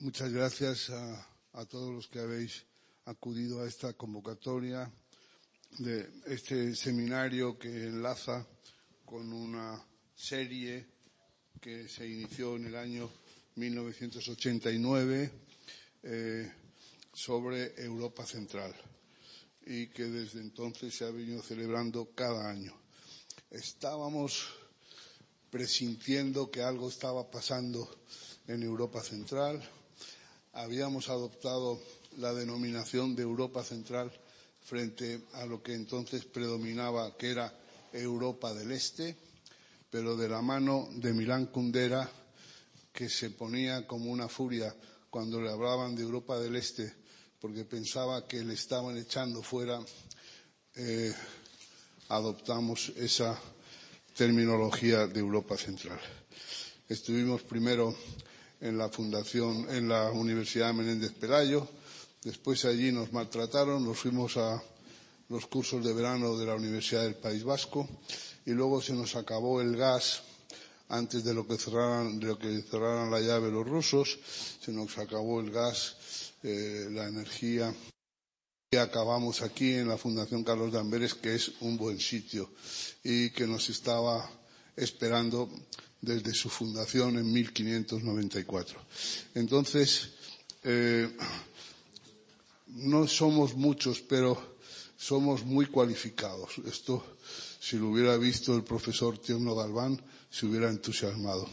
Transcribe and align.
Muchas 0.00 0.32
gracias 0.32 0.90
a, 0.90 1.66
todos 1.68 1.92
los 1.92 2.06
que 2.06 2.20
habéis 2.20 2.64
acudido 3.06 3.62
a 3.62 3.66
esta 3.66 3.94
convocatoria 3.94 4.88
de 5.78 6.08
este 6.26 6.76
seminario 6.76 7.58
que 7.58 7.66
enlaza 7.88 8.46
con 9.04 9.32
una 9.32 9.84
serie 10.14 10.86
que 11.60 11.88
se 11.88 12.06
inició 12.06 12.54
en 12.54 12.66
el 12.66 12.76
año 12.76 13.10
1989 13.56 15.32
eh, 16.04 16.52
sobre 17.12 17.74
Europa 17.82 18.24
Central 18.24 18.72
y 19.66 19.88
que 19.88 20.04
desde 20.04 20.40
entonces 20.40 20.94
se 20.94 21.06
ha 21.06 21.10
venido 21.10 21.42
celebrando 21.42 22.12
cada 22.14 22.48
año. 22.48 22.72
Estábamos 23.50 24.46
presintiendo 25.50 26.52
que 26.52 26.62
algo 26.62 26.88
estaba 26.88 27.28
pasando 27.28 27.98
en 28.46 28.62
Europa 28.62 29.02
Central. 29.02 29.60
Habíamos 30.58 31.08
adoptado 31.08 31.78
la 32.16 32.34
denominación 32.34 33.14
de 33.14 33.22
Europa 33.22 33.62
Central 33.62 34.10
frente 34.60 35.22
a 35.34 35.46
lo 35.46 35.62
que 35.62 35.72
entonces 35.72 36.24
predominaba, 36.24 37.16
que 37.16 37.30
era 37.30 37.54
Europa 37.92 38.52
del 38.52 38.72
Este, 38.72 39.14
pero 39.88 40.16
de 40.16 40.28
la 40.28 40.42
mano 40.42 40.88
de 40.90 41.12
Milán 41.14 41.46
Kundera, 41.46 42.10
que 42.92 43.08
se 43.08 43.30
ponía 43.30 43.86
como 43.86 44.10
una 44.10 44.28
furia 44.28 44.74
cuando 45.10 45.40
le 45.40 45.48
hablaban 45.48 45.94
de 45.94 46.02
Europa 46.02 46.40
del 46.40 46.56
Este, 46.56 46.92
porque 47.40 47.64
pensaba 47.64 48.26
que 48.26 48.42
le 48.44 48.54
estaban 48.54 48.96
echando 48.98 49.44
fuera, 49.44 49.78
eh, 50.74 51.14
adoptamos 52.08 52.88
esa 52.96 53.40
terminología 54.12 55.06
de 55.06 55.20
Europa 55.20 55.56
Central. 55.56 56.00
Estuvimos 56.88 57.42
primero 57.44 57.94
en 58.60 58.78
la 58.78 58.88
fundación, 58.88 59.66
en 59.70 59.88
la 59.88 60.10
Universidad 60.10 60.74
Menéndez 60.74 61.12
Pelayo, 61.12 61.68
después 62.22 62.64
allí 62.64 62.92
nos 62.92 63.12
maltrataron, 63.12 63.84
nos 63.84 63.98
fuimos 63.98 64.36
a 64.36 64.62
los 65.28 65.46
cursos 65.46 65.84
de 65.84 65.92
verano 65.92 66.36
de 66.36 66.46
la 66.46 66.54
Universidad 66.54 67.02
del 67.02 67.16
País 67.16 67.44
Vasco 67.44 67.88
y 68.46 68.52
luego 68.52 68.80
se 68.80 68.94
nos 68.94 69.14
acabó 69.14 69.60
el 69.60 69.76
gas 69.76 70.22
antes 70.88 71.22
de 71.22 71.34
lo 71.34 71.46
que 71.46 71.58
cerraran, 71.58 72.18
de 72.18 72.26
lo 72.28 72.38
que 72.38 72.62
cerraran 72.62 73.10
la 73.10 73.20
llave 73.20 73.50
los 73.50 73.66
rusos, 73.66 74.18
se 74.60 74.72
nos 74.72 74.96
acabó 74.96 75.40
el 75.40 75.50
gas, 75.50 75.96
eh, 76.42 76.88
la 76.90 77.06
energía. 77.06 77.74
Y 78.70 78.76
acabamos 78.76 79.40
aquí 79.42 79.74
en 79.74 79.88
la 79.88 79.96
Fundación 79.96 80.44
Carlos 80.44 80.72
de 80.72 80.78
Amberes, 80.78 81.14
que 81.14 81.34
es 81.34 81.52
un 81.60 81.76
buen 81.78 81.98
sitio 81.98 82.50
y 83.02 83.30
que 83.30 83.46
nos 83.46 83.68
estaba 83.70 84.30
esperando 84.76 85.48
desde 86.00 86.34
su 86.34 86.48
fundación 86.48 87.18
en 87.18 87.32
1594. 87.32 88.80
Entonces, 89.34 90.10
eh, 90.64 91.08
no 92.68 93.06
somos 93.06 93.54
muchos, 93.54 94.00
pero 94.00 94.56
somos 94.96 95.44
muy 95.44 95.66
cualificados. 95.66 96.58
Esto, 96.66 97.16
si 97.60 97.78
lo 97.78 97.88
hubiera 97.90 98.16
visto 98.16 98.54
el 98.54 98.64
profesor 98.64 99.18
Tierno 99.18 99.54
Galván, 99.54 100.00
se 100.30 100.46
hubiera 100.46 100.68
entusiasmado. 100.70 101.48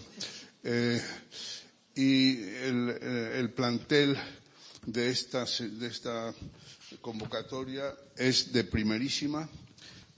Eh, 0.64 1.02
y 1.96 2.40
el, 2.40 2.98
eh, 3.02 3.40
el, 3.40 3.52
plantel 3.52 4.18
de 4.86 5.10
esta, 5.10 5.46
de 5.46 5.88
esta 5.88 6.34
convocatoria 7.02 7.96
es 8.18 8.52
de 8.52 8.64
primerísima, 8.64 9.48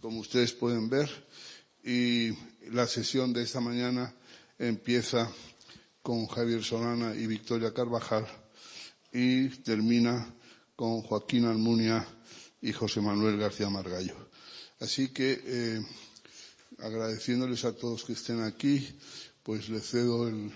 como 0.01 0.19
ustedes 0.19 0.53
pueden 0.53 0.89
ver, 0.89 1.09
y 1.83 2.31
la 2.71 2.87
sesión 2.87 3.33
de 3.33 3.43
esta 3.43 3.59
mañana 3.59 4.13
empieza 4.57 5.31
con 6.01 6.27
Javier 6.27 6.63
Solana 6.63 7.15
y 7.15 7.27
Victoria 7.27 7.73
Carvajal 7.73 8.25
y 9.11 9.49
termina 9.49 10.33
con 10.75 11.01
Joaquín 11.01 11.45
Almunia 11.45 12.05
y 12.61 12.71
José 12.71 13.01
Manuel 13.01 13.37
García 13.37 13.69
Margallo. 13.69 14.29
Así 14.79 15.09
que, 15.09 15.41
eh, 15.43 15.81
agradeciéndoles 16.79 17.65
a 17.65 17.75
todos 17.75 18.03
que 18.03 18.13
estén 18.13 18.41
aquí, 18.41 18.87
pues 19.43 19.69
le 19.69 19.79
cedo 19.79 20.27
el, 20.27 20.51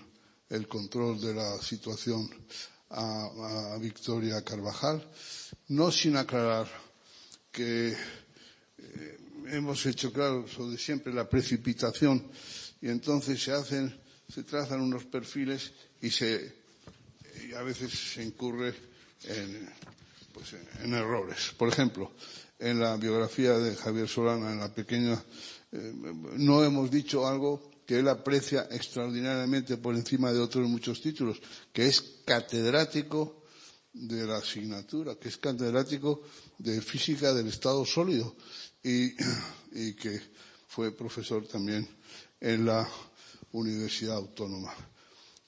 el 0.48 0.68
control 0.68 1.20
de 1.20 1.34
la 1.34 1.58
situación 1.60 2.28
a, 2.90 3.74
a 3.74 3.78
Victoria 3.78 4.42
Carvajal 4.42 5.02
no 5.68 5.90
sin 5.90 6.16
aclarar 6.16 6.68
que 7.50 7.96
hemos 9.52 9.84
hecho 9.86 10.12
claro 10.12 10.46
sobre 10.48 10.78
siempre 10.78 11.12
la 11.12 11.28
precipitación 11.28 12.24
y 12.80 12.88
entonces 12.88 13.42
se 13.42 13.52
hacen, 13.52 13.94
se 14.28 14.42
trazan 14.44 14.80
unos 14.80 15.04
perfiles 15.04 15.72
y 16.00 16.10
se, 16.10 16.54
y 17.48 17.54
a 17.54 17.62
veces 17.62 17.92
se 17.92 18.24
incurre 18.24 18.74
en, 19.24 19.68
pues 20.32 20.54
errores. 20.84 21.52
Por 21.56 21.68
ejemplo, 21.68 22.12
en 22.58 22.80
la 22.80 22.96
biografía 22.96 23.58
de 23.58 23.76
Javier 23.76 24.08
Solana, 24.08 24.52
en 24.52 24.58
la 24.58 24.74
pequeña, 24.74 25.22
eh, 25.70 25.92
no 26.36 26.64
hemos 26.64 26.90
dicho 26.90 27.26
algo 27.26 27.70
que 27.86 27.98
él 27.98 28.08
aprecia 28.08 28.68
extraordinariamente 28.70 29.76
por 29.76 29.94
encima 29.94 30.32
de 30.32 30.40
otros 30.40 30.66
muchos 30.68 31.02
títulos, 31.02 31.40
que 31.72 31.86
es 31.86 32.00
catedrático 32.24 33.42
de 33.92 34.26
la 34.26 34.38
asignatura, 34.38 35.16
que 35.16 35.28
es 35.28 35.36
catedrático 35.36 36.22
de 36.56 36.80
física 36.80 37.34
del 37.34 37.48
estado 37.48 37.84
sólido 37.84 38.34
y, 38.82 39.14
y 39.72 39.94
que 39.94 40.20
fue 40.68 40.92
profesor 40.96 41.46
también 41.46 41.88
en 42.40 42.66
la 42.66 42.88
Universidad 43.52 44.16
Autónoma. 44.16 44.74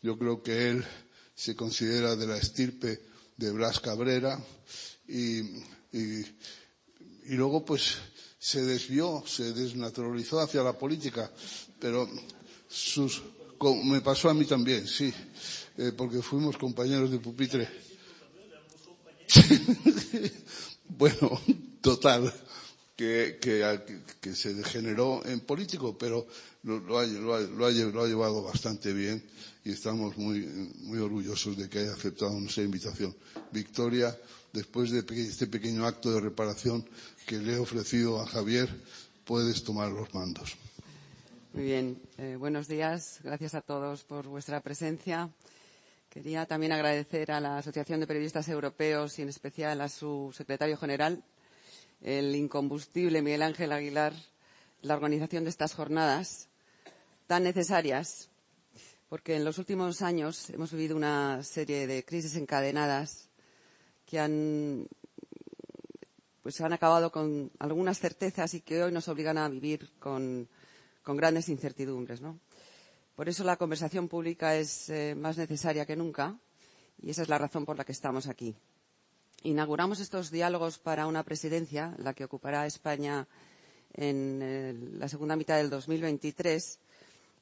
Yo 0.03 0.19
creo 0.19 0.43
que 0.43 0.71
él 0.71 0.85
se 1.35 1.57
considera 1.57 2.15
de 2.15 2.27
la 2.27 2.37
estirpe 2.37 3.01
de 3.37 3.51
Blas 3.51 3.81
Cabrera 3.81 4.39
y, 5.09 5.41
y, 5.93 6.25
y 7.27 7.35
luego 7.35 7.65
pues 7.65 7.97
se 8.39 8.63
desvió, 8.63 9.25
se 9.27 9.53
desnaturalizó 9.53 10.41
hacia 10.41 10.63
la 10.63 10.79
política, 10.79 11.31
pero 11.81 12.09
sus, 12.69 13.23
me 13.85 14.03
pasó 14.03 14.29
a 14.29 14.35
mí 14.35 14.45
también, 14.45 14.87
sí, 14.87 15.13
eh, 15.79 15.93
porque 15.97 16.21
fuimos 16.21 16.59
compañeros 16.59 17.11
de 17.11 17.19
pupitre. 17.19 17.69
Bueno, 20.97 21.41
total, 21.81 22.33
que, 22.97 24.35
se 24.35 24.55
degeneró 24.55 25.25
en 25.27 25.41
político, 25.41 25.97
pero 25.99 26.27
lo, 26.63 26.79
lo, 26.81 26.99
ha, 26.99 27.07
lo, 27.07 27.35
ha, 27.35 27.41
lo, 27.41 27.67
ha, 27.67 28.07
llevado 28.07 28.43
bastante 28.43 28.93
bien 28.93 29.23
y 29.65 29.73
estamos 29.73 30.17
muy, 30.17 30.41
muy 30.83 30.99
orgullosos 30.99 31.57
de 31.57 31.69
que 31.69 31.81
haya 31.81 31.93
aceptado 31.93 32.39
nuestra 32.39 32.63
invitación. 32.63 33.15
Victoria, 33.51 34.17
después 34.53 34.91
de 34.91 35.05
este 35.23 35.47
pequeño 35.47 35.87
acto 35.87 36.13
de 36.13 36.21
reparación 36.21 36.89
que 37.27 37.39
le 37.39 37.55
he 37.55 37.59
ofrecido 37.59 38.21
a 38.21 38.27
Javier, 38.27 38.69
puedes 39.25 39.65
tomar 39.65 39.91
los 39.91 40.13
mandos. 40.15 40.57
Muy 41.53 41.65
bien. 41.65 42.03
Eh, 42.19 42.37
buenos 42.37 42.67
días. 42.69 43.21
Gracias 43.23 43.55
a 43.55 43.61
todos 43.61 44.03
por 44.05 44.27
vuestra 44.27 44.61
presencia. 44.61 45.31
Quería 46.11 46.47
también 46.47 46.73
agradecer 46.73 47.33
a 47.33 47.41
la 47.41 47.59
Asociación 47.59 48.01
de 48.01 48.07
Periodistas 48.07 48.49
Europeos 48.49 49.19
y 49.19 49.23
en 49.23 49.29
especial 49.29 49.81
a 49.81 49.89
su 49.89 50.33
secretario 50.37 50.77
general, 50.77 51.25
el 52.05 52.37
incombustible 52.37 53.23
Miguel 53.23 53.43
Ángel 53.43 53.73
Aguilar, 53.73 54.13
la 54.83 54.95
organización 54.95 55.45
de 55.45 55.51
estas 55.51 55.75
jornadas 55.75 56.51
tan 57.27 57.43
necesarias, 57.43 58.29
porque 59.09 59.37
en 59.37 59.45
los 59.45 59.57
últimos 59.57 60.03
años 60.03 60.51
hemos 60.51 60.71
vivido 60.71 60.97
una 60.97 61.43
serie 61.43 61.87
de 61.87 62.05
crisis 62.05 62.37
encadenadas 62.37 63.31
que 64.05 64.21
han, 64.21 64.87
pues 66.43 66.61
han 66.61 66.75
acabado 66.75 67.11
con 67.11 67.51
algunas 67.59 67.99
certezas 67.99 68.53
y 68.53 68.61
que 68.61 68.83
hoy 68.83 68.93
nos 68.93 69.09
obligan 69.09 69.39
a 69.39 69.49
vivir 69.49 69.91
con, 69.99 70.47
grandes 71.07 71.49
incertidumbres, 71.49 72.21
¿no? 72.21 72.39
Por 73.17 73.31
eso 73.31 73.45
la 73.45 73.57
conversación 73.57 74.09
pública 74.09 74.57
es 74.57 74.91
eh, 74.91 75.15
más 75.15 75.39
necesaria 75.39 75.87
que 75.87 75.97
nunca 75.97 76.39
y 77.01 77.11
esa 77.11 77.23
es 77.23 77.29
la 77.29 77.39
razón 77.39 77.65
por 77.65 77.79
la 77.79 77.85
que 77.85 77.93
estamos 77.93 78.27
aquí. 78.27 78.55
Inauguramos 79.45 80.01
estos 80.01 80.31
diálogos 80.31 80.79
para 80.79 81.07
una 81.07 81.23
presidencia, 81.23 81.95
la 81.99 82.15
que 82.15 82.25
ocupará 82.25 82.65
España 82.67 83.29
en 83.93 84.41
eh, 84.43 84.75
la 84.99 85.07
segunda 85.07 85.37
mitad 85.37 85.59
del 85.59 85.69
2023, 85.69 86.79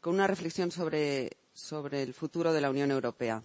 con 0.00 0.14
una 0.14 0.26
reflexión 0.26 0.72
sobre, 0.72 1.30
sobre 1.54 2.02
el 2.02 2.12
futuro 2.12 2.52
de 2.52 2.60
la 2.60 2.70
Unión 2.70 2.90
Europea. 2.90 3.40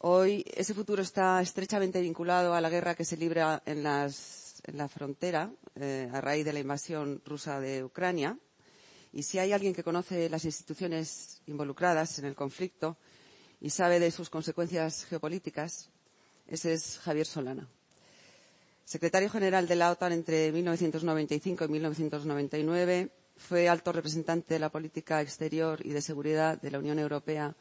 Hoy 0.00 0.44
ese 0.54 0.74
futuro 0.74 1.00
está 1.00 1.40
estrechamente 1.40 2.02
vinculado 2.02 2.52
a 2.52 2.60
la 2.60 2.68
guerra 2.68 2.94
que 2.94 3.06
se 3.06 3.16
libra 3.16 3.62
en, 3.64 3.82
las, 3.82 4.60
en 4.66 4.76
la 4.76 4.86
frontera 4.86 5.50
eh, 5.76 6.10
a 6.12 6.20
raíz 6.20 6.44
de 6.44 6.52
la 6.52 6.60
invasión 6.60 7.22
rusa 7.24 7.58
de 7.58 7.84
Ucrania 7.84 8.36
y 9.14 9.22
si 9.22 9.38
hay 9.38 9.52
alguien 9.52 9.74
que 9.74 9.82
conoce 9.82 10.28
las 10.28 10.44
instituciones 10.44 11.40
involucradas 11.46 12.18
en 12.18 12.26
el 12.26 12.34
conflicto 12.34 12.98
y 13.62 13.70
sabe 13.70 13.98
de 13.98 14.10
sus 14.10 14.28
consecuencias 14.28 15.06
geopolíticas, 15.06 15.88
ese 16.48 16.72
es 16.72 16.98
Javier 16.98 17.26
Solana. 17.26 17.68
Secretario 18.84 19.28
General 19.30 19.68
de 19.68 19.76
la 19.76 19.90
OTAN 19.90 20.12
entre 20.12 20.50
1995 20.50 21.64
y 21.64 21.68
1999, 21.68 23.10
fue 23.36 23.68
alto 23.68 23.92
representante 23.92 24.54
de 24.54 24.60
la 24.60 24.70
política 24.70 25.20
exterior 25.22 25.78
y 25.84 25.90
de 25.90 26.02
seguridad 26.02 26.60
de 26.60 26.70
la 26.70 26.78
Unión 26.78 26.98
Europea 26.98 27.54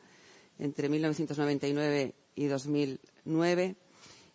entre 0.59 0.89
1999 0.89 2.13
y 2.35 2.45
2009 2.45 3.75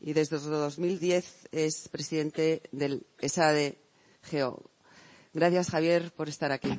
y 0.01 0.13
desde 0.13 0.39
2010 0.39 1.49
es 1.53 1.89
presidente 1.89 2.63
del 2.73 3.07
ESADE. 3.21 3.79
Gracias, 5.33 5.71
Javier, 5.71 6.13
por 6.13 6.29
estar 6.29 6.53
aquí. 6.53 6.79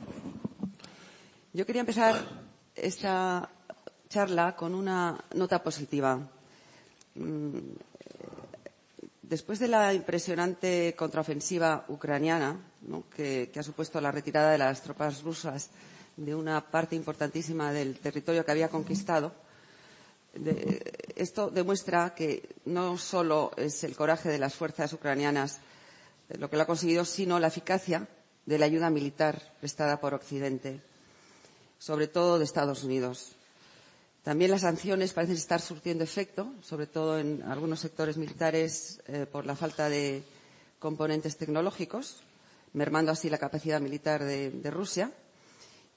Yo 1.54 1.66
quería 1.66 1.82
empezar 1.82 2.16
esta 2.76 3.50
charla 4.10 4.56
con 4.56 4.76
una 4.76 5.24
nota 5.36 5.62
positiva. 5.64 6.30
Mm, 7.16 7.58
después 9.22 9.60
de 9.60 9.68
la 9.68 9.94
impresionante 9.94 10.96
contraofensiva 10.96 11.86
ucraniana, 11.88 12.60
que, 13.16 13.52
ha 13.56 13.64
supuesto 13.64 14.00
la 14.02 14.12
retirada 14.12 14.52
de 14.52 14.58
las 14.58 14.82
tropas 14.82 15.24
rusas 15.24 15.70
de 16.18 16.36
una 16.36 16.62
parte 16.70 16.96
importantísima 16.96 17.72
del 17.72 17.98
territorio 18.00 18.46
que 18.46 18.52
había 18.52 18.70
conquistado, 18.70 19.34
esto 21.16 21.50
demuestra 21.52 22.16
que 22.16 22.56
no 22.66 22.98
solo 22.98 23.52
es 23.56 23.84
el 23.84 23.96
coraje 23.96 24.30
de 24.30 24.40
las 24.40 24.56
fuerzas 24.56 24.92
ucranianas 24.94 25.60
lo 26.40 26.50
que 26.50 26.56
lo 26.58 26.64
ha 26.64 26.68
conseguido, 26.68 27.06
sino 27.06 27.40
la 27.40 27.48
eficacia 27.48 28.08
de 28.46 28.58
la 28.58 28.66
ayuda 28.66 28.90
militar 28.90 29.54
prestada 29.60 30.00
por 30.00 30.14
Occidente, 30.14 30.82
sobre 31.78 32.08
todo 32.08 32.40
de 32.40 32.46
Estados 32.46 32.84
Unidos. 32.84 33.36
También 34.24 34.52
las 34.52 34.62
sanciones 34.62 35.12
parecen 35.12 35.36
estar 35.36 35.60
surtiendo 35.60 36.04
efecto, 36.04 36.54
sobre 36.62 36.88
todo 36.88 37.20
en 37.20 37.44
algunos 37.44 37.82
sectores 37.82 38.16
militares, 38.16 39.02
eh, 39.08 39.26
por 39.30 39.46
la 39.46 39.56
falta 39.56 39.90
de 39.90 40.24
componentes 40.80 41.36
tecnológicos, 41.36 42.24
mermando 42.72 43.12
así 43.12 43.30
la 43.30 43.38
capacidad 43.38 43.82
militar 43.82 44.24
de, 44.24 44.72
Rusia. 44.72 45.12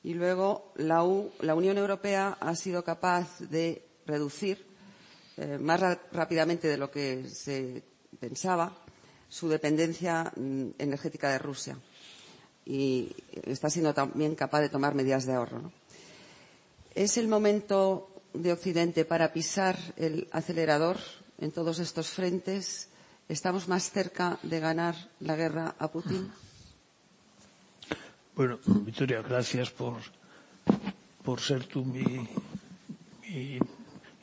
Y 0.03 0.15
luego 0.15 0.73
la, 0.75 1.05
Unión 1.05 1.79
Europea 1.79 2.37
ha 2.41 2.55
sido 2.57 2.83
capaz 2.83 3.39
de 3.39 3.85
reducir 4.07 4.67
eh, 5.37 5.59
más 5.61 5.81
rápidamente 6.13 6.67
de 6.67 6.77
lo 6.79 6.91
que 6.91 7.29
se 7.29 7.83
pensaba 8.19 8.77
su 9.29 9.49
dependencia 9.49 10.33
mm, 10.37 10.71
energética 10.79 11.31
de 11.31 11.39
Rusia 11.39 11.79
y 12.65 13.15
está 13.45 13.71
siendo 13.71 13.95
también 13.95 14.35
capaz 14.35 14.61
de 14.61 14.69
tomar 14.69 14.95
medidas 14.95 15.25
de 15.27 15.35
ahorro. 15.35 15.71
¿Es 16.95 17.17
el 17.17 17.29
momento 17.29 18.16
de 18.43 18.53
Occidente 18.53 19.05
para 19.05 19.33
pisar 19.33 19.77
el 19.97 20.29
acelerador 20.33 20.97
en 21.39 21.53
todos 21.53 21.79
estos 21.79 22.09
frentes? 22.11 22.89
¿Estamos 23.29 23.67
más 23.69 23.91
cerca 23.91 24.39
de 24.43 24.61
ganar 24.61 24.95
la 25.21 25.35
guerra 25.37 25.75
a 25.79 25.89
Putin? 25.91 26.31
Bueno, 28.37 28.59
Victoria, 28.67 29.23
gracias 29.23 29.71
por, 29.71 29.97
por 31.25 31.41
ser 31.41 31.65
tú 31.65 31.85
mi, 31.85 32.05
mi 33.29 33.59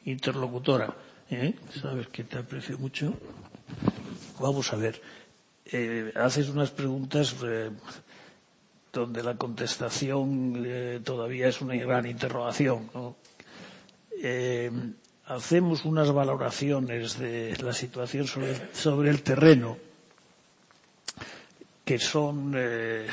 interlocutora. 0.05 0.93
¿eh? 1.29 1.55
Sabes 1.81 2.07
que 2.07 2.23
te 2.23 2.37
aprecio 2.37 2.77
mucho. 2.77 3.13
Vamos 4.39 4.71
a 4.73 4.75
ver. 4.77 5.01
Eh, 5.65 6.11
haces 6.15 6.49
unas 6.49 6.71
preguntas 6.71 7.35
eh, 7.43 7.71
donde 8.91 9.23
la 9.23 9.35
contestación 9.35 11.01
todavía 11.03 11.47
es 11.47 11.61
una 11.61 11.75
gran 11.75 12.05
interrogación. 12.05 12.89
Eh, 14.25 14.71
hacemos 15.25 15.83
unas 15.83 16.09
valoraciones 16.13 17.19
de 17.19 17.57
la 17.61 17.73
situación 17.73 18.25
sobre, 18.71 19.09
el 19.09 19.21
terreno 19.21 19.77
que 21.83 21.99
son 21.99 22.53
eh, 22.55 23.05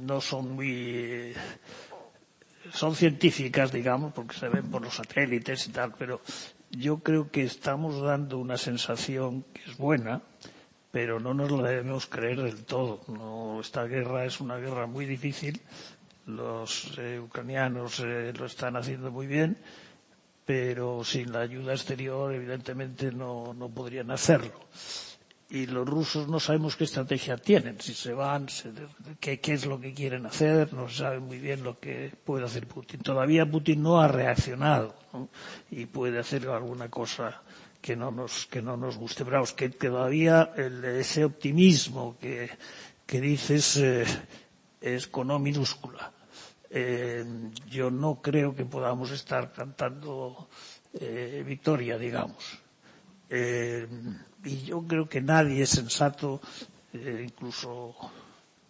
no 0.00 0.20
son 0.20 0.52
muy 0.54 1.32
son 2.74 2.94
científicas, 2.94 3.72
digamos, 3.72 4.12
porque 4.12 4.36
se 4.36 4.50
ven 4.50 4.70
por 4.70 4.82
los 4.82 4.96
satélites 4.96 5.66
y 5.66 5.70
tal, 5.70 5.94
pero 5.98 6.20
yo 6.70 6.98
creo 6.98 7.30
que 7.30 7.42
estamos 7.42 8.02
dando 8.02 8.36
una 8.36 8.58
sensación 8.58 9.44
que 9.54 9.62
es 9.70 9.78
buena, 9.78 10.20
pero 10.90 11.20
no 11.20 11.32
nos 11.32 11.50
la 11.52 11.70
debemos 11.70 12.06
creer 12.06 12.42
del 12.42 12.64
todo. 12.64 13.00
No, 13.08 13.60
esta 13.62 13.84
guerra 13.84 14.26
es 14.26 14.40
una 14.40 14.58
guerra 14.58 14.86
muy 14.86 15.06
difícil. 15.06 15.62
Los 16.26 16.96
eh, 16.98 17.18
ucranianos 17.18 18.00
eh, 18.00 18.32
lo 18.38 18.46
están 18.46 18.76
haciendo 18.76 19.10
muy 19.10 19.26
bien, 19.26 19.58
pero 20.44 21.02
sin 21.04 21.32
la 21.32 21.40
ayuda 21.40 21.72
exterior, 21.72 22.32
evidentemente, 22.32 23.10
no, 23.12 23.54
no 23.54 23.68
podrían 23.68 24.10
hacerlo 24.10 24.52
y 25.52 25.66
los 25.66 25.86
rusos 25.86 26.28
no 26.28 26.40
sabemos 26.40 26.76
qué 26.76 26.84
estrategia 26.84 27.36
tienen, 27.36 27.78
si 27.78 27.92
se 27.92 28.14
van, 28.14 28.48
se, 28.48 28.72
qué, 29.20 29.38
qué, 29.38 29.52
es 29.52 29.66
lo 29.66 29.78
que 29.78 29.92
quieren 29.92 30.24
hacer, 30.24 30.72
no 30.72 30.88
se 30.88 30.96
sabe 30.96 31.20
muy 31.20 31.38
bien 31.38 31.62
lo 31.62 31.78
que 31.78 32.10
puede 32.24 32.46
hacer 32.46 32.66
Putin. 32.66 33.00
Todavía 33.00 33.44
Putin 33.44 33.82
no 33.82 34.00
ha 34.00 34.08
reaccionado 34.08 34.94
y 35.70 35.84
puede 35.84 36.18
hacer 36.18 36.48
alguna 36.48 36.88
cosa 36.88 37.42
que 37.82 37.94
no 37.94 38.10
nos, 38.10 38.46
que 38.46 38.62
no 38.62 38.78
nos 38.78 38.96
guste. 38.96 39.24
Pero 39.26 39.36
vamos, 39.36 39.52
que, 39.52 39.70
que 39.70 39.88
todavía 39.90 40.54
ese 40.56 41.26
optimismo 41.26 42.16
que, 42.18 42.48
que 43.04 43.20
dices 43.20 43.76
eh, 43.76 44.04
es 44.82 45.06
con 45.06 45.30
O 45.30 45.38
minúscula. 45.38 46.12
Eh, 46.70 47.24
yo 47.68 47.90
no 47.90 48.20
creo 48.20 48.54
que 48.54 48.64
podamos 48.64 49.10
estar 49.10 49.52
cantando 49.52 50.48
eh, 50.94 51.42
victoria, 51.46 51.96
digamos. 51.98 52.58
Eh, 53.30 53.86
y 54.44 54.62
yo 54.62 54.82
creo 54.86 55.08
que 55.08 55.20
nadie 55.20 55.62
es 55.62 55.70
sensato, 55.70 56.40
eh, 56.92 57.24
incluso 57.24 57.94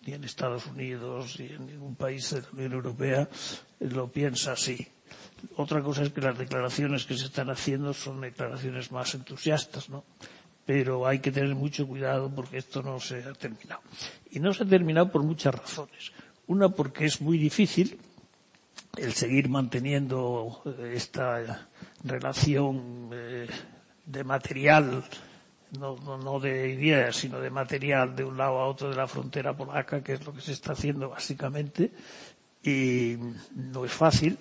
ni 0.05 0.14
en 0.14 0.25
Estados 0.25 0.67
Unidos 0.67 1.38
ni 1.38 1.47
en 1.47 1.67
ningún 1.67 1.97
país 1.97 2.31
de 2.31 2.43
la 2.43 2.49
Unión 2.53 2.73
Europea, 2.73 3.29
lo 3.81 4.11
piensa 4.11 4.53
así. 4.53 4.87
Otra 5.56 5.82
cosa 5.82 6.03
es 6.03 6.11
que 6.11 6.20
las 6.20 6.38
declaraciones 6.38 7.05
que 7.05 7.17
se 7.17 7.26
están 7.26 7.50
haciendo 7.50 7.93
son 7.94 8.20
declaraciones 8.20 8.93
más 8.93 9.15
entusiastas, 9.15 9.88
¿no? 9.91 10.05
Pero 10.64 11.06
hay 11.06 11.19
que 11.19 11.32
tener 11.32 11.55
mucho 11.55 11.87
cuidado 11.87 12.31
porque 12.35 12.59
esto 12.59 12.82
no 12.82 13.00
se 13.00 13.25
ha 13.25 13.32
terminado. 13.32 13.81
Y 14.31 14.41
no 14.41 14.55
se 14.55 14.62
ha 14.62 14.67
terminado 14.67 15.11
por 15.11 15.23
muchas 15.23 15.55
razones. 15.55 16.12
Una 16.47 16.69
porque 16.69 17.06
es 17.06 17.20
muy 17.20 17.38
difícil 17.38 17.99
el 18.97 19.12
seguir 19.12 19.49
manteniendo 19.49 20.62
eh, 20.67 20.93
esta 20.94 21.69
relación 22.05 23.11
eh, 23.12 23.49
de 24.05 24.25
material 24.25 25.05
no, 25.79 25.97
no, 25.97 26.19
no 26.19 26.38
de 26.38 26.70
ideas, 26.70 27.17
sino 27.17 27.41
de 27.41 27.50
material 27.50 28.15
de 28.15 28.25
un 28.25 28.37
lado 28.37 28.58
a 28.58 28.67
otro 28.67 28.91
de 28.91 28.97
la 28.97 29.06
frontera 29.06 29.56
polaca, 29.56 30.03
que 30.03 30.15
es 30.15 30.25
lo 30.25 30.35
que 30.35 30.41
se 30.41 30.53
está 30.53 30.73
haciendo 30.73 31.11
básicamente, 31.11 31.91
y 32.62 33.17
no 33.55 33.85
es 33.85 33.93
fácil. 33.93 34.38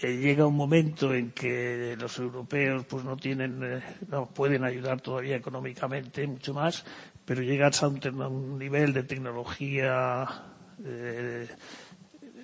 Eh, 0.00 0.16
llega 0.16 0.46
un 0.46 0.54
momento 0.54 1.12
en 1.12 1.32
que 1.32 1.96
los 1.98 2.18
europeos 2.18 2.84
pues 2.86 3.04
no 3.04 3.16
tienen, 3.16 3.60
eh, 3.64 3.82
no 4.08 4.26
pueden 4.26 4.62
ayudar 4.62 5.00
todavía 5.00 5.34
económicamente 5.34 6.24
mucho 6.26 6.54
más, 6.54 6.84
pero 7.24 7.42
llegas 7.42 7.82
a 7.82 7.88
un, 7.88 8.00
a 8.22 8.28
un 8.28 8.56
nivel 8.58 8.92
de 8.92 9.02
tecnología 9.02 10.24
eh, 10.84 11.48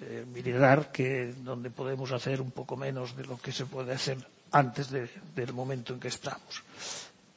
eh, 0.02 0.25
militar 0.35 0.90
que 0.90 1.33
donde 1.45 1.71
podemos 1.71 2.11
hacer 2.11 2.40
un 2.40 2.50
poco 2.50 2.76
menos 2.76 3.17
de 3.17 3.25
lo 3.25 3.38
que 3.38 3.52
se 3.52 3.67
puede 3.67 3.93
hacer 3.93 4.19
antes 4.50 4.90
de, 4.90 5.09
del 5.37 5.52
momento 5.52 5.95
en 5.95 6.00
que 6.00 6.09
estamos. 6.09 6.62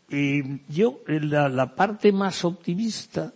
Y 0.10 0.62
yo, 0.74 1.02
la, 1.06 1.48
la 1.48 1.76
parte 1.76 2.12
más 2.12 2.44
optimista 2.44 3.32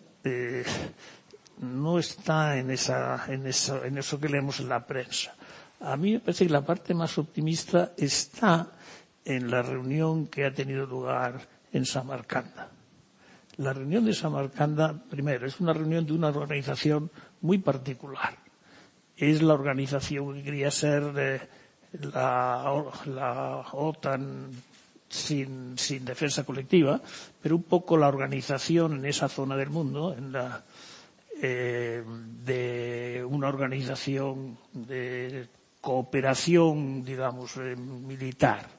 no 1.60 2.00
está 2.00 2.58
en, 2.58 2.72
esa, 2.72 3.26
en, 3.32 3.46
eso, 3.46 3.84
en 3.84 3.98
eso 4.00 4.20
que 4.20 4.30
leemos 4.30 4.60
en 4.62 4.70
la 4.70 4.86
prensa. 4.86 5.36
A 5.84 5.98
mí 5.98 6.14
me 6.14 6.20
parece 6.20 6.46
que 6.46 6.54
la 6.54 6.64
parte 6.66 6.94
más 6.94 7.18
optimista 7.18 7.94
está 7.98 8.72
en 9.26 9.50
la 9.50 9.62
reunión 9.62 10.28
que 10.28 10.46
ha 10.46 10.54
tenido 10.54 10.86
lugar 10.86 11.42
en 11.74 11.86
Samarcanda. 11.86 12.70
La 13.58 13.74
reunión 13.74 14.06
de 14.06 14.14
Samarcanda, 14.14 14.94
primero, 15.10 15.46
es 15.48 15.60
una 15.60 15.74
reunión 15.74 16.06
de 16.06 16.14
una 16.14 16.28
organización 16.30 17.12
muy 17.42 17.58
particular. 17.58 18.38
Es 19.18 19.42
la 19.42 19.54
organización 19.54 20.36
que 20.36 20.44
quería 20.44 20.72
ser 20.72 21.50
la, 21.94 22.84
la 23.06 23.66
OTAN 23.74 24.52
sin, 25.10 25.78
sin 25.78 26.06
defensa 26.06 26.44
colectiva, 26.44 27.02
pero 27.42 27.56
un 27.56 27.64
poco 27.64 27.98
la 27.98 28.08
organización 28.08 29.00
en 29.00 29.06
esa 29.06 29.28
zona 29.28 29.58
del 29.58 29.70
mundo, 29.70 30.16
en 30.18 30.32
la, 30.32 30.64
eh, 31.42 32.04
de 32.46 33.26
una 33.28 33.48
organización 33.50 34.58
de 34.74 35.48
cooperación, 35.82 37.04
digamos, 37.04 37.58
eh, 37.58 37.76
militar, 37.76 38.70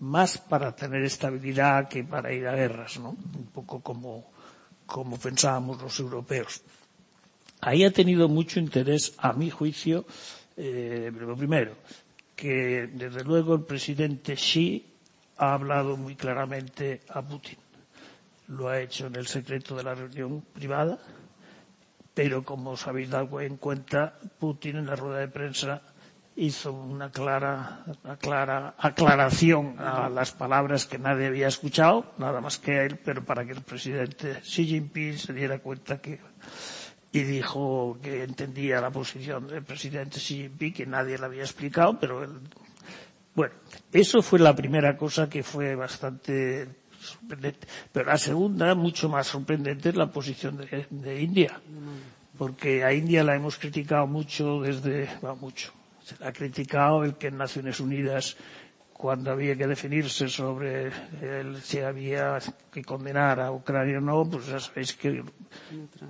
más 0.00 0.38
para 0.38 0.74
tener 0.74 1.02
estabilidad 1.04 1.88
que 1.88 2.04
para 2.04 2.32
ir 2.32 2.46
a 2.46 2.54
guerras, 2.54 2.98
¿no? 2.98 3.10
Un 3.10 3.46
poco 3.52 3.80
como, 3.80 4.30
como 4.86 5.16
pensábamos 5.18 5.80
los 5.80 5.98
europeos. 6.00 6.60
Ahí 7.60 7.84
ha 7.84 7.92
tenido 7.92 8.28
mucho 8.28 8.60
interés, 8.60 9.14
a 9.18 9.32
mi 9.32 9.50
juicio, 9.50 10.04
eh, 10.56 11.10
primero, 11.36 11.74
que 12.36 12.88
desde 12.92 13.24
luego 13.24 13.54
el 13.54 13.62
presidente 13.62 14.34
Xi 14.34 14.84
ha 15.38 15.54
hablado 15.54 15.96
muy 15.96 16.14
claramente 16.14 17.00
a 17.08 17.22
Putin. 17.22 17.58
Lo 18.48 18.68
ha 18.68 18.80
hecho 18.80 19.06
en 19.06 19.16
el 19.16 19.26
secreto 19.26 19.76
de 19.76 19.84
la 19.84 19.94
reunión 19.94 20.42
privada, 20.52 20.98
pero 22.14 22.44
como 22.44 22.70
os 22.70 22.86
habéis 22.86 23.10
dado 23.10 23.40
en 23.40 23.56
cuenta, 23.56 24.18
Putin 24.38 24.76
en 24.76 24.86
la 24.86 24.96
rueda 24.96 25.18
de 25.18 25.28
prensa 25.28 25.82
hizo 26.38 26.72
una 26.72 27.10
clara, 27.10 27.84
una 28.04 28.16
clara 28.16 28.74
aclaración 28.78 29.74
a 29.78 30.08
las 30.08 30.30
palabras 30.30 30.86
que 30.86 30.98
nadie 30.98 31.26
había 31.26 31.48
escuchado, 31.48 32.12
nada 32.18 32.40
más 32.40 32.58
que 32.58 32.78
a 32.78 32.84
él, 32.84 32.96
pero 33.04 33.24
para 33.24 33.44
que 33.44 33.52
el 33.52 33.62
presidente 33.62 34.40
Xi 34.42 34.64
Jinping 34.66 35.18
se 35.18 35.32
diera 35.32 35.58
cuenta 35.58 36.00
que 36.00 36.20
y 37.10 37.22
dijo 37.22 37.98
que 38.02 38.22
entendía 38.22 38.80
la 38.80 38.90
posición 38.90 39.48
del 39.48 39.64
presidente 39.64 40.18
Xi 40.20 40.42
Jinping, 40.42 40.72
que 40.72 40.86
nadie 40.86 41.18
le 41.18 41.24
había 41.24 41.42
explicado, 41.42 41.98
pero 41.98 42.22
él, 42.22 42.30
bueno, 43.34 43.54
eso 43.92 44.22
fue 44.22 44.38
la 44.38 44.54
primera 44.54 44.96
cosa 44.96 45.28
que 45.28 45.42
fue 45.42 45.74
bastante 45.74 46.68
sorprendente. 47.00 47.66
Pero 47.92 48.06
la 48.06 48.18
segunda, 48.18 48.74
mucho 48.74 49.08
más 49.08 49.26
sorprendente, 49.26 49.88
es 49.88 49.96
la 49.96 50.12
posición 50.12 50.58
de, 50.58 50.86
de 50.90 51.20
India. 51.20 51.60
Porque 52.36 52.84
a 52.84 52.92
India 52.92 53.24
la 53.24 53.34
hemos 53.34 53.56
criticado 53.56 54.06
mucho 54.06 54.60
desde, 54.60 55.08
va 55.24 55.34
mucho, 55.34 55.72
se 56.08 56.16
le 56.18 56.26
ha 56.26 56.32
criticado 56.32 57.04
el 57.04 57.16
que 57.16 57.26
en 57.28 57.36
Naciones 57.36 57.80
Unidas 57.80 58.36
cuando 58.94 59.30
había 59.30 59.54
que 59.56 59.66
definirse 59.66 60.28
sobre 60.28 60.90
el, 61.20 61.60
si 61.62 61.78
había 61.80 62.38
que 62.72 62.82
condenar 62.82 63.38
a 63.40 63.52
Ucrania 63.52 63.98
o 63.98 64.00
no, 64.00 64.24
pues 64.28 64.46
ya 64.46 64.58
sabéis 64.58 64.94
que 64.94 65.22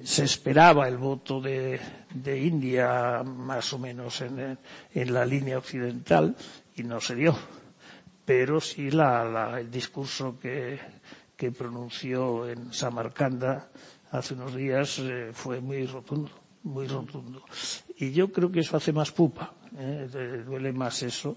se 0.02 0.24
esperaba 0.24 0.88
el 0.88 0.96
voto 0.96 1.40
de, 1.40 1.78
India 2.24 3.22
más 3.24 3.72
o 3.74 3.78
menos 3.78 4.22
en, 4.22 4.56
en, 4.94 5.12
la 5.12 5.26
línea 5.26 5.58
occidental 5.58 6.34
y 6.76 6.82
no 6.84 6.98
se 7.00 7.16
dio. 7.16 7.36
Pero 8.24 8.60
sí 8.60 8.90
la, 8.90 9.24
la, 9.24 9.60
el 9.60 9.70
discurso 9.70 10.38
que, 10.38 10.78
que 11.36 11.50
pronunció 11.50 12.48
en 12.48 12.72
Samarcanda 12.72 13.68
hace 14.12 14.32
unos 14.32 14.54
días 14.54 14.98
eh, 15.00 15.30
fue 15.34 15.60
muy 15.60 15.84
rotundo, 15.84 16.30
muy 16.62 16.86
rotundo. 16.86 17.42
Y 17.98 18.12
yo 18.12 18.32
creo 18.32 18.50
que 18.50 18.60
eso 18.60 18.76
hace 18.78 18.94
más 18.94 19.10
pupa 19.12 19.57
eh, 19.78 20.42
duele 20.44 20.72
más 20.72 21.02
eso 21.02 21.36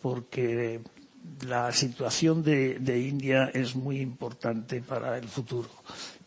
porque 0.00 0.80
la 1.46 1.72
situación 1.72 2.42
de, 2.42 3.06
India 3.08 3.50
es 3.54 3.74
muy 3.76 4.00
importante 4.00 4.82
para 4.82 5.16
el 5.18 5.28
futuro. 5.28 5.70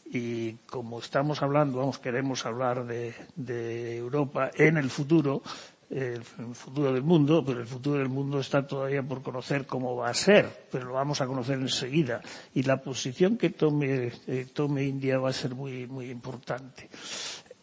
Y 0.05 0.53
como 0.67 0.99
estamos 0.99 1.41
hablando, 1.41 1.79
vamos, 1.79 1.99
queremos 1.99 2.45
hablar 2.45 2.85
de, 2.85 3.97
Europa 3.97 4.51
en 4.55 4.77
el 4.77 4.89
futuro, 4.89 5.41
el 5.89 6.23
futuro 6.23 6.93
del 6.93 7.03
mundo, 7.03 7.43
pero 7.45 7.59
el 7.59 7.67
futuro 7.67 7.99
del 7.99 8.09
mundo 8.09 8.39
está 8.39 8.65
todavía 8.65 9.03
por 9.03 9.21
conocer 9.21 9.65
cómo 9.65 9.95
va 9.95 10.09
a 10.09 10.13
ser, 10.13 10.67
pero 10.71 10.85
lo 10.85 10.93
vamos 10.93 11.19
a 11.21 11.27
conocer 11.27 11.59
enseguida. 11.59 12.21
Y 12.53 12.63
la 12.63 12.81
posición 12.81 13.37
que 13.37 13.49
tome, 13.49 14.11
eh, 14.27 14.47
tome 14.53 14.83
India 14.85 15.19
va 15.19 15.29
a 15.29 15.33
ser 15.33 15.53
muy, 15.53 15.85
muy 15.87 16.09
importante. 16.09 16.89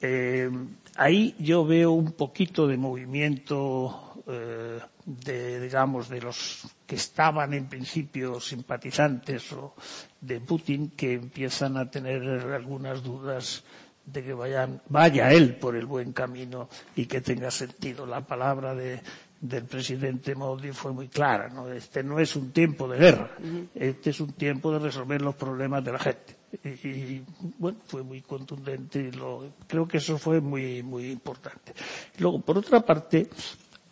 Eh, 0.01 0.51
ahí 0.97 1.35
yo 1.39 1.65
veo 1.65 1.93
un 1.93 2.13
poquito 2.13 2.67
de 2.67 2.77
movimiento 2.77 4.23
eh, 4.27 4.79
de, 5.05 5.61
digamos, 5.61 6.09
de 6.09 6.21
los 6.21 6.63
que 6.87 6.97
estaban 6.97 7.55
en 7.55 7.67
principio 7.67 8.41
simpatizantes 8.41 9.53
o 9.53 9.75
de 10.21 10.41
Putin 10.41 10.91
que 10.91 11.15
empiezan 11.15 11.77
a 11.77 11.91
tener 11.91 12.23
algunas 12.53 13.03
dudas 13.03 13.65
de 14.05 14.23
que 14.23 14.33
vayan, 14.33 14.83
vaya 14.89 15.33
él 15.33 15.57
por 15.57 15.77
el 15.77 15.87
buen 15.87 16.13
camino 16.13 16.69
y 16.97 17.07
que 17.07 17.21
tenga 17.21 17.51
sentido. 17.51 18.07
La 18.07 18.21
palabra 18.21 18.75
de, 18.75 19.01
del 19.41 19.65
presidente 19.65 20.35
Modi 20.35 20.73
fue 20.73 20.93
muy 20.93 21.09
clara, 21.09 21.49
¿no? 21.49 21.69
Este 21.69 22.03
no 22.03 22.19
es 22.19 22.37
un 22.37 22.53
tiempo 22.53 22.89
de 22.89 22.99
guerra, 22.99 23.31
este 23.75 24.11
es 24.11 24.21
un 24.21 24.33
tiempo 24.33 24.73
de 24.73 24.79
resolver 24.79 25.21
los 25.21 25.35
problemas 25.35 25.85
de 25.85 25.93
la 25.93 25.99
gente. 25.99 26.42
Y, 26.65 27.23
bueno, 27.59 27.79
fue 27.87 28.03
muy 28.03 28.21
contundente 28.21 29.01
y 29.01 29.11
lo, 29.13 29.53
creo 29.67 29.89
que 29.89 29.97
eso 29.97 30.19
fue 30.19 30.41
muy, 30.41 30.83
muy 30.83 31.11
importante. 31.11 31.73
Luego, 32.19 32.41
por 32.41 32.59
otra 32.59 32.81
parte, 32.81 33.29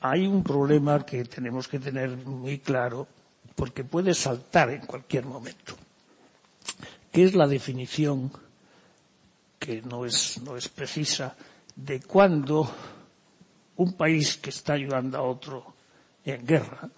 hay 0.00 0.26
un 0.26 0.43
problema 0.43 1.05
que 1.05 1.25
tenemos 1.25 1.69
que 1.69 1.79
tener 1.79 2.11
muy 2.11 2.59
claro 2.59 3.07
porque 3.55 3.85
puede 3.85 4.14
saltar 4.14 4.71
en 4.71 4.87
cualquier 4.87 5.25
momento, 5.25 5.75
que 7.11 7.25
es 7.25 7.35
la 7.35 7.47
definición 7.47 8.31
que 9.59 9.83
no 9.83 10.05
es, 10.05 10.40
no 10.43 10.57
es 10.57 10.69
precisa 10.69 11.37
de 11.76 12.00
cuándo 12.00 12.71
un 13.76 13.93
país 13.95 14.37
que 14.37 14.50
está 14.50 14.75
ayudando 14.75 15.19
a 15.19 15.23
otro 15.23 15.75
en 16.25 16.47
guerra 16.47 16.88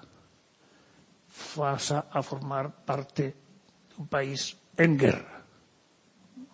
pasa 1.57 2.07
a 2.11 2.23
formar 2.23 2.85
parte 2.85 3.23
de 3.23 3.95
un 3.99 4.07
país 4.07 4.57
en 4.76 4.99
guerra. 4.99 5.41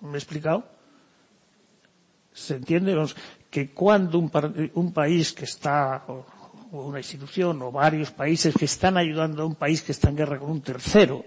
¿Me 0.00 0.14
he 0.14 0.17
explicado? 0.19 0.64
¿Se 2.33 2.57
entiende? 2.57 2.95
Que 3.50 3.71
cuando 3.71 4.19
un, 4.19 4.31
un 4.75 4.93
país 4.93 5.33
que 5.33 5.45
está 5.45 6.05
o 6.09 6.25
una 6.73 6.99
institución 6.99 7.62
o 7.62 7.73
varios 7.73 8.11
países 8.11 8.55
que 8.55 8.67
están 8.67 8.97
ayudando 8.97 9.43
a 9.43 9.47
un 9.47 9.55
país 9.55 9.83
que 9.83 9.93
está 9.93 10.11
en 10.11 10.17
guerra 10.17 10.38
con 10.38 10.50
un 10.50 10.61
tercero, 10.61 11.25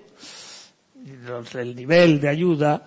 el 1.53 1.75
nivel 1.75 2.21
de 2.21 2.29
ayuda 2.29 2.85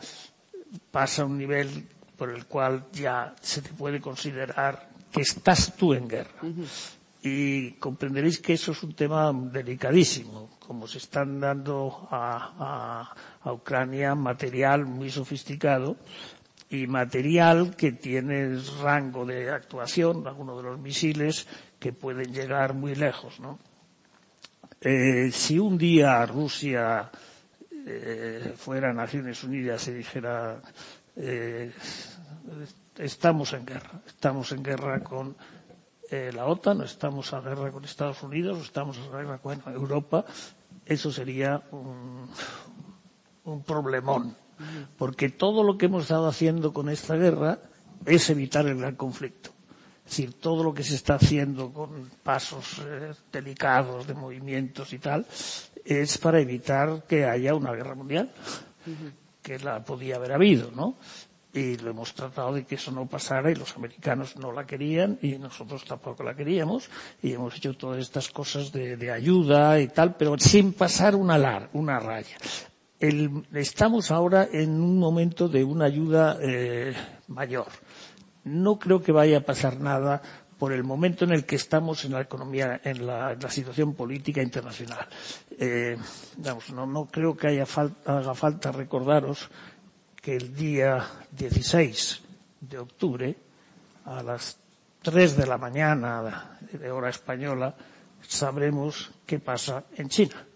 pasa 0.91 1.23
a 1.23 1.27
un 1.27 1.37
nivel 1.39 1.87
por 2.17 2.31
el 2.31 2.47
cual 2.47 2.87
ya 2.93 3.35
se 3.41 3.61
te 3.63 3.71
puede 3.71 4.01
considerar 4.01 4.89
que 5.11 5.23
estás 5.23 5.75
tú 5.77 5.95
en 5.95 6.09
guerra. 6.09 6.41
Y 7.23 7.73
comprenderéis 7.73 8.39
que 8.39 8.53
eso 8.53 8.73
es 8.73 8.83
un 8.83 8.95
tema 8.95 9.33
delicadísimo, 9.33 10.54
como 10.67 10.87
se 10.87 10.99
están 10.99 11.41
dando 11.41 12.09
a, 12.11 13.15
Ucrania 13.45 14.15
material 14.15 14.87
muy 14.87 15.11
sofisticado 15.11 15.97
y 16.71 16.87
material 16.87 17.77
que 17.77 17.93
tiene 17.93 18.59
rango 18.83 19.27
de 19.27 19.51
actuación, 19.51 20.27
algunos 20.27 20.57
de 20.57 20.71
los 20.71 20.79
misiles 20.79 21.47
que 21.79 21.93
pueden 21.93 22.33
llegar 22.33 22.73
muy 22.73 22.95
lejos. 22.95 23.39
Eh, 24.81 25.31
si 25.31 25.59
un 25.59 25.77
día 25.77 26.25
Rusia 26.27 27.11
eh, 27.87 28.55
fuera 28.57 28.91
a 28.91 28.95
Naciones 28.95 29.45
Unidas 29.45 29.87
y 29.89 29.93
dijera 29.93 30.61
eh, 31.17 31.71
estamos 32.99 33.53
en 33.53 33.67
guerra, 33.67 34.01
estamos 34.07 34.53
en 34.53 34.63
guerra 34.63 35.01
con 35.01 35.37
eh, 36.15 36.33
la 36.33 36.47
OTAN, 36.47 36.83
estamos 36.83 37.33
en 37.33 37.43
guerra 37.43 37.73
con 37.73 37.85
Estados 37.85 38.23
Unidos, 38.23 38.61
estamos 38.63 38.97
en 38.99 39.11
guerra 39.11 39.39
con 39.39 39.61
Europa, 39.67 40.25
eso 40.87 41.11
sería 41.11 41.61
un, 41.73 42.29
un 43.45 43.63
problemón, 43.65 44.37
porque 44.97 45.29
todo 45.31 45.65
lo 45.65 45.77
que 45.77 45.87
hemos 45.87 46.03
estado 46.03 46.29
haciendo 46.29 46.73
con 46.73 46.89
esta 46.89 47.17
guerra 47.17 47.59
es 48.07 48.31
evitar 48.31 48.67
el 48.67 48.79
gran 48.79 48.95
conflicto. 48.95 49.51
Es 50.05 50.11
decir, 50.11 50.35
todo 50.35 50.63
lo 50.63 50.73
que 50.73 50.85
se 50.85 50.95
está 50.95 51.15
haciendo 51.15 51.73
con 51.73 52.11
pasos 52.23 52.81
eh, 52.87 53.13
delicados 53.33 54.07
de 54.07 54.15
movimientos 54.15 54.93
y 54.93 54.99
tal, 54.99 55.27
es 55.85 56.19
para 56.19 56.39
evitar 56.39 57.05
que 57.09 57.25
haya 57.25 57.55
una 57.55 57.73
guerra 57.73 57.95
mundial, 57.95 58.31
que 59.43 59.59
la 59.59 59.83
podía 59.83 60.17
haber 60.17 60.33
habido, 60.33 60.71
¿no? 60.71 60.97
Y 61.55 61.77
lo 61.77 61.91
hemos 61.91 62.13
tratado 62.15 62.53
de 62.53 62.65
que 62.65 62.75
eso 62.75 62.91
no 62.91 63.07
pasara 63.07 63.51
y 63.51 63.55
los 63.55 63.77
americanos 63.77 64.37
no 64.37 64.53
la 64.53 64.67
querían 64.67 65.19
y 65.23 65.39
nosotros 65.39 65.85
tampoco 65.85 66.23
la 66.25 66.35
queríamos 66.35 66.91
y 67.23 67.33
hemos 67.33 67.57
hecho 67.57 67.75
todas 67.75 68.01
estas 68.01 68.29
cosas 68.29 68.73
de, 68.73 69.11
ayuda 69.11 69.79
y 69.81 69.89
tal, 69.89 70.17
pero 70.17 70.37
sin 70.39 70.73
pasar 70.73 71.15
una, 71.15 71.39
lar, 71.39 71.71
una 71.73 72.01
raya. 72.01 72.37
El, 72.99 73.45
estamos 73.53 74.11
ahora 74.11 74.49
en 74.53 74.81
un 74.81 74.99
momento 74.99 75.49
de 75.49 75.63
una 75.63 75.85
ayuda 75.85 76.39
eh, 76.41 76.93
mayor 77.29 77.69
no 78.45 78.79
creo 78.79 79.03
que 79.03 79.13
vaya 79.13 79.39
a 79.39 79.41
pasar 79.41 79.81
nada 79.81 80.23
por 80.59 80.73
el 80.73 80.85
momento 80.85 81.25
en 81.25 81.33
el 81.33 81.45
que 81.45 81.57
estamos 81.57 82.05
en 82.05 82.13
la 82.13 82.21
economía, 82.21 82.81
en 82.85 83.07
la, 83.07 83.37
situación 83.49 83.95
política 83.95 84.43
internacional. 84.43 85.07
Eh, 85.59 85.97
vamos, 86.39 86.71
no, 86.71 86.87
no, 86.87 87.07
creo 87.07 87.37
que 87.37 87.49
haya 87.49 87.67
falta, 87.67 88.19
haga 88.19 88.35
falta 88.35 88.71
recordaros 88.71 89.51
que 90.25 90.37
el 90.37 90.57
día 90.57 91.07
16 91.33 92.23
de 92.63 92.79
octubre, 92.79 93.37
a 94.07 94.23
las 94.23 94.57
3 95.03 95.37
de 95.37 95.47
la 95.47 95.59
mañana 95.59 96.59
de 96.73 96.91
hora 96.91 97.11
española, 97.11 97.75
sabremos 98.27 99.13
qué 99.27 99.39
pasa 99.39 99.85
en 99.97 100.09
China. 100.09 100.47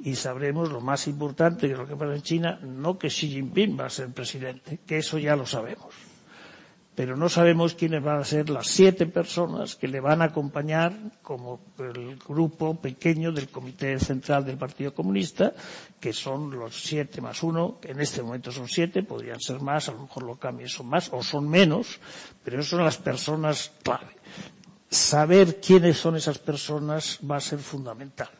Y 0.00 0.16
sabremos 0.16 0.72
lo 0.72 0.80
más 0.80 1.06
importante 1.06 1.68
que 1.68 1.76
lo 1.76 1.86
que 1.86 1.94
pasa 1.94 2.16
en 2.16 2.22
China, 2.22 2.58
no 2.60 2.98
que 2.98 3.10
Xi 3.10 3.28
Jinping 3.28 3.78
va 3.78 3.86
a 3.86 3.90
ser 3.90 4.08
presidente, 4.08 4.80
que 4.84 4.98
eso 4.98 5.18
ya 5.18 5.36
lo 5.36 5.46
sabemos 5.46 6.07
pero 6.98 7.16
no 7.16 7.28
sabemos 7.28 7.78
quiénes 7.78 8.02
van 8.02 8.18
a 8.18 8.24
ser 8.24 8.50
las 8.50 8.66
siete 8.66 9.06
personas 9.06 9.76
que 9.76 9.86
le 9.86 10.00
van 10.00 10.20
a 10.20 10.34
acompañar 10.34 10.92
como 11.22 11.60
el 11.78 12.18
grupo 12.18 12.74
pequeño 12.74 13.30
del 13.30 13.50
Comité 13.50 14.00
Central 14.00 14.44
del 14.44 14.58
Partido 14.58 14.92
Comunista, 14.92 15.54
que 16.00 16.12
son 16.12 16.50
los 16.58 16.74
siete 16.74 17.20
más 17.20 17.44
uno, 17.44 17.78
en 17.84 18.00
este 18.00 18.20
momento 18.20 18.50
son 18.50 18.66
siete, 18.66 19.04
podrían 19.04 19.38
ser 19.38 19.60
más, 19.60 19.88
a 19.88 19.92
lo 19.92 20.00
mejor 20.00 20.24
lo 20.24 20.40
cambian, 20.40 20.68
son 20.68 20.88
más 20.88 21.08
o 21.12 21.22
son 21.22 21.48
menos, 21.48 22.00
pero 22.42 22.64
son 22.64 22.82
las 22.82 22.96
personas 22.98 23.70
clave. 23.84 24.18
Saber 24.90 25.60
quiénes 25.60 25.98
son 25.98 26.16
esas 26.16 26.38
personas 26.38 27.20
va 27.22 27.36
a 27.36 27.40
ser 27.40 27.60
fundamental, 27.60 28.30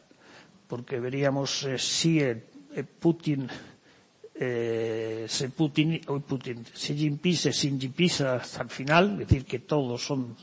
porque 0.66 0.98
veríamos 0.98 1.62
eh, 1.62 1.78
si 1.78 2.18
eh, 2.18 2.42
Putin 2.98 3.48
eh, 4.40 5.26
se 5.28 5.49
Putin, 5.50 6.00
hoy 6.07 6.21
Putin, 6.21 6.64
Xi 6.64 6.95
Jinping 6.95 7.37
se 7.37 7.50
Xi 7.50 7.76
Jinping 7.78 8.26
hasta 8.26 8.62
el 8.62 8.71
final, 8.71 9.12
es 9.12 9.28
decir, 9.28 9.45
que 9.45 9.59
todos 9.61 10.02
son 10.02 10.37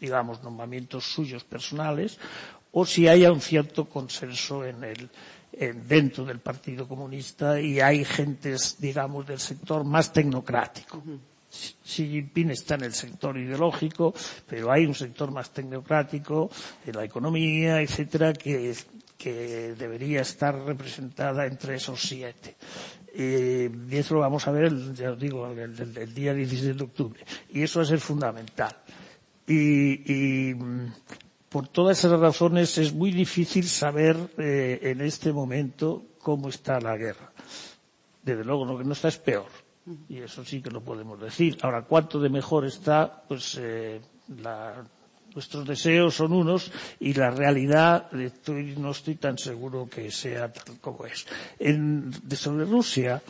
digamos, 0.00 0.42
nombramientos 0.42 1.04
suyos 1.04 1.44
personales, 1.44 2.18
o 2.72 2.86
si 2.86 3.06
haya 3.06 3.30
un 3.30 3.40
cierto 3.40 3.84
consenso 3.88 4.64
en 4.64 4.82
el, 4.82 5.10
en, 5.52 5.86
dentro 5.86 6.24
del 6.24 6.38
Partido 6.38 6.88
Comunista 6.88 7.60
y 7.60 7.80
hay 7.80 8.04
gentes, 8.04 8.76
digamos, 8.80 9.26
del 9.26 9.38
sector 9.38 9.84
más 9.84 10.12
tecnocrático. 10.12 11.02
Xi 11.50 12.08
Jinping 12.08 12.50
está 12.50 12.76
en 12.76 12.84
el 12.84 12.94
sector 12.94 13.36
ideológico, 13.36 14.14
pero 14.48 14.70
hay 14.70 14.86
un 14.86 14.94
sector 14.94 15.32
más 15.32 15.50
tecnocrático 15.50 16.48
de 16.86 16.92
la 16.92 17.04
economía, 17.04 17.82
etcétera, 17.82 18.32
que, 18.32 18.72
que 19.18 19.74
debería 19.76 20.22
estar 20.22 20.54
representada 20.64 21.44
entre 21.44 21.74
esos 21.74 22.00
siete. 22.00 22.56
Eh, 23.12 23.70
y 23.90 23.96
eso 23.96 24.14
lo 24.14 24.20
vamos 24.20 24.46
a 24.46 24.52
ver, 24.52 24.72
ya 24.94 25.12
os 25.12 25.18
digo, 25.18 25.46
el, 25.48 25.58
el, 25.58 25.96
el, 25.96 26.14
día 26.14 26.32
16 26.34 26.76
de 26.76 26.84
octubre. 26.84 27.24
Y 27.50 27.62
eso 27.62 27.80
va 27.80 27.84
a 27.84 27.88
ser 27.88 28.00
fundamental. 28.00 28.76
Y, 29.46 30.50
y 30.50 30.54
por 31.48 31.68
todas 31.68 31.98
esas 31.98 32.18
razones 32.20 32.78
es 32.78 32.94
muy 32.94 33.10
difícil 33.10 33.64
saber 33.64 34.16
eh, 34.38 34.78
en 34.82 35.00
este 35.00 35.32
momento 35.32 36.04
cómo 36.18 36.48
está 36.48 36.80
la 36.80 36.96
guerra. 36.96 37.32
Desde 38.22 38.44
luego, 38.44 38.64
lo 38.64 38.78
que 38.78 38.84
no 38.84 38.92
está 38.92 39.08
es 39.08 39.18
peor. 39.18 39.48
Y 40.08 40.18
eso 40.18 40.44
sí 40.44 40.62
que 40.62 40.70
lo 40.70 40.82
podemos 40.82 41.18
decir. 41.20 41.58
Ahora, 41.62 41.82
¿cuánto 41.82 42.20
de 42.20 42.28
mejor 42.28 42.64
está? 42.66 43.24
Pues 43.26 43.58
eh, 43.60 44.00
la, 44.40 44.84
nuestros 45.34 45.66
deseos 45.66 46.14
son 46.14 46.32
unos 46.32 46.70
y 46.98 47.14
la 47.14 47.30
realidad 47.30 48.10
no 48.12 48.90
estoy 48.90 49.14
tan 49.16 49.38
seguro 49.38 49.88
que 49.88 50.10
sea 50.10 50.52
tal 50.52 50.78
como 50.80 51.06
es. 51.06 51.26
En, 51.58 52.12
sobre 52.34 52.64
Rusia, 52.64 53.22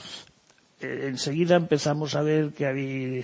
eh, 0.81 1.07
enseguida 1.09 1.57
empezamos 1.57 2.15
a 2.15 2.23
ver 2.23 2.53
que 2.53 2.67
había 2.67 3.23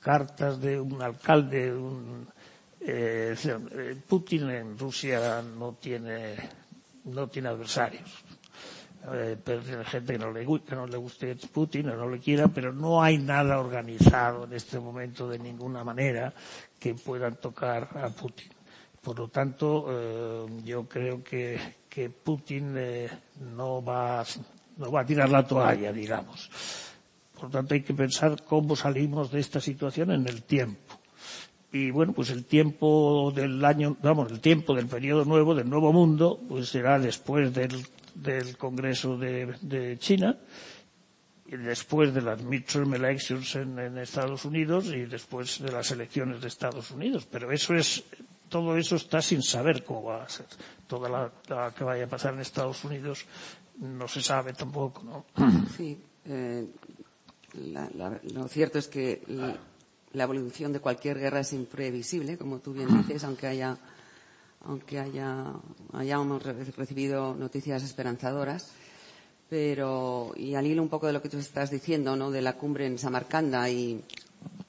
cartas 0.00 0.60
de 0.60 0.80
un 0.80 1.00
alcalde, 1.02 1.72
un, 1.72 2.28
eh, 2.80 3.34
Putin 4.06 4.50
en 4.50 4.78
Rusia 4.78 5.42
no 5.42 5.72
tiene, 5.80 6.36
no 7.04 7.26
tiene 7.28 7.48
adversarios. 7.48 8.10
Eh, 9.12 9.36
pero 9.42 9.60
hay 9.60 9.84
gente 9.84 10.14
que 10.14 10.18
no, 10.18 10.32
le, 10.32 10.46
que 10.62 10.74
no 10.74 10.86
le 10.86 10.96
guste 10.96 11.36
Putin 11.52 11.90
o 11.90 11.96
no 11.96 12.08
le 12.08 12.20
quiera, 12.20 12.48
pero 12.48 12.72
no 12.72 13.02
hay 13.02 13.18
nada 13.18 13.58
organizado 13.58 14.44
en 14.44 14.54
este 14.54 14.78
momento 14.78 15.28
de 15.28 15.38
ninguna 15.38 15.84
manera 15.84 16.32
que 16.84 16.94
puedan 16.94 17.36
tocar 17.36 17.88
a 17.96 18.10
Putin. 18.10 18.50
Por 19.00 19.18
lo 19.18 19.28
tanto, 19.28 19.86
eh, 19.88 20.46
yo 20.66 20.84
creo 20.86 21.24
que, 21.24 21.58
que 21.88 22.10
Putin 22.10 22.74
eh, 22.76 23.08
no, 23.56 23.82
va, 23.82 24.22
no 24.76 24.92
va 24.92 25.00
a 25.00 25.06
tirar 25.06 25.30
la 25.30 25.46
toalla, 25.46 25.90
digamos. 25.94 26.50
Por 27.32 27.44
lo 27.44 27.48
tanto, 27.48 27.72
hay 27.72 27.80
que 27.80 27.94
pensar 27.94 28.44
cómo 28.44 28.76
salimos 28.76 29.32
de 29.32 29.40
esta 29.40 29.60
situación 29.60 30.10
en 30.10 30.28
el 30.28 30.42
tiempo. 30.42 31.00
Y 31.72 31.90
bueno, 31.90 32.12
pues 32.12 32.28
el 32.28 32.44
tiempo 32.44 33.32
del 33.34 33.64
año, 33.64 33.96
vamos, 34.02 34.30
el 34.30 34.40
tiempo 34.40 34.74
del 34.74 34.86
periodo 34.86 35.24
nuevo, 35.24 35.54
del 35.54 35.70
nuevo 35.70 35.90
mundo, 35.90 36.38
pues 36.46 36.68
será 36.68 36.98
después 36.98 37.54
del, 37.54 37.82
del 38.14 38.58
Congreso 38.58 39.16
de, 39.16 39.96
China, 39.98 40.36
después 41.56 42.12
de 42.14 42.22
las 42.22 42.42
midterm 42.42 42.94
elections 42.94 43.56
en, 43.56 43.78
en, 43.78 43.98
Estados 43.98 44.44
Unidos 44.44 44.86
y 44.86 45.06
después 45.06 45.60
de 45.60 45.72
las 45.72 45.90
elecciones 45.90 46.40
de 46.40 46.48
Estados 46.48 46.90
Unidos. 46.90 47.26
Pero 47.30 47.50
eso 47.50 47.74
es, 47.74 48.04
todo 48.48 48.76
eso 48.76 48.96
está 48.96 49.20
sin 49.22 49.42
saber 49.42 49.84
cómo 49.84 50.04
va 50.04 50.24
a 50.24 50.28
ser. 50.28 50.46
Toda 50.86 51.08
la, 51.08 51.32
la 51.48 51.72
que 51.72 51.84
vaya 51.84 52.04
a 52.04 52.08
pasar 52.08 52.34
en 52.34 52.40
Estados 52.40 52.84
Unidos 52.84 53.26
no 53.80 54.08
se 54.08 54.22
sabe 54.22 54.52
tampoco, 54.52 55.02
¿no? 55.02 55.24
Sí. 55.76 55.98
Eh, 56.26 56.66
la, 57.54 57.88
la, 57.94 58.20
lo 58.32 58.48
cierto 58.48 58.78
es 58.78 58.88
que 58.88 59.22
la, 59.28 59.56
la 60.12 60.24
evolución 60.24 60.72
de 60.72 60.80
cualquier 60.80 61.18
guerra 61.18 61.40
es 61.40 61.52
imprevisible, 61.52 62.38
como 62.38 62.60
tú 62.60 62.72
bien 62.72 62.88
dices, 62.96 63.24
aunque 63.24 63.46
haya, 63.46 63.76
aunque 64.62 64.98
haya, 64.98 65.52
hayamos 65.92 66.42
recibido 66.42 67.34
noticias 67.34 67.82
esperanzadoras. 67.82 68.72
Pero, 69.56 70.32
y 70.34 70.56
al 70.56 70.66
hilo 70.66 70.82
un 70.82 70.88
poco 70.88 71.06
de 71.06 71.12
lo 71.12 71.22
que 71.22 71.28
tú 71.28 71.38
estás 71.38 71.70
diciendo, 71.70 72.16
¿no? 72.16 72.32
De 72.32 72.42
la 72.42 72.54
cumbre 72.54 72.86
en 72.86 72.98
Samarcanda 72.98 73.70
y, 73.70 74.02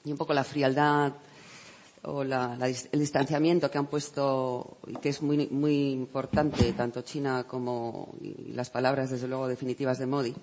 y 0.04 0.12
un 0.12 0.16
poco 0.16 0.32
la 0.32 0.44
frialdad 0.44 1.12
o 2.02 2.22
la, 2.22 2.56
el 2.92 3.00
distanciamiento 3.00 3.68
que 3.68 3.78
han 3.78 3.88
puesto 3.88 4.78
y 4.86 4.94
que 4.98 5.08
es 5.08 5.22
muy, 5.22 5.48
muy 5.48 5.90
importante 5.90 6.72
tanto 6.74 7.02
China 7.02 7.46
como 7.48 8.14
las 8.52 8.70
palabras 8.70 9.10
desde 9.10 9.26
luego 9.26 9.48
definitivas 9.48 9.98
de 9.98 10.06
Modi. 10.06 10.34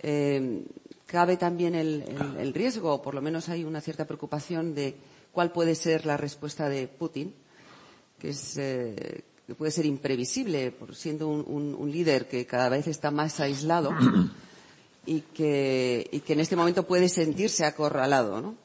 Eh, 0.00 0.62
cabe 1.06 1.38
también 1.38 1.74
el, 1.74 2.52
riesgo, 2.52 2.92
o 2.92 3.00
por 3.00 3.14
lo 3.14 3.22
menos 3.22 3.48
hay 3.48 3.64
una 3.64 3.80
cierta 3.80 4.04
preocupación 4.04 4.74
de 4.74 4.96
cuál 5.32 5.50
puede 5.50 5.76
ser 5.76 6.04
la 6.04 6.18
respuesta 6.18 6.68
de 6.68 6.88
Putin, 6.88 7.32
que, 8.18 8.28
es, 8.28 8.58
eh, 8.58 9.24
que 9.46 9.54
puede 9.54 9.70
ser 9.70 9.86
imprevisible, 9.86 10.72
por 10.72 10.94
siendo 10.96 11.28
un, 11.28 11.44
un, 11.46 11.74
un, 11.74 11.90
líder 11.92 12.26
que 12.26 12.46
cada 12.46 12.68
vez 12.68 12.88
está 12.88 13.10
más 13.10 13.38
aislado 13.38 13.92
y 15.06 15.20
que, 15.20 16.08
y 16.10 16.20
que 16.20 16.32
en 16.32 16.40
este 16.40 16.56
momento 16.56 16.86
puede 16.86 17.08
sentirse 17.08 17.64
acorralado. 17.64 18.40
¿no? 18.40 18.56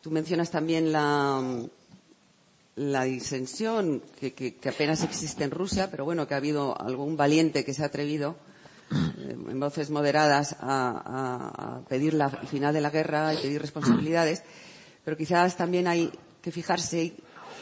Tú 0.00 0.10
mencionas 0.10 0.50
también 0.50 0.92
la, 0.92 1.42
la 2.76 3.04
disensión 3.04 4.02
que, 4.18 4.32
que, 4.32 4.54
que 4.54 4.68
apenas 4.70 5.02
existe 5.02 5.44
en 5.44 5.50
Rusia, 5.50 5.90
pero 5.90 6.06
bueno, 6.06 6.26
que 6.26 6.34
ha 6.34 6.38
habido 6.38 6.80
algún 6.80 7.16
valiente 7.16 7.64
que 7.64 7.74
se 7.74 7.82
ha 7.82 7.86
atrevido 7.86 8.36
en 8.90 9.60
voces 9.60 9.90
moderadas 9.90 10.56
a, 10.60 10.90
a, 10.90 11.76
a 11.76 11.80
pedir 11.82 12.14
la, 12.14 12.26
el 12.40 12.48
final 12.48 12.72
de 12.72 12.80
la 12.80 12.88
guerra 12.88 13.34
y 13.34 13.38
pedir 13.38 13.60
responsabilidades, 13.60 14.42
pero 15.04 15.16
quizás 15.16 15.56
también 15.56 15.86
hay 15.86 16.10
que 16.40 16.50
fijarse, 16.50 17.12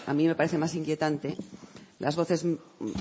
a 0.06 0.14
mí 0.14 0.28
me 0.28 0.36
parece 0.36 0.58
más 0.58 0.74
inquietante, 0.76 1.36
las 1.98 2.16
voces 2.16 2.44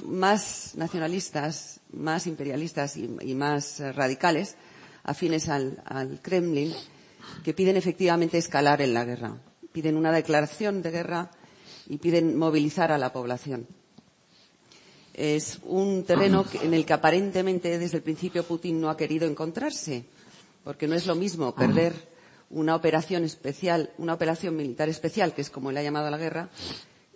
más 0.05 0.73
nacionalistas, 0.75 1.79
más 1.91 2.27
imperialistas 2.27 2.97
y, 2.97 3.07
más 3.35 3.79
radicales, 3.95 4.55
afines 5.03 5.49
al, 5.49 6.19
Kremlin, 6.21 6.73
que 7.43 7.53
piden 7.53 7.77
efectivamente 7.77 8.37
escalar 8.37 8.81
en 8.81 8.93
la 8.93 9.05
guerra. 9.05 9.37
Piden 9.71 9.97
una 9.97 10.11
declaración 10.11 10.81
de 10.81 10.91
guerra 10.91 11.31
y 11.87 11.97
piden 11.97 12.37
movilizar 12.37 12.91
a 12.91 12.97
la 12.97 13.11
población 13.11 13.67
es 15.15 15.59
un 15.63 16.03
terreno 16.03 16.45
en 16.61 16.73
el 16.73 16.85
que 16.85 16.93
aparentemente 16.93 17.79
desde 17.79 17.97
el 17.97 18.03
principio 18.03 18.43
Putin 18.43 18.81
no 18.81 18.89
ha 18.89 18.97
querido 18.97 19.25
encontrarse, 19.27 20.05
porque 20.63 20.87
no 20.87 20.95
es 20.95 21.05
lo 21.05 21.15
mismo 21.15 21.55
perder 21.55 21.93
una 22.49 22.75
operación 22.75 23.23
especial, 23.23 23.91
una 23.97 24.13
operación 24.13 24.55
militar 24.55 24.89
especial, 24.89 25.33
que 25.33 25.41
es 25.41 25.49
como 25.49 25.69
él 25.69 25.77
ha 25.77 25.83
llamado 25.83 26.09
la 26.09 26.17
guerra, 26.17 26.49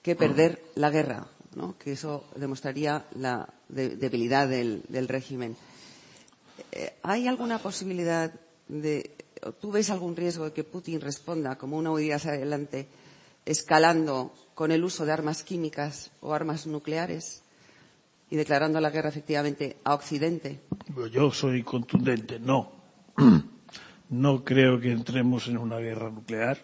que 0.01 0.15
perder 0.15 0.63
la 0.75 0.89
guerra, 0.89 1.27
¿no? 1.55 1.77
que 1.77 1.93
eso 1.93 2.25
demostraría 2.35 3.05
la 3.15 3.47
de, 3.67 3.95
debilidad 3.95 4.47
del, 4.47 4.83
del 4.87 5.07
régimen. 5.07 5.55
Eh, 6.71 6.93
¿Hay 7.03 7.27
alguna 7.27 7.59
posibilidad 7.59 8.33
de, 8.67 9.11
tú 9.59 9.71
ves 9.71 9.89
algún 9.89 10.15
riesgo 10.15 10.45
de 10.45 10.53
que 10.53 10.63
Putin 10.63 11.01
responda 11.01 11.57
como 11.57 11.77
una 11.77 11.91
huida 11.91 12.15
hacia 12.15 12.31
adelante, 12.31 12.87
escalando 13.45 14.33
con 14.53 14.71
el 14.71 14.83
uso 14.83 15.05
de 15.05 15.11
armas 15.11 15.43
químicas 15.43 16.11
o 16.21 16.33
armas 16.33 16.67
nucleares? 16.67 17.43
y 18.29 18.35
declarando 18.35 18.79
la 18.79 18.89
guerra 18.91 19.09
efectivamente 19.09 19.77
a 19.83 19.93
Occidente? 19.93 20.59
Yo 21.11 21.31
soy 21.31 21.63
contundente, 21.63 22.39
no. 22.39 22.71
No 24.11 24.43
creo 24.43 24.79
que 24.79 24.91
entremos 24.91 25.47
en 25.49 25.57
una 25.59 25.77
guerra 25.77 26.09
nuclear. 26.09 26.57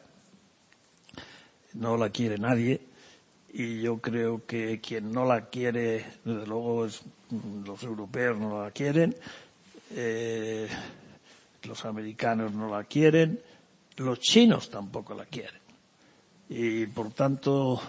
No 1.76 1.96
la 1.96 2.10
quiere 2.10 2.40
nadie. 2.40 2.82
Y 3.58 3.80
yo 3.80 4.00
creo 4.00 4.46
que 4.46 4.82
quien 4.82 5.14
no 5.14 5.24
la 5.24 5.46
quiere, 5.46 6.06
desde 6.26 6.46
luego, 6.46 6.88
es, 6.88 7.04
los 7.66 7.82
europeos 7.84 8.38
no 8.38 8.62
la 8.62 8.72
quieren, 8.72 9.16
eh, 9.92 10.68
los 11.64 11.86
americanos 11.86 12.52
no 12.52 12.68
la 12.68 12.84
quieren, 12.84 13.40
los 13.96 14.20
chinos 14.20 14.70
tampoco 14.70 15.14
la 15.14 15.24
quieren. 15.24 15.62
Y 16.50 16.86
por 16.88 17.14
tanto, 17.14 17.82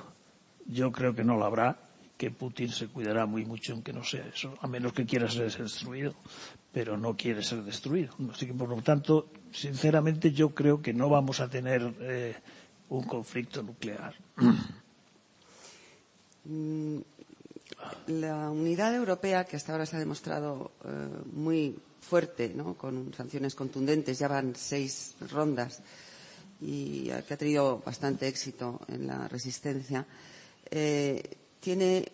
yo 0.66 0.92
creo 0.92 1.16
que 1.16 1.24
no 1.24 1.36
la 1.36 1.46
habrá 1.46 1.76
que 2.16 2.30
Putin 2.30 2.68
se 2.68 2.86
cuidará 2.86 3.26
muy 3.26 3.44
mucho 3.44 3.72
en 3.72 3.82
que 3.82 3.92
no 3.92 4.04
sea 4.04 4.24
eso, 4.32 4.56
a 4.60 4.68
menos 4.68 4.92
que 4.92 5.04
quiera 5.04 5.28
ser 5.28 5.50
destruido, 5.50 6.14
pero 6.72 6.96
no 6.96 7.16
quiere 7.16 7.42
ser 7.42 7.64
destruido. 7.64 8.14
Así 8.32 8.46
que, 8.46 8.54
por 8.54 8.68
lo 8.68 8.80
tanto, 8.82 9.30
sinceramente 9.50 10.30
yo 10.30 10.50
creo 10.50 10.80
que 10.80 10.94
no 10.94 11.08
vamos 11.08 11.40
a 11.40 11.48
tener 11.50 11.92
eh, 12.02 12.36
un 12.88 13.02
conflicto 13.02 13.64
nuclear. 13.64 14.14
Mm, 16.48 16.98
la 18.08 18.50
unidad 18.50 18.94
europea, 18.94 19.44
que 19.44 19.56
hasta 19.56 19.72
ahora 19.72 19.86
se 19.86 19.96
ha 19.96 19.98
demostrado 19.98 20.70
eh, 20.84 20.88
muy 21.32 21.76
fuerte, 22.00 22.54
con 22.76 23.12
sanciones 23.14 23.54
contundentes, 23.54 24.18
ya 24.18 24.28
van 24.28 24.54
seis 24.54 25.14
rondas 25.30 25.80
y 26.60 27.04
que 27.26 27.34
ha 27.34 27.36
tenido 27.36 27.82
bastante 27.84 28.28
éxito 28.28 28.80
en 28.88 29.06
la 29.06 29.26
resistencia. 29.28 30.06
Eh, 30.70 31.36
tiene, 31.60 32.06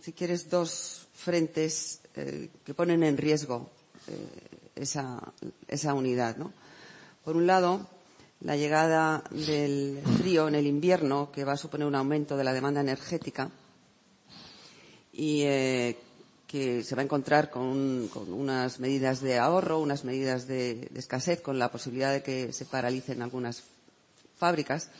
si 0.00 0.12
quieres, 0.12 0.48
dos 0.48 1.08
frentes 1.12 2.00
eh, 2.14 2.48
que 2.64 2.74
ponen 2.74 3.02
en 3.02 3.16
riesgo 3.16 3.70
esa, 4.76 5.20
unidad. 5.94 6.36
Por 7.24 7.36
un 7.36 7.46
lado, 7.46 7.86
la 8.40 8.56
llegada 8.56 9.24
del 9.30 10.00
frío 10.18 10.46
en 10.48 10.54
el 10.54 10.66
invierno, 10.66 11.30
que 11.32 11.44
va 11.44 11.52
a 11.54 11.56
suponer 11.56 11.86
un 11.86 11.94
aumento 11.94 12.36
de 12.36 12.44
la 12.44 12.52
demanda 12.52 12.80
energética 12.80 13.50
y 15.14 15.42
eh, 15.42 15.96
que 16.46 16.82
se 16.82 16.94
va 16.94 17.02
a 17.02 17.04
encontrar 17.04 17.50
con, 17.50 18.08
con, 18.12 18.32
unas 18.32 18.80
medidas 18.80 19.20
de 19.20 19.38
ahorro, 19.38 19.80
unas 19.80 20.04
medidas 20.04 20.46
de, 20.46 20.90
escasez, 20.94 21.40
con 21.40 21.58
la 21.58 21.70
posibilidad 21.70 22.12
de 22.12 22.22
que 22.22 22.52
se 22.52 22.64
paralicen 22.64 23.22
algunas 23.22 23.62
fábricas 24.36 24.90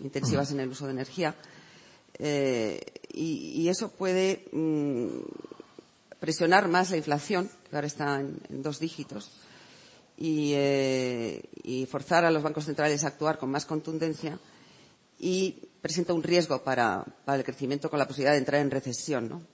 intensivas 0.00 0.50
en 0.52 0.60
el 0.60 0.68
uso 0.68 0.86
de 0.86 0.92
energía. 0.92 1.34
Eh, 2.18 2.80
y, 3.12 3.62
y, 3.62 3.68
eso 3.68 3.90
puede 3.90 4.44
mmm, 4.52 5.08
presionar 6.20 6.68
más 6.68 6.90
la 6.90 6.96
inflación, 6.96 7.50
que 7.68 7.76
ahora 7.76 7.88
está 7.88 8.20
en, 8.20 8.40
en 8.48 8.62
dos 8.62 8.78
dígitos, 8.78 9.30
y, 10.16 10.52
eh, 10.54 11.42
y, 11.64 11.86
forzar 11.86 12.24
a 12.24 12.30
los 12.30 12.42
bancos 12.42 12.64
centrales 12.64 13.04
a 13.04 13.08
actuar 13.08 13.38
con 13.38 13.50
más 13.50 13.66
contundencia 13.66 14.38
y 15.18 15.68
presenta 15.80 16.14
un 16.14 16.22
riesgo 16.22 16.62
para, 16.62 17.04
para 17.24 17.38
el 17.38 17.44
crecimiento 17.44 17.90
con 17.90 17.98
la 17.98 18.06
posibilidad 18.06 18.32
de 18.32 18.38
entrar 18.38 18.60
en 18.60 18.70
recesión. 18.70 19.28
¿no? 19.28 19.53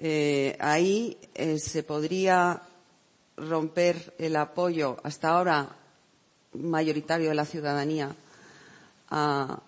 Eh, 0.00 0.56
ahí 0.60 1.18
eh, 1.34 1.58
se 1.58 1.82
podría 1.82 2.62
romper 3.36 4.14
el 4.18 4.36
apoyo 4.36 4.96
hasta 5.02 5.30
ahora 5.30 5.68
mayoritario 6.52 7.28
de 7.28 7.34
la 7.34 7.44
ciudadanía 7.44 8.14
a, 9.10 9.60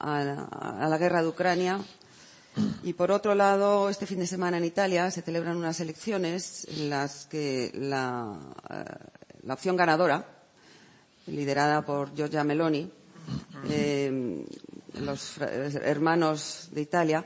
la 0.00 0.98
guerra 0.98 1.22
de 1.22 1.28
Ucrania. 1.28 1.80
Y 2.82 2.94
por 2.94 3.10
otro 3.10 3.34
lado, 3.34 3.90
este 3.90 4.06
fin 4.06 4.18
de 4.18 4.26
semana 4.26 4.56
en 4.56 4.64
Italia 4.64 5.10
se 5.10 5.20
celebran 5.20 5.58
unas 5.58 5.78
elecciones 5.80 6.66
en 6.70 6.88
las 6.88 7.26
que 7.26 7.70
la, 7.74 8.34
la 9.42 9.54
opción 9.54 9.76
ganadora, 9.76 10.26
liderada 11.26 11.84
por 11.84 12.14
Giorgia 12.14 12.44
Meloni, 12.44 12.90
eh, 13.68 14.44
los 15.00 15.38
hermanos 15.38 16.70
de 16.72 16.80
Italia, 16.80 17.24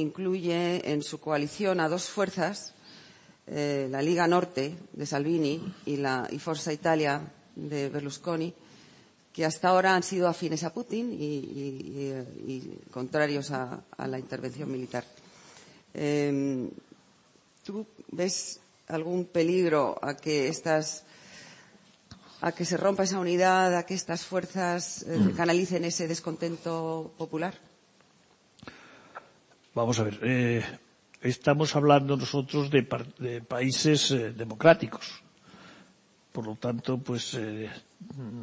incluye 0.00 0.90
en 0.92 1.02
su 1.02 1.20
coalición 1.20 1.80
a 1.80 1.88
dos 1.88 2.08
fuerzas, 2.08 2.74
eh, 3.46 3.88
la 3.90 4.02
Liga 4.02 4.26
Norte 4.26 4.74
de 4.92 5.06
Salvini 5.06 5.60
y 5.86 5.96
la 5.96 6.28
y 6.30 6.38
Forza 6.38 6.72
Italia 6.72 7.20
de 7.56 7.88
Berlusconi, 7.88 8.54
que 9.32 9.44
hasta 9.44 9.68
ahora 9.68 9.94
han 9.94 10.02
sido 10.02 10.28
afines 10.28 10.62
a 10.64 10.72
Putin 10.72 11.12
y, 11.12 11.24
y, 11.24 12.12
y 12.46 12.78
contrarios 12.90 13.50
a, 13.50 13.82
a, 13.96 14.06
la 14.06 14.18
intervención 14.18 14.70
militar. 14.70 15.04
Eh, 15.94 16.68
¿Tú 17.64 17.86
ves 18.10 18.60
algún 18.88 19.24
peligro 19.26 19.98
a 20.02 20.16
que 20.16 20.48
estas 20.48 21.04
a 22.42 22.50
que 22.50 22.64
se 22.64 22.76
rompa 22.76 23.04
esa 23.04 23.20
unidad, 23.20 23.76
a 23.76 23.86
que 23.86 23.94
estas 23.94 24.24
fuerzas 24.24 25.04
eh, 25.06 25.32
canalicen 25.36 25.84
ese 25.84 26.08
descontento 26.08 27.14
popular? 27.16 27.54
Vamos 29.74 29.98
a 30.00 30.04
ver, 30.04 30.18
eh, 30.22 30.62
estamos 31.22 31.74
hablando 31.76 32.14
nosotros 32.16 32.70
de, 32.70 32.82
países 33.40 34.10
eh, 34.10 34.32
democráticos. 34.32 35.22
Por 36.30 36.46
lo 36.46 36.56
tanto, 36.56 36.98
pues 36.98 37.34
eh, 37.34 37.70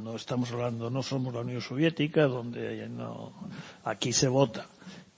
no 0.03 0.15
estamos 0.15 0.51
hablando, 0.51 0.89
no 0.89 1.03
somos 1.03 1.33
la 1.33 1.41
Unión 1.41 1.61
Soviética, 1.61 2.23
donde 2.23 2.89
no, 2.89 3.33
aquí 3.83 4.11
se 4.11 4.27
vota. 4.27 4.65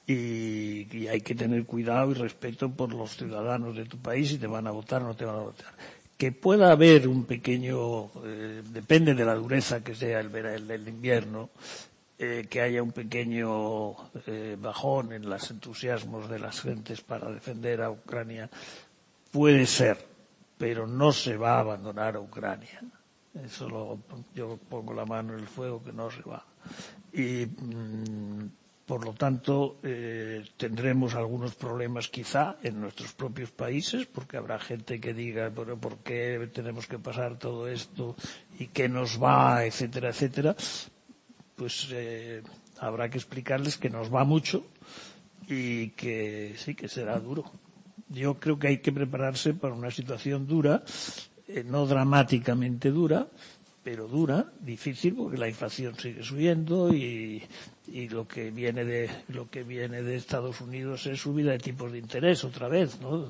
Y, 0.06 0.88
y, 0.92 1.08
hay 1.08 1.22
que 1.22 1.36
tener 1.36 1.66
cuidado 1.66 2.12
y 2.12 2.16
respeto 2.16 2.70
por 2.70 2.94
los 2.94 3.16
ciudadanos 3.16 3.78
de 3.78 3.86
tu 3.86 3.98
país 3.98 4.30
si 4.30 4.38
te 4.38 4.48
van 4.48 4.68
a 4.68 4.72
votar 4.72 5.02
o 5.04 5.08
no 5.08 5.16
te 5.16 5.24
van 5.24 5.36
a 5.36 5.44
votar. 5.44 5.74
Que 6.18 6.34
pueda 6.34 6.72
haber 6.72 7.08
un 7.08 7.24
pequeño, 7.24 8.12
eh, 8.26 8.64
depende 8.70 9.14
de 9.14 9.24
la 9.24 9.36
dureza 9.36 9.82
que 9.82 9.96
sea 9.96 10.20
el, 10.20 10.36
el, 10.36 10.70
el 10.70 10.88
invierno, 10.90 11.52
eh, 12.24 12.46
que 12.48 12.62
haya 12.62 12.84
un 12.84 12.92
pequeño 12.92 13.96
eh, 14.28 14.56
bajón 14.60 15.12
en 15.12 15.28
los 15.28 15.50
entusiasmos 15.50 16.30
de 16.30 16.38
las 16.38 16.62
gentes 16.62 17.02
para 17.02 17.32
defender 17.32 17.82
a 17.82 17.90
Ucrania. 17.90 18.48
Puede 19.32 19.66
ser, 19.66 19.98
pero 20.56 20.86
no 20.86 21.14
se 21.14 21.36
va 21.36 21.56
a 21.56 21.62
abandonar 21.62 22.18
a 22.18 22.20
Ucrania. 22.20 22.80
Eso 23.44 23.68
lo, 23.68 23.98
yo 24.36 24.60
pongo 24.70 24.94
la 24.94 25.04
mano 25.04 25.34
en 25.34 25.40
el 25.40 25.48
fuego 25.48 25.84
que 25.84 25.94
no 25.94 26.12
se 26.12 26.22
va. 26.22 26.46
Y 27.12 27.48
mmm, 27.48 28.50
por 28.86 29.04
lo 29.04 29.14
tanto 29.14 29.80
eh, 29.82 30.44
tendremos 30.58 31.16
algunos 31.16 31.56
problemas 31.56 32.08
quizá 32.08 32.58
en 32.62 32.82
nuestros 32.82 33.14
propios 33.14 33.50
países 33.50 34.06
porque 34.06 34.38
habrá 34.38 34.60
gente 34.60 35.00
que 35.00 35.16
diga 35.16 35.50
pero 35.56 35.76
por 35.76 35.98
qué 36.00 36.50
tenemos 36.54 36.86
que 36.86 37.00
pasar 37.00 37.40
todo 37.40 37.68
esto 37.68 38.16
y 38.60 38.68
qué 38.68 38.90
nos 38.90 39.18
va 39.18 39.66
etcétera 39.66 40.10
etcétera 40.10 40.56
pues 41.62 41.90
eh, 41.92 42.42
habrá 42.80 43.08
que 43.12 43.20
explicarles 43.20 43.78
que 43.78 43.92
nos 43.92 44.12
va 44.12 44.24
mucho 44.24 44.66
y 45.48 45.90
que 45.90 46.56
sí 46.58 46.74
que 46.74 46.88
será 46.88 47.20
duro. 47.20 47.44
Yo 48.10 48.40
creo 48.40 48.58
que 48.58 48.68
hay 48.70 48.78
que 48.80 48.92
prepararse 48.92 49.54
para 49.54 49.76
una 49.76 49.92
situación 49.92 50.48
dura, 50.48 50.84
eh, 51.48 51.64
no 51.64 51.86
dramáticamente 51.86 52.90
dura, 52.90 53.28
pero 53.84 54.08
dura, 54.08 54.52
difícil, 54.60 55.14
porque 55.14 55.38
la 55.38 55.50
inflación 55.50 55.94
sigue 56.00 56.24
subiendo 56.24 56.92
y, 56.92 57.44
y 57.88 58.10
lo 58.10 58.28
que 58.28 58.52
viene 58.52 58.86
de 58.86 59.10
lo 59.30 59.50
que 59.50 59.64
viene 59.64 60.04
de 60.04 60.16
Estados 60.16 60.62
Unidos 60.62 61.06
es 61.08 61.22
subida 61.22 61.52
de 61.52 61.60
tipos 61.60 61.92
de 61.92 61.98
interés 61.98 62.44
otra 62.44 62.68
vez, 62.68 63.02
¿no? 63.02 63.28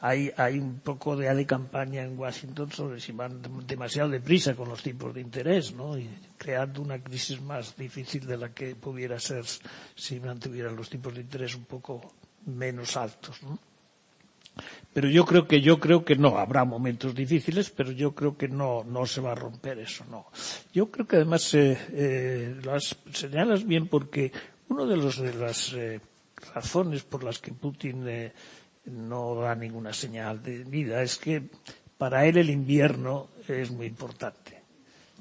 Hay 0.00 0.30
hay 0.36 0.58
un 0.58 0.80
poco 0.80 1.16
de, 1.16 1.34
de 1.34 1.46
campaña 1.46 2.02
en 2.02 2.18
Washington 2.18 2.70
sobre 2.70 3.00
si 3.00 3.12
van 3.12 3.40
demasiado 3.66 4.10
deprisa 4.10 4.54
con 4.54 4.68
los 4.68 4.82
tipos 4.82 5.14
de 5.14 5.20
interés, 5.20 5.74
¿no? 5.74 5.98
Y 5.98 6.08
creando 6.36 6.82
una 6.82 7.02
crisis 7.02 7.40
más 7.40 7.76
difícil 7.76 8.26
de 8.26 8.36
la 8.36 8.52
que 8.52 8.74
pudiera 8.76 9.18
ser 9.18 9.44
si 9.94 10.20
mantuvieran 10.20 10.76
los 10.76 10.90
tipos 10.90 11.14
de 11.14 11.22
interés 11.22 11.54
un 11.54 11.64
poco 11.64 12.12
menos 12.46 12.96
altos, 12.96 13.42
¿no? 13.42 13.58
Pero 14.92 15.08
yo 15.08 15.24
creo 15.24 15.48
que 15.48 15.62
yo 15.62 15.80
creo 15.80 16.04
que 16.04 16.16
no 16.16 16.36
habrá 16.38 16.64
momentos 16.64 17.14
difíciles, 17.14 17.70
pero 17.70 17.92
yo 17.92 18.14
creo 18.14 18.36
que 18.36 18.48
no 18.48 18.84
no 18.84 19.06
se 19.06 19.22
va 19.22 19.32
a 19.32 19.34
romper 19.34 19.78
eso, 19.78 20.04
no. 20.10 20.26
Yo 20.72 20.90
creo 20.90 21.06
que 21.06 21.16
además 21.16 21.54
eh, 21.54 21.78
eh, 21.92 22.56
las 22.62 22.96
señalas 23.12 23.64
bien 23.66 23.88
porque 23.88 24.32
uno 24.68 24.86
de 24.86 24.96
los 24.96 25.18
de 25.18 25.34
las 25.34 25.72
eh, 25.72 26.00
razones 26.54 27.04
por 27.04 27.24
las 27.24 27.38
que 27.38 27.52
Putin 27.52 28.06
eh, 28.06 28.32
no 28.86 29.36
da 29.36 29.54
ninguna 29.54 29.94
señal 29.94 30.42
de 30.42 30.64
vida 30.64 31.02
es 31.02 31.16
que 31.16 31.42
para 31.96 32.26
él 32.26 32.36
el 32.36 32.50
invierno 32.50 33.28
es 33.48 33.70
muy 33.70 33.86
importante. 33.86 34.60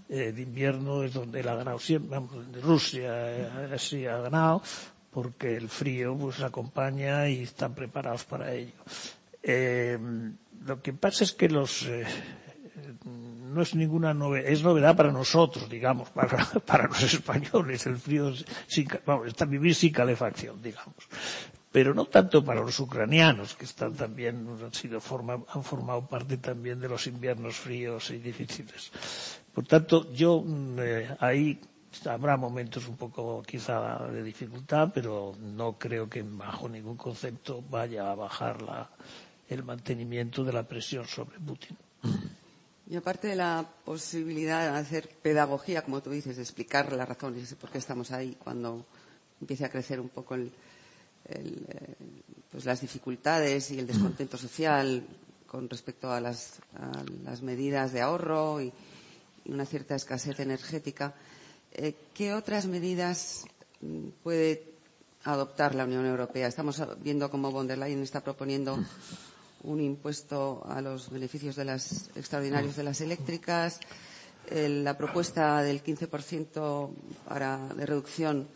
El 0.10 0.38
invierno 0.40 1.04
es 1.04 1.14
donde 1.14 1.40
él 1.40 1.48
ha 1.48 1.56
ganado 1.56 1.80
siempre, 1.80 2.20
Rusia 2.62 3.66
así 3.74 4.06
ha 4.06 4.18
ganado 4.18 4.62
porque 5.10 5.56
el 5.56 5.70
frío 5.70 6.18
pues 6.18 6.42
acompaña 6.42 7.30
y 7.30 7.44
están 7.44 7.74
preparados 7.74 8.26
para 8.26 8.54
ello 8.54 8.74
Eh, 9.44 9.98
lo 10.66 10.82
que 10.82 10.94
pasa 10.94 11.24
es 11.24 11.34
que 11.34 11.50
los 11.50 11.84
eh, 11.88 12.06
no 13.52 13.62
es 13.62 13.76
ninguna 13.76 14.14
novedad, 14.14 14.48
es 14.50 14.64
novedad 14.64 14.96
para 14.96 15.12
nosotros, 15.12 15.70
digamos, 15.70 16.10
para, 16.18 16.38
para 16.66 16.88
los 16.88 17.04
españoles, 17.04 17.86
el 17.86 17.98
frío 17.98 18.34
sin, 18.68 18.88
vamos, 19.06 19.28
está 19.28 19.46
vivir 19.46 19.76
sin 19.76 19.92
calefacción, 19.92 20.62
digamos. 20.62 21.08
Pero 21.72 21.94
no 21.94 22.06
tanto 22.06 22.44
para 22.44 22.62
los 22.62 22.78
ucranianos, 22.80 23.56
que 23.56 23.64
están 23.64 23.94
también, 23.94 24.46
han 24.62 24.74
sido 24.74 25.00
forma, 25.00 25.42
han 25.54 25.64
formado 25.64 26.06
parte 26.06 26.38
también 26.38 26.82
de 26.82 26.90
los 26.90 27.08
inviernos 27.08 27.56
fríos 27.56 28.10
y 28.12 28.18
difíciles. 28.18 28.92
Por 29.54 29.66
tanto, 29.66 30.12
yo 30.12 30.44
eh, 30.80 31.16
ahí 31.20 31.62
habrá 32.06 32.36
momentos 32.36 32.88
un 32.90 32.98
poco 32.98 33.42
quizá 33.44 34.06
de 34.08 34.22
dificultad, 34.22 34.92
pero 34.94 35.34
no 35.40 35.78
creo 35.78 36.10
que 36.10 36.24
bajo 36.24 36.68
ningún 36.68 36.98
concepto 36.98 37.64
vaya 37.70 38.12
a 38.12 38.16
bajar 38.16 38.62
la, 38.62 38.90
el 39.54 39.64
mantenimiento 39.64 40.44
de 40.44 40.54
la 40.54 40.68
presión 40.68 41.06
sobre 41.08 41.40
Putin. 41.40 41.78
Y 42.90 42.96
aparte 42.96 43.28
de 43.30 43.36
la 43.36 43.66
posibilidad 43.86 44.72
de 44.72 44.78
hacer 44.80 45.10
pedagogía, 45.22 45.82
como 45.84 46.02
tú 46.02 46.10
dices, 46.10 46.36
de 46.38 46.42
explicar 46.44 46.92
las 46.94 47.08
razones 47.08 47.50
de 47.50 47.56
por 47.56 47.70
qué 47.70 47.78
estamos 47.78 48.12
ahí 48.12 48.36
cuando 48.44 48.86
empiece 49.40 49.64
a 49.66 49.70
crecer 49.70 50.00
un 50.00 50.10
poco 50.10 50.36
el, 50.36 50.52
el, 51.26 51.66
pues 52.52 52.66
las 52.66 52.82
dificultades 52.82 53.72
y 53.72 53.80
el 53.80 53.88
descontento 53.88 54.38
social 54.38 55.06
con 55.48 55.70
respecto 55.70 56.12
a 56.12 56.20
las, 56.22 56.60
a 56.76 57.04
las 57.24 57.42
medidas 57.42 57.92
de 57.94 58.02
ahorro 58.02 58.62
y, 58.62 58.72
y 59.46 59.52
una 59.52 59.66
cierta 59.66 59.96
escasez 59.96 60.40
energética, 60.40 61.14
eh, 61.74 61.96
¿qué 62.14 62.34
otras 62.34 62.68
medidas 62.68 63.46
mm, 63.82 64.10
puede 64.24 64.64
adoptar 65.24 65.76
la 65.76 65.86
Unión 65.86 66.06
Europea? 66.06 66.48
Estamos 66.48 66.82
viendo 67.02 67.30
cómo 67.30 67.52
von 67.52 67.68
der 67.68 67.78
Leyen 67.78 68.02
está 68.04 68.22
proponiendo 68.22 68.78
un 69.64 69.82
impuesto 69.82 70.64
a 70.68 70.82
los 70.82 71.10
beneficios 71.10 71.56
de 71.56 71.66
las 71.66 72.10
extraordinarios 72.16 72.76
de 72.76 72.84
las 72.84 73.02
eléctricas, 73.02 73.80
la 74.50 74.98
propuesta 74.98 75.62
del 75.62 75.84
15% 75.84 76.90
para, 77.28 77.68
de 77.76 77.86
reducción 77.86 78.48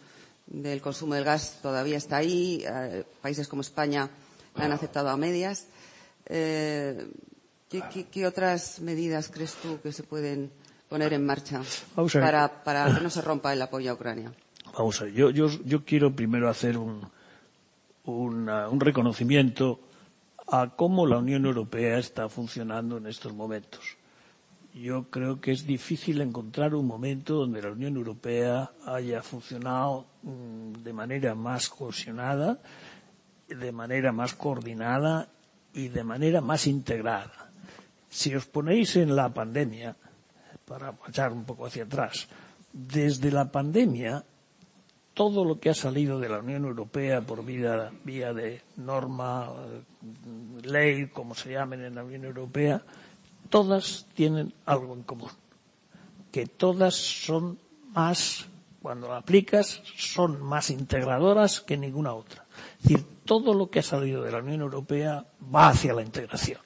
del 0.48 0.82
consumo 0.82 1.14
del 1.16 1.24
gas 1.24 1.60
todavía 1.62 1.98
está 1.98 2.18
ahí. 2.18 2.64
Eh, 2.68 3.04
países 3.22 3.48
como 3.48 3.62
España 3.62 4.10
la 4.56 4.66
han 4.66 4.72
aceptado 4.72 5.10
a 5.10 5.18
medias. 5.18 5.68
Eh, 6.26 7.08
¿qué, 7.70 7.84
qué, 7.94 8.06
¿Qué 8.06 8.28
otras 8.28 8.80
medidas 8.80 9.30
crees 9.32 9.54
tú 9.54 9.80
que 9.82 9.92
se 9.92 10.04
pueden 10.04 10.52
poner 10.90 11.14
en 11.14 11.26
marcha 11.26 11.62
para, 12.14 12.64
para 12.64 12.94
que 12.94 13.02
no 13.02 13.10
se 13.10 13.22
rompa 13.22 13.54
el 13.54 13.62
apoyo 13.62 13.92
a 13.92 13.94
Ucrania? 13.94 14.34
Vamos 14.78 15.00
a 15.02 15.06
ver, 15.06 15.14
yo, 15.14 15.30
yo, 15.30 15.48
yo 15.64 15.86
quiero 15.86 16.16
primero 16.16 16.50
hacer 16.50 16.78
un, 16.78 17.08
un 18.06 18.80
reconocimiento 18.80 19.80
a 20.48 20.70
cómo 20.76 21.06
la 21.08 21.18
Unión 21.18 21.46
Europea 21.46 21.98
está 21.98 22.30
funcionando 22.30 22.98
en 22.98 23.08
estos 23.08 23.34
momentos. 23.34 23.82
Yo 24.74 25.10
creo 25.10 25.40
que 25.40 25.52
es 25.52 25.66
difícil 25.66 26.20
encontrar 26.22 26.76
un 26.76 26.86
momento 26.86 27.36
donde 27.36 27.62
la 27.62 27.72
Unión 27.72 27.96
Europea 27.96 28.72
haya 28.86 29.22
funcionado 29.22 30.06
mm, 30.24 30.74
de 30.84 30.94
manera 30.94 31.34
más 31.34 31.70
cohesionada, 31.70 32.60
de 33.48 33.72
manera 33.72 34.12
más 34.12 34.34
coordinada 34.34 35.30
y 35.74 35.88
de 35.88 36.04
manera 36.04 36.42
más 36.42 36.68
integrada. 36.68 37.50
Si 38.10 38.36
os 38.36 38.46
ponéis 38.46 38.96
en 38.98 39.16
la 39.16 39.30
pandemia, 39.34 39.96
para 40.66 40.94
echar 41.08 41.32
un 41.32 41.46
poco 41.46 41.66
hacia 41.68 41.84
atrás, 41.84 42.28
desde 42.74 43.32
la 43.32 43.50
pandemia 43.52 44.24
todo 45.16 45.46
lo 45.46 45.60
que 45.60 45.70
ha 45.70 45.74
salido 45.74 46.20
de 46.20 46.28
la 46.30 46.40
Unión 46.40 46.66
Europea 46.66 47.22
por 47.22 47.44
vía, 47.44 47.90
vía 48.04 48.34
de 48.34 48.62
norma, 48.76 49.50
eh, 49.50 49.82
ley, 50.68 51.08
como 51.08 51.34
se 51.34 51.52
llamen 51.54 51.84
en 51.86 51.96
la 51.96 52.04
Unión 52.04 52.26
Europea, 52.26 52.84
todas 53.50 54.06
tienen 54.14 54.54
algo 54.66 54.94
en 54.94 55.04
común. 55.04 55.32
Que 56.34 56.46
todas 56.46 56.96
son 56.96 57.58
más, 57.94 58.46
cuando 58.82 59.08
la 59.08 59.18
aplicas, 59.18 59.82
son 59.96 60.44
más 60.44 60.70
integradoras 60.70 61.62
que 61.62 61.78
ninguna 61.78 62.14
otra. 62.14 62.46
Es 62.80 62.90
decir, 62.90 63.06
todo 63.24 63.54
lo 63.54 63.70
que 63.70 63.80
ha 63.80 63.84
salido 63.84 64.22
de 64.22 64.34
la 64.34 64.40
Unión 64.40 64.62
Europea 64.62 65.26
va 65.54 65.70
hacia 65.70 65.94
la 65.94 66.02
integración. 66.02 66.60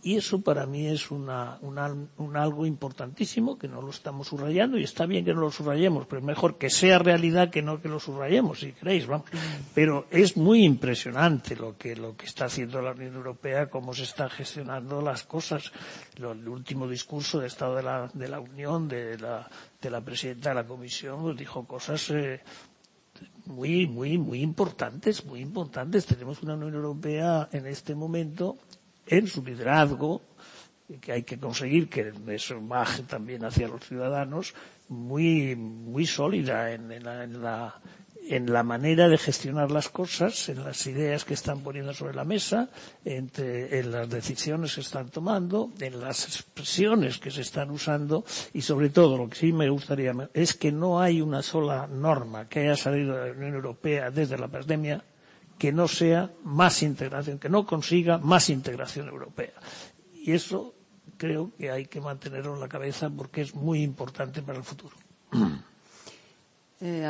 Y 0.00 0.16
eso 0.16 0.40
para 0.40 0.64
mí 0.66 0.86
es 0.86 1.10
una, 1.10 1.58
un 1.60 2.36
algo 2.36 2.64
importantísimo 2.66 3.58
que 3.58 3.66
no 3.66 3.82
lo 3.82 3.90
estamos 3.90 4.28
subrayando 4.28 4.78
y 4.78 4.84
está 4.84 5.06
bien 5.06 5.24
que 5.24 5.34
no 5.34 5.40
lo 5.40 5.50
subrayemos, 5.50 6.06
pero 6.06 6.20
es 6.20 6.24
mejor 6.24 6.56
que 6.56 6.70
sea 6.70 7.00
realidad 7.00 7.50
que 7.50 7.62
no 7.62 7.80
que 7.82 7.88
lo 7.88 7.98
subrayemos, 7.98 8.60
si 8.60 8.72
queréis, 8.72 9.08
vamos. 9.08 9.26
Pero 9.74 10.06
es 10.10 10.36
muy 10.36 10.62
impresionante 10.64 11.56
lo 11.56 11.76
que, 11.76 11.96
lo 11.96 12.16
que 12.16 12.26
está 12.26 12.44
haciendo 12.44 12.80
la 12.80 12.92
Unión 12.92 13.14
Europea, 13.16 13.68
cómo 13.68 13.92
se 13.92 14.04
están 14.04 14.30
gestionando 14.30 15.02
las 15.02 15.24
cosas. 15.24 15.72
el 16.16 16.48
último 16.48 16.86
discurso 16.86 17.40
de 17.40 17.48
Estado 17.48 17.74
de 17.74 17.82
la, 17.82 18.08
de 18.14 18.28
la 18.28 18.38
Unión, 18.38 18.86
de 18.86 19.18
la, 19.18 19.48
de 19.82 19.90
la 19.90 20.00
presidenta 20.00 20.50
de 20.50 20.54
la 20.54 20.64
Comisión, 20.66 21.22
pues 21.22 21.36
dijo 21.36 21.66
cosas 21.66 22.08
eh, 22.10 22.40
muy, 23.46 23.88
muy, 23.88 24.16
muy 24.16 24.42
importantes, 24.42 25.24
muy 25.24 25.40
importantes. 25.40 26.06
Tenemos 26.06 26.40
una 26.42 26.54
Unión 26.54 26.74
Europea 26.74 27.48
en 27.50 27.66
este 27.66 27.96
momento 27.96 28.58
en 29.08 29.26
su 29.26 29.42
liderazgo, 29.44 30.22
que 31.00 31.12
hay 31.12 31.22
que 31.22 31.38
conseguir 31.38 31.88
que 31.88 32.12
eso 32.28 32.58
baje 32.62 33.02
también 33.02 33.44
hacia 33.44 33.68
los 33.68 33.84
ciudadanos, 33.84 34.54
muy, 34.88 35.54
muy 35.54 36.06
sólida 36.06 36.72
en, 36.72 36.90
en, 36.92 37.04
la, 37.04 37.24
en, 37.24 37.42
la, 37.42 37.80
en 38.28 38.52
la 38.52 38.62
manera 38.62 39.08
de 39.08 39.18
gestionar 39.18 39.70
las 39.70 39.88
cosas, 39.90 40.48
en 40.48 40.64
las 40.64 40.86
ideas 40.86 41.24
que 41.26 41.34
están 41.34 41.60
poniendo 41.60 41.92
sobre 41.92 42.14
la 42.14 42.24
mesa, 42.24 42.70
entre, 43.04 43.78
en 43.80 43.90
las 43.90 44.08
decisiones 44.08 44.74
que 44.74 44.80
están 44.80 45.10
tomando, 45.10 45.70
en 45.80 46.00
las 46.00 46.24
expresiones 46.24 47.18
que 47.18 47.30
se 47.30 47.42
están 47.42 47.70
usando 47.70 48.24
y 48.54 48.62
sobre 48.62 48.88
todo 48.88 49.18
lo 49.18 49.28
que 49.28 49.36
sí 49.36 49.52
me 49.52 49.68
gustaría 49.68 50.12
es 50.32 50.54
que 50.54 50.72
no 50.72 51.00
hay 51.00 51.20
una 51.20 51.42
sola 51.42 51.86
norma 51.86 52.48
que 52.48 52.60
haya 52.60 52.76
salido 52.76 53.14
de 53.16 53.28
la 53.30 53.36
Unión 53.36 53.54
Europea 53.54 54.10
desde 54.10 54.38
la 54.38 54.48
pandemia 54.48 55.02
que 55.58 55.72
no 55.72 55.88
sea 55.88 56.30
más 56.44 56.82
integración, 56.82 57.38
que 57.38 57.48
no 57.48 57.66
consiga 57.66 58.18
más 58.18 58.48
integración 58.48 59.08
europea. 59.08 59.52
Y 60.14 60.32
eso 60.32 60.74
creo 61.16 61.52
que 61.58 61.70
hay 61.70 61.86
que 61.86 62.00
mantenerlo 62.00 62.54
en 62.54 62.60
la 62.60 62.68
cabeza 62.68 63.10
porque 63.10 63.42
es 63.42 63.54
muy 63.54 63.82
importante 63.82 64.40
para 64.42 64.58
el 64.58 64.64
futuro. 64.64 64.96
Eh, 66.80 67.02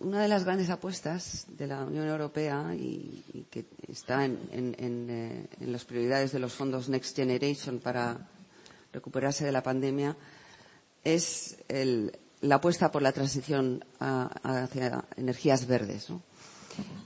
una 0.00 0.20
de 0.20 0.28
las 0.28 0.44
grandes 0.44 0.68
apuestas 0.68 1.46
de 1.56 1.66
la 1.66 1.82
Unión 1.86 2.06
Europea 2.06 2.74
y, 2.74 3.46
que 3.50 3.64
está 3.88 4.26
en, 4.26 4.38
eh, 4.52 5.46
en, 5.58 5.72
las 5.72 5.86
prioridades 5.86 6.32
de 6.32 6.38
los 6.38 6.52
fondos 6.52 6.90
Next 6.90 7.16
Generation 7.16 7.78
para 7.78 8.28
recuperarse 8.92 9.46
de 9.46 9.52
la 9.52 9.62
pandemia 9.62 10.14
es 11.02 11.56
la 12.42 12.56
apuesta 12.56 12.92
por 12.92 13.00
la 13.00 13.12
transición 13.12 13.82
hacia 13.98 15.04
energías 15.16 15.66
verdes. 15.66 16.10
¿no? 16.10 16.20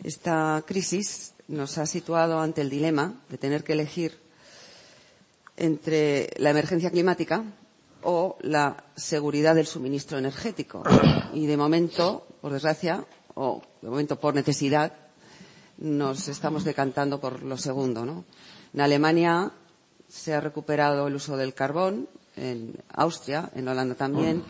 Esta 0.02 0.62
crisis 0.66 1.34
nos 1.48 1.78
ha 1.78 1.86
situado 1.86 2.40
ante 2.40 2.60
el 2.60 2.70
dilema 2.70 3.14
de 3.28 3.38
tener 3.38 3.64
que 3.64 3.74
elegir 3.74 4.18
entre 5.56 6.30
la 6.36 6.50
emergencia 6.50 6.90
climática 6.90 7.44
o 8.02 8.38
la 8.40 8.84
seguridad 8.96 9.54
del 9.54 9.66
suministro 9.66 10.18
energético. 10.18 10.82
Y 11.34 11.46
de 11.46 11.56
momento, 11.56 12.26
por 12.40 12.52
desgracia, 12.52 13.04
o 13.34 13.62
de 13.82 13.90
momento 13.90 14.18
por 14.18 14.34
necesidad, 14.34 14.92
nos 15.78 16.28
estamos 16.28 16.64
decantando 16.64 17.20
por 17.20 17.42
lo 17.42 17.56
segundo. 17.56 18.06
¿no? 18.06 18.24
En 18.72 18.80
Alemania 18.80 19.52
se 20.08 20.34
ha 20.34 20.40
recuperado 20.40 21.08
el 21.08 21.14
uso 21.14 21.36
del 21.36 21.54
carbón, 21.54 22.08
en 22.36 22.76
Austria, 22.94 23.50
en 23.54 23.68
Holanda 23.68 23.94
también 23.96 24.44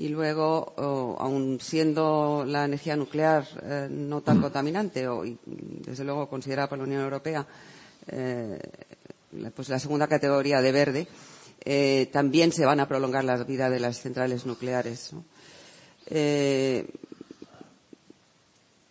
y 0.00 0.08
luego, 0.08 0.72
aun 1.18 1.58
siendo 1.60 2.42
la 2.46 2.64
energía 2.64 2.96
nuclear 2.96 3.46
eh, 3.62 3.86
no 3.90 4.22
tan 4.22 4.40
contaminante 4.40 5.06
o, 5.06 5.26
y, 5.26 5.36
desde 5.44 6.04
luego, 6.04 6.26
considerada 6.26 6.70
por 6.70 6.78
la 6.78 6.84
Unión 6.84 7.02
Europea 7.02 7.46
eh, 8.08 8.58
pues 9.54 9.68
la 9.68 9.78
segunda 9.78 10.08
categoría 10.08 10.62
de 10.62 10.72
verde, 10.72 11.06
eh, 11.66 12.08
también 12.10 12.50
se 12.50 12.64
van 12.64 12.80
a 12.80 12.88
prolongar 12.88 13.24
la 13.24 13.36
vida 13.44 13.68
de 13.68 13.78
las 13.78 14.00
centrales 14.00 14.46
nucleares. 14.46 15.12
¿no? 15.12 15.22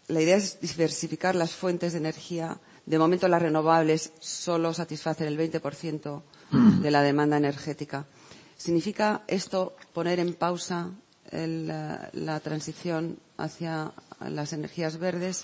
La 0.07 0.21
idea 0.21 0.35
es 0.37 0.61
diversificar 0.61 1.33
las 1.33 1.51
fuentes 1.55 1.93
de 1.93 1.99
energía. 1.99 2.59
De 2.85 2.99
momento, 2.99 3.27
las 3.27 3.41
renovables 3.41 4.11
solo 4.19 4.75
satisfacen 4.75 5.25
el 5.27 5.37
20% 5.39 6.21
de 6.81 6.91
la 6.91 7.01
demanda 7.01 7.35
energética. 7.37 8.05
¿Significa 8.57 9.23
esto 9.27 9.73
poner 9.99 10.21
en 10.21 10.33
pausa 10.33 10.91
el, 11.29 11.67
la, 11.67 12.39
transición 12.39 13.19
hacia 13.35 13.91
las 14.21 14.53
energías 14.53 14.97
verdes? 14.97 15.43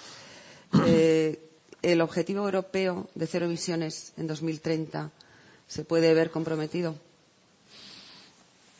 Eh, 0.87 1.41
¿El 1.81 1.99
objetivo 1.99 2.45
europeo 2.45 3.09
de 3.15 3.27
cero 3.27 3.47
emisiones 3.47 4.13
en 4.15 4.27
2030 4.27 5.11
se 5.67 5.83
puede 5.83 6.13
ver 6.13 6.31
comprometido? 6.31 6.95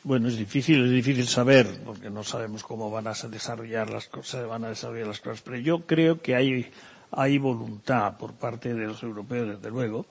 Bueno, 0.04 0.30
es 0.30 0.38
difícil, 0.38 0.86
es 0.86 0.92
difícil 0.92 1.28
saber, 1.28 1.68
porque 1.84 2.10
no 2.10 2.24
sabemos 2.24 2.64
cómo 2.64 2.90
van 2.90 3.08
a 3.08 3.14
desarrollar 3.14 3.90
las 3.90 4.08
cosas, 4.08 4.48
van 4.48 4.64
a 4.64 4.70
desarrollar 4.70 5.08
las 5.08 5.20
cosas. 5.20 5.42
Pero 5.42 5.58
yo 5.58 5.86
creo 5.86 6.22
que 6.22 6.36
hay, 6.36 6.72
hay 7.12 7.38
voluntad 7.38 8.18
por 8.18 8.32
parte 8.36 8.74
de 8.74 8.88
los 8.88 9.04
europeos, 9.04 9.58
desde 9.58 9.70
luego, 9.70 10.06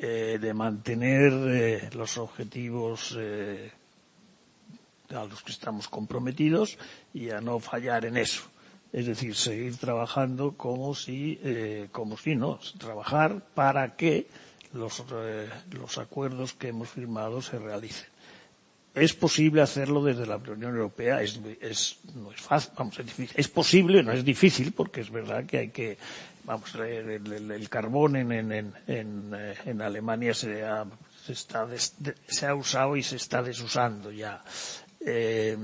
eh, 0.00 0.38
de 0.40 0.54
mantener 0.54 1.32
eh, 1.48 1.90
los 1.92 2.18
objetivos 2.18 3.16
eh, 3.18 3.72
a 5.14 5.24
los 5.24 5.42
que 5.42 5.52
estamos 5.52 5.88
comprometidos 5.88 6.78
y 7.14 7.30
a 7.30 7.40
no 7.40 7.60
fallar 7.60 8.04
en 8.04 8.16
eso. 8.16 8.44
Es 8.92 9.06
decir, 9.06 9.34
seguir 9.34 9.76
trabajando 9.76 10.52
como 10.56 10.94
si, 10.94 11.38
eh, 11.42 11.88
como 11.92 12.16
si 12.16 12.34
no, 12.34 12.58
trabajar 12.78 13.42
para 13.54 13.96
que 13.96 14.28
los, 14.72 15.04
eh, 15.12 15.48
los 15.72 15.98
acuerdos 15.98 16.52
que 16.54 16.68
hemos 16.68 16.90
firmado 16.90 17.42
se 17.42 17.58
realicen. 17.58 18.08
Es 18.94 19.12
posible 19.12 19.60
hacerlo 19.60 20.02
desde 20.02 20.24
la 20.24 20.36
Unión 20.36 20.74
Europea, 20.74 21.20
es, 21.20 21.38
es, 21.60 21.98
no 22.14 22.32
es 22.32 22.40
fácil, 22.40 22.72
vamos, 22.78 22.98
es 22.98 23.04
difícil. 23.04 23.36
Es 23.38 23.48
posible, 23.48 24.02
no 24.02 24.12
es 24.12 24.24
difícil, 24.24 24.72
porque 24.72 25.02
es 25.02 25.10
verdad 25.10 25.44
que 25.44 25.58
hay 25.58 25.68
que, 25.68 25.98
vamos, 26.44 26.74
el, 26.76 27.10
el, 27.10 27.50
el 27.50 27.68
carbón 27.68 28.16
en, 28.16 28.32
en, 28.32 28.52
en, 28.52 28.72
en, 28.86 29.32
eh, 29.36 29.54
en 29.66 29.82
Alemania 29.82 30.32
se 30.32 30.64
ha, 30.64 30.86
se, 31.26 31.32
está 31.32 31.66
des, 31.66 31.94
de, 31.98 32.14
se 32.26 32.46
ha 32.46 32.54
usado 32.54 32.96
y 32.96 33.02
se 33.02 33.16
está 33.16 33.42
desusando 33.42 34.10
ya. 34.10 34.42
Eh, 35.06 35.56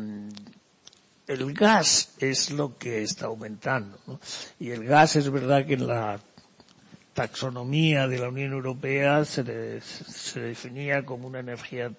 el 1.27 1.53
gas 1.53 2.15
es 2.19 2.51
lo 2.51 2.79
que 2.79 3.03
está 3.03 3.27
aumentando. 3.27 3.99
¿no? 4.07 4.21
Y 4.59 4.71
el 4.71 4.85
gas 4.85 5.17
es 5.17 5.29
verdad 5.31 5.67
que 5.67 5.75
en 5.75 5.87
la 5.87 6.21
taxonomía 7.13 8.07
de 8.07 8.19
la 8.19 8.29
Unión 8.29 8.53
Europea 8.53 9.25
se, 9.25 9.43
de, 9.43 9.81
se 9.81 10.41
definía 10.41 11.05
como 11.05 11.27
una 11.27 11.41
energía 11.41 11.93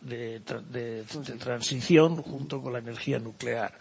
de, 0.00 0.40
de, 0.40 1.04
de, 1.04 1.34
transición 1.38 2.16
junto 2.22 2.62
con 2.62 2.72
la 2.72 2.78
energía 2.78 3.18
nuclear. 3.18 3.76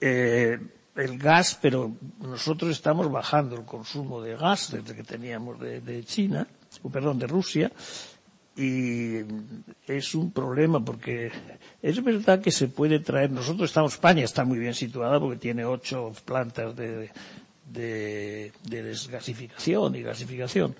Eh, 0.00 0.58
el 0.96 1.18
gas, 1.18 1.58
pero 1.60 1.92
nosotros 2.20 2.70
estamos 2.70 3.10
bajando 3.10 3.56
el 3.56 3.64
consumo 3.64 4.20
de 4.20 4.36
gas 4.36 4.72
desde 4.72 4.94
que 4.94 5.04
teníamos 5.04 5.58
de, 5.60 5.80
de 5.80 6.04
China, 6.04 6.46
o 6.82 6.90
perdón, 6.90 7.18
de 7.18 7.26
Rusia, 7.26 7.70
y 8.56 9.20
es 9.86 10.14
un 10.14 10.30
problema 10.30 10.84
porque 10.84 11.30
es 11.80 12.04
verdad 12.04 12.40
que 12.40 12.50
se 12.50 12.68
puede 12.68 13.00
traer, 13.00 13.30
nosotros 13.30 13.70
estamos, 13.70 13.94
España 13.94 14.24
está 14.24 14.44
muy 14.44 14.58
bien 14.58 14.74
situada 14.74 15.18
porque 15.18 15.38
tiene 15.38 15.64
ocho 15.64 16.12
plantas 16.24 16.76
de, 16.76 17.10
de, 17.72 18.52
de 18.68 18.82
desgasificación 18.82 19.96
y 19.96 20.02
gasificación, 20.02 20.74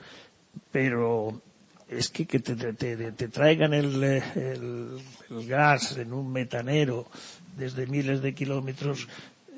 pero 0.70 1.40
es 1.88 2.08
que, 2.08 2.26
que 2.26 2.40
te, 2.40 2.54
te, 2.56 3.28
traigan 3.28 3.74
el, 3.74 4.02
el, 4.02 5.00
gas 5.46 5.96
en 5.96 6.12
un 6.12 6.32
metanero 6.32 7.06
desde 7.56 7.86
miles 7.86 8.22
de 8.22 8.34
kilómetros 8.34 9.08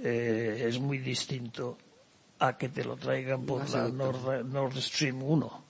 eh, 0.02 0.66
es 0.68 0.78
muy 0.78 0.98
distinto 0.98 1.78
a 2.38 2.56
que 2.56 2.68
te 2.68 2.84
lo 2.84 2.96
traigan 2.96 3.44
por 3.46 3.68
la 3.70 3.88
Nord, 3.88 4.76
Stream 4.76 5.22
1. 5.22 5.63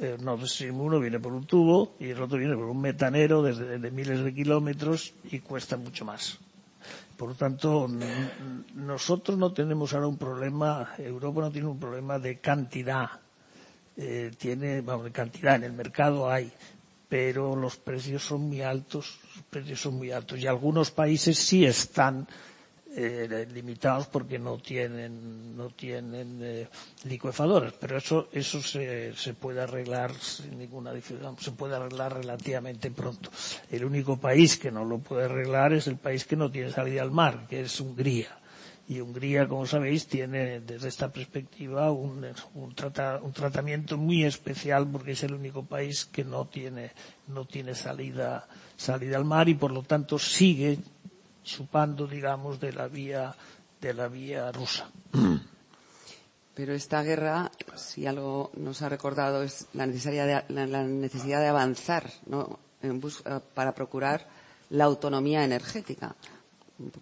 El 0.00 0.24
Nord 0.24 0.46
Stream 0.46 0.80
1 0.80 1.00
viene 1.00 1.18
por 1.20 1.32
un 1.32 1.44
tubo 1.46 1.94
y 1.98 2.08
el 2.10 2.22
otro 2.22 2.38
viene 2.38 2.54
por 2.54 2.66
un 2.66 2.80
metanero 2.80 3.42
desde, 3.42 3.64
desde 3.66 3.90
miles 3.90 4.22
de 4.24 4.34
kilómetros 4.34 5.14
y 5.30 5.40
cuesta 5.40 5.76
mucho 5.76 6.04
más. 6.04 6.38
Por 7.16 7.30
lo 7.30 7.34
tanto, 7.34 7.88
nosotros 8.74 9.36
no 9.36 9.52
tenemos 9.52 9.92
ahora 9.92 10.06
un 10.06 10.16
problema, 10.18 10.90
Europa 10.98 11.40
no 11.40 11.50
tiene 11.50 11.66
un 11.66 11.80
problema 11.80 12.18
de 12.18 12.38
cantidad 12.38 13.10
eh, 14.00 14.30
tiene, 14.38 14.80
vamos, 14.80 15.06
de 15.06 15.10
cantidad 15.10 15.56
en 15.56 15.64
el 15.64 15.72
mercado 15.72 16.30
hay, 16.30 16.52
pero 17.08 17.56
los 17.56 17.76
precios 17.76 18.22
son 18.24 18.42
muy 18.42 18.62
altos, 18.62 19.18
los 19.34 19.44
precios 19.46 19.80
son 19.80 19.94
muy 19.96 20.12
altos 20.12 20.38
y 20.38 20.46
algunos 20.46 20.92
países 20.92 21.36
sí 21.36 21.64
están 21.66 22.28
eh, 22.96 23.46
limitados 23.52 24.06
porque 24.06 24.38
no 24.38 24.58
tienen 24.58 25.56
no 25.56 25.70
tienen 25.70 26.38
eh, 26.42 26.68
licuefadores, 27.04 27.74
pero 27.78 27.98
eso 27.98 28.28
eso 28.32 28.62
se, 28.62 29.14
se 29.14 29.34
puede 29.34 29.60
arreglar 29.60 30.14
sin 30.14 30.58
ninguna 30.58 30.92
dificultad, 30.92 31.34
se 31.38 31.52
puede 31.52 31.76
arreglar 31.76 32.14
relativamente 32.14 32.90
pronto. 32.90 33.30
El 33.70 33.84
único 33.84 34.18
país 34.18 34.58
que 34.58 34.70
no 34.70 34.84
lo 34.84 34.98
puede 34.98 35.26
arreglar 35.26 35.72
es 35.72 35.86
el 35.86 35.96
país 35.96 36.24
que 36.24 36.36
no 36.36 36.50
tiene 36.50 36.70
salida 36.70 37.02
al 37.02 37.10
mar, 37.10 37.46
que 37.48 37.60
es 37.60 37.80
Hungría. 37.80 38.38
Y 38.88 39.00
Hungría, 39.00 39.46
como 39.46 39.66
sabéis, 39.66 40.06
tiene 40.06 40.60
desde 40.60 40.88
esta 40.88 41.12
perspectiva 41.12 41.92
un, 41.92 42.26
un, 42.54 42.74
tratamiento 43.34 43.98
muy 43.98 44.24
especial 44.24 44.88
porque 44.90 45.12
es 45.12 45.22
el 45.24 45.34
único 45.34 45.62
país 45.66 46.06
que 46.06 46.24
no 46.24 46.46
tiene, 46.46 46.92
no 47.26 47.44
tiene 47.44 47.74
salida, 47.74 48.48
salida 48.78 49.18
al 49.18 49.26
mar 49.26 49.50
y 49.50 49.54
por 49.54 49.72
lo 49.72 49.82
tanto 49.82 50.18
sigue 50.18 50.78
chupando, 51.48 52.06
digamos, 52.06 52.60
de 52.60 52.72
la 52.72 52.88
vía, 52.88 53.34
de 53.80 53.94
la 53.94 54.08
vía 54.08 54.52
rusa. 54.52 54.90
Pero 56.54 56.74
esta 56.74 57.02
guerra, 57.02 57.50
si 57.76 58.06
algo 58.06 58.50
nos 58.56 58.82
ha 58.82 58.88
recordado, 58.88 59.42
es 59.42 59.66
la 59.72 59.86
necesidad 59.86 60.26
de, 60.26 60.54
la, 60.54 60.66
la 60.66 60.82
necesidad 60.82 61.40
de 61.40 61.48
avanzar 61.48 62.10
¿no? 62.26 62.58
en 62.82 63.00
bus, 63.00 63.22
para 63.54 63.74
procurar 63.74 64.26
la 64.70 64.84
autonomía 64.84 65.44
energética 65.44 66.14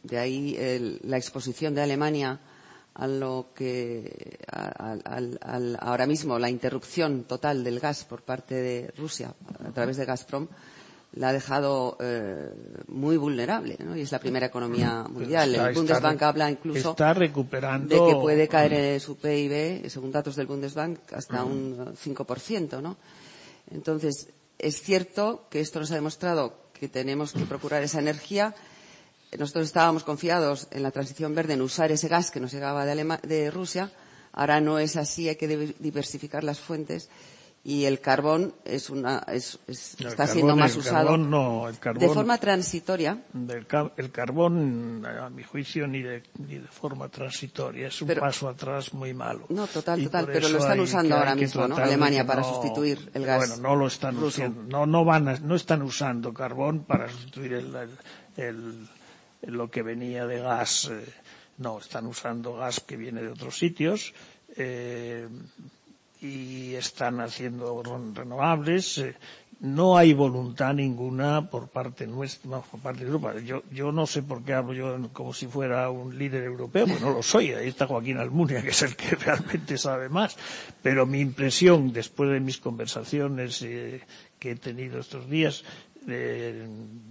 de 0.03 0.19
ahí 0.19 0.99
la 1.03 1.17
exposición 1.17 1.75
de 1.75 1.83
Alemania 1.83 2.41
a 2.95 3.07
lo 3.07 3.49
que 3.55 4.39
ahora 5.81 6.07
mismo 6.07 6.39
la 6.39 6.49
interrupción 6.49 7.25
total 7.25 7.63
del 7.63 7.79
gas 7.79 8.05
por 8.05 8.23
parte 8.23 8.55
de 8.55 8.93
Rusia 8.97 9.35
a 9.65 9.73
través 9.73 9.99
de 9.99 10.07
Gazprom 10.07 10.49
la 11.13 11.29
ha 11.29 11.33
dejado 11.33 11.97
eh, 12.01 12.51
muy 12.89 13.17
vulnerable, 13.17 13.77
¿no? 13.85 13.97
Y 13.97 14.03
es 14.03 14.13
la 14.13 14.19
primera 14.19 14.47
economía 14.47 15.05
mundial. 15.09 15.55
el 15.55 15.75
Bundesbank 15.75 16.23
habla 16.23 16.51
incluso 16.51 16.95
recuperando... 17.15 17.95
de 17.95 18.13
que 18.13 18.19
puede 18.19 18.49
caer 18.49 18.73
eh, 18.75 19.01
su 19.01 19.17
PIB, 19.17 19.89
según 19.89 20.13
datos 20.13 20.37
del 20.37 20.47
Bundesbank, 20.47 21.13
hasta 21.13 21.45
un 21.45 21.95
5%, 21.95 22.83
¿no? 22.83 22.97
Entonces, 23.71 24.29
es 24.59 24.83
cierto 24.83 25.47
que 25.51 25.61
esto 25.61 25.81
nos 25.81 25.91
ha 25.91 25.95
demostrado 25.95 26.67
que 26.73 26.89
tenemos 26.89 27.33
que 27.33 27.47
procurar 27.47 27.83
esa 27.83 27.99
energía 27.99 28.55
nosotros 29.39 29.67
estábamos 29.67 30.05
confiados 30.05 30.69
en 30.71 30.83
la 30.83 30.91
transición 30.91 31.35
verde, 31.35 31.55
en 31.55 31.63
usar 31.63 31.93
ese 31.93 32.09
gas 32.09 32.31
que 32.31 32.41
nos 32.41 32.53
llegaba 32.53 32.87
de, 32.87 33.51
Rusia. 33.51 33.93
Ahora 34.33 34.61
no 34.61 34.79
es 34.79 34.97
así, 34.97 35.29
hay 35.29 35.37
que 35.37 35.49
diversificar 35.79 36.45
las 36.45 36.61
fuentes 36.61 37.09
y 37.69 37.85
el 37.85 37.99
carbón 37.99 38.55
es 38.65 38.91
una 38.91 39.27
está 39.27 40.29
siendo 40.29 40.55
más 40.55 40.77
usado 40.77 41.17
de 41.99 42.09
forma 42.09 42.39
transitoria. 42.39 43.25
El, 43.97 44.13
carbón, 44.13 45.05
a 45.05 45.29
mi 45.31 45.43
juicio, 45.43 45.89
ni 45.89 46.01
de, 46.01 46.23
forma 46.71 47.09
transitoria. 47.09 47.89
Es 47.89 48.01
un 48.03 48.15
paso 48.15 48.49
atrás 48.49 48.95
muy 48.95 49.13
malo. 49.15 49.47
No, 49.49 49.67
total, 49.67 50.01
total. 50.05 50.27
Pero 50.27 50.49
lo 50.49 50.59
están 50.59 50.79
usando 50.79 51.17
ahora 51.17 51.35
mismo, 51.35 51.67
¿no? 51.67 51.77
Alemania 51.77 52.25
para 52.25 52.45
sustituir 52.45 53.11
el 53.15 53.27
gas. 53.27 53.49
Bueno, 53.49 53.57
no 53.69 53.75
lo 53.75 53.89
están 53.89 54.17
usando. 54.17 54.63
No, 54.63 54.87
no 54.87 55.05
van 55.05 55.25
no 55.43 55.57
están 55.57 55.83
usando 55.83 56.33
carbón 56.33 56.85
para 56.85 57.09
sustituir 57.11 57.55
el 58.37 58.89
lo 59.43 59.71
que 59.71 59.83
venía 59.83 60.25
de 60.27 60.39
gas, 60.41 60.89
eh, 60.91 61.05
no, 61.59 61.79
están 61.79 62.07
usando 62.07 62.55
gas 62.55 62.81
que 62.81 62.97
viene 62.97 63.23
de 63.23 63.29
otros 63.29 63.59
sitios 63.59 64.13
eh, 64.57 65.29
y 66.21 66.75
están 66.75 67.21
haciendo 67.21 67.83
renovables. 68.15 68.99
Eh, 68.99 69.15
no 69.61 69.97
hay 69.97 70.13
voluntad 70.13 70.75
ninguna 70.75 71.49
por 71.49 71.69
parte 71.69 72.07
nuestra, 72.07 72.61
por 72.61 72.81
parte 72.81 73.01
de 73.01 73.07
Europa. 73.07 73.35
Yo, 73.41 73.63
yo 73.73 73.91
no 73.91 74.07
sé 74.07 74.23
por 74.23 74.45
qué 74.45 74.53
hablo 74.53 74.75
yo 74.75 75.09
como 75.15 75.33
si 75.33 75.47
fuera 75.47 75.89
un 75.91 76.19
líder 76.19 76.45
europeo, 76.45 76.87
pues 76.87 77.01
no 77.01 77.11
lo 77.11 77.23
soy. 77.23 77.53
Ahí 77.53 77.69
está 77.69 77.87
Joaquín 77.87 78.19
Almunia, 78.19 78.63
que 78.65 78.69
es 78.69 78.83
el 78.83 78.95
que 78.97 79.17
realmente 79.17 79.79
sabe 79.79 80.09
más. 80.11 80.37
Pero 80.83 81.07
mi 81.07 81.21
impresión, 81.21 81.93
después 81.93 82.31
de 82.31 82.41
mis 82.41 82.59
conversaciones 82.59 83.61
que 83.61 84.51
he 84.51 84.57
tenido 84.57 85.01
estos 85.01 85.29
días, 85.31 85.65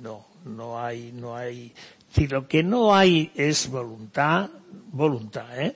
no, 0.02 0.26
no 0.46 0.80
hay, 0.80 1.12
no 1.14 1.36
hay 1.36 1.74
si 2.16 2.28
lo 2.28 2.48
que 2.48 2.64
no 2.64 2.96
hay 2.96 3.30
es 3.36 3.70
voluntad, 3.70 4.50
voluntad, 4.94 5.60
¿eh? 5.60 5.76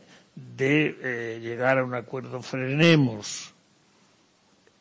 De 0.56 0.98
eh, 1.02 1.40
llegar 1.42 1.78
a 1.80 1.84
un 1.84 1.94
acuerdo, 1.96 2.42
frenemos 2.42 3.54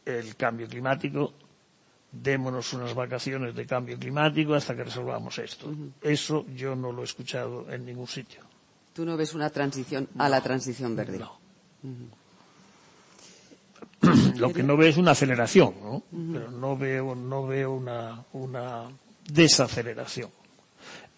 el 0.04 0.36
cambio 0.36 0.66
climático, 0.68 1.32
démonos 2.10 2.72
unas 2.72 2.94
vacaciones 2.94 3.54
de 3.54 3.66
cambio 3.66 3.98
climático 3.98 4.54
hasta 4.54 4.74
que 4.74 4.84
resolvamos 4.84 5.38
esto. 5.38 5.70
Eso 6.02 6.46
yo 6.54 6.74
no 6.74 6.92
lo 6.92 7.02
he 7.02 7.04
escuchado 7.04 7.70
en 7.70 7.84
ningún 7.84 8.06
sitio. 8.06 8.42
¿Tú 8.94 9.04
no 9.04 9.16
ves 9.16 9.34
una 9.34 9.50
transición 9.50 10.08
a 10.18 10.28
la 10.28 10.40
transición 10.40 10.96
verde? 10.96 11.18
No. 11.18 11.38
Lo 14.36 14.52
que 14.52 14.62
no 14.62 14.76
veo 14.76 14.88
es 14.90 14.96
una 14.96 15.10
aceleración, 15.12 15.74
¿no? 15.82 16.02
Pero 16.32 16.50
no 16.50 16.76
veo, 16.76 17.14
no 17.14 17.46
veo 17.46 17.72
una, 17.72 18.24
una 18.32 18.84
desaceleración 19.30 20.30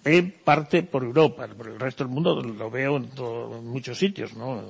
en 0.04 0.32
parte 0.32 0.82
por 0.82 1.04
Europa, 1.04 1.46
por 1.48 1.68
el 1.68 1.78
resto 1.78 2.04
del 2.04 2.12
mundo 2.12 2.40
lo 2.42 2.70
veo 2.70 2.96
en, 2.96 3.10
muchos 3.66 3.98
sitios, 3.98 4.34
¿no? 4.34 4.62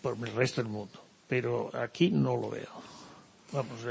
Por 0.00 0.16
el 0.16 0.34
resto 0.34 0.62
del 0.62 0.70
mundo. 0.70 1.00
Pero 1.28 1.70
aquí 1.76 2.10
no 2.10 2.36
lo 2.36 2.50
veo. 2.50 2.82
Vamos, 3.52 3.84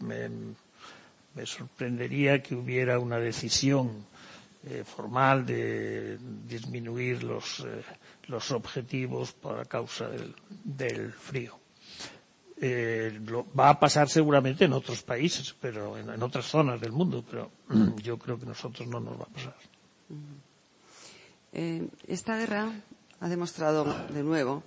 me, 0.00 1.46
sorprendería 1.46 2.42
que 2.42 2.54
hubiera 2.54 2.98
una 2.98 3.18
decisión 3.18 4.06
eh, 4.64 4.84
formal 4.84 5.44
de 5.44 6.18
disminuir 6.48 7.22
los, 7.22 7.60
eh, 7.60 7.82
los 8.28 8.50
objetivos 8.52 9.32
por 9.32 9.66
causa 9.68 10.08
del 10.64 11.12
frío 11.12 11.58
eh, 12.58 13.18
va 13.58 13.70
a 13.70 13.78
pasar 13.78 14.08
seguramente 14.08 14.64
en 14.64 14.72
otros 14.72 15.02
países, 15.02 15.54
pero 15.60 15.98
en, 15.98 16.22
otras 16.22 16.46
zonas 16.46 16.80
del 16.80 16.92
mundo, 16.92 17.24
pero 17.28 17.50
yo 18.02 18.18
creo 18.18 18.38
que 18.38 18.46
nosotros 18.46 18.88
no 18.88 19.00
nos 19.00 19.18
va 19.18 19.24
a 19.24 19.34
pasar. 19.34 19.56
Eh, 21.52 21.88
esta 22.06 22.36
guerra 22.36 22.72
ha 23.20 23.28
demostrado 23.28 23.84
de 24.12 24.22
nuevo 24.22 24.62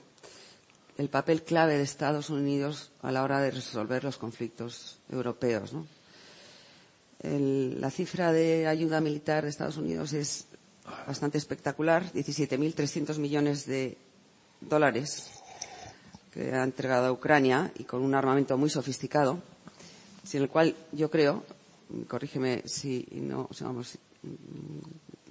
el 0.97 1.09
papel 1.09 1.43
clave 1.43 1.77
de 1.77 1.83
Estados 1.83 2.29
Unidos 2.29 2.91
a 3.01 3.11
la 3.11 3.23
hora 3.23 3.39
de 3.39 3.51
resolver 3.51 4.03
los 4.03 4.17
conflictos 4.17 4.99
europeos. 5.09 5.73
¿no? 5.73 5.87
la 7.21 7.91
cifra 7.91 8.31
de 8.31 8.65
ayuda 8.67 9.01
militar 9.01 9.43
de 9.43 9.49
Estados 9.49 9.77
Unidos 9.77 10.13
es 10.13 10.45
bastante 11.05 11.37
espectacular, 11.37 12.03
17.300 12.13 13.17
millones 13.17 13.65
de 13.65 13.97
dólares 14.61 15.38
que 16.31 16.53
ha 16.53 16.63
entregado 16.63 17.07
a 17.07 17.11
Ucrania 17.11 17.71
y 17.77 17.83
con 17.83 18.01
un 18.01 18.13
armamento 18.15 18.57
muy 18.57 18.69
sofisticado, 18.69 19.39
sin 20.23 20.41
el 20.43 20.49
cual 20.49 20.75
yo 20.91 21.09
creo, 21.09 21.43
corrígeme 22.07 22.63
si 22.65 23.07
no, 23.11 23.49
vamos, 23.61 23.97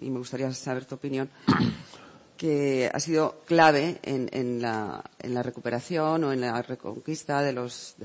y 0.01 0.11
me 0.11 0.19
gustaría 0.19 0.53
saber 0.53 0.85
tu 0.85 0.97
opinión, 0.97 1.29
que 2.37 2.91
ha 2.93 3.01
sido 3.01 3.43
clave 3.47 3.99
en, 4.03 4.63
la, 4.63 5.03
recuperación 5.43 6.25
o 6.25 6.33
en 6.33 6.41
la 6.41 6.63
reconquista 6.63 7.43
de 7.43 7.53
los, 7.53 7.97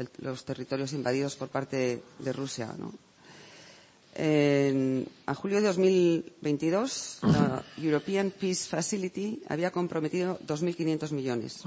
territorios 0.45 0.93
invadidos 0.93 1.35
por 1.35 1.49
parte 1.49 2.01
de, 2.19 2.33
Rusia. 2.33 2.73
a 5.25 5.35
julio 5.35 5.57
de 5.57 5.67
2022, 5.67 7.19
la 7.23 7.63
European 7.77 8.31
Peace 8.31 8.67
Facility 8.67 9.43
había 9.49 9.71
comprometido 9.71 10.39
2.500 10.39 11.11
millones 11.11 11.63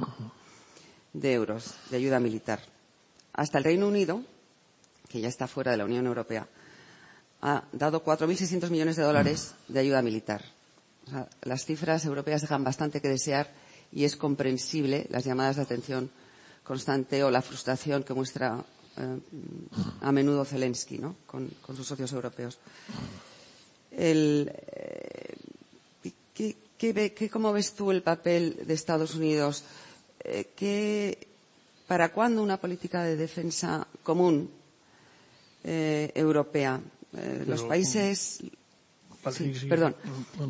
de 1.21 1.33
euros 1.33 1.75
de 1.91 1.97
ayuda 1.97 2.21
militar. 2.21 2.61
Hasta 3.33 3.59
el 3.59 3.65
Reino 3.65 3.89
Unido, 3.89 4.23
que 5.09 5.21
ya 5.21 5.29
está 5.29 5.47
fuera 5.49 5.71
de 5.73 5.77
la 5.79 5.85
Unión 5.85 6.07
Europea, 6.07 6.47
ha 7.43 7.65
dado 7.73 8.05
4.600 8.05 8.71
millones 8.71 8.97
de 8.97 9.03
dólares 9.03 9.55
de 9.69 9.81
ayuda 9.81 10.03
militar. 10.03 10.43
las 11.43 11.65
cifras 11.65 12.05
europeas 12.05 12.41
dejan 12.43 12.65
bastante 12.65 13.01
que 13.01 13.09
desear 13.09 13.49
y 13.93 14.05
es 14.05 14.17
comprensible 14.17 15.07
las 15.11 15.25
llamadas 15.25 15.57
de 15.57 15.63
atención 15.63 16.11
constante 16.65 17.23
o 17.23 17.31
la 17.31 17.43
frustración 17.43 18.03
que 18.03 18.13
muestra 18.15 18.65
eh, 18.97 19.19
a 20.01 20.11
menudo 20.11 20.45
Zelensky 20.45 20.99
¿no? 20.99 21.15
con, 21.27 21.49
sus 21.77 21.87
socios 21.87 22.13
europeos. 22.13 22.59
El, 23.93 24.51
eh, 24.73 25.37
¿qué, 26.35 27.31
cómo 27.31 27.53
ves 27.53 27.73
tú 27.75 27.91
el 27.93 28.03
papel 28.03 28.59
de 28.67 28.75
Estados 28.75 29.15
Unidos? 29.15 29.63
¿Qué, 30.57 31.19
¿Para 31.87 32.11
cuándo 32.13 32.43
una 32.43 32.57
política 32.61 33.03
de 33.05 33.17
defensa 33.17 33.87
común 34.03 34.51
europea? 35.65 36.81
los 37.47 37.63
países 37.63 38.41
perdón. 39.69 39.97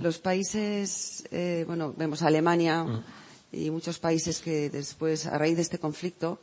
Los 0.02 0.18
países, 0.18 1.24
eh, 1.30 1.64
bueno, 1.66 1.94
vemos 1.96 2.22
Alemania 2.22 2.84
mm. 2.84 3.04
y 3.52 3.70
muchos 3.70 3.98
países 3.98 4.40
que 4.40 4.68
después, 4.70 5.26
a 5.26 5.38
raíz 5.38 5.56
de 5.56 5.62
este 5.62 5.78
conflicto, 5.78 6.38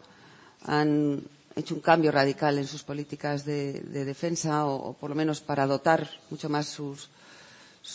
han 0.65 1.21
hecho 1.55 1.75
un 1.75 1.81
cambio 1.81 2.11
radical 2.11 2.57
en 2.57 2.65
sus 2.67 2.83
políticas 2.83 3.45
de, 3.45 3.81
defensa 4.05 4.65
o, 4.65 4.93
por 4.93 5.09
lo 5.11 5.15
menos 5.15 5.41
para 5.41 5.67
dotar 5.67 6.09
mucho 6.31 6.49
más 6.49 6.67
sus, 6.67 7.09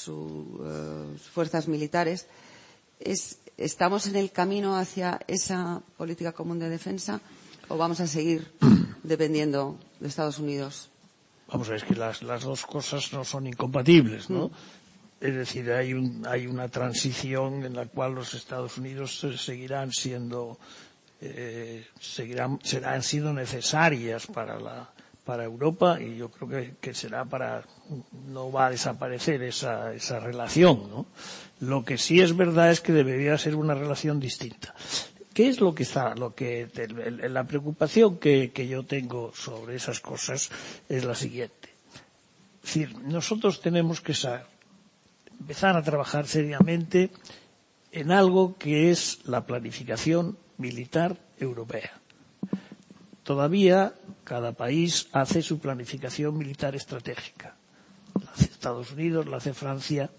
eh, 0.09 1.16
fuerzas 1.33 1.66
militares. 1.66 2.26
¿Estamos 3.59 4.07
en 4.07 4.15
el 4.15 4.31
camino 4.31 4.77
hacia 4.77 5.19
esa 5.27 5.83
política 5.97 6.31
común 6.31 6.61
de 6.61 6.71
defensa 6.71 7.21
o 7.67 7.77
vamos 7.77 7.99
a 7.99 8.07
seguir 8.07 8.47
dependiendo 9.03 9.77
de 9.99 10.07
Estados 10.07 10.39
Unidos? 10.39 10.91
Vamos 11.49 11.67
a 11.67 11.73
ver, 11.73 11.83
es 11.83 11.85
que 11.85 11.97
las, 11.97 12.23
las 12.23 12.45
dos 12.45 12.65
cosas 12.65 13.13
no 13.13 13.25
son 13.25 13.49
incompatibles, 13.49 14.31
¿no? 14.31 14.47
Mm. 14.49 14.53
Es 15.21 15.35
decir, 15.35 15.73
hay, 15.73 15.93
un, 15.93 16.25
hay 16.25 16.47
una 16.47 16.69
transición 16.69 17.65
en 17.65 17.75
la 17.75 17.87
cual 17.87 18.15
los 18.15 18.33
Estados 18.35 18.79
Unidos 18.79 19.27
seguirán 19.37 19.91
siendo, 19.91 20.57
eh, 21.21 21.85
seguirán, 21.99 22.61
serán 22.63 23.03
siendo 23.03 23.33
necesarias 23.33 24.29
para 24.29 24.61
la, 24.61 24.89
para 25.25 25.43
Europa 25.43 26.01
y 26.01 26.17
yo 26.17 26.31
creo 26.31 26.49
que, 26.49 26.75
que, 26.81 26.95
será 26.95 27.25
para, 27.25 27.65
no 28.29 28.53
va 28.53 28.67
a 28.67 28.71
desaparecer 28.71 29.43
esa, 29.43 29.93
esa 29.93 30.21
relación, 30.21 30.89
¿no? 30.89 31.07
Lo 31.61 31.85
que 31.85 31.99
sí 31.99 32.21
es 32.21 32.37
verdad 32.37 32.71
es 32.71 32.81
que 32.81 32.93
debería 32.93 33.37
ser 33.39 33.57
una 33.57 33.75
relación 33.75 34.21
distinta. 34.21 34.75
¿Qué 35.39 35.49
es 35.49 35.61
lo 35.61 35.73
que 35.73 35.85
está, 35.85 36.15
lo 36.17 36.35
que, 36.35 36.69
la 37.31 37.45
preocupación 37.45 38.19
que, 38.19 38.51
yo 38.69 38.83
tengo 38.85 39.33
sobre 39.35 39.77
esas 39.77 40.01
cosas 40.01 40.51
es 40.89 41.05
la 41.05 41.15
siguiente. 41.15 41.69
Es 42.65 42.75
decir, 42.75 42.99
nosotros 43.05 43.61
tenemos 43.61 44.01
que 44.01 44.15
empezar 45.39 45.77
a 45.77 45.83
trabajar 45.83 46.27
seriamente 46.27 47.11
en 47.93 48.11
algo 48.11 48.57
que 48.59 48.91
es 48.91 49.21
la 49.27 49.47
planificación 49.47 50.37
militar 50.57 51.17
europea. 51.39 51.93
Todavía 53.23 53.95
cada 54.25 54.53
país 54.53 55.09
hace 55.13 55.43
su 55.43 55.61
planificación 55.61 56.37
militar 56.37 56.75
estratégica. 56.75 57.55
La 58.25 58.31
hace 58.33 58.47
Estados 58.47 58.91
Unidos, 58.91 59.27
la 59.29 59.37
hace 59.37 59.55
Francia. 59.55 60.11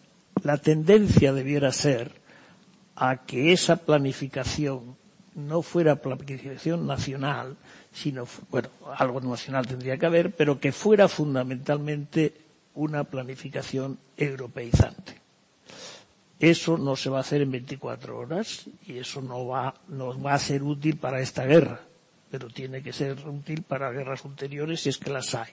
La 0.44 0.58
tendencia 0.58 1.34
debiera 1.34 1.72
ser 1.72 2.12
a 2.96 3.26
que 3.26 3.54
esa 3.54 3.78
planificación 3.78 4.98
no 5.36 5.62
fuera 5.62 5.96
planificación 6.02 6.86
nacional, 6.86 7.56
sino, 7.94 8.28
bueno, 8.52 8.70
algo 8.98 9.22
nacional 9.22 9.68
tendría 9.68 9.98
que 9.98 10.06
haber, 10.06 10.32
pero 10.32 10.60
que 10.60 10.72
fuera 10.72 11.08
fundamentalmente 11.08 12.34
una 12.76 13.04
planificación 13.04 13.98
europeizante. 14.18 15.16
Eso 16.40 16.78
no 16.78 16.96
se 16.96 17.10
va 17.10 17.18
a 17.18 17.22
hacer 17.22 17.42
en 17.42 17.52
24 17.52 18.18
horas 18.18 18.66
y 18.86 18.98
eso 18.98 19.22
no 19.22 19.48
va, 19.48 19.76
va 19.90 20.34
a 20.34 20.40
ser 20.40 20.64
útil 20.64 20.98
para 20.98 21.20
esta 21.20 21.46
guerra, 21.46 21.82
pero 22.32 22.48
tiene 22.48 22.82
que 22.82 22.94
ser 22.94 23.18
útil 23.28 23.64
para 23.64 23.92
guerras 23.92 24.24
ulteriores 24.24 24.82
si 24.82 24.90
es 24.90 24.98
que 24.98 25.10
las 25.10 25.36
hay. 25.36 25.52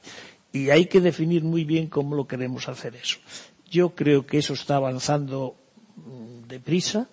Y 0.53 0.71
hay 0.71 0.87
que 0.87 1.01
definir 1.01 1.43
muy 1.43 1.65
bien 1.65 1.89
cómo 1.89 2.15
lo 2.15 2.29
queremos 2.29 2.69
hacer 2.69 2.95
eso. 2.95 3.19
Yo 3.71 3.95
creo 3.95 4.27
que 4.27 4.39
eso 4.39 4.55
está 4.55 4.77
avanzando 4.77 5.57
mm, 5.97 6.49
deprisa, 6.49 7.09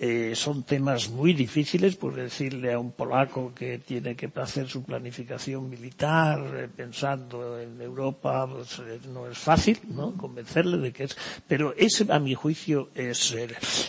eh, 0.00 0.36
son 0.36 0.62
temas 0.62 1.10
muy 1.10 1.32
difíciles, 1.34 1.96
por 1.96 2.14
decirle 2.14 2.72
a 2.72 2.78
un 2.78 2.92
polaco 2.92 3.52
que 3.52 3.78
tiene 3.78 4.14
que 4.14 4.30
hacer 4.36 4.68
su 4.68 4.84
planificación 4.84 5.68
militar 5.68 6.38
eh, 6.54 6.68
pensando 6.68 7.58
en 7.58 7.80
Europa, 7.82 8.46
pues, 8.46 8.78
eh, 8.78 9.00
no 9.12 9.26
es 9.26 9.36
fácil, 9.36 9.80
¿no? 9.88 10.16
Convencerle 10.16 10.78
de 10.78 10.92
que 10.92 11.04
es, 11.04 11.16
pero 11.48 11.74
ese 11.76 12.06
a 12.12 12.20
mi 12.20 12.34
juicio 12.36 12.90
es, 12.94 13.34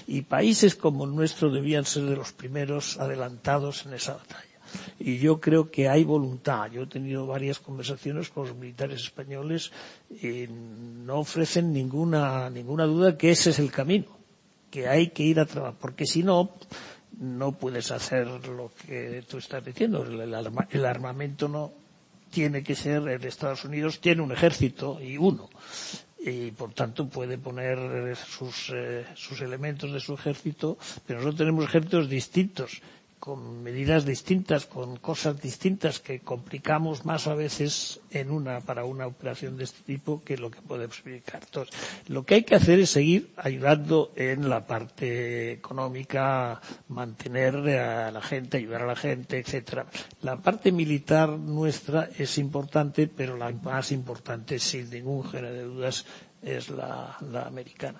y 0.07 0.24
países 0.24 0.76
como 0.76 1.05
el 1.05 1.13
nuestro 1.13 1.51
debían 1.51 1.86
ser 1.86 2.05
de 2.05 2.15
los 2.15 2.34
primeros 2.34 2.97
adelantados 2.99 3.86
en 3.86 3.93
esa 3.93 4.13
batalla. 4.13 4.49
Y 4.99 5.17
yo 5.17 5.39
creo 5.39 5.70
que 5.72 5.89
hay 5.89 6.03
voluntad. 6.03 6.72
Yo 6.72 6.84
he 6.84 6.88
tenido 6.88 7.28
varias 7.28 7.59
conversaciones 7.59 8.30
con 8.30 8.47
los 8.47 8.55
militares 8.55 9.01
españoles 9.01 9.72
y 10.09 10.47
no 10.47 11.20
ofrecen 11.20 11.74
ninguna, 11.74 12.49
ninguna 12.49 12.86
duda 12.86 13.17
que 13.17 13.32
ese 13.32 13.51
es 13.51 13.59
el 13.59 13.72
camino 13.72 14.20
que 14.70 14.88
hay 14.88 15.09
que 15.09 15.24
ir 15.24 15.39
a 15.39 15.45
trabajar, 15.45 15.76
porque 15.80 16.05
si 16.05 16.24
no, 16.24 16.51
no 17.20 17.51
puedes 17.53 17.91
hacer 17.91 18.28
lo 18.28 18.72
que 18.86 19.24
tú 19.28 19.38
estás 19.38 19.63
diciendo. 19.63 20.03
El, 20.03 20.86
armamento 20.86 21.47
no 21.47 21.72
tiene 22.32 22.63
que 22.63 22.76
ser, 22.76 23.07
el 23.07 23.24
Estados 23.26 23.65
Unidos 23.65 23.99
tiene 23.99 24.22
un 24.22 24.32
ejército 24.32 25.01
y 25.01 25.17
uno. 25.17 25.49
Y 26.20 26.51
por 26.51 26.74
tanto 26.74 27.07
puede 27.07 27.38
poner 27.38 28.15
sus, 28.15 28.72
eh, 28.76 29.05
sus 29.15 29.39
elementos 29.41 29.91
de 29.91 29.99
su 29.99 30.13
ejército, 30.13 30.78
pero 31.07 31.20
nosotros 31.20 31.38
tenemos 31.38 31.65
ejércitos 31.65 32.09
distintos 32.09 32.82
con 33.20 33.61
medidas 33.63 34.05
distintas, 34.05 34.65
con 34.65 34.97
cosas 34.97 35.41
distintas 35.41 35.99
que 35.99 36.22
complicamos 36.22 37.05
más 37.05 37.28
a 37.28 37.36
veces 37.36 37.99
en 38.11 38.32
una, 38.32 38.61
para 38.61 38.86
una 38.86 39.07
operación 39.07 39.57
de 39.57 39.65
este 39.65 39.82
tipo 39.84 40.24
que 40.24 40.38
lo 40.38 40.49
que 40.49 40.61
podemos 40.61 40.95
explicar. 40.95 41.41
Entonces, 41.43 41.76
lo 42.07 42.24
que 42.24 42.36
hay 42.36 42.43
que 42.43 42.55
hacer 42.55 42.80
es 42.80 42.91
seguir 42.91 43.32
ayudando 43.36 44.13
en 44.15 44.49
la 44.49 44.65
parte 44.65 45.51
económica, 45.51 46.61
mantener 46.88 47.55
a 47.78 48.11
la 48.11 48.22
gente, 48.22 48.57
ayudar 48.57 48.84
a 48.84 48.88
la 48.88 48.95
gente, 48.95 49.38
etcétera. 49.38 49.86
La 50.22 50.38
parte 50.38 50.72
militar 50.72 51.30
nuestra 51.30 52.09
es 52.17 52.38
importante, 52.38 53.07
pero 53.07 53.36
la 53.36 53.51
más 53.51 53.91
importante, 53.91 54.59
sin 54.59 54.89
ningún 54.89 55.24
género 55.24 55.53
de 55.53 55.63
dudas, 55.63 56.05
es 56.41 56.70
la, 56.70 57.17
americana. 57.45 57.99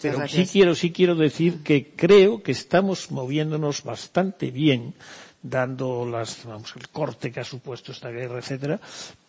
Pero 0.00 0.28
sí 0.28 0.46
quiero, 0.46 0.74
sí 0.74 0.92
quiero 0.92 1.14
decir 1.14 1.62
que 1.62 1.92
creo 1.96 2.42
que 2.42 2.52
estamos 2.52 3.10
moviéndonos 3.10 3.82
bastante 3.82 4.50
bien, 4.50 4.94
dando 5.42 6.06
las, 6.06 6.44
vamos, 6.44 6.74
el 6.76 6.88
corte 6.88 7.32
que 7.32 7.40
ha 7.40 7.44
supuesto 7.44 7.92
esta 7.92 8.10
guerra, 8.10 8.38
etcétera, 8.38 8.80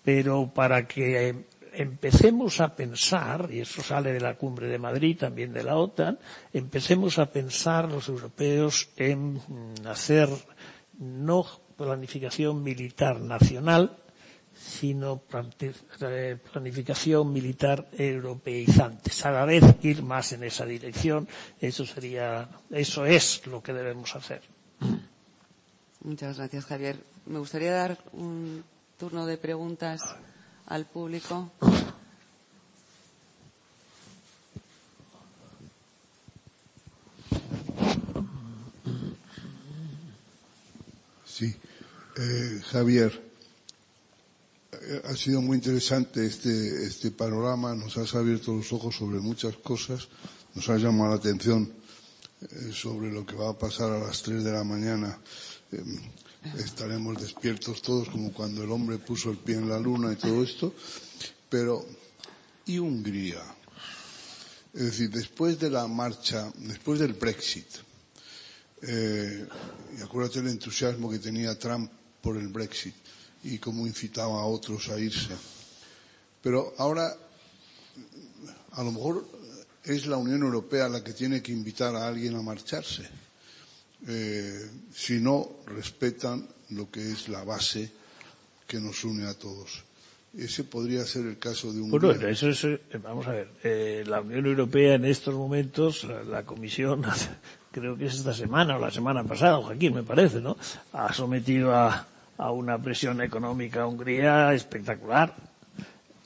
pero 0.03 0.51
para 0.53 0.87
que 0.87 1.45
empecemos 1.73 2.61
a 2.61 2.75
pensar, 2.75 3.49
y 3.51 3.61
eso 3.61 3.81
sale 3.81 4.13
de 4.13 4.21
la 4.21 4.35
cumbre 4.35 4.67
de 4.67 4.77
Madrid, 4.77 5.17
también 5.17 5.53
de 5.53 5.63
la 5.63 5.75
OTAN, 5.77 6.19
empecemos 6.53 7.17
a 7.17 7.31
pensar 7.31 7.91
los 7.91 8.07
europeos 8.09 8.89
en 8.97 9.39
hacer 9.85 10.29
no 10.99 11.45
planificación 11.75 12.61
militar 12.63 13.19
nacional, 13.19 13.97
sino 14.63 15.21
planificación 16.51 17.31
militar 17.33 17.87
europeizante. 17.97 19.11
A 19.23 19.45
vez 19.45 19.63
ir 19.83 20.01
más 20.03 20.31
en 20.31 20.43
esa 20.43 20.65
dirección, 20.65 21.27
eso 21.59 21.85
sería, 21.85 22.47
eso 22.71 23.05
es 23.05 23.45
lo 23.47 23.61
que 23.61 23.73
debemos 23.73 24.15
hacer. 24.15 24.41
Muchas 26.01 26.37
gracias, 26.37 26.65
Javier. 26.65 26.97
Me 27.25 27.39
gustaría 27.39 27.73
dar 27.73 27.97
un 28.13 28.63
turno 28.97 29.25
de 29.25 29.37
preguntas 29.37 30.01
al 30.67 30.85
público. 30.85 31.51
Sí. 41.25 41.53
Eh, 42.15 42.61
Javier, 42.71 43.11
eh, 43.11 43.32
ha 45.03 45.15
sido 45.15 45.41
muy 45.41 45.57
interesante 45.57 46.25
este, 46.25 46.85
este 46.85 47.11
panorama, 47.11 47.75
nos 47.75 47.97
has 47.97 48.13
abierto 48.15 48.55
los 48.55 48.71
ojos 48.73 48.95
sobre 48.95 49.19
muchas 49.19 49.55
cosas, 49.57 50.07
nos 50.55 50.69
ha 50.69 50.77
llamado 50.77 51.11
la 51.11 51.17
atención 51.17 51.71
eh, 52.41 52.71
sobre 52.73 53.11
lo 53.11 53.25
que 53.25 53.35
va 53.35 53.51
a 53.51 53.57
pasar 53.57 53.91
a 53.91 53.99
las 53.99 54.21
3 54.21 54.43
de 54.43 54.51
la 54.51 54.63
mañana. 54.63 55.17
Em, 55.71 55.99
estaremos 56.57 57.21
despiertos 57.21 57.81
todos 57.81 58.09
como 58.09 58.33
cuando 58.33 58.63
el 58.63 58.71
hombre 58.71 58.97
puso 58.97 59.31
el 59.31 59.37
pie 59.37 59.55
en 59.55 59.69
la 59.69 59.79
luna 59.79 60.11
y 60.11 60.17
todo 60.17 60.43
esto. 60.43 60.73
Pero, 61.49 61.85
¿y 62.65 62.79
Hungría? 62.79 63.41
Es 64.73 64.83
decir, 64.83 65.09
después 65.09 65.59
de 65.59 65.69
la 65.69 65.87
marcha, 65.87 66.51
después 66.57 66.99
del 66.99 67.13
Brexit, 67.13 67.67
eh, 68.81 69.47
y 69.97 70.01
acuérdate 70.01 70.39
el 70.39 70.47
entusiasmo 70.47 71.09
que 71.09 71.19
tenía 71.19 71.57
Trump 71.57 71.89
por 72.21 72.37
el 72.37 72.47
Brexit, 72.49 72.95
y 73.43 73.57
cómo 73.57 73.85
incitaba 73.85 74.41
a 74.41 74.45
otros 74.45 74.89
a 74.89 74.99
irse. 74.99 75.35
Pero 76.41 76.73
ahora, 76.77 77.15
a 78.71 78.83
lo 78.83 78.91
mejor 78.91 79.27
es 79.83 80.05
la 80.07 80.17
Unión 80.17 80.43
Europea 80.43 80.89
la 80.89 81.03
que 81.03 81.13
tiene 81.13 81.41
que 81.41 81.51
invitar 81.51 81.95
a 81.95 82.07
alguien 82.07 82.35
a 82.35 82.41
marcharse. 82.41 83.09
eh, 84.07 84.69
si 84.93 85.19
no 85.19 85.47
respetan 85.67 86.47
lo 86.71 86.89
que 86.89 87.11
es 87.11 87.29
la 87.29 87.43
base 87.43 87.91
que 88.67 88.79
nos 88.79 89.03
une 89.03 89.25
a 89.27 89.33
todos. 89.33 89.83
Ese 90.35 90.63
podría 90.63 91.05
ser 91.05 91.27
el 91.27 91.37
caso 91.37 91.71
de 91.71 91.79
un. 91.79 91.91
Bueno, 91.91 92.09
eso 92.27 92.49
es, 92.49 92.63
eh, 92.63 92.79
vamos 93.01 93.27
a 93.27 93.33
ver, 93.33 93.49
eh, 93.63 94.03
la 94.07 94.21
Unión 94.21 94.45
Europea 94.47 94.95
en 94.95 95.05
estos 95.05 95.35
momentos, 95.35 96.03
la, 96.05 96.23
la, 96.23 96.43
Comisión, 96.43 97.03
creo 97.71 97.95
que 97.95 98.07
es 98.07 98.15
esta 98.15 98.33
semana 98.33 98.77
o 98.77 98.79
la 98.79 98.89
semana 98.89 99.23
pasada, 99.23 99.57
Joaquín, 99.57 99.93
me 99.93 100.03
parece, 100.03 100.41
¿no? 100.41 100.57
Ha 100.91 101.13
sometido 101.13 101.75
a, 101.75 102.07
a 102.37 102.51
una 102.51 102.77
presión 102.77 103.21
económica 103.21 103.81
a 103.81 103.87
Hungría 103.87 104.53
espectacular. 104.53 105.33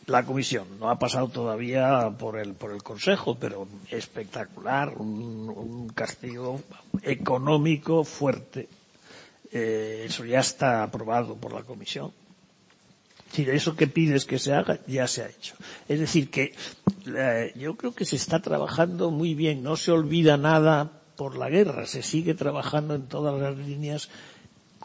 La 0.06 0.24
Comisión 0.24 0.80
no 0.80 0.90
ha 0.90 0.98
pasado 0.98 1.28
todavía 1.28 2.10
por 2.18 2.40
el, 2.40 2.54
por 2.54 2.72
el 2.72 2.82
Consejo, 2.82 3.36
pero 3.40 3.68
espectacular, 3.92 4.94
un, 4.98 5.50
un 5.50 5.90
castigo 5.90 6.62
económico 7.02 8.06
fuerte. 8.06 8.70
Eh, 9.52 10.06
eso 10.08 10.24
ya 10.24 10.40
está 10.40 10.84
aprobado 10.84 11.36
por 11.36 11.54
la 11.54 11.64
Comisión 11.64 12.12
si 13.32 13.44
eso 13.44 13.76
que 13.76 13.88
pides 13.88 14.26
que 14.26 14.40
se 14.40 14.54
haga 14.54 14.80
ya 14.88 15.08
se 15.08 15.24
ha 15.24 15.30
hecho. 15.30 15.56
Es 15.88 16.00
decir, 16.00 16.30
que 16.30 16.54
yo 17.56 17.76
creo 17.76 17.94
que 17.94 18.06
se 18.06 18.16
está 18.16 18.42
trabajando 18.42 19.12
muy 19.12 19.36
bien, 19.36 19.64
no 19.64 19.76
se 19.76 19.92
olvida 19.92 20.38
nada 20.38 20.92
por 21.16 21.38
la 21.38 21.50
guerra, 21.50 21.86
se 21.86 22.04
sigue 22.04 22.34
trabajando 22.34 22.96
en 22.96 23.08
todas 23.08 23.40
las 23.40 23.58
líneas 23.58 24.10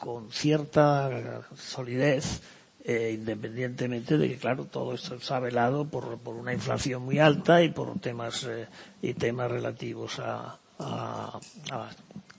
con 0.02 0.32
cierta 0.32 1.42
solidez, 1.56 2.40
eh, 2.84 3.12
independientemente 3.14 4.18
de 4.18 4.30
que, 4.30 4.36
claro, 4.36 4.64
todo 4.64 4.94
esto 4.94 5.14
está 5.14 5.38
velado 5.38 5.84
por, 5.84 6.18
por 6.18 6.34
una 6.34 6.52
inflación 6.52 7.04
muy 7.04 7.20
alta 7.20 7.62
y 7.62 7.68
por 7.68 7.96
temas 8.00 8.42
eh, 8.50 8.66
y 9.00 9.14
temas 9.14 9.48
relativos 9.48 10.18
a, 10.18 10.58
a, 10.80 11.38
a, 11.70 11.90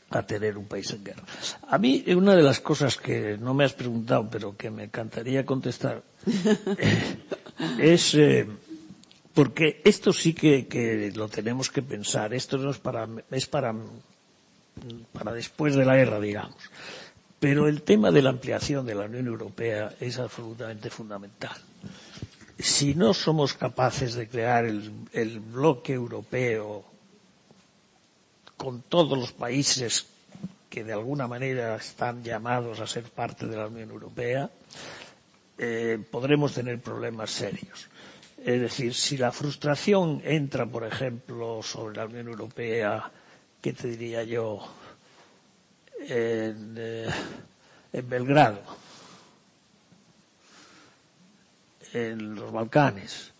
a 0.10 0.24
tener 0.24 0.58
un 0.58 0.66
país 0.66 0.92
en 0.92 1.06
guerra. 1.06 1.24
A 1.70 1.78
mí, 1.78 2.04
una 2.14 2.36
de 2.36 2.44
las 2.44 2.60
cosas 2.60 2.98
que 2.98 3.38
no 3.38 3.54
me 3.54 3.64
has 3.64 3.72
preguntado, 3.72 4.28
pero 4.30 4.58
que 4.58 4.70
me 4.70 4.84
encantaría 4.84 5.46
contestar, 5.46 6.04
eh, 6.78 7.16
es 7.80 8.14
eh, 8.16 8.46
porque 9.34 9.82
esto 9.86 10.12
sí 10.12 10.34
que, 10.34 10.68
que, 10.68 11.14
lo 11.16 11.30
tenemos 11.30 11.72
que 11.72 11.82
pensar. 11.82 12.34
Esto 12.34 12.58
no 12.58 12.72
es 12.72 12.80
para, 12.80 13.08
es 13.32 13.48
para, 13.48 13.74
para 15.14 15.32
después 15.32 15.76
de 15.76 15.86
la 15.86 15.96
guerra, 15.96 16.20
digamos. 16.20 16.58
Pero 17.44 17.68
el 17.68 17.82
tema 17.82 18.10
de 18.10 18.22
la 18.22 18.30
ampliación 18.30 18.86
de 18.86 18.96
la 18.96 19.04
Unión 19.04 19.28
Europea 19.28 19.94
es 20.00 20.18
absolutamente 20.18 20.90
fundamental. 20.90 21.52
Si 22.58 22.96
no 22.96 23.14
somos 23.14 23.54
capaces 23.54 24.14
de 24.14 24.30
crear 24.30 24.64
el, 24.64 25.40
bloque 25.42 25.92
europeo 25.92 26.86
con 28.56 28.82
todos 28.84 29.18
los 29.20 29.34
países 29.34 30.06
que 30.70 30.86
de 30.86 30.94
alguna 30.94 31.28
manera 31.28 31.76
están 31.76 32.24
llamados 32.24 32.80
a 32.80 32.88
ser 32.88 33.04
parte 33.12 33.46
de 33.46 33.58
la 33.58 33.68
Unión 33.68 33.90
Europea, 33.92 34.50
eh, 35.58 36.00
podremos 36.10 36.54
tener 36.54 36.80
problemas 36.80 37.30
serios. 37.30 37.90
Es 38.42 38.62
decir, 38.62 38.94
si 38.94 39.18
la 39.18 39.34
frustración 39.34 40.22
entra, 40.24 40.66
por 40.66 40.86
ejemplo, 40.86 41.62
sobre 41.62 41.98
la 41.98 42.06
Unión 42.06 42.30
Europea, 42.30 43.12
¿qué 43.62 43.74
te 43.74 43.90
diría 43.90 44.24
yo? 44.24 44.66
En, 46.02 46.76
eh, 46.78 47.10
en 47.94 48.10
Belgrado, 48.10 48.62
en 51.94 52.36
los 52.36 52.52
Balcanes, 52.52 53.32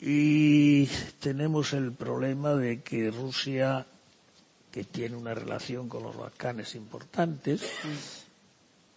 y 0.00 0.86
tenemos 1.20 1.72
el 1.72 1.92
problema 1.92 2.54
de 2.54 2.82
que 2.82 3.10
Rusia 3.10 3.86
que 4.70 4.84
tiene 4.84 5.16
una 5.16 5.32
relación 5.32 5.88
con 5.88 6.02
los 6.02 6.14
Balcanes 6.14 6.74
importantes, 6.74 7.62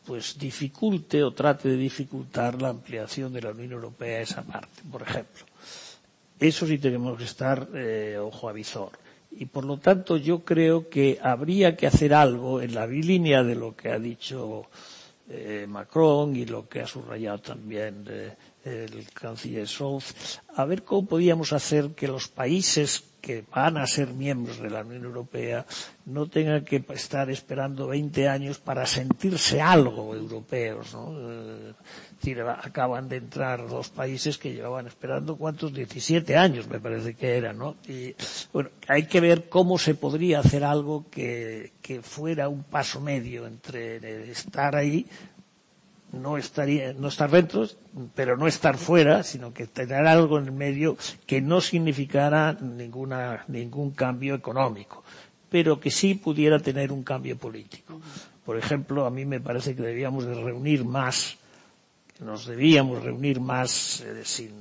pues 0.05 0.37
dificulte 0.37 1.23
o 1.23 1.31
trate 1.31 1.69
de 1.69 1.77
dificultar 1.77 2.61
la 2.61 2.67
ampliación 2.67 3.31
de 3.31 3.41
la 3.41 3.51
Unión 3.51 3.71
Europea 3.71 4.19
a 4.19 4.21
esa 4.23 4.41
parte, 4.43 4.81
por 4.91 5.03
ejemplo. 5.03 5.45
Eso 6.37 6.67
sí 6.67 6.79
tenemos 6.79 7.17
que 7.17 7.23
estar 7.23 7.69
eh, 7.73 8.17
ojo 8.19 8.49
a 8.49 8.51
visor. 8.51 8.91
Y 9.31 9.45
por 9.45 9.63
lo 9.65 9.77
tanto 9.77 10.17
yo 10.17 10.43
creo 10.43 10.89
que 10.89 11.19
habría 11.21 11.75
que 11.77 11.87
hacer 11.87 12.13
algo 12.13 12.61
en 12.61 12.73
la 12.73 12.87
línea 12.87 13.43
de 13.43 13.55
lo 13.55 13.75
que 13.75 13.89
ha 13.89 13.99
dicho 13.99 14.63
eh, 15.29 15.65
Macron 15.69 16.35
y 16.35 16.45
lo 16.45 16.67
que 16.67 16.81
ha 16.81 16.87
subrayado 16.87 17.39
también 17.39 18.03
eh, 18.09 18.35
el 18.65 19.07
canciller 19.13 19.67
Scholz, 19.67 20.39
a 20.55 20.65
ver 20.65 20.83
cómo 20.83 21.07
podíamos 21.07 21.53
hacer 21.53 21.91
que 21.91 22.07
los 22.07 22.27
países 22.27 23.03
que 23.21 23.43
van 23.53 23.77
a 23.77 23.85
ser 23.87 24.09
miembros 24.13 24.59
de 24.59 24.69
la 24.69 24.81
Unión 24.81 25.03
Europea 25.05 25.65
no 26.05 26.27
tengan 26.27 26.63
que 26.65 26.83
estar 26.89 27.29
esperando 27.29 27.87
20 27.87 28.27
años 28.27 28.59
para 28.59 28.85
sentirse 28.85 29.61
algo 29.61 30.15
europeos, 30.15 30.93
¿no? 30.93 31.13
Eh, 31.19 31.73
decir, 32.19 32.41
acaban 32.41 33.07
de 33.07 33.17
entrar 33.17 33.67
dos 33.67 33.89
países 33.89 34.37
que 34.37 34.53
llevaban 34.53 34.87
esperando 34.87 35.37
cuántos 35.37 35.73
17 35.73 36.35
años 36.35 36.67
me 36.67 36.79
parece 36.79 37.13
que 37.13 37.37
eran, 37.37 37.57
¿no? 37.57 37.75
Y 37.87 38.13
bueno, 38.51 38.69
hay 38.87 39.07
que 39.07 39.21
ver 39.21 39.49
cómo 39.49 39.77
se 39.77 39.95
podría 39.95 40.39
hacer 40.39 40.63
algo 40.63 41.05
que, 41.09 41.71
que 41.81 42.01
fuera 42.01 42.49
un 42.49 42.63
paso 42.63 42.99
medio 42.99 43.47
entre 43.47 44.29
estar 44.31 44.75
ahí 44.75 45.05
no 46.11 46.37
estaría, 46.37 46.93
no 46.93 47.07
estar 47.07 47.29
dentro, 47.29 47.67
pero 48.15 48.37
no 48.37 48.47
estar 48.47 48.77
fuera, 48.77 49.23
sino 49.23 49.53
que 49.53 49.67
tener 49.67 50.07
algo 50.07 50.39
en 50.39 50.45
el 50.45 50.51
medio 50.51 50.97
que 51.25 51.41
no 51.41 51.61
significara 51.61 52.53
ninguna, 52.53 53.43
ningún 53.47 53.91
cambio 53.91 54.35
económico, 54.35 55.03
pero 55.49 55.79
que 55.79 55.91
sí 55.91 56.15
pudiera 56.15 56.59
tener 56.59 56.91
un 56.91 57.03
cambio 57.03 57.37
político. 57.37 57.99
Por 58.45 58.57
ejemplo, 58.57 59.05
a 59.05 59.11
mí 59.11 59.25
me 59.25 59.39
parece 59.39 59.75
que 59.75 59.83
debíamos 59.83 60.25
de 60.25 60.33
reunir 60.33 60.83
más, 60.83 61.37
nos 62.19 62.45
debíamos 62.45 63.03
reunir 63.03 63.39
más 63.39 64.01
eh, 64.01 64.21
sin, 64.23 64.51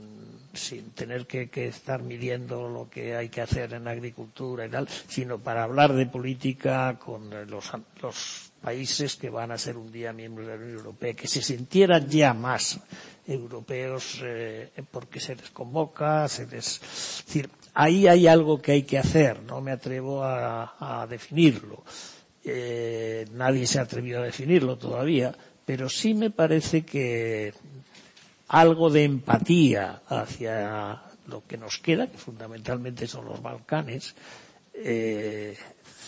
sin 0.54 0.90
tener 0.90 1.26
que, 1.26 1.48
que 1.48 1.68
estar 1.68 2.02
midiendo 2.02 2.68
lo 2.68 2.88
que 2.88 3.16
hay 3.16 3.28
que 3.28 3.40
hacer 3.40 3.74
en 3.74 3.88
agricultura 3.88 4.66
y 4.66 4.70
tal, 4.70 4.88
sino 5.08 5.38
para 5.38 5.64
hablar 5.64 5.92
de 5.94 6.06
política 6.06 6.98
con 6.98 7.30
los, 7.50 7.70
los 8.02 8.52
países 8.60 9.16
que 9.16 9.30
van 9.30 9.50
a 9.52 9.58
ser 9.58 9.76
un 9.76 9.90
día 9.92 10.12
miembros 10.12 10.46
de 10.46 10.56
la 10.56 10.62
Unión 10.62 10.78
Europea, 10.78 11.14
que 11.14 11.28
se 11.28 11.42
sintieran 11.42 12.08
ya 12.08 12.34
más 12.34 12.80
europeos 13.26 14.20
eh, 14.24 14.70
porque 14.90 15.20
se 15.20 15.36
les 15.36 15.50
convoca, 15.50 16.26
se 16.28 16.46
les... 16.46 16.80
Es 16.80 17.24
decir, 17.26 17.50
ahí 17.74 18.06
hay 18.08 18.26
algo 18.26 18.60
que 18.60 18.72
hay 18.72 18.82
que 18.84 18.98
hacer, 18.98 19.42
no 19.42 19.60
me 19.60 19.72
atrevo 19.72 20.24
a, 20.24 21.02
a 21.02 21.06
definirlo. 21.06 21.84
Eh, 22.44 23.26
nadie 23.34 23.66
se 23.66 23.78
ha 23.78 23.82
a 23.82 24.22
definirlo 24.22 24.78
todavía, 24.78 25.34
pero 25.68 25.90
sí 25.90 26.14
me 26.14 26.30
parece 26.30 26.82
que 26.86 27.52
algo 28.48 28.88
de 28.88 29.04
empatía 29.04 30.00
hacia 30.08 31.02
lo 31.26 31.46
que 31.46 31.58
nos 31.58 31.76
queda, 31.76 32.06
que 32.10 32.16
fundamentalmente 32.16 33.06
son 33.06 33.26
los 33.26 33.42
Balcanes, 33.42 34.14
eh, 34.72 35.54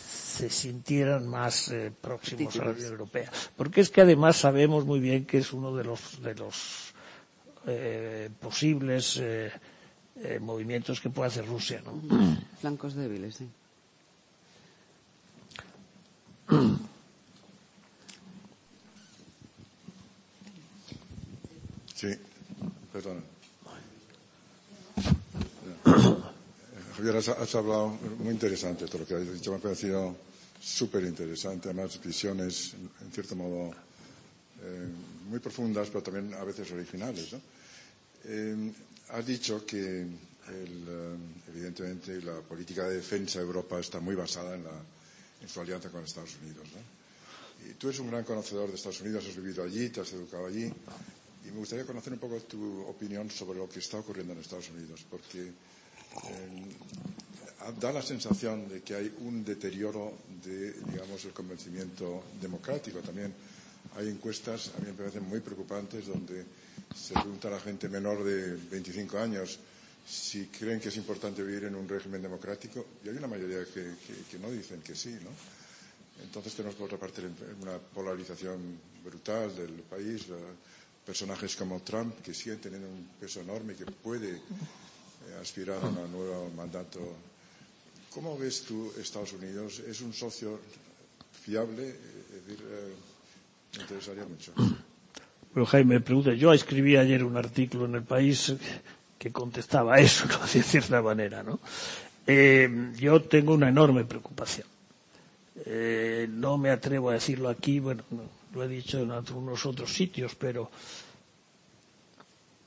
se 0.03 0.49
sintieran 0.49 1.29
más 1.29 1.69
eh, 1.73 1.93
próximos 1.93 2.57
a 2.59 2.65
la 2.65 2.71
Unión 2.71 2.87
Europea. 2.91 3.31
Porque 3.55 3.83
es 3.83 3.91
que 3.91 4.01
además 4.01 4.39
sabemos 4.39 4.87
muy 4.87 4.99
bien 4.99 5.27
que 5.27 5.37
es 5.37 5.53
uno 5.53 5.77
de 5.77 5.85
los, 5.85 6.23
de 6.23 6.35
los 6.37 6.95
eh, 7.67 8.31
posibles 8.41 9.21
movimientos 10.41 11.03
que 11.03 11.11
puede 11.11 11.29
hacer 11.29 11.45
Rusia. 11.47 11.83
¿no? 11.85 12.01
Flancos 12.63 12.95
débiles. 12.95 13.35
Sí, 13.37 13.49
perdón. 22.93 23.23
Javier, 26.97 27.17
has, 27.17 27.29
has, 27.29 27.55
hablado 27.55 27.89
muy 28.19 28.31
interesante 28.35 28.87
todo 28.87 28.99
lo 29.01 29.07
que 29.07 29.15
has 29.15 29.33
dicho. 29.33 29.51
Me 29.53 29.57
ha 29.57 29.61
parecido 29.61 30.17
súper 30.61 31.05
interesante, 31.05 31.69
además 31.71 32.01
visiones, 32.03 32.75
en 33.01 33.11
cierto 33.13 33.35
modo, 33.37 33.71
eh, 34.63 34.87
muy 35.29 35.39
profundas, 35.39 35.89
pero 35.89 36.03
también 36.03 36.35
a 36.35 36.45
veces 36.45 36.71
originales. 36.73 37.33
¿no? 37.33 37.41
Eh, 38.25 38.73
has 39.09 39.25
dicho 39.27 39.65
que, 39.65 40.01
el, 40.03 40.85
eh, 40.89 41.17
evidentemente, 41.49 42.21
la 42.21 42.41
política 42.41 42.87
de 42.89 42.97
defensa 42.97 43.39
de 43.39 43.47
Europa 43.47 43.79
está 43.81 44.01
muy 44.01 44.15
basada 44.15 44.55
en, 44.57 44.65
la, 44.65 44.73
en 45.41 45.49
su 45.49 45.61
alianza 45.61 45.89
con 45.91 46.05
Estados 46.05 46.37
Unidos. 46.43 46.67
¿no? 46.75 47.71
Y 47.71 47.75
tú 47.75 47.89
eres 47.89 48.01
un 48.01 48.11
gran 48.11 48.25
conocedor 48.25 48.69
de 48.69 48.75
Estados 48.77 49.01
Unidos, 49.01 49.25
has 49.27 49.37
vivido 49.37 49.63
allí, 49.65 49.89
te 49.89 50.01
has 50.01 50.13
educado 50.13 50.47
allí. 50.47 50.71
Me 51.53 51.59
gustaría 51.59 51.85
conocer 51.85 52.13
un 52.13 52.19
poco 52.19 52.39
tu 52.41 52.83
opinión 52.87 53.31
sobre 53.31 53.59
lo 53.59 53.69
que 53.69 53.81
está 53.81 53.99
ocurriendo 53.99 54.33
en 54.33 54.41
Estados 54.41 54.71
Unidos, 54.71 55.05
porque 55.11 55.41
eh, 55.49 55.53
da 57.81 57.93
la 57.93 58.03
sensación 58.03 58.69
de 58.69 58.83
que 58.83 58.95
hay 58.95 59.13
un 59.21 59.45
deterioro 59.45 60.19
de, 60.45 60.73
digamos, 60.73 61.25
el 61.25 61.33
convencimiento 61.33 62.25
democrático. 62.41 63.01
También 63.01 63.35
hay 63.97 64.09
encuestas, 64.09 64.71
a 64.77 64.81
mí 64.81 64.87
me 64.89 64.93
parecen 64.95 65.29
muy 65.29 65.41
preocupantes, 65.41 66.07
donde 66.07 66.45
se 66.95 67.15
pregunta 67.15 67.49
a 67.49 67.53
la 67.53 67.61
gente 67.61 67.89
menor 67.89 68.25
de 68.25 68.57
25 68.71 69.19
años 69.19 69.59
si 70.07 70.47
creen 70.47 70.81
que 70.81 70.89
es 70.89 70.97
importante 70.97 71.43
vivir 71.43 71.65
en 71.65 71.75
un 71.75 71.89
régimen 71.89 72.23
democrático, 72.23 72.85
y 73.05 73.09
hay 73.11 73.17
una 73.17 73.29
mayoría 73.29 73.65
que, 73.65 73.95
que, 74.31 74.39
no 74.39 74.51
dicen 74.51 74.81
que 74.81 74.95
sí, 74.97 75.11
¿no? 75.23 75.31
entonces 76.25 76.55
tenemos 76.55 76.77
que 76.77 76.87
repartir 76.87 77.25
en 77.25 77.63
una 77.63 77.79
polarización 77.79 78.59
brutal 79.05 79.55
del 79.55 79.71
país. 79.89 80.27
Personajes 81.11 81.57
como 81.57 81.81
Trump, 81.81 82.23
que 82.23 82.33
siguen 82.33 82.61
teniendo 82.61 82.87
un 82.87 83.05
peso 83.19 83.41
enorme, 83.41 83.75
que 83.75 83.85
puede 83.85 84.31
eh, 84.31 85.41
aspirar 85.43 85.83
a 85.83 85.89
un 85.89 86.13
nuevo 86.13 86.53
mandato. 86.57 87.01
¿Cómo 88.15 88.39
ves 88.39 88.63
tú 88.63 88.93
Estados 88.97 89.33
Unidos? 89.33 89.81
¿Es 89.81 90.03
un 90.03 90.13
socio 90.13 90.61
fiable? 91.33 91.89
Eh, 91.89 92.95
me 93.75 93.83
interesaría 93.83 94.25
mucho. 94.25 94.53
Bueno, 95.53 95.67
Jaime, 95.67 95.99
pregunta. 95.99 96.33
Yo 96.33 96.53
escribí 96.53 96.97
ayer 96.97 97.25
un 97.25 97.37
artículo 97.37 97.87
en 97.87 97.97
El 97.97 98.05
País 98.05 98.55
que 99.19 99.33
contestaba 99.33 99.99
eso, 99.99 100.27
de 100.55 100.63
cierta 100.63 101.03
manera, 101.03 101.43
¿no? 101.43 101.59
Eh, 102.25 102.93
yo 102.99 103.21
tengo 103.23 103.55
una 103.55 103.69
enorme 103.69 104.05
preocupación. 104.05 104.69
No 106.29 106.57
me 106.57 106.71
atrevo 106.71 107.11
a 107.11 107.15
decirlo 107.15 107.49
aquí, 107.49 107.81
bueno, 107.81 108.05
no, 108.11 108.40
lo 108.53 108.63
he 108.65 108.69
dicho 108.69 108.99
en 108.99 109.11
algunos 109.11 109.65
otros 109.67 109.93
sitios, 109.93 110.35
pero 110.35 110.71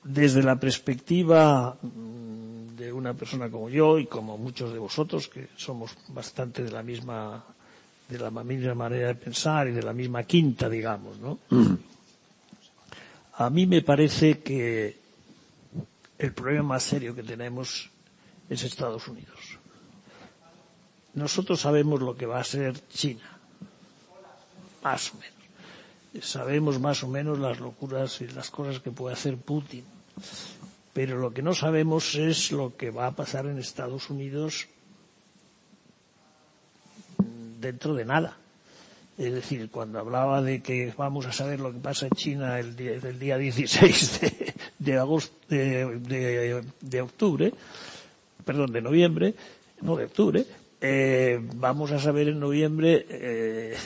desde 0.03 0.43
la 0.43 0.59
perspectiva 0.59 1.77
mm, 1.81 2.75
de 2.75 2.91
una 2.91 3.13
persona 3.13 3.49
como 3.49 3.69
yo 3.69 3.97
y 3.99 4.05
como 4.07 4.37
muchos 4.37 4.73
de 4.73 4.79
vosotros, 4.79 5.27
que 5.27 5.49
somos 5.55 5.95
bastante 6.09 6.63
de 6.63 6.71
la 6.71 6.83
misma, 6.83 7.43
de 8.09 8.17
la 8.19 8.29
misma 8.31 8.73
manera 8.75 9.07
de 9.07 9.15
pensar 9.15 9.67
y 9.67 9.71
de 9.71 9.83
la 9.83 9.93
misma 9.93 10.23
quinta, 10.23 10.69
digamos, 10.69 11.19
¿no? 11.19 11.39
A 13.35 13.49
mí 13.49 13.65
me 13.65 13.81
parece 13.81 14.39
que 14.43 14.95
el 16.19 16.33
problema 16.33 16.63
más 16.63 16.83
serio 16.83 17.15
que 17.15 17.23
tenemos 17.23 17.89
es 18.49 18.63
Estados 18.63 19.07
Unidos. 19.07 19.39
Nosotros 21.15 21.59
sabemos 21.61 22.01
lo 22.01 22.15
que 22.15 22.25
va 22.25 22.39
a 22.39 22.43
ser 22.43 22.87
China, 22.89 23.37
más 24.83 25.11
o 25.13 25.17
menos. 25.17 25.32
Sabemos 26.21 26.79
más 26.79 27.03
o 27.03 27.07
menos 27.07 27.39
las 27.39 27.59
locuras 27.59 28.21
y 28.21 28.27
las 28.27 28.49
cosas 28.49 28.81
que 28.81 28.91
puede 28.91 29.13
hacer 29.13 29.37
Putin. 29.37 29.83
Pero 30.93 31.17
lo 31.17 31.33
que 31.33 31.41
no 31.41 31.53
sabemos 31.55 32.15
es 32.15 32.51
lo 32.51 32.77
que 32.77 32.91
va 32.91 33.07
a 33.07 33.15
pasar 33.15 33.47
en 33.47 33.57
Estados 33.57 34.09
Unidos 34.09 34.67
dentro 37.59 37.95
de 37.95 38.05
nada. 38.05 38.37
Es 39.17 39.33
decir, 39.33 39.69
cuando 39.69 39.99
hablaba 39.99 40.41
de 40.41 40.61
que 40.61 40.93
vamos 40.97 41.25
a 41.25 41.31
saber 41.31 41.59
lo 41.59 41.71
que 41.71 41.79
pasa 41.79 42.07
en 42.07 42.11
China 42.11 42.59
el 42.59 42.75
día, 42.75 42.93
el 42.93 43.19
día 43.19 43.37
16 43.37 44.21
de, 44.21 44.53
de 44.79 44.97
agosto, 44.97 45.35
de, 45.49 47.01
octubre, 47.01 47.53
perdón, 48.43 48.71
de 48.71 48.81
noviembre, 48.81 49.35
no 49.81 49.95
de 49.95 50.05
octubre, 50.05 50.45
eh, 50.81 51.39
vamos 51.55 51.91
a 51.91 51.99
saber 51.99 52.27
en 52.29 52.39
noviembre 52.39 53.05
eh, 53.07 53.77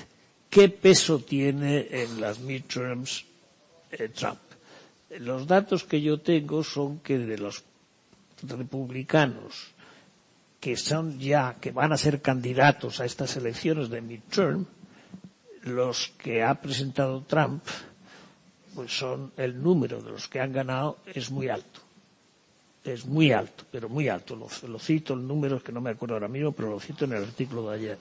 qué 0.49 0.69
peso 0.69 1.19
tiene 1.19 1.87
en 1.91 2.21
las 2.21 2.39
midterms 2.39 3.25
eh, 3.91 4.09
Trump. 4.09 4.39
Los 5.19 5.47
datos 5.47 5.83
que 5.83 6.01
yo 6.01 6.19
tengo 6.19 6.63
son 6.63 6.99
que 6.99 7.17
de 7.17 7.37
los 7.37 7.63
republicanos 8.43 9.73
que 10.59 10.75
son 10.75 11.19
ya, 11.19 11.55
que 11.61 11.71
van 11.71 11.93
a 11.93 11.97
ser 11.97 12.21
candidatos 12.21 12.99
a 12.99 13.05
estas 13.05 13.37
elecciones 13.37 13.89
de 13.89 14.01
midterm, 14.01 14.65
los 15.63 16.09
que 16.17 16.43
ha 16.43 16.55
presentado 16.59 17.21
Trump, 17.23 17.63
pues 18.73 18.91
son 18.97 19.31
el 19.37 19.61
número 19.61 20.01
de 20.01 20.11
los 20.11 20.27
que 20.27 20.39
han 20.39 20.51
ganado 20.53 20.97
es 21.05 21.29
muy 21.31 21.49
alto. 21.49 21.81
Es 22.83 23.05
muy 23.05 23.31
alto, 23.31 23.65
pero 23.71 23.89
muy 23.89 24.07
alto. 24.07 24.35
Lo, 24.35 24.47
lo 24.67 24.79
cito 24.79 25.13
el 25.13 25.27
número 25.27 25.61
que 25.61 25.71
no 25.73 25.81
me 25.81 25.89
acuerdo 25.91 26.15
ahora 26.15 26.27
mismo, 26.29 26.53
pero 26.53 26.69
lo 26.69 26.79
cito 26.79 27.05
en 27.05 27.13
el 27.13 27.23
artículo 27.23 27.69
de 27.69 27.75
ayer. 27.75 27.97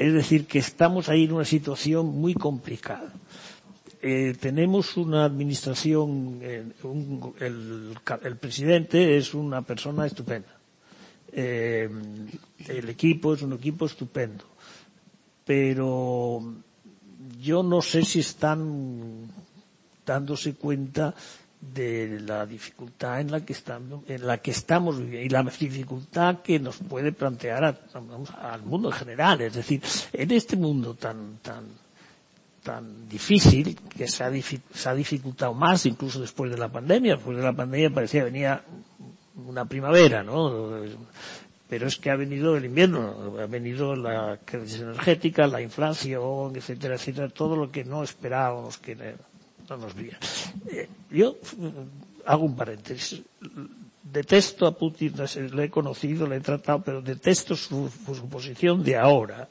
Es 0.00 0.14
decir, 0.14 0.46
que 0.46 0.58
estamos 0.60 1.10
ahí 1.10 1.24
en 1.24 1.32
una 1.32 1.44
situación 1.44 2.06
muy 2.06 2.32
complicada. 2.32 3.12
Eh, 4.00 4.34
tenemos 4.40 4.96
una 4.96 5.26
administración, 5.26 6.38
eh, 6.40 6.64
el, 7.40 8.36
presidente 8.40 9.18
es 9.18 9.34
una 9.34 9.60
persona 9.60 10.06
estupenda. 10.06 10.56
Eh, 11.30 11.90
el 12.68 12.88
equipo 12.88 13.34
es 13.34 13.42
un 13.42 13.52
equipo 13.52 13.84
estupendo. 13.84 14.46
Pero 15.44 16.40
yo 17.38 17.62
no 17.62 17.82
sé 17.82 18.02
si 18.02 18.20
están 18.20 19.26
dándose 20.06 20.54
cuenta 20.54 21.14
de 21.60 22.20
la 22.20 22.46
dificultad 22.46 23.20
en 23.20 23.30
la 23.30 23.44
que 23.44 23.52
estamos, 23.52 24.02
en 24.08 24.26
la 24.26 24.38
que 24.38 24.50
estamos 24.50 24.98
viviendo 24.98 25.26
y 25.26 25.28
la 25.28 25.42
dificultad 25.42 26.38
que 26.42 26.58
nos 26.58 26.78
puede 26.78 27.12
plantear 27.12 27.64
a, 27.64 27.78
al 28.52 28.62
mundo 28.62 28.88
en 28.88 28.94
general. 28.94 29.40
Es 29.42 29.54
decir, 29.54 29.82
en 30.12 30.30
este 30.30 30.56
mundo 30.56 30.94
tan, 30.94 31.38
tan, 31.42 31.66
tan 32.62 33.08
difícil, 33.08 33.76
que 33.76 34.08
se 34.08 34.24
ha, 34.24 34.32
se 34.32 34.88
ha 34.88 34.94
dificultado 34.94 35.52
más 35.52 35.84
incluso 35.84 36.20
después 36.20 36.50
de 36.50 36.56
la 36.56 36.68
pandemia. 36.68 37.16
Después 37.16 37.36
de 37.36 37.42
la 37.42 37.52
pandemia 37.52 37.90
parecía 37.90 38.24
venía 38.24 38.62
una 39.46 39.66
primavera, 39.66 40.22
¿no? 40.22 40.70
pero 41.68 41.86
es 41.86 41.96
que 41.98 42.10
ha 42.10 42.16
venido 42.16 42.56
el 42.56 42.64
invierno, 42.64 43.36
ha 43.40 43.46
venido 43.46 43.94
la 43.94 44.40
crisis 44.44 44.80
energética, 44.80 45.46
la 45.46 45.62
inflación, 45.62 46.56
etcétera, 46.56 46.96
etcétera, 46.96 47.28
todo 47.28 47.54
lo 47.54 47.70
que 47.70 47.84
no 47.84 48.02
esperábamos 48.02 48.76
que 48.78 48.96
no 49.70 49.76
nos 49.76 49.94
viera. 49.94 50.18
Eh, 50.68 50.88
yo 51.10 51.36
hago 52.26 52.44
un 52.44 52.56
paréntesis. 52.56 53.22
Detesto 54.02 54.66
a 54.66 54.76
Putin, 54.76 55.14
le 55.54 55.64
he 55.64 55.70
conocido, 55.70 56.26
le 56.26 56.36
he 56.36 56.40
tratado, 56.40 56.82
pero 56.82 57.00
detesto 57.00 57.54
su, 57.54 57.88
posición 58.28 58.82
de 58.82 58.96
ahora 58.96 59.48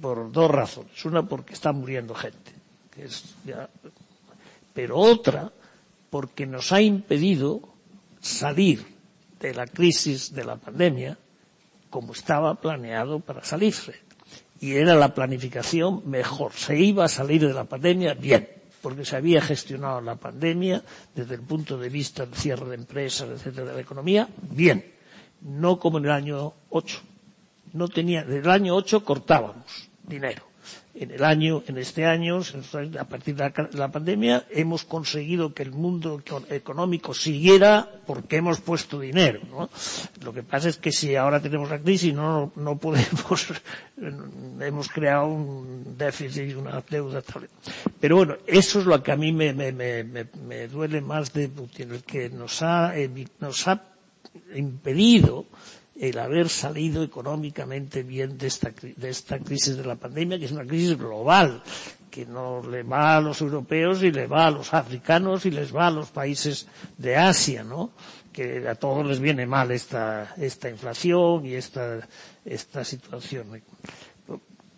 por 0.00 0.32
dos 0.32 0.50
razones. 0.50 1.04
Una 1.04 1.22
porque 1.22 1.54
está 1.54 1.72
muriendo 1.72 2.14
gente, 2.14 2.52
pero 4.74 4.98
otra 4.98 5.52
porque 6.10 6.46
nos 6.46 6.72
ha 6.72 6.82
impedido 6.82 7.62
salir 8.20 8.84
de 9.38 9.54
la 9.54 9.66
crisis 9.66 10.34
de 10.34 10.44
la 10.44 10.56
pandemia 10.56 11.16
como 11.88 12.12
estaba 12.12 12.56
planeado 12.56 13.20
para 13.20 13.44
salirse. 13.44 13.94
Y 14.60 14.74
era 14.74 14.94
la 14.94 15.14
planificación 15.14 16.02
mejor. 16.10 16.52
Se 16.52 16.78
iba 16.78 17.04
a 17.04 17.08
salir 17.08 17.46
de 17.46 17.54
la 17.54 17.64
pandemia 17.64 18.14
bien, 18.14 18.59
porque 18.80 19.04
se 19.04 19.16
había 19.16 19.40
gestionado 19.40 20.00
la 20.00 20.16
pandemia 20.16 20.82
desde 21.14 21.34
el 21.34 21.42
punto 21.42 21.78
de 21.78 21.88
vista 21.88 22.26
del 22.26 22.34
cierre 22.34 22.68
de 22.68 22.76
empresas, 22.76 23.28
etcétera, 23.28 23.68
de 23.68 23.74
la 23.74 23.80
economía, 23.80 24.28
bien. 24.50 24.94
No 25.42 25.78
como 25.78 25.98
en 25.98 26.04
el 26.06 26.10
año 26.10 26.54
8. 26.70 27.00
No 27.72 27.88
tenía, 27.88 28.24
desde 28.24 28.40
el 28.40 28.50
año 28.50 28.74
8 28.74 29.04
cortábamos 29.04 29.88
dinero 30.02 30.49
en 30.94 31.12
el 31.12 31.24
año, 31.24 31.62
en 31.66 31.78
este 31.78 32.04
año, 32.04 32.40
a 32.98 33.04
partir 33.04 33.36
de 33.36 33.52
la, 33.72 33.88
pandemia, 33.90 34.46
hemos 34.50 34.84
conseguido 34.84 35.54
que 35.54 35.62
el 35.62 35.72
mundo 35.72 36.22
económico 36.50 37.14
siguiera 37.14 37.88
porque 38.06 38.36
hemos 38.36 38.60
puesto 38.60 38.98
dinero, 38.98 39.40
¿no? 39.50 39.70
Lo 40.24 40.32
que 40.32 40.42
pasa 40.42 40.68
es 40.68 40.78
que 40.78 40.90
si 40.90 41.14
ahora 41.14 41.40
tenemos 41.40 41.70
la 41.70 41.78
crisis 41.78 42.12
no, 42.12 42.52
no 42.56 42.76
podemos, 42.76 43.46
hemos 44.60 44.88
creado 44.88 45.26
un 45.26 45.96
déficit 45.96 46.50
y 46.50 46.54
una 46.54 46.82
deuda. 46.88 47.22
Pero 48.00 48.16
bueno, 48.16 48.36
eso 48.46 48.80
es 48.80 48.86
lo 48.86 49.02
que 49.02 49.12
a 49.12 49.16
mí 49.16 49.32
me, 49.32 49.52
me, 49.52 49.72
me, 49.72 50.04
me 50.04 50.68
duele 50.68 51.00
más 51.00 51.32
de 51.32 51.48
Putin, 51.48 51.92
el 51.92 52.02
que 52.02 52.30
nos 52.30 52.62
ha, 52.62 52.94
nos 53.38 53.68
ha 53.68 53.84
impedido 54.54 55.46
el 56.00 56.18
haber 56.18 56.48
salido 56.48 57.02
económicamente 57.02 58.02
bien 58.02 58.38
de 58.38 58.46
esta, 58.46 58.70
de 58.70 59.40
crisis 59.44 59.76
de 59.76 59.84
la 59.84 59.96
pandemia, 59.96 60.38
que 60.38 60.46
es 60.46 60.52
una 60.52 60.64
crisis 60.64 60.96
global, 60.96 61.62
que 62.10 62.24
no 62.24 62.62
le 62.66 62.82
va 62.84 63.18
a 63.18 63.20
los 63.20 63.42
europeos 63.42 64.02
y 64.02 64.10
le 64.10 64.26
va 64.26 64.46
a 64.46 64.50
los 64.50 64.72
africanos 64.72 65.44
y 65.44 65.50
les 65.50 65.76
va 65.76 65.88
a 65.88 65.90
los 65.90 66.08
países 66.10 66.66
de 66.96 67.16
Asia, 67.16 67.64
¿no? 67.64 67.90
Que 68.32 68.66
a 68.66 68.76
todos 68.76 69.06
les 69.06 69.20
viene 69.20 69.44
mal 69.44 69.70
esta, 69.72 70.34
esta 70.38 70.70
inflación 70.70 71.44
y 71.44 71.52
esta, 71.52 72.08
esta 72.46 72.82
situación. 72.82 73.60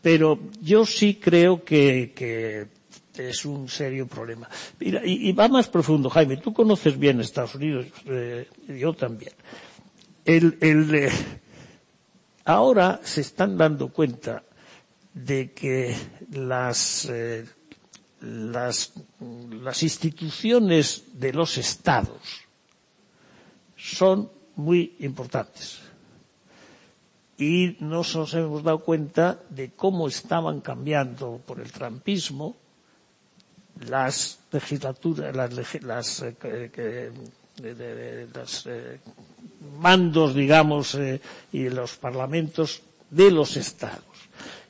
Pero 0.03 0.41
yo 0.61 0.85
sí 0.85 1.20
creo 1.23 1.62
que, 1.62 2.12
que 2.16 2.66
es 3.16 3.45
un 3.45 3.68
serio 3.68 4.09
problema. 4.09 4.49
Y, 4.81 5.29
y, 5.29 5.33
va 5.33 5.47
más 5.47 5.68
profundo, 5.68 6.11
Jaime. 6.11 6.39
Tú 6.39 6.53
conoces 6.53 6.99
bien 6.99 7.20
Estados 7.20 7.55
Unidos, 7.55 7.87
eh, 8.07 8.49
yo 8.66 8.93
también 8.95 9.33
el, 10.25 10.59
el, 10.61 10.95
eh, 10.95 11.11
ahora 12.45 13.01
se 13.03 13.20
están 13.20 13.57
dando 13.57 13.89
cuenta 13.89 14.43
de 15.14 15.53
que 15.53 15.97
las, 16.31 17.07
eh, 17.07 17.47
las, 18.20 18.93
las 19.51 19.83
instituciones 19.83 21.05
de 21.14 21.33
los 21.33 21.59
estados 21.59 22.43
son 23.77 24.31
muy 24.57 24.97
importantes. 25.01 25.81
Y 27.37 27.77
nos 27.81 28.14
hemos 28.35 28.62
dado 28.62 28.85
cuenta 28.85 29.41
de 29.51 29.73
cómo 29.73 30.07
estaban 30.07 30.61
cambiando 30.61 31.41
por 31.45 31.61
el 31.61 31.73
trampismo 31.73 32.57
las 33.89 34.39
legislaturas, 34.53 35.35
las, 35.35 35.83
las 35.83 36.23
eh, 36.23 37.11
de, 37.62 37.74
de, 37.74 37.94
de 38.26 38.26
los 38.38 38.66
eh, 38.66 38.98
mandos, 39.80 40.34
digamos, 40.34 40.94
eh, 40.96 41.20
y 41.52 41.68
los 41.68 41.96
parlamentos 41.96 42.82
de 43.10 43.30
los 43.30 43.56
estados. 43.56 44.02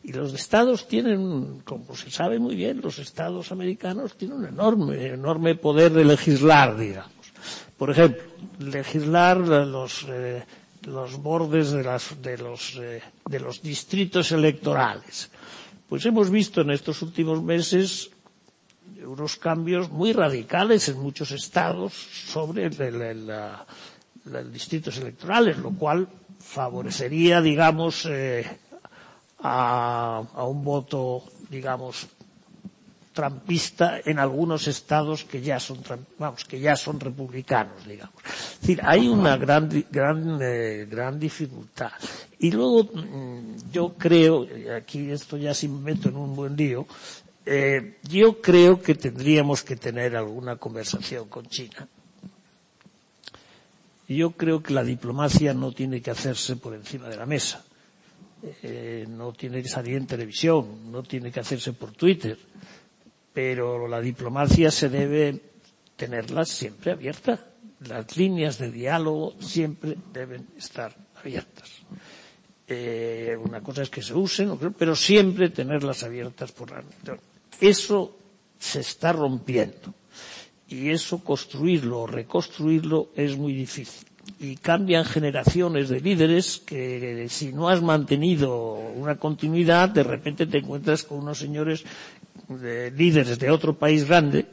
Y 0.05 0.12
los 0.12 0.34
estados 0.34 0.88
tienen, 0.88 1.61
como 1.64 1.95
se 1.97 2.11
sabe 2.11 2.38
muy 2.38 2.57
bien, 2.57 2.80
los 2.82 2.99
estados 2.99 3.53
americanos 3.53 4.16
tienen 4.16 4.38
un 4.38 4.47
enorme, 4.47 5.07
enorme 5.07 5.55
poder 5.55 5.93
de 5.93 6.05
legislar, 6.05 6.76
digamos. 6.76 7.12
Por 7.78 7.90
ejemplo, 7.90 8.22
legislar 8.59 9.38
los, 9.38 10.05
eh, 10.09 10.43
los 10.86 11.16
bordes 11.22 11.70
de, 11.70 11.84
las, 11.84 12.20
de, 12.20 12.36
los, 12.38 12.76
eh, 12.80 13.01
de 13.28 13.40
los 13.40 13.62
distritos 13.62 14.32
electorales. 14.32 15.30
Pues 15.88 16.05
hemos 16.07 16.30
visto 16.30 16.62
en 16.62 16.70
estos 16.70 17.01
últimos 17.03 17.43
meses 17.43 18.11
unos 19.07 19.37
cambios 19.37 19.91
muy 19.91 20.13
radicales 20.13 20.89
en 20.89 20.99
muchos 20.99 21.31
estados 21.33 21.93
sobre 21.93 22.71
los 22.71 24.53
distritos 24.53 24.97
electorales, 24.99 25.59
lo 25.59 25.71
cual 25.73 26.09
favorecería, 26.39 27.41
digamos, 27.41 28.07
eh, 28.11 28.45
a, 29.41 30.23
a 30.35 30.45
un 30.45 30.65
voto, 30.65 31.23
digamos, 31.51 32.07
trampista 33.13 34.01
en 34.05 34.19
algunos 34.19 34.67
estados 34.67 35.25
que 35.25 35.41
ya 35.43 35.61
son 35.61 35.79
vamos 36.19 36.45
que 36.45 36.59
ya 36.61 36.77
son 36.77 36.99
republicanos 36.99 37.85
digamos. 37.87 38.15
Es 38.25 38.61
decir 38.61 38.81
hay 38.85 39.07
una 39.09 39.37
gran 39.37 39.69
gran 39.91 40.39
eh, 40.41 40.87
gran 40.91 41.19
dificultad. 41.21 41.93
Y 42.39 42.51
luego 42.51 42.85
mm, 42.85 43.71
yo 43.73 43.95
creo 43.99 44.47
aquí 44.77 45.11
esto 45.11 45.37
ya 45.37 45.55
sí 45.55 45.69
me 45.69 45.93
meto 45.93 46.09
en 46.09 46.17
un 46.17 46.35
buen 46.35 46.57
lío 46.57 46.87
eh, 47.45 47.99
yo 48.09 48.40
creo 48.40 48.80
que 48.80 48.95
tendríamos 48.95 49.62
que 49.62 49.76
tener 49.76 50.16
alguna 50.16 50.57
conversación 50.57 51.28
con 51.28 51.47
China 51.47 51.88
yo 54.09 54.32
creo 54.32 54.62
que 54.62 54.74
la 54.74 54.84
diplomacia 54.84 55.55
no 55.55 55.72
tiene 55.72 56.03
que 56.03 56.11
hacerse 56.11 56.57
por 56.57 56.74
encima 56.74 57.09
de 57.09 57.16
la 57.16 57.26
mesa 57.26 57.64
eh, 58.43 59.07
no 59.09 59.32
tiene 59.32 59.62
que 59.62 59.68
salir 59.68 59.95
en 59.97 60.07
televisión, 60.07 60.90
no 60.90 61.05
tiene 61.05 61.30
que 61.30 61.38
hacerse 61.38 61.72
por 61.74 61.93
Twitter, 61.93 62.36
pero 63.32 63.86
la 63.86 64.01
diplomacia 64.01 64.70
se 64.72 64.88
debe 64.88 65.40
tenerla 65.97 66.45
siempre 66.45 66.90
abierta. 66.90 67.38
Las 67.86 68.16
líneas 68.16 68.59
de 68.59 68.72
diálogo 68.72 69.34
siempre 69.40 69.97
deben 70.12 70.49
estar 70.57 70.93
abiertas. 71.20 71.70
Eh, 72.66 73.36
una 73.40 73.61
cosa 73.61 73.82
es 73.82 73.90
que 73.90 74.03
se 74.03 74.14
usen, 74.14 74.59
pero 74.76 74.97
siempre 74.97 75.51
tenerlas 75.51 76.03
abiertas 76.03 76.51
por 76.51 76.70
la. 76.70 76.82
Eso 77.63 78.19
se 78.59 78.81
está 78.81 79.13
rompiendo. 79.13 79.95
Y 80.69 80.91
eso 80.91 81.23
construirlo 81.23 82.01
o 82.01 82.07
reconstruirlo 82.07 83.11
es 83.15 83.37
muy 83.37 83.53
difícil 83.53 84.07
y 84.39 84.57
cambian 84.57 85.05
generaciones 85.05 85.89
de 85.89 86.01
líderes 86.01 86.59
que 86.65 87.27
si 87.29 87.53
no 87.53 87.69
has 87.69 87.83
mantenido 87.83 88.75
una 88.75 89.17
continuidad, 89.17 89.89
de 89.89 90.03
repente 90.03 90.47
te 90.47 90.59
encuentras 90.59 91.05
con 91.05 91.19
unos 91.19 91.39
señores 91.39 91.85
de 92.49 92.91
líderes 92.91 93.39
de 93.39 93.51
otro 93.51 93.75
país 93.75 94.07
grande 94.07 94.47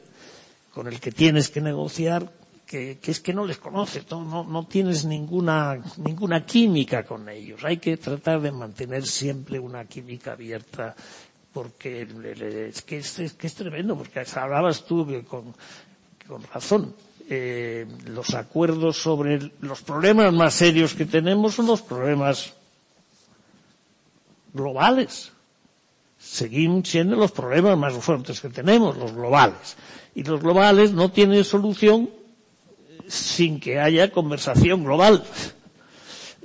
con 0.74 0.88
el 0.88 0.99
que 0.99 1.12
tienes 1.12 1.49
que 1.49 1.62
negociar 1.62 2.32
que, 2.66 2.99
que 3.01 3.10
es 3.10 3.20
que 3.20 3.34
no 3.34 3.47
les 3.47 3.57
conoces, 3.57 4.05
no, 4.12 4.24
no, 4.24 4.43
no, 4.43 4.68
tienes 4.68 5.03
ninguna, 5.03 5.82
ninguna 5.97 6.45
química 6.45 7.03
con 7.03 7.28
ellos. 7.28 7.64
Hay 7.64 7.78
que 7.78 7.97
tratar 7.97 8.41
de 8.41 8.51
mantener 8.51 9.07
siempre 9.07 9.60
una 9.60 9.86
química 9.86 10.34
abierta 10.34 10.95
porque 11.54 12.08
es 12.70 12.82
que 12.84 12.97
es, 13.00 13.34
que 13.34 13.47
es 13.47 13.54
tremendo, 13.56 13.97
porque 13.97 14.24
hablabas 14.36 14.86
tú 14.86 15.06
con, 15.28 15.54
con 16.28 16.43
razón 16.54 16.93
eh, 17.32 17.86
los 18.08 18.34
acuerdos 18.34 18.97
sobre 18.97 19.52
los 19.62 19.84
problemas 19.84 20.34
más 20.34 20.56
serios 20.56 20.95
que 20.95 21.06
tenemos 21.06 21.54
son 21.54 21.68
los 21.68 21.84
problemas 21.84 22.54
globales. 24.52 25.32
Seguimos 26.18 26.89
siendo 26.89 27.16
los 27.16 27.32
problemas 27.32 27.78
más 27.78 27.93
fuertes 27.93 28.41
que 28.41 28.50
tenemos, 28.50 28.97
los 28.97 29.14
globales. 29.14 29.78
Y 30.16 30.24
los 30.24 30.41
globales 30.41 30.91
no 30.91 31.12
tienen 31.12 31.43
solución 31.43 32.10
sin 33.08 33.60
que 33.60 33.80
haya 33.80 34.12
conversación 34.12 34.84
global. 34.84 35.24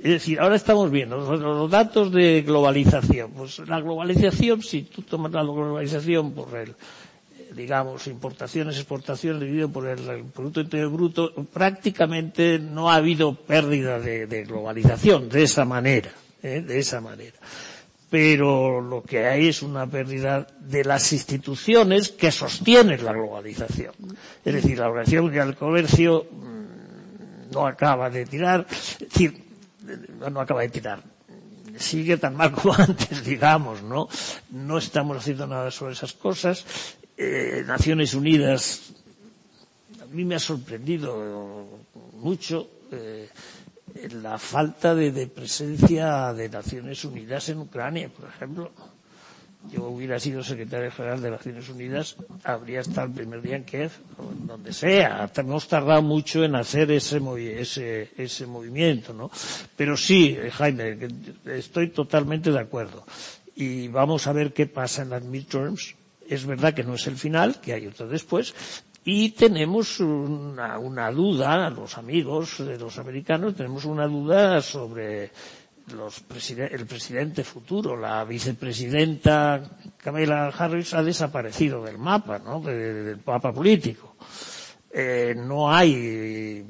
Es 0.05 0.11
decir, 0.11 0.39
ahora 0.39 0.55
estamos 0.55 0.91
viendo 0.91 1.17
los, 1.17 1.71
datos 1.71 2.11
de 2.11 2.43
globalización. 2.43 3.31
Pues 3.31 3.57
la 3.67 3.81
globalización, 3.81 4.61
si 4.61 4.83
tú 4.83 5.01
tomas 5.01 5.31
la 5.31 5.41
globalización 5.41 6.31
por 6.33 6.55
el, 6.55 6.75
digamos, 7.55 8.05
importaciones, 8.05 8.75
exportaciones 8.75 9.41
dividido 9.41 9.67
por 9.69 9.87
el, 9.87 10.07
el 10.07 10.25
Producto 10.25 10.61
Interior 10.61 10.91
Bruto, 10.91 11.33
prácticamente 11.51 12.59
no 12.59 12.91
ha 12.91 12.97
habido 12.97 13.33
pérdida 13.33 13.99
de, 13.99 14.43
globalización 14.47 15.27
de 15.27 15.41
esa 15.41 15.65
manera, 15.65 16.11
¿eh? 16.43 16.61
de 16.61 16.77
esa 16.77 17.01
manera. 17.01 17.37
Pero 18.07 18.81
lo 18.81 19.01
que 19.01 19.25
hay 19.25 19.47
es 19.47 19.63
una 19.63 19.87
pérdida 19.87 20.45
de 20.59 20.83
las 20.83 21.13
instituciones 21.13 22.11
que 22.11 22.31
sostienen 22.31 23.03
la 23.03 23.11
globalización. 23.11 23.95
Es 24.45 24.53
decir, 24.53 24.77
la 24.77 24.87
Organización 24.87 25.23
Mundial 25.23 25.47
del 25.47 25.57
Comercio 25.57 26.27
mmm, 26.31 27.51
no 27.51 27.65
acaba 27.65 28.11
de 28.11 28.27
tirar, 28.27 28.67
es 28.69 28.99
decir, 28.99 29.44
no 30.31 30.41
acaba 30.41 30.61
de 30.61 30.69
tirar, 30.69 31.03
sigue 31.77 32.17
tan 32.17 32.35
mal 32.35 32.51
como 32.55 32.73
antes, 32.73 33.23
digamos, 33.23 33.81
¿no? 33.83 34.07
No 34.51 34.77
estamos 34.77 35.17
haciendo 35.17 35.47
nada 35.47 35.71
sobre 35.71 35.93
esas 35.93 36.13
cosas 36.13 36.65
eh, 37.17 37.63
Naciones 37.65 38.13
Unidas, 38.13 38.93
a 40.01 40.05
mí 40.07 40.25
me 40.25 40.35
ha 40.35 40.39
sorprendido 40.39 41.67
mucho 42.13 42.67
eh, 42.91 43.29
la 44.21 44.37
falta 44.37 44.93
de, 44.93 45.11
de, 45.11 45.27
presencia 45.27 46.33
de 46.33 46.49
Naciones 46.49 47.05
Unidas 47.05 47.47
en 47.49 47.59
Ucrania, 47.59 48.09
por 48.09 48.27
ejemplo. 48.27 48.71
Yo 49.71 49.83
hubiera 49.89 50.19
sido 50.19 50.43
secretario 50.43 50.91
general 50.91 51.21
de 51.21 51.31
Naciones 51.31 51.69
Unidas, 51.69 52.15
habría 52.43 52.81
estado 52.81 53.07
el 53.07 53.13
primer 53.13 53.41
día 53.41 53.55
en 53.55 53.63
Kiev, 53.63 53.91
donde 54.45 54.73
sea. 54.73 55.29
Hemos 55.35 55.67
tardado 55.67 56.01
mucho 56.01 56.43
en 56.43 56.55
hacer 56.55 56.91
ese, 56.91 57.19
ese, 57.59 58.11
ese 58.17 58.45
movimiento, 58.45 59.13
¿no? 59.13 59.29
Pero 59.75 59.97
sí, 59.97 60.37
Jaime, 60.51 60.97
estoy 61.45 61.89
totalmente 61.89 62.51
de 62.51 62.59
acuerdo. 62.59 63.05
Y 63.55 63.87
vamos 63.87 64.27
a 64.27 64.33
ver 64.33 64.53
qué 64.53 64.65
pasa 64.67 65.01
en 65.01 65.09
las 65.11 65.23
midterms 65.23 65.95
es 66.27 66.45
verdad 66.45 66.73
que 66.73 66.83
no 66.83 66.95
es 66.95 67.07
el 67.07 67.17
final, 67.17 67.59
que 67.61 67.73
hay 67.73 67.87
otro 67.87 68.07
después, 68.07 68.53
y 69.03 69.29
tenemos 69.31 69.99
una, 69.99 70.79
una 70.79 71.11
duda, 71.11 71.69
los 71.69 71.97
amigos 71.97 72.57
de 72.57 72.77
los 72.77 72.97
americanos, 72.97 73.55
tenemos 73.55 73.85
una 73.85 74.07
duda 74.07 74.61
sobre 74.61 75.31
los 75.93 76.19
preside 76.21 76.73
el 76.73 76.85
presidente 76.85 77.43
futuro. 77.43 77.95
La 77.97 78.23
vicepresidenta 78.23 79.61
Kamala 79.97 80.47
Harris 80.49 80.93
ha 80.93 81.03
desaparecido 81.03 81.83
del 81.83 81.97
mapa, 81.97 82.39
¿no? 82.39 82.59
De, 82.61 82.75
de, 82.75 83.03
del 83.03 83.19
mapa 83.25 83.53
político. 83.53 84.15
Eh, 84.91 85.35
no 85.35 85.71
hay, 85.73 86.65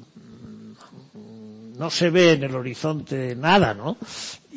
no 1.77 1.89
se 1.89 2.09
ve 2.09 2.33
en 2.33 2.43
el 2.43 2.55
horizonte 2.55 3.35
nada, 3.35 3.73
¿no? 3.73 3.97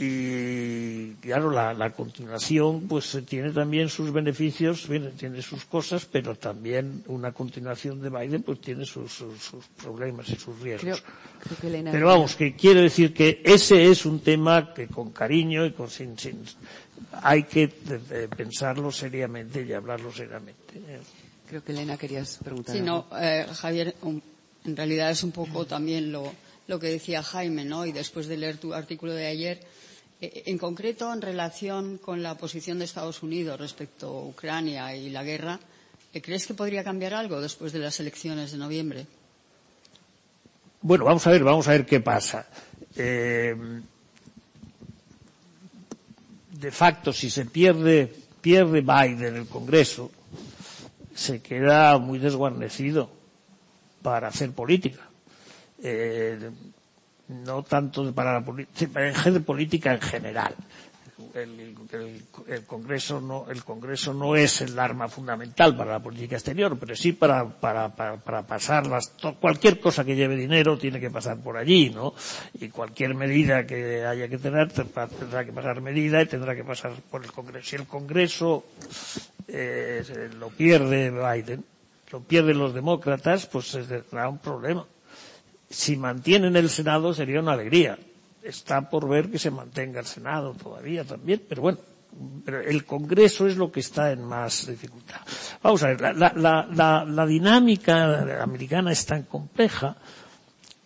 y 0.00 1.14
claro 1.14 1.50
la, 1.50 1.74
la 1.74 1.90
continuación 1.90 2.86
pues 2.86 3.18
tiene 3.26 3.50
también 3.50 3.88
sus 3.88 4.12
beneficios 4.12 4.86
bien, 4.88 5.10
tiene 5.16 5.42
sus 5.42 5.64
cosas 5.64 6.04
pero 6.04 6.36
también 6.36 7.02
una 7.08 7.32
continuación 7.32 8.00
de 8.00 8.08
Biden 8.08 8.44
pues 8.44 8.60
tiene 8.60 8.86
sus, 8.86 9.12
sus, 9.12 9.42
sus 9.42 9.66
problemas 9.66 10.28
y 10.28 10.36
sus 10.36 10.56
riesgos. 10.60 11.02
Creo, 11.02 11.58
creo 11.58 11.82
que 11.82 11.90
pero 11.90 12.06
vamos 12.06 12.36
que 12.36 12.54
quiero 12.54 12.80
decir 12.80 13.12
que 13.12 13.42
ese 13.44 13.90
es 13.90 14.06
un 14.06 14.20
tema 14.20 14.72
que 14.72 14.86
con 14.86 15.10
cariño 15.10 15.66
y 15.66 15.72
con 15.72 15.90
sin, 15.90 16.16
sin 16.16 16.44
hay 17.22 17.42
que 17.42 17.66
de, 17.66 17.98
de 17.98 18.28
pensarlo 18.28 18.92
seriamente 18.92 19.66
y 19.66 19.72
hablarlo 19.72 20.12
seriamente 20.12 20.80
creo 21.48 21.64
que 21.64 21.72
Elena 21.72 21.96
querías 21.96 22.38
preguntar 22.44 22.76
sí 22.76 22.82
no 22.82 23.06
eh, 23.20 23.46
Javier 23.52 23.96
un, 24.02 24.22
en 24.64 24.76
realidad 24.76 25.10
es 25.10 25.24
un 25.24 25.32
poco 25.32 25.66
también 25.66 26.12
lo 26.12 26.32
lo 26.68 26.78
que 26.78 26.86
decía 26.88 27.22
Jaime, 27.24 27.64
¿no? 27.64 27.84
Y 27.86 27.92
después 27.92 28.28
de 28.28 28.36
leer 28.36 28.58
tu 28.58 28.72
artículo 28.74 29.12
de 29.14 29.26
ayer, 29.26 29.60
Eh, 30.20 30.42
en 30.46 30.58
concreto, 30.58 31.12
en 31.12 31.22
relación 31.22 31.98
con 31.98 32.22
la 32.22 32.34
posición 32.36 32.78
de 32.78 32.84
Estados 32.84 33.22
Unidos 33.22 33.58
respecto 33.58 34.08
a 34.08 34.24
Ucrania 34.26 34.94
y 34.96 35.10
la 35.10 35.22
guerra, 35.22 35.60
eh, 36.12 36.20
¿crees 36.20 36.46
que 36.46 36.54
podría 36.54 36.82
cambiar 36.82 37.14
algo 37.14 37.40
después 37.40 37.72
de 37.72 37.78
las 37.78 38.00
elecciones 38.00 38.50
de 38.50 38.58
noviembre? 38.58 39.06
Bueno, 40.82 41.04
vamos 41.04 41.24
a 41.26 41.30
ver, 41.30 41.44
vamos 41.44 41.68
a 41.68 41.72
ver 41.72 41.86
qué 41.86 42.00
pasa. 42.00 42.46
Eh, 42.96 43.54
de 46.50 46.70
facto, 46.72 47.12
si 47.12 47.30
se 47.30 47.44
pierde, 47.46 48.12
pierde 48.40 48.80
Biden 48.80 49.36
el 49.36 49.46
Congreso, 49.46 50.10
se 51.14 51.40
queda 51.40 51.96
muy 51.98 52.18
desguarnecido 52.18 53.08
para 54.02 54.28
hacer 54.28 54.50
política. 54.50 55.07
Eh, 55.82 56.50
no 57.28 57.62
tanto 57.62 58.12
para 58.14 58.32
la, 58.40 58.44
política 59.44 59.92
en 59.94 60.00
general. 60.00 60.54
el, 61.34 61.76
el, 61.92 62.22
el, 62.46 62.64
Congreso 62.64 63.20
no, 63.20 63.46
el 63.50 63.62
Congreso 63.64 64.14
no 64.14 64.34
es 64.34 64.62
el 64.62 64.78
arma 64.78 65.08
fundamental 65.08 65.76
para 65.76 65.92
la 65.92 66.00
política 66.00 66.36
exterior, 66.36 66.76
pero 66.78 66.96
sí 66.96 67.12
para, 67.12 67.44
para, 67.48 67.90
para, 67.94 68.16
para 68.16 68.46
pasar 68.46 68.86
las, 68.86 69.12
cualquier 69.40 69.78
cosa 69.78 70.04
que 70.04 70.16
lleve 70.16 70.36
dinero 70.36 70.78
tiene 70.78 70.98
que 71.00 71.10
pasar 71.10 71.38
por 71.38 71.56
allí, 71.58 71.90
¿no? 71.90 72.14
Y 72.54 72.68
cualquier 72.68 73.14
medida 73.14 73.66
que 73.66 74.04
haya 74.06 74.28
que 74.28 74.38
tener 74.38 74.72
tendrá 74.72 75.44
que 75.44 75.52
pasar 75.52 75.80
medida 75.82 76.22
y 76.22 76.26
tendrá 76.26 76.54
que 76.56 76.64
pasar 76.64 76.92
por 77.10 77.22
el 77.24 77.30
Congreso. 77.32 77.68
Si 77.68 77.76
el 77.76 77.86
Congreso 77.86 78.64
eh, 79.48 80.02
lo 80.38 80.48
pierde 80.48 81.10
Biden, 81.10 81.62
lo 82.10 82.20
pierden 82.20 82.58
los 82.58 82.72
demócratas, 82.72 83.46
pues 83.46 83.66
será 83.66 84.28
un 84.30 84.38
problema. 84.38 84.86
Si 85.70 85.96
mantienen 85.96 86.56
el 86.56 86.70
Senado 86.70 87.12
sería 87.12 87.40
una 87.40 87.52
alegría 87.52 87.98
está 88.48 88.88
por 88.88 89.08
ver 89.08 89.30
que 89.30 89.38
se 89.38 89.50
mantenga 89.50 90.00
el 90.00 90.06
Senado 90.06 90.54
todavía 90.54 91.04
también, 91.04 91.42
pero 91.48 91.62
bueno, 91.62 91.78
pero 92.44 92.60
el 92.62 92.84
Congreso 92.84 93.46
es 93.46 93.56
lo 93.56 93.70
que 93.70 93.80
está 93.80 94.10
en 94.10 94.22
más 94.24 94.66
dificultad. 94.66 95.20
Vamos 95.62 95.82
a 95.82 95.88
ver, 95.88 96.00
la, 96.00 96.12
la, 96.34 96.66
la, 96.72 97.04
la 97.04 97.26
dinámica 97.26 98.42
americana 98.42 98.92
es 98.92 99.04
tan 99.04 99.24
compleja, 99.24 99.96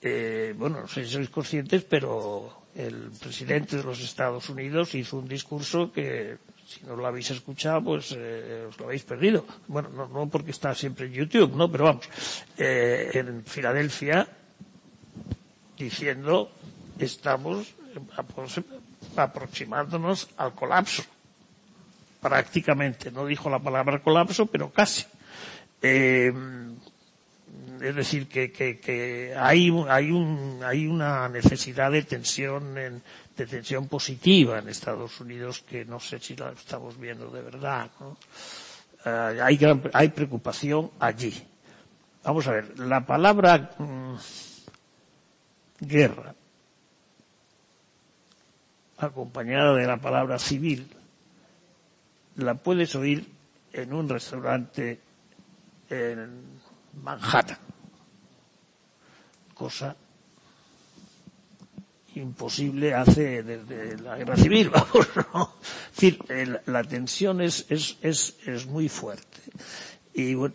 eh, 0.00 0.54
bueno, 0.56 0.80
no 0.80 0.88
sé 0.88 1.04
si 1.04 1.12
sois 1.12 1.30
conscientes, 1.30 1.84
pero 1.84 2.66
el 2.74 3.10
presidente 3.20 3.76
de 3.76 3.84
los 3.84 4.00
Estados 4.00 4.48
Unidos 4.48 4.94
hizo 4.96 5.18
un 5.18 5.28
discurso 5.28 5.92
que, 5.92 6.38
si 6.66 6.84
no 6.84 6.96
lo 6.96 7.06
habéis 7.06 7.30
escuchado, 7.30 7.84
pues 7.84 8.16
eh, 8.18 8.66
os 8.68 8.76
lo 8.80 8.86
habéis 8.86 9.04
perdido. 9.04 9.46
Bueno, 9.68 9.90
no, 9.90 10.08
no 10.08 10.28
porque 10.28 10.50
está 10.50 10.74
siempre 10.74 11.06
en 11.06 11.12
YouTube, 11.12 11.54
¿no? 11.54 11.70
Pero 11.70 11.84
vamos, 11.84 12.08
eh, 12.58 13.10
en 13.14 13.44
Filadelfia, 13.44 14.26
diciendo 15.82 16.50
estamos 16.98 17.74
aproximándonos 19.16 20.28
al 20.36 20.54
colapso. 20.54 21.02
Prácticamente, 22.20 23.10
no 23.10 23.26
dijo 23.26 23.50
la 23.50 23.58
palabra 23.58 24.00
colapso, 24.00 24.46
pero 24.46 24.70
casi. 24.70 25.04
Eh, 25.82 26.32
es 27.82 27.94
decir, 27.96 28.28
que, 28.28 28.52
que, 28.52 29.34
hay, 29.36 29.70
hay, 29.88 30.10
un, 30.12 30.60
hay 30.64 30.86
una 30.86 31.28
necesidad 31.28 31.90
de 31.90 32.02
tensión, 32.02 32.78
en, 32.78 33.02
de 33.36 33.46
tensión 33.46 33.88
positiva 33.88 34.60
en 34.60 34.68
Estados 34.68 35.20
Unidos 35.20 35.64
que 35.68 35.84
no 35.84 35.98
sé 35.98 36.20
si 36.20 36.36
la 36.36 36.52
estamos 36.52 36.98
viendo 36.98 37.28
de 37.30 37.42
verdad. 37.42 37.90
Uh, 38.00 39.42
hay, 39.42 39.56
gran, 39.56 39.82
hay 39.92 40.08
preocupación 40.10 40.92
allí. 41.00 41.34
Vamos 42.22 42.46
a 42.46 42.52
ver, 42.52 42.78
la 42.78 43.04
palabra 43.04 43.72
mmm, 43.78 44.14
guerra 45.82 46.34
acompañada 48.98 49.74
de 49.74 49.86
la 49.86 49.96
palabra 49.96 50.38
civil, 50.38 50.88
la 52.36 52.54
puedes 52.54 52.94
oír 52.94 53.28
en 53.72 53.92
un 53.92 54.08
restaurante 54.08 55.00
en 55.90 56.60
Manhattan. 57.02 57.58
Cosa 59.54 59.96
imposible 62.14 62.94
hace 62.94 63.42
desde 63.42 63.98
la 63.98 64.16
guerra 64.16 64.36
civil, 64.36 64.70
vamos, 64.74 65.08
¿no? 65.34 65.56
Es 65.62 65.96
decir, 65.96 66.60
la 66.66 66.84
tensión 66.84 67.40
es, 67.40 67.66
es, 67.70 67.96
es, 68.02 68.36
es 68.46 68.66
muy 68.66 68.88
fuerte. 68.88 69.40
Y 70.14 70.34
bueno, 70.34 70.54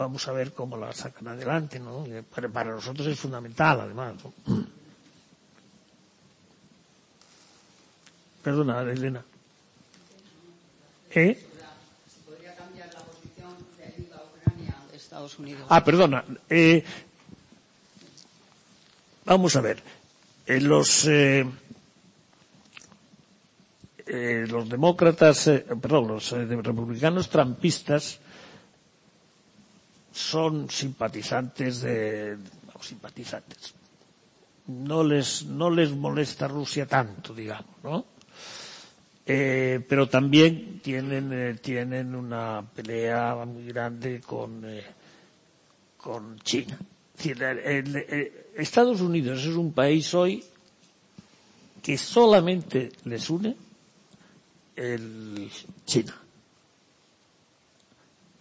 vamos 0.00 0.26
a 0.28 0.32
ver 0.32 0.52
cómo 0.52 0.78
la 0.78 0.92
sacan 0.92 1.28
adelante, 1.28 1.78
¿no? 1.78 2.06
Para, 2.52 2.70
nosotros 2.70 3.06
es 3.06 3.20
fundamental, 3.20 3.82
además. 3.82 4.14
¿no? 4.24 4.66
Perdona, 8.42 8.80
Elena. 8.80 9.22
¿Eh? 11.14 11.46
Estados 14.94 15.38
Unidos. 15.38 15.66
Ah, 15.68 15.84
perdona. 15.84 16.24
Eh, 16.48 16.82
vamos 19.26 19.54
a 19.56 19.60
ver. 19.60 19.82
Eh, 20.46 20.60
los, 20.60 21.06
eh, 21.08 21.44
eh, 24.06 24.46
los 24.48 24.68
demócratas, 24.68 25.46
eh, 25.48 25.66
perdón, 25.80 26.08
los 26.08 26.30
republicanos 26.30 27.28
trampistas 27.28 28.20
son 30.12 30.68
simpatizantes 30.70 31.82
de, 31.82 32.36
no, 32.36 32.82
simpatizantes. 32.82 33.74
No 34.66 35.02
les, 35.02 35.44
no 35.44 35.70
les 35.70 35.90
molesta 35.90 36.46
Rusia 36.48 36.86
tanto, 36.86 37.34
digamos, 37.34 37.76
¿no? 37.82 38.04
Eh, 39.26 39.84
pero 39.88 40.08
también 40.08 40.80
tienen, 40.80 41.32
eh, 41.32 41.54
tienen 41.60 42.14
una 42.14 42.64
pelea 42.74 43.36
muy 43.46 43.64
grande 43.66 44.20
con, 44.20 44.64
eh, 44.64 44.84
con 45.96 46.38
China. 46.40 46.78
Estados 48.56 49.00
Unidos 49.00 49.40
es 49.44 49.54
un 49.54 49.72
país 49.72 50.12
hoy 50.14 50.42
que 51.82 51.98
solamente 51.98 52.90
les 53.04 53.28
une 53.28 53.56
el 54.74 55.50
China. 55.84 56.14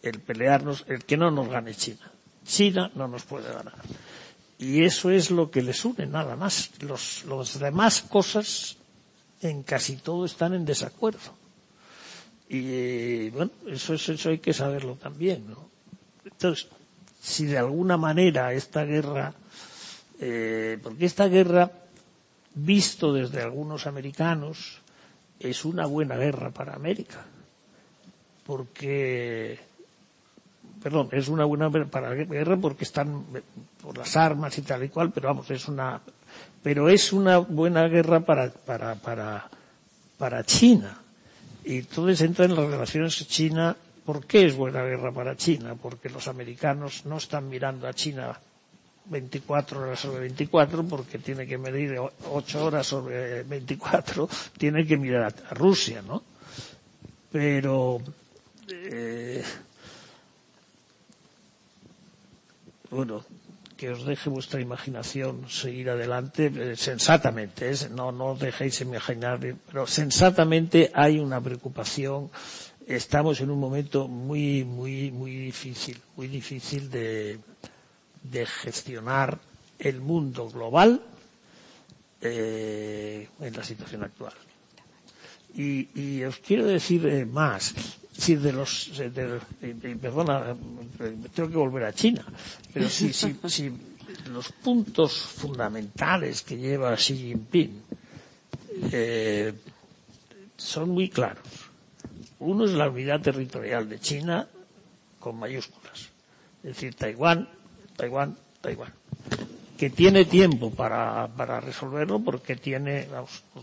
El 0.02 0.20
pelearnos, 0.20 0.86
el 0.88 1.04
que 1.06 1.18
no 1.18 1.30
nos 1.32 1.50
gane 1.50 1.76
China. 1.76 2.12
China 2.46 2.92
no 2.96 3.08
nos 3.08 3.24
puede 3.24 3.52
ganar. 3.52 3.76
Y 4.58 4.84
eso 4.84 5.10
es 5.10 5.32
lo 5.32 5.52
que 5.52 5.62
les 5.62 5.84
une, 5.86 6.06
nada 6.06 6.36
más. 6.36 6.72
Los, 6.82 7.24
los 7.26 7.60
demás 7.60 8.02
cosas 8.02 8.78
en 9.42 9.64
casi 9.64 9.98
todo 9.98 10.26
están 10.26 10.54
en 10.54 10.66
desacuerdo. 10.66 11.38
Y 12.50 13.30
bueno, 13.30 13.52
eso, 13.68 13.94
eso 13.94 14.30
hay 14.30 14.40
que 14.40 14.54
saberlo 14.54 14.96
también, 14.96 15.48
¿no? 15.48 15.70
Entonces, 16.26 16.68
si 17.22 17.46
de 17.46 17.58
alguna 17.58 17.96
manera 17.96 18.54
esta 18.54 18.84
guerra, 18.86 19.34
eh, 20.20 20.80
porque 20.82 21.06
esta 21.06 21.28
guerra, 21.28 21.72
visto 22.56 23.14
desde 23.14 23.42
algunos 23.42 23.88
americanos, 23.88 24.80
es 25.40 25.64
una 25.64 25.86
buena 25.86 26.16
guerra 26.16 26.52
para 26.52 26.74
América. 26.76 27.26
Porque, 28.46 29.60
perdón, 30.82 31.10
es 31.12 31.28
una 31.28 31.46
buena 31.46 31.70
para 31.70 32.14
guerra 32.14 32.58
porque 32.58 32.84
están 32.84 33.24
por 33.82 33.98
las 33.98 34.16
armas 34.16 34.58
y 34.58 34.62
tal 34.62 34.84
y 34.84 34.90
cual, 34.90 35.12
pero 35.12 35.28
vamos, 35.28 35.50
es 35.52 35.68
una 35.68 36.02
pero 36.62 36.90
es 36.90 37.14
una 37.14 37.38
buena 37.38 37.88
guerra 37.88 38.20
para, 38.20 38.50
para, 38.50 38.96
para, 38.96 39.50
para 40.18 40.44
China. 40.44 41.00
Y 41.64 41.80
entonces 41.80 42.22
entra 42.22 42.46
en 42.46 42.56
las 42.56 42.66
relaciones 42.66 43.28
China. 43.28 43.76
¿Por 44.06 44.26
qué 44.26 44.46
es 44.46 44.56
buena 44.56 44.84
guerra 44.84 45.12
para 45.12 45.36
China? 45.36 45.76
Porque 45.80 46.10
los 46.10 46.28
americanos 46.28 47.06
no 47.06 47.18
están 47.18 47.48
mirando 47.48 47.88
a 47.88 47.94
China 47.94 48.38
24 49.06 49.82
horas 49.82 50.00
sobre 50.00 50.22
24 50.22 50.84
porque 50.86 51.20
tiene 51.20 51.46
que 51.46 51.58
medir 51.58 52.00
8 52.00 52.66
horas 52.66 52.88
sobre 52.88 53.44
24, 53.44 54.28
tiene 54.58 54.86
que 54.86 54.98
mirar 54.98 55.34
a, 55.50 55.54
Rusia, 55.54 56.02
¿no? 56.02 56.24
Pero, 57.32 58.02
eh, 58.68 59.44
bueno, 62.92 63.24
que 63.80 63.90
os 63.90 64.04
deje 64.04 64.28
vuestra 64.30 64.60
imaginación 64.60 65.48
seguir 65.48 65.90
adelante 65.90 66.52
eh, 66.52 66.76
sensatamente, 66.76 67.72
¿eh? 67.72 67.88
no, 67.96 68.12
no 68.12 68.36
os 68.36 68.40
dejéis 68.40 68.82
imaginar, 68.82 69.40
pero 69.40 69.88
sensatamente 69.88 70.92
hay 70.94 71.20
una 71.20 71.40
preocupación. 71.40 72.30
Estamos 72.86 73.40
en 73.40 73.52
un 73.52 73.60
momento 73.60 74.10
muy, 74.10 74.66
muy, 74.66 75.12
muy 75.12 75.32
difícil, 75.32 75.96
muy 76.18 76.28
difícil 76.28 76.90
de, 76.92 77.40
gestionar 78.46 79.40
el 79.80 80.02
mundo 80.02 80.50
global 80.50 81.02
eh, 82.20 83.30
en 83.40 83.54
la 83.56 83.64
situación 83.64 84.04
actual. 84.04 84.34
Y, 85.56 85.88
y 85.96 86.24
os 86.26 86.38
quiero 86.40 86.66
decir 86.66 87.26
más 87.28 87.74
decir, 88.20 88.40
de 88.42 88.52
los, 88.52 88.92
de, 88.98 89.40
perdona, 90.02 90.56
tengo 91.34 91.50
que 91.50 91.58
volver 91.58 91.86
a 91.86 91.94
China, 91.94 92.24
pero 92.74 92.90
si, 92.90 93.14
si, 93.14 93.36
si 93.48 93.72
los 94.32 94.52
puntos 94.52 95.14
fundamentales 95.18 96.42
que 96.44 96.58
lleva 96.58 96.96
Xi 96.96 97.16
Jinping 97.16 97.82
eh, 98.92 99.54
son 100.58 100.90
muy 100.90 101.10
claros. 101.10 101.48
Uno 102.40 102.66
es 102.66 102.72
la 102.72 102.90
unidad 102.90 103.22
territorial 103.22 103.88
de 103.88 104.00
China 104.00 104.48
con 105.20 105.38
mayúsculas. 105.38 106.10
Es 106.64 106.76
decir, 106.76 106.96
Taiwán, 106.96 107.48
Taiwán, 107.96 108.36
Taiwán. 108.62 108.94
Que 109.78 109.90
tiene 109.90 110.26
tiempo 110.26 110.72
para, 110.72 111.28
para 111.38 111.62
resolverlo 111.62 112.20
porque 112.20 112.58
tiene, 112.58 113.08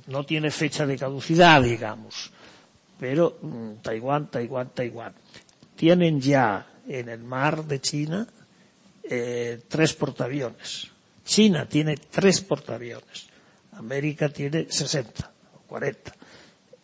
no 0.07 0.25
tiene 0.25 0.51
fecha 0.51 0.87
de 0.87 0.97
caducidad, 0.97 1.63
digamos 1.63 2.33
pero 2.99 3.39
mmm, 3.43 3.75
Taiwán, 3.83 4.31
Taiwán, 4.31 4.71
Taiwán. 4.71 5.15
Tienen 5.75 6.21
ya 6.21 6.67
en 6.89 7.09
el 7.09 7.23
mar 7.23 7.65
de 7.65 7.81
China 7.81 8.27
eh, 9.03 9.61
tres 9.69 9.93
portaaviones. 9.95 10.89
China 11.25 11.67
tiene 11.69 11.97
tres 11.97 12.41
portaaviones. 12.41 13.29
América 13.73 14.29
tiene 14.29 14.67
60 14.71 15.31
o 15.57 15.59
40. 15.67 16.13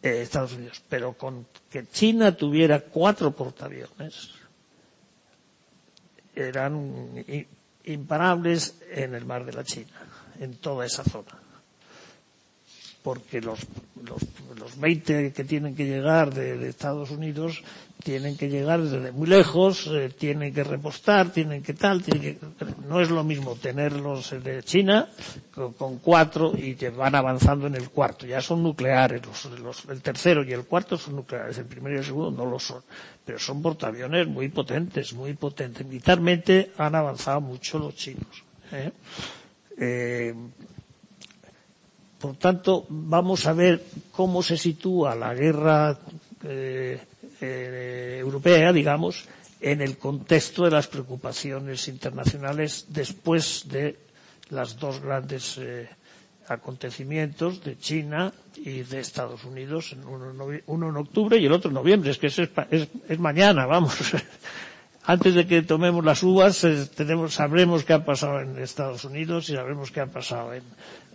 eh, 0.02 0.22
Estados 0.22 0.52
Unidos, 0.54 0.82
pero 0.88 1.14
con 1.14 1.46
que 1.70 1.86
China 1.86 2.36
tuviera 2.36 2.80
cuatro 2.80 3.30
portaaviones, 3.30 4.30
eran 6.34 7.24
imparables 7.84 8.74
en 8.90 9.14
el 9.14 9.24
mar 9.24 9.44
de 9.44 9.52
la 9.52 9.64
China, 9.64 9.92
en 10.40 10.56
toda 10.56 10.84
esa 10.86 11.04
zona. 11.04 11.41
Porque 13.02 13.40
los, 13.40 13.60
los, 14.04 14.22
los 14.58 14.78
20 14.78 15.32
que 15.32 15.44
tienen 15.44 15.74
que 15.74 15.86
llegar 15.86 16.32
de, 16.32 16.68
Estados 16.68 17.10
Unidos 17.10 17.62
tienen 18.02 18.36
que 18.36 18.48
llegar 18.48 18.80
desde 18.80 19.12
muy 19.12 19.28
lejos, 19.28 19.88
eh, 19.92 20.10
tienen 20.16 20.52
que 20.52 20.64
repostar, 20.64 21.30
tienen 21.30 21.62
que 21.62 21.74
tal, 21.74 22.02
tienen 22.02 22.22
que, 22.22 22.38
no 22.88 23.00
es 23.00 23.10
lo 23.10 23.22
mismo 23.22 23.54
tenerlos 23.54 24.30
de 24.42 24.62
China 24.62 25.08
con, 25.54 25.72
con, 25.74 25.98
cuatro 25.98 26.52
y 26.56 26.74
que 26.74 26.90
van 26.90 27.14
avanzando 27.14 27.66
en 27.66 27.74
el 27.76 27.90
cuarto. 27.90 28.26
Ya 28.26 28.40
son 28.40 28.62
nucleares, 28.62 29.22
los, 29.24 29.60
los, 29.60 29.84
el 29.86 30.00
tercero 30.02 30.42
y 30.44 30.52
el 30.52 30.64
cuarto 30.64 30.96
son 30.96 31.16
nucleares, 31.16 31.58
el 31.58 31.66
primero 31.66 31.96
y 31.96 31.98
el 31.98 32.04
segundo 32.04 32.44
no 32.44 32.50
lo 32.50 32.58
son. 32.58 32.82
Pero 33.24 33.38
son 33.38 33.62
portaaviones 33.62 34.26
muy 34.26 34.48
potentes, 34.48 35.12
muy 35.12 35.34
potentes. 35.34 35.86
Militarmente 35.86 36.72
han 36.76 36.94
avanzado 36.94 37.40
mucho 37.40 37.78
los 37.78 37.94
chinos. 37.94 38.44
¿eh? 38.72 38.90
Eh, 39.78 40.34
por 42.22 42.36
tanto, 42.38 42.86
vamos 42.88 43.46
a 43.46 43.52
ver 43.52 43.82
cómo 44.12 44.44
se 44.46 44.56
sitúa 44.56 45.16
la 45.18 45.34
guerra 45.34 45.98
eh, 46.44 47.00
eh, 47.40 48.16
europea, 48.20 48.72
digamos, 48.72 49.26
en 49.60 49.80
el 49.82 49.98
contexto 49.98 50.62
de 50.64 50.70
las 50.70 50.86
preocupaciones 50.86 51.88
internacionales 51.88 52.86
después 52.90 53.66
de 53.66 53.98
las 54.50 54.78
dos 54.78 55.00
grandes 55.02 55.58
eh, 55.58 55.88
acontecimientos 56.46 57.64
de 57.64 57.76
China 57.76 58.32
y 58.54 58.82
de 58.82 59.00
Estados 59.00 59.42
Unidos, 59.42 59.96
uno, 60.06 60.88
en 60.88 60.96
octubre 60.96 61.36
y 61.38 61.46
el 61.46 61.52
otro 61.52 61.70
en 61.70 61.74
noviembre. 61.74 62.12
Es 62.12 62.18
que 62.18 62.28
es, 62.28 62.38
es, 62.38 62.88
es 63.08 63.18
mañana, 63.18 63.66
vamos. 63.66 63.98
Antes 65.04 65.34
de 65.34 65.46
que 65.46 65.62
tomemos 65.62 66.04
las 66.04 66.22
uvas, 66.22 66.62
eh, 66.62 66.86
tenemos, 66.94 67.34
sabremos 67.34 67.82
qué 67.84 67.92
ha 67.92 68.04
pasado 68.04 68.40
en 68.40 68.56
Estados 68.58 69.04
Unidos 69.04 69.48
y 69.50 69.54
sabremos 69.54 69.90
qué 69.90 70.00
ha 70.00 70.06
pasado 70.06 70.54
en, 70.54 70.62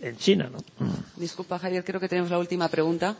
en 0.02 0.16
China, 0.18 0.50
¿no? 0.52 0.58
Disculpa, 1.16 1.58
Javier, 1.58 1.82
creo 1.84 1.98
que 1.98 2.08
tenemos 2.08 2.30
la 2.30 2.38
última 2.38 2.68
pregunta. 2.68 3.16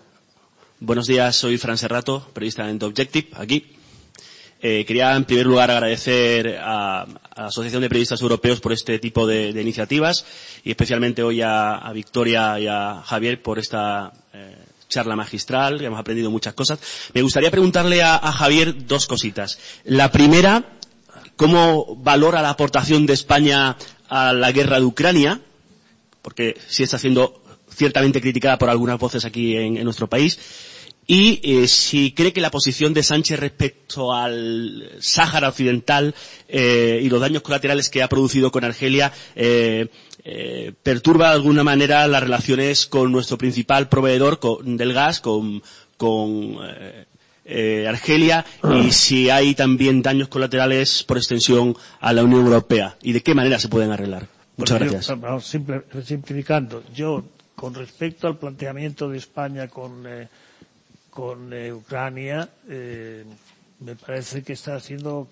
Buenos 0.80 1.06
días, 1.06 1.34
soy 1.36 1.56
Fran 1.56 1.78
Serrato, 1.78 2.28
periodista 2.34 2.66
de 2.66 2.84
Objective, 2.84 3.28
aquí. 3.36 3.78
Eh, 4.60 4.84
quería, 4.84 5.14
en 5.14 5.24
primer 5.24 5.46
lugar, 5.46 5.70
agradecer 5.70 6.58
a, 6.58 7.02
a, 7.02 7.06
la 7.36 7.46
Asociación 7.46 7.80
de 7.80 7.88
Periodistas 7.88 8.20
Europeos 8.20 8.60
por 8.60 8.72
este 8.72 8.98
tipo 8.98 9.24
de, 9.26 9.52
de 9.52 9.62
iniciativas 9.62 10.26
y 10.64 10.70
especialmente 10.70 11.22
hoy 11.22 11.42
a, 11.42 11.76
a, 11.76 11.92
Victoria 11.92 12.58
y 12.58 12.66
a 12.66 13.00
Javier 13.04 13.40
por 13.40 13.60
esta 13.60 14.12
charla 14.88 15.16
magistral, 15.16 15.80
hemos 15.84 15.98
aprendido 15.98 16.30
muchas 16.30 16.54
cosas. 16.54 16.78
Me 17.14 17.22
gustaría 17.22 17.50
preguntarle 17.50 18.02
a, 18.02 18.18
Javier 18.32 18.86
dos 18.86 19.06
cositas. 19.06 19.58
La 19.84 20.10
primera, 20.10 20.64
¿cómo 21.36 21.96
valora 21.96 22.42
la 22.42 22.50
aportación 22.50 23.06
de 23.06 23.14
España 23.14 23.76
a 24.08 24.32
la 24.32 24.52
guerra 24.52 24.78
de 24.78 24.84
Ucrania? 24.84 25.40
Porque 26.22 26.56
sí 26.68 26.82
está 26.82 26.98
siendo 26.98 27.42
ciertamente 27.70 28.20
criticada 28.20 28.58
por 28.58 28.70
algunas 28.70 28.98
voces 28.98 29.24
aquí 29.24 29.56
en, 29.56 29.76
en 29.76 29.84
nuestro 29.84 30.08
país. 30.08 30.38
Y 31.10 31.40
eh, 31.42 31.68
si 31.68 32.12
cree 32.12 32.34
que 32.34 32.42
la 32.42 32.50
posición 32.50 32.92
de 32.92 33.02
Sánchez 33.02 33.40
respecto 33.40 34.12
al 34.12 34.90
Sáhara 35.00 35.48
Occidental 35.48 36.14
eh, 36.48 37.00
y 37.02 37.08
los 37.08 37.18
daños 37.18 37.40
colaterales 37.40 37.88
que 37.88 38.02
ha 38.02 38.10
producido 38.10 38.52
con 38.52 38.62
Argelia 38.62 39.10
eh, 39.34 39.88
eh, 40.30 40.72
perturba 40.82 41.28
de 41.28 41.34
alguna 41.36 41.64
manera 41.64 42.06
las 42.06 42.22
relaciones 42.22 42.86
con 42.86 43.10
nuestro 43.10 43.38
principal 43.38 43.88
proveedor 43.88 44.38
con, 44.38 44.76
del 44.76 44.92
gas, 44.92 45.20
con, 45.20 45.62
con 45.96 46.58
eh, 47.44 47.86
Argelia, 47.88 48.44
y 48.84 48.92
si 48.92 49.30
hay 49.30 49.54
también 49.54 50.02
daños 50.02 50.28
colaterales 50.28 51.02
por 51.04 51.16
extensión 51.16 51.74
a 52.00 52.12
la 52.12 52.24
Unión 52.24 52.44
Europea 52.44 52.96
y 53.02 53.12
de 53.12 53.22
qué 53.22 53.34
manera 53.34 53.58
se 53.58 53.68
pueden 53.68 53.90
arreglar. 53.90 54.26
Muchas 54.58 54.76
Porque 54.78 54.90
gracias. 54.92 55.06
Yo, 55.16 55.22
vamos, 55.22 55.46
simple, 55.46 55.82
simplificando, 56.04 56.82
yo 56.94 57.24
con 57.54 57.74
respecto 57.74 58.26
al 58.26 58.36
planteamiento 58.36 59.08
de 59.08 59.16
España 59.18 59.68
con 59.68 60.04
eh, 60.06 60.28
con 61.10 61.52
eh, 61.52 61.72
Ucrania, 61.72 62.48
eh, 62.68 63.24
me 63.80 63.96
parece 63.96 64.44
que 64.44 64.52
está 64.52 64.76
haciendo 64.76 65.26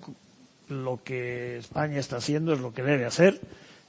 lo 0.69 1.01
que 1.05 1.59
España 1.59 2.01
está 2.01 2.17
haciendo, 2.17 2.53
es 2.55 2.61
lo 2.61 2.75
que 2.75 2.83
debe 2.83 3.05
hacer. 3.05 3.41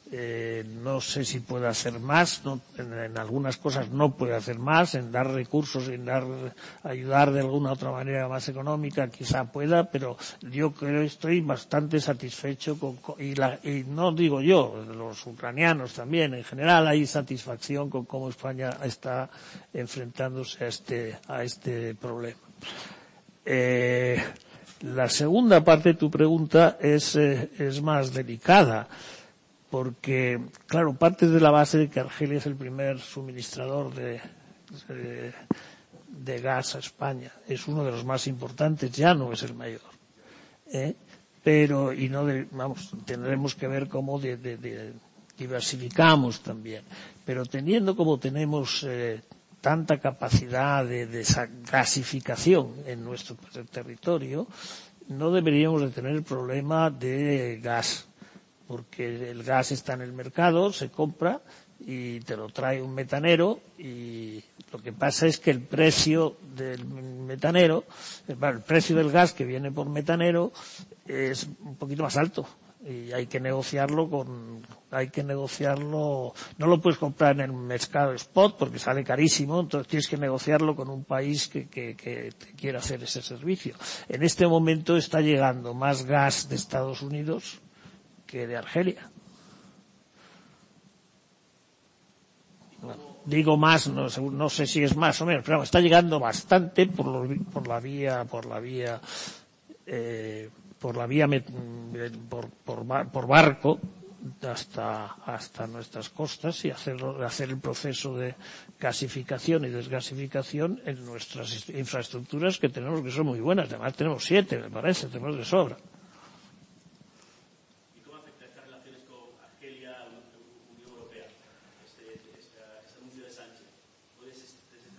Eh, 0.09 0.63
no 0.83 1.01
sé 1.01 1.25
si 1.25 1.41
puede 1.41 1.67
hacer 1.67 1.99
más, 1.99 2.41
no, 2.45 2.61
en, 2.77 3.17
algunas 3.17 3.57
cosas 3.57 3.89
no 3.89 4.15
puede 4.15 4.35
hacer 4.35 4.57
más, 4.57 4.95
en 4.95 5.11
dar 5.11 5.29
recursos, 5.29 5.89
en 5.89 6.05
dar, 6.05 6.23
ayudar 6.83 7.33
de 7.33 7.41
alguna 7.41 7.73
otra 7.73 7.91
manera 7.91 8.29
más 8.29 8.47
económica, 8.47 9.09
quizá 9.09 9.51
pueda, 9.51 9.91
pero 9.91 10.17
yo 10.49 10.71
creo 10.71 11.01
estoy 11.01 11.41
bastante 11.41 11.99
satisfecho 11.99 12.79
con, 12.79 12.95
con 12.97 13.19
y, 13.19 13.35
la, 13.35 13.59
y, 13.61 13.83
no 13.83 14.13
digo 14.13 14.39
yo, 14.39 14.81
los 14.95 15.27
ucranianos 15.27 15.93
también, 15.93 16.33
en 16.35 16.43
general 16.45 16.87
hay 16.87 17.05
satisfacción 17.05 17.89
con 17.89 18.05
cómo 18.05 18.29
España 18.29 18.77
está 18.83 19.29
enfrentándose 19.73 20.63
a 20.63 20.67
este, 20.67 21.19
a 21.27 21.43
este 21.43 21.95
problema. 21.95 22.39
Eh, 23.43 24.23
la 24.81 25.09
segunda 25.09 25.63
parte 25.65 25.89
de 25.89 25.95
tu 25.95 26.09
pregunta 26.09 26.77
es, 26.79 27.17
eh, 27.17 27.49
es 27.59 27.81
más 27.81 28.13
delicada 28.13 28.87
porque, 29.69 30.39
claro, 30.65 30.93
parte 30.93 31.27
de 31.27 31.39
la 31.41 31.51
base 31.51 31.77
de 31.77 31.89
que 31.89 31.99
Argelia 31.99 32.37
es 32.37 32.45
el 32.45 32.55
primer 32.55 32.99
suministrador 32.99 33.93
de, 33.93 34.21
gas 36.41 36.75
a 36.75 36.79
España. 36.79 37.31
Es 37.47 37.67
uno 37.67 37.83
de 37.83 37.91
los 37.91 38.05
más 38.05 38.27
importantes, 38.27 38.91
ya 38.91 39.13
no 39.13 39.31
es 39.33 39.43
el 39.43 39.53
mayor. 39.55 39.81
¿eh? 40.71 40.95
Pero, 41.43 41.93
y 41.93 42.09
no, 42.09 42.25
de, 42.25 42.47
vamos, 42.51 42.91
tendremos 43.05 43.55
que 43.55 43.67
ver 43.67 43.87
cómo 43.87 44.21
diversificamos 45.37 46.41
también. 46.41 46.83
Pero 47.25 47.45
teniendo 47.45 47.95
como 47.95 48.19
tenemos 48.19 48.85
eh, 48.87 49.21
tanta 49.59 49.99
capacidad 49.99 50.85
de, 50.85 51.07
de 51.07 51.25
gasificación 51.69 52.73
en 52.85 53.03
nuestro 53.03 53.35
territorio, 53.69 54.47
no 55.09 55.31
deberíamos 55.31 55.81
de 55.81 55.89
tener 55.89 56.23
problema 56.23 56.89
de 56.89 57.59
gas 57.61 58.07
porque 58.67 59.31
el 59.31 59.43
gas 59.43 59.71
está 59.71 59.93
en 59.93 60.01
el 60.01 60.13
mercado, 60.13 60.73
se 60.73 60.89
compra 60.89 61.41
y 61.79 62.19
te 62.21 62.35
lo 62.35 62.49
trae 62.49 62.81
un 62.81 62.93
metanero 62.93 63.59
y 63.77 64.43
lo 64.71 64.81
que 64.81 64.93
pasa 64.93 65.27
es 65.27 65.37
que 65.37 65.51
el 65.51 65.61
precio 65.61 66.37
del 66.55 66.85
metanero, 66.85 67.85
el 68.27 68.61
precio 68.61 68.95
del 68.95 69.11
gas 69.11 69.33
que 69.33 69.45
viene 69.45 69.71
por 69.71 69.87
metanero 69.89 70.51
es 71.05 71.47
un 71.63 71.75
poquito 71.75 72.03
más 72.03 72.17
alto 72.17 72.47
y 72.85 73.11
hay 73.11 73.27
que 73.27 73.39
negociarlo 73.39 74.09
con, 74.09 74.61
hay 74.91 75.09
que 75.09 75.23
negociarlo, 75.23 76.33
no 76.57 76.67
lo 76.67 76.79
puedes 76.79 76.97
comprar 76.97 77.35
en 77.35 77.41
el 77.41 77.53
mercado 77.53 78.13
spot 78.13 78.57
porque 78.57 78.79
sale 78.79 79.03
carísimo, 79.03 79.59
entonces 79.59 79.87
tienes 79.87 80.07
que 80.07 80.17
negociarlo 80.17 80.75
con 80.75 80.89
un 80.89 81.03
país 81.03 81.47
que, 81.47 81.67
que, 81.67 81.95
que 81.95 82.31
te 82.31 82.53
quiera 82.53 82.79
hacer 82.79 83.03
ese 83.03 83.21
servicio. 83.21 83.75
En 84.07 84.23
este 84.23 84.47
momento 84.47 84.95
está 84.95 85.21
llegando 85.21 85.73
más 85.73 86.05
gas 86.05 86.47
de 86.49 86.55
Estados 86.55 87.01
Unidos 87.01 87.59
que 88.27 88.45
de 88.45 88.57
Argelia. 88.57 89.09
Bueno, 92.81 93.17
digo 93.25 93.57
más, 93.57 93.87
no, 93.87 94.07
no, 94.07 94.49
sé 94.49 94.67
si 94.67 94.83
es 94.83 94.95
más 94.95 95.19
o 95.21 95.25
menos, 95.25 95.43
pero 95.43 95.63
está 95.63 95.79
llegando 95.79 96.19
bastante 96.19 96.85
por, 96.85 97.07
lo, 97.07 97.43
por 97.45 97.67
la 97.67 97.79
vía, 97.79 98.25
por 98.25 98.45
la 98.45 98.59
vía, 98.59 99.01
eh, 99.85 100.49
por 100.77 100.95
la 100.95 101.07
vía, 101.07 101.27
por, 102.29 102.49
por, 102.49 103.07
por 103.09 103.27
barco 103.27 103.79
hasta, 104.47 105.05
hasta 105.25 105.67
nuestras 105.67 106.09
costas 106.09 106.63
y 106.65 106.71
hacer, 106.71 106.97
hacer 107.25 107.49
el 107.49 107.57
proceso 107.59 108.15
de 108.15 108.35
gasificación 108.79 109.65
y 109.65 109.69
desgasificación 109.69 110.81
en 110.85 111.05
nuestras 111.05 111.69
infraestructuras 111.69 112.59
que 112.59 112.69
tenemos 112.69 113.01
que 113.01 113.11
son 113.11 113.27
muy 113.27 113.39
buenas. 113.39 113.69
Además 113.69 113.93
tenemos 113.95 114.23
siete, 114.23 114.57
me 114.59 114.69
parece, 114.69 115.07
tenemos 115.07 115.37
de 115.37 115.45
sobra. 115.45 115.77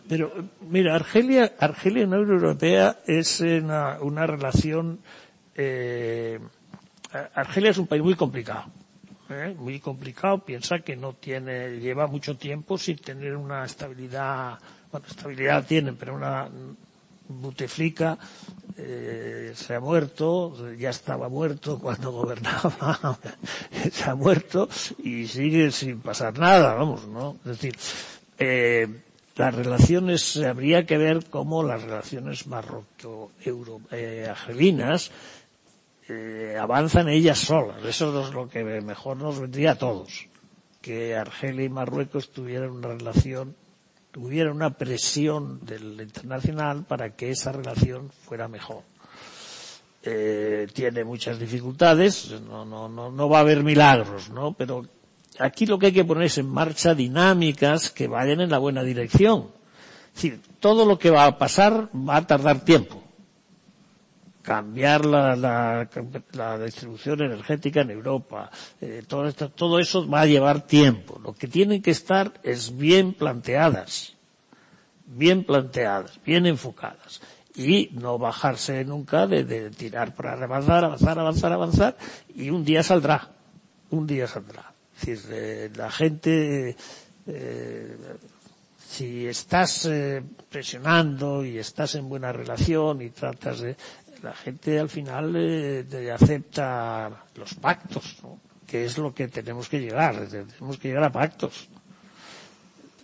Pero, 0.09 0.33
mira, 0.63 0.95
Argelia, 0.95 1.53
Argelia 1.59 2.05
y 2.05 2.07
la 2.07 2.19
Unión 2.19 2.37
Europea 2.37 2.99
es 3.07 3.41
una, 3.41 3.99
una 4.01 4.27
relación, 4.27 5.01
eh, 5.55 6.39
Argelia 7.35 7.71
es 7.71 7.79
un 7.79 7.87
país 7.87 8.03
muy 8.03 8.15
complicado. 8.15 8.65
¿eh? 9.29 9.55
Muy 9.59 9.81
complicado, 9.81 10.45
piensa 10.45 10.79
que 10.81 10.97
no 10.97 11.13
tiene, 11.15 11.79
lleva 11.79 12.07
mucho 12.07 12.37
tiempo 12.37 12.79
sin 12.79 12.97
tener 12.99 13.37
una 13.37 13.65
estabilidad, 13.65 14.59
bueno, 14.91 15.07
estabilidad 15.07 15.67
tienen, 15.67 15.97
pero 15.97 16.15
una, 16.15 16.49
Buteflika 17.29 18.19
eh, 18.77 19.53
se 19.55 19.75
ha 19.75 19.81
muerto, 19.81 20.75
ya 20.77 20.91
estaba 20.91 21.29
muerto 21.29 21.79
cuando 21.79 22.11
gobernaba, 22.21 23.19
se 23.93 24.05
ha 24.11 24.15
muerto 24.15 24.69
y 25.03 25.27
sigue 25.27 25.71
sin 25.71 26.01
pasar 26.01 26.39
nada, 26.39 26.75
vamos, 26.75 27.07
¿no? 27.07 27.37
Es 27.45 27.61
decir, 27.61 27.77
eh, 28.39 28.89
las 29.39 29.55
relaciones, 29.55 30.37
habría 30.37 30.85
que 30.85 30.99
ver 30.99 31.25
cómo 31.31 31.63
las 31.63 31.83
relaciones 31.83 32.47
marroquí-argelinas 32.49 35.13
eh, 36.09 36.57
avanzan 36.61 37.09
ellas 37.09 37.39
solas. 37.39 37.85
Eso 37.85 38.27
es 38.27 38.35
lo 38.35 38.49
que 38.49 38.65
mejor 38.65 39.17
nos 39.17 39.39
vendría 39.39 39.71
a 39.73 39.79
todos. 39.79 40.27
Que 40.83 41.17
Argelia 41.17 41.67
y 41.67 41.69
Marruecos 41.69 42.33
tuvieran 42.33 42.71
una 42.71 42.89
relación, 42.89 43.55
tuvieran 44.11 44.57
una 44.57 44.77
presión 44.77 45.65
del 45.65 46.01
internacional 46.01 46.83
para 46.83 47.15
que 47.15 47.31
esa 47.31 47.53
relación 47.53 48.11
fuera 48.11 48.49
mejor. 48.49 48.83
Eh, 50.03 50.67
tiene 50.73 51.05
muchas 51.05 51.39
dificultades, 51.39 52.41
no, 52.41 52.65
no, 52.65 52.89
no, 52.89 53.13
no 53.13 53.29
va 53.29 53.39
a 53.39 53.43
haber 53.43 53.63
milagros, 53.63 54.31
¿no? 54.31 54.53
Pero 54.53 54.85
aquí 55.39 55.67
lo 55.67 55.79
que 55.79 55.87
hay 55.87 55.93
que 55.93 56.05
poner 56.05 56.25
es 56.25 56.39
en 56.39 56.49
marcha 56.49 56.95
dinámicas 56.95 57.91
que 57.91 58.09
vayan 58.09 58.41
en 58.41 58.51
la 58.51 58.59
buena 58.59 58.83
dirección. 58.83 59.49
Es 60.09 60.23
decir, 60.23 60.41
todo 60.61 60.85
lo 60.85 60.99
que 60.99 61.11
va 61.11 61.27
a 61.27 61.39
pasar 61.39 61.89
va 61.95 62.17
a 62.17 62.27
tardar 62.27 62.61
tiempo. 62.65 63.03
Cambiar 64.43 65.05
la, 65.05 65.37
la, 65.37 65.89
la 66.33 66.59
distribución 66.59 67.21
energética 67.23 67.83
en 67.83 67.91
Europa, 67.91 68.51
eh, 68.81 69.03
todo, 69.07 69.29
esto, 69.29 69.51
todo 69.51 69.79
eso 69.79 70.09
va 70.09 70.23
a 70.23 70.27
llevar 70.27 70.67
tiempo. 70.67 71.21
Lo 71.23 71.35
que 71.35 71.49
tienen 71.49 71.83
que 71.83 71.91
estar 71.91 72.33
es 72.43 72.77
bien 72.77 73.13
planteadas, 73.13 74.17
bien 75.07 75.45
planteadas, 75.45 76.19
bien 76.25 76.47
enfocadas 76.47 77.21
y 77.55 77.91
no 77.93 78.19
bajarse 78.19 78.85
nunca 78.85 79.27
de, 79.27 79.45
de 79.45 79.71
tirar 79.71 80.15
para 80.15 80.33
avanzar, 80.33 80.85
avanzar, 80.85 81.19
avanzar, 81.19 81.53
avanzar 81.53 81.97
y 82.35 82.51
un 82.51 82.65
día 82.65 82.83
saldrá, 82.83 83.29
un 83.91 84.07
día 84.07 84.27
saldrá. 84.29 84.68
Es 84.99 85.07
decir, 85.07 85.33
eh, 85.33 85.71
la 85.77 85.91
gente, 85.91 86.77
eh, 87.27 87.97
si 88.89 89.27
estás 89.27 89.87
eh, 89.87 90.23
presionando 90.49 91.45
y 91.45 91.59
estás 91.59 91.95
en 91.95 92.09
buena 92.09 92.33
relación 92.33 93.01
y 93.03 93.11
tratas 93.11 93.61
de, 93.61 93.77
la 94.23 94.35
gente 94.35 94.81
al 94.81 94.89
final 94.89 95.33
eh, 95.37 96.11
acepta 96.13 97.25
los 97.37 97.55
pactos, 97.55 98.19
¿no? 98.23 98.41
que 98.67 98.85
es 98.85 98.99
lo 98.99 99.15
que 99.15 99.29
tenemos 99.29 99.69
que 99.69 99.81
llegar, 99.81 100.27
tenemos 100.29 100.79
que 100.79 100.89
llegar 100.89 101.05
a 101.05 101.13
pactos 101.13 101.69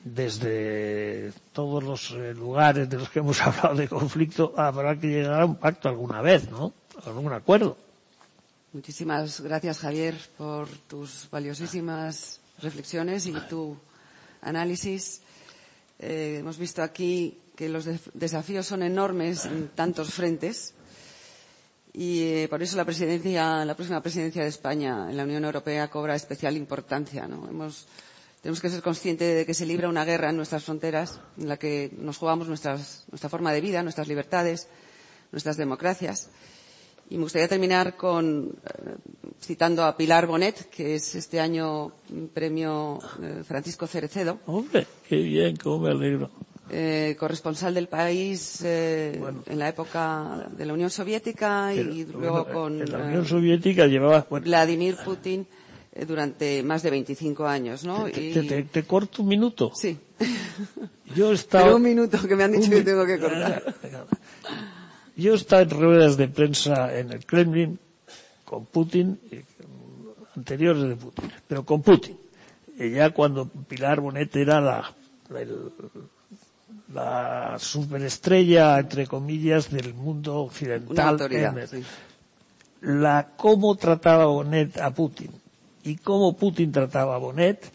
desde 0.03 1.33
todos 1.53 1.83
los 1.83 2.11
lugares 2.37 2.91
de 2.91 2.99
los 2.99 3.09
que 3.09 3.21
hemos 3.21 3.41
hablado 3.47 3.77
de 3.77 3.89
conflicto, 3.89 4.53
habrá 4.57 4.99
que 4.99 5.07
llegar 5.07 5.41
a 5.41 5.47
un 5.47 5.57
pacto 5.57 5.89
alguna 5.89 6.21
vez, 6.21 6.51
¿no? 6.51 6.75
A 7.05 7.09
algún 7.09 7.33
acuerdo. 7.33 7.79
Muchísimas 8.75 9.41
gracias, 9.41 9.79
Javier, 9.79 10.17
por 10.37 10.69
tus 10.69 11.29
valiosísimas 11.31 12.41
reflexiones 12.61 13.25
y 13.27 13.33
tu 13.49 13.77
análisis. 14.43 15.21
Eh, 16.01 16.39
hemos 16.41 16.59
visto 16.59 16.83
aquí 16.83 17.39
que 17.55 17.69
los 17.69 17.85
de 17.85 18.01
desafíos 18.15 18.67
son 18.67 18.83
enormes 18.83 19.45
en 19.45 19.69
tantos 19.69 20.13
frentes 20.13 20.75
y 21.93 22.23
eh, 22.25 22.49
por 22.51 22.65
eso 22.65 22.77
la 22.77 22.85
presidencia, 22.85 23.65
la 23.65 23.77
próxima 23.77 24.03
presidencia 24.03 24.43
de 24.43 24.49
España 24.49 25.07
en 25.09 25.17
la 25.19 25.23
Unión 25.23 25.45
Europea 25.45 25.89
cobra 25.89 26.17
especial 26.17 26.57
importancia. 26.57 27.29
tenemos 28.43 28.61
que 28.61 28.71
ser 28.71 28.83
conscientes 28.83 29.37
de 29.37 29.47
que 29.47 29.55
se 29.55 29.67
libra 29.67 29.89
una 29.89 30.05
guerra 30.05 30.31
en 30.31 30.37
nuestras 30.37 30.65
fronteras 30.65 31.21
en 31.39 31.49
la 31.49 31.59
que 31.59 31.93
nos 31.97 32.19
jugamos 32.19 32.49
nuestras, 32.49 33.05
nuestra 33.13 33.31
forma 33.31 33.53
de 33.53 33.61
vida, 33.61 33.85
nuestras 33.85 34.09
libertades, 34.09 34.67
nuestras 35.31 35.57
democracias. 35.57 36.29
Y 37.11 37.17
me 37.17 37.25
gustaría 37.25 37.49
terminar 37.49 37.97
con, 37.97 38.57
eh, 38.65 38.95
citando 39.41 39.85
a 39.85 39.97
Pilar 39.97 40.27
Bonet, 40.27 40.69
que 40.71 40.95
es 40.95 41.15
este 41.15 41.39
año 41.39 41.93
premio 42.33 42.99
eh, 43.23 43.43
Francisco 43.47 43.87
Cerecedo. 43.87 44.41
Hombre, 44.47 44.87
qué 45.09 45.17
bien, 45.17 45.57
cómo 45.57 45.81
me 45.81 45.91
alegro. 45.91 46.31
Eh, 46.71 47.15
corresponsal 47.19 47.75
del 47.75 47.89
país 47.89 48.61
bueno, 49.19 49.45
en 49.47 49.59
la 49.59 49.69
época 49.69 50.49
de 50.57 50.65
la 50.65 50.73
Unión 50.73 50.89
Soviética 50.89 51.71
pero, 51.75 51.93
y 51.93 52.07
luego 52.07 52.45
bueno, 52.45 52.53
con 52.53 52.81
en 52.81 52.91
la 52.91 52.99
Unión 53.05 53.27
Soviética 53.27 53.87
llevaba 53.87 54.27
bueno, 54.31 54.47
Vladimir 54.47 54.97
Putin 55.05 55.47
durante 56.09 56.63
más 56.63 56.83
de 56.83 56.91
25 56.91 57.47
años, 57.47 57.85
¿no? 57.85 58.07
Te, 58.07 58.29
y... 58.29 58.33
te, 58.33 58.43
te, 58.45 58.63
te 58.63 58.83
corto 58.85 59.23
un 59.23 59.29
minuto. 59.29 59.73
Sí. 59.75 59.99
Yo 61.15 61.33
estaba... 61.33 61.65
Pero 61.67 61.77
un 61.77 61.83
minuto 61.83 62.27
que 62.27 62.35
me 62.35 62.45
han 62.45 62.53
dicho 62.53 62.71
que 62.71 62.83
tengo 62.83 63.05
que 63.05 63.19
cortar. 63.19 63.75
Yo 65.17 65.35
estaba 65.35 65.63
en 65.63 65.71
ruedas 65.71 66.17
de 66.17 66.29
prensa 66.29 66.97
en 66.97 67.13
el 67.13 67.25
Kremlin 67.25 67.79
con 68.45 68.67
Putin, 68.67 69.19
anteriores 70.37 70.83
de 70.83 70.97
Putin, 70.97 71.33
pero 71.47 71.65
con 71.65 71.83
Putin. 71.83 72.19
Y 72.79 72.91
ya 72.91 73.11
cuando 73.11 73.47
Pilar 73.47 74.01
Bonet 74.01 74.35
era 74.35 74.61
la, 74.61 74.93
la, 75.31 75.47
la 76.93 77.59
superestrella, 77.59 78.79
entre 78.81 79.07
comillas, 79.07 79.71
del 79.71 79.95
mundo 79.95 80.41
occidental. 80.41 81.19
Sí. 81.69 81.83
La 82.81 83.29
cómo 83.37 83.77
trataba 83.77 84.27
Bonet 84.27 84.79
a 84.79 84.91
Putin 84.93 85.31
y 85.85 85.97
cómo 85.97 86.37
Putin 86.37 86.73
trataba 86.73 87.15
a 87.15 87.19
Bonet 87.19 87.71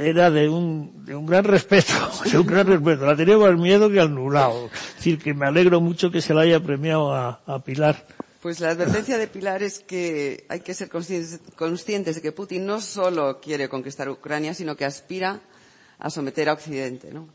era 0.00 0.30
de 0.30 0.48
un, 0.48 1.04
de 1.04 1.14
un 1.14 1.26
gran 1.26 1.44
respeto, 1.44 1.92
de 2.30 2.38
un 2.38 2.46
gran 2.46 2.66
respeto. 2.66 3.06
La 3.06 3.16
tenía 3.16 3.36
más 3.38 3.56
miedo 3.56 3.90
que 3.90 4.00
al 4.00 4.14
nublado. 4.14 4.66
Es 4.66 4.96
decir, 4.96 5.18
que 5.18 5.34
me 5.34 5.46
alegro 5.46 5.80
mucho 5.80 6.10
que 6.10 6.20
se 6.20 6.34
la 6.34 6.42
haya 6.42 6.60
premiado 6.60 7.12
a, 7.12 7.40
a 7.46 7.62
Pilar. 7.62 8.06
Pues 8.40 8.60
la 8.60 8.70
advertencia 8.70 9.18
de 9.18 9.26
Pilar 9.26 9.62
es 9.62 9.80
que 9.80 10.46
hay 10.48 10.60
que 10.60 10.72
ser 10.72 10.88
conscientes, 10.88 11.40
conscientes, 11.56 12.16
de 12.16 12.22
que 12.22 12.32
Putin 12.32 12.64
no 12.64 12.80
solo 12.80 13.38
quiere 13.40 13.68
conquistar 13.68 14.08
Ucrania, 14.08 14.54
sino 14.54 14.76
que 14.76 14.86
aspira 14.86 15.40
a 15.98 16.08
someter 16.08 16.48
a 16.48 16.54
Occidente, 16.54 17.12
¿no? 17.12 17.28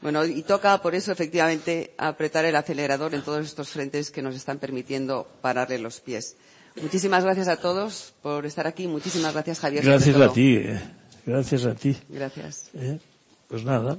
Bueno, 0.00 0.24
y 0.24 0.42
toca 0.42 0.80
por 0.82 0.94
eso 0.94 1.12
efectivamente 1.12 1.94
apretar 1.96 2.44
el 2.44 2.56
acelerador 2.56 3.14
en 3.14 3.22
todos 3.22 3.46
estos 3.46 3.68
frentes 3.68 4.10
que 4.10 4.20
nos 4.22 4.34
están 4.34 4.58
permitiendo 4.58 5.28
pararle 5.40 5.78
los 5.78 6.00
pies. 6.00 6.36
Muchísimas 6.80 7.22
gracias 7.22 7.48
a 7.48 7.56
todos 7.56 8.14
por 8.22 8.46
estar 8.46 8.66
aquí. 8.66 8.88
Muchísimas 8.88 9.32
gracias, 9.34 9.60
Javier. 9.60 9.84
Gracias 9.84 10.16
a 10.16 10.32
ti. 10.32 10.64
Gracias 11.24 11.64
a 11.64 11.74
ti. 11.74 11.96
Gracias. 12.08 12.70
Eh, 12.74 12.98
pues 13.48 13.64
nada. 13.64 13.98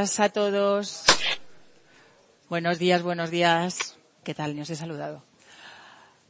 A 0.00 0.30
todos. 0.30 1.04
Buenos 2.48 2.78
días, 2.78 3.02
buenos 3.02 3.30
días. 3.30 3.98
¿Qué 4.24 4.32
tal? 4.32 4.54
Ni 4.56 4.62
os 4.62 4.70
he 4.70 4.74
saludado. 4.74 5.22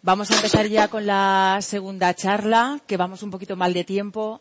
Vamos 0.03 0.29
a 0.33 0.35
empezar 0.35 0.67
ya 0.67 0.89
con 0.89 1.07
la 1.07 1.57
segunda 1.63 2.13
charla, 2.13 2.81
que 2.89 2.97
vamos 2.97 3.23
un 3.23 3.31
poquito 3.31 3.55
mal 3.55 3.73
de 3.73 3.85
tiempo. 3.85 4.41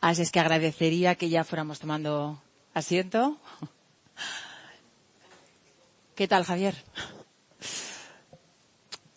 Así 0.00 0.22
es 0.22 0.32
que 0.32 0.40
agradecería 0.40 1.14
que 1.14 1.28
ya 1.28 1.44
fuéramos 1.44 1.78
tomando 1.78 2.42
asiento. 2.74 3.38
¿Qué 6.16 6.26
tal, 6.26 6.42
Javier? 6.42 6.74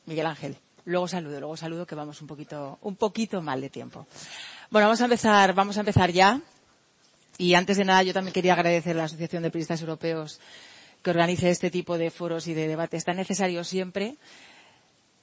Miguel 0.06 0.28
Ángel. 0.28 0.58
Luego 0.86 1.08
saludo, 1.08 1.40
luego 1.40 1.58
saludo 1.58 1.88
que 1.88 1.96
vamos 1.96 2.22
un 2.22 2.28
poquito, 2.28 2.78
un 2.84 2.98
poquito 2.98 3.42
mal 3.42 3.62
de 3.62 3.72
tiempo. 3.72 4.06
Bueno, 4.70 4.90
vamos 4.90 5.02
a 5.02 5.06
empezar, 5.06 5.56
vamos 5.56 5.78
a 5.78 5.80
empezar 5.80 6.12
ya. 6.12 6.40
Y 7.42 7.56
antes 7.56 7.78
de 7.78 7.86
nada, 7.86 8.04
yo 8.04 8.14
también 8.14 8.34
quería 8.34 8.54
agradecer 8.54 8.94
a 8.96 9.00
la 9.00 9.04
Asociación 9.06 9.42
de 9.42 9.50
Periodistas 9.50 9.82
Europeos 9.82 10.40
que 11.02 11.10
organice 11.10 11.50
este 11.50 11.72
tipo 11.72 11.98
de 11.98 12.12
foros 12.12 12.46
y 12.46 12.54
de 12.54 12.68
debates 12.68 13.04
tan 13.04 13.16
necesarios 13.18 13.68
siempre, 13.68 14.16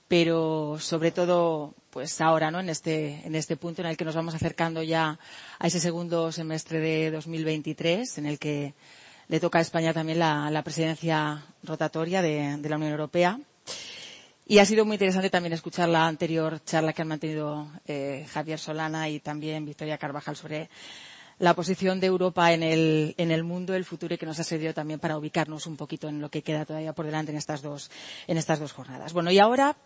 pero 0.08 0.78
sobre 0.80 1.12
todo, 1.12 1.76
pues 1.90 2.20
ahora, 2.20 2.50
¿no? 2.50 2.58
En 2.58 2.70
este, 2.70 3.24
en 3.24 3.36
este 3.36 3.56
punto 3.56 3.82
en 3.82 3.86
el 3.88 3.96
que 3.96 4.04
nos 4.04 4.16
vamos 4.16 4.34
acercando 4.34 4.82
ya 4.82 5.16
a 5.60 5.66
ese 5.68 5.78
segundo 5.78 6.32
semestre 6.32 6.80
de 6.80 7.12
2023, 7.12 8.18
en 8.18 8.26
el 8.26 8.40
que 8.40 8.74
le 9.28 9.38
toca 9.38 9.60
a 9.60 9.62
España 9.62 9.94
también 9.94 10.18
la, 10.18 10.50
la 10.50 10.64
presidencia 10.64 11.44
rotatoria 11.62 12.20
de, 12.20 12.56
de 12.56 12.68
la 12.68 12.78
Unión 12.78 12.90
Europea. 12.90 13.38
Y 14.44 14.58
ha 14.58 14.64
sido 14.66 14.84
muy 14.84 14.94
interesante 14.96 15.30
también 15.30 15.52
escuchar 15.52 15.88
la 15.88 16.08
anterior 16.08 16.64
charla 16.64 16.92
que 16.92 17.02
han 17.02 17.08
mantenido 17.08 17.68
eh, 17.86 18.26
Javier 18.32 18.58
Solana 18.58 19.08
y 19.08 19.20
también 19.20 19.64
Victoria 19.64 19.98
Carvajal 19.98 20.34
sobre 20.34 20.68
la 21.38 21.54
posición 21.54 22.00
de 22.00 22.06
Europa 22.08 22.52
en 22.52 22.62
el, 22.62 23.14
en 23.16 23.30
el 23.30 23.44
mundo, 23.44 23.74
el 23.74 23.84
futuro 23.84 24.14
y 24.14 24.18
que 24.18 24.26
nos 24.26 24.38
ha 24.40 24.44
servido 24.44 24.74
también 24.74 24.98
para 25.00 25.16
ubicarnos 25.16 25.66
un 25.66 25.76
poquito 25.76 26.08
en 26.08 26.20
lo 26.20 26.30
que 26.30 26.42
queda 26.42 26.64
todavía 26.64 26.92
por 26.92 27.06
delante 27.06 27.30
en 27.32 27.38
estas 27.38 27.62
dos, 27.62 27.90
en 28.26 28.38
estas 28.38 28.58
dos 28.58 28.72
jornadas. 28.72 29.12
Bueno, 29.12 29.30
y 29.30 29.38
ahora 29.38 29.76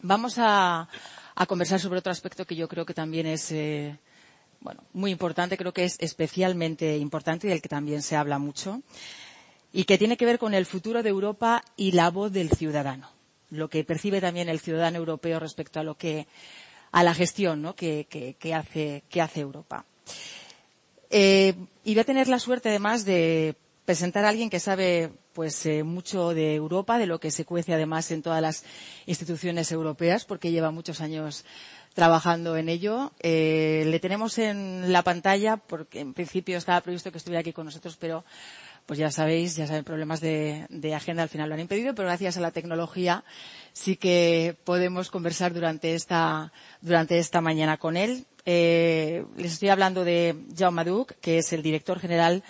vamos 0.00 0.36
a, 0.38 0.88
a 1.34 1.46
conversar 1.46 1.80
sobre 1.80 1.98
otro 1.98 2.12
aspecto 2.12 2.44
que 2.44 2.56
yo 2.56 2.68
creo 2.68 2.86
que 2.86 2.94
también 2.94 3.26
es, 3.26 3.50
eh, 3.50 3.98
bueno, 4.60 4.82
muy 4.92 5.10
importante, 5.10 5.56
creo 5.56 5.72
que 5.72 5.84
es 5.84 5.96
especialmente 6.00 6.96
importante 6.98 7.46
y 7.46 7.50
del 7.50 7.62
que 7.62 7.68
también 7.68 8.02
se 8.02 8.16
habla 8.16 8.38
mucho 8.38 8.82
y 9.72 9.84
que 9.84 9.98
tiene 9.98 10.16
que 10.16 10.26
ver 10.26 10.38
con 10.38 10.54
el 10.54 10.66
futuro 10.66 11.02
de 11.02 11.10
Europa 11.10 11.62
y 11.76 11.92
la 11.92 12.10
voz 12.10 12.32
del 12.32 12.50
ciudadano, 12.50 13.10
lo 13.50 13.68
que 13.68 13.84
percibe 13.84 14.20
también 14.20 14.48
el 14.48 14.60
ciudadano 14.60 14.98
europeo 14.98 15.40
respecto 15.40 15.80
a 15.80 15.82
lo 15.82 15.96
que 15.96 16.26
a 16.90 17.02
la 17.02 17.14
gestión 17.14 17.60
¿no? 17.62 17.74
que, 17.74 18.06
que, 18.08 18.34
que, 18.34 18.54
hace, 18.54 19.02
que 19.10 19.20
hace 19.20 19.40
Europa. 19.40 19.84
Eh, 21.10 21.54
y 21.84 21.94
voy 21.94 22.00
a 22.00 22.04
tener 22.04 22.28
la 22.28 22.38
suerte 22.38 22.68
además 22.68 23.04
de 23.04 23.56
presentar 23.84 24.24
a 24.24 24.28
alguien 24.28 24.50
que 24.50 24.60
sabe 24.60 25.10
pues 25.32 25.64
eh, 25.66 25.82
mucho 25.84 26.34
de 26.34 26.54
Europa, 26.54 26.98
de 26.98 27.06
lo 27.06 27.20
que 27.20 27.30
se 27.30 27.44
cuece 27.44 27.72
además 27.72 28.10
en 28.10 28.22
todas 28.22 28.42
las 28.42 28.64
instituciones 29.06 29.70
europeas, 29.72 30.24
porque 30.24 30.50
lleva 30.50 30.70
muchos 30.70 31.00
años 31.00 31.44
trabajando 31.94 32.56
en 32.56 32.68
ello. 32.68 33.12
Eh, 33.20 33.84
le 33.86 33.98
tenemos 34.00 34.36
en 34.38 34.92
la 34.92 35.02
pantalla 35.02 35.56
porque 35.56 36.00
en 36.00 36.12
principio 36.12 36.58
estaba 36.58 36.80
previsto 36.80 37.10
que 37.10 37.18
estuviera 37.18 37.40
aquí 37.40 37.52
con 37.52 37.64
nosotros, 37.66 37.96
pero 37.98 38.24
pues 38.88 38.98
ya 38.98 39.10
sabéis, 39.10 39.54
ya 39.54 39.66
saben, 39.66 39.84
problemas 39.84 40.22
de, 40.22 40.66
agenda 40.96 41.22
al 41.22 41.28
final 41.28 41.50
lo 41.50 41.54
han 41.54 41.60
impedido, 41.60 41.94
pero 41.94 42.08
gracias 42.08 42.38
a 42.38 42.40
la 42.40 42.52
tecnología 42.52 43.22
sí 43.74 43.96
que 43.96 44.56
podemos 44.64 45.10
conversar 45.10 45.52
durante 45.52 45.94
esta, 45.94 46.54
durante 46.80 47.18
esta 47.18 47.42
mañana 47.42 47.76
con 47.76 47.98
él. 47.98 48.24
Eh, 48.46 49.26
les 49.36 49.52
estoy 49.52 49.68
hablando 49.68 50.04
de 50.06 50.36
Jaume 50.56 50.84
Duc, 50.84 51.12
que 51.20 51.36
es 51.36 51.52
el 51.52 51.62
director 51.62 52.00
general 52.00 52.42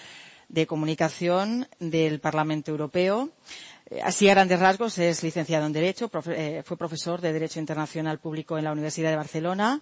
de 0.48 0.69
comunicación 0.69 1.66
del 1.81 2.20
Parlamento 2.20 2.70
Europeo. 2.70 3.31
Eh, 3.90 4.01
así 4.05 4.28
a 4.28 4.35
grandes 4.35 4.60
rasgos 4.60 4.97
es 4.98 5.24
licenciado 5.24 5.66
en 5.66 5.73
Derecho, 5.73 6.06
profe 6.06 6.59
eh, 6.59 6.62
fue 6.62 6.77
profesor 6.77 7.20
de 7.20 7.32
Derecho 7.32 7.59
Internacional 7.59 8.20
Público 8.20 8.56
en 8.56 8.62
la 8.62 8.70
Universidad 8.70 9.10
de 9.10 9.16
Barcelona 9.16 9.81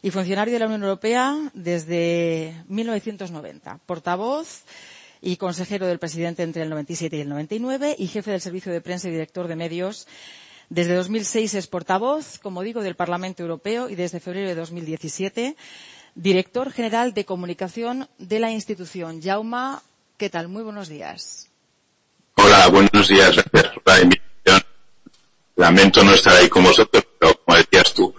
y 0.00 0.10
funcionario 0.10 0.54
de 0.54 0.58
la 0.58 0.66
Unión 0.68 0.84
Europea 0.84 1.50
desde 1.52 2.64
1990. 2.68 3.78
Portavoz 3.84 4.64
y 5.22 5.36
consejero 5.36 5.86
del 5.86 5.98
presidente 6.00 6.42
entre 6.42 6.64
el 6.64 6.68
97 6.70 7.16
y 7.16 7.20
el 7.20 7.28
99 7.30 7.94
y 7.98 8.08
jefe 8.08 8.32
del 8.32 8.40
servicio 8.40 8.72
de 8.72 8.80
prensa 8.82 9.08
y 9.08 9.12
director 9.12 9.48
de 9.48 9.56
medios 9.56 10.06
desde 10.68 10.94
2006 10.94 11.54
es 11.54 11.66
portavoz, 11.66 12.38
como 12.38 12.62
digo, 12.62 12.82
del 12.82 12.96
Parlamento 12.96 13.42
Europeo 13.42 13.88
y 13.88 13.94
desde 13.94 14.20
febrero 14.20 14.48
de 14.48 14.54
2017 14.56 15.56
director 16.14 16.70
general 16.72 17.14
de 17.14 17.24
comunicación 17.24 18.08
de 18.18 18.38
la 18.40 18.50
institución. 18.50 19.20
Jauma, 19.22 19.82
¿qué 20.16 20.28
tal? 20.30 20.48
Muy 20.48 20.62
buenos 20.62 20.88
días. 20.88 21.48
Hola, 22.36 22.68
buenos 22.68 23.08
días. 23.08 23.34
Gracias 23.52 23.72
por 23.74 23.82
la 23.86 24.00
invitación. 24.00 24.62
Lamento 25.56 26.02
no 26.04 26.12
estar 26.14 26.34
ahí 26.36 26.48
con 26.48 26.64
vosotros, 26.64 27.04
pero 27.18 27.34
como 27.44 27.56
decías 27.56 27.92
tú, 27.94 28.14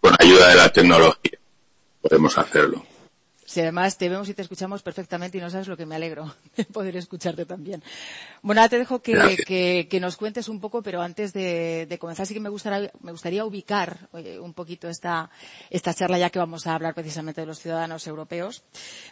con 0.00 0.14
ayuda 0.20 0.48
de 0.50 0.54
la 0.56 0.68
tecnología 0.70 1.38
podemos 2.00 2.36
hacerlo. 2.38 2.84
Si 3.54 3.60
además 3.60 3.96
te 3.96 4.08
vemos 4.08 4.28
y 4.28 4.34
te 4.34 4.42
escuchamos 4.42 4.82
perfectamente 4.82 5.38
y 5.38 5.40
no 5.40 5.48
sabes 5.48 5.68
lo 5.68 5.76
que 5.76 5.86
me 5.86 5.94
alegro 5.94 6.34
de 6.56 6.64
poder 6.64 6.96
escucharte 6.96 7.46
también. 7.46 7.84
Bueno, 8.42 8.60
ahora 8.60 8.68
te 8.68 8.78
dejo 8.78 9.00
que, 9.00 9.36
que, 9.46 9.86
que 9.88 10.00
nos 10.00 10.16
cuentes 10.16 10.48
un 10.48 10.58
poco, 10.58 10.82
pero 10.82 11.00
antes 11.00 11.32
de, 11.32 11.86
de 11.88 11.98
comenzar 12.00 12.26
sí 12.26 12.34
que 12.34 12.40
me 12.40 12.48
gustaría, 12.48 12.90
me 13.00 13.12
gustaría 13.12 13.44
ubicar 13.44 14.08
eh, 14.14 14.40
un 14.40 14.54
poquito 14.54 14.88
esta, 14.88 15.30
esta 15.70 15.94
charla 15.94 16.18
ya 16.18 16.30
que 16.30 16.40
vamos 16.40 16.66
a 16.66 16.74
hablar 16.74 16.94
precisamente 16.94 17.42
de 17.42 17.46
los 17.46 17.60
ciudadanos 17.60 18.04
europeos, 18.08 18.64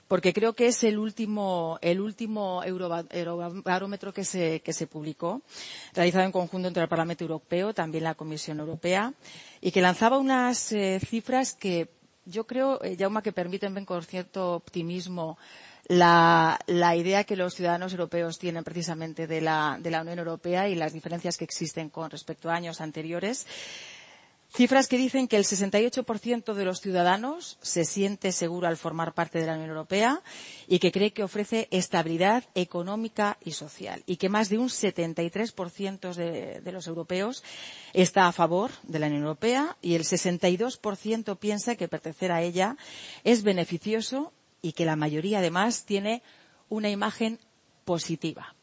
porque 0.08 0.32
creo 0.32 0.54
que 0.54 0.66
es 0.66 0.82
el 0.82 0.98
último, 0.98 1.78
el 1.80 2.00
último 2.00 2.64
eurobarómetro 2.64 4.12
que 4.12 4.24
se, 4.24 4.58
que 4.58 4.72
se 4.72 4.88
publicó, 4.88 5.42
realizado 5.94 6.24
en 6.24 6.32
conjunto 6.32 6.66
entre 6.66 6.82
el 6.82 6.88
Parlamento 6.88 7.22
Europeo, 7.22 7.74
también 7.74 8.02
la 8.02 8.16
Comisión 8.16 8.58
Europea, 8.58 9.14
y 9.60 9.70
que 9.70 9.80
lanzaba 9.80 10.18
unas 10.18 10.72
eh, 10.72 10.98
cifras 10.98 11.52
que 11.54 12.01
yo 12.24 12.46
creo, 12.46 12.82
eh, 12.82 12.96
Jauma, 12.98 13.22
que 13.22 13.32
permiten 13.32 13.84
con 13.84 14.02
cierto 14.02 14.54
optimismo 14.54 15.38
la, 15.88 16.58
la, 16.66 16.94
idea 16.96 17.24
que 17.24 17.36
los 17.36 17.54
ciudadanos 17.54 17.92
europeos 17.92 18.38
tienen 18.38 18.62
precisamente 18.64 19.26
de 19.26 19.40
la, 19.40 19.78
de 19.80 19.90
la 19.90 20.02
Unión 20.02 20.18
Europea 20.20 20.68
y 20.68 20.74
las 20.76 20.92
diferencias 20.92 21.36
que 21.36 21.44
existen 21.44 21.90
con 21.90 22.10
respecto 22.10 22.50
a 22.50 22.54
años 22.54 22.80
anteriores. 22.80 23.46
Cifras 24.54 24.86
que 24.86 24.98
dicen 24.98 25.28
que 25.28 25.38
el 25.38 25.44
68% 25.44 26.52
de 26.52 26.64
los 26.66 26.82
ciudadanos 26.82 27.56
se 27.62 27.86
siente 27.86 28.32
seguro 28.32 28.68
al 28.68 28.76
formar 28.76 29.14
parte 29.14 29.38
de 29.40 29.46
la 29.46 29.54
Unión 29.54 29.70
Europea 29.70 30.20
y 30.68 30.78
que 30.78 30.92
cree 30.92 31.14
que 31.14 31.22
ofrece 31.24 31.68
estabilidad 31.70 32.44
económica 32.54 33.38
y 33.42 33.52
social 33.52 34.02
y 34.04 34.16
que 34.16 34.28
más 34.28 34.50
de 34.50 34.58
un 34.58 34.68
73% 34.68 36.12
de, 36.14 36.60
de 36.60 36.72
los 36.72 36.86
europeos 36.86 37.42
está 37.94 38.26
a 38.28 38.32
favor 38.32 38.70
de 38.82 38.98
la 38.98 39.06
Unión 39.06 39.22
Europea 39.22 39.78
y 39.80 39.94
el 39.94 40.04
62% 40.04 41.38
piensa 41.38 41.74
que 41.76 41.88
pertenecer 41.88 42.30
a 42.30 42.42
ella 42.42 42.76
es 43.24 43.44
beneficioso 43.44 44.34
y 44.60 44.72
que 44.72 44.84
la 44.84 44.96
mayoría 44.96 45.38
además 45.38 45.86
tiene 45.86 46.22
una 46.68 46.90
imagen 46.90 47.38
positiva. 47.86 48.54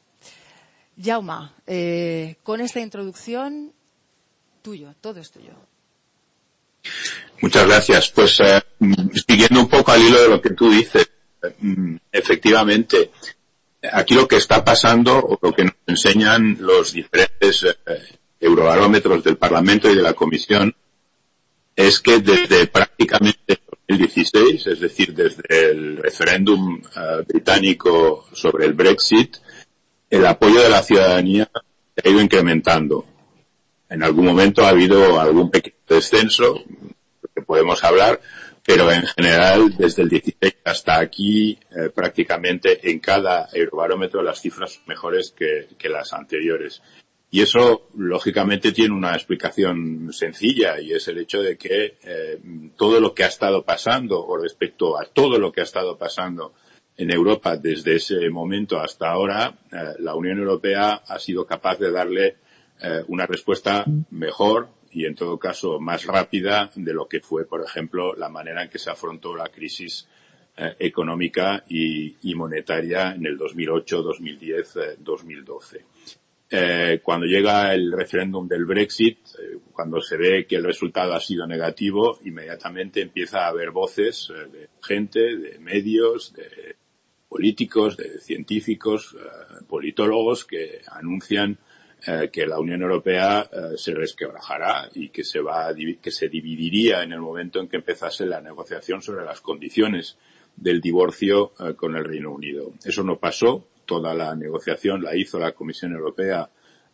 Jauma, 1.02 1.56
eh, 1.66 2.36
con 2.44 2.61
esta 2.61 2.80
introducción, 2.80 3.74
tuyo, 4.61 4.94
todo 5.02 5.20
es 5.20 5.32
tuyo. 5.32 5.53
Muchas 7.42 7.68
gracias. 7.68 8.10
Pues 8.10 8.40
eh, 8.42 8.62
siguiendo 9.28 9.62
un 9.62 9.70
poco 9.70 9.92
al 9.92 10.02
hilo 10.02 10.22
de 10.22 10.30
lo 10.30 10.42
que 10.42 10.52
tú 10.52 10.70
dices, 10.70 11.10
eh, 11.44 11.98
efectivamente, 12.12 13.12
aquí 13.92 14.16
lo 14.16 14.28
que 14.28 14.38
está 14.38 14.64
pasando 14.64 15.18
o 15.18 15.40
lo 15.42 15.54
que 15.54 15.66
nos 15.66 15.76
enseñan 15.88 16.58
los 16.60 16.94
diferentes 16.94 17.64
eh, 17.64 18.20
eurobarómetros 18.40 19.24
del 19.24 19.38
Parlamento 19.38 19.90
y 19.90 19.96
de 19.96 20.02
la 20.02 20.14
Comisión 20.14 20.76
es 21.76 22.00
que 22.00 22.20
desde 22.20 22.68
prácticamente 22.68 23.62
2016, 23.88 24.68
es 24.68 24.80
decir, 24.80 25.14
desde 25.14 25.72
el 25.72 25.98
referéndum 25.98 26.76
uh, 26.76 27.24
británico 27.26 28.28
sobre 28.34 28.66
el 28.66 28.74
Brexit, 28.74 29.38
el 30.10 30.26
apoyo 30.26 30.62
de 30.62 30.70
la 30.70 30.84
ciudadanía 30.84 31.50
ha 31.54 32.10
ido 32.10 32.22
incrementando. 32.22 33.06
En 33.90 34.04
algún 34.04 34.26
momento 34.26 34.64
ha 34.64 34.70
habido 34.70 35.20
algún 35.20 35.50
pequeño 35.50 35.76
descenso, 35.90 36.64
que 37.36 37.41
podemos 37.41 37.84
hablar, 37.84 38.22
pero 38.66 38.91
en 38.91 39.03
general, 39.07 39.76
desde 39.78 40.03
el 40.03 40.10
16 40.10 40.57
hasta 40.64 40.99
aquí, 40.99 41.57
eh, 41.72 41.90
prácticamente 41.90 42.90
en 42.90 42.99
cada 42.99 43.49
eurobarómetro 43.52 44.22
las 44.22 44.40
cifras 44.41 44.74
son 44.74 44.84
mejores 44.88 45.32
que, 45.32 45.68
que 45.78 45.90
las 45.90 46.14
anteriores. 46.14 46.82
Y 47.32 47.41
eso, 47.41 47.88
lógicamente, 47.95 48.72
tiene 48.72 48.95
una 48.95 49.14
explicación 49.14 50.11
sencilla 50.11 50.80
y 50.82 50.94
es 50.94 51.07
el 51.07 51.20
hecho 51.20 51.41
de 51.41 51.57
que 51.57 51.98
eh, 52.03 52.40
todo 52.76 52.99
lo 52.99 53.14
que 53.14 53.24
ha 53.24 53.28
estado 53.28 53.64
pasando 53.64 54.26
o 54.26 54.38
respecto 54.38 54.99
a 54.99 55.06
todo 55.06 55.38
lo 55.38 55.52
que 55.52 55.61
ha 55.61 55.64
estado 55.64 55.98
pasando 55.98 56.53
en 56.98 57.11
Europa 57.11 57.56
desde 57.56 57.95
ese 57.95 58.30
momento 58.30 58.80
hasta 58.80 59.11
ahora, 59.11 59.60
eh, 59.72 59.94
la 59.99 60.16
Unión 60.16 60.40
Europea 60.40 61.02
ha 61.07 61.20
sido 61.20 61.45
capaz 61.45 61.78
de 61.78 61.91
darle 61.91 62.38
eh, 62.82 63.03
una 63.07 63.28
respuesta 63.28 63.86
mejor 64.10 64.70
y 64.91 65.06
en 65.06 65.16
todo 65.16 65.38
caso 65.38 65.80
más 65.80 66.06
rápida 66.06 66.72
de 66.76 66.94
lo 66.94 67.07
que 67.07 67.20
fue, 67.20 67.45
por 67.45 67.64
ejemplo, 67.64 68.16
la 68.16 68.30
manera 68.30 68.64
en 68.64 68.70
que 68.70 68.80
se 68.80 68.90
afrontó 68.90 69.36
la 69.36 69.49
crisis 69.49 70.07
económica 70.78 71.64
y, 71.70 72.36
monetaria 72.36 73.14
en 73.14 73.26
el 73.26 73.38
2008, 73.38 74.02
2010, 74.02 74.74
2012. 74.99 75.86
Eh, 76.52 76.99
cuando 77.03 77.28
llega 77.28 77.74
el 77.76 77.91
referéndum 77.91 78.48
del 78.48 78.66
Brexit, 78.66 79.20
eh, 79.38 79.60
cuando 79.72 80.02
se 80.02 80.18
ve 80.18 80.48
que 80.48 80.56
el 80.56 80.64
resultado 80.64 81.14
ha 81.14 81.20
sido 81.20 81.45
negativo, 81.45 82.20
inmediatamente 82.26 83.02
empieza 83.02 83.45
a 83.45 83.49
haber 83.49 83.70
voces 83.70 84.32
eh, 84.32 84.48
de 84.52 84.70
gente, 84.82 85.38
de 85.38 85.60
medios, 85.60 86.34
de 86.34 86.76
políticos, 87.28 87.98
de 87.98 88.20
científicos, 88.20 89.16
politólogos 89.68 90.45
que 90.45 90.82
anuncian 90.88 91.60
que 92.32 92.46
la 92.46 92.60
Unión 92.60 92.82
Europea 92.82 93.50
se 93.76 93.94
resquebrajará 93.94 94.90
y 94.96 95.10
que 95.10 95.24
se 95.24 95.42
va 95.42 95.74
que 96.02 96.12
se 96.12 96.30
dividiría 96.30 97.04
en 97.04 97.12
el 97.12 97.20
momento 97.20 97.60
en 97.60 97.68
que 97.68 97.76
empezase 97.78 98.26
la 98.26 98.40
negociación 98.40 99.02
sobre 99.02 99.26
las 99.26 99.42
condiciones 99.42 100.18
del 100.56 100.80
divorcio 100.80 101.52
con 101.76 101.98
el 101.98 102.06
Reino 102.06 102.32
Unido. 102.32 102.72
Eso 102.86 103.04
no 103.04 103.18
pasó 103.18 103.66
toda 103.90 104.14
la 104.14 104.36
negociación 104.36 105.02
la 105.02 105.16
hizo 105.16 105.40
la 105.40 105.54
Comisión 105.54 105.94
Europea 105.94 106.48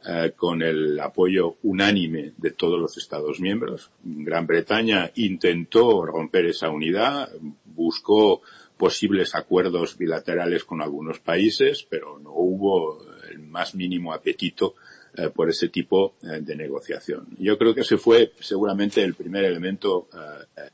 eh, 0.08 0.32
con 0.34 0.62
el 0.62 0.98
apoyo 0.98 1.58
unánime 1.64 2.32
de 2.38 2.52
todos 2.52 2.80
los 2.80 2.98
Estados 2.98 3.42
miembros. 3.42 3.92
Gran 4.02 4.48
Bretaña 4.48 5.12
intentó 5.16 6.06
romper 6.06 6.46
esa 6.46 6.70
unidad, 6.70 7.30
buscó 7.66 8.42
posibles 8.78 9.36
acuerdos 9.36 9.98
bilaterales 9.98 10.64
con 10.64 10.82
algunos 10.82 11.20
países, 11.20 11.86
pero 11.90 12.18
no 12.18 12.32
hubo 12.32 13.04
el 13.30 13.40
más 13.40 13.76
mínimo 13.76 14.14
apetito 14.14 14.76
eh, 15.18 15.30
por 15.30 15.50
ese 15.50 15.70
tipo 15.70 16.16
eh, 16.24 16.40
de 16.42 16.56
negociación. 16.56 17.28
Yo 17.38 17.58
creo 17.58 17.74
que 17.74 17.82
ese 17.82 17.98
fue 17.98 18.34
seguramente 18.40 19.04
el 19.04 19.14
primer 19.14 19.46
elemento 19.46 20.08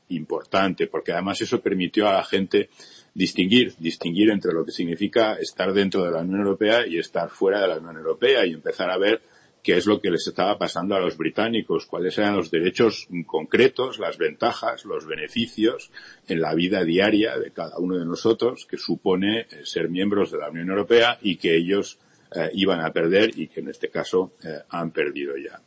importante, 0.08 0.86
porque 0.86 1.12
además 1.12 1.40
eso 1.40 1.60
permitió 1.60 2.08
a 2.08 2.14
la 2.14 2.24
gente 2.24 2.70
distinguir, 3.14 3.74
distinguir 3.78 4.30
entre 4.30 4.52
lo 4.52 4.64
que 4.64 4.72
significa 4.72 5.34
estar 5.34 5.72
dentro 5.72 6.04
de 6.04 6.10
la 6.10 6.20
Unión 6.20 6.40
Europea 6.40 6.86
y 6.86 6.98
estar 6.98 7.28
fuera 7.30 7.60
de 7.60 7.68
la 7.68 7.78
Unión 7.78 7.96
Europea 7.96 8.46
y 8.46 8.52
empezar 8.52 8.90
a 8.90 8.98
ver 8.98 9.22
qué 9.62 9.76
es 9.76 9.86
lo 9.86 10.00
que 10.00 10.10
les 10.10 10.26
estaba 10.26 10.58
pasando 10.58 10.96
a 10.96 11.00
los 11.00 11.16
británicos, 11.16 11.86
cuáles 11.86 12.18
eran 12.18 12.36
los 12.36 12.50
derechos 12.50 13.06
concretos, 13.26 13.98
las 13.98 14.18
ventajas, 14.18 14.84
los 14.84 15.06
beneficios 15.06 15.90
en 16.26 16.40
la 16.40 16.54
vida 16.54 16.84
diaria 16.84 17.38
de 17.38 17.52
cada 17.52 17.78
uno 17.78 17.96
de 17.96 18.04
nosotros 18.04 18.66
que 18.68 18.76
supone 18.76 19.42
eh, 19.42 19.46
ser 19.64 19.88
miembros 19.88 20.32
de 20.32 20.38
la 20.38 20.50
Unión 20.50 20.70
Europea 20.70 21.18
y 21.22 21.36
que 21.36 21.56
ellos 21.56 21.98
eh, 22.34 22.50
iban 22.54 22.80
a 22.80 22.92
perder 22.92 23.30
y 23.38 23.48
que 23.48 23.60
en 23.60 23.68
este 23.68 23.88
caso 23.88 24.32
eh, 24.44 24.60
han 24.68 24.90
perdido 24.90 25.36
ya. 25.36 25.60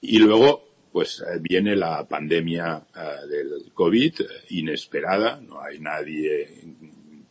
Y 0.00 0.18
luego, 0.18 0.68
pues 0.92 1.22
viene 1.40 1.76
la 1.76 2.06
pandemia 2.06 2.86
del 3.28 3.70
COVID 3.74 4.14
inesperada, 4.50 5.40
no 5.40 5.60
hay 5.60 5.78
nadie 5.78 6.48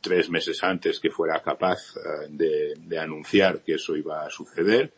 tres 0.01 0.29
meses 0.29 0.63
antes 0.63 0.99
que 0.99 1.09
fuera 1.09 1.41
capaz 1.41 1.95
de, 2.29 2.75
de 2.77 2.99
anunciar 2.99 3.61
que 3.61 3.75
eso 3.75 3.95
iba 3.95 4.23
a 4.23 4.29
suceder 4.29 4.91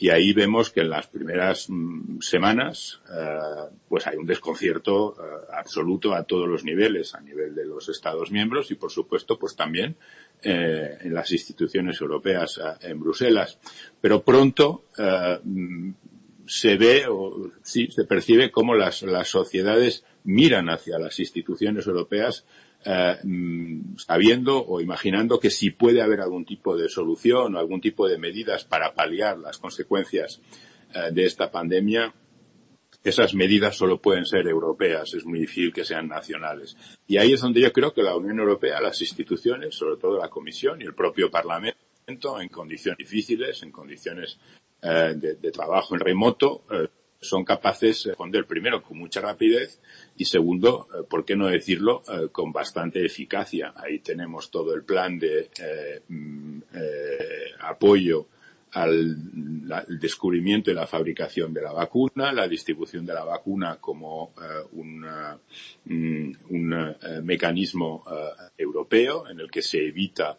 y 0.00 0.10
ahí 0.10 0.32
vemos 0.32 0.70
que 0.70 0.80
en 0.80 0.90
las 0.90 1.08
primeras 1.08 1.68
mm, 1.68 2.20
semanas 2.20 3.00
eh, 3.12 3.74
pues 3.88 4.06
hay 4.06 4.16
un 4.16 4.26
desconcierto 4.26 5.16
eh, 5.18 5.46
absoluto 5.52 6.14
a 6.14 6.22
todos 6.22 6.48
los 6.48 6.64
niveles, 6.64 7.14
a 7.14 7.20
nivel 7.20 7.54
de 7.54 7.66
los 7.66 7.88
Estados 7.88 8.30
miembros 8.30 8.70
y 8.70 8.76
por 8.76 8.92
supuesto 8.92 9.38
pues 9.38 9.56
también 9.56 9.96
eh, 10.42 10.98
en 11.00 11.14
las 11.14 11.30
instituciones 11.32 12.00
europeas 12.00 12.60
en 12.80 13.00
Bruselas. 13.00 13.58
Pero 14.00 14.22
pronto 14.22 14.84
mm, 15.44 15.90
se 16.46 16.76
ve 16.76 17.04
o 17.08 17.50
sí 17.62 17.88
se 17.88 18.04
percibe 18.04 18.50
cómo 18.50 18.74
las, 18.74 19.02
las 19.02 19.28
sociedades 19.28 20.04
miran 20.24 20.68
hacia 20.70 20.98
las 20.98 21.18
instituciones 21.20 21.86
europeas 21.86 22.44
eh, 22.84 23.16
mm, 23.22 23.96
sabiendo 23.96 24.64
o 24.64 24.80
imaginando 24.80 25.40
que 25.40 25.50
si 25.50 25.70
puede 25.70 26.00
haber 26.00 26.20
algún 26.20 26.44
tipo 26.44 26.76
de 26.76 26.88
solución 26.88 27.54
o 27.54 27.58
algún 27.58 27.80
tipo 27.80 28.08
de 28.08 28.18
medidas 28.18 28.64
para 28.64 28.94
paliar 28.94 29.38
las 29.38 29.58
consecuencias 29.58 30.40
eh, 30.94 31.10
de 31.12 31.24
esta 31.24 31.50
pandemia, 31.50 32.14
esas 33.08 33.34
medidas 33.34 33.76
solo 33.76 34.00
pueden 34.00 34.24
ser 34.24 34.46
europeas, 34.46 35.14
es 35.14 35.24
muy 35.24 35.40
difícil 35.40 35.72
que 35.72 35.84
sean 35.84 36.08
nacionales. 36.08 36.76
Y 37.06 37.18
ahí 37.18 37.32
es 37.32 37.40
donde 37.40 37.60
yo 37.60 37.72
creo 37.72 37.92
que 37.92 38.02
la 38.02 38.16
Unión 38.16 38.38
Europea, 38.38 38.80
las 38.80 39.00
instituciones, 39.00 39.74
sobre 39.74 39.96
todo 39.96 40.18
la 40.18 40.28
Comisión 40.28 40.80
y 40.80 40.84
el 40.84 40.94
propio 40.94 41.30
Parlamento, 41.30 42.40
en 42.40 42.48
condiciones 42.48 42.98
difíciles, 42.98 43.62
en 43.62 43.70
condiciones 43.70 44.38
eh, 44.82 45.14
de, 45.16 45.50
trabajo 45.50 45.94
en 45.94 46.00
remoto, 46.00 46.62
son 47.20 47.44
capaces 47.44 48.04
de 48.04 48.10
responder 48.10 48.46
primero 48.46 48.82
con 48.82 48.98
mucha 48.98 49.20
rapidez 49.20 49.80
y 50.16 50.24
segundo, 50.24 50.88
eh, 50.92 51.02
¿por 51.08 51.24
qué 51.24 51.36
no 51.36 51.46
decirlo?, 51.48 52.02
eh, 52.08 52.28
con 52.30 52.52
bastante 52.52 53.04
eficacia. 53.04 53.72
Ahí 53.76 53.98
tenemos 54.00 54.50
todo 54.50 54.74
el 54.74 54.84
plan 54.84 55.18
de 55.18 55.50
eh, 55.60 56.02
al 58.72 59.16
descubrimiento 60.00 60.70
y 60.70 60.74
la 60.74 60.86
fabricación 60.86 61.52
de 61.52 61.62
la 61.62 61.72
vacuna, 61.72 62.32
la 62.32 62.48
distribución 62.48 63.06
de 63.06 63.14
la 63.14 63.24
vacuna 63.24 63.76
como 63.80 64.32
un, 64.72 65.06
mm, 65.84 66.32
un 66.50 66.96
mecanismo 67.22 68.04
europeo 68.56 69.28
en 69.28 69.40
el 69.40 69.50
que 69.50 69.62
se 69.62 69.86
evita 69.86 70.38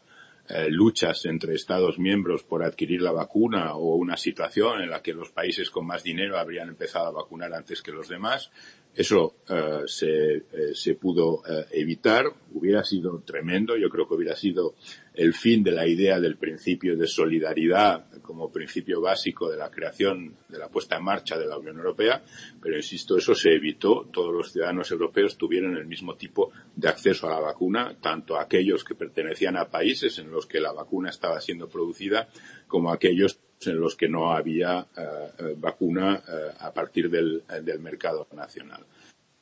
eh, 0.52 0.68
luchas 0.72 1.26
entre 1.26 1.54
Estados 1.54 2.00
miembros 2.00 2.42
por 2.42 2.64
adquirir 2.64 3.04
la 3.04 3.12
vacuna 3.12 3.76
o 3.76 3.94
una 3.98 4.18
situación 4.18 4.82
en 4.82 4.90
la 4.90 5.00
que 5.00 5.14
los 5.14 5.30
países 5.30 5.70
con 5.70 5.86
más 5.86 6.02
dinero 6.02 6.40
habrían 6.40 6.70
empezado 6.70 7.06
a 7.06 7.12
vacunar 7.12 7.54
antes 7.54 7.84
que 7.84 7.92
los 7.92 8.10
demás. 8.10 8.50
Eso 8.96 9.36
eh, 9.48 9.84
se, 9.86 10.36
eh, 10.36 10.44
se, 10.74 10.96
pudo 10.96 11.42
evitar. 11.72 12.26
Hubiera 12.54 12.84
sido 12.84 13.22
tremendo. 13.22 13.78
Yo 13.78 13.90
creo 13.90 14.08
que 14.08 14.16
hubiera 14.16 14.36
sido 14.36 14.76
el 15.14 15.34
fin 15.34 15.64
de 15.64 15.72
la 15.72 15.88
idea 15.88 16.20
del 16.20 16.38
principio 16.38 16.98
de 16.98 17.08
solidaridad 17.08 18.06
como 18.22 18.52
principio 18.52 19.02
básico 19.02 19.50
de 19.50 19.58
la 19.58 19.70
creación, 19.70 20.36
de 20.48 20.58
la 20.58 20.70
puesta 20.70 20.98
en 20.98 21.04
marcha 21.04 21.38
de 21.38 21.48
la 21.48 21.58
Unión 21.58 21.78
Europea, 21.78 22.24
pero 22.62 22.78
insisto, 22.78 23.18
eso 23.18 23.34
se 23.36 23.54
evitó. 23.54 24.08
Todos 24.14 24.34
los 24.34 24.52
ciudadanos 24.52 24.92
europeos 24.92 25.38
tuvieron 25.38 25.76
el 25.76 25.88
mismo 25.88 26.16
tipo 26.16 26.52
de 26.76 26.88
acceso 26.88 27.28
a 27.28 27.32
la 27.32 27.40
vacuna, 27.40 27.98
tanto 28.00 28.38
aquellos 28.38 28.84
que 28.84 28.96
pertenecían 28.96 29.58
a 29.58 29.70
países 29.70 30.20
en 30.20 30.32
los 30.32 30.46
que 30.46 30.60
la 30.60 30.72
vacuna 30.72 31.10
estaba 31.10 31.42
siendo 31.42 31.68
producida, 31.68 32.30
como 32.68 32.92
aquellos 32.92 33.40
en 33.68 33.80
los 33.80 33.96
que 33.96 34.08
no 34.08 34.32
había 34.32 34.80
uh, 34.80 35.56
vacuna 35.58 36.22
uh, 36.28 36.64
a 36.64 36.74
partir 36.74 37.10
del, 37.10 37.44
del 37.64 37.80
mercado 37.80 38.28
nacional. 38.34 38.86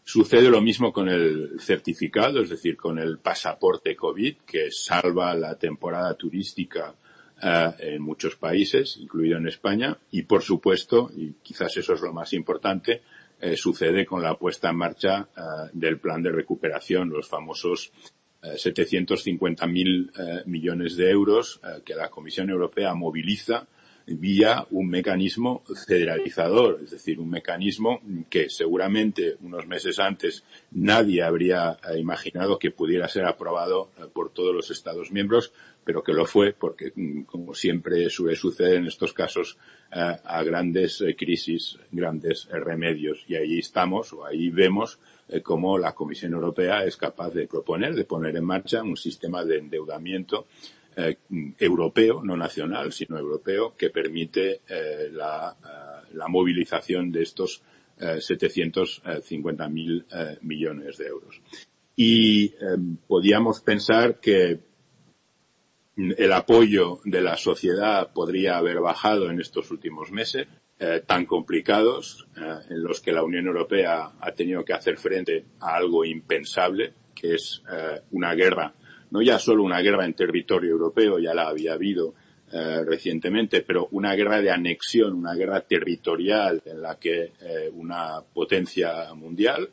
Sucede 0.03 0.49
lo 0.49 0.61
mismo 0.61 0.94
con 0.94 1.10
el 1.10 1.60
certificado, 1.60 2.41
es 2.41 2.49
decir, 2.49 2.77
con 2.77 2.98
el 2.98 3.19
pasaporte 3.19 3.95
COVID, 3.95 4.38
que 4.45 4.72
salva 4.72 5.35
la 5.35 5.56
temporada 5.56 6.14
turística 6.15 6.95
uh, 7.44 7.73
en 7.80 8.02
muchos 8.02 8.38
países, 8.38 8.98
incluido 8.98 9.38
en 9.38 9.48
España, 9.48 9.98
y 10.11 10.23
por 10.23 10.41
supuesto, 10.41 11.11
y 11.15 11.34
quizás 11.44 11.76
eso 11.77 11.94
es 11.94 12.02
lo 12.02 12.14
más 12.14 12.34
importante, 12.34 13.02
eh, 13.39 13.56
sucede 13.56 14.03
con 14.03 14.23
la 14.23 14.35
puesta 14.35 14.72
en 14.72 14.77
marcha 14.77 15.27
del 15.72 15.99
plan 15.99 16.23
de 16.23 16.31
recuperación, 16.31 17.10
los 17.10 17.27
famosos 17.27 17.91
uh, 18.41 18.48
750.000 18.48 20.45
millones 20.48 20.95
de 20.95 21.11
euros 21.11 21.61
que 21.85 21.94
la 21.94 22.10
Comisión 22.10 22.49
Europea 22.49 22.95
moviliza 22.95 23.68
vía 24.07 24.65
un 24.71 24.88
mecanismo 24.88 25.63
federalizador, 25.85 26.79
es 26.84 26.91
decir, 26.91 27.19
un 27.19 27.29
mecanismo 27.29 27.99
que 28.29 28.49
seguramente 28.49 29.35
unos 29.41 29.67
meses 29.67 29.99
antes 29.99 30.45
nadie 30.71 31.21
habría 31.23 31.77
eh, 31.89 31.99
imaginado 31.99 32.57
que 32.57 32.71
pudiera 32.71 33.09
ser 33.09 33.25
aprobado 33.25 33.91
eh, 33.97 34.05
por 34.11 34.31
todos 34.31 34.55
los 34.55 34.71
Estados 34.71 35.11
miembros, 35.11 35.51
pero 35.84 36.03
que 36.03 36.13
lo 36.13 36.25
fue 36.25 36.53
porque, 36.53 36.93
mm, 36.95 37.23
como 37.23 37.53
siempre 37.53 38.09
suele 38.09 38.38
suceder 38.38 38.75
en 38.75 38.88
estos 38.88 39.11
casos, 39.11 39.57
eh, 39.91 40.15
a 40.23 40.43
grandes 40.43 41.03
crisis, 41.17 41.77
grandes 41.91 42.47
remedios. 42.49 43.25
Y 43.27 43.35
ahí 43.35 43.59
estamos, 43.59 44.13
o 44.13 44.25
ahí 44.25 44.49
vemos 44.49 44.99
cómo 45.43 45.77
la 45.77 45.93
Comisión 45.93 46.31
Europea 46.31 46.85
es 46.85 46.95
capaz 46.95 47.31
de 47.31 47.47
proponer, 47.47 47.93
de 47.95 48.05
poner 48.05 48.38
en 48.38 48.45
marcha 48.45 48.81
un 48.81 48.95
sistema 48.95 49.43
de 49.43 49.57
endeudamiento 49.57 50.47
eh, 50.97 51.17
europeo, 51.59 52.21
no 52.23 52.35
nacional, 52.35 52.91
sino 52.91 53.17
europeo, 53.17 53.75
que 53.77 53.89
permite 53.89 54.61
eh, 54.67 55.09
la, 55.11 55.55
uh, 55.57 56.15
la, 56.17 56.27
movilización 56.27 57.11
de 57.11 57.21
estos 57.21 57.61
uh, 58.01 58.17
750.000 58.17 60.03
uh, 60.03 60.45
millones 60.45 60.97
de 60.97 61.05
euros. 61.05 61.41
Y 61.95 62.53
podíamos 63.07 63.61
pensar 63.61 64.19
que 64.19 64.59
el 65.97 66.31
apoyo 66.31 66.99
de 67.05 67.21
la 67.21 67.37
sociedad 67.37 68.11
podría 68.13 68.57
haber 68.57 68.79
bajado 68.79 69.31
en 69.31 69.41
estos 69.41 69.71
últimos 69.71 70.11
meses, 70.11 70.47
eh, 70.79 71.01
tan 71.05 71.25
complicados, 71.25 72.27
eh, 72.37 72.59
en 72.69 72.83
los 72.83 73.01
que 73.01 73.11
la 73.11 73.23
Unión 73.23 73.47
Europea 73.47 74.11
ha 74.19 74.31
tenido 74.33 74.63
que 74.63 74.73
hacer 74.73 74.97
frente 74.97 75.43
a 75.59 75.75
algo 75.75 76.05
impensable, 76.05 76.93
que 77.15 77.33
es 77.33 77.63
eh, 77.71 78.01
una 78.11 78.35
guerra 78.35 78.75
no 79.11 79.21
ya 79.21 79.39
solo 79.39 79.63
una 79.63 79.81
guerra 79.81 80.05
en 80.05 80.13
territorio 80.13 80.71
europeo, 80.71 81.19
ya 81.19 81.34
la 81.34 81.47
había 81.47 81.73
habido 81.73 82.13
eh, 82.51 82.84
recientemente, 82.85 83.61
pero 83.61 83.88
una 83.91 84.13
guerra 84.15 84.41
de 84.41 84.51
anexión, 84.51 85.13
una 85.13 85.34
guerra 85.34 85.61
territorial 85.61 86.61
en 86.65 86.81
la 86.81 86.97
que 86.97 87.34
eh, 87.41 87.69
una 87.73 88.21
potencia 88.34 89.13
mundial 89.13 89.69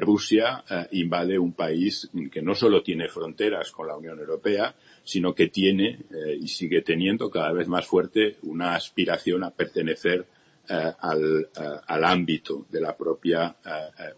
Rusia 0.00 0.64
invade 0.92 1.38
un 1.38 1.52
país 1.52 2.08
que 2.32 2.40
no 2.40 2.54
solo 2.54 2.82
tiene 2.82 3.10
fronteras 3.10 3.70
con 3.70 3.86
la 3.86 3.94
Unión 3.94 4.18
Europea, 4.18 4.74
sino 5.04 5.34
que 5.34 5.48
tiene 5.48 5.98
y 6.40 6.48
sigue 6.48 6.80
teniendo 6.80 7.28
cada 7.28 7.52
vez 7.52 7.68
más 7.68 7.84
fuerte 7.84 8.38
una 8.44 8.74
aspiración 8.74 9.44
a 9.44 9.50
pertenecer 9.50 10.24
al, 10.66 11.50
al, 11.86 12.04
ámbito 12.04 12.64
de 12.70 12.80
la 12.80 12.96
propia 12.96 13.54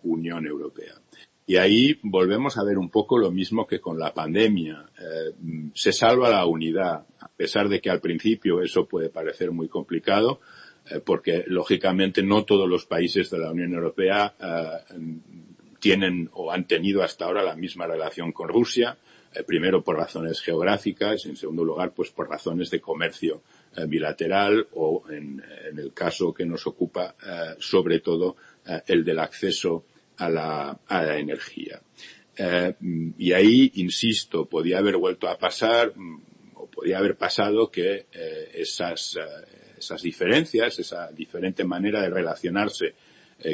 Unión 0.04 0.46
Europea. 0.46 0.94
Y 1.48 1.56
ahí 1.56 1.98
volvemos 2.02 2.58
a 2.58 2.62
ver 2.62 2.76
un 2.76 2.90
poco 2.90 3.16
lo 3.16 3.30
mismo 3.30 3.66
que 3.66 3.80
con 3.80 3.98
la 3.98 4.12
pandemia. 4.12 4.84
Eh, 5.00 5.32
se 5.72 5.92
salva 5.92 6.28
la 6.28 6.44
unidad, 6.44 7.06
a 7.20 7.28
pesar 7.28 7.70
de 7.70 7.80
que 7.80 7.88
al 7.88 8.02
principio 8.02 8.60
eso 8.60 8.84
puede 8.84 9.08
parecer 9.08 9.50
muy 9.50 9.66
complicado, 9.66 10.40
eh, 10.90 11.00
porque 11.02 11.44
lógicamente 11.46 12.22
no 12.22 12.44
todos 12.44 12.68
los 12.68 12.84
países 12.84 13.30
de 13.30 13.38
la 13.38 13.50
Unión 13.50 13.72
Europea 13.72 14.34
eh, 14.38 14.94
tienen 15.80 16.28
o 16.34 16.52
han 16.52 16.66
tenido 16.66 17.02
hasta 17.02 17.24
ahora 17.24 17.42
la 17.42 17.56
misma 17.56 17.86
relación 17.86 18.30
con 18.32 18.50
Rusia, 18.50 18.98
primero 19.46 19.82
por 19.82 19.96
razones 19.96 20.42
geográficas, 20.42 21.24
en 21.24 21.36
segundo 21.36 21.64
lugar 21.64 21.94
pues 21.94 22.10
por 22.10 22.28
razones 22.28 22.70
de 22.70 22.80
comercio 22.80 23.42
bilateral 23.86 24.66
o 24.74 25.04
en, 25.10 25.42
el 25.76 25.92
caso 25.92 26.34
que 26.34 26.44
nos 26.44 26.66
ocupa 26.66 27.14
sobre 27.58 28.00
todo 28.00 28.36
el 28.86 29.04
del 29.04 29.18
acceso 29.20 29.84
a 30.18 30.28
la, 30.28 31.18
energía. 31.18 31.80
Eh, 32.36 32.74
y 33.18 33.32
ahí, 33.32 33.72
insisto, 33.76 34.46
podía 34.46 34.78
haber 34.78 34.96
vuelto 34.96 35.28
a 35.28 35.38
pasar, 35.38 35.92
o 36.54 36.66
podía 36.66 36.98
haber 36.98 37.16
pasado 37.16 37.70
que 37.70 38.06
eh, 38.12 38.50
esas, 38.54 39.16
eh, 39.16 39.74
esas 39.78 40.02
diferencias, 40.02 40.78
esa 40.78 41.10
diferente 41.12 41.64
manera 41.64 42.02
de 42.02 42.10
relacionarse 42.10 42.94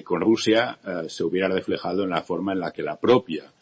con 0.03 0.23
Rusia, 0.23 0.79
se 1.09 1.25
hubiera 1.25 1.47
reflejado 1.47 2.05
en 2.05 2.09
la 2.09 2.23
forma 2.23 2.55
en 2.55 2.61
la 2.61 2.73
que 2.73 2.83
la 2.83 2.99
propia 2.99 3.53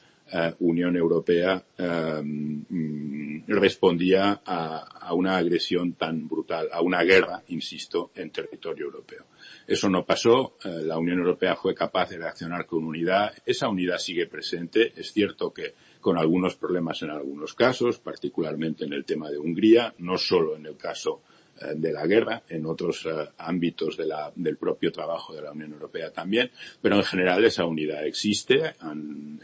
Unión 0.60 0.96
Europea 0.96 1.64
mm, 1.76 3.42
respondía 3.48 4.40
a, 4.44 5.12
una 5.14 5.36
agresión 5.36 5.94
tan 5.94 6.28
brutal, 6.28 6.68
a 6.72 6.80
una 6.80 7.02
guerra, 7.02 7.42
insisto, 7.48 8.12
en 8.14 8.30
territorio 8.30 8.86
europeo. 8.86 9.24
Eso 9.66 9.88
no 9.88 10.04
pasó. 10.04 10.56
Eh, 10.64 10.82
la 10.82 10.98
Unión 10.98 11.18
Europea 11.18 11.56
fue 11.56 11.74
capaz 11.74 12.10
de 12.10 12.18
reaccionar 12.18 12.66
con 12.66 12.84
unidad. 12.84 13.32
Esa 13.46 13.68
unidad 13.68 13.98
sigue 13.98 14.26
presente. 14.26 14.92
Es 14.96 15.12
cierto 15.12 15.52
que 15.52 15.74
con 16.00 16.18
algunos 16.18 16.56
problemas 16.56 17.02
en 17.02 17.10
algunos 17.10 17.54
casos, 17.54 17.98
particularmente 17.98 18.84
en 18.84 18.92
el 18.92 19.04
tema 19.04 19.30
de 19.30 19.38
Hungría, 19.38 19.94
no 19.98 20.18
solo 20.18 20.56
en 20.56 20.66
el 20.66 20.76
caso 20.76 21.22
eh, 21.60 21.74
de 21.76 21.92
la 21.92 22.06
guerra, 22.06 22.42
en 22.48 22.66
otros 22.66 23.06
uh, 23.06 23.28
ámbitos 23.38 23.96
del 24.34 24.56
propio 24.56 24.90
trabajo 24.90 25.32
de 25.34 25.42
la 25.42 25.52
Unión 25.52 25.72
Europea 25.72 26.10
también, 26.10 26.50
pero 26.80 26.96
en 26.96 27.04
general 27.04 27.44
esa 27.44 27.64
unidad 27.64 28.04
existe. 28.04 28.74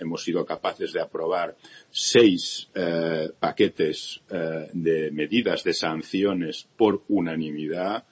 Hemos 0.00 0.24
sido 0.24 0.44
capaces 0.44 0.92
de 0.92 1.00
aprobar 1.00 1.56
seis 1.90 2.68
paquetes 3.38 4.20
de 4.72 5.10
medidas 5.12 5.64
de 5.64 5.74
sanciones 5.74 6.66
por 6.76 7.02
unanimidad 7.08 8.04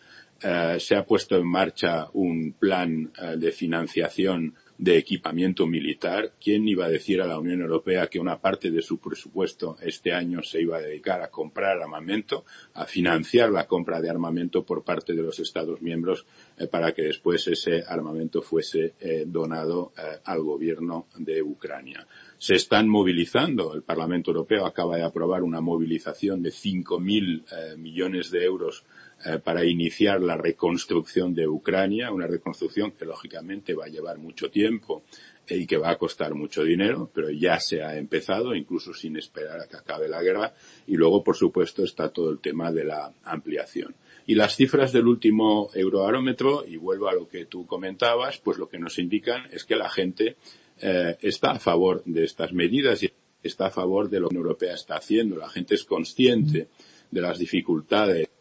eh, 0.43 0.77
se 0.79 0.95
ha 0.95 1.05
puesto 1.07 1.37
en 1.37 1.47
marcha 1.47 2.09
un 2.13 2.53
plan 2.59 3.11
eh, 3.21 3.37
de 3.39 3.53
financiación 3.53 4.55
de 4.77 4.99
equipamiento 4.99 5.67
militar. 5.67 6.33
¿Quién 6.39 6.69
iba 6.69 6.85
a 6.85 6.91
decir 6.91 7.23
a 7.23 7.27
la 7.27 7.39
Unión 7.39 7.63
Europea 7.63 8.09
que 8.09 8.21
una 8.21 8.39
parte 8.39 8.71
de 8.71 8.83
su 8.83 8.99
presupuesto 8.99 9.79
este 9.81 10.13
año 10.13 10.43
se 10.43 10.61
iba 10.61 10.77
a 10.77 10.83
dedicar 10.83 11.23
a 11.23 11.31
comprar 11.31 11.81
armamento, 11.81 12.45
a 12.75 12.85
financiar 12.85 13.51
la 13.51 13.67
compra 13.67 14.03
de 14.03 14.11
armamento 14.11 14.67
por 14.67 14.85
parte 14.85 15.15
de 15.15 15.23
los 15.23 15.39
Estados 15.39 15.81
miembros 15.81 16.27
eh, 16.59 16.67
para 16.67 16.93
que 16.93 17.05
después 17.05 17.49
ese 17.49 17.83
armamento 17.89 18.43
fuese 18.43 18.95
donado 19.27 19.93
al 20.25 20.43
gobierno 20.43 21.07
de 21.17 21.43
Ucrania? 21.43 22.07
Se 22.37 22.57
están 22.57 22.87
movilizando. 22.87 23.73
El 23.73 23.83
Parlamento 23.83 24.33
Europeo 24.33 24.67
acaba 24.67 24.99
de 24.99 25.05
aprobar 25.05 25.43
una 25.43 25.63
movilización 25.63 26.43
de 26.43 26.51
5.000 26.51 27.79
millones 27.79 28.31
de 28.31 28.45
euros 28.45 28.85
eh, 29.27 29.41
para 29.43 29.65
iniciar 29.65 30.23
la 30.23 30.37
reconstrucción 30.37 31.35
de 31.35 31.49
Ucrania, 31.49 32.13
una 32.13 32.29
reconstrucción 32.29 32.93
que 32.93 33.05
lógicamente 33.05 33.75
va 33.75 33.87
a 33.87 33.89
llevar 33.89 34.19
mucho 34.19 34.51
tiempo 34.51 35.03
y 35.49 35.67
que 35.67 35.79
va 35.79 35.91
a 35.91 35.99
costar 35.99 36.35
mucho 36.35 36.63
dinero, 36.63 37.11
pero 37.13 37.31
ya 37.31 37.59
se 37.59 37.83
ha 37.83 37.97
empezado, 37.97 38.55
incluso 38.55 38.95
sin 38.95 39.17
esperar 39.17 39.61
a 39.61 39.67
que 39.67 39.77
acabe 39.77 40.09
la 40.09 40.23
guerra. 40.23 40.55
Y 40.87 40.95
luego, 40.95 41.25
por 41.25 41.35
supuesto, 41.35 41.83
está 41.83 42.11
todo 42.11 42.31
el 42.31 42.39
tema 42.39 42.71
de 42.71 42.85
la 42.85 43.13
ampliación. 43.25 43.97
Y 44.27 44.37
las 44.37 44.55
cifras 44.55 44.93
del 44.93 45.09
último 45.09 45.71
eurobarómetro, 45.75 46.65
y 46.65 46.77
vuelvo 46.77 47.09
a 47.09 47.15
lo 47.15 47.29
que 47.29 47.47
tú 47.47 47.67
comentabas, 47.67 48.39
pues 48.39 48.59
lo 48.59 48.69
que 48.69 48.79
nos 48.79 48.97
indican 48.99 49.47
es 49.51 49.65
que 49.65 49.75
la 49.75 49.91
gente 49.91 50.37
eh, 50.81 51.17
está 51.21 51.51
a 51.51 51.59
favor 51.59 52.03
de 52.05 52.23
estas 52.23 52.53
medidas 52.53 53.03
y 53.03 53.11
está 53.43 53.67
a 53.67 53.71
favor 53.71 54.09
de 54.09 54.21
lo 54.21 54.29
que 54.29 54.35
la 54.35 54.41
Unión 54.41 54.47
Europea 54.47 54.75
está 54.75 54.97
haciendo. 54.97 55.37
La 55.37 55.49
gente 55.49 55.75
es 55.75 55.85
consciente 55.85 56.69
de 57.11 57.21
las 57.21 57.39
dificultades 57.39 58.27
eh, 58.27 58.36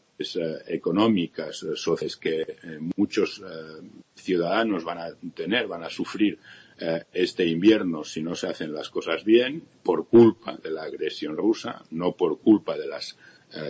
económicas, 0.68 1.64
eh, 1.64 1.76
sociales 1.76 2.18
que 2.18 2.42
eh, 2.42 2.80
muchos 2.96 3.42
ciudadanos 4.16 4.84
van 4.84 4.98
a 5.00 5.10
tener, 5.34 5.68
van 5.68 5.84
a 5.84 5.90
sufrir 5.90 6.40
este 7.14 7.48
invierno 7.48 8.04
si 8.04 8.22
no 8.22 8.36
se 8.36 8.48
hacen 8.48 8.74
las 8.74 8.90
cosas 8.90 9.24
bien 9.24 9.64
por 9.82 10.10
culpa 10.10 10.58
de 10.58 10.72
la 10.72 10.84
agresión 10.84 11.38
rusa, 11.38 11.86
no 11.92 12.18
por 12.18 12.40
culpa 12.42 12.78
de 12.78 12.88
las 12.88 13.18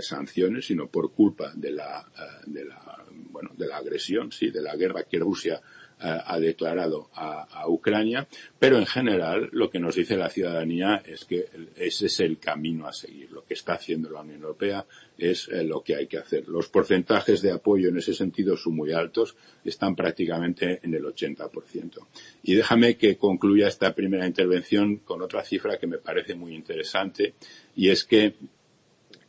sanciones, 0.02 0.66
sino 0.66 0.88
por 0.88 1.12
culpa 1.12 1.52
de 1.54 1.70
la, 1.70 2.04
de 2.48 2.66
la, 2.66 3.06
bueno, 3.30 3.52
de 3.56 3.68
la 3.68 3.78
agresión, 3.78 4.32
sí, 4.32 4.50
de 4.50 4.62
la 4.62 4.76
guerra 4.76 5.04
que 5.04 5.20
Rusia 5.20 5.62
ha 6.00 6.40
declarado 6.40 7.10
a, 7.14 7.68
Ucrania, 7.68 8.28
pero 8.60 8.78
en 8.78 8.86
general 8.86 9.50
lo 9.52 9.70
que 9.70 9.80
nos 9.80 9.96
dice 9.96 10.18
la 10.18 10.30
ciudadanía 10.30 11.02
es 11.06 11.26
que 11.26 11.46
ese 11.76 12.08
es 12.08 12.20
el 12.20 12.38
camino 12.38 12.88
a 12.88 12.94
seguir. 12.94 13.32
Lo 13.32 13.44
que 13.44 13.56
está 13.56 13.74
haciendo 13.74 14.10
la 14.10 14.22
Unión 14.22 14.42
Europea 14.42 14.86
es 15.18 15.48
eh, 15.48 15.64
lo 15.64 15.82
que 15.82 15.96
hay 15.96 16.08
que 16.08 16.18
hacer. 16.18 16.48
Los 16.48 16.68
porcentajes 16.68 17.42
de 17.42 17.52
apoyo 17.52 17.90
en 17.90 17.98
ese 17.98 18.14
sentido 18.14 18.56
son 18.58 18.76
muy 18.76 18.92
altos, 18.92 19.36
están 19.64 19.96
prácticamente 19.96 20.80
en 20.84 20.94
el 20.94 21.04
80%. 21.04 22.06
Y 22.44 22.56
déjame 22.56 22.98
que 22.98 23.18
concluya 23.18 23.68
esta 23.68 23.96
primera 23.96 24.28
intervención 24.28 24.98
con 24.98 25.22
otra 25.22 25.44
cifra 25.44 25.80
que 25.80 25.88
me 25.88 25.98
parece 25.98 26.36
muy 26.36 26.54
interesante 26.54 27.34
y 27.76 27.90
es 27.90 28.04
que 28.04 28.36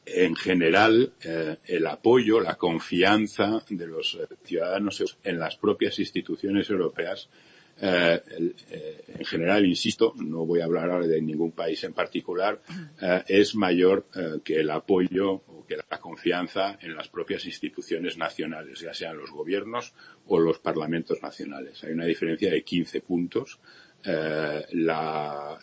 en 0.07 0.37
general 0.37 1.13
eh, 1.23 1.57
el 1.67 1.87
apoyo, 1.87 2.41
la 2.41 2.55
confianza 2.55 3.63
de 3.69 3.87
los 3.89 4.15
eh, 4.15 4.27
ciudadanos 4.45 5.19
en 5.25 5.39
las 5.39 5.57
propias 5.57 5.99
instituciones 5.99 6.71
europeas 6.71 7.29
eh, 7.79 8.23
en 9.19 9.25
general, 9.27 9.67
insisto, 9.67 10.15
no 10.17 10.47
voy 10.47 10.61
a 10.61 10.65
hablar 10.65 10.91
ahora 10.91 11.07
de 11.07 11.21
ningún 11.21 11.53
país 11.53 11.85
en 11.85 11.93
particular, 11.93 12.63
es 13.29 13.55
mayor 13.55 14.07
que 14.43 14.61
el 14.61 14.71
apoyo 14.71 15.31
o 15.31 15.67
que 15.69 15.77
la 15.77 16.01
confianza 16.01 16.79
en 16.81 16.95
las 16.95 17.09
propias 17.09 17.45
instituciones 17.45 18.17
nacionales, 18.17 18.81
ya 18.81 18.95
sean 18.95 19.19
los 19.19 19.31
gobiernos 19.31 19.93
o 20.27 20.39
los 20.39 20.59
parlamentos 20.59 21.21
nacionales. 21.23 21.85
Hay 21.85 21.93
una 21.93 22.07
diferencia 22.07 22.51
de 22.51 22.65
15 22.65 23.03
puntos. 23.03 23.59
La 24.73 25.59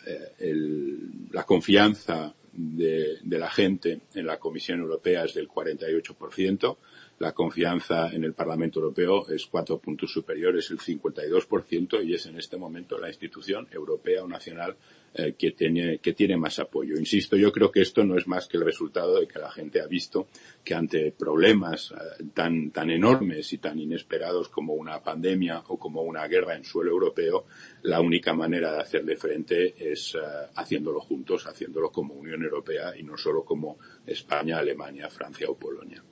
confianza 1.44 2.32
de, 2.56 3.18
de, 3.22 3.38
la 3.38 3.50
gente 3.50 4.00
en 4.14 4.26
la 4.26 4.38
Comisión 4.38 4.80
Europea 4.80 5.24
es 5.24 5.34
del 5.34 5.48
48%, 5.48 6.76
la 7.24 7.32
confianza 7.32 8.10
en 8.12 8.22
el 8.22 8.34
Parlamento 8.34 8.80
Europeo 8.80 9.26
es 9.30 9.46
cuatro 9.46 9.78
puntos 9.78 10.12
superiores, 10.12 10.70
el 10.70 10.78
52%, 10.78 12.04
y 12.04 12.12
es 12.12 12.26
en 12.26 12.36
este 12.36 12.58
momento 12.58 12.98
la 12.98 13.08
institución 13.08 13.66
europea 13.72 14.22
o 14.22 14.28
nacional 14.28 14.76
eh, 15.14 15.32
que, 15.32 15.52
tiene, 15.52 16.00
que 16.00 16.12
tiene 16.12 16.36
más 16.36 16.58
apoyo. 16.58 16.98
Insisto, 16.98 17.34
yo 17.38 17.50
creo 17.50 17.70
que 17.70 17.80
esto 17.80 18.04
no 18.04 18.18
es 18.18 18.26
más 18.26 18.46
que 18.46 18.58
el 18.58 18.64
resultado 18.66 19.18
de 19.18 19.26
que 19.26 19.38
la 19.38 19.50
gente 19.50 19.80
ha 19.80 19.86
visto 19.86 20.26
que 20.62 20.74
ante 20.74 21.12
problemas 21.12 21.92
eh, 21.92 22.24
tan, 22.34 22.70
tan 22.70 22.90
enormes 22.90 23.50
y 23.54 23.56
tan 23.58 23.78
inesperados 23.78 24.50
como 24.50 24.74
una 24.74 25.02
pandemia 25.02 25.62
o 25.68 25.78
como 25.78 26.02
una 26.02 26.26
guerra 26.26 26.56
en 26.56 26.64
suelo 26.64 26.90
europeo, 26.90 27.46
la 27.84 28.02
única 28.02 28.34
manera 28.34 28.70
de 28.70 28.82
hacerle 28.82 29.16
frente 29.16 29.74
es 29.78 30.14
uh, 30.14 30.18
haciéndolo 30.56 31.00
juntos, 31.00 31.46
haciéndolo 31.46 31.90
como 31.90 32.12
Unión 32.12 32.42
Europea 32.42 32.94
y 32.94 33.02
no 33.02 33.16
solo 33.16 33.46
como 33.46 33.78
España, 34.06 34.58
Alemania, 34.58 35.08
Francia 35.08 35.48
o 35.48 35.56
Polonia. 35.56 36.04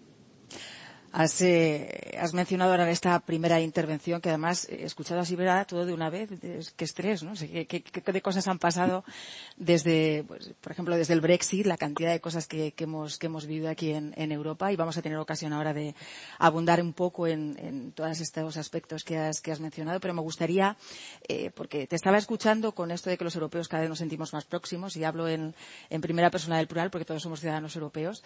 Has, 1.13 1.43
eh, 1.43 2.17
has, 2.19 2.33
mencionado 2.33 2.71
ahora 2.71 2.85
en 2.85 2.89
esta 2.89 3.21
primera 3.21 3.61
intervención 3.61 4.23
que 4.23 4.31
además 4.31 4.67
he 4.71 4.85
escuchado 4.85 5.21
así 5.21 5.37
¿verdad? 5.37 5.67
todo 5.67 5.85
de 5.85 5.93
una 5.93 6.09
vez, 6.09 6.31
qué 6.75 6.85
estrés, 6.85 7.23
¿no? 7.23 7.35
¿Qué, 7.35 7.67
qué, 7.67 7.83
qué, 7.83 8.23
cosas 8.23 8.49
han 8.49 8.59
pasado 8.59 9.05
desde, 9.59 10.25
pues, 10.27 10.55
por 10.61 10.73
ejemplo, 10.73 10.97
desde 10.97 11.13
el 11.13 11.21
Brexit, 11.21 11.67
la 11.67 11.77
cantidad 11.77 12.13
de 12.13 12.21
cosas 12.21 12.47
que, 12.47 12.73
que 12.73 12.85
hemos, 12.85 13.19
que 13.19 13.27
hemos 13.27 13.47
vivido 13.47 13.69
aquí 13.69 13.91
en, 13.91 14.15
en, 14.17 14.33
Europa 14.33 14.73
y 14.73 14.77
vamos 14.77 14.97
a 14.97 15.03
tener 15.03 15.19
ocasión 15.19 15.53
ahora 15.53 15.75
de 15.75 15.95
abundar 16.39 16.81
un 16.81 16.95
poco 16.95 17.27
en, 17.27 17.59
en 17.59 17.93
todos 17.93 18.19
estos 18.21 18.57
aspectos 18.57 19.05
que 19.05 19.19
has, 19.19 19.43
que 19.43 19.53
has 19.53 19.61
mencionado, 19.61 20.01
pero 20.01 20.15
me 20.15 20.23
gustaría, 20.23 20.77
eh, 21.29 21.51
porque 21.55 21.87
te 21.87 21.97
estaba 21.97 22.17
escuchando 22.17 22.73
con 22.73 22.91
esto 22.91 23.11
de 23.11 23.19
que 23.19 23.25
los 23.25 23.35
europeos 23.35 23.69
cada 23.69 23.83
vez 23.83 23.91
nos 23.91 23.99
sentimos 23.99 24.33
más 24.33 24.47
próximos 24.47 24.97
y 24.97 25.05
hablo 25.05 25.29
en, 25.29 25.55
en 25.91 26.01
primera 26.01 26.31
persona 26.31 26.57
del 26.57 26.69
plural 26.69 26.91
porque 26.91 27.05
todos 27.05 27.23
somos 27.23 27.41
ciudadanos 27.41 27.77
europeos. 27.77 28.25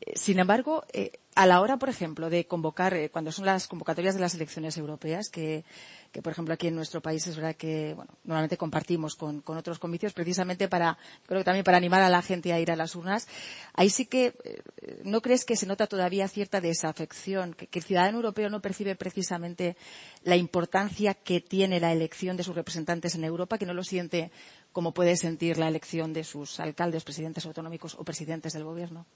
Eh, 0.00 0.12
sin 0.14 0.38
embargo, 0.38 0.84
eh, 0.92 1.12
a 1.38 1.46
la 1.46 1.60
hora, 1.60 1.76
por 1.76 1.88
ejemplo, 1.88 2.30
de 2.30 2.48
convocar, 2.48 2.94
eh, 2.94 3.10
cuando 3.10 3.30
son 3.30 3.46
las 3.46 3.68
convocatorias 3.68 4.16
de 4.16 4.20
las 4.20 4.34
elecciones 4.34 4.76
europeas, 4.76 5.28
que, 5.28 5.64
que, 6.10 6.20
por 6.20 6.32
ejemplo, 6.32 6.52
aquí 6.52 6.66
en 6.66 6.74
nuestro 6.74 7.00
país 7.00 7.24
es 7.28 7.36
verdad 7.36 7.54
que, 7.54 7.94
bueno, 7.94 8.10
normalmente 8.24 8.56
compartimos 8.56 9.14
con, 9.14 9.44
otros 9.46 9.78
comicios 9.78 10.12
precisamente 10.12 10.66
para, 10.66 10.98
creo 11.26 11.38
que 11.38 11.44
también 11.44 11.62
para 11.62 11.76
animar 11.76 12.02
a 12.02 12.08
la 12.08 12.22
gente 12.22 12.52
a 12.52 12.58
ir 12.58 12.72
a 12.72 12.76
las 12.76 12.96
urnas. 12.96 13.28
Ahí 13.74 13.88
sí 13.88 14.06
que, 14.06 14.34
eh, 14.42 15.00
¿no 15.04 15.22
crees 15.22 15.44
que 15.44 15.54
se 15.54 15.66
nota 15.66 15.86
todavía 15.86 16.26
cierta 16.26 16.60
desafección? 16.60 17.54
Que 17.54 17.78
el 17.78 17.84
ciudadano 17.84 18.16
europeo 18.16 18.50
no 18.50 18.60
percibe 18.60 18.96
precisamente 18.96 19.76
la 20.24 20.34
importancia 20.34 21.14
que 21.14 21.40
tiene 21.40 21.78
la 21.78 21.92
elección 21.92 22.36
de 22.36 22.42
sus 22.42 22.56
representantes 22.56 23.14
en 23.14 23.22
Europa, 23.22 23.58
que 23.58 23.66
no 23.66 23.74
lo 23.74 23.84
siente 23.84 24.32
como 24.72 24.92
puede 24.92 25.16
sentir 25.16 25.56
la 25.56 25.68
elección 25.68 26.12
de 26.12 26.24
sus 26.24 26.58
alcaldes, 26.58 27.04
presidentes 27.04 27.46
autonómicos 27.46 27.94
o 27.94 28.02
presidentes 28.02 28.54
del 28.54 28.64
gobierno? 28.64 29.06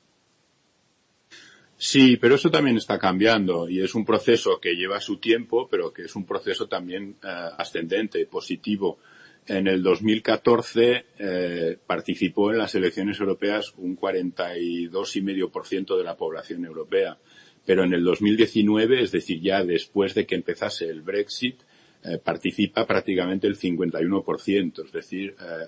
Sí, 1.84 2.16
pero 2.16 2.36
eso 2.36 2.48
también 2.48 2.76
está 2.76 2.96
cambiando 2.96 3.68
y 3.68 3.82
es 3.82 3.96
un 3.96 4.04
proceso 4.04 4.60
que 4.60 4.76
lleva 4.76 5.00
su 5.00 5.16
tiempo, 5.16 5.66
pero 5.68 5.92
que 5.92 6.02
es 6.02 6.14
un 6.14 6.24
proceso 6.24 6.68
también 6.68 7.16
eh, 7.24 7.48
ascendente, 7.58 8.24
positivo. 8.26 9.00
En 9.48 9.66
el 9.66 9.82
2014 9.82 11.06
eh, 11.18 11.76
participó 11.84 12.52
en 12.52 12.58
las 12.58 12.76
elecciones 12.76 13.18
europeas 13.18 13.74
un 13.78 13.98
42,5% 13.98 15.98
de 15.98 16.04
la 16.04 16.16
población 16.16 16.64
europea, 16.64 17.18
pero 17.66 17.82
en 17.82 17.94
el 17.94 18.04
2019, 18.04 19.02
es 19.02 19.10
decir, 19.10 19.40
ya 19.40 19.64
después 19.64 20.14
de 20.14 20.24
que 20.24 20.36
empezase 20.36 20.88
el 20.88 21.02
Brexit, 21.02 21.62
eh, 22.04 22.18
participa 22.18 22.86
prácticamente 22.86 23.46
el 23.46 23.56
51%, 23.56 24.84
es 24.84 24.92
decir, 24.92 25.36
eh, 25.40 25.66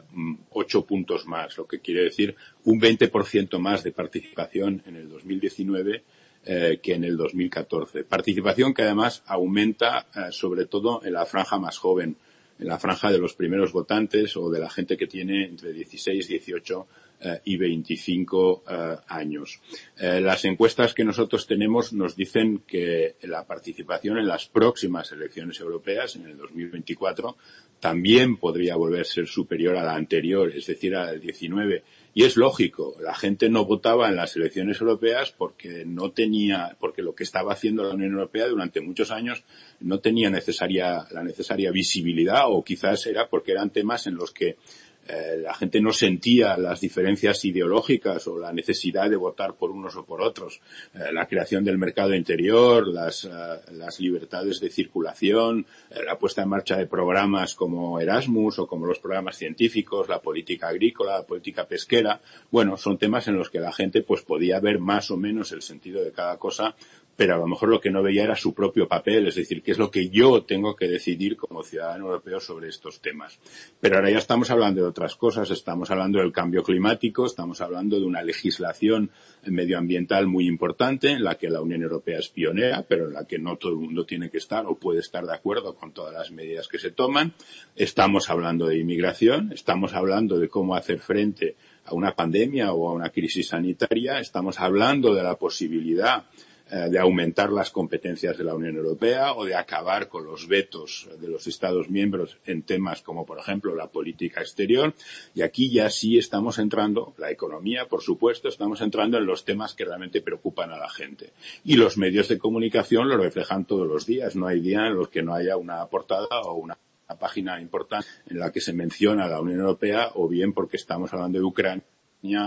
ocho 0.50 0.84
puntos 0.84 1.26
más, 1.26 1.56
lo 1.56 1.66
que 1.66 1.80
quiere 1.80 2.04
decir 2.04 2.34
un 2.64 2.80
20% 2.80 3.58
más 3.58 3.84
de 3.84 3.92
participación 3.92 4.82
en 4.86 4.96
el 4.96 5.08
2019 5.08 6.02
eh, 6.46 6.78
que 6.82 6.92
en 6.92 7.04
el 7.04 7.16
2014. 7.16 8.04
Participación 8.04 8.74
que 8.74 8.82
además 8.82 9.22
aumenta 9.24 10.08
eh, 10.14 10.30
sobre 10.30 10.66
todo 10.66 11.02
en 11.02 11.14
la 11.14 11.24
franja 11.24 11.58
más 11.58 11.78
joven, 11.78 12.18
en 12.58 12.68
la 12.68 12.78
franja 12.78 13.10
de 13.10 13.16
los 13.16 13.32
primeros 13.32 13.72
votantes 13.72 14.36
o 14.36 14.50
de 14.50 14.58
la 14.58 14.68
gente 14.68 14.98
que 14.98 15.06
tiene 15.06 15.46
entre 15.46 15.72
16 15.72 16.28
y 16.28 16.32
18 16.34 16.80
eh, 16.82 17.03
y 17.44 17.56
25 17.56 18.64
eh, 18.68 18.96
años. 19.08 19.60
Eh, 19.98 20.20
las 20.20 20.44
encuestas 20.44 20.94
que 20.94 21.04
nosotros 21.04 21.46
tenemos 21.46 21.92
nos 21.92 22.16
dicen 22.16 22.62
que 22.66 23.16
la 23.22 23.46
participación 23.46 24.18
en 24.18 24.26
las 24.26 24.46
próximas 24.46 25.12
elecciones 25.12 25.60
europeas, 25.60 26.16
en 26.16 26.26
el 26.26 26.36
2024, 26.36 27.36
también 27.80 28.38
podría 28.38 28.76
volver 28.76 29.02
a 29.02 29.04
ser 29.04 29.26
superior 29.26 29.76
a 29.76 29.84
la 29.84 29.94
anterior, 29.94 30.50
es 30.56 30.66
decir, 30.66 30.96
a 30.96 31.04
la 31.04 31.12
del 31.12 31.20
19. 31.20 31.82
Y 32.14 32.24
es 32.24 32.36
lógico, 32.36 32.96
la 33.00 33.14
gente 33.14 33.50
no 33.50 33.66
votaba 33.66 34.08
en 34.08 34.16
las 34.16 34.36
elecciones 34.36 34.80
europeas 34.80 35.32
porque 35.36 35.84
no 35.84 36.12
tenía, 36.12 36.76
porque 36.80 37.02
lo 37.02 37.14
que 37.14 37.24
estaba 37.24 37.52
haciendo 37.52 37.82
la 37.82 37.94
Unión 37.94 38.12
Europea 38.12 38.46
durante 38.46 38.80
muchos 38.80 39.10
años 39.10 39.44
no 39.80 39.98
tenía 39.98 40.30
necesaria, 40.30 41.06
la 41.10 41.24
necesaria 41.24 41.72
visibilidad 41.72 42.44
o 42.46 42.64
quizás 42.64 43.06
era 43.06 43.28
porque 43.28 43.52
eran 43.52 43.70
temas 43.70 44.06
en 44.06 44.14
los 44.14 44.30
que 44.30 44.56
eh, 45.06 45.38
la 45.40 45.54
gente 45.54 45.80
no 45.80 45.92
sentía 45.92 46.56
las 46.56 46.80
diferencias 46.80 47.44
ideológicas 47.44 48.26
o 48.26 48.38
la 48.38 48.52
necesidad 48.52 49.10
de 49.10 49.16
votar 49.16 49.54
por 49.54 49.70
unos 49.70 49.96
o 49.96 50.04
por 50.04 50.22
otros. 50.22 50.60
Eh, 50.94 51.12
la 51.12 51.26
creación 51.26 51.64
del 51.64 51.78
mercado 51.78 52.14
interior, 52.14 52.88
las, 52.88 53.24
uh, 53.24 53.60
las 53.72 54.00
libertades 54.00 54.60
de 54.60 54.70
circulación, 54.70 55.66
la 56.06 56.18
puesta 56.18 56.42
en 56.42 56.48
marcha 56.48 56.76
de 56.76 56.86
programas 56.86 57.54
como 57.54 58.00
Erasmus 58.00 58.58
o 58.58 58.66
como 58.66 58.86
los 58.86 58.98
programas 58.98 59.36
científicos, 59.36 60.08
la 60.08 60.20
política 60.20 60.68
agrícola, 60.68 61.18
la 61.18 61.26
política 61.26 61.66
pesquera. 61.66 62.20
Bueno, 62.50 62.76
son 62.76 62.98
temas 62.98 63.28
en 63.28 63.36
los 63.36 63.50
que 63.50 63.60
la 63.60 63.72
gente 63.72 64.02
pues 64.02 64.22
podía 64.22 64.60
ver 64.60 64.78
más 64.78 65.10
o 65.10 65.16
menos 65.16 65.52
el 65.52 65.62
sentido 65.62 66.02
de 66.02 66.12
cada 66.12 66.38
cosa 66.38 66.74
pero 67.16 67.34
a 67.34 67.38
lo 67.38 67.46
mejor 67.46 67.68
lo 67.68 67.80
que 67.80 67.90
no 67.90 68.02
veía 68.02 68.24
era 68.24 68.36
su 68.36 68.54
propio 68.54 68.88
papel, 68.88 69.28
es 69.28 69.36
decir, 69.36 69.62
qué 69.62 69.72
es 69.72 69.78
lo 69.78 69.90
que 69.90 70.08
yo 70.08 70.42
tengo 70.42 70.74
que 70.74 70.88
decidir 70.88 71.36
como 71.36 71.62
ciudadano 71.62 72.06
europeo 72.06 72.40
sobre 72.40 72.68
estos 72.68 73.00
temas. 73.00 73.38
Pero 73.80 73.96
ahora 73.96 74.10
ya 74.10 74.18
estamos 74.18 74.50
hablando 74.50 74.82
de 74.82 74.88
otras 74.88 75.14
cosas, 75.14 75.50
estamos 75.50 75.90
hablando 75.90 76.18
del 76.18 76.32
cambio 76.32 76.62
climático, 76.62 77.26
estamos 77.26 77.60
hablando 77.60 77.98
de 77.98 78.06
una 78.06 78.22
legislación 78.22 79.10
medioambiental 79.44 80.26
muy 80.26 80.46
importante 80.46 81.10
en 81.10 81.22
la 81.22 81.36
que 81.36 81.50
la 81.50 81.60
Unión 81.60 81.82
Europea 81.82 82.18
es 82.18 82.28
pionera, 82.28 82.84
pero 82.88 83.06
en 83.06 83.14
la 83.14 83.26
que 83.26 83.38
no 83.38 83.56
todo 83.56 83.72
el 83.72 83.78
mundo 83.78 84.04
tiene 84.04 84.30
que 84.30 84.38
estar 84.38 84.66
o 84.66 84.76
puede 84.76 85.00
estar 85.00 85.24
de 85.24 85.34
acuerdo 85.34 85.74
con 85.74 85.92
todas 85.92 86.12
las 86.12 86.30
medidas 86.30 86.68
que 86.68 86.78
se 86.78 86.90
toman. 86.90 87.34
Estamos 87.76 88.30
hablando 88.30 88.66
de 88.66 88.78
inmigración, 88.78 89.52
estamos 89.52 89.94
hablando 89.94 90.38
de 90.38 90.48
cómo 90.48 90.74
hacer 90.74 90.98
frente 90.98 91.56
a 91.84 91.94
una 91.94 92.14
pandemia 92.14 92.72
o 92.72 92.88
a 92.88 92.92
una 92.92 93.10
crisis 93.10 93.48
sanitaria, 93.48 94.18
estamos 94.18 94.58
hablando 94.58 95.14
de 95.14 95.22
la 95.22 95.36
posibilidad 95.36 96.24
de 96.70 96.98
aumentar 96.98 97.52
las 97.52 97.70
competencias 97.70 98.38
de 98.38 98.44
la 98.44 98.54
Unión 98.54 98.76
Europea 98.76 99.34
o 99.34 99.44
de 99.44 99.54
acabar 99.54 100.08
con 100.08 100.24
los 100.24 100.48
vetos 100.48 101.08
de 101.20 101.28
los 101.28 101.46
Estados 101.46 101.90
miembros 101.90 102.38
en 102.46 102.62
temas 102.62 103.02
como, 103.02 103.26
por 103.26 103.38
ejemplo, 103.38 103.74
la 103.74 103.88
política 103.88 104.40
exterior. 104.40 104.94
Y 105.34 105.42
aquí 105.42 105.70
ya 105.70 105.90
sí 105.90 106.18
estamos 106.18 106.58
entrando, 106.58 107.14
la 107.18 107.30
economía, 107.30 107.86
por 107.86 108.02
supuesto, 108.02 108.48
estamos 108.48 108.80
entrando 108.80 109.18
en 109.18 109.26
los 109.26 109.44
temas 109.44 109.74
que 109.74 109.84
realmente 109.84 110.22
preocupan 110.22 110.70
a 110.70 110.78
la 110.78 110.88
gente. 110.88 111.32
Y 111.64 111.76
los 111.76 111.98
medios 111.98 112.28
de 112.28 112.38
comunicación 112.38 113.08
lo 113.08 113.16
reflejan 113.16 113.66
todos 113.66 113.86
los 113.86 114.06
días. 114.06 114.34
No 114.34 114.46
hay 114.46 114.60
día 114.60 114.86
en 114.86 114.94
los 114.94 115.08
que 115.08 115.22
no 115.22 115.34
haya 115.34 115.56
una 115.56 115.84
portada 115.86 116.40
o 116.44 116.54
una 116.54 116.76
página 117.20 117.60
importante 117.60 118.08
en 118.28 118.38
la 118.38 118.50
que 118.50 118.60
se 118.60 118.72
menciona 118.72 119.24
a 119.24 119.28
la 119.28 119.40
Unión 119.40 119.60
Europea 119.60 120.10
o 120.14 120.28
bien 120.28 120.52
porque 120.52 120.76
estamos 120.76 121.12
hablando 121.12 121.38
de 121.38 121.44
Ucrania 121.44 121.84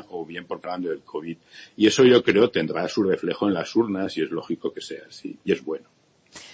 o 0.10 0.26
bien 0.26 0.46
por 0.46 0.60
hablando 0.64 0.90
del 0.90 1.02
COVID. 1.02 1.38
Y 1.76 1.88
eso 1.88 2.04
yo 2.04 2.24
creo 2.24 2.50
tendrá 2.50 2.88
su 2.88 3.04
reflejo 3.04 3.48
en 3.48 3.54
las 3.54 3.76
urnas 3.76 4.18
y 4.18 4.24
es 4.24 4.32
lógico 4.32 4.74
que 4.74 4.82
sea 4.82 5.04
así. 5.08 5.38
Y 5.44 5.52
es 5.52 5.64
bueno. 5.64 5.88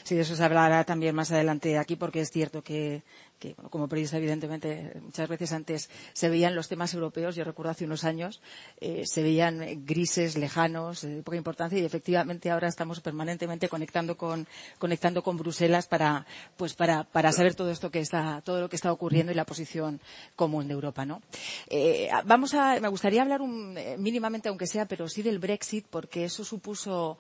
Sí, 0.03 0.15
de 0.15 0.21
eso 0.21 0.35
se 0.35 0.43
hablará 0.43 0.83
también 0.83 1.15
más 1.15 1.31
adelante 1.31 1.77
aquí 1.77 1.95
porque 1.95 2.21
es 2.21 2.31
cierto 2.31 2.61
que, 2.61 3.01
que 3.39 3.53
bueno, 3.55 3.69
como 3.69 3.87
periodista 3.87 4.17
evidentemente 4.17 4.93
muchas 5.01 5.27
veces 5.27 5.51
antes 5.51 5.89
se 6.13 6.29
veían 6.29 6.55
los 6.55 6.67
temas 6.67 6.93
europeos, 6.93 7.35
yo 7.35 7.43
recuerdo 7.43 7.71
hace 7.71 7.85
unos 7.85 8.03
años, 8.03 8.41
eh, 8.79 9.03
se 9.05 9.21
veían 9.23 9.85
grises, 9.85 10.37
lejanos, 10.37 11.01
de 11.01 11.21
poca 11.23 11.37
importancia 11.37 11.77
y 11.77 11.85
efectivamente 11.85 12.51
ahora 12.51 12.67
estamos 12.67 12.99
permanentemente 13.01 13.69
conectando 13.69 14.17
con, 14.17 14.47
conectando 14.79 15.23
con 15.23 15.37
Bruselas 15.37 15.87
para, 15.87 16.25
pues 16.57 16.73
para, 16.73 17.03
para 17.03 17.31
saber 17.31 17.55
todo 17.55 17.69
esto 17.71 17.91
que 17.91 17.99
está, 17.99 18.41
todo 18.41 18.61
lo 18.61 18.69
que 18.69 18.75
está 18.75 18.91
ocurriendo 18.91 19.31
y 19.31 19.35
la 19.35 19.45
posición 19.45 19.99
común 20.35 20.67
de 20.67 20.73
Europa, 20.73 21.05
¿no? 21.05 21.21
Eh, 21.67 22.09
vamos 22.25 22.53
a, 22.53 22.79
me 22.79 22.87
gustaría 22.87 23.21
hablar 23.21 23.41
un, 23.41 23.77
eh, 23.77 23.95
mínimamente 23.97 24.49
aunque 24.49 24.67
sea, 24.67 24.85
pero 24.85 25.07
sí 25.07 25.21
del 25.21 25.39
Brexit 25.39 25.85
porque 25.89 26.25
eso 26.25 26.43
supuso 26.43 27.17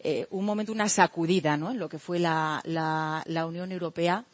eh, 0.00 0.26
un 0.30 0.44
momento, 0.44 0.72
una 0.72 0.88
sacudida, 0.88 1.56
¿no? 1.56 1.70
En 1.70 1.78
lo 1.78 1.88
que 1.88 1.98
fue 1.98 2.18
la, 2.18 2.60
la, 2.64 3.22
la 3.26 3.46
Unión 3.46 3.70
Europea. 3.72 4.24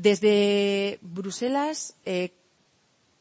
Desde 0.00 0.98
Bruselas 1.02 1.94
eh, 2.06 2.32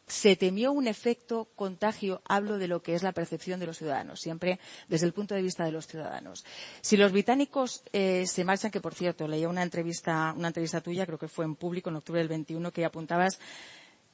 se 0.07 0.38
temió 0.38 0.72
un 0.72 0.88
efecto 0.88 1.49
contagio, 1.57 2.22
hablo 2.26 2.57
de 2.57 2.69
lo 2.69 2.81
que 2.81 2.95
es 2.95 3.03
la 3.03 3.11
percepción 3.11 3.60
de 3.60 3.65
los 3.65 3.77
ciudadanos, 3.77 4.22
siempre 4.22 4.61
desde 4.88 5.06
el 5.06 5.11
punto 5.11 5.35
de 5.35 5.41
vista 5.41 5.65
de 5.65 5.73
los 5.73 5.88
ciudadanos. 5.88 6.45
Si 6.80 6.95
los 6.95 7.11
británicos 7.11 7.84
eh, 7.91 8.26
se 8.27 8.45
marchan, 8.45 8.72
que 8.72 8.80
por 8.80 8.95
cierto, 8.95 9.27
leía 9.27 9.49
una 9.49 9.61
entrevista, 9.61 10.34
una 10.38 10.47
entrevista 10.47 10.80
tuya, 10.80 11.06
creo 11.06 11.19
que 11.19 11.27
fue 11.27 11.43
en 11.43 11.56
público 11.56 11.89
en 11.89 11.97
octubre 11.97 12.19
del 12.19 12.30
21, 12.30 12.72
que 12.72 12.85
apuntabas 12.85 13.41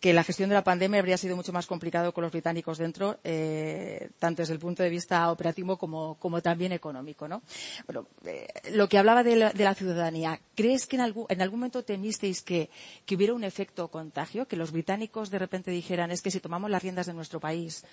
que 0.06 0.14
la 0.14 0.23
gestión 0.23 0.49
de 0.49 0.53
la 0.53 0.64
pandemia 0.64 0.99
habría 0.99 1.18
sido 1.18 1.36
mucho 1.36 1.52
más 1.52 1.65
complicado 1.65 2.14
con 2.14 2.22
los 2.22 2.32
británicos 2.32 2.77
dentro, 2.77 3.18
eh, 3.23 4.11
tanto 4.19 4.44
desde 4.44 4.53
el 4.53 4.60
punto 4.60 4.84
de 4.84 4.91
vista 4.91 5.32
operativo 5.32 5.77
como, 5.80 6.41
también 6.44 6.73
económico. 6.73 7.27
¿no? 7.27 7.41
Bueno, 7.88 8.06
eh, 8.23 8.45
lo 8.73 8.88
que 8.88 8.99
hablaba 8.99 9.23
de 9.23 9.36
la, 9.36 9.52
de 9.52 9.64
la, 9.64 9.73
ciudadanía, 9.73 10.40
¿crees 10.53 10.86
que 10.86 10.98
en 10.98 11.02
algún, 11.02 11.26
en 11.27 11.41
algún 11.41 11.61
momento 11.61 11.84
temisteis 11.84 12.44
que, 12.44 12.69
que, 13.07 13.15
hubiera 13.15 13.34
un 13.34 13.44
efecto 13.44 13.88
contagio? 13.88 14.48
Que 14.48 14.57
los 14.57 14.72
británicos 14.72 15.32
de 15.32 15.40
repente 15.40 15.72
dijeran, 15.72 16.11
es 16.11 16.22
que 16.22 16.30
si 16.30 16.40
tomamos 16.40 16.69
las 16.69 16.84
riendas 16.84 17.07
de 17.07 17.14
nuestro 17.15 17.40
país, 17.40 17.84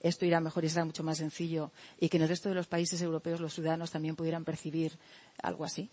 esto 0.00 0.26
irá 0.26 0.40
mejor 0.40 0.66
y 0.66 0.68
será 0.68 0.84
mucho 0.84 1.02
más 1.02 1.16
sencillo, 1.16 1.72
y 1.98 2.10
que 2.10 2.18
en 2.18 2.24
el 2.24 2.28
resto 2.28 2.50
de 2.50 2.54
los 2.54 2.66
países 2.66 3.00
europeos 3.00 3.40
los 3.40 3.54
ciudadanos 3.54 3.90
también 3.90 4.14
pudieran 4.14 4.44
percibir 4.44 4.98
algo 5.42 5.64
así? 5.64 5.88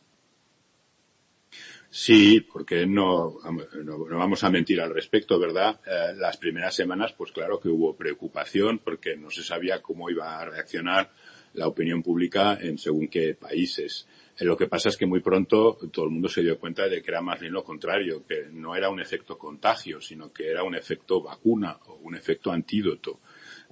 Sí, 1.91 2.41
porque 2.41 2.85
no, 2.85 3.37
no, 3.83 4.17
vamos 4.17 4.43
a 4.43 4.51
mentir 4.51 4.79
al 4.79 4.93
respecto, 4.93 5.39
¿verdad? 5.39 5.79
Eh, 5.87 6.13
las 6.15 6.37
primeras 6.37 6.75
semanas, 6.75 7.13
pues 7.17 7.31
claro 7.31 7.59
que 7.59 7.67
hubo 7.67 7.95
preocupación 7.95 8.77
porque 8.77 9.15
no 9.17 9.31
se 9.31 9.41
sabía 9.41 9.81
cómo 9.81 10.07
iba 10.11 10.39
a 10.39 10.45
reaccionar 10.45 11.11
la 11.53 11.67
opinión 11.67 12.03
pública 12.03 12.59
en 12.61 12.77
según 12.77 13.07
qué 13.07 13.33
países. 13.33 14.07
Eh, 14.37 14.45
lo 14.45 14.55
que 14.55 14.67
pasa 14.67 14.89
es 14.89 14.97
que 14.97 15.07
muy 15.07 15.21
pronto 15.21 15.79
todo 15.91 16.05
el 16.05 16.11
mundo 16.11 16.29
se 16.29 16.43
dio 16.43 16.59
cuenta 16.59 16.87
de 16.87 17.01
que 17.01 17.09
era 17.09 17.21
más 17.21 17.39
bien 17.39 17.53
lo 17.53 17.63
contrario, 17.63 18.23
que 18.23 18.49
no 18.51 18.75
era 18.75 18.91
un 18.91 18.99
efecto 18.99 19.39
contagio, 19.39 19.99
sino 19.99 20.31
que 20.31 20.47
era 20.47 20.61
un 20.61 20.75
efecto 20.75 21.23
vacuna 21.23 21.79
o 21.87 21.95
un 22.03 22.15
efecto 22.15 22.51
antídoto. 22.51 23.19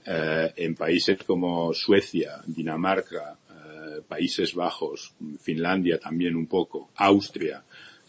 Eh, 0.03 0.53
en 0.55 0.73
países 0.73 1.19
como 1.23 1.71
Suecia, 1.71 2.41
Dinamarca, 2.47 3.37
Países 4.07 4.53
Bajos, 4.53 5.15
Finlandia 5.39 5.97
también 5.99 6.35
un 6.35 6.47
poco, 6.47 6.91
Austria, 6.95 7.63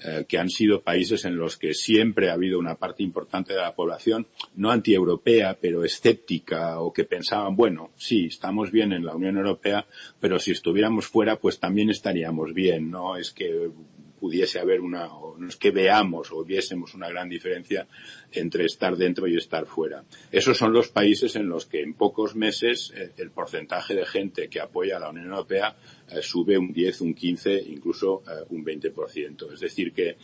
eh, 0.05 0.27
que 0.29 0.39
han 0.39 0.49
sido 0.49 0.83
países 0.83 1.25
en 1.25 1.37
los 1.37 1.57
que 1.57 1.75
siempre 1.75 2.31
ha 2.31 2.35
habido 2.35 2.59
una 2.59 2.77
parte 2.77 3.03
importante 3.03 3.53
de 3.53 3.61
la 3.61 3.75
población, 3.75 4.27
no 4.55 4.70
antieuropea, 4.70 5.59
pero 5.61 5.85
escéptica 5.85 6.81
o 6.81 6.93
que 6.93 7.05
pensaban, 7.05 7.57
bueno, 7.57 7.91
sí, 7.97 8.27
estamos 8.27 8.70
bien 8.70 8.93
en 8.93 9.05
la 9.05 9.15
Unión 9.15 9.37
Europea, 9.37 9.87
pero 10.20 10.39
si 10.39 10.53
estuviéramos 10.53 11.07
fuera, 11.07 11.41
pues 11.41 11.59
también 11.59 11.91
estaríamos 11.91 12.55
bien, 12.55 12.91
¿no? 12.91 13.16
Es 13.16 13.33
que 13.33 13.70
pudiese 14.19 14.59
haber 14.59 14.81
una, 14.81 15.07
o 15.15 15.36
no 15.39 15.49
es 15.49 15.57
que 15.57 15.70
veamos 15.70 16.31
o 16.32 16.45
viésemos 16.45 16.95
una 16.95 17.09
gran 17.09 17.28
diferencia 17.28 17.86
entre 18.32 18.65
estar 18.65 18.97
dentro 18.97 19.27
y 19.27 19.36
estar 19.36 19.66
fuera. 19.66 20.05
Esos 20.31 20.59
son 20.59 20.73
los 20.73 20.89
países 20.89 21.36
en 21.36 21.49
los 21.49 21.66
que 21.66 21.82
en 21.82 21.95
pocos 21.95 22.35
meses 22.36 22.93
eh, 22.95 23.12
el 23.16 23.31
porcentaje 23.31 23.95
de 23.95 24.05
gente 24.05 24.49
que 24.49 24.61
apoya 24.61 24.97
a 24.97 25.01
la 25.01 25.11
Unión 25.11 25.27
Europea 25.27 25.77
eh, 26.11 26.20
sube 26.23 26.59
un 26.59 26.73
10, 26.73 27.01
un 27.03 27.15
15, 27.15 27.65
incluso 27.69 28.23
eh, 28.27 28.45
un 28.51 28.65
20%. 28.65 29.53
Es 29.53 29.61
decir, 29.61 29.93
que 29.93 30.16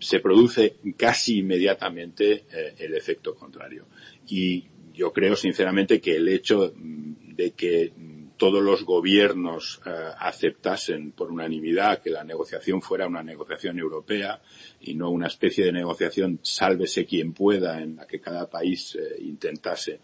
se 0.00 0.20
produce 0.20 0.76
casi 0.96 1.38
inmediatamente 1.38 2.44
el 2.78 2.94
efecto 2.94 3.34
contrario. 3.34 3.86
Y 4.26 4.64
yo 4.94 5.12
creo 5.12 5.36
sinceramente 5.36 6.00
que 6.00 6.16
el 6.16 6.28
hecho 6.28 6.72
mm, 6.74 7.34
de 7.34 7.50
que 7.50 7.92
todos 8.36 8.62
los 8.62 8.84
gobiernos 8.84 9.80
eh, 9.86 9.90
aceptasen 10.18 11.12
por 11.12 11.30
unanimidad 11.30 12.02
que 12.02 12.10
la 12.10 12.24
negociación 12.24 12.82
fuera 12.82 13.06
una 13.06 13.22
negociación 13.22 13.78
europea 13.78 14.40
y 14.80 14.94
no 14.94 15.10
una 15.10 15.28
especie 15.28 15.64
de 15.64 15.72
negociación 15.72 16.40
sálvese 16.42 17.06
quien 17.06 17.32
pueda 17.32 17.80
en 17.80 17.96
la 17.96 18.06
que 18.06 18.20
cada 18.20 18.48
país 18.50 18.96
eh, 18.96 19.16
intentase 19.20 20.00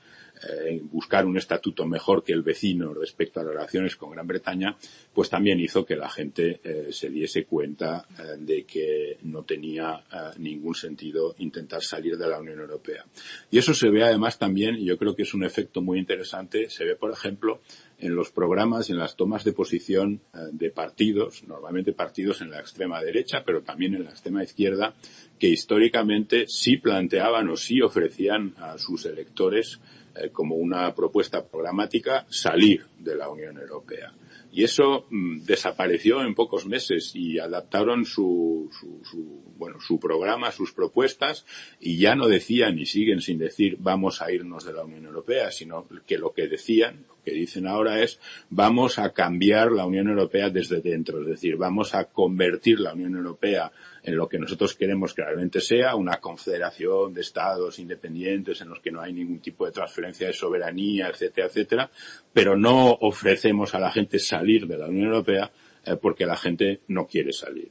eh, 0.48 0.80
buscar 0.82 1.26
un 1.26 1.36
estatuto 1.36 1.86
mejor 1.86 2.24
que 2.24 2.32
el 2.32 2.42
vecino 2.42 2.94
respecto 2.94 3.40
a 3.40 3.44
las 3.44 3.52
relaciones 3.52 3.96
con 3.96 4.10
Gran 4.10 4.26
Bretaña, 4.26 4.76
pues 5.12 5.28
también 5.28 5.60
hizo 5.60 5.84
que 5.84 5.96
la 5.96 6.08
gente 6.08 6.60
eh, 6.64 6.88
se 6.92 7.10
diese 7.10 7.44
cuenta 7.44 8.06
eh, 8.18 8.36
de 8.38 8.64
que 8.64 9.18
no 9.22 9.42
tenía 9.42 10.02
ningún 10.38 10.74
sentido 10.74 11.34
intentar 11.38 11.82
salir 11.82 12.16
de 12.16 12.28
la 12.28 12.38
Unión 12.38 12.60
Europea. 12.60 13.04
Y 13.50 13.58
eso 13.58 13.74
se 13.74 13.90
ve 13.90 14.02
además 14.02 14.38
también, 14.38 14.76
y 14.76 14.86
yo 14.86 14.96
creo 14.96 15.14
que 15.14 15.22
es 15.22 15.34
un 15.34 15.44
efecto 15.44 15.82
muy 15.82 15.98
interesante, 15.98 16.70
se 16.70 16.84
ve 16.84 16.96
por 16.96 17.12
ejemplo 17.12 17.60
en 17.98 18.14
los 18.14 18.30
programas 18.30 18.88
y 18.88 18.92
en 18.92 18.98
las 18.98 19.16
tomas 19.16 19.44
de 19.44 19.52
posición 19.52 20.20
de 20.52 20.70
partidos, 20.70 21.44
normalmente 21.46 21.92
partidos 21.92 22.40
en 22.40 22.50
la 22.50 22.60
extrema 22.60 23.02
derecha, 23.02 23.42
pero 23.44 23.62
también 23.62 23.94
en 23.94 24.04
la 24.04 24.10
extrema 24.10 24.42
izquierda, 24.42 24.94
que 25.38 25.48
históricamente 25.48 26.46
sí 26.48 26.78
planteaban 26.78 27.48
o 27.50 27.56
sí 27.56 27.82
ofrecían 27.82 28.54
a 28.58 28.78
sus 28.78 29.04
electores 29.04 29.80
eh, 30.14 30.30
como 30.30 30.56
una 30.56 30.94
propuesta 30.94 31.44
programática 31.44 32.26
salir 32.28 32.84
de 32.98 33.16
la 33.16 33.28
Unión 33.28 33.58
Europea. 33.58 34.12
Y 34.52 34.64
eso 34.64 35.06
mm, 35.10 35.44
desapareció 35.44 36.22
en 36.22 36.34
pocos 36.34 36.66
meses 36.66 37.12
y 37.14 37.38
adaptaron 37.38 38.04
su, 38.04 38.68
su, 38.72 39.04
su, 39.04 39.42
bueno, 39.56 39.80
su 39.80 40.00
programa, 40.00 40.50
sus 40.50 40.72
propuestas 40.72 41.46
y 41.78 41.98
ya 41.98 42.16
no 42.16 42.26
decían 42.26 42.78
y 42.78 42.86
siguen 42.86 43.20
sin 43.20 43.38
decir 43.38 43.76
vamos 43.78 44.22
a 44.22 44.32
irnos 44.32 44.64
de 44.64 44.72
la 44.72 44.84
Unión 44.84 45.04
Europea, 45.04 45.52
sino 45.52 45.86
que 46.06 46.18
lo 46.18 46.32
que 46.32 46.48
decían, 46.48 47.04
lo 47.08 47.22
que 47.22 47.32
dicen 47.32 47.68
ahora 47.68 48.02
es 48.02 48.18
vamos 48.48 48.98
a 48.98 49.12
cambiar 49.12 49.70
la 49.70 49.86
Unión 49.86 50.08
Europea 50.08 50.50
desde 50.50 50.80
dentro, 50.80 51.20
es 51.20 51.28
decir, 51.28 51.56
vamos 51.56 51.94
a 51.94 52.06
convertir 52.06 52.80
la 52.80 52.94
Unión 52.94 53.14
Europea 53.14 53.70
en 54.02 54.16
lo 54.16 54.28
que 54.28 54.38
nosotros 54.38 54.74
queremos 54.74 55.14
que 55.14 55.22
realmente 55.22 55.60
sea 55.60 55.94
una 55.94 56.18
confederación 56.18 57.12
de 57.12 57.20
estados 57.20 57.78
independientes 57.78 58.60
en 58.60 58.68
los 58.68 58.80
que 58.80 58.90
no 58.90 59.00
hay 59.00 59.12
ningún 59.12 59.40
tipo 59.40 59.66
de 59.66 59.72
transferencia 59.72 60.26
de 60.26 60.32
soberanía, 60.32 61.08
etcétera, 61.08 61.46
etcétera, 61.46 61.90
pero 62.32 62.56
no 62.56 62.92
ofrecemos 63.00 63.74
a 63.74 63.80
la 63.80 63.90
gente 63.90 64.18
salir 64.18 64.66
de 64.66 64.78
la 64.78 64.86
Unión 64.86 65.08
Europea 65.08 65.50
eh, 65.84 65.96
porque 65.96 66.26
la 66.26 66.36
gente 66.36 66.80
no 66.88 67.06
quiere 67.06 67.32
salir. 67.32 67.70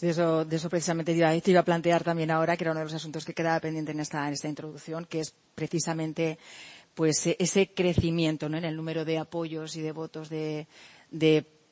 De 0.00 0.10
eso, 0.10 0.46
eso 0.48 0.70
precisamente 0.70 1.12
te 1.12 1.18
iba, 1.18 1.40
te 1.40 1.50
iba, 1.50 1.60
a 1.60 1.64
plantear 1.64 2.04
también 2.04 2.30
ahora, 2.30 2.56
que 2.56 2.62
era 2.62 2.70
uno 2.70 2.80
de 2.80 2.84
los 2.84 2.94
asuntos 2.94 3.24
que 3.24 3.34
quedaba 3.34 3.58
pendiente 3.58 3.90
en 3.90 3.98
esta, 3.98 4.28
en 4.28 4.34
esta 4.34 4.48
introducción, 4.48 5.06
que 5.06 5.20
es 5.20 5.34
precisamente 5.56 6.38
pues 6.94 7.26
ese 7.26 7.72
crecimiento 7.74 8.48
¿no? 8.48 8.58
en 8.58 8.64
el 8.64 8.76
número 8.76 9.04
de 9.04 9.18
apoyos 9.18 9.74
y 9.76 9.80
de 9.80 9.90
votos 9.90 10.28
de 10.28 10.68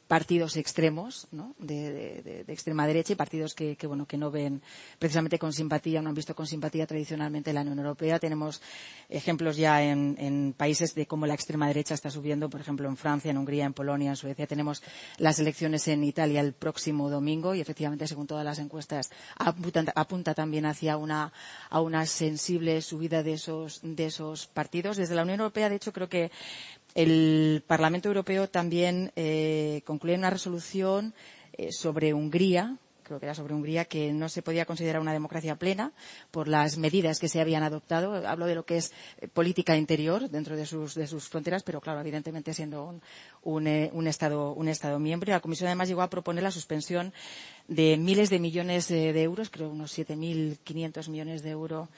partidos 0.06 0.56
extremos 0.56 1.26
¿no? 1.32 1.54
de, 1.58 2.22
de, 2.22 2.44
de, 2.44 2.52
extrema 2.52 2.86
derecha 2.86 3.12
y 3.12 3.16
partidos 3.16 3.54
que, 3.54 3.76
que, 3.76 3.86
bueno 3.86 4.06
que 4.06 4.16
no 4.16 4.30
ven 4.30 4.62
precisamente 4.98 5.38
con 5.38 5.52
simpatía 5.52 6.00
no 6.00 6.08
han 6.10 6.14
visto 6.14 6.34
con 6.34 6.46
simpatía 6.46 6.86
tradicionalmente 6.86 7.52
la 7.52 7.62
Unión 7.62 7.78
Europea. 7.80 8.18
Tenemos 8.18 8.62
ejemplos 9.08 9.56
ya 9.56 9.82
en, 9.82 10.16
en, 10.18 10.52
países 10.56 10.94
de 10.94 11.06
cómo 11.06 11.26
la 11.26 11.34
extrema 11.34 11.66
derecha 11.66 11.94
está 11.94 12.10
subiendo 12.10 12.48
por 12.48 12.60
ejemplo 12.60 12.88
en 12.88 12.96
Francia 12.96 13.30
en 13.30 13.38
Hungría 13.38 13.64
en 13.64 13.72
Polonia 13.74 14.10
en 14.10 14.16
Suecia. 14.16 14.46
Tenemos 14.46 14.82
las 15.18 15.38
elecciones 15.40 15.88
en 15.88 16.04
Italia 16.04 16.40
el 16.40 16.52
próximo 16.52 17.10
domingo 17.10 17.54
y 17.54 17.60
efectivamente 17.60 18.06
según 18.06 18.26
todas 18.28 18.44
las 18.44 18.58
encuestas 18.60 19.10
apunta, 19.36 19.92
apunta 19.94 20.34
también 20.34 20.66
hacia 20.66 20.96
una 20.96 21.32
a 21.68 21.80
una 21.80 22.06
sensible 22.06 22.80
subida 22.80 23.22
de 23.24 23.32
esos 23.32 23.80
de 23.82 24.06
esos 24.06 24.46
partidos. 24.46 24.96
Desde 24.96 25.16
la 25.16 25.22
Unión 25.22 25.40
Europea 25.40 25.68
de 25.68 25.76
hecho 25.76 25.92
creo 25.92 26.08
que 26.08 26.30
el 26.96 27.62
Parlamento 27.66 28.08
Europeo 28.08 28.48
también 28.48 29.12
eh, 29.16 29.82
concluye 29.84 30.16
una 30.16 30.30
resolución 30.30 31.12
eh, 31.52 31.70
sobre 31.70 32.14
Hungría, 32.14 32.78
creo 33.06 33.20
que 33.20 33.26
era 33.26 33.34
sobre 33.34 33.54
Hungría, 33.54 33.84
que 33.84 34.12
no 34.12 34.28
se 34.28 34.42
podía 34.42 34.64
considerar 34.66 35.00
una 35.00 35.12
democracia 35.12 35.56
plena 35.56 35.92
por 36.30 36.48
las 36.48 36.76
medidas 36.76 37.18
que 37.20 37.28
se 37.28 37.40
habían 37.40 37.62
adoptado. 37.62 38.26
Hablo 38.26 38.46
de 38.46 38.54
lo 38.54 38.64
que 38.64 38.78
es 38.78 38.92
eh, 39.20 39.28
política 39.28 39.76
interior 39.76 40.28
dentro 40.28 40.56
de 40.56 40.66
sus, 40.66 40.94
fronteras, 41.28 41.62
pero 41.62 41.80
claro, 41.80 42.00
evidentemente 42.00 42.52
siendo 42.52 42.94
eh, 43.66 43.90
un, 43.92 44.06
Estado, 44.08 44.98
miembro. 44.98 45.30
Y 45.30 45.32
la 45.34 45.40
Comisión 45.40 45.68
además 45.68 45.88
llegó 45.88 46.02
a 46.02 46.10
proponer 46.10 46.42
la 46.42 46.50
suspensión 46.50 47.12
de 47.68 47.96
miles 47.96 48.30
de 48.30 48.38
millones 48.38 48.88
de, 48.88 49.22
euros, 49.22 49.50
creo 49.50 49.68
unos 49.68 49.96
7.500 49.96 51.08
millones 51.08 51.42
de 51.42 51.50
euros, 51.50 51.88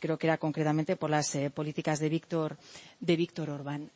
creo 0.00 0.18
que 0.18 0.26
era 0.26 0.38
concretamente 0.38 0.96
por 0.96 1.10
las 1.10 1.36
políticas 1.54 1.98
de 2.00 2.08
Víctor, 2.08 2.56
de 3.00 3.16
Víctor 3.16 3.50
Orbán. 3.50 3.90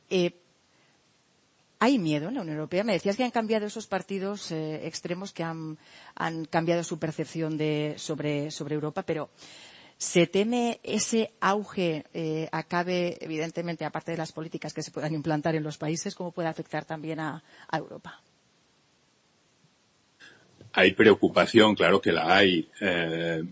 ¿Hay 1.84 1.98
miedo 1.98 2.28
en 2.28 2.34
la 2.36 2.42
Unión 2.42 2.54
Europea? 2.59 2.84
Me 2.84 2.92
decías 2.92 3.16
que 3.16 3.24
han 3.24 3.32
cambiado 3.32 3.66
esos 3.66 3.88
partidos 3.88 4.52
eh, 4.52 4.86
extremos 4.86 5.32
que 5.32 5.42
han, 5.42 5.76
cambiado 6.48 6.84
su 6.84 7.00
percepción 7.00 7.59
de, 7.59 7.94
sobre, 7.98 8.50
Europa, 8.70 9.02
pero 9.02 9.30
¿se 9.98 10.28
teme 10.28 10.78
ese 10.84 11.32
auge 11.40 12.04
eh, 12.14 12.48
acabe, 12.52 13.18
evidentemente, 13.20 13.84
aparte 13.84 14.12
de 14.12 14.18
las 14.18 14.30
políticas 14.30 14.72
que 14.72 14.84
se 14.84 14.92
puedan 14.92 15.12
implantar 15.12 15.56
en 15.56 15.64
los 15.64 15.76
países, 15.76 16.14
cómo 16.14 16.30
puede 16.30 16.46
afectar 16.46 16.84
también 16.84 17.18
a 17.18 17.42
Europa? 17.72 18.22
Hay 20.74 20.92
preocupación, 20.92 21.74
claro 21.74 22.00
que 22.00 22.12
la 22.12 22.34
hay, 22.34 22.66
eh, 22.80 23.42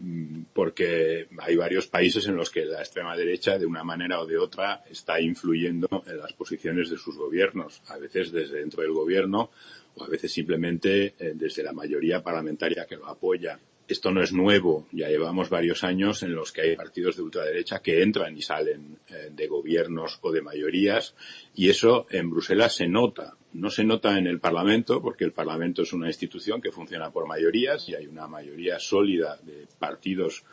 porque 0.55 1.29
hay 1.39 1.55
varios 1.55 1.87
países 1.87 2.27
en 2.27 2.37
los 2.37 2.49
que 2.49 2.65
la 2.65 2.79
extrema 2.79 3.15
derecha, 3.15 3.59
de 3.59 3.67
una 3.67 3.85
manera 3.85 4.21
o 4.21 4.27
de 4.27 4.39
otra, 4.39 4.83
está 4.89 5.21
influyendo 5.21 6.03
en 6.07 6.17
las 6.17 6.33
posiciones 6.33 6.89
de 6.89 6.97
sus 6.97 7.19
gobiernos, 7.19 7.83
a 7.89 7.99
veces 7.99 8.33
desde 8.33 8.61
dentro 8.61 8.83
del 8.83 8.93
gobierno 8.93 9.51
o 9.97 10.05
a 10.05 10.09
veces 10.09 10.33
simplemente 10.33 11.15
eh, 11.19 11.33
desde 11.35 11.63
la 11.63 11.73
mayoría 11.73 12.23
parlamentaria 12.23 12.87
que 12.87 12.97
lo 12.97 13.07
apoya. 13.07 13.59
Esto 13.91 14.13
no 14.13 14.23
es 14.23 14.33
nuevo, 14.33 14.87
ya 14.93 15.09
llevamos 15.09 15.51
varios 15.51 15.83
años 15.83 16.23
en 16.23 16.33
los 16.33 16.53
que 16.53 16.61
hay 16.61 16.77
partidos 16.77 17.17
de 17.17 17.23
ultraderecha 17.23 17.81
que 17.81 18.05
entran 18.05 18.39
y 18.39 18.41
salen 18.41 19.01
eh, 19.09 19.31
de 19.33 19.49
gobiernos 19.49 20.21
o 20.23 20.31
de 20.31 20.43
mayorías 20.43 21.17
y 21.57 21.71
eso 21.71 22.07
en 22.09 22.31
Bruselas 22.31 22.77
se 22.77 22.87
nota. 22.87 23.35
No 23.53 23.69
se 23.69 23.83
nota 23.83 24.17
en 24.17 24.29
el 24.29 24.39
Parlamento, 24.39 25.03
porque 25.03 25.25
el 25.25 25.33
Parlamento 25.33 25.83
es 25.83 25.93
una 25.93 26.07
institución 26.07 26.63
que 26.63 26.71
funciona 26.71 27.11
por 27.11 27.27
mayorías 27.27 27.89
y 27.89 27.97
hay 27.97 28.07
una 28.07 28.29
mayoría 28.29 28.79
sólida 28.79 29.41
de 29.43 29.67
partidos, 29.77 30.45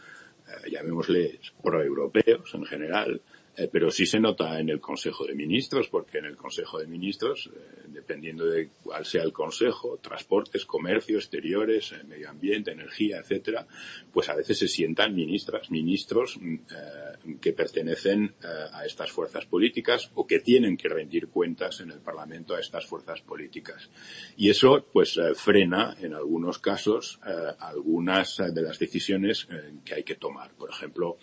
eh, 0.47 0.71
llamémosle 0.71 1.39
proeuropeos 1.61 2.55
en 2.55 2.65
general, 2.65 3.21
eh, 3.59 3.67
pero 3.71 3.89
sí 3.89 4.05
se 4.05 4.19
nota 4.19 4.59
en 4.59 4.69
el 4.69 4.79
Consejo 4.79 5.25
de 5.25 5.33
Ministros, 5.33 5.89
porque 5.89 6.19
en 6.19 6.25
el 6.25 6.37
Consejo 6.37 6.77
de 6.77 6.85
Ministros, 6.85 7.49
eh, 7.51 7.85
dependiendo 7.87 8.45
de 8.45 8.69
cuál 8.83 9.03
sea 9.03 9.23
el 9.23 9.33
Consejo, 9.33 9.97
transportes, 9.97 10.63
comercio, 10.63 11.17
exteriores, 11.17 11.91
eh, 11.91 12.03
medio 12.03 12.29
ambiente, 12.29 12.69
energía, 12.69 13.17
etcétera, 13.17 13.65
pues 14.13 14.29
a 14.29 14.35
veces 14.35 14.59
se 14.59 14.67
sientan 14.67 15.15
ministras, 15.15 15.71
ministros 15.71 16.37
mm, 16.39 17.37
que 17.41 17.53
pertenecen 17.53 18.35
a 18.71 18.85
estas 18.85 19.11
fuerzas 19.11 19.45
políticas 19.45 20.11
o 20.15 20.27
que 20.27 20.39
tienen 20.39 20.77
que 20.77 20.87
rendir 20.87 21.27
cuentas 21.27 21.79
en 21.81 21.91
el 21.91 21.99
Parlamento 21.99 22.55
a 22.55 22.59
estas 22.59 22.85
fuerzas 22.85 23.21
políticas. 23.21 23.89
Y 24.37 24.49
eso, 24.49 24.85
pues, 24.93 25.19
frena, 25.35 25.95
en 25.99 26.13
algunos 26.13 26.59
casos, 26.59 27.19
algunas 27.59 28.37
de 28.37 28.61
las 28.61 28.79
decisiones 28.79 29.47
que 29.83 29.95
hay 29.95 30.03
que 30.03 30.15
tomar. 30.15 30.51
Por 30.53 30.69
ejemplo, 30.69 31.17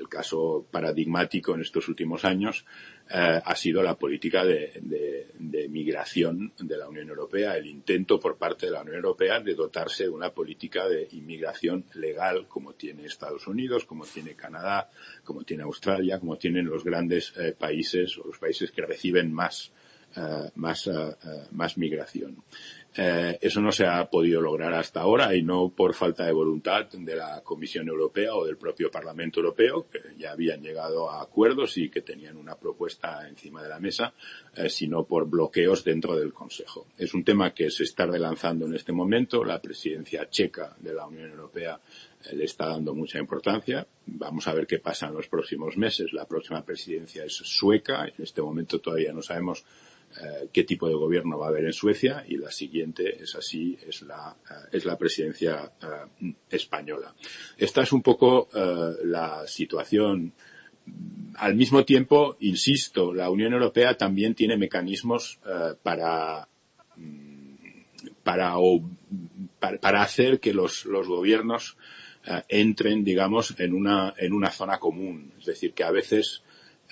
el 0.00 0.08
caso 0.08 0.66
paradigmático 0.70 1.54
en 1.54 1.60
estos 1.60 1.88
últimos 1.88 2.24
años 2.24 2.64
eh, 3.08 3.40
ha 3.44 3.54
sido 3.54 3.82
la 3.82 3.96
política 3.96 4.44
de, 4.44 4.72
de, 4.82 5.28
de, 5.38 5.68
migración 5.68 6.52
de 6.58 6.76
la 6.76 6.88
Unión 6.88 7.08
Europea, 7.08 7.56
el 7.56 7.66
intento 7.66 8.18
por 8.18 8.36
parte 8.36 8.66
de 8.66 8.72
la 8.72 8.82
Unión 8.82 8.96
Europea 8.96 9.40
de 9.40 9.54
dotarse 9.54 10.04
de 10.04 10.10
una 10.10 10.30
política 10.30 10.88
de 10.88 11.08
inmigración 11.12 11.84
legal 11.94 12.46
como 12.48 12.74
tiene 12.74 13.04
Estados 13.04 13.46
Unidos, 13.46 13.84
como 13.84 14.04
tiene 14.04 14.34
Canadá, 14.34 14.90
como 15.24 15.44
tiene 15.44 15.64
Australia, 15.64 16.18
como 16.18 16.36
tienen 16.38 16.66
los 16.66 16.84
grandes 16.84 17.32
eh, 17.36 17.54
países 17.58 18.16
o 18.18 18.26
los 18.26 18.38
países 18.38 18.70
que 18.70 18.82
reciben 18.82 19.32
más, 19.32 19.72
uh, 20.16 20.48
más, 20.54 20.88
más 21.52 21.78
migración. 21.78 22.42
Eh, 22.96 23.38
eso 23.40 23.60
no 23.60 23.70
se 23.70 23.86
ha 23.86 24.04
podido 24.10 24.40
lograr 24.40 24.74
hasta 24.74 25.00
ahora 25.00 25.34
y 25.36 25.42
no 25.42 25.68
por 25.68 25.94
falta 25.94 26.26
de 26.26 26.32
voluntad 26.32 26.88
de 26.92 27.14
la 27.14 27.40
Comisión 27.42 27.86
Europea 27.88 28.34
o 28.34 28.44
del 28.44 28.56
propio 28.56 28.90
Parlamento 28.90 29.38
Europeo, 29.38 29.86
que 29.88 30.00
ya 30.18 30.32
habían 30.32 30.60
llegado 30.60 31.08
a 31.08 31.22
acuerdos 31.22 31.78
y 31.78 31.88
que 31.88 32.02
tenían 32.02 32.36
una 32.36 32.56
propuesta 32.56 33.28
encima 33.28 33.62
de 33.62 33.68
la 33.68 33.78
mesa, 33.78 34.12
eh, 34.56 34.68
sino 34.68 35.04
por 35.04 35.28
bloqueos 35.28 35.84
dentro 35.84 36.16
del 36.16 36.32
Consejo. 36.32 36.86
Es 36.98 37.14
un 37.14 37.22
tema 37.22 37.54
que 37.54 37.70
se 37.70 37.84
está 37.84 38.06
relanzando 38.06 38.66
en 38.66 38.74
este 38.74 38.92
momento. 38.92 39.44
La 39.44 39.62
presidencia 39.62 40.28
checa 40.28 40.74
de 40.80 40.92
la 40.92 41.06
Unión 41.06 41.30
Europea 41.30 41.80
eh, 42.24 42.34
le 42.34 42.44
está 42.44 42.66
dando 42.66 42.92
mucha 42.92 43.20
importancia. 43.20 43.86
Vamos 44.06 44.48
a 44.48 44.54
ver 44.54 44.66
qué 44.66 44.80
pasa 44.80 45.06
en 45.06 45.14
los 45.14 45.28
próximos 45.28 45.76
meses. 45.76 46.12
La 46.12 46.26
próxima 46.26 46.64
presidencia 46.64 47.24
es 47.24 47.34
sueca. 47.34 48.06
En 48.06 48.24
este 48.24 48.42
momento 48.42 48.80
todavía 48.80 49.12
no 49.12 49.22
sabemos 49.22 49.64
eh, 50.18 50.48
qué 50.52 50.64
tipo 50.64 50.88
de 50.88 50.94
gobierno 50.94 51.38
va 51.38 51.46
a 51.46 51.48
haber 51.50 51.66
en 51.66 51.72
Suecia 51.72 52.24
y 52.26 52.36
la 52.36 52.50
siguiente 52.50 53.22
es 53.22 53.36
así, 53.36 53.78
es 53.86 54.02
la, 54.02 54.36
eh, 54.50 54.68
es 54.72 54.84
la 54.84 54.98
presidencia 54.98 55.72
eh, 55.80 56.34
española. 56.50 57.14
Esta 57.56 57.82
es 57.82 57.92
un 57.92 58.02
poco 58.02 58.48
la 59.04 59.46
situación. 59.46 60.32
Al 61.36 61.54
mismo 61.54 61.84
tiempo, 61.84 62.36
insisto, 62.40 63.14
la 63.14 63.30
Unión 63.30 63.52
Europea 63.52 63.96
también 63.96 64.34
tiene 64.34 64.56
mecanismos 64.56 65.38
para, 65.82 66.48
mm, 66.96 67.54
para, 68.24 68.54
para, 69.80 70.02
hacer 70.02 70.40
que 70.40 70.52
los, 70.52 70.86
los 70.86 71.06
gobiernos 71.06 71.76
entren, 72.48 73.04
digamos, 73.04 73.54
en 73.58 73.74
una, 73.74 74.12
en 74.16 74.32
una 74.32 74.50
zona 74.50 74.78
común. 74.78 75.32
Es 75.38 75.46
decir, 75.46 75.72
que 75.72 75.84
a 75.84 75.92
veces 75.92 76.42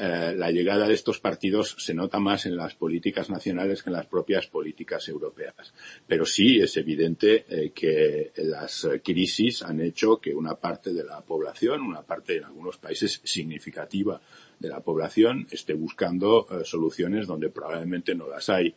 eh, 0.00 0.32
la 0.36 0.52
llegada 0.52 0.86
de 0.86 0.94
estos 0.94 1.18
partidos 1.18 1.74
se 1.76 1.92
nota 1.92 2.20
más 2.20 2.46
en 2.46 2.56
las 2.56 2.74
políticas 2.74 3.30
nacionales 3.30 3.82
que 3.82 3.90
en 3.90 3.96
las 3.96 4.06
propias 4.06 4.46
políticas 4.46 5.08
europeas. 5.08 5.74
Pero 6.06 6.24
sí 6.24 6.60
es 6.60 6.76
evidente 6.76 7.44
eh, 7.48 7.72
que 7.74 8.30
las 8.36 8.88
crisis 9.02 9.62
han 9.62 9.80
hecho 9.80 10.20
que 10.20 10.32
una 10.32 10.54
parte 10.54 10.92
de 10.92 11.02
la 11.02 11.20
población, 11.20 11.82
una 11.82 12.02
parte 12.02 12.36
en 12.36 12.44
algunos 12.44 12.76
países 12.76 13.20
significativa 13.24 14.20
de 14.60 14.68
la 14.68 14.80
población, 14.80 15.48
esté 15.50 15.74
buscando 15.74 16.46
eh, 16.48 16.64
soluciones 16.64 17.26
donde 17.26 17.48
probablemente 17.50 18.14
no 18.14 18.28
las 18.28 18.48
hay. 18.48 18.74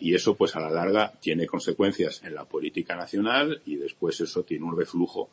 y 0.00 0.12
eso, 0.12 0.34
pues, 0.34 0.56
a 0.56 0.60
la 0.60 0.68
larga 0.68 1.12
tiene 1.20 1.46
consecuencias 1.46 2.20
en 2.24 2.34
la 2.34 2.44
política 2.44 2.96
nacional 2.96 3.62
y 3.64 3.76
después 3.76 4.20
eso 4.20 4.42
tiene 4.42 4.64
un 4.64 4.76
reflujo 4.76 5.30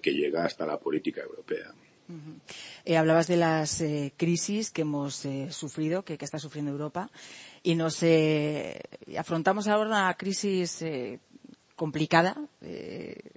que 0.00 0.14
llega 0.14 0.46
hasta 0.46 0.64
la 0.64 0.78
política 0.78 1.20
europea. 1.20 1.74
Eh, 2.84 2.96
hablabas 2.96 3.26
de 3.26 3.36
las 3.36 3.80
eh, 3.80 4.14
crisis 4.16 4.70
que 4.70 4.82
hemos 4.82 5.24
eh, 5.26 5.52
sufrido, 5.52 6.04
que, 6.04 6.16
está 6.20 6.38
sufriendo 6.38 6.70
Europa, 6.70 7.10
y 7.62 7.74
nos 7.74 8.02
afrontamos 9.16 9.68
ahora 9.68 9.90
una 9.90 10.14
crisis 10.14 10.84
complicada. 11.76 12.36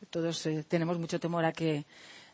todos 0.09 0.47
tenemos 0.67 0.99
mucho 0.99 1.19
temor 1.19 1.43
a 1.45 1.51
que 1.51 1.85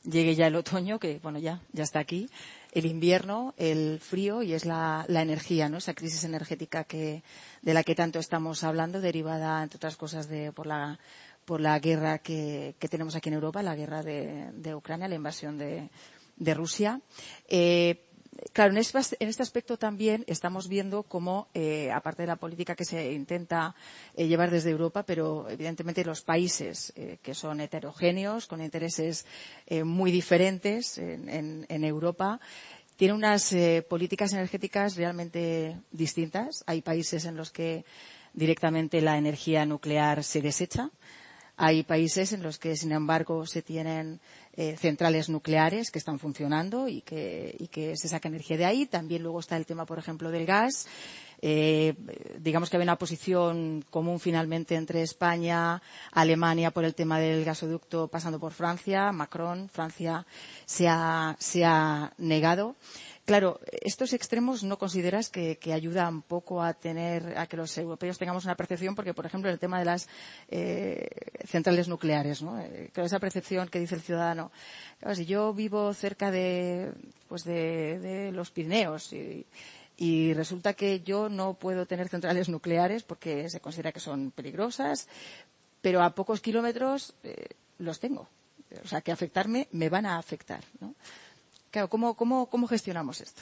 llegue 0.04 0.36
ya 0.36 0.48
el 0.48 0.56
otoño, 0.56 1.00
que 1.00 1.20
bueno 1.24 1.40
ya 1.40 1.62
ya 1.74 1.84
está 1.84 2.00
aquí, 2.00 2.30
el 2.72 2.86
invierno, 2.86 3.54
el 3.58 4.00
frío 4.00 4.44
y 4.44 4.54
es 4.54 4.66
la, 4.66 5.06
energía, 5.10 5.70
¿no? 5.70 5.78
Esa 5.78 5.96
crisis 5.96 6.24
energética 6.24 6.84
que 6.84 7.24
de 7.62 7.74
la 7.74 7.84
que 7.84 7.96
tanto 7.96 8.20
estamos 8.20 8.64
hablando, 8.64 9.02
derivada 9.02 9.64
entre 9.64 9.78
otras 9.78 9.96
cosas 9.96 10.30
de 10.30 10.52
por 10.52 10.68
la 10.68 11.00
por 11.46 11.62
la 11.62 11.80
guerra 11.80 12.20
que, 12.20 12.76
tenemos 12.90 13.16
aquí 13.16 13.30
en 13.30 13.36
Europa, 13.36 13.64
la 13.64 13.76
guerra 13.76 14.04
de 14.04 14.76
Ucrania, 14.76 15.08
la 15.08 15.16
invasión 15.16 15.58
de, 15.58 15.90
de 16.38 16.54
Rusia. 16.54 17.02
Eh, 17.48 18.06
claro, 18.54 18.72
en 18.72 18.78
este, 18.78 19.44
aspecto 19.44 19.78
también 19.78 20.24
estamos 20.28 20.68
viendo 20.68 21.04
cómo, 21.04 21.50
eh, 21.54 21.92
aparte 21.92 22.24
de 22.24 22.28
la 22.28 22.36
política 22.36 22.76
que 22.76 22.86
se 22.86 23.12
intenta 23.14 23.76
eh, 24.16 24.28
llevar 24.28 24.52
desde 24.52 24.70
Europa, 24.70 25.04
pero 25.04 25.50
evidentemente 25.50 26.06
los 26.06 26.22
países 26.22 26.94
que 27.22 27.34
son 27.34 27.62
heterogéneos, 27.62 28.48
con 28.48 28.62
intereses 28.62 29.26
muy 29.84 30.12
diferentes 30.12 30.98
en, 30.98 31.66
en 31.68 31.84
Europa, 31.84 32.40
tienen 32.96 33.18
unas 33.18 33.54
políticas 33.88 34.34
energéticas 34.34 34.96
realmente 34.96 35.78
distintas. 35.92 36.64
Hay 36.66 36.82
países 36.82 37.26
en 37.26 37.38
los 37.38 37.52
que 37.52 37.86
directamente 38.34 39.02
la 39.02 39.18
energía 39.18 39.66
nuclear 39.66 40.24
se 40.24 40.42
desecha. 40.42 40.90
Hay 41.58 41.84
países 41.84 42.34
en 42.34 42.44
los 42.44 42.60
que, 42.60 42.76
sin 42.78 42.92
embargo, 42.92 43.48
se 43.48 43.64
tienen 43.64 44.20
eh, 44.58 44.76
centrales 44.76 45.30
nucleares 45.30 45.92
que 45.92 46.00
están 46.00 46.18
funcionando 46.18 46.88
y 46.88 47.02
que, 47.02 47.56
y 47.60 47.68
que 47.68 47.96
se 47.96 48.08
saca 48.08 48.28
energía 48.28 48.58
de 48.58 48.66
ahí. 48.66 48.86
También 48.88 49.22
luego 49.22 49.40
está 49.40 49.56
el 49.56 49.68
tema, 49.68 49.86
por 49.86 50.00
ejemplo, 50.00 50.32
del 50.32 50.48
gas. 50.48 50.88
Eh, 51.42 51.94
digamos 52.40 52.70
que 52.70 52.78
había 52.78 52.86
una 52.86 52.98
posición 52.98 53.86
común 53.92 54.20
finalmente 54.20 54.74
entre 54.74 55.04
España, 55.04 55.82
Alemania 56.12 56.72
por 56.72 56.84
el 56.84 56.96
tema 56.96 57.20
del 57.20 57.46
gasoducto 57.46 58.08
pasando 58.08 58.40
por 58.40 58.54
Francia. 58.54 59.12
Macron, 59.12 59.70
Francia 59.70 60.26
se 60.66 60.88
ha, 60.88 61.36
se 61.40 61.64
ha 61.64 62.14
negado. 62.18 62.76
Claro, 63.28 63.60
estos 63.82 64.14
extremos 64.14 64.64
no 64.64 64.78
consideras 64.78 65.28
que, 65.28 65.60
ayudan 65.74 66.22
poco 66.22 66.64
a 66.64 66.74
tener, 66.74 67.38
a 67.38 67.46
que 67.46 67.58
los 67.58 67.78
europeos 67.78 68.18
tengamos 68.18 68.46
una 68.46 68.56
percepción, 68.56 68.96
porque, 68.96 69.14
por 69.14 69.26
ejemplo, 69.26 69.50
el 69.50 69.60
tema 69.60 69.80
de 69.80 69.84
las 69.84 70.08
eh, 70.48 71.10
centrales 71.44 71.90
nucleares, 71.90 72.42
¿no? 72.42 72.58
Eh, 72.58 72.90
esa 72.96 73.20
percepción 73.20 73.68
que 73.68 73.82
dice 73.82 73.96
el 73.96 74.02
ciudadano. 74.02 74.50
si 75.14 75.26
yo 75.26 75.54
vivo 75.54 75.94
cerca 75.94 76.32
de, 76.32 76.94
pues 77.28 77.44
de, 77.44 78.32
los 78.32 78.50
Pirineos 78.52 79.12
y, 79.12 80.34
resulta 80.34 80.72
que 80.72 81.02
yo 81.02 81.28
no 81.28 81.56
puedo 81.56 81.86
tener 81.86 82.08
centrales 82.08 82.48
nucleares 82.48 83.04
porque 83.04 83.50
se 83.50 83.60
considera 83.60 83.92
que 83.92 84.00
son 84.00 84.32
peligrosas, 84.32 85.10
pero 85.82 86.02
a 86.02 86.16
pocos 86.16 86.40
kilómetros 86.40 87.14
eh, 87.24 87.50
los 87.78 88.00
tengo. 88.00 88.30
O 88.86 88.88
sea, 88.88 89.02
que 89.02 89.12
afectarme 89.12 89.68
me 89.74 89.90
van 89.90 90.06
a 90.06 90.18
afectar, 90.18 90.64
¿no? 90.80 90.96
¿Cómo, 91.90 92.68
gestionamos 92.68 93.22
esto? 93.22 93.42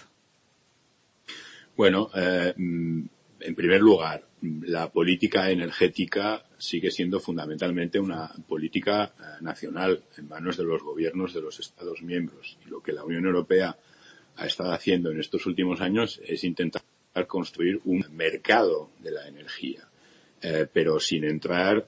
Bueno, 1.75 2.09
eh, 2.15 2.53
mm, 2.55 3.03
en 3.41 3.55
primer 3.55 3.81
lugar, 3.81 4.23
la 4.41 4.89
política 4.91 5.49
energética 5.49 6.45
sigue 6.57 6.91
siendo 6.91 7.19
fundamentalmente 7.19 7.99
una 7.99 8.31
política 8.47 9.13
eh, 9.19 9.23
nacional 9.41 10.03
en 10.17 10.27
manos 10.27 10.57
de 10.57 10.63
los 10.63 10.81
gobiernos 10.81 11.33
de 11.33 11.41
los 11.41 11.59
Estados 11.59 12.01
miembros. 12.01 12.57
Y 12.65 12.69
lo 12.69 12.81
que 12.81 12.93
la 12.93 13.03
Unión 13.03 13.25
Europea 13.25 13.77
ha 14.37 14.45
estado 14.45 14.71
haciendo 14.71 15.11
en 15.11 15.19
estos 15.19 15.45
últimos 15.45 15.81
años 15.81 16.21
es 16.25 16.43
intentar 16.43 16.81
construir 17.27 17.79
un 17.85 18.05
mercado 18.11 18.89
de 18.99 19.11
la 19.11 19.27
energía, 19.27 19.87
eh, 20.41 20.67
pero 20.71 20.99
sin 20.99 21.23
entrar 21.23 21.87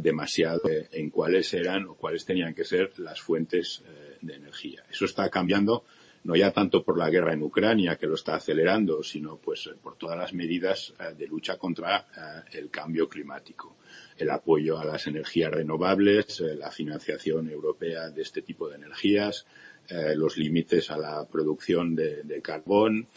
demasiado 0.00 0.62
en 0.64 1.10
cuáles 1.10 1.52
eran 1.52 1.88
o 1.88 1.94
cuáles 1.94 2.24
tenían 2.24 2.54
que 2.54 2.64
ser 2.64 2.90
las 2.98 3.20
fuentes 3.20 3.82
de 4.20 4.34
energía. 4.34 4.84
Eso 4.90 5.04
está 5.04 5.28
cambiando 5.30 5.84
no 6.24 6.36
ya 6.36 6.50
tanto 6.52 6.84
por 6.84 6.98
la 6.98 7.10
guerra 7.10 7.32
en 7.32 7.42
Ucrania, 7.42 7.96
que 7.96 8.06
lo 8.06 8.14
está 8.14 8.34
acelerando, 8.34 9.02
sino 9.02 9.36
pues 9.36 9.70
por 9.82 9.96
todas 9.96 10.18
las 10.18 10.34
medidas 10.34 10.94
eh, 10.98 11.14
de 11.16 11.26
lucha 11.26 11.56
contra 11.56 11.98
eh, 11.98 12.58
el 12.58 12.70
cambio 12.70 13.08
climático. 13.08 13.76
El 14.16 14.30
apoyo 14.30 14.78
a 14.78 14.84
las 14.84 15.06
energías 15.06 15.52
renovables, 15.52 16.40
eh, 16.40 16.54
la 16.54 16.70
financiación 16.70 17.48
europea 17.48 18.10
de 18.10 18.22
este 18.22 18.42
tipo 18.42 18.68
de 18.68 18.76
energías, 18.76 19.46
los 20.16 20.36
límites 20.36 20.90
a 20.90 20.98
la 20.98 21.26
producción 21.26 21.94
de, 21.94 22.22
de 22.22 22.42
carbón, 22.42 23.08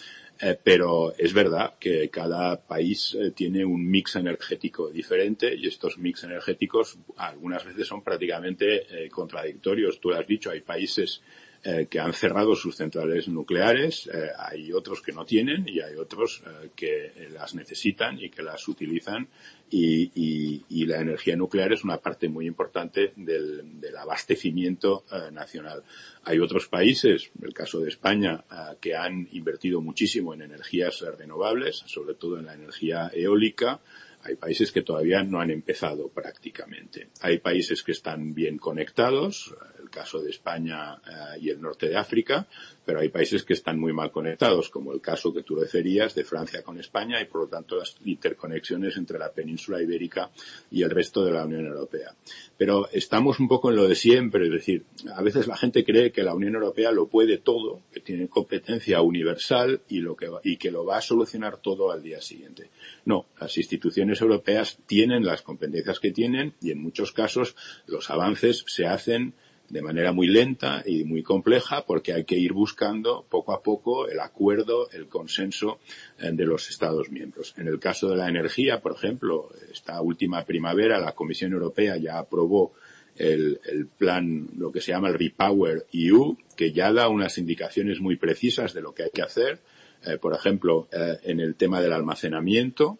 pero 0.63 1.13
es 1.17 1.33
verdad 1.33 1.75
que 1.79 2.09
cada 2.09 2.59
país 2.59 3.15
tiene 3.35 3.63
un 3.63 3.87
mix 3.87 4.15
energético 4.15 4.89
diferente 4.89 5.53
y 5.55 5.67
estos 5.67 5.97
mix 5.99 6.23
energéticos 6.23 6.97
algunas 7.17 7.63
veces 7.63 7.87
son 7.87 8.03
prácticamente 8.03 9.09
contradictorios. 9.09 9.99
Tú 9.99 10.09
lo 10.09 10.17
has 10.17 10.25
dicho, 10.25 10.49
hay 10.49 10.61
países 10.61 11.21
eh, 11.63 11.85
que 11.87 11.99
han 11.99 12.11
cerrado 12.13 12.55
sus 12.55 12.75
centrales 12.75 13.27
nucleares, 13.27 14.09
eh, 14.11 14.29
hay 14.35 14.73
otros 14.73 14.99
que 14.99 15.11
no 15.11 15.25
tienen 15.25 15.63
y 15.67 15.79
hay 15.79 15.93
otros 15.93 16.41
eh, 16.43 16.71
que 16.75 17.29
las 17.29 17.53
necesitan 17.53 18.17
y 18.19 18.31
que 18.31 18.41
las 18.41 18.67
utilizan 18.67 19.27
y, 19.71 20.11
y, 20.13 20.65
y, 20.69 20.85
la 20.85 20.99
energía 20.99 21.35
nuclear 21.35 21.71
es 21.71 21.83
una 21.83 21.97
parte 21.97 22.29
muy 22.29 22.45
importante 22.45 23.13
del, 23.15 23.79
del 23.79 23.97
abastecimiento 23.97 25.05
nacional. 25.31 25.83
Hay 26.25 26.39
otros 26.39 26.67
países, 26.67 27.31
el 27.41 27.53
caso 27.53 27.79
de 27.79 27.89
España, 27.89 28.43
que 28.79 28.95
han 28.95 29.29
invertido 29.31 29.81
muchísimo 29.81 30.33
en 30.33 30.41
energías 30.41 31.01
renovables, 31.17 31.83
sobre 31.85 32.15
todo 32.15 32.37
en 32.37 32.45
la 32.45 32.53
energía 32.53 33.09
eólica, 33.13 33.79
hay 34.23 34.35
países 34.35 34.71
que 34.71 34.83
todavía 34.83 35.23
no 35.23 35.39
han 35.39 35.49
empezado 35.49 36.09
prácticamente. 36.09 37.09
Hay 37.21 37.39
países 37.39 37.81
que 37.81 37.91
están 37.91 38.33
bien 38.33 38.57
conectados 38.57 39.55
caso 39.91 40.19
de 40.19 40.31
España 40.31 40.95
eh, 40.95 41.39
y 41.41 41.49
el 41.49 41.61
norte 41.61 41.87
de 41.87 41.97
África, 41.97 42.47
pero 42.83 42.99
hay 42.99 43.09
países 43.09 43.43
que 43.43 43.53
están 43.53 43.79
muy 43.79 43.93
mal 43.93 44.11
conectados, 44.11 44.69
como 44.69 44.91
el 44.91 45.01
caso 45.01 45.31
que 45.31 45.43
tú 45.43 45.55
referías 45.55 46.15
de 46.15 46.23
Francia 46.23 46.63
con 46.63 46.79
España 46.79 47.21
y 47.21 47.25
por 47.25 47.41
lo 47.41 47.47
tanto 47.47 47.77
las 47.77 47.95
interconexiones 48.05 48.97
entre 48.97 49.19
la 49.19 49.31
península 49.31 49.81
ibérica 49.81 50.31
y 50.71 50.81
el 50.81 50.89
resto 50.89 51.23
de 51.23 51.31
la 51.31 51.45
Unión 51.45 51.67
Europea. 51.67 52.15
Pero 52.57 52.89
estamos 52.91 53.39
un 53.39 53.47
poco 53.47 53.69
en 53.69 53.75
lo 53.75 53.87
de 53.87 53.95
siempre, 53.95 54.45
es 54.45 54.51
decir, 54.51 54.85
a 55.13 55.21
veces 55.21 55.47
la 55.47 55.57
gente 55.57 55.83
cree 55.83 56.11
que 56.11 56.23
la 56.23 56.33
Unión 56.33 56.55
Europea 56.55 56.91
lo 56.91 57.07
puede 57.07 57.37
todo, 57.37 57.81
que 57.91 57.99
tiene 57.99 58.27
competencia 58.27 59.01
universal 59.01 59.81
y, 59.87 59.99
lo 59.99 60.15
que, 60.15 60.29
y 60.43 60.57
que 60.57 60.71
lo 60.71 60.85
va 60.85 60.97
a 60.97 61.01
solucionar 61.01 61.57
todo 61.57 61.91
al 61.91 62.01
día 62.01 62.21
siguiente. 62.21 62.69
No, 63.05 63.27
las 63.39 63.57
instituciones 63.57 64.21
europeas 64.21 64.79
tienen 64.87 65.25
las 65.25 65.41
competencias 65.41 65.99
que 65.99 66.11
tienen 66.11 66.55
y 66.61 66.71
en 66.71 66.81
muchos 66.81 67.11
casos 67.11 67.55
los 67.85 68.09
avances 68.09 68.63
se 68.67 68.85
hacen 68.85 69.33
de 69.71 69.81
manera 69.81 70.11
muy 70.11 70.27
lenta 70.27 70.83
y 70.85 71.03
muy 71.03 71.23
compleja 71.23 71.85
porque 71.85 72.13
hay 72.13 72.25
que 72.25 72.35
ir 72.37 72.53
buscando 72.53 73.25
poco 73.29 73.53
a 73.53 73.63
poco 73.63 74.07
el 74.07 74.19
acuerdo, 74.19 74.89
el 74.91 75.07
consenso 75.07 75.79
eh, 76.19 76.29
de 76.33 76.45
los 76.45 76.69
Estados 76.69 77.09
miembros. 77.09 77.53
En 77.57 77.67
el 77.67 77.79
caso 77.79 78.09
de 78.09 78.17
la 78.17 78.27
energía, 78.27 78.81
por 78.81 78.93
ejemplo, 78.93 79.49
esta 79.71 80.01
última 80.01 80.43
primavera 80.43 80.99
la 80.99 81.13
Comisión 81.13 81.53
Europea 81.53 81.97
ya 81.97 82.19
aprobó 82.19 82.73
el, 83.15 83.59
el, 83.65 83.87
plan, 83.87 84.49
lo 84.57 84.71
que 84.71 84.81
se 84.81 84.91
llama 84.91 85.09
el 85.09 85.17
Repower 85.17 85.85
EU, 85.93 86.37
que 86.55 86.71
ya 86.71 86.91
da 86.91 87.07
unas 87.07 87.37
indicaciones 87.37 87.99
muy 87.99 88.17
precisas 88.17 88.73
de 88.73 88.81
lo 88.81 88.93
que 88.93 89.03
hay 89.03 89.11
que 89.13 89.21
hacer. 89.21 89.59
Eh, 90.05 90.17
por 90.17 90.33
ejemplo, 90.33 90.87
eh, 90.91 91.17
en 91.23 91.39
el 91.39 91.55
tema 91.55 91.81
del 91.81 91.93
almacenamiento, 91.93 92.97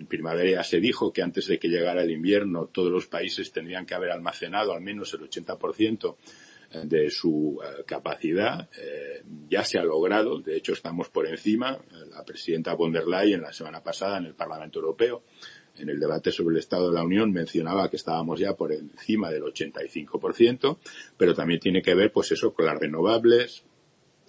en 0.00 0.06
primavera 0.06 0.64
se 0.64 0.80
dijo 0.80 1.12
que 1.12 1.22
antes 1.22 1.46
de 1.46 1.58
que 1.58 1.68
llegara 1.68 2.02
el 2.02 2.10
invierno 2.10 2.66
todos 2.66 2.90
los 2.90 3.06
países 3.06 3.52
tendrían 3.52 3.84
que 3.84 3.94
haber 3.94 4.10
almacenado 4.10 4.72
al 4.72 4.80
menos 4.80 5.12
el 5.12 5.20
80% 5.20 6.16
eh, 6.72 6.80
de 6.84 7.10
su 7.10 7.58
uh, 7.58 7.84
capacidad. 7.84 8.70
Eh, 8.80 9.22
ya 9.48 9.62
se 9.62 9.78
ha 9.78 9.84
logrado, 9.84 10.38
de 10.38 10.56
hecho 10.56 10.72
estamos 10.72 11.10
por 11.10 11.26
encima. 11.26 11.78
La 12.10 12.24
presidenta 12.24 12.74
von 12.74 12.92
der 12.92 13.06
Leyen 13.06 13.42
la 13.42 13.52
semana 13.52 13.82
pasada 13.82 14.16
en 14.18 14.26
el 14.26 14.34
Parlamento 14.34 14.78
Europeo, 14.78 15.24
en 15.76 15.90
el 15.90 16.00
debate 16.00 16.32
sobre 16.32 16.54
el 16.54 16.60
Estado 16.60 16.88
de 16.88 16.94
la 16.94 17.04
Unión, 17.04 17.30
mencionaba 17.30 17.90
que 17.90 17.96
estábamos 17.96 18.40
ya 18.40 18.54
por 18.54 18.72
encima 18.72 19.30
del 19.30 19.42
85%, 19.42 20.78
pero 21.18 21.34
también 21.34 21.60
tiene 21.60 21.82
que 21.82 21.94
ver, 21.94 22.10
pues 22.10 22.32
eso, 22.32 22.54
con 22.54 22.64
las 22.64 22.78
renovables, 22.78 23.64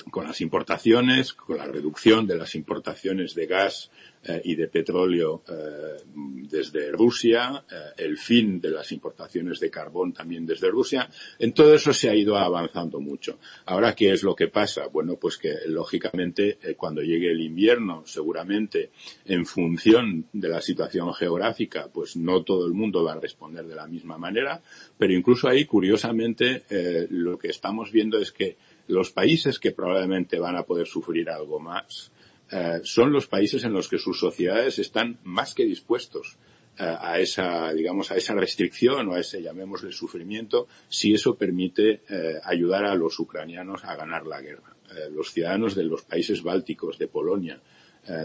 con 0.09 0.25
las 0.25 0.41
importaciones, 0.41 1.33
con 1.33 1.57
la 1.57 1.65
reducción 1.65 2.25
de 2.27 2.37
las 2.37 2.55
importaciones 2.55 3.35
de 3.35 3.45
gas 3.45 3.91
eh, 4.23 4.41
y 4.43 4.55
de 4.55 4.67
petróleo 4.67 5.43
eh, 5.49 6.03
desde 6.51 6.91
Rusia, 6.91 7.63
eh, 7.71 8.03
el 8.03 8.17
fin 8.17 8.59
de 8.59 8.69
las 8.69 8.91
importaciones 8.91 9.59
de 9.59 9.71
carbón 9.71 10.13
también 10.13 10.45
desde 10.45 10.69
Rusia. 10.69 11.09
En 11.39 11.53
todo 11.53 11.73
eso 11.73 11.93
se 11.93 12.09
ha 12.09 12.15
ido 12.15 12.37
avanzando 12.37 12.99
mucho. 12.99 13.39
Ahora, 13.65 13.95
¿qué 13.95 14.11
es 14.11 14.23
lo 14.23 14.35
que 14.35 14.47
pasa? 14.47 14.87
Bueno, 14.87 15.15
pues 15.15 15.37
que 15.37 15.55
lógicamente 15.67 16.57
eh, 16.61 16.75
cuando 16.75 17.01
llegue 17.01 17.31
el 17.31 17.41
invierno, 17.41 18.03
seguramente 18.05 18.91
en 19.25 19.45
función 19.45 20.25
de 20.33 20.49
la 20.49 20.61
situación 20.61 21.13
geográfica, 21.13 21.89
pues 21.91 22.15
no 22.15 22.43
todo 22.43 22.65
el 22.65 22.73
mundo 22.73 23.03
va 23.03 23.13
a 23.13 23.19
responder 23.19 23.65
de 23.65 23.75
la 23.75 23.87
misma 23.87 24.17
manera, 24.17 24.61
pero 24.97 25.13
incluso 25.13 25.47
ahí, 25.47 25.65
curiosamente, 25.65 26.63
eh, 26.69 27.07
lo 27.09 27.37
que 27.37 27.47
estamos 27.47 27.91
viendo 27.91 28.19
es 28.19 28.31
que 28.31 28.57
los 28.91 29.11
países 29.11 29.59
que 29.59 29.71
probablemente 29.71 30.39
van 30.39 30.55
a 30.55 30.63
poder 30.63 30.85
sufrir 30.85 31.29
algo 31.29 31.59
más 31.59 32.11
eh, 32.51 32.81
son 32.83 33.13
los 33.13 33.27
países 33.27 33.63
en 33.63 33.71
los 33.71 33.87
que 33.87 33.97
sus 33.97 34.19
sociedades 34.19 34.77
están 34.77 35.19
más 35.23 35.55
que 35.55 35.63
dispuestos 35.63 36.37
eh, 36.77 36.83
a 36.83 37.17
esa, 37.17 37.71
digamos, 37.71 38.11
a 38.11 38.17
esa 38.17 38.33
restricción 38.33 39.07
o 39.07 39.13
a 39.13 39.21
ese, 39.21 39.41
llamémosle, 39.41 39.93
sufrimiento, 39.93 40.67
si 40.89 41.13
eso 41.13 41.35
permite 41.35 42.01
eh, 42.09 42.41
ayudar 42.43 42.83
a 42.83 42.95
los 42.95 43.17
ucranianos 43.19 43.85
a 43.85 43.95
ganar 43.95 44.27
la 44.27 44.41
guerra. 44.41 44.75
Los 45.11 45.31
ciudadanos 45.31 45.73
de 45.73 45.85
los 45.85 46.01
países 46.01 46.43
bálticos, 46.43 46.97
de 46.97 47.07
Polonia, 47.07 47.61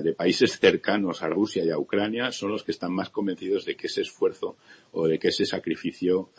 de 0.03 0.13
países 0.15 0.59
cercanos 0.59 1.23
a 1.23 1.29
Rusia 1.29 1.65
y 1.65 1.71
a 1.71 1.79
Ucrania 1.79 2.33
son 2.33 2.51
los 2.51 2.65
que 2.65 2.73
están 2.73 2.93
más 2.93 3.11
convencidos 3.11 3.65
de 3.65 3.77
que 3.77 3.87
ese 3.87 4.01
esfuerzo 4.01 4.57
o 4.91 5.07
de 5.07 5.21
que 5.21 5.29
ese 5.29 5.47
sacrificio 5.47 6.31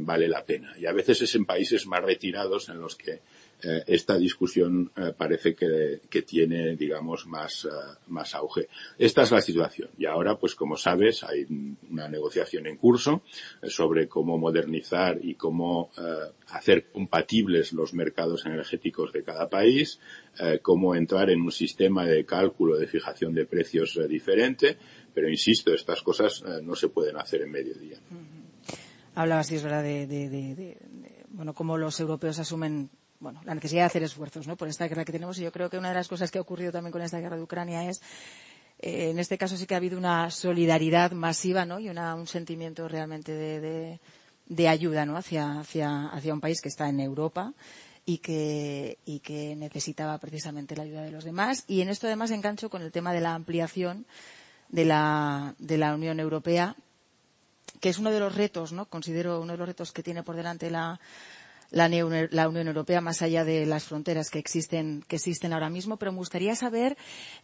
vale 0.00 0.26
la 0.26 0.44
pena. 0.44 0.72
Y 0.76 0.86
a 0.86 0.92
veces 0.92 1.22
es 1.22 1.36
en 1.36 1.44
países 1.44 1.86
más 1.86 2.02
retirados 2.02 2.68
en 2.68 2.80
los 2.80 2.96
que 2.96 3.20
eh, 3.62 3.84
esta 3.86 4.16
discusión 4.16 4.90
eh, 4.96 5.12
parece 5.16 5.54
que, 5.54 6.00
que, 6.08 6.22
tiene, 6.22 6.76
digamos, 6.76 7.26
más, 7.26 7.66
uh, 7.66 7.68
más 8.08 8.34
auge. 8.34 8.68
Esta 8.96 9.22
es 9.22 9.30
la 9.30 9.40
situación. 9.42 9.90
Y 9.98 10.06
ahora, 10.06 10.38
pues 10.38 10.54
como 10.54 10.76
sabes, 10.76 11.22
hay 11.24 11.46
una 11.90 12.08
negociación 12.08 12.66
en 12.66 12.76
curso 12.76 13.22
eh, 13.62 13.68
sobre 13.68 14.08
cómo 14.08 14.38
modernizar 14.38 15.18
y 15.22 15.34
cómo 15.34 15.90
hacer 16.48 16.90
compatibles 16.90 17.72
los 17.72 17.94
mercados 17.94 18.46
energéticos 18.46 19.12
de 19.12 19.22
cada 19.22 19.48
país, 19.48 20.00
cómo 20.62 20.94
entrar 20.94 21.30
en 21.30 21.40
un 21.40 21.52
sistema 21.52 22.04
de 22.04 22.24
cálculo 22.24 22.78
de 22.78 22.86
fijación 22.86 23.34
de 23.34 23.46
precios 23.46 23.98
diferente. 24.08 24.76
Pero 25.14 25.28
insisto, 25.28 25.72
estas 25.72 26.02
cosas 26.02 26.42
no 26.62 26.74
se 26.74 26.88
pueden 26.88 27.16
hacer 27.16 27.42
en 27.42 27.50
medio 27.50 27.74
día. 27.74 27.98
Hablabas, 29.14 29.48
sí, 29.48 29.56
es 29.56 29.62
verdad, 29.62 29.82
de, 29.82 30.06
de, 30.06 30.28
de, 30.28 30.54
de 30.54 30.76
bueno, 31.30 31.54
cómo 31.54 31.76
los 31.78 31.98
europeos 32.00 32.38
asumen 32.38 32.90
bueno, 33.20 33.40
la 33.44 33.54
necesidad 33.54 33.82
de 33.82 33.86
hacer 33.86 34.02
esfuerzos 34.02 34.46
¿no? 34.46 34.56
por 34.56 34.68
esta 34.68 34.88
guerra 34.88 35.04
que 35.04 35.12
tenemos. 35.12 35.38
Y 35.38 35.42
yo 35.42 35.52
creo 35.52 35.70
que 35.70 35.78
una 35.78 35.90
de 35.90 35.94
las 35.94 36.08
cosas 36.08 36.30
que 36.30 36.38
ha 36.38 36.40
ocurrido 36.40 36.72
también 36.72 36.90
con 36.90 37.02
esta 37.02 37.20
guerra 37.20 37.36
de 37.36 37.42
Ucrania 37.42 37.88
es, 37.88 38.00
eh, 38.78 39.10
en 39.10 39.18
este 39.18 39.36
caso 39.38 39.56
sí 39.56 39.66
que 39.66 39.74
ha 39.74 39.76
habido 39.76 39.98
una 39.98 40.30
solidaridad 40.30 41.12
masiva 41.12 41.66
¿no? 41.66 41.78
y 41.78 41.90
una, 41.90 42.14
un 42.14 42.26
sentimiento 42.26 42.88
realmente 42.88 43.32
de, 43.32 43.60
de, 43.60 44.00
de 44.46 44.68
ayuda 44.68 45.04
¿no? 45.04 45.16
hacia, 45.16 45.60
hacia, 45.60 46.06
hacia 46.08 46.32
un 46.32 46.40
país 46.40 46.62
que 46.62 46.70
está 46.70 46.88
en 46.88 47.00
Europa 47.00 47.52
y 48.06 48.18
que, 48.18 48.98
y 49.04 49.20
que 49.20 49.54
necesitaba 49.54 50.16
precisamente 50.18 50.74
la 50.74 50.84
ayuda 50.84 51.02
de 51.02 51.10
los 51.10 51.24
demás. 51.24 51.64
Y 51.68 51.82
en 51.82 51.90
esto 51.90 52.06
además 52.06 52.30
engancho 52.30 52.70
con 52.70 52.80
el 52.80 52.90
tema 52.90 53.12
de 53.12 53.20
la 53.20 53.34
ampliación 53.34 54.06
de 54.70 54.86
la, 54.86 55.54
de 55.58 55.76
la 55.76 55.94
Unión 55.94 56.20
Europea, 56.20 56.74
que 57.80 57.90
es 57.90 57.98
uno 57.98 58.10
de 58.10 58.20
los 58.20 58.34
retos, 58.34 58.72
¿no? 58.72 58.86
Considero 58.86 59.40
uno 59.40 59.52
de 59.52 59.58
los 59.58 59.68
retos 59.68 59.92
que 59.92 60.02
tiene 60.02 60.22
por 60.22 60.36
delante 60.36 60.70
la, 60.70 61.00
la, 61.70 61.86
Unión 62.48 62.66
Europea 62.68 63.00
más 63.00 63.22
allá 63.22 63.44
de 63.44 63.66
las 63.66 63.84
fronteras 63.84 64.30
que 64.30 64.38
existen, 64.38 65.04
que 65.06 65.16
existen 65.16 65.52
ahora 65.52 65.70
mismo. 65.70 65.96
Pero 65.96 66.12
me 66.12 66.18
gustaría 66.18 66.54
saber, 66.56 66.96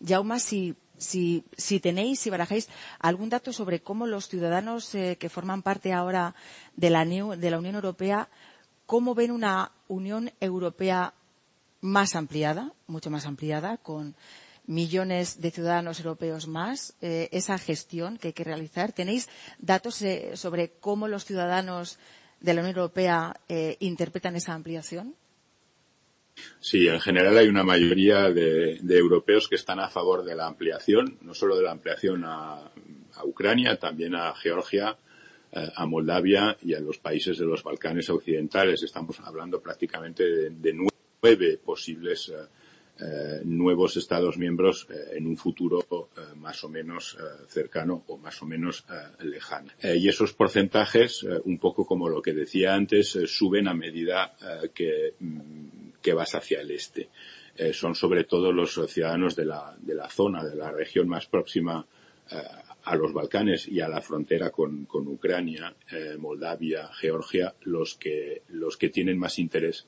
Jauma, 0.07 0.39
si, 0.39 0.75
si, 0.99 1.45
si 1.57 1.81
tenéis, 1.81 2.21
si 2.21 2.31
barajáis 2.31 2.69
algún 2.99 3.29
dato 3.31 3.53
sobre 3.53 3.81
cómo 3.81 4.07
los 4.07 4.29
ciudadanos 4.29 4.95
eh, 4.95 5.17
que 5.19 5.29
forman 5.29 5.63
parte 5.63 5.93
ahora 5.93 6.35
de 6.77 6.91
la, 6.91 7.05
de 7.05 7.51
la 7.51 7.59
Unión 7.59 7.75
Europea, 7.77 8.29
cómo 8.87 9.15
ven 9.15 9.31
una 9.31 9.73
Unión 9.89 10.33
Europea 10.41 11.15
más 11.81 12.17
ampliada, 12.17 12.73
mucho 12.87 13.11
más 13.11 13.27
ampliada, 13.27 13.77
con 13.77 14.17
millones 14.67 15.41
de 15.41 15.51
ciudadanos 15.53 16.01
europeos 16.01 16.49
más, 16.49 16.95
eh, 17.01 17.29
esa 17.31 17.57
gestión 17.59 18.19
que 18.19 18.29
hay 18.29 18.33
que 18.35 18.43
realizar. 18.45 18.93
¿Tenéis 18.93 19.29
datos 19.59 20.03
eh, 20.03 20.33
sobre 20.37 20.71
cómo 20.81 21.07
los 21.07 21.25
ciudadanos 21.25 21.99
de 22.41 22.55
la 22.55 22.61
Unión 22.61 22.77
Europea 22.77 23.35
eh, 23.49 23.77
interpretan 23.81 24.37
esa 24.37 24.55
ampliación? 24.55 25.15
Sí, 26.61 26.87
en 26.87 27.01
general 27.01 27.37
hay 27.39 27.49
una 27.49 27.65
mayoría 27.65 28.31
de, 28.31 28.79
europeos 28.89 29.49
que 29.49 29.57
están 29.57 29.81
a 29.81 29.89
favor 29.89 30.25
de 30.25 30.35
la 30.35 30.47
ampliación, 30.47 31.19
no 31.23 31.33
solo 31.35 31.57
de 31.57 31.63
la 31.63 31.73
ampliación 31.73 32.25
a, 32.25 32.71
a 33.15 33.25
Ucrania, 33.25 33.77
también 33.79 34.15
a 34.15 34.35
Georgia, 34.35 34.97
eh, 35.53 35.71
a 35.75 35.87
Moldavia 35.87 36.57
y 36.61 36.75
a 36.75 36.81
los 36.81 36.99
países 36.99 37.39
de 37.39 37.47
los 37.47 37.63
Balcanes 37.63 38.11
occidentales. 38.11 38.83
Estamos 38.83 39.19
hablando 39.21 39.61
prácticamente 39.61 40.25
de, 40.25 40.51
de 40.51 40.75
nueve 40.75 41.59
posibles 41.65 42.29
eh, 42.29 42.47
eh, 42.99 43.43
nuevos 43.45 43.97
Estados 43.97 44.39
miembros 44.39 44.87
eh, 44.91 45.17
en 45.17 45.27
un 45.27 45.37
futuro 45.37 45.85
eh, 46.17 46.21
más 46.37 46.65
o 46.65 46.69
menos 46.69 47.17
cercano 47.47 48.05
o 48.07 48.17
más 48.17 48.41
o 48.43 48.47
menos 48.47 48.85
lejano. 49.21 49.71
y 49.83 50.09
esos 50.09 50.33
porcentajes, 50.33 51.23
un 51.45 51.59
poco 51.59 51.87
como 51.87 52.09
lo 52.09 52.23
que 52.23 52.33
decía 52.33 52.75
antes, 52.75 53.19
suben 53.27 53.69
a 53.69 53.75
medida 53.75 54.35
que, 54.75 55.15
mm, 55.19 55.91
que, 56.01 56.15
vas 56.15 56.35
hacia 56.35 56.61
el 56.61 56.71
este. 56.71 57.09
son 57.73 57.95
sobre 57.95 58.25
todo 58.25 58.53
los 58.53 58.81
ciudadanos 58.89 59.37
de 59.37 59.45
la, 59.45 59.77
de 59.79 59.95
la 59.95 60.09
zona, 60.09 60.45
de 60.45 60.57
la 60.57 60.71
región 60.71 61.09
más 61.09 61.27
próxima 61.27 61.87
a 62.87 62.95
los 62.95 63.13
Balcanes 63.13 63.67
y 63.69 63.81
a 63.81 63.89
la 63.89 64.01
frontera 64.01 64.51
con, 64.51 64.85
con 64.85 65.09
Ucrania, 65.09 65.75
eh, 65.91 66.17
Moldavia, 66.19 66.89
Georgia, 66.95 67.53
los 67.63 67.97
que, 67.97 68.43
los 68.51 68.77
que 68.77 68.91
tienen 68.91 69.19
más 69.19 69.39
interés 69.41 69.87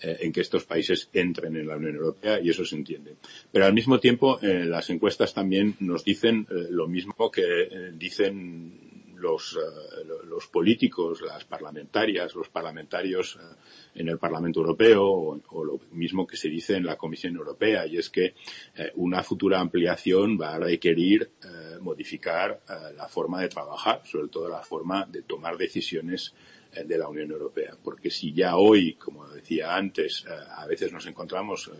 eh, 0.00 0.18
en 0.20 0.32
que 0.32 0.40
estos 0.40 0.64
países 0.64 1.08
entren 1.12 1.56
en 1.56 1.66
la 1.66 1.76
Unión 1.76 1.96
Europea 1.96 2.40
y 2.40 2.50
eso 2.50 2.64
se 2.64 2.76
entiende. 2.76 3.16
Pero 3.50 3.66
al 3.66 3.74
mismo 3.74 3.98
tiempo, 3.98 4.38
eh, 4.40 4.64
las 4.64 4.90
encuestas 4.90 5.34
también 5.34 5.74
nos 5.80 6.04
dicen 6.04 6.46
eh, 6.50 6.66
lo 6.70 6.86
mismo 6.86 7.30
que 7.30 7.90
dicen 7.94 9.14
los, 9.16 9.58
los, 10.28 10.46
políticos, 10.46 11.20
las 11.22 11.44
parlamentarias, 11.44 12.36
los 12.36 12.48
parlamentarios 12.48 13.36
en 13.96 14.08
el 14.08 14.18
Parlamento 14.18 14.60
Europeo 14.60 15.02
o, 15.04 15.64
lo 15.64 15.80
mismo 15.90 16.24
que 16.24 16.36
se 16.36 16.48
dice 16.48 16.76
en 16.76 16.86
la 16.86 16.96
Comisión 16.96 17.34
Europea 17.34 17.84
y 17.88 17.96
es 17.96 18.10
que 18.10 18.34
una 18.94 19.24
futura 19.24 19.58
ampliación 19.58 20.38
va 20.40 20.54
a 20.54 20.60
requerir 20.60 21.32
modificar 21.80 22.60
la 22.96 23.08
forma 23.08 23.40
de 23.40 23.48
trabajar, 23.48 24.02
sobre 24.04 24.28
todo 24.28 24.48
la 24.48 24.62
forma 24.62 25.04
de 25.10 25.22
tomar 25.22 25.56
decisiones 25.56 26.32
de 26.72 26.98
la 26.98 27.08
Unión 27.08 27.30
Europea. 27.30 27.76
Porque 27.82 28.10
si 28.10 28.32
ya 28.32 28.56
hoy, 28.56 28.94
como 28.94 29.28
decía 29.28 29.74
antes, 29.74 30.24
a 30.26 30.66
veces 30.66 30.92
nos 30.92 31.06
encontramos 31.06 31.70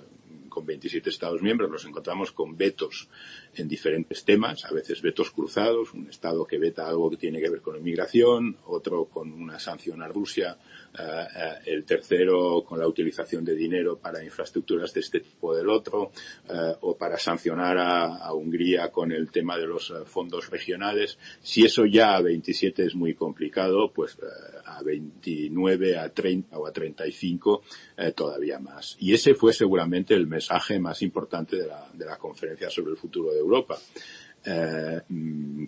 con 0.49 0.67
27 0.67 1.11
Estados 1.11 1.41
miembros 1.41 1.71
nos 1.71 1.85
encontramos 1.85 2.33
con 2.33 2.57
vetos 2.57 3.09
en 3.55 3.69
diferentes 3.69 4.25
temas, 4.25 4.65
a 4.65 4.73
veces 4.73 5.03
vetos 5.03 5.31
cruzados, 5.31 5.93
un 5.95 6.09
Estado 6.09 6.45
que 6.45 6.59
veta 6.59 6.87
algo 6.87 7.11
que 7.11 7.17
tiene 7.17 7.41
que 7.41 7.51
ver 7.51 7.61
con 7.61 7.77
inmigración, 7.77 8.57
otro 8.67 9.07
con 9.07 9.33
una 9.33 9.59
sanción 9.59 10.03
a 10.03 10.09
Rusia, 10.09 10.57
uh, 10.95 11.03
uh, 11.03 11.59
el 11.67 11.85
tercero 11.85 12.65
con 12.65 12.79
la 12.79 12.87
utilización 12.87 13.45
de 13.45 13.55
dinero 13.55 13.99
para 13.99 14.25
infraestructuras 14.25 14.93
de 14.93 15.01
este 15.01 15.21
tipo 15.21 15.55
del 15.55 15.69
otro, 15.69 16.13
uh, 16.49 16.53
o 16.81 16.97
para 16.97 17.19
sancionar 17.19 17.79
a, 17.79 18.17
a, 18.17 18.33
Hungría 18.33 18.91
con 18.91 19.13
el 19.13 19.31
tema 19.31 19.57
de 19.57 19.67
los 19.67 19.93
fondos 20.07 20.51
regionales. 20.51 21.19
Si 21.43 21.65
eso 21.65 21.85
ya 21.85 22.15
a 22.17 22.23
27 22.23 22.85
es 22.85 22.95
muy 22.95 23.15
complicado, 23.15 23.91
pues 23.93 24.17
a 24.65 24.83
29, 24.83 25.99
a 25.99 26.09
30 26.11 26.59
o 26.59 26.67
a 26.67 26.73
35 26.73 27.63
todavía 28.15 28.59
más. 28.59 28.97
Y 29.01 29.13
ese 29.13 29.35
fue 29.35 29.53
seguramente 29.53 30.15
el 30.15 30.27
mensaje 30.27 30.79
más 30.79 31.03
importante 31.03 31.57
de 31.57 31.67
la, 31.67 31.89
de 31.93 32.05
la 32.05 32.17
conferencia 32.17 32.71
sobre 32.71 32.93
el 32.93 32.97
futuro 32.97 33.33
de 33.33 33.38
Europa. 33.39 33.79
Eh, 34.45 35.01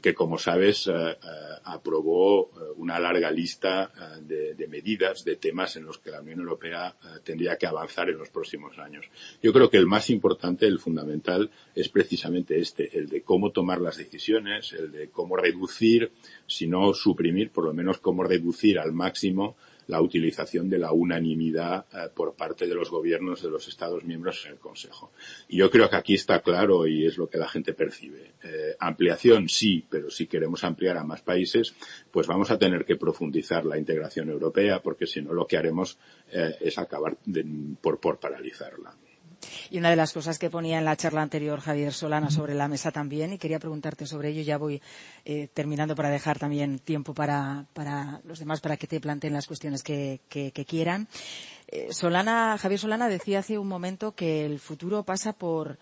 que 0.01 0.15
como 0.15 0.39
sabes 0.39 0.87
eh, 0.87 0.93
eh, 0.93 1.17
aprobó 1.65 2.51
una 2.77 2.99
larga 2.99 3.31
lista 3.31 3.91
de, 4.23 4.67
medidas, 4.69 5.25
de 5.25 5.37
temas 5.37 5.77
en 5.77 5.85
los 5.85 5.99
que 5.99 6.11
la 6.11 6.21
Unión 6.21 6.41
Europea 6.41 6.95
tendría 7.23 7.59
que 7.59 7.67
avanzar 7.67 8.09
en 8.09 8.17
los 8.17 8.31
próximos 8.31 8.79
años. 8.79 9.05
Yo 9.43 9.53
creo 9.53 9.69
que 9.69 9.77
el 9.77 9.87
más 9.87 10.09
importante, 10.09 10.67
el 10.67 10.79
fundamental, 10.79 11.51
es 11.75 11.89
precisamente 11.91 12.59
este, 12.59 12.97
el 12.97 13.09
de 13.09 13.23
cómo 13.23 13.51
tomar 13.51 13.81
las 13.81 13.99
decisiones, 13.99 14.73
el 14.73 14.91
de 14.93 15.11
cómo 15.11 15.37
reducir, 15.37 16.13
si 16.47 16.67
no 16.67 16.95
suprimir, 16.95 17.51
por 17.51 17.65
lo 17.65 17.75
menos 17.75 17.99
cómo 17.99 18.23
reducir 18.23 18.79
al 18.79 18.93
máximo 18.93 19.57
la 19.91 20.01
utilización 20.01 20.71
de 20.71 20.79
la 20.79 20.93
unanimidad 20.93 21.87
eh, 21.93 22.09
por 22.15 22.35
parte 22.35 22.67
de 22.67 22.75
los 22.75 22.91
gobiernos 22.91 23.43
de 23.43 23.51
los 23.51 23.69
Estados 23.69 24.05
miembros 24.05 24.45
en 24.47 24.53
el 24.53 24.59
Consejo. 24.59 25.13
Y 25.49 25.59
yo 25.59 25.71
creo 25.71 25.91
que 25.91 25.97
aquí 25.97 26.15
está 26.15 26.41
claro 26.41 26.87
y 26.87 27.07
es 27.07 27.19
lo 27.19 27.29
que 27.29 27.39
la 27.39 27.49
gente 27.49 27.75
percibe. 27.75 28.35
Eh, 28.43 28.77
ampliación 28.79 29.49
sí, 29.49 29.85
pero 29.91 30.11
si 30.11 30.27
queremos 30.27 30.65
ampliar 30.65 30.97
a 30.97 31.05
más 31.05 31.23
países, 31.23 31.75
pues 32.11 32.27
vamos 32.27 32.51
a 32.51 32.59
tener 32.59 32.85
que 32.85 32.97
profundizar 32.97 33.67
la 33.67 33.77
integración 33.77 34.31
europea 34.31 34.81
porque 34.81 35.07
si 35.07 35.21
no 35.21 35.35
lo 35.35 35.47
que 35.47 35.57
haremos 35.57 35.99
eh, 36.33 36.57
es 36.61 36.79
acabar 36.79 37.19
por 37.81 38.19
paralizarla. 38.19 38.95
Y 39.71 39.79
una 39.79 39.91
de 39.91 39.97
las 39.97 40.13
cosas 40.13 40.39
que 40.39 40.51
ponía 40.51 40.79
en 40.79 40.85
la 40.85 40.97
charla 40.97 41.23
anterior 41.23 41.61
Javier 41.61 41.93
Solana 41.93 42.31
sobre 42.31 42.55
la 42.55 42.69
mesa 42.69 42.91
también, 42.91 43.33
y 43.33 43.39
quería 43.39 43.59
preguntarte 43.59 44.07
sobre 44.07 44.31
ello, 44.31 44.43
ya 44.43 44.59
voy 44.59 44.81
eh, 45.25 45.49
terminando 45.53 45.95
para 45.95 46.11
dejar 46.11 46.39
también 46.39 46.79
tiempo 46.79 47.15
para, 47.15 47.67
para, 47.73 48.21
los 48.25 48.39
demás 48.39 48.61
para 48.61 48.77
que 48.77 48.87
te 48.87 49.01
planteen 49.01 49.33
las 49.33 49.47
cuestiones 49.47 49.83
que, 49.83 50.21
que, 50.29 50.53
que 50.53 50.65
quieran. 50.65 51.09
Eh, 51.69 51.89
Solana, 51.93 52.59
Javier 52.59 52.81
Solana 52.81 53.09
decía 53.09 53.41
hace 53.41 53.59
un 53.59 53.69
momento 53.69 54.13
que 54.13 54.45
el 54.45 54.59
futuro 54.59 55.05
pasa 55.05 55.33
por 55.33 55.79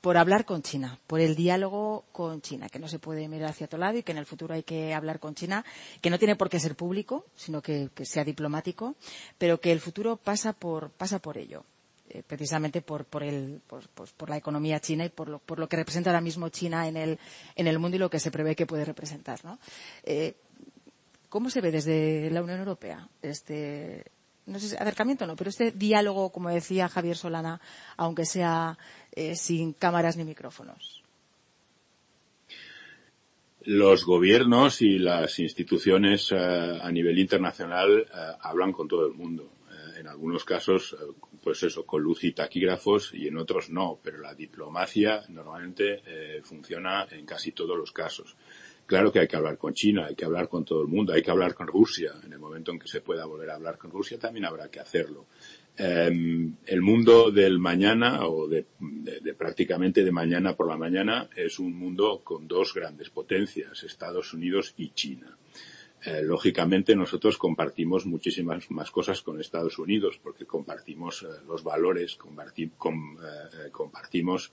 por 0.00 0.16
hablar 0.16 0.44
con 0.44 0.62
China, 0.62 0.98
por 1.06 1.20
el 1.20 1.36
diálogo 1.36 2.04
con 2.12 2.40
China, 2.40 2.68
que 2.68 2.78
no 2.78 2.88
se 2.88 2.98
puede 2.98 3.28
mirar 3.28 3.50
hacia 3.50 3.66
otro 3.66 3.78
lado 3.78 3.98
y 3.98 4.02
que 4.02 4.12
en 4.12 4.18
el 4.18 4.26
futuro 4.26 4.54
hay 4.54 4.62
que 4.62 4.94
hablar 4.94 5.20
con 5.20 5.34
China, 5.34 5.64
que 6.00 6.10
no 6.10 6.18
tiene 6.18 6.36
por 6.36 6.48
qué 6.48 6.58
ser 6.58 6.74
público, 6.74 7.26
sino 7.36 7.60
que, 7.60 7.90
que 7.94 8.06
sea 8.06 8.24
diplomático, 8.24 8.94
pero 9.38 9.60
que 9.60 9.72
el 9.72 9.80
futuro 9.80 10.16
pasa 10.16 10.52
por, 10.52 10.90
pasa 10.90 11.18
por 11.18 11.36
ello. 11.36 11.64
Eh, 12.12 12.24
precisamente 12.26 12.82
por, 12.82 13.06
el, 13.22 13.60
por, 13.68 14.28
la 14.28 14.36
economía 14.36 14.80
china 14.80 15.04
y 15.04 15.10
por 15.10 15.28
lo, 15.28 15.38
por 15.38 15.60
lo 15.60 15.68
que 15.68 15.76
representa 15.76 16.10
ahora 16.10 16.20
mismo 16.20 16.48
China 16.48 16.88
en 16.88 16.96
el, 16.96 17.78
mundo 17.78 17.96
y 17.96 18.00
lo 18.00 18.10
que 18.10 18.18
se 18.18 18.32
prevé 18.32 18.56
que 18.56 18.66
puede 18.66 18.84
representar. 18.84 19.38
Eh, 20.02 20.34
¿Cómo 21.28 21.50
se 21.50 21.60
ve 21.60 21.70
desde 21.70 22.28
la 22.32 22.42
Unión 22.42 22.58
Europea 22.58 23.08
este, 23.22 24.06
no 24.46 24.58
sé 24.58 24.70
si 24.70 24.76
acercamiento 24.76 25.24
no, 25.24 25.36
pero 25.36 25.50
este 25.50 25.70
diálogo, 25.70 26.32
como 26.32 26.48
decía 26.48 26.88
Javier 26.88 27.16
Solana, 27.16 27.60
aunque 27.96 28.24
sea 28.24 28.76
eh, 29.12 29.36
sin 29.36 29.72
cámaras 29.72 30.16
ni 30.16 30.24
micrófonos? 30.24 31.04
Los 33.62 34.04
gobiernos 34.04 34.82
y 34.82 34.98
las 34.98 35.38
instituciones 35.38 36.32
a 36.32 36.90
nivel 36.90 37.20
internacional 37.20 38.08
hablan 38.40 38.72
con 38.72 38.88
todo 38.88 39.06
el 39.06 39.12
mundo 39.12 39.52
en 39.96 40.08
algunos 40.08 40.44
casos, 40.44 40.96
pues 41.42 41.62
eso, 41.62 41.86
con 41.86 42.02
luz 42.02 42.24
y 42.24 42.32
taquígrafos 42.32 43.12
y 43.14 43.28
en 43.28 43.38
otros 43.38 43.70
no, 43.70 43.98
pero 44.02 44.18
la 44.18 44.34
diplomacia 44.34 45.22
normalmente 45.28 46.02
eh, 46.06 46.40
funciona 46.42 47.06
en 47.10 47.24
casi 47.26 47.52
todos 47.52 47.76
los 47.76 47.92
casos. 47.92 48.36
Claro 48.90 49.12
que 49.12 49.20
hay 49.20 49.28
que 49.28 49.36
hablar 49.36 49.56
con 49.56 49.72
China, 49.72 50.06
hay 50.06 50.16
que 50.16 50.24
hablar 50.24 50.48
con 50.48 50.64
todo 50.64 50.82
el 50.82 50.88
mundo, 50.88 51.12
hay 51.12 51.22
que 51.22 51.30
hablar 51.30 51.54
con 51.54 51.68
Rusia. 51.68 52.12
En 52.24 52.32
el 52.32 52.40
momento 52.40 52.72
en 52.72 52.78
que 52.80 52.88
se 52.88 53.00
pueda 53.00 53.24
volver 53.24 53.50
a 53.50 53.54
hablar 53.54 53.78
con 53.78 53.92
Rusia 53.92 54.18
también 54.18 54.44
habrá 54.44 54.68
que 54.68 54.80
hacerlo. 54.80 55.26
Eh, 55.78 56.10
el 56.66 56.82
mundo 56.82 57.30
del 57.30 57.60
mañana 57.60 58.26
o 58.26 58.48
de, 58.48 58.66
prácticamente 59.38 60.02
de 60.02 60.10
mañana 60.10 60.56
por 60.56 60.68
la 60.68 60.76
mañana 60.76 61.30
es 61.36 61.60
un 61.60 61.72
mundo 61.78 62.22
con 62.24 62.48
dos 62.48 62.74
grandes 62.74 63.10
potencias, 63.10 63.84
Estados 63.84 64.34
Unidos 64.34 64.74
y 64.76 64.90
China. 64.90 65.38
Eh, 66.02 66.22
lógicamente 66.22 66.96
nosotros 66.96 67.36
compartimos 67.36 68.06
muchísimas 68.06 68.70
más 68.70 68.90
cosas 68.90 69.20
con 69.20 69.38
Estados 69.38 69.78
Unidos 69.78 70.18
porque 70.22 70.46
compartimos 70.46 71.22
eh, 71.22 71.26
los 71.46 71.62
valores, 71.62 72.16
comparti 72.16 72.70
com, 72.78 73.18
eh, 73.18 73.70
compartimos 73.70 74.50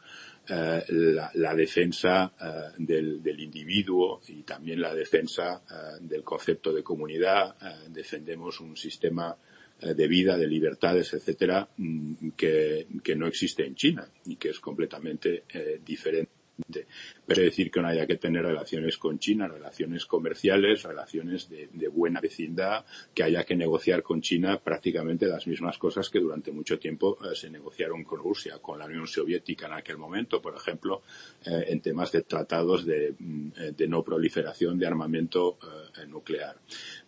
la, 0.50 1.30
la, 1.34 1.54
defensa 1.54 2.32
del, 2.78 3.22
del, 3.22 3.40
individuo 3.42 4.22
y 4.30 4.44
también 4.44 4.80
la 4.80 4.94
defensa 4.94 5.62
del 6.00 6.24
concepto 6.24 6.72
de 6.72 6.84
comunidad. 6.84 7.58
defendemos 7.90 8.62
un 8.62 8.78
sistema 8.78 9.36
de 9.82 10.08
vida, 10.08 10.38
de 10.38 10.48
libertades, 10.48 11.14
etcétera, 11.14 11.68
mm, 11.76 12.30
que, 12.38 12.88
que, 13.04 13.16
no 13.18 13.28
existe 13.28 13.66
en 13.66 13.76
China 13.76 14.08
y 14.26 14.38
que 14.38 14.52
es 14.52 14.60
completamente 14.62 15.44
diferente 15.84 16.88
pero 17.28 17.42
decir 17.42 17.70
que 17.70 17.82
no 17.82 17.90
haya 17.90 18.08
que 18.08 18.16
tener 18.16 18.44
relaciones 18.44 18.98
con 18.98 19.20
China, 19.20 19.50
relaciones 19.50 20.06
comerciales, 20.06 20.84
relaciones 20.84 21.50
de, 21.50 21.88
buena 21.90 22.22
vecindad, 22.22 22.86
que 23.14 23.24
haya 23.24 23.44
que 23.44 23.56
negociar 23.56 24.02
con 24.02 24.22
China 24.22 24.62
prácticamente 24.64 25.26
las 25.26 25.46
mismas 25.46 25.78
cosas 25.78 26.10
que 26.10 26.20
durante 26.20 26.54
mucho 26.54 26.80
tiempo 26.80 27.18
eh, 27.22 27.36
se 27.36 27.50
negociaron 27.50 28.06
con 28.06 28.20
Rusia, 28.20 28.60
con 28.62 28.80
la 28.80 28.86
Unión 28.86 29.08
Soviética 29.08 29.66
en 29.66 29.74
aquel 29.74 29.98
momento, 29.98 30.42
por 30.42 30.56
ejemplo, 30.56 31.02
eh, 31.46 31.66
en 31.68 31.82
temas 31.82 32.14
de 32.14 32.22
tratados 32.22 32.86
de, 32.86 33.14
mm, 33.20 33.52
no 33.90 34.04
proliferación 34.04 34.80
de 34.80 34.88
armamento 34.88 35.58
eh, 36.02 36.06
nuclear. 36.08 36.56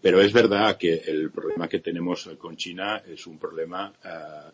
Pero 0.02 0.20
es 0.20 0.34
verdad 0.34 0.78
que 0.78 0.96
el 0.96 1.32
problema 1.32 1.70
que 1.70 1.80
tenemos 1.80 2.30
con 2.38 2.58
China 2.58 3.04
es 3.08 3.26
un 3.26 3.38
problema 3.38 3.94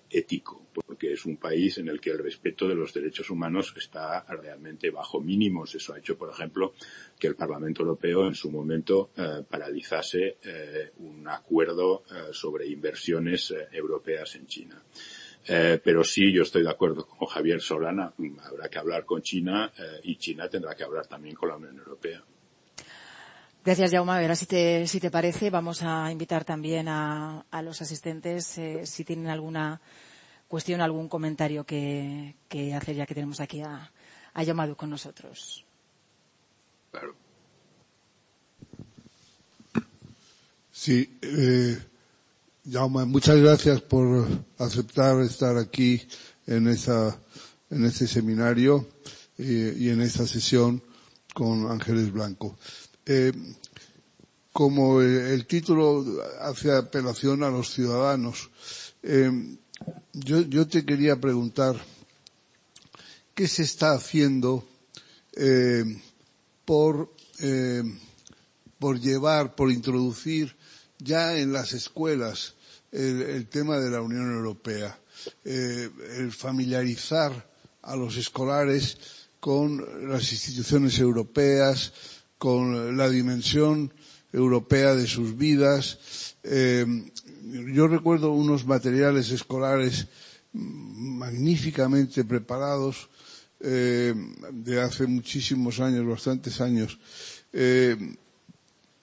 ético, 0.10 0.68
porque 0.74 1.14
es 1.14 1.26
un 1.26 1.38
país 1.38 1.78
en 1.78 1.88
el 1.88 2.00
que 2.00 2.12
el 2.12 2.20
respeto 2.20 2.68
de 2.68 2.76
los 2.76 2.94
derechos 2.94 3.30
humanos 3.30 3.74
está 3.78 4.26
realmente 4.28 4.90
bajo 4.90 5.22
Eso 5.64 5.94
ha 5.94 6.00
hecho, 6.00 6.18
por 6.18 6.30
ejemplo, 6.30 6.74
que 7.18 7.28
el 7.28 7.36
Parlamento 7.36 7.82
Europeo 7.82 8.28
en 8.28 8.36
su 8.36 8.52
momento 8.52 9.12
uh, 9.18 9.44
paralizase 9.44 10.38
uh, 10.44 11.04
un 11.04 11.28
acuerdo 11.28 12.04
sobre 12.32 12.68
inversiones 12.68 13.54
europeas 13.72 14.36
en 14.36 14.48
China. 14.48 14.84
Eh, 15.48 15.80
pero 15.84 16.04
sí, 16.04 16.34
yo 16.34 16.42
estoy 16.42 16.64
de 16.64 16.72
acuerdo 16.72 17.06
con 17.06 17.28
Javier 17.28 17.62
Solana. 17.62 18.14
Habrá 18.44 18.68
que 18.68 18.80
hablar 18.80 19.06
con 19.06 19.22
China 19.22 19.72
eh, 19.78 20.00
y 20.04 20.18
China 20.18 20.50
tendrá 20.50 20.76
que 20.76 20.84
hablar 20.84 21.06
también 21.06 21.36
con 21.36 21.50
la 21.50 21.58
Unión 21.58 21.78
Europea. 21.78 22.24
Gracias, 23.64 23.92
Jaume. 23.92 24.12
A 24.12 24.20
ver, 24.20 24.36
si 24.36 24.46
te, 24.46 25.12
parece, 25.12 25.50
vamos 25.50 25.82
a 25.84 26.12
invitar 26.12 26.46
también 26.46 26.88
a, 26.88 27.46
los 27.64 27.82
asistentes 27.82 28.58
eh, 28.58 28.86
si 28.86 29.04
tienen 29.04 29.28
alguna 29.28 29.82
cuestión, 30.48 30.82
algún 30.82 31.10
comentario 31.10 31.64
que, 31.64 32.36
hacer, 32.76 32.96
ya 32.96 33.06
que 33.06 33.16
tenemos 33.16 33.40
aquí 33.40 33.62
a, 33.62 33.92
a 34.36 34.44
Yamadu 34.44 34.76
con 34.76 34.90
nosotros. 34.90 35.66
Claro. 36.92 37.16
Sí, 40.72 41.18
eh, 41.22 41.78
Jaume, 42.70 43.06
muchas 43.06 43.38
gracias 43.38 43.82
por 43.82 44.28
aceptar 44.58 45.20
estar 45.22 45.58
aquí 45.58 46.02
en, 46.48 46.68
esa, 46.68 47.18
en 47.70 47.86
este 47.86 48.08
seminario 48.08 48.88
eh, 49.38 49.76
y 49.78 49.90
en 49.90 50.02
esta 50.02 50.28
sesión 50.28 50.82
con 51.34 51.70
Ángeles 51.72 52.12
Blanco. 52.12 52.58
Eh, 53.06 53.32
como 54.52 55.02
el 55.02 55.46
título 55.48 56.06
hace 56.40 56.72
apelación 56.72 57.44
a 57.44 57.50
los 57.50 57.74
ciudadanos, 57.74 58.50
eh, 59.04 59.30
yo, 60.14 60.42
yo, 60.42 60.66
te 60.66 60.86
quería 60.86 61.20
preguntar, 61.20 61.76
¿qué 63.36 63.48
se 63.48 63.64
está 63.64 63.92
haciendo 63.92 64.66
eh, 65.36 65.84
por, 66.64 67.14
eh, 67.40 67.84
por 68.80 69.00
llevar, 69.00 69.56
por 69.56 69.72
introducir 69.72 70.56
ya 71.00 71.38
en 71.38 71.52
las 71.54 71.74
escuelas 71.74 72.56
el, 72.92 73.22
el 73.22 73.48
tema 73.48 73.78
de 73.78 73.92
la 73.92 74.02
Unión 74.02 74.34
Europea? 74.34 74.98
Eh, 75.44 75.90
el 76.18 76.32
familiarizar 76.32 77.50
a 77.84 77.96
los 77.96 78.16
escolares 78.18 78.98
con 79.40 80.10
las 80.10 80.32
instituciones 80.32 80.98
europeas, 81.00 81.94
con 82.38 82.98
la 82.98 83.10
dimensión 83.10 83.94
europea 84.34 84.96
de 84.96 85.08
sus 85.08 85.38
vidas. 85.38 86.36
Eh, 86.44 86.86
yo 87.74 87.88
recuerdo 87.88 88.32
unos 88.32 88.66
materiales 88.66 89.30
escolares 89.32 90.08
magníficamente 90.54 92.24
preparados 92.24 93.10
eh, 93.68 94.14
de 94.52 94.80
hace 94.80 95.08
muchísimos 95.08 95.80
años, 95.80 96.06
bastantes 96.06 96.62
años, 96.62 97.00
eh, 97.52 97.98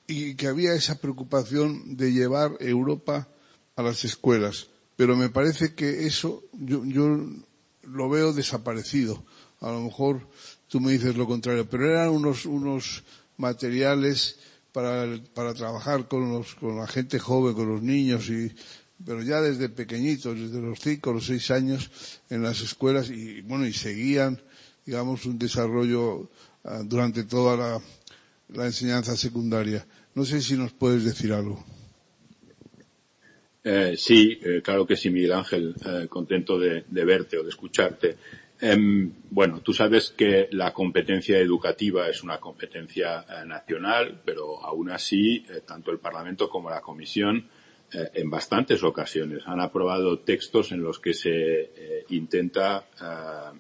y 0.07 0.37
que 0.37 0.47
había 0.47 0.75
esa 0.75 1.01
preocupación 1.01 1.97
de 1.97 2.13
llevar 2.13 2.53
Europa 2.61 3.27
a 3.75 3.83
las 3.83 4.05
escuelas. 4.05 4.69
Pero 4.95 5.17
me 5.17 5.31
parece 5.31 5.75
que 5.75 6.07
eso 6.07 6.45
yo, 6.53 6.85
yo 6.85 7.19
lo 7.83 8.09
veo 8.09 8.33
desaparecido. 8.33 9.25
A 9.61 9.73
lo 9.73 9.81
mejor 9.81 10.29
tú 10.69 10.81
me 10.81 10.93
dices 10.93 11.17
lo 11.17 11.27
contrario, 11.27 11.69
pero 11.69 11.91
eran 11.91 12.11
unos, 12.11 12.47
unos 12.47 13.03
materiales 13.39 14.39
para, 14.71 15.07
para 15.35 15.55
trabajar 15.55 16.07
con, 16.07 16.31
los, 16.31 16.55
con 16.55 16.77
la 16.77 16.87
gente 16.87 17.19
joven, 17.19 17.55
con 17.55 17.69
los 17.69 17.83
niños 17.83 18.29
y 18.31 18.55
pero 19.05 19.23
ya 19.23 19.41
desde 19.41 19.69
pequeñitos, 19.69 20.39
desde 20.39 20.61
los 20.61 20.79
cinco 20.79 21.11
o 21.11 21.15
los 21.15 21.27
seis 21.27 21.51
años 21.51 21.91
en 22.31 22.43
las 22.43 22.61
escuelas 22.61 23.11
y 23.11 23.41
bueno, 23.43 23.67
y 23.67 23.73
seguían, 23.73 24.41
digamos, 24.85 25.25
un 25.27 25.39
desarrollo 25.39 26.31
uh, 26.65 26.85
durante 26.85 27.25
toda 27.25 27.57
la, 27.57 27.81
la, 28.49 28.67
enseñanza 28.67 29.17
secundaria. 29.17 29.85
No 30.15 30.25
sé 30.25 30.41
si 30.41 30.57
nos 30.57 30.73
puedes 30.73 31.05
decir 31.05 31.33
algo. 31.33 31.65
Eh, 33.65 33.95
sí, 33.97 34.39
eh, 34.43 34.61
claro 34.63 34.87
que 34.87 34.97
sí, 34.97 35.11
Miguel 35.11 35.33
Ángel, 35.33 35.75
eh, 35.85 36.07
contento 36.09 36.59
de, 36.59 36.85
de, 36.89 37.05
verte 37.05 37.39
o 37.39 37.43
de 37.43 37.51
escucharte. 37.51 38.17
bueno, 39.31 39.61
tú 39.61 39.73
sabes 39.73 40.11
que 40.17 40.49
la 40.53 40.73
competencia 40.73 41.39
educativa 41.39 42.09
es 42.09 42.23
una 42.23 42.39
competencia 42.39 43.25
nacional, 43.45 44.21
pero 44.25 44.65
aún 44.65 44.91
así, 44.91 45.45
tanto 45.67 45.91
el 45.91 45.99
Parlamento 45.99 46.49
como 46.49 46.71
la 46.71 46.81
Comisión 46.81 47.49
en 47.93 48.31
bastantes 48.31 48.83
ocasiones 48.85 49.43
han 49.47 49.61
aprobado 49.61 50.21
textos 50.21 50.71
en 50.71 50.81
los 50.81 51.01
que 51.01 51.13
se 51.13 52.05
intenta, 52.11 52.87
eh, 53.01 53.59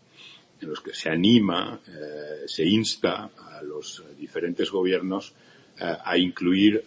en 0.63 0.71
los 0.71 0.81
que 0.81 0.95
se 0.95 1.11
anima, 1.11 1.81
eh, 1.87 2.47
se 2.47 2.65
insta 2.65 3.31
a 3.37 3.63
los 3.63 4.03
diferentes 4.19 4.71
gobiernos 4.71 5.35
eh, 5.79 5.97
a 6.05 6.17
incluir 6.17 6.85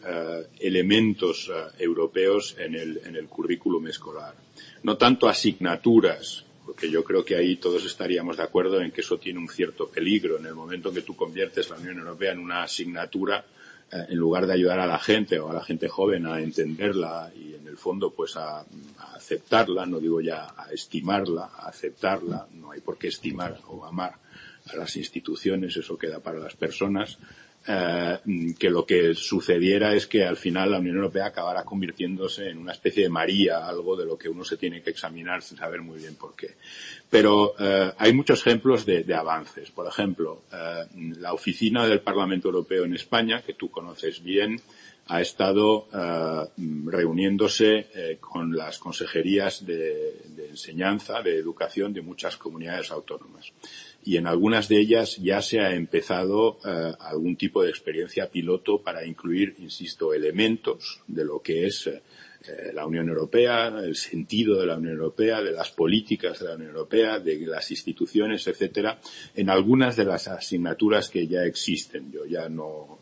elementos 0.59 1.51
europeos 1.77 2.55
en 2.57 2.75
el, 2.75 3.01
en 3.05 3.15
el 3.15 3.27
currículum 3.27 3.87
escolar. 3.87 4.35
No 4.83 4.97
tanto 4.97 5.27
asignaturas, 5.27 6.45
porque 6.65 6.89
yo 6.89 7.03
creo 7.03 7.23
que 7.23 7.35
ahí 7.35 7.57
todos 7.57 7.85
estaríamos 7.85 8.37
de 8.37 8.43
acuerdo 8.43 8.81
en 8.81 8.91
que 8.91 9.01
eso 9.01 9.17
tiene 9.17 9.39
un 9.39 9.49
cierto 9.49 9.87
peligro 9.87 10.37
en 10.37 10.45
el 10.45 10.55
momento 10.55 10.89
en 10.89 10.95
que 10.95 11.01
tú 11.01 11.15
conviertes 11.15 11.69
la 11.69 11.77
Unión 11.77 11.99
Europea 11.99 12.31
en 12.31 12.39
una 12.39 12.63
asignatura 12.63 13.39
eh, 13.39 13.54
en 13.91 14.17
lugar 14.17 14.47
de 14.47 14.53
ayudar 14.53 14.79
a 14.79 14.87
la 14.87 14.99
gente 14.99 15.39
o 15.39 15.49
a 15.49 15.53
la 15.53 15.63
gente 15.63 15.87
joven 15.87 16.25
a 16.25 16.39
entenderla 16.41 17.31
y 17.35 17.53
en 17.53 17.67
el 17.67 17.77
fondo 17.77 18.11
pues 18.11 18.35
a, 18.35 18.59
a, 18.59 18.65
aceptarla, 19.15 19.85
no 19.85 19.99
digo 19.99 20.21
ya 20.21 20.53
a 20.57 20.71
estimarla, 20.71 21.51
a 21.55 21.69
aceptarla, 21.69 22.47
no 22.53 22.71
hay 22.71 22.81
por 22.81 22.97
qué 22.97 23.07
estimar 23.07 23.59
o 23.67 23.85
amar 23.85 24.15
a 24.67 24.75
las 24.75 24.95
instituciones, 24.95 25.77
eso 25.77 25.97
queda 25.97 26.19
para 26.19 26.39
las 26.39 26.55
personas, 26.55 27.19
eh, 27.67 28.19
que 28.59 28.69
lo 28.69 28.85
que 28.85 29.15
sucediera 29.15 29.95
es 29.95 30.05
que 30.05 30.23
al 30.23 30.37
final 30.37 30.69
la 30.69 30.79
Unión 30.79 30.97
Europea 30.97 31.27
acabara 31.27 31.63
convirtiéndose 31.63 32.49
en 32.49 32.59
una 32.59 32.73
especie 32.73 33.03
de 33.03 33.09
María, 33.09 33.65
algo 33.67 33.95
de 33.95 34.05
lo 34.05 34.17
que 34.17 34.29
uno 34.29 34.43
se 34.43 34.57
tiene 34.57 34.83
que 34.83 34.91
examinar 34.91 35.41
sin 35.41 35.57
saber 35.57 35.81
muy 35.81 35.97
bien 35.97 36.15
por 36.15 36.35
qué. 36.35 36.55
Pero 37.09 37.55
eh, 37.59 37.91
hay 37.97 38.13
muchos 38.13 38.41
ejemplos 38.41 38.85
de, 38.85 39.03
avances. 39.15 39.71
Por 39.71 39.87
ejemplo, 39.87 40.43
eh, 40.53 40.85
la 41.19 41.33
oficina 41.33 41.87
del 41.87 42.01
Parlamento 42.01 42.49
Europeo 42.49 42.85
en 42.85 42.93
España, 42.93 43.41
que 43.41 43.53
tú 43.53 43.71
conoces 43.71 44.21
bien, 44.21 44.61
ha 45.07 45.21
estado 45.21 45.87
reuniéndose 46.57 48.17
con 48.19 48.55
las 48.55 48.79
consejerías 48.79 49.63
de, 49.63 50.15
enseñanza, 50.49 51.21
de 51.21 51.37
educación 51.37 51.93
de 51.93 52.01
muchas 52.01 52.37
comunidades 52.37 52.89
autónomas 52.89 53.53
y 54.05 54.17
en 54.17 54.27
algunas 54.27 54.69
de 54.69 54.79
ellas 54.79 55.17
ya 55.17 55.41
se 55.41 55.59
ha 55.59 55.73
empezado 55.73 56.59
uh, 56.63 56.95
algún 56.99 57.35
tipo 57.35 57.63
de 57.63 57.71
experiencia 57.71 58.29
piloto 58.29 58.81
para 58.81 59.03
incluir, 59.03 59.55
insisto, 59.57 60.13
elementos 60.13 61.01
de 61.07 61.25
lo 61.25 61.41
que 61.41 61.65
es 61.65 61.87
uh, 61.87 61.93
la 62.73 62.85
Unión 62.85 63.09
Europea, 63.09 63.69
el 63.83 63.95
sentido 63.95 64.59
de 64.59 64.67
la 64.67 64.77
Unión 64.77 64.93
Europea, 64.93 65.41
de 65.41 65.51
las 65.51 65.71
políticas 65.71 66.39
de 66.39 66.49
la 66.49 66.55
Unión 66.55 66.69
Europea, 66.69 67.19
de 67.19 67.39
las 67.47 67.71
instituciones, 67.71 68.45
etcétera, 68.45 68.99
en 69.35 69.49
algunas 69.49 69.95
de 69.95 70.05
las 70.05 70.27
asignaturas 70.27 71.09
que 71.09 71.25
ya 71.25 71.43
existen. 71.43 72.11
Yo 72.11 72.25
ya 72.25 72.47
no, 72.47 72.99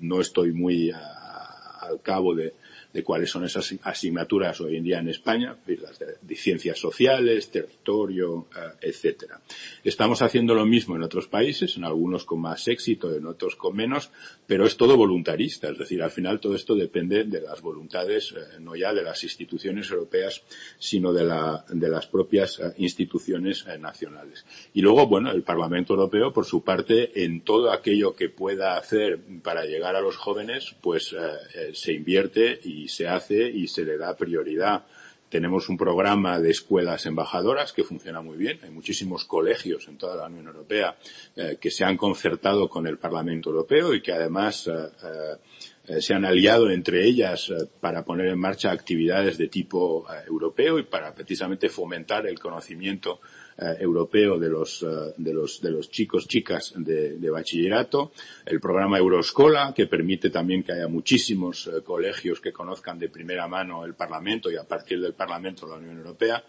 no 0.00 0.20
estoy 0.20 0.50
muy 0.52 0.90
a, 0.90 1.78
al 1.80 2.02
cabo 2.02 2.34
de, 2.34 2.54
de 2.96 3.04
cuáles 3.04 3.28
son 3.30 3.44
esas 3.44 3.74
asignaturas 3.82 4.58
hoy 4.62 4.76
en 4.76 4.84
día 4.84 5.00
en 5.00 5.08
España, 5.10 5.54
las 5.66 5.98
de, 5.98 6.34
ciencias 6.34 6.78
sociales, 6.78 7.50
territorio, 7.50 8.32
uh, 8.36 8.46
etcétera. 8.80 9.38
Estamos 9.84 10.22
haciendo 10.22 10.54
lo 10.54 10.64
mismo 10.64 10.96
en 10.96 11.02
otros 11.02 11.28
países, 11.28 11.76
en 11.76 11.84
algunos 11.84 12.24
con 12.24 12.40
más 12.40 12.66
éxito, 12.68 13.14
en 13.14 13.26
otros 13.26 13.54
con 13.54 13.76
menos, 13.76 14.10
pero 14.46 14.64
es 14.64 14.78
todo 14.78 14.96
voluntarista, 14.96 15.68
es 15.68 15.76
decir, 15.76 16.02
al 16.02 16.10
final 16.10 16.40
todo 16.40 16.54
esto 16.54 16.74
depende 16.74 17.24
de 17.24 17.42
las 17.42 17.60
voluntades, 17.60 18.32
eh, 18.32 18.60
no 18.60 18.74
ya 18.74 18.94
de 18.94 19.02
las 19.02 19.22
instituciones 19.24 19.90
europeas, 19.90 20.42
sino 20.78 21.12
de, 21.12 21.24
la, 21.24 21.66
de 21.68 21.88
las 21.90 22.06
propias 22.06 22.58
eh, 22.60 22.72
instituciones 22.78 23.66
eh, 23.68 23.76
nacionales. 23.76 24.46
Y 24.72 24.80
luego, 24.80 25.06
bueno, 25.06 25.30
el 25.32 25.42
Parlamento 25.42 25.92
Europeo, 25.92 26.32
por 26.32 26.46
su 26.46 26.64
parte, 26.64 27.24
en 27.24 27.42
todo 27.42 27.70
aquello 27.72 28.16
que 28.16 28.30
pueda 28.30 28.78
hacer 28.78 29.20
para 29.42 29.66
llegar 29.66 29.96
a 29.96 30.00
los 30.00 30.16
jóvenes, 30.16 30.74
pues 30.80 31.12
eh, 31.12 31.72
se 31.74 31.92
invierte 31.92 32.60
y 32.62 32.85
se 32.88 33.08
hace 33.08 33.48
y 33.48 33.68
se 33.68 33.84
le 33.84 33.96
da 33.96 34.16
prioridad. 34.16 34.84
Tenemos 35.28 35.68
un 35.68 35.76
programa 35.76 36.38
de 36.38 36.50
escuelas 36.50 37.04
embajadoras 37.04 37.72
que 37.72 37.82
funciona 37.82 38.20
muy 38.20 38.36
bien. 38.36 38.60
Hay 38.62 38.70
muchísimos 38.70 39.24
colegios 39.24 39.88
en 39.88 39.98
toda 39.98 40.14
la 40.14 40.26
Unión 40.26 40.46
Europea 40.46 40.96
eh, 41.34 41.58
que 41.60 41.70
se 41.70 41.84
han 41.84 41.96
concertado 41.96 42.68
con 42.68 42.86
el 42.86 42.98
Parlamento 42.98 43.50
Europeo 43.50 43.92
y 43.92 44.00
que 44.00 44.12
además 44.12 44.68
eh, 44.68 44.72
eh, 45.88 46.00
se 46.00 46.14
han 46.14 46.24
aliado 46.24 46.70
entre 46.70 47.04
ellas 47.04 47.52
para 47.80 48.04
poner 48.04 48.28
en 48.28 48.38
marcha 48.38 48.70
actividades 48.70 49.36
de 49.36 49.48
tipo 49.48 50.06
europeo 50.26 50.78
y 50.78 50.84
para 50.84 51.12
precisamente 51.12 51.68
fomentar 51.68 52.26
el 52.26 52.38
conocimiento 52.38 53.20
eh, 53.58 53.76
europeo 53.80 54.38
de 54.38 54.50
los, 54.50 54.82
uh, 54.82 55.14
de 55.16 55.32
los, 55.32 55.62
de 55.62 55.70
los 55.70 55.90
chicos, 55.90 56.28
chicas 56.28 56.74
de, 56.76 57.16
de, 57.16 57.30
bachillerato, 57.30 58.12
el 58.44 58.60
programa 58.60 58.98
Euroscola, 58.98 59.72
que 59.74 59.86
permite 59.86 60.28
también 60.28 60.62
que 60.62 60.72
haya 60.72 60.88
muchísimos 60.88 61.66
uh, 61.66 61.82
colegios 61.82 62.38
que 62.40 62.52
conozcan 62.52 62.98
de 62.98 63.08
primera 63.08 63.48
mano 63.48 63.86
el 63.86 63.94
Parlamento 63.94 64.50
y 64.50 64.56
a 64.56 64.64
partir 64.64 65.00
del 65.00 65.14
Parlamento 65.14 65.66
la 65.66 65.76
Unión 65.76 65.96
Europea, 65.96 66.44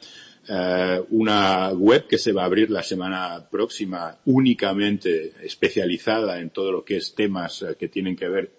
uh, 0.50 1.06
una 1.12 1.70
web 1.72 2.08
que 2.08 2.18
se 2.18 2.34
va 2.34 2.42
a 2.42 2.46
abrir 2.46 2.70
la 2.72 2.84
semana 2.84 3.48
próxima 3.50 4.18
únicamente 4.26 5.32
especializada 5.44 6.42
en 6.42 6.50
todo 6.50 6.74
lo 6.74 6.84
que 6.84 6.98
es 6.98 7.16
temas 7.16 7.66
que 7.80 7.88
tienen 7.88 8.18
que 8.18 8.28
ver 8.28 8.52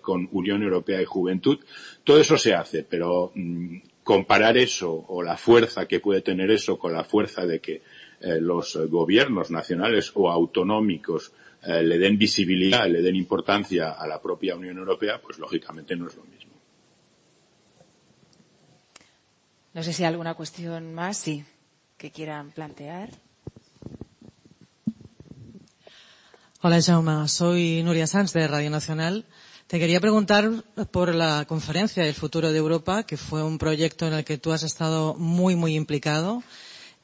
con 0.00 0.28
Unión 0.30 0.62
Europea 0.62 1.02
y 1.02 1.04
Juventud. 1.04 1.58
Todo 2.04 2.20
eso 2.20 2.38
se 2.38 2.54
hace, 2.54 2.84
pero 2.84 3.32
mmm, 3.34 3.78
comparar 4.06 4.56
eso 4.56 5.04
o 5.08 5.20
la 5.20 5.36
fuerza 5.36 5.88
que 5.88 5.98
puede 5.98 6.20
tener 6.20 6.48
eso 6.52 6.78
con 6.78 6.92
la 6.92 7.02
fuerza 7.02 7.44
de 7.44 7.60
que 7.60 7.82
eh, 8.20 8.40
los 8.40 8.76
gobiernos 8.88 9.50
nacionales 9.50 10.12
o 10.14 10.30
autonómicos 10.30 11.32
eh, 11.64 11.82
le 11.82 11.98
den 11.98 12.16
visibilidad, 12.16 12.88
le 12.88 13.02
den 13.02 13.16
importancia 13.16 13.90
a 13.90 14.06
la 14.06 14.22
propia 14.22 14.54
Unión 14.54 14.78
Europea, 14.78 15.20
pues 15.20 15.40
lógicamente 15.40 15.96
no 15.96 16.06
es 16.06 16.14
lo 16.14 16.22
mismo. 16.22 16.52
No 19.74 19.82
sé 19.82 19.92
si 19.92 20.04
hay 20.04 20.10
alguna 20.10 20.34
cuestión 20.34 20.94
más, 20.94 21.16
sí, 21.16 21.44
que 21.98 22.12
quieran 22.12 22.52
plantear. 22.52 23.10
Hola, 26.62 26.80
Jaume. 26.80 27.26
Soy 27.26 27.82
Nuria 27.82 28.06
Sanz 28.06 28.32
de 28.32 28.46
Radio 28.46 28.70
Nacional. 28.70 29.24
Te 29.66 29.80
quería 29.80 30.00
preguntar 30.00 30.48
por 30.92 31.12
la 31.12 31.44
conferencia 31.44 32.04
del 32.04 32.14
futuro 32.14 32.52
de 32.52 32.58
Europa, 32.58 33.02
que 33.02 33.16
fue 33.16 33.42
un 33.42 33.58
proyecto 33.58 34.06
en 34.06 34.12
el 34.12 34.24
que 34.24 34.38
tú 34.38 34.52
has 34.52 34.62
estado 34.62 35.14
muy, 35.14 35.56
muy 35.56 35.74
implicado. 35.74 36.44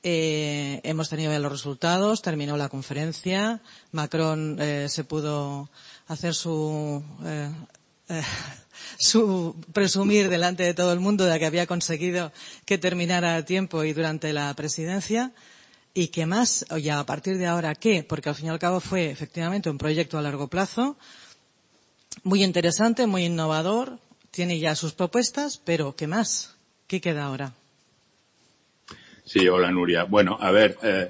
Eh, 0.04 0.80
hemos 0.84 1.08
tenido 1.08 1.32
ya 1.32 1.40
los 1.40 1.50
resultados, 1.50 2.22
terminó 2.22 2.56
la 2.56 2.68
conferencia, 2.68 3.60
Macron 3.90 4.58
eh, 4.60 4.86
se 4.88 5.02
pudo 5.02 5.70
hacer 6.06 6.34
su, 6.34 7.02
eh, 7.24 7.50
eh, 8.08 8.22
su 9.00 9.56
presumir 9.72 10.28
delante 10.28 10.62
de 10.62 10.72
todo 10.72 10.92
el 10.92 11.00
mundo 11.00 11.24
de 11.24 11.40
que 11.40 11.46
había 11.46 11.66
conseguido 11.66 12.30
que 12.64 12.78
terminara 12.78 13.34
a 13.34 13.44
tiempo 13.44 13.82
y 13.82 13.92
durante 13.92 14.32
la 14.32 14.54
presidencia. 14.54 15.32
¿Y 15.94 16.08
qué 16.08 16.26
más? 16.26 16.64
Ya 16.80 17.00
a 17.00 17.06
partir 17.06 17.38
de 17.38 17.46
ahora, 17.48 17.74
¿qué? 17.74 18.04
Porque 18.04 18.28
al 18.28 18.36
fin 18.36 18.46
y 18.46 18.50
al 18.50 18.60
cabo 18.60 18.78
fue 18.78 19.10
efectivamente 19.10 19.68
un 19.68 19.78
proyecto 19.78 20.16
a 20.16 20.22
largo 20.22 20.46
plazo 20.46 20.96
muy 22.22 22.42
interesante, 22.42 23.06
muy 23.06 23.24
innovador, 23.24 23.98
tiene 24.30 24.58
ya 24.58 24.74
sus 24.74 24.92
propuestas, 24.92 25.58
pero 25.58 25.94
¿qué 25.96 26.06
más? 26.06 26.56
¿Qué 26.86 27.00
queda 27.00 27.24
ahora? 27.24 27.54
Sí, 29.24 29.46
hola 29.48 29.70
Nuria. 29.70 30.04
Bueno, 30.04 30.36
a 30.40 30.50
ver, 30.50 30.76
eh, 30.82 31.08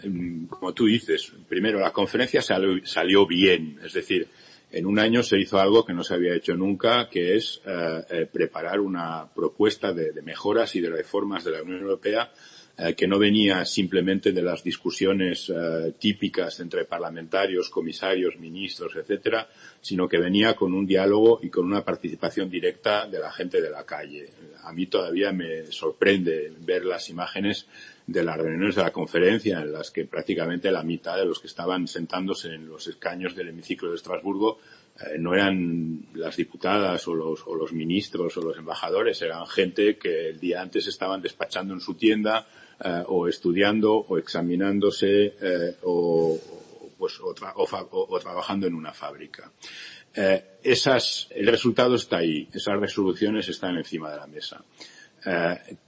como 0.49 0.73
tú 0.75 0.87
dices, 0.87 1.33
primero 1.49 1.81
la 1.81 1.93
conferencia 1.93 2.43
salió, 2.43 3.27
bien, 3.27 3.81
es 3.85 3.95
decir, 3.95 4.29
En 4.71 4.87
un 4.87 4.99
año 4.99 5.23
se 5.23 5.39
hizo 5.39 5.61
algo 5.61 5.85
que 5.85 5.93
no 5.93 6.03
se 6.03 6.15
había 6.15 6.35
hecho 6.35 6.55
nunca, 6.55 7.11
que 7.11 7.37
es 7.37 7.61
eh, 7.67 8.05
eh, 8.09 8.27
preparar 8.33 8.81
una 8.81 9.27
propuesta 9.35 9.93
de, 9.93 10.23
mejoras 10.23 10.75
y 10.77 10.81
de 10.81 10.89
reformas 10.89 11.45
de 11.45 11.51
la 11.51 11.63
Unión 11.63 11.81
Europea 11.81 12.33
eh, 12.79 12.95
que 12.95 13.07
no 13.07 13.19
venía 13.19 13.67
simplemente 13.67 14.33
de 14.33 14.41
las 14.41 14.65
discusiones 14.65 15.53
eh, 15.55 15.93
típicas 15.99 16.59
entre 16.61 16.87
parlamentarios, 16.87 17.69
comisarios, 17.69 18.39
ministros, 18.39 18.97
etcétera, 18.97 19.47
sino 19.81 20.09
que 20.09 20.19
venía 20.19 20.55
con 20.55 20.73
un 20.73 20.87
diálogo 20.87 21.39
y 21.43 21.51
con 21.51 21.67
una 21.67 21.85
participación 21.85 22.49
directa 22.49 23.07
de 23.07 23.19
la 23.19 23.31
gente 23.31 23.61
de 23.61 23.69
la 23.69 23.85
calle. 23.85 24.27
A 24.65 24.73
mí 24.73 24.87
todavía 24.87 25.33
me 25.33 25.67
sorprende 25.67 26.51
ver 26.61 26.87
las 26.87 27.11
imágenes 27.11 27.67
de 28.07 28.25
las 28.25 28.39
reuniones 28.39 28.75
de 28.75 28.83
la 28.83 28.91
conferencia 28.91 29.61
en 29.61 29.71
las 29.71 29.91
que 29.91 30.07
prácticamente 30.07 30.71
la 30.71 30.83
mitad 30.83 31.17
de 31.17 31.27
los 31.27 31.41
que 31.41 31.49
estaban 31.49 31.87
sentándose 31.87 32.55
en 32.55 32.67
los 32.67 32.87
escaños 32.87 33.37
del 33.37 33.51
hemiciclo 33.51 33.91
de 33.91 33.97
Estrasburgo 33.97 34.59
eh, 34.99 35.19
no 35.19 35.35
eran 35.35 36.07
las 36.15 36.37
diputadas 36.37 37.07
o 37.07 37.15
los, 37.15 37.47
o 37.47 37.55
los 37.55 37.73
ministros 37.73 38.37
o 38.39 38.41
los 38.41 38.57
embajadores, 38.57 39.21
eran 39.21 39.47
gente 39.47 39.99
que 39.99 40.31
el 40.31 40.41
día 40.41 40.63
antes 40.63 40.87
estaban 40.87 41.21
despachando 41.21 41.75
en 41.75 41.81
su 41.81 41.95
tienda 41.95 42.47
eh, 42.85 43.05
o 43.07 43.29
estudiando 43.29 43.95
o 43.95 44.19
examinándose 44.19 45.35
eh, 45.41 45.77
o, 45.85 46.37
pues, 46.99 47.21
o, 47.21 47.33
tra 47.33 47.53
o, 47.55 47.65
o, 47.65 48.19
trabajando 48.19 48.67
en 48.67 48.75
una 48.75 48.93
fábrica. 48.93 49.53
Eh, 50.13 50.59
esas, 50.65 51.29
el 51.31 51.47
resultado 51.47 51.95
está 51.95 52.17
ahí, 52.17 52.49
esas 52.53 52.81
resoluciones 52.81 53.49
están 53.49 53.77
encima 53.77 54.11
de 54.11 54.17
la 54.17 54.27
mesa. 54.27 54.65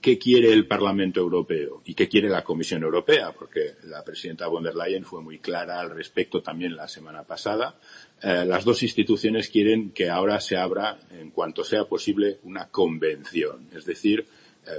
¿Qué 0.01 0.17
quiere 0.17 0.53
el 0.53 0.69
Parlamento 0.69 1.19
Europeo 1.19 1.83
y 1.85 1.95
qué 1.95 2.09
quiere 2.09 2.29
la 2.29 2.45
Comisión 2.45 2.85
Europea? 2.85 3.33
Porque 3.33 3.75
la 3.83 4.05
presidenta 4.05 4.47
von 4.47 4.63
der 4.63 4.77
Leyen 4.77 5.05
fue 5.05 5.21
muy 5.23 5.41
clara 5.41 5.81
al 5.81 5.91
respecto 5.91 6.41
también 6.41 6.77
la 6.77 6.87
semana 6.87 7.25
pasada. 7.25 7.75
Las 8.23 8.65
dos 8.65 8.85
instituciones 8.85 9.49
quieren 9.49 9.91
que 9.91 10.09
ahora 10.09 10.41
se 10.41 10.57
abra, 10.57 11.01
en 11.11 11.33
cuanto 11.33 11.65
sea 11.65 11.85
posible, 11.87 12.39
una 12.45 12.69
convención, 12.69 13.67
es 13.75 13.85
decir, 13.85 14.25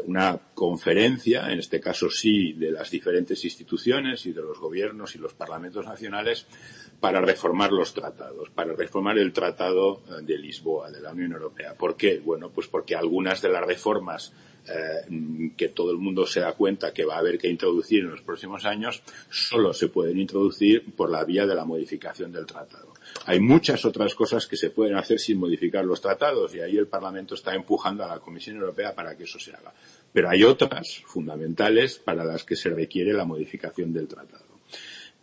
una 0.05 0.39
conferencia, 0.53 1.51
en 1.51 1.59
este 1.59 1.79
caso 1.79 2.09
sí, 2.09 2.53
de 2.53 2.71
las 2.71 2.89
diferentes 2.89 3.43
instituciones 3.43 4.25
y 4.25 4.33
de 4.33 4.41
los 4.41 4.59
gobiernos 4.59 5.15
y 5.15 5.19
los 5.19 5.33
parlamentos 5.33 5.85
nacionales 5.85 6.47
para 6.99 7.21
reformar 7.21 7.71
los 7.71 7.93
tratados, 7.93 8.49
para 8.49 8.73
reformar 8.73 9.17
el 9.17 9.33
Tratado 9.33 10.01
eh, 10.07 10.23
de 10.23 10.37
Lisboa, 10.37 10.89
de 10.89 11.01
la 11.01 11.11
Unión 11.11 11.33
Europea. 11.33 11.75
¿Por 11.75 11.95
qué? 11.95 12.19
Bueno, 12.19 12.49
pues 12.49 12.67
porque 12.67 12.95
algunas 12.95 13.41
de 13.41 13.49
las 13.49 13.65
reformas 13.65 14.33
eh, 14.67 15.51
que 15.55 15.69
todo 15.69 15.91
el 15.91 15.97
mundo 15.97 16.25
se 16.25 16.39
da 16.39 16.53
cuenta 16.53 16.93
que 16.93 17.05
va 17.05 17.15
a 17.15 17.19
haber 17.19 17.37
que 17.37 17.47
introducir 17.47 17.99
en 17.99 18.09
los 18.09 18.21
próximos 18.21 18.65
años 18.65 19.03
solo 19.29 19.73
se 19.73 19.89
pueden 19.89 20.19
introducir 20.19 20.95
por 20.95 21.11
la 21.11 21.23
vía 21.23 21.45
de 21.45 21.53
la 21.53 21.65
modificación 21.65 22.31
del 22.31 22.47
tratado. 22.47 22.94
Hay 23.25 23.39
muchas 23.39 23.85
otras 23.85 24.13
cosas 24.13 24.45
que 24.45 24.57
se 24.57 24.69
pueden 24.69 24.97
hacer 24.97 25.19
sin 25.19 25.39
modificar 25.39 25.85
los 25.85 26.01
tratados 26.01 26.53
y 26.53 26.59
ahí 26.59 26.77
el 26.77 26.87
Parlamento 26.87 27.35
está 27.35 27.55
empujando 27.55 28.03
a 28.03 28.07
la 28.07 28.19
Comisión 28.19 28.57
Europea 28.57 28.93
para 28.93 29.17
que 29.17 29.23
eso 29.23 29.39
se 29.39 29.51
haga. 29.51 29.73
Pero 30.11 30.29
hay 30.29 30.43
otras 30.43 31.01
fundamentales 31.05 31.97
para 31.97 32.23
las 32.23 32.43
que 32.43 32.55
se 32.55 32.69
requiere 32.69 33.13
la 33.13 33.25
modificación 33.25 33.93
del 33.93 34.07
tratado. 34.07 34.55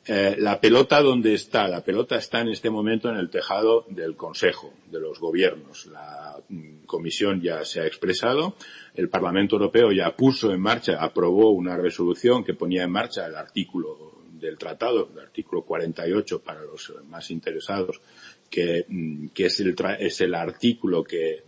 Eh, 0.04 0.34
la 0.38 0.60
pelota 0.60 1.00
dónde 1.00 1.32
está? 1.32 1.68
La 1.68 1.84
pelota 1.84 2.16
está 2.16 2.40
en 2.40 2.48
este 2.48 2.70
momento 2.70 3.08
en 3.08 3.16
el 3.16 3.30
tejado 3.30 3.86
del 3.88 4.16
Consejo, 4.16 4.72
de 4.90 4.98
los 4.98 5.20
gobiernos. 5.20 5.86
La 5.86 6.36
mm, 6.48 6.86
Comisión 6.86 7.40
ya 7.40 7.64
se 7.64 7.80
ha 7.80 7.86
expresado, 7.86 8.56
el 8.94 9.08
Parlamento 9.08 9.54
Europeo 9.54 9.92
ya 9.92 10.16
puso 10.16 10.52
en 10.52 10.60
marcha, 10.60 11.00
aprobó 11.00 11.50
una 11.50 11.76
resolución 11.76 12.42
que 12.42 12.54
ponía 12.54 12.82
en 12.82 12.90
marcha 12.90 13.26
el 13.26 13.36
artículo 13.36 14.11
del 14.42 14.58
tratado, 14.58 15.08
el 15.14 15.20
artículo 15.20 15.62
48 15.62 16.42
para 16.42 16.62
los 16.62 16.92
más 17.08 17.30
interesados, 17.30 18.02
que, 18.50 18.84
mm, 18.86 19.28
que 19.28 19.46
es, 19.46 19.60
el 19.60 19.74
es 19.98 20.20
el 20.20 20.34
artículo 20.34 21.02
que 21.02 21.42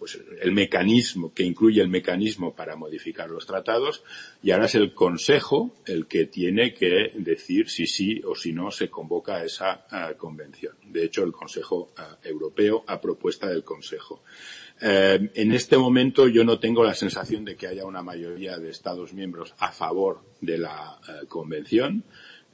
pues 0.00 0.18
el 0.40 0.52
mecanismo 0.52 1.34
que 1.34 1.42
incluye 1.42 1.82
el 1.82 1.88
mecanismo 1.88 2.54
para 2.56 2.74
modificar 2.74 3.28
los 3.28 3.44
tratados 3.44 4.02
y 4.42 4.50
ahora 4.50 4.64
es 4.64 4.74
el 4.74 4.94
Consejo 4.94 5.74
el 5.84 6.06
que 6.06 6.24
tiene 6.24 6.72
que 6.72 7.12
decir 7.16 7.68
si 7.68 7.86
sí 7.86 8.22
o 8.24 8.34
si 8.34 8.54
no 8.54 8.70
se 8.70 8.88
convoca 8.88 9.44
esa 9.44 9.84
uh, 9.92 10.16
convención. 10.16 10.74
De 10.86 11.04
hecho, 11.04 11.22
el 11.22 11.32
Consejo 11.32 11.92
Europeo 12.24 12.82
a 12.86 12.98
propuesta 12.98 13.46
del 13.48 13.62
Consejo. 13.62 14.22
Uh, 14.80 15.28
en 15.34 15.52
este 15.52 15.76
momento 15.76 16.26
yo 16.28 16.44
no 16.44 16.58
tengo 16.58 16.82
la 16.82 16.94
sensación 16.94 17.44
de 17.44 17.56
que 17.56 17.66
haya 17.66 17.84
una 17.84 18.02
mayoría 18.02 18.56
de 18.56 18.70
Estados 18.70 19.12
miembros 19.12 19.54
a 19.58 19.70
favor 19.70 20.22
de 20.40 20.56
la 20.56 20.98
convención. 21.28 22.04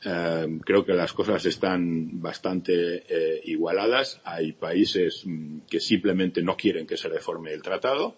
Eh, 0.04 0.58
creo 0.64 0.84
que 0.84 0.92
las 0.92 1.12
cosas 1.12 1.44
están 1.46 2.20
bastante 2.20 3.04
eh, 3.08 3.40
igualadas. 3.44 4.20
Hay 4.24 4.52
países 4.52 5.22
mm, 5.24 5.60
que 5.68 5.80
simplemente 5.80 6.42
no 6.42 6.56
quieren 6.56 6.86
que 6.86 6.96
se 6.96 7.08
reforme 7.08 7.52
el 7.52 7.62
tratado. 7.62 8.16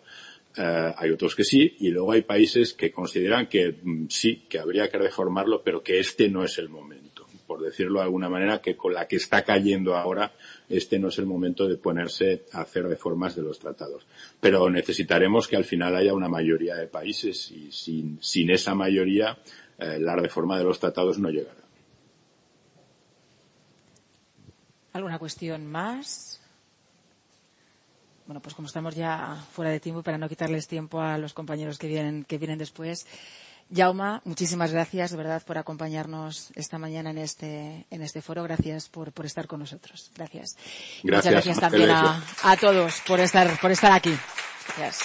Eh, 0.56 0.94
hay 0.96 1.10
otros 1.10 1.34
que 1.34 1.44
sí. 1.44 1.76
Y 1.80 1.90
luego 1.90 2.12
hay 2.12 2.22
países 2.22 2.74
que 2.74 2.90
consideran 2.90 3.46
que 3.46 3.76
mm, 3.82 4.06
sí, 4.08 4.46
que 4.48 4.58
habría 4.58 4.88
que 4.88 4.98
reformarlo, 4.98 5.62
pero 5.62 5.82
que 5.82 6.00
este 6.00 6.28
no 6.28 6.44
es 6.44 6.58
el 6.58 6.68
momento. 6.68 7.26
Por 7.46 7.62
decirlo 7.62 8.00
de 8.00 8.04
alguna 8.04 8.28
manera, 8.28 8.60
que 8.60 8.76
con 8.76 8.92
la 8.92 9.08
que 9.08 9.16
está 9.16 9.42
cayendo 9.42 9.96
ahora, 9.96 10.32
este 10.68 10.98
no 10.98 11.08
es 11.08 11.18
el 11.18 11.24
momento 11.24 11.66
de 11.66 11.78
ponerse 11.78 12.44
a 12.52 12.60
hacer 12.60 12.84
reformas 12.84 13.34
de 13.36 13.42
los 13.42 13.58
tratados. 13.58 14.06
Pero 14.38 14.68
necesitaremos 14.68 15.48
que 15.48 15.56
al 15.56 15.64
final 15.64 15.96
haya 15.96 16.12
una 16.12 16.28
mayoría 16.28 16.74
de 16.74 16.88
países 16.88 17.50
y 17.50 17.72
sin, 17.72 18.18
sin 18.20 18.50
esa 18.50 18.74
mayoría 18.74 19.38
eh, 19.78 19.98
la 20.00 20.16
reforma 20.16 20.58
de 20.58 20.64
los 20.64 20.78
tratados 20.78 21.18
no 21.18 21.30
llegará. 21.30 21.67
¿Alguna 24.98 25.20
cuestión 25.20 25.64
más? 25.64 26.40
Bueno, 28.26 28.42
pues 28.42 28.56
como 28.56 28.66
estamos 28.66 28.96
ya 28.96 29.36
fuera 29.52 29.70
de 29.70 29.78
tiempo, 29.78 30.02
para 30.02 30.18
no 30.18 30.28
quitarles 30.28 30.66
tiempo 30.66 31.00
a 31.00 31.16
los 31.18 31.34
compañeros 31.34 31.78
que 31.78 31.86
vienen, 31.86 32.24
que 32.24 32.36
vienen 32.36 32.58
después, 32.58 33.06
Jauma, 33.72 34.20
muchísimas 34.24 34.72
gracias 34.72 35.12
de 35.12 35.16
verdad 35.16 35.40
por 35.46 35.56
acompañarnos 35.56 36.50
esta 36.56 36.78
mañana 36.78 37.10
en 37.10 37.18
este, 37.18 37.86
en 37.92 38.02
este 38.02 38.22
foro. 38.22 38.42
Gracias 38.42 38.88
por, 38.88 39.12
por 39.12 39.24
estar 39.24 39.46
con 39.46 39.60
nosotros. 39.60 40.10
Gracias. 40.16 40.56
gracias 40.56 41.04
Muchas 41.04 41.32
gracias 41.32 41.60
también 41.60 41.90
a, 41.90 42.20
a, 42.42 42.56
todos 42.56 43.00
por 43.06 43.20
estar, 43.20 43.56
por 43.60 43.70
estar 43.70 43.92
aquí. 43.92 44.18
Gracias. 44.76 44.98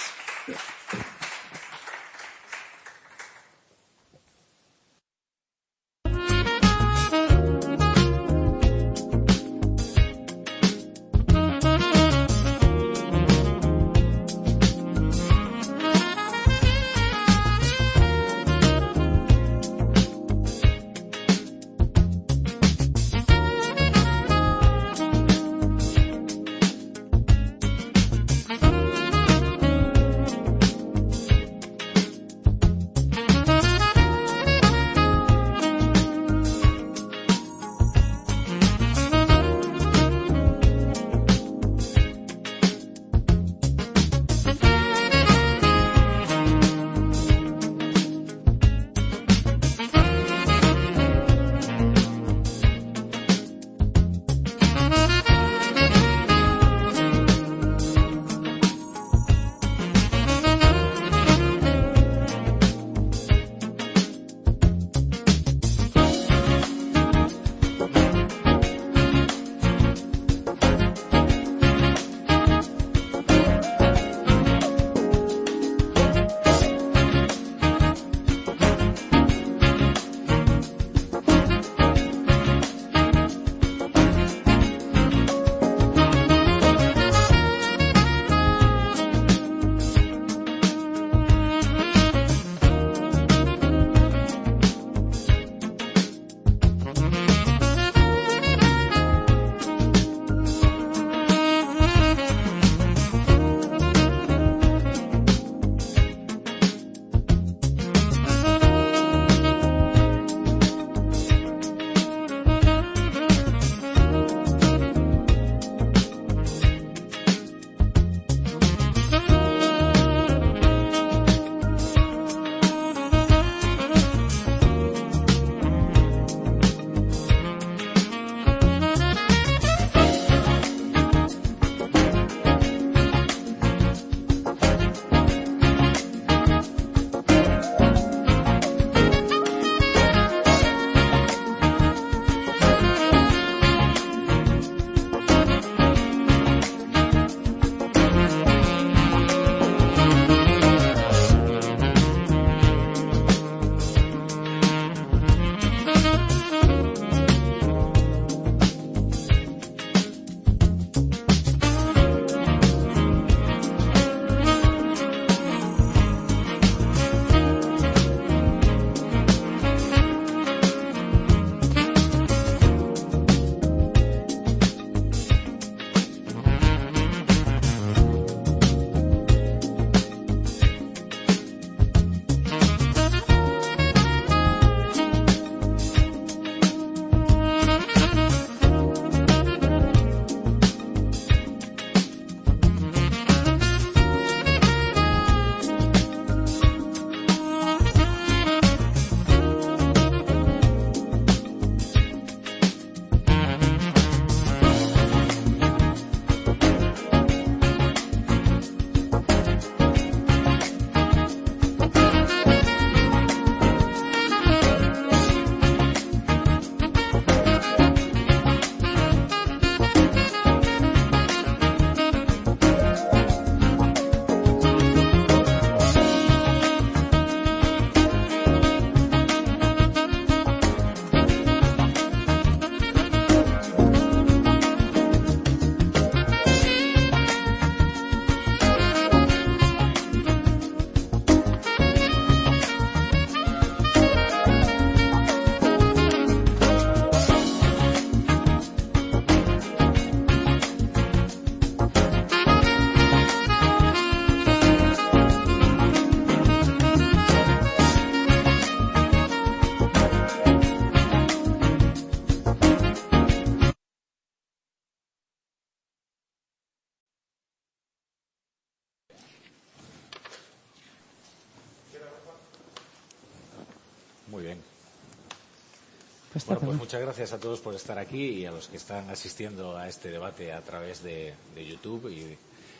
Bueno, 276.54 276.66
pues 276.68 276.78
muchas 276.78 277.00
gracias 277.00 277.32
a 277.32 277.38
todos 277.38 277.60
por 277.60 277.74
estar 277.74 277.98
aquí 277.98 278.40
y 278.40 278.46
a 278.46 278.52
los 278.52 278.68
que 278.68 278.76
están 278.76 279.10
asistiendo 279.10 279.76
a 279.76 279.88
este 279.88 280.10
debate 280.10 280.52
a 280.52 280.60
través 280.60 281.02
de, 281.02 281.34
de 281.54 281.66
YouTube 281.66 282.08
y, 282.10 282.36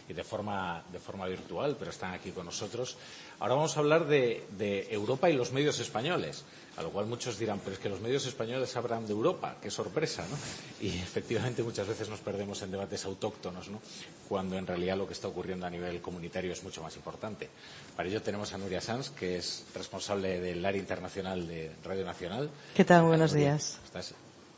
y 0.08 0.12
de, 0.12 0.24
forma, 0.24 0.82
de 0.92 0.98
forma 0.98 1.26
virtual, 1.26 1.76
pero 1.78 1.90
están 1.90 2.12
aquí 2.12 2.30
con 2.30 2.46
nosotros. 2.46 2.96
Ahora 3.38 3.54
vamos 3.54 3.76
a 3.76 3.80
hablar 3.80 4.06
de, 4.06 4.46
de 4.58 4.86
Europa 4.90 5.30
y 5.30 5.34
los 5.34 5.52
medios 5.52 5.78
españoles. 5.80 6.44
A 6.76 6.82
lo 6.82 6.90
cual 6.90 7.06
muchos 7.06 7.38
dirán, 7.38 7.60
pero 7.60 7.74
es 7.74 7.78
que 7.78 7.88
los 7.88 8.00
medios 8.00 8.26
españoles 8.26 8.74
hablan 8.76 9.06
de 9.06 9.12
Europa, 9.12 9.56
qué 9.62 9.70
sorpresa, 9.70 10.26
¿no? 10.28 10.36
Y 10.80 10.88
efectivamente 11.02 11.62
muchas 11.62 11.86
veces 11.86 12.08
nos 12.08 12.20
perdemos 12.20 12.62
en 12.62 12.72
debates 12.72 13.04
autóctonos, 13.04 13.68
¿no? 13.68 13.80
Cuando 14.28 14.58
en 14.58 14.66
realidad 14.66 14.96
lo 14.96 15.06
que 15.06 15.12
está 15.12 15.28
ocurriendo 15.28 15.66
a 15.66 15.70
nivel 15.70 16.00
comunitario 16.00 16.52
es 16.52 16.64
mucho 16.64 16.82
más 16.82 16.96
importante. 16.96 17.48
Para 17.96 18.08
ello 18.08 18.22
tenemos 18.22 18.52
a 18.52 18.58
Nuria 18.58 18.80
Sanz, 18.80 19.10
que 19.10 19.36
es 19.36 19.64
responsable 19.74 20.40
del 20.40 20.64
área 20.64 20.80
internacional 20.80 21.46
de 21.46 21.70
Radio 21.84 22.04
Nacional. 22.04 22.50
¿Qué 22.74 22.84
tal? 22.84 23.04
Buenos 23.04 23.32
días. 23.32 23.78
¿Estás? 23.84 24.14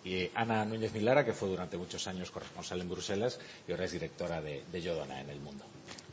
Y 0.06 0.30
Ana 0.36 0.64
Núñez 0.64 0.92
Milara, 0.92 1.24
que 1.24 1.32
fue 1.32 1.48
durante 1.48 1.76
muchos 1.76 2.06
años 2.06 2.30
corresponsal 2.30 2.80
en 2.80 2.88
Bruselas 2.88 3.40
y 3.66 3.72
ahora 3.72 3.86
es 3.86 3.92
directora 3.92 4.40
de, 4.40 4.62
de 4.70 4.80
Yodona 4.80 5.20
en 5.20 5.30
el 5.30 5.40
mundo. 5.40 5.64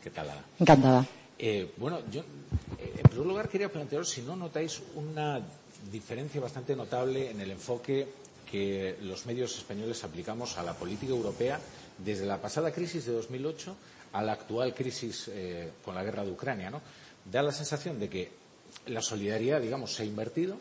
¿Qué 0.01 0.09
tal, 0.09 0.31
Ana? 0.31 0.41
Encantada. 0.59 1.05
Eh, 1.37 1.71
bueno, 1.77 1.99
yo 2.09 2.21
eh, 2.79 2.93
en 2.97 3.03
primer 3.03 3.27
lugar 3.27 3.49
quería 3.49 3.71
plantearos 3.71 4.09
si 4.09 4.23
no 4.23 4.35
notáis 4.35 4.81
una 4.95 5.39
diferencia 5.91 6.41
bastante 6.41 6.75
notable 6.75 7.29
en 7.29 7.39
el 7.39 7.51
enfoque 7.51 8.07
que 8.49 8.97
los 9.03 9.27
medios 9.27 9.55
españoles 9.57 10.03
aplicamos 10.03 10.57
a 10.57 10.63
la 10.63 10.73
política 10.73 11.11
europea 11.11 11.59
desde 11.97 12.25
la 12.25 12.41
pasada 12.41 12.71
crisis 12.71 13.05
de 13.05 13.13
2008 13.13 13.75
a 14.13 14.21
la 14.23 14.33
actual 14.33 14.73
crisis 14.73 15.29
eh, 15.31 15.71
con 15.85 15.93
la 15.93 16.03
guerra 16.03 16.23
de 16.23 16.31
Ucrania. 16.31 16.71
¿no? 16.71 16.81
Da 17.31 17.43
la 17.43 17.51
sensación 17.51 17.99
de 17.99 18.09
que 18.09 18.31
la 18.87 19.01
solidaridad, 19.01 19.61
digamos, 19.61 19.93
se 19.93 20.03
ha 20.03 20.05
invertido, 20.05 20.57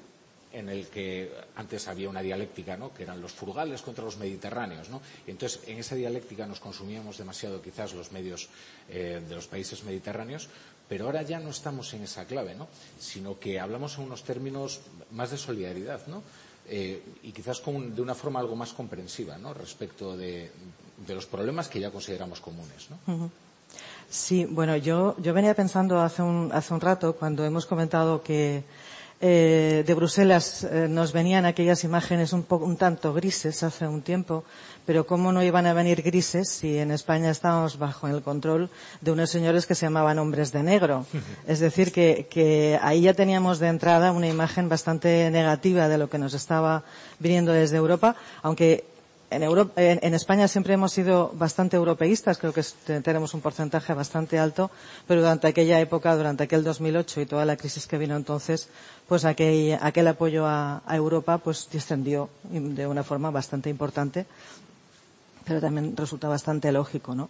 en 0.53 0.69
el 0.69 0.87
que 0.89 1.33
antes 1.57 1.89
había 1.89 2.09
una 2.09 2.23
dialéctica, 2.23 2.77
¿no? 2.77 2.93
que 2.93 3.03
eran 3.03 3.21
los 3.21 3.33
frugales 3.33 3.83
contra 3.83 4.05
los 4.05 4.19
mediterráneos. 4.19 4.89
¿no? 4.89 5.01
Entonces, 5.27 5.61
en 5.67 5.79
esa 5.79 5.95
dialéctica 5.95 6.47
nos 6.47 6.61
consumíamos 6.61 7.19
demasiado 7.19 7.61
quizás 7.63 7.95
los 7.95 8.13
medios 8.13 8.49
eh, 8.89 9.23
de 9.27 9.35
los 9.35 9.47
países 9.47 9.85
mediterráneos, 9.85 10.49
pero 10.89 11.07
ahora 11.07 11.23
ya 11.23 11.41
no 11.41 11.51
estamos 11.51 11.93
en 11.95 12.03
esa 12.05 12.27
clave, 12.27 12.55
¿no? 12.55 12.69
sino 12.99 13.39
que 13.39 13.59
hablamos 13.59 13.97
en 13.99 14.05
unos 14.05 14.25
términos 14.25 14.81
más 15.11 15.31
de 15.31 15.39
solidaridad 15.39 16.07
¿no? 16.07 16.23
Eh, 16.69 17.03
y 17.23 17.33
quizás 17.33 17.61
con, 17.61 17.95
de 17.95 18.03
una 18.03 18.15
forma 18.15 18.41
algo 18.41 18.55
más 18.55 18.73
comprensiva 18.73 19.39
¿no? 19.39 19.55
respecto 19.55 20.17
de, 20.17 20.51
de, 21.07 21.15
los 21.15 21.27
problemas 21.27 21.69
que 21.69 21.81
ya 21.81 21.91
consideramos 21.91 22.41
comunes. 22.41 22.89
¿no? 22.91 23.31
Sí, 24.09 24.45
bueno, 24.45 24.77
yo, 24.77 25.17
yo 25.19 25.33
venía 25.33 25.55
pensando 25.55 26.01
hace 26.01 26.23
un, 26.23 26.51
hace 26.53 26.75
un 26.75 26.81
rato 26.81 27.15
cuando 27.15 27.45
hemos 27.47 27.65
comentado 27.65 28.23
que 28.23 28.63
eh, 29.25 29.85
de 29.87 29.95
Bruselas 29.95 30.65
eh, 30.65 30.89
nos 30.91 31.13
venían 31.13 31.47
aquellas 31.47 31.85
imágenes 31.85 32.33
un, 32.33 32.43
poco, 32.43 32.65
un 32.65 32.77
tanto 32.77 33.15
grises 33.15 33.63
hace 33.63 33.87
un 33.87 34.03
tiempo, 34.03 34.43
pero 34.85 35.07
cómo 35.07 35.31
no 35.31 35.45
iban 35.45 35.65
a 35.67 35.73
venir 35.73 36.03
grises 36.03 36.49
si 36.49 36.77
en 36.77 36.91
España 36.91 37.31
estábamos 37.31 37.79
bajo 37.79 38.09
el 38.09 38.21
control 38.23 38.69
de 39.01 39.13
unos 39.13 39.31
señores 39.31 39.65
que 39.65 39.77
se 39.77 39.87
llamaban 39.87 40.19
hombres 40.19 40.51
de 40.51 40.65
negro. 40.65 41.07
Es 41.47 41.61
decir, 41.61 41.93
que, 41.93 42.27
que 42.29 42.81
ahí 42.83 43.03
ya 43.03 43.15
teníamos 43.15 43.61
de 43.61 43.69
entrada 43.69 44.11
una 44.11 44.27
imagen 44.27 44.69
bastante 44.69 45.31
negativa 45.31 45.87
de 45.87 45.99
lo 45.99 46.11
que 46.11 46.19
nos 46.19 46.35
estaba 46.35 46.83
viniendo 47.21 47.53
desde 47.53 47.77
Europa, 47.77 48.17
aunque 48.43 48.92
en, 49.35 49.43
Europa, 49.43 49.73
en, 49.81 50.15
España 50.15 50.49
siempre 50.49 50.75
hemos 50.75 50.93
sido 50.93 51.33
bastante 51.35 51.77
europeístas, 51.77 52.39
creo 52.39 52.53
que 52.53 52.63
tenemos 53.03 53.35
un 53.35 53.41
porcentaje 53.41 53.95
bastante 53.95 54.39
alto, 54.39 54.71
pero 55.07 55.21
durante 55.21 55.49
aquella 55.49 55.81
época, 55.81 56.17
durante 56.17 56.45
aquel 56.45 56.63
2008 56.65 57.21
y 57.23 57.27
toda 57.27 57.45
la 57.45 57.57
crisis 57.57 57.87
que 57.87 57.99
vino 57.99 58.17
entonces, 58.17 58.69
pues 59.09 59.25
aquel, 59.25 60.07
apoyo 60.07 60.47
a, 60.47 60.83
a, 60.87 60.97
Europa 60.97 61.39
pues 61.39 61.69
descendió 61.73 62.29
de 62.45 62.87
una 62.87 63.03
forma 63.03 63.31
bastante 63.31 63.71
importante, 63.71 64.27
pero 65.45 65.61
también 65.61 65.97
resulta 65.97 66.29
bastante 66.29 66.71
lógico, 66.71 67.15
¿no? 67.15 67.29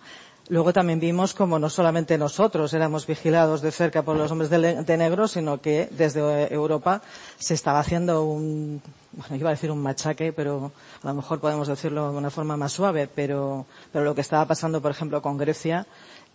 Luego 0.48 0.72
también 0.72 1.00
vimos 1.00 1.34
como 1.34 1.58
no 1.58 1.70
solamente 1.70 2.18
nosotros 2.18 2.74
éramos 2.74 3.06
vigilados 3.06 3.62
de 3.62 3.70
cerca 3.70 4.02
por 4.02 4.16
los 4.16 4.30
hombres 4.30 4.50
de, 4.50 4.82
de 4.82 4.96
negro, 4.96 5.28
sino 5.28 5.60
que 5.60 5.88
desde 5.92 6.52
Europa 6.52 7.00
se 7.38 7.54
estaba 7.54 7.78
haciendo 7.78 8.24
un, 8.24 8.82
bueno, 9.12 9.36
iba 9.36 9.50
a 9.50 9.52
decir 9.52 9.70
un 9.70 9.82
machaque, 9.82 10.32
pero 10.32 10.72
a 11.02 11.08
lo 11.08 11.14
mejor 11.14 11.40
podemos 11.40 11.68
decirlo 11.68 12.10
de 12.10 12.18
una 12.18 12.30
forma 12.30 12.56
más 12.56 12.72
suave, 12.72 13.08
pero, 13.14 13.66
pero 13.92 14.04
lo 14.04 14.14
que 14.14 14.20
estaba 14.20 14.46
pasando, 14.46 14.80
por 14.80 14.90
ejemplo, 14.90 15.20
con 15.22 15.36
Grecia, 15.36 15.86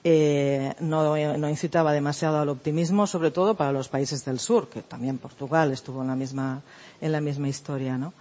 eh, 0.04 0.74
no, 0.80 1.18
no, 1.38 1.50
incitaba 1.50 1.92
demasiado 1.92 2.40
al 2.40 2.50
optimismo, 2.50 3.08
sobre 3.08 3.32
todo 3.32 3.56
para 3.56 3.72
los 3.72 3.90
países 3.90 4.24
del 4.24 4.40
sur, 4.40 4.70
que 4.70 4.84
también 4.84 5.18
Portugal 5.18 5.72
estuvo 5.72 6.02
en 6.02 6.08
la 6.08 6.16
misma, 6.16 6.62
en 7.02 7.12
la 7.12 7.20
misma 7.20 7.50
historia, 7.50 7.98
¿no? 7.98 8.14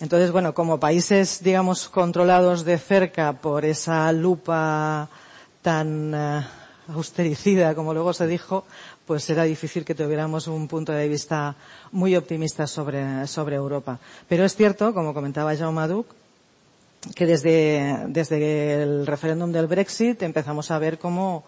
Entonces, 0.00 0.32
bueno, 0.32 0.54
como 0.54 0.80
países, 0.80 1.42
digamos, 1.42 1.88
controlados 1.88 2.64
de 2.64 2.78
cerca 2.78 3.34
por 3.34 3.64
esa 3.64 4.10
lupa 4.12 5.08
tan 5.62 6.14
uh, 6.14 6.42
austericida, 6.92 7.74
como 7.74 7.94
luego 7.94 8.12
se 8.12 8.26
dijo, 8.26 8.64
pues 9.06 9.28
era 9.30 9.44
difícil 9.44 9.84
que 9.84 9.94
tuviéramos 9.94 10.46
un 10.46 10.68
punto 10.68 10.92
de 10.92 11.08
vista 11.08 11.56
muy 11.92 12.16
optimista 12.16 12.66
sobre, 12.66 13.26
sobre 13.26 13.56
Europa. 13.56 13.98
Pero 14.28 14.44
es 14.44 14.56
cierto, 14.56 14.94
como 14.94 15.14
comentaba 15.14 15.56
Jaume 15.56 15.86
Duc, 15.86 16.06
que 17.14 17.26
desde, 17.26 18.04
desde 18.08 18.82
el 18.82 19.06
referéndum 19.06 19.52
del 19.52 19.66
Brexit 19.66 20.22
empezamos 20.22 20.70
a 20.70 20.78
ver 20.78 20.98
cómo, 20.98 21.44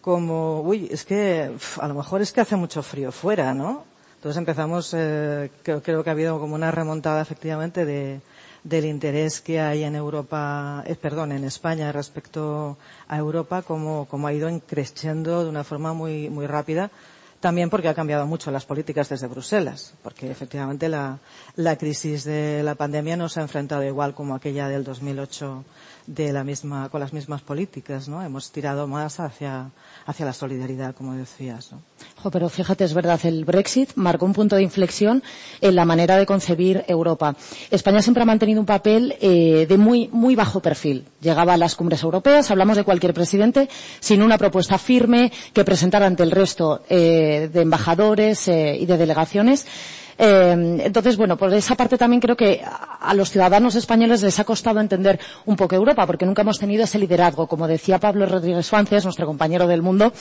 como, 0.00 0.60
uy, 0.60 0.88
es 0.90 1.04
que 1.04 1.50
a 1.80 1.88
lo 1.88 1.94
mejor 1.94 2.20
es 2.20 2.32
que 2.32 2.42
hace 2.42 2.56
mucho 2.56 2.82
frío 2.82 3.10
fuera, 3.12 3.54
¿no? 3.54 3.84
Entonces 4.16 4.36
empezamos, 4.36 4.92
eh, 4.94 5.50
creo, 5.62 5.82
creo 5.82 6.04
que 6.04 6.10
ha 6.10 6.12
habido 6.12 6.38
como 6.38 6.54
una 6.54 6.70
remontada 6.70 7.22
efectivamente 7.22 7.86
de, 7.86 8.20
del 8.64 8.84
interés 8.84 9.40
que 9.40 9.60
hay 9.60 9.84
en 9.84 9.94
Europa, 9.94 10.82
eh, 10.86 10.94
perdón, 10.94 11.32
en 11.32 11.44
España 11.44 11.92
respecto 11.92 12.76
a 13.08 13.16
Europa, 13.16 13.62
como, 13.62 14.06
como 14.06 14.26
ha 14.26 14.32
ido 14.32 14.48
creciendo 14.66 15.44
de 15.44 15.50
una 15.50 15.64
forma 15.64 15.92
muy, 15.92 16.28
muy 16.30 16.46
rápida. 16.46 16.90
También 17.40 17.70
porque 17.70 17.88
ha 17.88 17.94
cambiado 17.94 18.26
mucho 18.26 18.50
las 18.50 18.66
políticas 18.66 19.08
desde 19.08 19.26
Bruselas, 19.26 19.94
porque 20.02 20.30
efectivamente 20.30 20.90
la, 20.90 21.18
la 21.56 21.76
crisis 21.78 22.24
de 22.24 22.62
la 22.62 22.74
pandemia 22.74 23.16
no 23.16 23.30
se 23.30 23.40
ha 23.40 23.42
enfrentado 23.42 23.82
igual 23.82 24.14
como 24.14 24.34
aquella 24.34 24.68
del 24.68 24.84
2008 24.84 25.64
de 26.14 26.32
la 26.32 26.42
misma, 26.42 26.88
con 26.88 26.98
las 27.00 27.12
mismas 27.12 27.40
políticas, 27.40 28.08
¿no? 28.08 28.20
Hemos 28.20 28.50
tirado 28.50 28.88
más 28.88 29.20
hacia, 29.20 29.70
hacia 30.06 30.26
la 30.26 30.32
solidaridad, 30.32 30.92
como 30.92 31.14
decías, 31.14 31.70
¿no? 31.70 31.80
Jo, 32.20 32.32
pero 32.32 32.48
fíjate, 32.48 32.82
es 32.82 32.94
verdad, 32.94 33.20
el 33.24 33.44
Brexit 33.44 33.92
marcó 33.94 34.26
un 34.26 34.32
punto 34.32 34.56
de 34.56 34.62
inflexión 34.64 35.22
en 35.60 35.76
la 35.76 35.84
manera 35.84 36.16
de 36.16 36.26
concebir 36.26 36.84
Europa. 36.88 37.36
España 37.70 38.02
siempre 38.02 38.24
ha 38.24 38.26
mantenido 38.26 38.58
un 38.58 38.66
papel 38.66 39.14
eh, 39.20 39.66
de 39.68 39.78
muy, 39.78 40.08
muy 40.12 40.34
bajo 40.34 40.60
perfil. 40.60 41.04
Llegaba 41.20 41.54
a 41.54 41.56
las 41.56 41.76
cumbres 41.76 42.02
europeas, 42.02 42.50
hablamos 42.50 42.76
de 42.76 42.82
cualquier 42.84 43.14
presidente, 43.14 43.68
sin 44.00 44.20
una 44.22 44.36
propuesta 44.36 44.78
firme 44.78 45.30
que 45.52 45.64
presentara 45.64 46.06
ante 46.06 46.24
el 46.24 46.32
resto 46.32 46.82
eh, 46.88 47.48
de 47.52 47.60
embajadores 47.60 48.48
eh, 48.48 48.76
y 48.80 48.86
de 48.86 48.96
delegaciones. 48.98 49.64
Eh, 50.22 50.82
entonces, 50.84 51.16
bueno, 51.16 51.38
por 51.38 51.52
esa 51.54 51.74
parte 51.74 51.96
también 51.96 52.20
creo 52.20 52.36
que 52.36 52.62
a 52.62 53.14
los 53.14 53.30
ciudadanos 53.30 53.74
españoles 53.74 54.20
les 54.22 54.38
ha 54.38 54.44
costado 54.44 54.78
entender 54.78 55.18
un 55.46 55.56
poco 55.56 55.74
Europa, 55.74 56.06
porque 56.06 56.26
nunca 56.26 56.42
hemos 56.42 56.58
tenido 56.58 56.84
ese 56.84 56.98
liderazgo. 56.98 57.46
Como 57.46 57.66
decía 57.66 57.98
Pablo 57.98 58.26
Rodríguez 58.26 58.66
Suárez, 58.66 59.02
nuestro 59.04 59.26
compañero 59.26 59.66
del 59.66 59.80
mundo, 59.80 60.12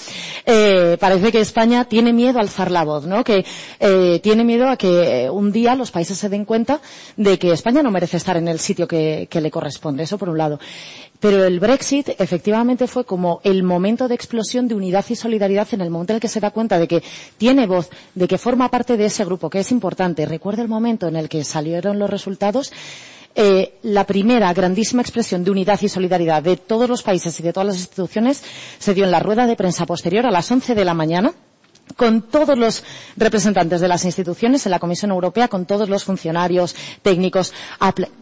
eh, 0.45 0.95
parece 1.01 1.33
que 1.33 1.41
España 1.41 1.83
tiene 1.83 2.13
miedo 2.13 2.37
a 2.39 2.41
alzar 2.43 2.71
la 2.71 2.85
voz, 2.85 3.05
¿no? 3.05 3.25
Que 3.25 3.43
eh, 3.81 4.21
tiene 4.23 4.45
miedo 4.45 4.69
a 4.69 4.77
que 4.77 5.29
un 5.29 5.51
día 5.51 5.75
los 5.75 5.91
países 5.91 6.17
se 6.17 6.29
den 6.29 6.45
cuenta 6.45 6.79
de 7.17 7.37
que 7.37 7.51
España 7.51 7.83
no 7.83 7.91
merece 7.91 8.15
estar 8.15 8.37
en 8.37 8.47
el 8.47 8.59
sitio 8.59 8.87
que, 8.87 9.27
que 9.29 9.41
le 9.41 9.51
corresponde. 9.51 10.03
Eso 10.03 10.17
por 10.17 10.29
un 10.29 10.37
lado. 10.37 10.59
Pero 11.19 11.43
el 11.43 11.59
Brexit 11.59 12.09
efectivamente 12.17 12.87
fue 12.87 13.03
como 13.03 13.41
el 13.43 13.63
momento 13.63 14.07
de 14.07 14.15
explosión 14.15 14.69
de 14.69 14.75
unidad 14.75 15.03
y 15.09 15.15
solidaridad 15.15 15.67
en 15.73 15.81
el 15.81 15.89
momento 15.89 16.13
en 16.13 16.15
el 16.15 16.21
que 16.21 16.29
se 16.29 16.39
da 16.39 16.51
cuenta 16.51 16.79
de 16.79 16.87
que 16.87 17.03
tiene 17.37 17.67
voz, 17.67 17.89
de 18.15 18.25
que 18.25 18.37
forma 18.37 18.71
parte 18.71 18.95
de 18.95 19.05
ese 19.05 19.25
grupo, 19.25 19.49
que 19.49 19.59
es 19.59 19.71
importante. 19.71 19.88
Recuerda 20.25 20.61
el 20.61 20.67
momento 20.67 21.07
en 21.07 21.15
el 21.15 21.29
que 21.29 21.43
salieron 21.43 21.99
los 21.99 22.09
resultados. 22.09 22.71
Eh, 23.35 23.75
la 23.83 24.05
primera 24.05 24.51
grandísima 24.53 25.01
expresión 25.01 25.43
de 25.43 25.51
unidad 25.51 25.79
y 25.81 25.87
solidaridad 25.89 26.41
de 26.43 26.57
todos 26.57 26.89
los 26.89 27.03
países 27.03 27.39
y 27.39 27.43
de 27.43 27.53
todas 27.53 27.67
las 27.67 27.77
instituciones 27.77 28.43
se 28.79 28.93
dio 28.93 29.05
en 29.05 29.11
la 29.11 29.19
rueda 29.19 29.45
de 29.45 29.55
prensa 29.55 29.85
posterior 29.85 30.25
a 30.25 30.31
las 30.31 30.49
11 30.51 30.73
de 30.75 30.85
la 30.85 30.93
mañana 30.93 31.33
con 31.95 32.21
todos 32.23 32.57
los 32.57 32.83
representantes 33.17 33.81
de 33.81 33.87
las 33.87 34.05
instituciones 34.05 34.65
en 34.65 34.71
la 34.71 34.79
Comisión 34.79 35.11
Europea, 35.11 35.47
con 35.47 35.65
todos 35.65 35.89
los 35.89 36.03
funcionarios 36.03 36.75
técnicos 37.01 37.53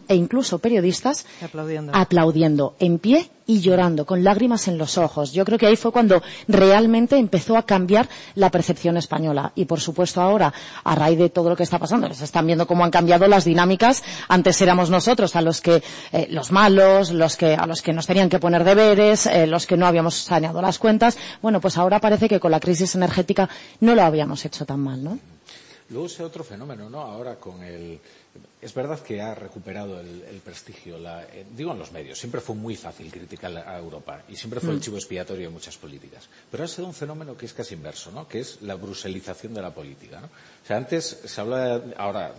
e 0.08 0.14
incluso 0.14 0.58
periodistas 0.58 1.26
aplaudiendo. 1.42 1.92
aplaudiendo 1.94 2.74
en 2.78 2.98
pie 2.98 3.30
y 3.48 3.60
llorando, 3.60 4.04
con 4.04 4.22
lágrimas 4.22 4.68
en 4.68 4.76
los 4.76 4.98
ojos. 4.98 5.32
Yo 5.32 5.42
creo 5.46 5.58
que 5.58 5.66
ahí 5.66 5.74
fue 5.74 5.90
cuando 5.90 6.22
realmente 6.46 7.16
empezó 7.16 7.56
a 7.56 7.62
cambiar 7.62 8.06
la 8.34 8.50
percepción 8.50 8.98
española. 8.98 9.52
Y 9.54 9.64
por 9.64 9.80
supuesto 9.80 10.20
ahora, 10.20 10.52
a 10.84 10.94
raíz 10.94 11.18
de 11.18 11.30
todo 11.30 11.48
lo 11.48 11.56
que 11.56 11.62
está 11.62 11.78
pasando, 11.78 12.12
se 12.12 12.24
están 12.24 12.46
viendo 12.46 12.66
cómo 12.66 12.84
han 12.84 12.90
cambiado 12.90 13.26
las 13.26 13.46
dinámicas. 13.46 14.04
Antes 14.28 14.60
éramos 14.60 14.90
nosotros 14.90 15.34
a 15.34 15.40
los 15.40 15.62
que, 15.62 15.82
eh, 16.12 16.26
los 16.30 16.52
malos, 16.52 17.10
los 17.10 17.38
que, 17.38 17.54
a 17.54 17.66
los 17.66 17.80
que 17.80 17.94
nos 17.94 18.06
tenían 18.06 18.28
que 18.28 18.38
poner 18.38 18.64
deberes, 18.64 19.24
eh, 19.24 19.46
los 19.46 19.66
que 19.66 19.78
no 19.78 19.86
habíamos 19.86 20.14
saneado 20.14 20.60
las 20.60 20.78
cuentas. 20.78 21.16
Bueno, 21.40 21.58
pues 21.58 21.78
ahora 21.78 22.00
parece 22.00 22.28
que 22.28 22.38
con 22.38 22.50
la 22.50 22.60
crisis 22.60 22.94
energética 22.96 23.48
no 23.80 23.94
lo 23.94 24.02
habíamos 24.02 24.44
hecho 24.44 24.66
tan 24.66 24.80
mal, 24.80 25.02
¿no? 25.02 25.18
Luego 25.88 26.04
ese 26.04 26.22
otro 26.22 26.44
fenómeno, 26.44 26.90
¿no? 26.90 27.00
Ahora 27.00 27.36
con 27.36 27.62
el, 27.62 27.98
es 28.60 28.74
verdad 28.74 29.00
que 29.00 29.20
ha 29.20 29.34
recuperado 29.34 30.00
el, 30.00 30.22
el 30.22 30.40
prestigio, 30.40 30.98
la, 30.98 31.24
eh, 31.24 31.46
digo 31.54 31.72
en 31.72 31.78
los 31.78 31.92
medios, 31.92 32.18
siempre 32.18 32.40
fue 32.40 32.56
muy 32.56 32.76
fácil 32.76 33.10
criticar 33.10 33.56
a 33.56 33.78
Europa 33.78 34.22
y 34.28 34.36
siempre 34.36 34.60
fue 34.60 34.70
mm. 34.70 34.74
el 34.74 34.80
chivo 34.80 34.96
expiatorio 34.96 35.44
de 35.46 35.52
muchas 35.52 35.76
políticas. 35.76 36.28
Pero 36.50 36.64
ha 36.64 36.68
sido 36.68 36.86
un 36.86 36.94
fenómeno 36.94 37.36
que 37.36 37.46
es 37.46 37.52
casi 37.52 37.74
inverso, 37.74 38.10
¿no? 38.10 38.26
que 38.26 38.40
es 38.40 38.60
la 38.62 38.74
bruselización 38.74 39.54
de 39.54 39.62
la 39.62 39.72
política. 39.72 40.20
¿no? 40.20 40.28
Sea, 40.68 40.76
antes 40.76 41.16
se 41.24 41.40
habla, 41.40 41.78
de, 41.78 41.94
ahora, 41.96 42.34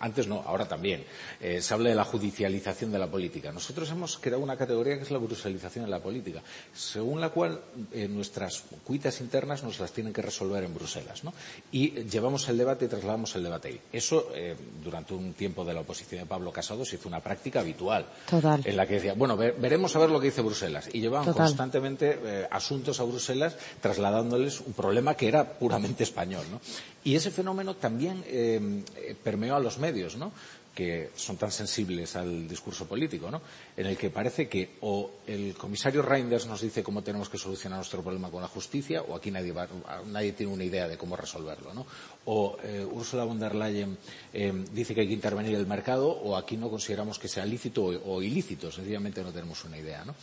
antes 0.00 0.26
no, 0.26 0.40
ahora 0.40 0.66
también, 0.66 1.04
eh, 1.38 1.60
se 1.60 1.74
habla 1.74 1.90
de 1.90 1.94
la 1.94 2.04
judicialización 2.04 2.90
de 2.90 2.98
la 2.98 3.08
política. 3.08 3.52
Nosotros 3.52 3.90
hemos 3.90 4.16
creado 4.16 4.42
una 4.42 4.56
categoría 4.56 4.96
que 4.96 5.02
es 5.02 5.10
la 5.10 5.18
bruselización 5.18 5.84
de 5.84 5.90
la 5.90 6.00
política, 6.00 6.40
según 6.72 7.20
la 7.20 7.28
cual 7.28 7.60
eh, 7.92 8.08
nuestras 8.08 8.64
cuitas 8.84 9.20
internas 9.20 9.62
nos 9.64 9.78
las 9.80 9.92
tienen 9.92 10.14
que 10.14 10.22
resolver 10.22 10.64
en 10.64 10.72
Bruselas. 10.72 11.24
¿no? 11.24 11.34
Y 11.70 11.90
llevamos 12.04 12.48
el 12.48 12.56
debate 12.56 12.86
y 12.86 12.88
trasladamos 12.88 13.36
el 13.36 13.42
debate 13.42 13.68
ahí. 13.68 13.80
Eso, 13.92 14.30
eh, 14.34 14.56
durante 14.82 15.12
un 15.12 15.34
tiempo 15.34 15.62
de 15.62 15.74
la 15.74 15.80
oposición 15.80 16.22
de 16.22 16.26
Pablo 16.26 16.50
Casado 16.50 16.86
se 16.86 16.96
hizo 16.96 17.06
una 17.06 17.20
práctica 17.20 17.60
habitual. 17.60 18.06
Total. 18.30 18.62
En 18.64 18.76
la 18.78 18.86
que 18.86 18.94
decía, 18.94 19.12
bueno, 19.12 19.36
ver, 19.36 19.56
veremos 19.60 19.94
a 19.94 19.98
ver 19.98 20.08
lo 20.08 20.20
que 20.20 20.28
dice 20.28 20.40
Bruselas. 20.40 20.88
Y 20.90 21.02
llevaban 21.02 21.26
Total. 21.26 21.44
constantemente 21.44 22.48
asuntos 22.50 22.98
a 22.98 23.02
Bruselas 23.02 23.58
trasladándoles 23.82 24.62
un 24.62 24.72
problema 24.72 25.14
que 25.14 25.28
era 25.28 25.58
puramente 25.58 26.04
español. 26.04 26.46
¿no? 26.50 26.62
Y 27.04 27.14
ese 27.14 27.30
fenómeno 27.30 27.57
también 27.76 28.24
eh, 28.26 28.84
permeó 29.22 29.56
a 29.56 29.60
los 29.60 29.78
medios, 29.78 30.16
¿no? 30.16 30.32
que 30.78 31.10
son 31.16 31.36
tan 31.36 31.50
sensibles 31.50 32.14
al 32.14 32.46
discurso 32.46 32.86
político, 32.86 33.32
¿no? 33.32 33.42
en 33.76 33.86
el 33.86 33.96
que 33.96 34.10
parece 34.10 34.48
que 34.48 34.76
o 34.82 35.10
el 35.26 35.54
comisario 35.54 36.02
Reinders 36.02 36.46
nos 36.46 36.60
dice 36.60 36.84
cómo 36.84 37.02
tenemos 37.02 37.28
que 37.28 37.36
solucionar 37.36 37.78
nuestro 37.78 38.00
problema 38.00 38.30
con 38.30 38.42
la 38.42 38.46
justicia, 38.46 39.02
o 39.02 39.16
aquí 39.16 39.32
nadie, 39.32 39.50
va, 39.50 39.66
nadie 40.06 40.34
tiene 40.34 40.52
una 40.52 40.62
idea 40.62 40.86
de 40.86 40.96
cómo 40.96 41.16
resolverlo. 41.16 41.74
¿no? 41.74 41.84
O 42.26 42.58
eh, 42.62 42.86
Ursula 42.88 43.24
von 43.24 43.40
der 43.40 43.56
Leyen 43.56 43.98
eh, 44.32 44.52
dice 44.72 44.94
que 44.94 45.00
hay 45.00 45.08
que 45.08 45.14
intervenir 45.14 45.56
el 45.56 45.66
mercado, 45.66 46.10
o 46.10 46.36
aquí 46.36 46.56
no 46.56 46.70
consideramos 46.70 47.18
que 47.18 47.26
sea 47.26 47.44
lícito 47.44 47.82
o, 47.82 48.14
o 48.14 48.22
ilícito, 48.22 48.70
sencillamente 48.70 49.20
no 49.24 49.32
tenemos 49.32 49.64
una 49.64 49.78
idea. 49.78 50.04
¿no? 50.04 50.14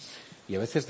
Y 0.47 0.55
a 0.55 0.59
veces 0.59 0.85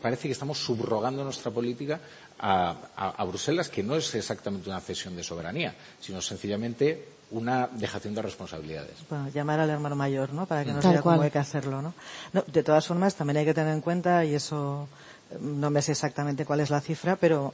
parece 0.00 0.28
que 0.28 0.32
estamos 0.32 0.58
subrogando 0.58 1.24
nuestra 1.24 1.50
política 1.50 2.00
a, 2.38 2.74
a, 2.96 3.10
a 3.10 3.24
Bruselas, 3.24 3.68
que 3.68 3.82
no 3.82 3.96
es 3.96 4.14
exactamente 4.14 4.70
una 4.70 4.80
cesión 4.80 5.14
de 5.14 5.22
soberanía, 5.22 5.74
sino 6.00 6.22
sencillamente 6.22 7.08
una 7.30 7.66
dejación 7.66 8.14
de 8.14 8.22
responsabilidades. 8.22 8.96
Bueno, 9.08 9.28
llamar 9.28 9.60
al 9.60 9.70
hermano 9.70 9.96
mayor, 9.96 10.32
¿no? 10.32 10.46
Para 10.46 10.64
que 10.64 10.72
no 10.72 10.80
sea 10.80 11.02
cómo 11.02 11.20
hay 11.20 11.30
que 11.30 11.38
hacerlo, 11.38 11.82
¿no? 11.82 11.94
¿no? 12.32 12.44
De 12.46 12.62
todas 12.62 12.86
formas, 12.86 13.14
también 13.14 13.38
hay 13.38 13.44
que 13.44 13.54
tener 13.54 13.74
en 13.74 13.80
cuenta, 13.80 14.24
y 14.24 14.34
eso 14.34 14.88
no 15.40 15.70
me 15.70 15.82
sé 15.82 15.92
exactamente 15.92 16.44
cuál 16.44 16.60
es 16.60 16.70
la 16.70 16.80
cifra, 16.80 17.16
pero 17.16 17.52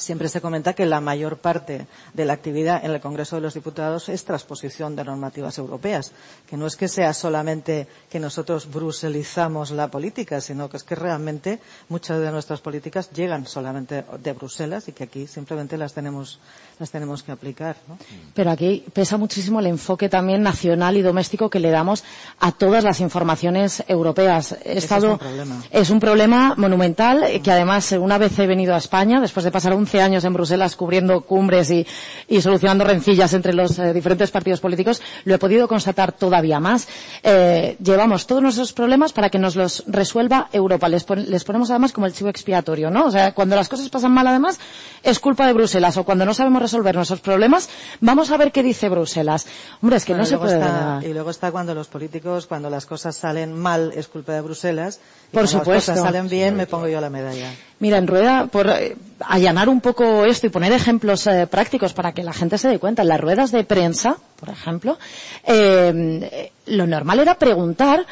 siempre 0.00 0.28
se 0.28 0.40
comenta 0.40 0.72
que 0.72 0.86
la 0.86 1.00
mayor 1.00 1.38
parte 1.38 1.86
de 2.14 2.24
la 2.24 2.32
actividad 2.32 2.84
en 2.84 2.90
el 2.92 3.00
Congreso 3.00 3.36
de 3.36 3.42
los 3.42 3.54
Diputados 3.54 4.08
es 4.08 4.24
transposición 4.24 4.96
de 4.96 5.04
normativas 5.04 5.58
europeas, 5.58 6.12
que 6.48 6.56
no 6.56 6.66
es 6.66 6.76
que 6.76 6.88
sea 6.88 7.12
solamente 7.12 7.86
que 8.10 8.18
nosotros 8.20 8.70
bruselizamos 8.70 9.70
la 9.70 9.88
política, 9.90 10.40
sino 10.40 10.68
que 10.68 10.76
es 10.78 10.82
que 10.84 10.94
realmente 10.94 11.60
muchas 11.88 12.20
de 12.20 12.30
nuestras 12.30 12.60
políticas 12.60 13.10
llegan 13.10 13.46
solamente 13.46 14.04
de 14.22 14.32
Bruselas 14.32 14.88
y 14.88 14.92
que 14.92 15.04
aquí 15.04 15.26
simplemente 15.26 15.76
las 15.76 15.92
tenemos 15.92 16.40
las 16.80 16.90
tenemos 16.90 17.22
que 17.22 17.30
aplicar. 17.30 17.76
¿no? 17.86 17.98
Pero 18.34 18.50
aquí 18.50 18.84
pesa 18.92 19.18
muchísimo 19.18 19.60
el 19.60 19.66
enfoque 19.66 20.08
también 20.08 20.42
nacional 20.42 20.96
y 20.96 21.02
doméstico 21.02 21.50
que 21.50 21.60
le 21.60 21.70
damos 21.70 22.02
a 22.40 22.52
todas 22.52 22.82
las 22.82 23.00
informaciones 23.00 23.84
europeas. 23.86 24.56
He 24.64 24.78
estado, 24.78 25.06
es, 25.08 25.12
un 25.12 25.18
problema. 25.18 25.64
es 25.70 25.90
un 25.90 26.00
problema 26.00 26.54
monumental 26.56 27.24
que 27.44 27.52
además 27.52 27.92
una 27.92 28.16
vez 28.16 28.38
he 28.38 28.46
venido 28.46 28.74
a 28.74 28.78
España, 28.78 29.20
después 29.20 29.44
de 29.44 29.50
pasar 29.50 29.74
11 29.90 30.02
años 30.02 30.24
en 30.24 30.32
Bruselas 30.32 30.76
cubriendo 30.76 31.22
cumbres 31.22 31.68
y, 31.70 31.84
y 32.28 32.40
solucionando 32.40 32.84
rencillas 32.84 33.32
entre 33.34 33.52
los 33.52 33.76
eh, 33.78 33.92
diferentes 33.92 34.30
partidos 34.30 34.60
políticos, 34.60 35.02
lo 35.24 35.34
he 35.34 35.38
podido 35.38 35.66
constatar 35.66 36.12
todavía 36.12 36.60
más. 36.60 36.86
Eh, 37.24 37.76
llevamos 37.82 38.26
todos 38.26 38.40
nuestros 38.40 38.72
problemas 38.72 39.12
para 39.12 39.30
que 39.30 39.38
nos 39.38 39.56
los 39.56 39.82
resuelva 39.88 40.48
Europa. 40.52 40.88
Les, 40.88 41.02
pon, 41.02 41.28
les 41.28 41.42
ponemos 41.42 41.70
además 41.70 41.92
como 41.92 42.06
el 42.06 42.12
chivo 42.12 42.30
expiatorio, 42.30 42.88
¿no? 42.90 43.06
O 43.06 43.10
sea, 43.10 43.32
cuando 43.34 43.56
las 43.56 43.68
cosas 43.68 43.88
pasan 43.88 44.12
mal 44.12 44.26
además 44.28 44.60
es 45.02 45.18
culpa 45.18 45.46
de 45.46 45.54
Bruselas 45.54 45.96
o 45.96 46.04
cuando 46.04 46.24
no 46.24 46.34
sabemos 46.34 46.62
resolver 46.62 46.94
nuestros 46.94 47.20
problemas, 47.20 47.68
vamos 48.00 48.30
a 48.30 48.36
ver 48.36 48.52
qué 48.52 48.62
dice 48.62 48.88
Bruselas. 48.88 49.46
Hombre, 49.82 49.96
es 49.96 50.04
que 50.04 50.12
bueno, 50.12 50.22
no 50.22 50.28
se 50.28 50.38
puede. 50.38 50.54
Está, 50.54 51.00
y 51.02 51.12
luego 51.12 51.30
está 51.30 51.50
cuando 51.50 51.74
los 51.74 51.88
políticos, 51.88 52.46
cuando 52.46 52.70
las 52.70 52.86
cosas 52.86 53.16
salen 53.16 53.58
mal, 53.58 53.92
es 53.96 54.06
culpa 54.06 54.34
de 54.34 54.40
Bruselas. 54.42 55.00
Y 55.32 55.34
por 55.34 55.42
cuando 55.44 55.50
supuesto. 55.50 55.92
las 55.92 55.98
cosas 55.98 56.12
salen 56.12 56.28
bien, 56.28 56.54
me 56.54 56.66
pongo 56.66 56.86
yo 56.86 57.00
la 57.00 57.10
medalla. 57.10 57.50
Mira, 57.80 57.98
en 57.98 58.06
rueda, 58.06 58.46
por 58.46 58.68
eh, 58.68 58.96
allanar 59.20 59.68
un 59.68 59.80
poco 59.80 60.24
esto 60.24 60.46
y 60.46 60.50
poner 60.50 60.72
ejemplos 60.72 61.26
eh, 61.26 61.46
prácticos 61.46 61.92
para 61.92 62.12
que 62.12 62.22
la 62.22 62.32
gente 62.32 62.58
se 62.58 62.68
dé 62.68 62.78
cuenta, 62.78 63.02
en 63.02 63.08
las 63.08 63.20
ruedas 63.20 63.50
de 63.52 63.64
prensa, 63.64 64.16
por 64.38 64.50
ejemplo, 64.50 64.98
eh, 65.44 66.52
lo 66.66 66.86
normal 66.86 67.20
era 67.20 67.34
preguntar 67.36 68.06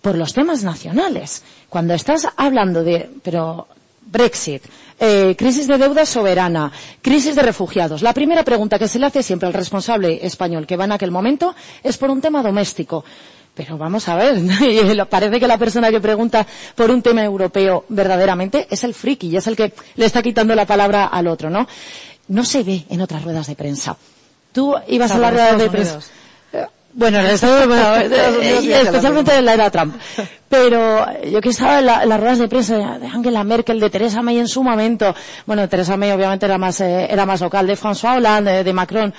por 0.00 0.16
los 0.16 0.34
temas 0.34 0.64
nacionales. 0.64 1.42
Cuando 1.68 1.94
estás 1.94 2.26
hablando 2.36 2.82
de, 2.82 3.08
pero 3.22 3.68
Brexit, 4.12 4.64
eh, 5.00 5.34
crisis 5.38 5.66
de 5.66 5.78
deuda 5.78 6.04
soberana, 6.04 6.70
crisis 7.00 7.34
de 7.34 7.42
refugiados. 7.42 8.02
La 8.02 8.12
primera 8.12 8.44
pregunta 8.44 8.78
que 8.78 8.88
se 8.88 8.98
le 8.98 9.06
hace 9.06 9.22
siempre 9.22 9.46
al 9.46 9.54
responsable 9.54 10.24
español 10.26 10.66
que 10.66 10.76
va 10.76 10.84
en 10.84 10.92
aquel 10.92 11.10
momento 11.10 11.54
es 11.82 11.96
por 11.96 12.10
un 12.10 12.20
tema 12.20 12.42
doméstico. 12.42 13.04
Pero 13.54 13.76
vamos 13.76 14.08
a 14.08 14.16
ver, 14.16 14.40
parece 15.10 15.38
que 15.38 15.46
la 15.46 15.58
persona 15.58 15.90
que 15.90 16.00
pregunta 16.00 16.46
por 16.74 16.90
un 16.90 17.02
tema 17.02 17.22
europeo 17.22 17.84
verdaderamente 17.88 18.66
es 18.70 18.82
el 18.84 18.94
friki 18.94 19.28
y 19.28 19.36
es 19.36 19.46
el 19.46 19.56
que 19.56 19.74
le 19.96 20.06
está 20.06 20.22
quitando 20.22 20.54
la 20.54 20.66
palabra 20.66 21.06
al 21.06 21.26
otro, 21.26 21.50
¿no? 21.50 21.68
No 22.28 22.44
se 22.44 22.62
ve 22.62 22.84
en 22.88 23.02
otras 23.02 23.22
ruedas 23.22 23.46
de 23.46 23.54
prensa. 23.54 23.96
Tú 24.52 24.74
ibas 24.88 25.10
a 25.10 25.18
la 25.18 25.30
rueda 25.30 25.56
de 25.56 25.68
prensa. 25.68 26.00
Bueno, 26.94 27.20
en 27.20 27.26
Estados 27.26 27.66
bueno, 27.66 27.94
especialmente 28.42 29.34
en 29.34 29.44
la 29.46 29.54
era 29.54 29.70
Trump. 29.70 29.96
Pero 30.48 31.06
yo 31.24 31.40
que 31.40 31.48
estaba 31.48 31.78
en, 31.78 31.86
la, 31.86 32.02
en, 32.02 32.08
las 32.10 32.20
ruedas 32.20 32.38
de 32.38 32.48
prensa 32.48 32.98
de 32.98 33.06
Angela 33.06 33.44
Merkel, 33.44 33.80
de 33.80 33.88
Teresa 33.88 34.20
May 34.20 34.38
en 34.38 34.48
su 34.48 34.62
momento, 34.62 35.14
bueno, 35.46 35.66
Teresa 35.68 35.96
May 35.96 36.10
obviamente 36.10 36.44
era 36.44 36.58
más, 36.58 36.80
eh, 36.82 37.06
era 37.10 37.24
más 37.24 37.40
local, 37.40 37.66
de 37.66 37.76
François 37.76 38.18
Hollande, 38.18 38.52
de, 38.52 38.64
de 38.64 38.72
Macron, 38.74 39.14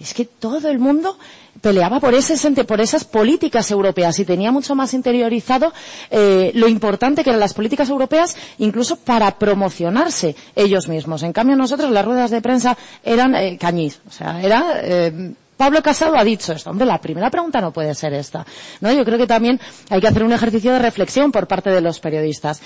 es 0.00 0.14
que 0.14 0.24
todo 0.24 0.68
el 0.68 0.78
mundo 0.78 1.18
peleaba 1.60 2.00
por, 2.00 2.14
ese, 2.14 2.36
por 2.64 2.80
esas 2.80 3.04
políticas 3.04 3.70
europeas 3.70 4.18
y 4.18 4.24
tenía 4.24 4.52
mucho 4.52 4.74
más 4.74 4.92
interiorizado 4.94 5.72
eh, 6.10 6.50
lo 6.54 6.68
importante 6.68 7.24
que 7.24 7.30
eran 7.30 7.40
las 7.40 7.54
políticas 7.54 7.88
europeas 7.88 8.36
incluso 8.58 8.96
para 8.96 9.38
promocionarse 9.38 10.36
ellos 10.54 10.88
mismos. 10.88 11.22
En 11.22 11.32
cambio 11.32 11.56
nosotros 11.56 11.90
las 11.90 12.04
ruedas 12.04 12.30
de 12.30 12.42
prensa 12.42 12.76
eran 13.04 13.34
eh, 13.34 13.56
cañiz, 13.58 14.00
o 14.06 14.10
sea, 14.12 14.40
era 14.42 14.80
eh, 14.82 15.32
Pablo 15.56 15.82
Casado 15.82 16.16
ha 16.16 16.24
dicho 16.24 16.52
esto. 16.52 16.70
Hombre, 16.70 16.86
la 16.86 17.00
primera 17.00 17.30
pregunta 17.30 17.60
no 17.60 17.72
puede 17.72 17.94
ser 17.94 18.12
esta. 18.12 18.44
¿no? 18.80 18.92
Yo 18.92 19.04
creo 19.04 19.16
que 19.18 19.26
también 19.26 19.58
hay 19.88 20.00
que 20.00 20.08
hacer 20.08 20.22
un 20.22 20.32
ejercicio 20.32 20.72
de 20.72 20.78
reflexión 20.78 21.32
por 21.32 21.46
parte 21.46 21.70
de 21.70 21.80
los 21.80 21.98
periodistas. 21.98 22.60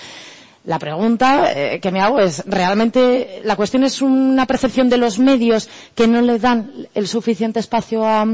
La 0.65 0.79
pregunta 0.79 1.53
eh, 1.53 1.81
que 1.81 1.91
me 1.91 2.01
hago 2.03 2.21
es, 2.21 2.43
¿realmente 2.47 3.41
la 3.45 3.57
cuestión 3.57 3.83
es 3.83 4.03
una 4.03 4.45
percepción 4.47 4.91
de 4.91 4.99
los 4.99 5.19
medios 5.19 5.69
que 5.95 6.07
no 6.07 6.21
le 6.21 6.39
dan 6.39 6.71
el 6.95 7.09
suficiente 7.09 7.61
espacio 7.61 8.07
a, 8.07 8.27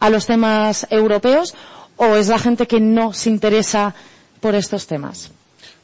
a 0.00 0.10
los 0.10 0.24
temas 0.26 0.86
europeos 0.90 1.54
o 1.96 2.16
es 2.16 2.28
la 2.28 2.38
gente 2.38 2.66
que 2.66 2.80
no 2.80 3.12
se 3.12 3.28
interesa 3.28 3.94
por 4.40 4.54
estos 4.54 4.86
temas? 4.86 5.30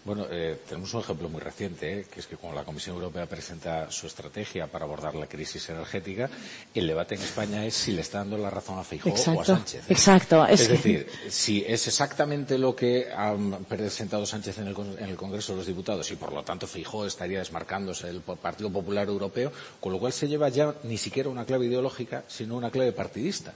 Bueno, 0.04 0.26
eh, 0.30 0.58
tenemos 0.68 0.92
un 0.94 1.00
ejemplo 1.00 1.28
muy 1.28 1.40
reciente, 1.40 2.00
eh, 2.00 2.06
que 2.12 2.18
es 2.18 2.26
que 2.26 2.36
cuando 2.36 2.58
la 2.58 2.64
Comisión 2.64 2.96
Europea 2.96 3.26
presenta 3.26 3.88
su 3.88 4.08
estrategia 4.08 4.66
para 4.66 4.84
abordar 4.84 5.14
la 5.14 5.28
crisis 5.28 5.68
energética, 5.70 6.28
el 6.74 6.88
debate 6.88 7.14
en 7.14 7.22
España 7.22 7.64
es 7.64 7.74
si 7.74 7.92
le 7.92 8.00
está 8.00 8.18
dando 8.18 8.36
la 8.36 8.50
razón 8.50 8.80
a 8.80 8.82
Feijóo 8.84 9.12
o 9.12 9.40
a 9.40 9.44
Sánchez. 9.44 9.82
¿eh? 9.82 9.92
Exacto. 9.92 10.44
Es, 10.46 10.62
es 10.62 10.68
decir, 10.70 11.06
si 11.28 11.64
es 11.64 11.86
exactamente 11.86 12.58
lo 12.58 12.74
que 12.74 13.06
ha 13.14 13.36
presentado 13.68 14.26
Sánchez 14.26 14.58
en 14.58 14.68
el, 14.68 14.76
en 14.98 15.08
el, 15.08 15.16
Congreso 15.16 15.52
de 15.52 15.58
los 15.58 15.66
Diputados 15.68 16.10
y 16.10 16.16
por 16.16 16.32
lo 16.32 16.42
tanto 16.42 16.66
Feijóo 16.66 17.06
estaría 17.06 17.38
desmarcándose 17.38 18.08
del 18.08 18.22
Partido 18.22 18.70
Popular 18.70 19.06
Europeo, 19.06 19.52
con 19.78 19.92
lo 19.92 20.00
cual 20.00 20.12
se 20.12 20.26
lleva 20.26 20.48
ya 20.48 20.74
ni 20.82 20.98
siquiera 20.98 21.28
una 21.28 21.44
clave 21.44 21.66
ideológica, 21.66 22.24
sino 22.26 22.56
una 22.56 22.70
clave 22.72 22.90
partidista 22.92 23.54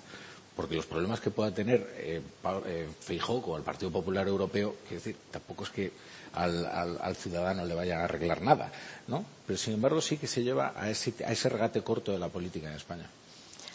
porque 0.55 0.75
los 0.75 0.87
problemas 0.87 1.21
que 1.21 1.31
pueda 1.31 1.53
tener 1.53 1.87
eh, 1.99 2.23
eh, 2.65 2.89
Feijóo 3.01 3.43
con 3.43 3.59
el 3.59 3.63
Partido 3.63 3.91
Popular 3.91 4.27
Europeo, 4.27 4.77
quiero 4.89 5.03
decir, 5.05 5.17
tampoco 5.31 5.65
es 5.65 5.71
que 5.71 5.93
al, 6.37 6.67
al, 6.67 6.99
al, 7.03 7.17
ciudadano 7.17 7.65
le 7.65 7.75
vaya 7.75 8.01
a 8.01 8.05
arreglar 8.05 8.43
nada, 8.43 8.71
¿no? 9.09 9.25
Pero 9.47 9.59
sin 9.59 9.75
embargo 9.75 10.01
sí 10.01 10.19
que 10.19 10.27
se 10.27 10.43
lleva 10.45 10.73
a 10.77 10.89
ese, 10.91 11.15
a 11.27 11.33
ese 11.33 11.49
regate 11.49 11.83
corto 11.83 12.13
de 12.13 12.19
la 12.19 12.29
política 12.29 12.69
en 12.69 12.75
España. 12.77 13.07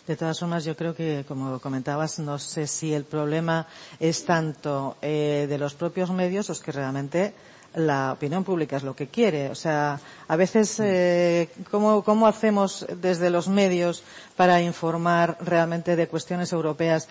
De 0.07 0.15
todas 0.15 0.39
formas, 0.39 0.65
yo 0.65 0.75
creo 0.75 0.95
que, 0.95 1.25
como 1.27 1.59
comentabas, 1.59 2.17
no 2.19 2.39
sé 2.39 2.65
si 2.67 2.93
el 2.93 3.03
problema 3.05 3.67
es 3.99 4.25
tanto 4.25 4.97
eh, 5.01 5.45
de 5.47 5.57
los 5.57 5.75
propios 5.75 6.09
medios 6.11 6.49
o 6.49 6.53
es 6.53 6.59
que 6.59 6.71
realmente 6.71 7.33
la 7.75 8.11
opinión 8.13 8.43
pública 8.43 8.77
es 8.77 8.83
lo 8.83 8.95
que 8.95 9.07
quiere. 9.07 9.49
O 9.49 9.55
sea, 9.55 9.99
a 10.27 10.35
veces, 10.35 10.79
eh, 10.79 11.49
¿cómo, 11.69 12.03
¿cómo 12.03 12.27
hacemos 12.27 12.85
desde 13.01 13.29
los 13.29 13.47
medios 13.47 14.03
para 14.35 14.61
informar 14.61 15.37
realmente 15.39 15.95
de 15.95 16.07
cuestiones 16.07 16.51
europeas 16.51 17.07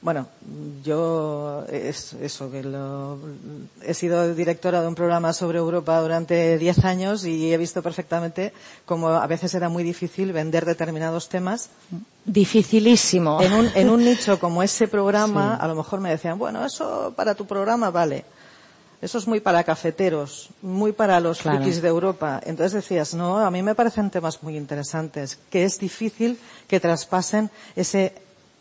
Bueno, 0.00 0.28
yo 0.84 1.64
es 1.68 2.12
eso 2.12 2.50
que 2.52 2.62
lo, 2.62 3.18
he 3.82 3.94
sido 3.94 4.32
directora 4.32 4.80
de 4.80 4.86
un 4.86 4.94
programa 4.94 5.32
sobre 5.32 5.58
Europa 5.58 6.00
durante 6.00 6.56
diez 6.56 6.84
años 6.84 7.24
y 7.24 7.52
he 7.52 7.56
visto 7.56 7.82
perfectamente 7.82 8.52
cómo 8.86 9.08
a 9.08 9.26
veces 9.26 9.54
era 9.54 9.68
muy 9.68 9.82
difícil 9.82 10.32
vender 10.32 10.64
determinados 10.64 11.28
temas. 11.28 11.70
Dificilísimo. 12.24 13.40
En 13.42 13.52
un, 13.52 13.70
en 13.74 13.90
un 13.90 14.04
nicho 14.04 14.38
como 14.38 14.62
ese 14.62 14.86
programa, 14.86 15.56
sí. 15.56 15.64
a 15.64 15.66
lo 15.66 15.74
mejor 15.74 15.98
me 15.98 16.10
decían, 16.10 16.38
bueno, 16.38 16.64
eso 16.64 17.12
para 17.16 17.34
tu 17.34 17.44
programa 17.46 17.90
vale. 17.90 18.24
Eso 19.00 19.18
es 19.18 19.26
muy 19.26 19.40
para 19.40 19.62
cafeteros, 19.64 20.50
muy 20.62 20.92
para 20.92 21.20
los 21.20 21.40
claro. 21.40 21.58
frikis 21.58 21.82
de 21.82 21.88
Europa. 21.88 22.40
Entonces 22.44 22.72
decías, 22.72 23.14
no, 23.14 23.38
a 23.38 23.50
mí 23.50 23.62
me 23.62 23.74
parecen 23.74 24.10
temas 24.10 24.42
muy 24.42 24.56
interesantes, 24.56 25.38
que 25.50 25.64
es 25.64 25.78
difícil 25.78 26.38
que 26.66 26.80
traspasen 26.80 27.50
ese 27.76 28.12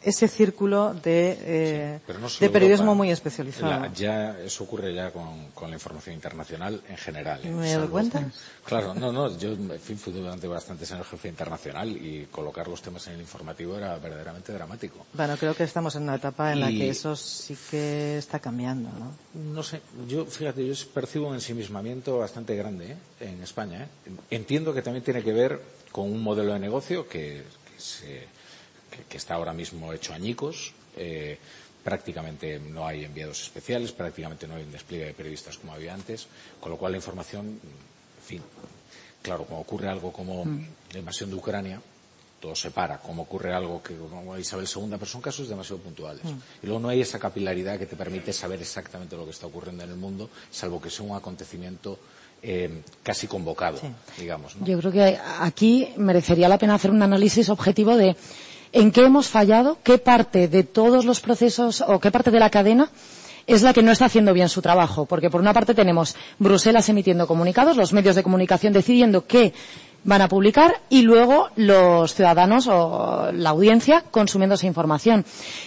ese 0.02 0.28
círculo 0.28 0.94
de, 0.94 1.38
eh, 1.41 1.99
sí, 2.06 2.14
no 2.19 2.28
de 2.40 2.49
periodismo 2.49 2.84
Europa, 2.84 2.98
muy 2.98 3.11
especializado. 3.11 3.69
La, 3.69 3.94
ya 3.94 4.40
eso 4.40 4.64
ocurre 4.64 4.94
ya 4.94 5.11
con, 5.11 5.49
con, 5.52 5.69
la 5.69 5.76
información 5.76 6.15
internacional 6.15 6.82
en 6.88 6.98
general. 6.98 7.41
¿eh? 7.44 7.49
¿Me 7.49 7.74
doy 7.74 7.88
cuenta? 7.88 8.30
Claro, 8.64 8.94
no, 8.94 9.11
no, 9.11 9.38
yo 9.38 9.52
en 9.52 9.80
fin, 9.80 9.98
fui 9.98 10.14
durante 10.14 10.48
bastantes 10.48 10.91
años 10.91 11.07
jefe 11.07 11.30
internacional 11.30 11.90
y 11.90 12.28
colocar 12.32 12.68
los 12.68 12.82
temas 12.82 13.07
en 13.07 13.14
el 13.14 13.22
informativo 13.22 13.78
era 13.78 13.98
verdaderamente 13.98 14.53
dramático. 14.53 15.06
Bueno, 15.14 15.36
creo 15.38 15.56
que 15.56 15.64
estamos 15.64 15.95
en 15.95 16.03
una 16.03 16.15
etapa 16.15 16.52
en 16.52 16.60
y, 16.60 16.61
la 16.61 16.68
que 16.69 16.90
eso 16.90 17.15
sí 17.15 17.57
que 17.69 18.18
está 18.18 18.40
cambiando, 18.40 18.90
¿no? 18.99 19.14
No 19.53 19.64
sé, 19.64 19.82
yo, 20.07 20.26
fíjate, 20.26 20.65
yo 20.65 20.74
percibo 20.94 21.28
un 21.28 21.36
ensimismamiento 21.36 22.19
bastante 22.19 22.56
grande 22.56 22.91
¿eh? 22.91 22.98
en 23.22 23.41
España. 23.41 23.84
¿eh? 23.84 24.11
Entiendo 24.30 24.74
que 24.74 24.82
también 24.82 25.03
tiene 25.03 25.24
que 25.24 25.34
ver 25.34 25.61
con 25.91 26.11
un 26.11 26.22
modelo 26.22 26.53
de 26.53 26.60
negocio 26.60 27.07
que, 27.07 27.44
que 27.74 27.82
se 27.82 28.37
que, 28.98 29.03
que 29.03 29.18
está 29.18 29.36
ahora 29.36 29.53
mismo 29.53 29.94
hecho 29.94 30.14
añicos. 30.14 30.74
Eh, 30.95 31.38
prácticamente 31.88 32.60
no 32.60 32.86
hay 32.86 33.06
enviados 33.06 33.41
especiales, 33.41 33.94
prácticamente 33.94 34.45
no 34.45 34.56
hay 34.56 34.64
un 34.64 34.72
despliegue 34.74 35.06
de 35.06 35.14
periodistas 35.14 35.57
como 35.57 35.72
había 35.72 35.94
antes, 35.94 36.28
con 36.60 36.69
lo 36.69 36.78
cual 36.78 36.91
la 36.91 36.98
información, 36.98 37.45
en 37.45 38.26
fin, 38.26 38.41
claro, 39.22 39.45
cuando 39.45 39.61
ocurre 39.61 39.88
algo 39.88 40.11
como 40.11 40.44
mm. 40.44 40.68
la 40.91 40.99
invasión 40.99 41.30
de 41.30 41.38
Ucrania, 41.38 41.82
todo 42.41 42.56
se 42.56 42.72
para, 42.72 42.98
como 42.98 43.22
ocurre 43.24 43.53
algo 43.53 43.82
que 43.82 43.95
como 43.95 44.38
Isabel 44.38 44.68
II, 44.68 44.90
pero 44.91 45.06
son 45.06 45.22
casos 45.22 45.48
demasiado 45.48 45.82
puntuales. 45.82 46.26
Mm. 46.26 46.64
Y 46.64 46.68
luego 46.68 46.82
no 46.82 46.90
hay 46.90 46.99
esa 46.99 47.19
capilaridad 47.19 47.80
que 47.80 47.86
te 47.86 47.95
permite 47.95 48.34
saber 48.34 48.60
exactamente 48.61 49.15
lo 49.15 49.24
que 49.24 49.32
está 49.32 49.48
ocurriendo 49.48 49.86
en 49.86 49.91
el 49.91 49.95
mundo, 49.95 50.30
salvo 50.52 50.82
que 50.82 50.90
sea 50.90 51.06
un 51.06 51.15
acontecimiento 51.15 51.98
eh, 52.41 52.82
casi 53.02 53.28
convocado, 53.28 53.80
sí. 53.80 53.88
digamos. 54.19 54.56
¿no? 54.57 54.65
Yo 54.65 54.78
creo 54.80 54.91
que 54.91 55.18
aquí 55.40 55.94
merecería 55.98 56.49
la 56.49 56.57
pena 56.57 56.76
hacer 56.76 56.91
un 56.91 57.02
análisis 57.02 57.49
objetivo 57.49 57.95
de 57.95 58.15
en 58.72 58.91
qué 58.91 59.06
hemos 59.06 59.27
fallado, 59.30 59.77
qué 59.84 59.98
parte 59.98 60.48
de 60.48 60.64
todos 60.64 61.06
los 61.06 61.19
procesos 61.22 61.84
o 61.88 61.99
qué 61.99 62.11
parte 62.11 62.31
de 62.31 62.39
la 62.39 62.49
cadena 62.49 62.89
es 63.48 63.61
la 63.64 63.73
que 63.73 63.81
no 63.81 63.91
está 63.91 64.06
haciendo 64.06 64.34
bien 64.34 64.49
su 64.49 64.61
trabajo. 64.61 65.06
Porque 65.06 65.30
por 65.30 65.39
una 65.41 65.53
parte 65.53 65.73
tenemos 65.73 66.15
Bruselas 66.38 66.89
emitiendo 66.89 67.27
comunicados, 67.27 67.77
los 67.77 67.94
medios 67.94 68.15
de 68.15 68.23
comunicación 68.23 68.73
decidiendo 68.73 69.26
qué 69.26 69.53
van 70.08 70.22
a 70.22 70.30
publicar 70.30 70.80
y 70.90 71.02
luego 71.02 71.50
los 71.58 72.16
ciudadanos 72.16 72.68
o 72.68 73.30
la 73.34 73.50
audiencia 73.52 74.04
consumiendo 74.10 74.56
esa 74.56 74.66
información. 74.66 75.26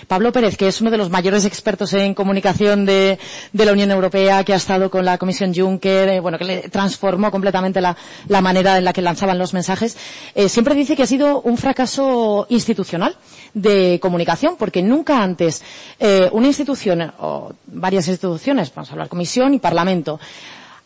Pablo 0.09 0.33
Pérez, 0.33 0.57
que 0.57 0.67
es 0.67 0.81
uno 0.81 0.91
de 0.91 0.97
los 0.97 1.11
mayores 1.11 1.45
expertos 1.45 1.93
en 1.93 2.15
comunicación 2.15 2.87
de, 2.87 3.19
la 3.53 3.73
Unión 3.73 3.91
Europea, 3.91 4.43
que 4.43 4.55
ha 4.55 4.57
estado 4.57 4.91
con 4.91 5.05
la 5.05 5.19
Comisión 5.19 5.55
Juncker, 5.55 6.09
eh, 6.09 6.21
bueno, 6.21 6.39
que 6.39 6.45
le 6.47 6.69
transformó 6.71 7.31
completamente 7.31 7.83
la, 7.83 7.95
la, 8.29 8.41
manera 8.41 8.79
en 8.79 8.85
la 8.87 8.95
que 8.95 9.03
lanzaban 9.03 9.39
los 9.39 9.53
mensajes, 9.53 9.97
eh, 10.35 10.49
siempre 10.49 10.75
dice 10.75 10.97
que 10.97 11.03
ha 11.03 11.07
sido 11.07 11.43
un 11.43 11.59
fracaso 11.59 12.47
institucional 12.49 13.15
de 13.53 13.99
comunicación, 14.01 14.57
porque 14.59 14.83
nunca 14.83 15.23
antes 15.23 15.63
eh, 15.99 16.31
una 16.33 16.47
institución 16.47 17.13
o 17.21 17.53
varias 17.67 18.09
instituciones, 18.09 18.73
vamos 18.75 18.89
a 18.89 18.93
hablar 18.93 19.09
Comisión 19.11 19.53
y 19.53 19.59
Parlamento, 19.59 20.19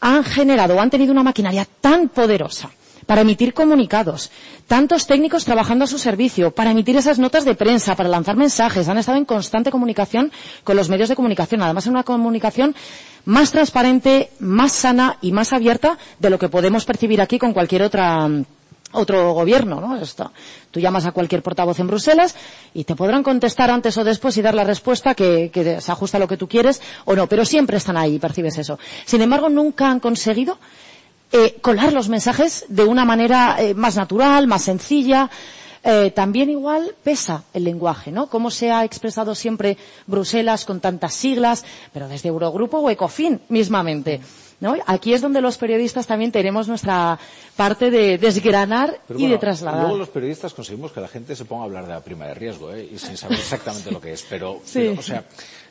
han 0.00 0.24
generado 0.24 0.74
o 0.74 0.80
han 0.80 0.90
tenido 0.90 1.12
una 1.12 1.22
maquinaria 1.22 1.64
tan 1.80 2.08
poderosa 2.08 2.68
para 3.06 3.22
emitir 3.22 3.54
comunicados, 3.54 4.30
tantos 4.66 5.06
técnicos 5.06 5.44
trabajando 5.44 5.84
a 5.84 5.88
su 5.88 5.98
servicio, 5.98 6.50
para 6.52 6.70
emitir 6.70 6.96
esas 6.96 7.18
notas 7.18 7.44
de 7.44 7.54
prensa, 7.54 7.94
para 7.96 8.08
lanzar 8.08 8.36
mensajes, 8.36 8.88
han 8.88 8.98
estado 8.98 9.18
en 9.18 9.24
constante 9.24 9.70
comunicación 9.70 10.32
con 10.64 10.76
los 10.76 10.88
medios 10.88 11.08
de 11.08 11.16
comunicación, 11.16 11.62
además 11.62 11.86
en 11.86 11.92
una 11.92 12.02
comunicación 12.04 12.74
más 13.24 13.52
transparente, 13.52 14.30
más 14.38 14.72
sana 14.72 15.18
y 15.22 15.32
más 15.32 15.52
abierta 15.52 15.98
de 16.18 16.30
lo 16.30 16.38
que 16.38 16.48
podemos 16.48 16.84
percibir 16.84 17.20
aquí 17.20 17.38
con 17.38 17.52
cualquier 17.52 17.82
otra 17.82 18.28
otro 18.94 19.32
gobierno, 19.32 19.80
¿no? 19.80 19.96
Esto. 19.96 20.30
Tú 20.70 20.78
llamas 20.80 21.04
a 21.04 21.12
cualquier 21.12 21.42
portavoz 21.42 21.78
en 21.80 21.88
Bruselas 21.88 22.34
y 22.72 22.84
te 22.84 22.94
podrán 22.94 23.22
contestar 23.24 23.70
antes 23.70 23.98
o 23.98 24.04
después 24.04 24.36
y 24.36 24.42
dar 24.42 24.54
la 24.54 24.62
respuesta 24.64 25.14
que, 25.14 25.50
que 25.52 25.80
se 25.80 25.92
ajusta 25.92 26.16
a 26.16 26.20
lo 26.20 26.28
que 26.28 26.36
tú 26.36 26.48
quieres 26.48 26.80
o 27.04 27.14
no, 27.14 27.26
pero 27.26 27.44
siempre 27.44 27.76
están 27.76 27.96
ahí, 27.96 28.18
percibes 28.20 28.56
eso. 28.56 28.78
Sin 29.04 29.20
embargo, 29.20 29.48
nunca 29.48 29.90
han 29.90 29.98
conseguido 30.00 30.58
eh, 31.36 31.56
colar 31.60 31.92
los 31.92 32.08
mensajes 32.08 32.64
de 32.68 32.84
una 32.84 33.04
manera 33.04 33.56
eh, 33.58 33.74
más 33.74 33.96
natural, 33.96 34.46
más 34.46 34.62
sencilla. 34.62 35.28
Eh, 35.82 36.12
también 36.12 36.48
igual 36.48 36.94
pesa 37.02 37.42
el 37.52 37.64
lenguaje, 37.64 38.12
¿no? 38.12 38.28
Cómo 38.28 38.52
se 38.52 38.70
ha 38.70 38.84
expresado 38.84 39.34
siempre 39.34 39.76
Bruselas 40.06 40.64
con 40.64 40.78
tantas 40.80 41.12
siglas, 41.12 41.64
pero 41.92 42.06
desde 42.06 42.28
Eurogrupo 42.28 42.78
o 42.78 42.88
Ecofin 42.88 43.40
mismamente. 43.48 44.20
¿No? 44.60 44.76
Aquí 44.86 45.12
es 45.12 45.20
donde 45.20 45.40
los 45.42 45.58
periodistas 45.58 46.06
también 46.06 46.30
tenemos 46.30 46.68
nuestra 46.68 47.18
parte 47.56 47.90
de 47.90 48.16
desgranar 48.16 48.98
Pero 49.08 49.18
y 49.18 49.22
bueno, 49.24 49.34
de 49.34 49.38
trasladar. 49.40 49.80
Luego 49.82 49.98
los 49.98 50.08
periodistas 50.08 50.54
conseguimos 50.54 50.92
que 50.92 51.00
la 51.00 51.08
gente 51.08 51.34
se 51.34 51.44
ponga 51.44 51.62
a 51.62 51.66
hablar 51.66 51.86
de 51.86 51.92
la 51.92 52.00
prima 52.00 52.26
de 52.28 52.34
riesgo, 52.34 52.72
¿eh? 52.72 52.88
y 52.94 52.96
sin 52.98 53.16
saber 53.16 53.38
exactamente 53.40 53.90
lo 53.90 54.00
que 54.00 54.12
es. 54.12 54.24
Pero, 54.30 54.60
Sí. 54.64 54.78
pero, 54.88 55.00
o 55.00 55.02
sea, 55.02 55.24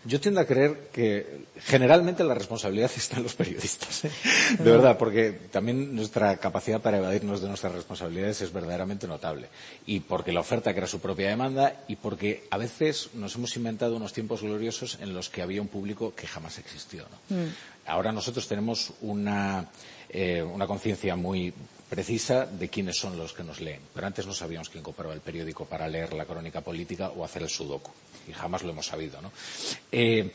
yo 0.05 0.19
tiendo 0.19 0.41
a 0.41 0.45
creer 0.45 0.89
que 0.91 1.45
generalmente 1.59 2.23
la 2.23 2.33
responsabilidad 2.33 2.91
está 2.97 3.17
en 3.17 3.23
los 3.23 3.35
periodistas. 3.35 4.05
¿eh? 4.05 4.11
De 4.59 4.71
verdad, 4.71 4.97
porque 4.97 5.31
también 5.51 5.95
nuestra 5.95 6.37
capacidad 6.37 6.81
para 6.81 6.97
evadirnos 6.97 7.41
de 7.41 7.47
nuestras 7.47 7.73
responsabilidades 7.73 8.41
es 8.41 8.51
verdaderamente 8.51 9.07
notable. 9.07 9.47
Y 9.85 10.01
porque 10.01 10.31
la 10.31 10.41
oferta 10.41 10.73
crea 10.73 10.87
su 10.87 10.99
propia 10.99 11.29
demanda 11.29 11.83
y 11.87 11.95
porque 11.95 12.45
a 12.49 12.57
veces 12.57 13.09
nos 13.13 13.35
hemos 13.35 13.55
inventado 13.55 13.95
unos 13.95 14.13
tiempos 14.13 14.41
gloriosos 14.41 14.97
en 15.01 15.13
los 15.13 15.29
que 15.29 15.41
había 15.41 15.61
un 15.61 15.67
público 15.67 16.13
que 16.15 16.27
jamás 16.27 16.57
existió. 16.59 17.05
¿no? 17.29 17.37
Mm. 17.37 17.49
Ahora 17.85 18.11
nosotros 18.11 18.47
tenemos 18.47 18.93
una, 19.01 19.69
eh, 20.09 20.41
una 20.41 20.67
conciencia 20.67 21.15
muy 21.15 21.53
precisa 21.89 22.45
de 22.45 22.69
quiénes 22.69 22.97
son 22.97 23.17
los 23.17 23.33
que 23.33 23.43
nos 23.43 23.61
leen. 23.61 23.79
Pero 23.93 24.07
antes 24.07 24.25
no 24.25 24.33
sabíamos 24.33 24.69
quién 24.69 24.83
compraba 24.83 25.13
el 25.13 25.21
periódico 25.21 25.65
para 25.65 25.87
leer 25.87 26.13
la 26.13 26.25
crónica 26.25 26.61
política 26.61 27.09
o 27.09 27.23
hacer 27.23 27.43
el 27.43 27.49
sudoku. 27.49 27.91
Y 28.27 28.33
jamás 28.33 28.63
lo 28.63 28.69
hemos 28.69 28.85
sabido, 28.85 29.21
¿no? 29.21 29.31
Eh, 29.91 30.31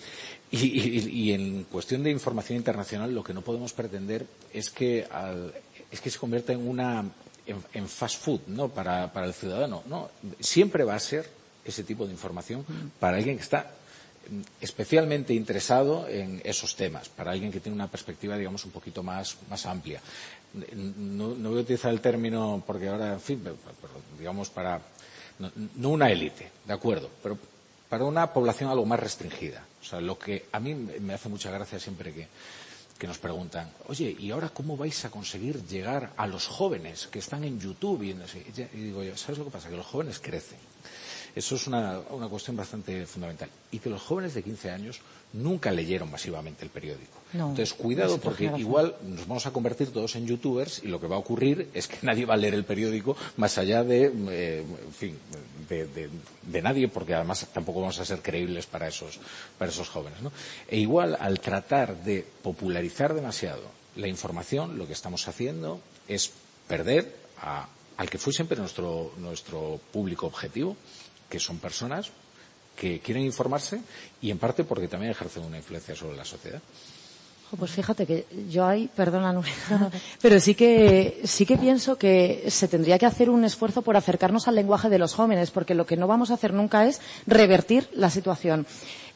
y, 0.51 1.33
en 1.33 1.65
cuestión 1.65 2.03
de 2.03 2.11
información 2.11 2.57
internacional, 2.57 3.15
lo 3.15 3.23
que 3.23 3.35
no 3.35 3.43
podemos 3.43 3.73
pretender 3.75 4.27
es 4.53 4.71
que, 4.71 5.07
al, 5.11 5.53
es 5.91 6.01
que 6.01 6.11
se 6.11 6.19
convierta 6.19 6.55
en 6.55 6.67
una 6.67 7.05
en, 7.47 7.89
fast 7.89 8.23
food, 8.23 8.41
¿no? 8.47 8.69
Para, 8.69 9.13
para 9.13 9.27
el 9.27 9.35
ciudadano. 9.35 9.83
No, 9.87 10.11
siempre 10.41 10.85
va 10.85 10.95
a 10.95 11.01
ser 11.01 11.29
ese 11.65 11.85
tipo 11.85 12.07
de 12.07 12.13
información 12.13 12.65
para 12.99 13.19
alguien 13.19 13.37
que 13.37 13.43
está 13.43 13.73
especialmente 14.61 15.33
interesado 15.33 16.07
en 16.09 16.41
esos 16.45 16.77
temas, 16.77 17.09
para 17.09 17.33
alguien 17.33 17.51
que 17.51 17.61
tiene 17.61 17.77
una 17.77 17.91
perspectiva, 17.91 18.37
digamos, 18.37 18.65
un 18.65 18.71
poquito 18.71 19.03
más, 19.03 19.37
más 19.49 19.65
amplia. 19.67 20.01
No, 20.75 21.35
no 21.35 21.51
voy 21.51 21.59
a 21.59 21.63
utilizar 21.63 21.91
el 21.91 22.01
término 22.01 22.63
porque 22.67 22.89
ahora, 22.89 23.15
en 23.15 23.21
fin, 23.21 23.43
digamos, 24.19 24.51
para, 24.51 24.81
no, 25.39 25.51
no 25.77 25.91
una 25.91 26.11
élite, 26.11 26.51
de 26.65 26.73
acuerdo, 26.73 27.11
pero 27.23 27.39
para 27.89 28.05
una 28.05 28.33
población 28.33 28.71
algo 28.71 28.87
más 28.87 29.01
restringida. 29.01 29.65
O 29.81 29.85
sea, 29.85 30.01
lo 30.01 30.19
que 30.19 30.47
a 30.53 30.61
mí 30.61 30.75
me 30.75 31.15
hace 31.15 31.29
mucha 31.29 31.51
gracia 31.51 31.79
siempre 31.79 32.13
que, 32.13 32.29
que 32.99 33.07
nos 33.07 33.19
preguntan, 33.19 33.71
oye, 33.87 34.15
¿y 34.19 34.31
ahora 34.31 34.51
cómo 34.51 34.77
vais 34.77 35.05
a 35.05 35.11
conseguir 35.11 35.65
llegar 35.67 36.13
a 36.17 36.27
los 36.27 36.47
jóvenes 36.47 37.07
que 37.07 37.21
están 37.21 37.45
en 37.45 37.59
YouTube? 37.59 38.03
Y, 38.03 38.11
y 38.11 38.81
digo 38.81 39.03
¿sabes 39.17 39.39
lo 39.39 39.45
que 39.45 39.51
pasa? 39.51 39.71
Que 39.71 39.77
los 39.77 39.87
jóvenes 39.87 40.19
crecen. 40.19 40.59
Eso 41.39 41.55
es 41.55 41.69
una, 41.69 42.01
una 42.11 42.27
cuestión 42.27 42.57
bastante 42.57 43.07
fundamental. 43.07 43.49
Y 43.71 43.79
que 43.79 43.89
los 43.89 44.03
jóvenes 44.03 44.35
de 44.35 44.43
15 44.43 44.73
años 44.73 45.01
nunca 45.35 45.71
leyeron 45.71 46.11
masivamente 46.11 46.65
el 46.65 46.71
periódico. 46.71 47.17
No, 47.33 47.51
Entonces, 47.51 47.75
cuidado, 47.75 48.19
porque 48.19 48.51
igual 48.57 48.97
nos 49.05 49.29
vamos 49.29 49.47
a 49.47 49.53
convertir 49.53 49.93
todos 49.93 50.17
en 50.17 50.27
youtubers 50.27 50.83
y 50.83 50.89
lo 50.89 51.01
que 51.01 51.07
va 51.07 51.15
a 51.15 51.21
ocurrir 51.21 51.69
es 51.75 51.87
que 51.87 51.99
nadie 52.03 52.27
va 52.27 52.35
a 52.35 52.37
leer 52.37 52.55
el 52.55 52.65
periódico 52.65 53.17
más 53.37 53.57
allá 53.57 53.85
de, 53.85 54.07
eh, 54.31 54.65
en 54.85 54.93
fin, 54.93 55.17
de, 55.69 55.87
de, 55.87 56.11
de, 56.43 56.63
nadie, 56.63 56.89
porque 56.89 57.15
además 57.15 57.47
tampoco 57.53 57.83
vamos 57.83 58.01
a 58.01 58.05
ser 58.05 58.21
creíbles 58.21 58.67
para 58.67 58.89
esos, 58.89 59.21
para 59.59 59.71
esos 59.71 59.89
jóvenes. 59.89 60.21
¿no? 60.21 60.33
E 60.67 60.81
igual, 60.81 61.17
al 61.21 61.39
tratar 61.39 62.03
de 62.03 62.27
popularizar 62.43 63.15
demasiado 63.15 63.63
la 63.95 64.09
información, 64.09 64.77
lo 64.77 64.89
que 64.89 64.93
estamos 64.93 65.29
haciendo 65.29 65.81
es 66.09 66.33
perder 66.67 67.15
a, 67.41 67.69
al 67.99 68.09
que 68.09 68.19
fue 68.19 68.33
siempre 68.33 68.57
nuestro, 68.57 69.13
nuestro 69.19 69.81
público 69.93 70.27
objetivo, 70.27 70.77
que 71.29 71.39
son 71.41 71.59
personas 71.59 72.11
que 72.77 73.01
quieren 73.01 73.25
informarse 73.25 73.81
y 74.23 74.31
en 74.31 74.39
parte 74.39 74.65
porque 74.65 74.89
también 74.89 75.11
ejercen 75.11 75.45
una 75.45 75.57
influencia 75.57 75.97
sobre 75.97 76.17
la 76.17 76.25
sociedad. 76.25 76.61
Pues 77.57 77.71
fíjate 77.71 78.05
que 78.05 78.27
yo 78.51 78.67
ahí, 78.67 78.91
perdona, 78.95 79.35
pero 80.21 80.39
sí 80.39 80.55
que, 80.55 81.23
sí 81.25 81.47
que 81.47 81.57
pienso 81.57 81.97
que 81.97 82.45
se 82.51 82.69
tendría 82.69 82.99
que 82.99 83.07
hacer 83.07 83.31
un 83.31 83.43
esfuerzo 83.45 83.81
por 83.81 83.97
acercarnos 83.97 84.49
al 84.49 84.55
lenguaje 84.55 84.91
de 84.91 84.99
los 84.99 85.15
jóvenes, 85.15 85.51
porque 85.51 85.75
lo 85.75 85.87
que 85.87 85.97
no 85.97 86.07
vamos 86.07 86.31
a 86.31 86.35
hacer 86.35 86.53
nunca 86.53 86.87
es 86.87 87.01
revertir 87.27 87.89
la 87.95 88.11
situación. 88.11 88.67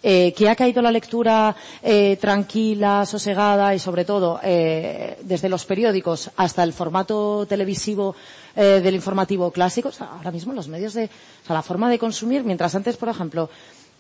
Eh, 0.05 0.33
que 0.37 0.49
ha 0.49 0.57
caído 0.57 0.83
la 0.83 0.91
lectura 0.91 1.55
eh, 1.81 2.17
tranquila, 2.21 3.07
sosegada 3.07 3.73
y 3.73 3.79
sobre 3.79 4.05
todo 4.05 4.41
eh, 4.43 5.17
desde 5.23 5.49
los 5.49 5.65
periódicos 5.65 6.29
hasta 6.37 6.65
el 6.65 6.73
formato 6.73 7.47
televisivo 7.49 8.17
eh, 8.57 8.81
del 8.83 8.97
informativo 8.97 9.53
clásico, 9.53 9.91
o 9.91 9.93
sea, 9.93 10.09
ahora 10.09 10.33
mismo 10.33 10.53
los 10.53 10.67
medios 10.67 10.95
de, 10.95 11.05
o 11.05 11.47
sea, 11.47 11.55
la 11.55 11.63
forma 11.63 11.89
de 11.89 11.99
consumir, 12.01 12.43
mientras 12.43 12.75
antes, 12.75 12.97
por 12.97 13.09
ejemplo, 13.11 13.49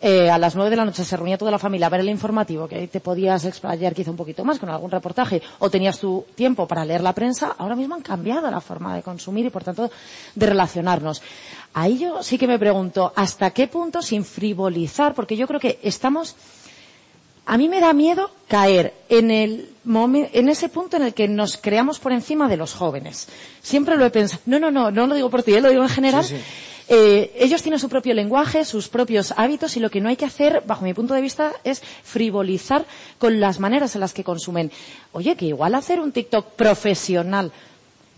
eh, 0.05 0.29
a 0.29 0.37
las 0.37 0.57
nueve 0.57 0.69
de 0.69 0.75
la 0.77 0.85
noche 0.85 1.05
se 1.05 1.17
reunía 1.17 1.39
toda 1.39 1.53
la 1.53 1.61
familia 1.61 1.87
a 1.87 1.91
ver 1.91 2.01
el 2.01 2.09
informativo, 2.09 2.67
que 2.67 2.89
te 2.89 2.99
podías 2.99 3.45
explayar 3.45 3.95
quizá 3.95 4.11
un 4.11 4.17
poquito 4.17 4.45
más 4.45 4.59
con 4.59 4.69
algún 4.69 4.91
reportaje, 4.91 5.41
o 5.61 5.71
tenías 5.71 6.01
tu 6.01 6.27
tiempo 6.35 6.67
para 6.67 6.85
leer 6.85 7.03
la 7.03 7.13
prensa, 7.13 7.55
ahora 7.57 7.77
mismo 7.77 7.95
han 7.95 8.03
cambiado 8.03 8.51
la 8.51 8.61
forma 8.61 8.97
de 8.97 9.03
consumir 9.03 9.47
y, 9.47 9.51
por 9.51 9.63
tanto, 9.63 9.93
de 10.35 10.47
relacionarnos. 10.47 11.23
Ahí 11.75 11.99
yo 11.99 12.21
sí 12.21 12.37
que 12.37 12.49
me 12.49 12.59
pregunto, 12.59 13.13
¿hasta 13.15 13.51
qué 13.51 13.69
punto 13.69 14.03
sin 14.03 14.25
frivolizar? 14.25 15.15
Porque 15.15 15.37
yo 15.37 15.47
creo 15.47 15.61
que 15.61 15.79
estamos... 15.85 16.35
A 17.47 17.57
mí 17.57 17.69
me 17.69 17.81
da 17.81 17.93
miedo 17.93 18.31
caer 18.49 18.95
en, 19.09 19.31
el 19.31 19.71
en 19.85 20.49
ese 20.49 20.69
punto 20.69 20.97
en 20.97 21.03
el 21.05 21.15
que 21.15 21.27
nos 21.27 21.57
creamos 21.57 21.99
por 21.99 22.13
encima 22.13 22.49
de 22.49 22.57
los 22.57 22.73
jóvenes. 22.75 23.29
Siempre 23.63 23.97
lo 23.97 24.05
he 24.05 24.11
pensado. 24.11 24.43
No, 24.47 24.59
no, 24.61 24.71
no, 24.71 24.91
no 24.91 25.07
lo 25.07 25.15
digo 25.15 25.29
por 25.29 25.43
ti, 25.43 25.55
¿eh? 25.55 25.61
lo 25.61 25.71
digo 25.71 25.83
en 25.83 25.89
general. 25.89 26.25
Eh, 26.95 27.33
ellos 27.39 27.63
tienen 27.63 27.79
su 27.81 27.89
propio 27.89 28.13
lenguaje, 28.13 28.67
sus 28.67 28.91
propios 28.91 29.33
hábitos 29.39 29.79
y 29.79 29.81
lo 29.81 29.89
que 29.91 30.03
no 30.03 30.11
hay 30.11 30.17
que 30.17 30.27
hacer, 30.27 30.63
bajo 30.67 30.85
mi 30.85 30.93
punto 30.93 31.15
de 31.15 31.23
vista, 31.23 31.53
es 31.65 31.81
frivolizar 31.81 32.85
con 33.19 33.41
las 33.41 33.59
maneras 33.61 33.95
en 33.95 34.03
las 34.03 34.13
que 34.13 34.23
consumen. 34.23 34.71
Oye, 35.13 35.35
que 35.35 35.47
igual 35.47 35.75
hacer 35.75 36.01
un 36.01 36.13
TikTok 36.13 36.49
profesional 36.49 37.51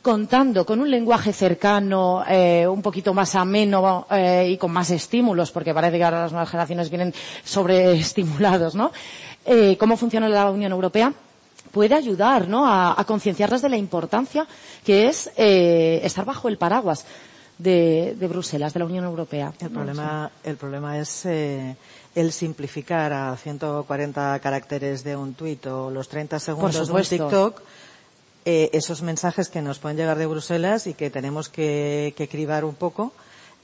contando 0.03 0.67
con 0.67 0.81
un 0.81 0.91
lenguaje 0.91 1.33
cercano, 1.33 2.25
eh, 2.29 2.67
un 2.67 2.83
poquito 2.83 3.15
más 3.15 3.37
ameno 3.37 4.09
eh, 4.11 4.49
y 4.51 4.57
con 4.57 4.73
más 4.73 4.91
estímulos, 4.91 5.53
porque 5.53 5.73
parece 5.73 5.97
que 5.97 6.03
ahora 6.03 6.23
las 6.23 6.33
nuevas 6.33 6.51
generaciones 6.51 6.91
vienen 6.91 7.15
sobreestimulados, 7.45 8.75
¿no? 8.75 8.91
¿Cómo 9.79 9.97
funciona 9.97 10.29
la 10.29 10.51
Unión 10.51 10.73
Europea? 10.73 11.13
puede 11.71 11.95
ayudar 11.97 12.47
¿no? 12.49 12.67
a, 12.67 12.93
a 12.93 13.05
de 13.05 13.69
la 13.69 13.77
importancia 13.77 14.47
que 14.87 15.09
es 15.09 15.29
estar 15.37 16.25
bajo 16.25 16.49
el 16.49 16.57
paraguas 16.57 17.05
de, 17.59 18.17
de, 18.19 18.29
Bruselas, 18.29 18.73
de 18.73 18.81
la 18.81 18.87
Unión 18.87 19.05
Europea. 19.05 19.53
El 19.61 19.71
problema, 19.71 20.31
el 20.43 20.57
problema 20.57 20.99
es 20.99 21.27
eh, 21.27 21.77
el 22.15 22.33
simplificar 22.33 23.13
a 23.13 23.37
140 23.37 24.39
caracteres 24.41 25.05
de 25.05 25.17
un 25.17 25.35
tuit 25.35 25.67
o 25.67 25.91
los 25.91 26.09
30 26.09 26.39
segundos 26.39 26.89
de 26.89 26.93
un 26.93 27.03
TikTok 27.03 27.63
eh, 28.47 28.69
esos 28.75 29.01
mensajes 29.01 29.49
que 29.49 29.63
nos 29.63 29.79
pueden 29.79 29.97
llegar 29.97 30.19
de 30.19 30.27
Bruselas 30.27 30.87
y 30.87 30.93
que 30.93 31.09
tenemos 31.09 31.49
que, 31.49 32.13
que 32.17 32.29
cribar 32.29 32.65
un 32.65 32.75
poco. 32.75 33.13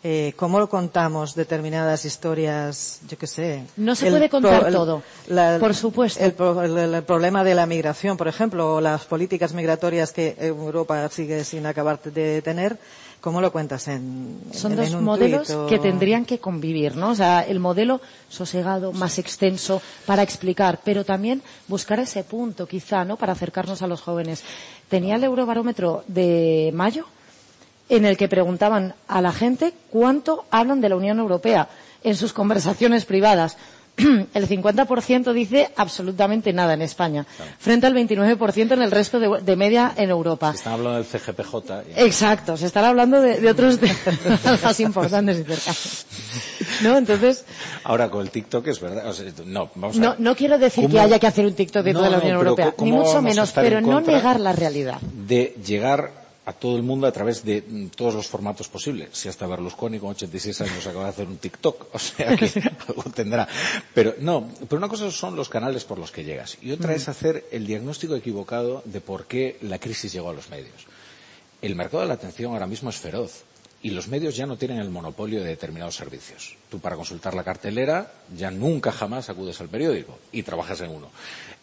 Eh, 0.02 0.32
¿Cómo 0.36 0.58
lo 0.58 0.70
contamos 0.70 1.34
determinadas 1.34 2.06
historias? 2.06 3.00
Yo 3.06 3.18
qué 3.18 3.26
sé. 3.26 3.64
No 3.76 3.94
se 3.94 4.10
puede 4.10 4.30
contar 4.30 4.62
pro, 4.62 4.72
todo, 4.72 5.02
la, 5.28 5.58
por 5.60 5.74
supuesto. 5.74 6.24
El, 6.24 6.78
el, 6.78 6.94
el, 6.94 7.02
problema 7.02 7.44
de 7.44 7.54
la 7.54 7.66
migración, 7.66 8.16
por 8.16 8.26
ejemplo, 8.26 8.76
o 8.76 8.80
las 8.80 9.04
políticas 9.04 9.52
migratorias 9.52 10.12
que 10.12 10.36
Europa 10.38 11.06
sigue 11.10 11.44
sin 11.44 11.66
acabar 11.66 12.00
de 12.00 12.40
tener. 12.40 12.78
¿Cómo 13.20 13.40
lo 13.42 13.52
cuentas 13.52 13.86
en, 13.88 14.40
Son 14.52 14.72
en, 14.72 14.78
dos 14.78 14.88
en 14.88 14.96
un 14.96 15.04
modelos 15.04 15.50
o... 15.50 15.66
que 15.66 15.78
tendrían 15.78 16.24
que 16.24 16.38
convivir, 16.38 16.96
¿no? 16.96 17.10
O 17.10 17.14
sea, 17.14 17.42
el 17.42 17.60
modelo 17.60 18.00
sosegado, 18.30 18.92
más 18.92 19.18
extenso, 19.18 19.82
para 20.06 20.22
explicar, 20.22 20.80
pero 20.84 21.04
también 21.04 21.42
buscar 21.68 22.00
ese 22.00 22.24
punto, 22.24 22.66
quizá, 22.66 23.04
¿no? 23.04 23.16
Para 23.16 23.32
acercarnos 23.32 23.82
a 23.82 23.86
los 23.86 24.00
jóvenes. 24.00 24.42
Tenía 24.88 25.16
el 25.16 25.24
Eurobarómetro 25.24 26.02
de 26.06 26.70
mayo, 26.74 27.04
en 27.90 28.06
el 28.06 28.16
que 28.16 28.28
preguntaban 28.28 28.94
a 29.06 29.20
la 29.20 29.32
gente 29.32 29.74
cuánto 29.90 30.44
hablan 30.50 30.80
de 30.80 30.88
la 30.88 30.96
Unión 30.96 31.18
Europea 31.18 31.68
en 32.02 32.16
sus 32.16 32.32
conversaciones 32.32 33.04
privadas. 33.04 33.56
El 34.34 34.48
50% 34.48 35.32
dice 35.32 35.70
absolutamente 35.76 36.52
nada 36.52 36.74
en 36.74 36.82
España, 36.82 37.26
claro. 37.36 37.52
frente 37.58 37.86
al 37.86 37.94
29% 37.94 38.72
en 38.72 38.82
el 38.82 38.90
resto 38.90 39.18
de, 39.20 39.40
de, 39.42 39.56
media 39.56 39.92
en 39.96 40.10
Europa. 40.10 40.52
Se 40.52 40.58
están 40.58 40.72
hablando 40.74 40.98
del 40.98 41.06
CGPJ. 41.06 41.54
Exacto, 41.96 42.56
se 42.56 42.66
están 42.66 42.84
hablando 42.84 43.20
de, 43.20 43.40
de 43.40 43.50
otros 43.50 43.78
más 44.62 44.80
importantes 44.80 45.38
y 45.38 45.44
cercanos. 45.44 46.06
¿No? 46.82 46.96
Entonces. 46.96 47.44
Ahora 47.84 48.10
con 48.10 48.22
el 48.22 48.30
TikTok 48.30 48.66
es 48.68 48.80
verdad. 48.80 49.06
O 49.08 49.12
sea, 49.12 49.30
no, 49.44 49.70
vamos 49.74 49.96
a... 49.98 50.00
no, 50.00 50.14
no 50.18 50.34
quiero 50.36 50.58
decir 50.58 50.84
¿Cómo? 50.84 50.94
que 50.94 51.00
haya 51.00 51.18
que 51.18 51.26
hacer 51.26 51.44
un 51.46 51.54
TikTok 51.54 51.84
dentro 51.84 52.02
no, 52.02 52.10
de 52.10 52.16
la 52.16 52.22
Unión 52.22 52.36
Europea, 52.36 52.74
ni 52.78 52.92
mucho 52.92 53.20
menos, 53.22 53.52
pero 53.52 53.80
no 53.80 54.00
negar 54.00 54.40
la 54.40 54.52
realidad. 54.52 55.00
De 55.00 55.56
llegar 55.64 56.19
a 56.50 56.52
todo 56.52 56.76
el 56.76 56.82
mundo 56.82 57.06
a 57.06 57.12
través 57.12 57.44
de 57.44 57.62
mm, 57.62 57.88
todos 57.96 58.14
los 58.14 58.26
formatos 58.26 58.68
posibles. 58.68 59.10
Si 59.12 59.28
hasta 59.28 59.46
Berlusconi 59.46 59.98
con 59.98 60.10
86 60.10 60.60
años 60.62 60.86
acaba 60.86 61.04
de 61.04 61.10
hacer 61.10 61.28
un 61.28 61.38
TikTok, 61.38 61.86
o 61.94 61.98
sea 61.98 62.36
que 62.36 62.50
algo 62.88 63.04
tendrá. 63.14 63.48
Pero 63.94 64.14
no, 64.18 64.50
pero 64.68 64.78
una 64.78 64.88
cosa 64.88 65.10
son 65.10 65.36
los 65.36 65.48
canales 65.48 65.84
por 65.84 65.98
los 65.98 66.10
que 66.10 66.24
llegas 66.24 66.58
y 66.60 66.72
otra 66.72 66.92
mm. 66.92 66.96
es 66.96 67.08
hacer 67.08 67.44
el 67.52 67.66
diagnóstico 67.66 68.16
equivocado 68.16 68.82
de 68.84 69.00
por 69.00 69.26
qué 69.26 69.58
la 69.62 69.78
crisis 69.78 70.12
llegó 70.12 70.30
a 70.30 70.34
los 70.34 70.50
medios. 70.50 70.86
El 71.62 71.76
mercado 71.76 72.02
de 72.02 72.08
la 72.08 72.14
atención 72.14 72.52
ahora 72.52 72.66
mismo 72.66 72.90
es 72.90 72.96
feroz 72.96 73.44
y 73.82 73.90
los 73.90 74.08
medios 74.08 74.36
ya 74.36 74.46
no 74.46 74.56
tienen 74.56 74.78
el 74.78 74.90
monopolio 74.90 75.40
de 75.40 75.46
determinados 75.46 75.96
servicios. 75.96 76.56
Tú 76.68 76.80
para 76.80 76.96
consultar 76.96 77.34
la 77.34 77.44
cartelera 77.44 78.12
ya 78.36 78.50
nunca 78.50 78.92
jamás 78.92 79.30
acudes 79.30 79.60
al 79.60 79.68
periódico 79.68 80.18
y 80.32 80.42
trabajas 80.42 80.80
en 80.80 80.90
uno. 80.90 81.10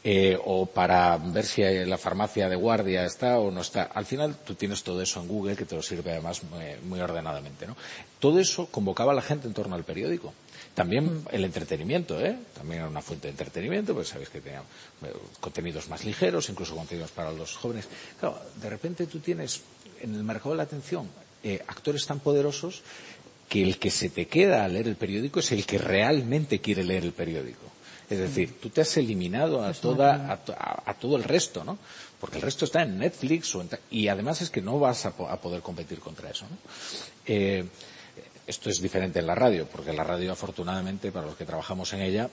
Eh, 0.10 0.40
o 0.45 0.66
para 0.68 1.18
ver 1.18 1.45
si 1.45 1.61
la 1.64 1.98
farmacia 1.98 2.48
de 2.48 2.56
guardia 2.56 3.03
está 3.03 3.40
o 3.40 3.52
no 3.52 3.60
está. 3.60 3.92
Al 3.92 4.06
final 4.06 4.38
tú 4.38 4.56
tienes 4.56 4.82
todo 4.82 5.02
eso 5.02 5.19
en 5.19 5.27
Google 5.27 5.58
que 5.58 5.66
te 5.66 5.76
lo 5.76 5.82
sirve 5.82 6.11
además 6.11 6.44
muy, 6.44 6.64
muy 6.88 7.02
ordenadamente. 7.02 7.68
¿no? 7.68 7.76
Todo 8.18 8.40
eso 8.40 8.68
convocaba 8.68 9.11
a 9.11 9.16
la 9.16 9.22
gente 9.22 9.48
en 9.48 9.53
torno 9.53 9.76
al 9.76 9.84
periódico. 9.84 10.34
También 10.74 11.26
el 11.30 11.44
entretenimiento, 11.44 12.22
¿eh? 12.22 12.38
También 12.56 12.84
era 12.84 12.90
una 12.90 13.02
fuente 13.02 13.27
de 13.27 13.32
entretenimiento, 13.32 13.94
pues 13.94 14.08
sabéis 14.08 14.30
que 14.30 14.40
tenía 14.40 14.61
eh, 14.61 15.11
contenidos 15.42 15.90
más 15.90 16.06
ligeros, 16.06 16.48
incluso 16.48 16.74
contenidos 16.74 17.11
para 17.11 17.34
los 17.34 17.58
jóvenes. 17.58 17.90
Claro, 18.18 18.40
de 18.61 18.69
repente 18.69 19.08
tú 19.08 19.19
tienes 19.19 19.61
en 20.00 20.16
el 20.16 20.24
mercado 20.24 20.52
de 20.52 20.58
la 20.58 20.64
atención 20.64 21.10
eh, 21.44 21.61
actores 21.68 22.06
tan 22.06 22.22
poderosos 22.22 22.82
que 23.50 23.61
el 23.61 23.77
que 23.77 23.92
se 23.92 24.10
te 24.10 24.27
queda 24.27 24.64
a 24.64 24.69
leer 24.69 24.88
el 24.88 24.95
periódico 24.95 25.42
es 25.42 25.52
el 25.52 25.66
que 25.66 25.77
realmente 25.77 26.61
quiere 26.61 26.86
leer 26.86 27.03
el 27.03 27.11
periódico. 27.11 27.77
Es 28.10 28.19
decir, 28.19 28.60
tú 28.61 28.69
te 28.69 28.82
has 28.82 28.95
eliminado 28.98 29.64
a, 29.64 29.74
toda, 29.74 30.16
a, 30.32 30.40
a, 30.53 30.92
a, 30.92 30.94
todo 30.94 31.18
el 31.18 31.26
resto, 31.26 31.64
¿no? 31.66 31.77
Porque 32.22 32.38
el 32.38 32.42
resto 32.42 32.64
está 32.66 32.84
en 32.84 32.98
Netflix 32.98 33.53
o 33.56 33.61
en, 33.61 33.69
y 33.92 34.08
además 34.08 34.42
es 34.42 34.50
que 34.50 34.61
no 34.61 34.80
vas 34.80 35.06
a, 35.06 35.11
poder 35.11 35.61
competir 35.61 36.00
contra 36.00 36.30
eso, 36.30 36.45
¿no? 36.50 36.58
Eh, 37.26 37.66
esto 38.48 38.69
es 38.69 38.82
diferente 38.82 39.19
en 39.19 39.27
la 39.27 39.36
radio, 39.36 39.68
porque 39.68 39.92
la 39.92 40.06
radio, 40.06 40.32
afortunadamente, 40.32 41.11
para 41.11 41.26
los 41.27 41.36
que 41.36 41.44
trabajamos 41.44 41.92
en 41.92 42.02
ella, 42.02 42.30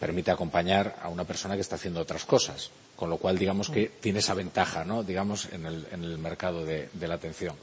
permite 0.00 0.30
acompañar 0.30 0.96
a 1.02 1.08
una 1.08 1.24
persona 1.24 1.56
que 1.56 1.60
está 1.60 1.76
haciendo 1.76 2.00
otras 2.00 2.24
cosas. 2.24 2.70
Con 2.96 3.10
lo 3.10 3.18
cual, 3.18 3.38
digamos 3.38 3.68
que 3.68 3.92
tiene 4.00 4.20
esa 4.20 4.34
ventaja, 4.34 4.84
¿no? 4.84 5.04
Digamos, 5.04 5.46
en 5.52 5.66
el, 5.66 5.86
en 5.92 6.02
el 6.02 6.18
mercado 6.18 6.64
de, 6.64 6.88
de 6.92 7.06
la 7.06 7.14
atención. 7.14 7.54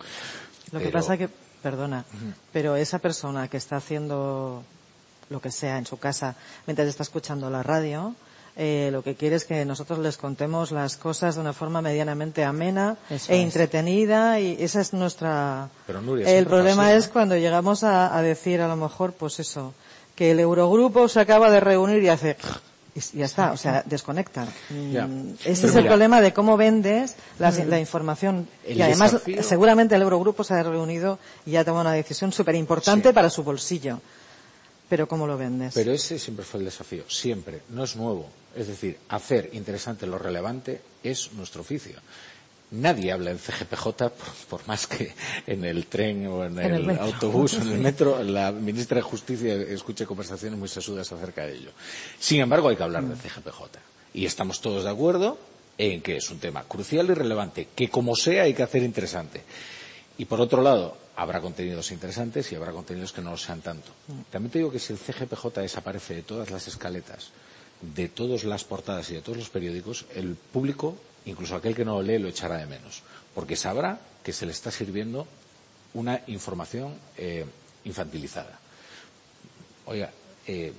Lo 0.72 0.80
que 0.80 0.90
pasa 0.90 1.18
que, 1.18 1.30
perdona, 1.62 2.06
uh 2.14 2.16
-huh. 2.16 2.34
pero 2.54 2.76
esa 2.76 3.00
persona 3.00 3.50
que 3.50 3.58
está 3.58 3.76
haciendo 3.78 4.64
lo 5.30 5.42
que 5.42 5.52
sea 5.52 5.78
en 5.78 5.86
su 5.86 5.98
casa 5.98 6.36
mientras 6.68 6.88
está 6.88 7.04
escuchando 7.04 7.50
la 7.50 7.64
radio, 7.64 8.16
eh, 8.58 8.90
lo 8.92 9.04
que 9.04 9.16
quiere 9.16 9.36
es 9.36 9.44
que 9.46 9.66
nosotros 9.66 10.00
les 10.00 10.18
contemos 10.18 10.72
las 10.72 10.96
cosas 10.96 11.36
de 11.36 11.42
una 11.42 11.52
forma 11.52 11.82
medianamente 11.82 12.44
amena 12.46 12.98
Eso 13.10 13.32
e 13.34 13.38
es. 13.38 13.44
entretenida 13.44 14.40
y 14.40 14.56
esa 14.60 14.80
es 14.80 14.94
nuestra. 14.94 15.70
Pero 15.86 16.02
Nuria, 16.02 16.30
el 16.30 16.46
problema 16.46 16.94
es 16.94 17.10
cuando 17.10 17.36
llegamos 17.36 17.84
a, 17.84 18.16
a, 18.16 18.22
decir 18.22 18.62
a 18.62 18.68
lo 18.70 18.78
mejor, 18.78 19.12
pues 19.14 19.40
eso, 19.42 19.74
que 20.16 20.32
el 20.32 20.40
Eurogrupo 20.40 21.10
se 21.10 21.20
acaba 21.20 21.50
de 21.52 21.60
reunir 21.60 22.02
y 22.02 22.08
hace 22.08 22.38
y 22.96 23.18
ya 23.18 23.26
está, 23.26 23.52
o 23.52 23.58
sea, 23.58 23.84
desconecta. 23.86 24.48
Ya. 24.90 25.04
Ese 25.44 25.44
Pero 25.44 25.52
es 25.52 25.64
el 25.64 25.82
mira, 25.82 25.90
problema 25.90 26.22
de 26.22 26.32
cómo 26.32 26.56
vendes 26.56 27.16
la, 27.40 27.52
mm. 27.52 27.68
la 27.68 27.80
información. 27.80 28.48
y 28.66 28.82
además, 28.82 29.12
desafío... 29.12 29.44
seguramente 29.44 29.96
el 29.96 30.02
Eurogrupo 30.02 30.46
se 30.46 30.54
ha 30.54 30.64
reunido 30.64 31.20
y 31.46 31.52
ya 31.52 31.66
toma 31.66 31.82
una 31.82 31.92
decisión 31.92 32.32
súper 32.32 32.56
importante 32.56 33.10
sí. 33.10 33.14
para 33.14 33.30
su 33.30 33.44
bolsillo. 33.44 34.00
Pero 34.90 35.08
¿cómo 35.08 35.26
lo 35.26 35.38
vendes? 35.38 35.74
Pero 35.74 35.92
ese 35.92 36.20
siempre 36.20 36.46
fue 36.46 36.60
el 36.60 36.66
desafío, 36.66 37.04
siempre, 37.08 37.62
no 37.70 37.84
es 37.84 37.96
nuevo. 37.96 38.30
Es 38.56 38.68
decir, 38.68 38.98
hacer 39.10 39.50
interesante 39.54 40.08
lo 40.08 40.18
relevante 40.18 40.82
es 41.04 41.34
nuestro 41.34 41.62
oficio. 41.62 42.00
Nadie 42.72 43.12
habla 43.12 43.32
en 43.32 43.38
CGPJ, 43.38 43.86
por, 43.86 44.10
por, 44.50 44.68
más 44.68 44.88
que 44.88 45.14
en 45.48 45.64
el 45.66 45.86
tren 45.86 46.28
o 46.28 46.44
en, 46.44 46.60
en 46.60 46.74
el, 46.74 46.90
el 46.90 47.00
autobús 47.00 47.54
o 47.56 47.62
en 47.62 47.72
el 47.74 47.80
metro 47.80 48.24
la 48.24 48.52
ministra 48.52 48.96
de 48.96 49.02
Justicia 49.02 49.54
escuche 49.54 50.06
conversaciones 50.06 50.58
muy 50.58 50.68
sesudas 50.68 51.12
acerca 51.12 51.46
de 51.46 51.56
ello. 51.56 51.72
Sin 52.20 52.42
embargo, 52.42 52.70
hay 52.70 52.76
que 52.76 52.84
hablar 52.84 53.04
de 53.04 53.16
CGPJ. 53.16 53.80
Y 54.14 54.26
estamos 54.26 54.62
todos 54.62 54.84
de 54.84 54.90
acuerdo 54.90 55.38
en 55.78 56.02
que 56.02 56.18
es 56.18 56.30
un 56.30 56.40
tema 56.40 56.64
crucial 56.64 57.10
y 57.10 57.14
relevante, 57.14 57.68
que 57.76 57.90
como 57.90 58.16
sea 58.16 58.44
hay 58.44 58.54
que 58.54 58.64
hacer 58.64 58.84
interesante. 58.84 59.42
Y 60.18 60.26
por 60.26 60.40
otro 60.42 60.62
lado, 60.62 60.98
habrá 61.16 61.42
contenidos 61.42 61.92
interesantes 61.92 62.52
y 62.52 62.56
habrá 62.56 62.72
contenidos 62.72 63.14
que 63.14 63.22
no 63.22 63.32
lo 63.32 63.38
sean 63.38 63.62
tanto. 63.62 63.92
También 64.30 64.52
te 64.52 64.60
digo 64.60 64.72
que 64.72 64.80
si 64.80 64.94
el 64.94 65.00
CGPJ 65.00 65.62
desaparece 65.62 66.16
de 66.16 66.24
todas 66.24 66.52
las 66.52 66.68
escaletas, 66.68 67.30
de 67.82 68.10
todas 68.10 68.44
las 68.44 68.64
portadas 68.64 69.10
y 69.10 69.16
de 69.16 69.22
todos 69.22 69.38
los 69.38 69.50
periódicos, 69.50 70.06
el 70.16 70.36
público, 70.36 70.98
incluso 71.26 71.56
aquel 71.56 71.76
que 71.76 71.86
no 71.86 71.96
lo 71.96 72.02
lee, 72.02 72.20
lo 72.20 72.28
echará 72.28 72.58
de 72.58 72.66
menos, 72.66 73.04
porque 73.34 73.56
sabrá 73.56 74.00
que 74.24 74.34
se 74.34 74.46
le 74.46 74.52
está 74.52 74.72
sirviendo 74.72 75.28
una 75.94 76.22
información 76.28 76.96
eh, 77.18 77.46
infantilizada. 77.86 78.60
Oiga, 79.86 80.12
eh, 80.48 80.74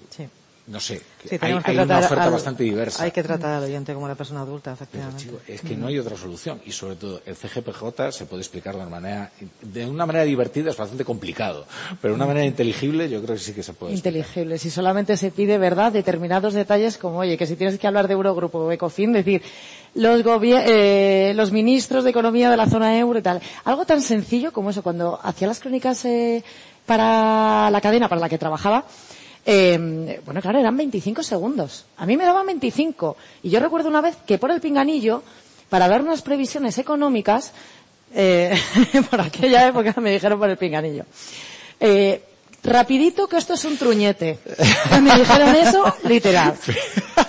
no 0.67 0.81
sé, 0.81 1.01
hay, 1.41 1.53
una 1.53 1.99
oferta 1.99 2.29
bastante 2.29 2.65
diversa. 2.65 3.05
Hay 3.05 3.13
que 3.13 3.23
tratar 3.23 3.55
al 3.55 3.65
oyente 3.65 3.95
como 3.95 4.09
la 4.09 4.17
persona 4.17 4.41
adulta, 4.41 4.73
efectivamente. 4.73 5.31
es 5.47 5.61
que 5.61 5.77
no 5.77 5.87
hay 5.87 5.99
otra 5.99 6.17
solución 6.17 6.61
y 6.67 6.73
sobre 6.73 6.97
todo 6.97 7.21
el 7.25 7.37
CGPJ 7.37 8.11
se 8.11 8.27
puede 8.27 8.43
explicar 8.43 8.75
de 8.75 8.81
una 8.81 8.91
manera, 8.91 9.31
de 9.63 9.87
una 9.87 10.07
manera 10.07 10.25
divertida 10.25 10.71
es 10.71 10.77
bastante 10.77 11.05
complicado, 11.05 11.67
pero 12.03 12.15
de 12.15 12.17
una 12.17 12.27
manera 12.27 12.45
inteligible 12.45 13.09
yo 13.09 13.23
creo 13.23 13.37
que 13.37 13.41
sí 13.41 13.53
que 13.53 13.63
se 13.63 13.75
puede. 13.75 13.95
Inteligible, 13.95 14.59
si 14.59 14.71
solamente 14.71 15.17
se 15.17 15.31
pide 15.31 15.57
verdad 15.57 15.93
determinados 15.93 16.53
detalles 16.55 16.99
como 16.99 17.19
oye 17.19 17.39
que 17.39 17.47
si 17.47 17.55
tienes 17.55 17.79
que 17.79 17.87
hablar 17.87 18.09
de 18.09 18.15
Eurogrupo 18.15 18.59
o 18.59 18.73
Ecofin 18.73 19.13
decir 19.13 19.43
los, 19.95 20.23
eh, 20.43 21.33
los 21.37 21.53
ministros 21.53 22.03
de 22.03 22.11
economía 22.11 22.51
de 22.51 22.57
la 22.57 22.67
zona 22.67 22.99
euro 22.99 23.21
y 23.21 23.23
tal, 23.23 23.41
algo 23.65 23.87
tan 23.87 24.03
sencillo 24.03 24.53
como 24.53 24.71
eso 24.71 24.83
cuando 24.83 25.21
hacía 25.23 25.47
las 25.47 25.61
crónicas 25.61 26.05
eh, 26.07 26.43
para 26.87 27.71
la 27.71 27.81
cadena 27.81 28.09
para 28.09 28.21
la 28.21 28.29
que 28.29 28.39
trabajaba 28.39 28.85
eh, 29.49 30.21
bueno, 30.25 30.43
claro, 30.43 30.59
eran 30.59 30.77
25 30.77 31.23
segundos. 31.23 31.85
A 31.99 32.05
mí 32.05 32.17
me 32.17 32.25
daban 32.25 32.45
25. 32.47 33.17
Y 33.45 33.51
yo 33.51 33.61
recuerdo 33.61 33.89
una 33.89 34.01
vez 34.01 34.17
que 34.27 34.39
por 34.39 34.51
el 34.51 34.61
pinganillo, 34.61 35.23
para 35.69 35.87
dar 35.87 36.03
unas 36.03 36.23
previsiones 36.23 36.79
económicas, 36.79 37.53
eh, 38.13 38.59
por 39.11 39.21
aquella 39.21 39.69
época 39.69 39.95
me 40.01 40.11
dijeron 40.11 40.41
por 40.41 40.51
el 40.51 40.57
pinganillo. 40.57 41.05
Eh, 41.79 42.25
rapidito 42.65 43.29
que 43.29 43.37
esto 43.37 43.55
es 43.55 43.65
un 43.65 43.79
truñete. 43.79 44.41
me 45.01 45.15
dijeron 45.15 45.55
eso 45.55 45.95
literal. 46.05 46.55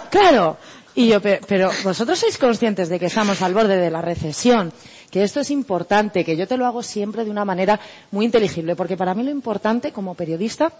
Claro. 0.10 0.58
Y 0.96 1.10
yo, 1.10 1.22
pero 1.22 1.70
vosotros 1.84 2.18
sois 2.18 2.40
conscientes 2.40 2.90
de 2.90 2.98
que 2.98 3.06
estamos 3.06 3.44
al 3.44 3.54
borde 3.54 3.78
de 3.78 3.92
la 3.92 4.02
recesión, 4.02 4.74
que 5.12 5.22
esto 5.22 5.42
es 5.42 5.52
importante, 5.52 6.26
que 6.26 6.36
yo 6.36 6.48
te 6.48 6.58
lo 6.58 6.66
hago 6.66 6.82
siempre 6.82 7.24
de 7.24 7.30
una 7.30 7.46
manera 7.46 7.80
muy 8.10 8.26
inteligible, 8.26 8.76
porque 8.76 8.98
para 8.98 9.14
mí 9.14 9.22
lo 9.22 9.30
importante 9.30 9.92
como 9.92 10.16
periodista 10.16 10.74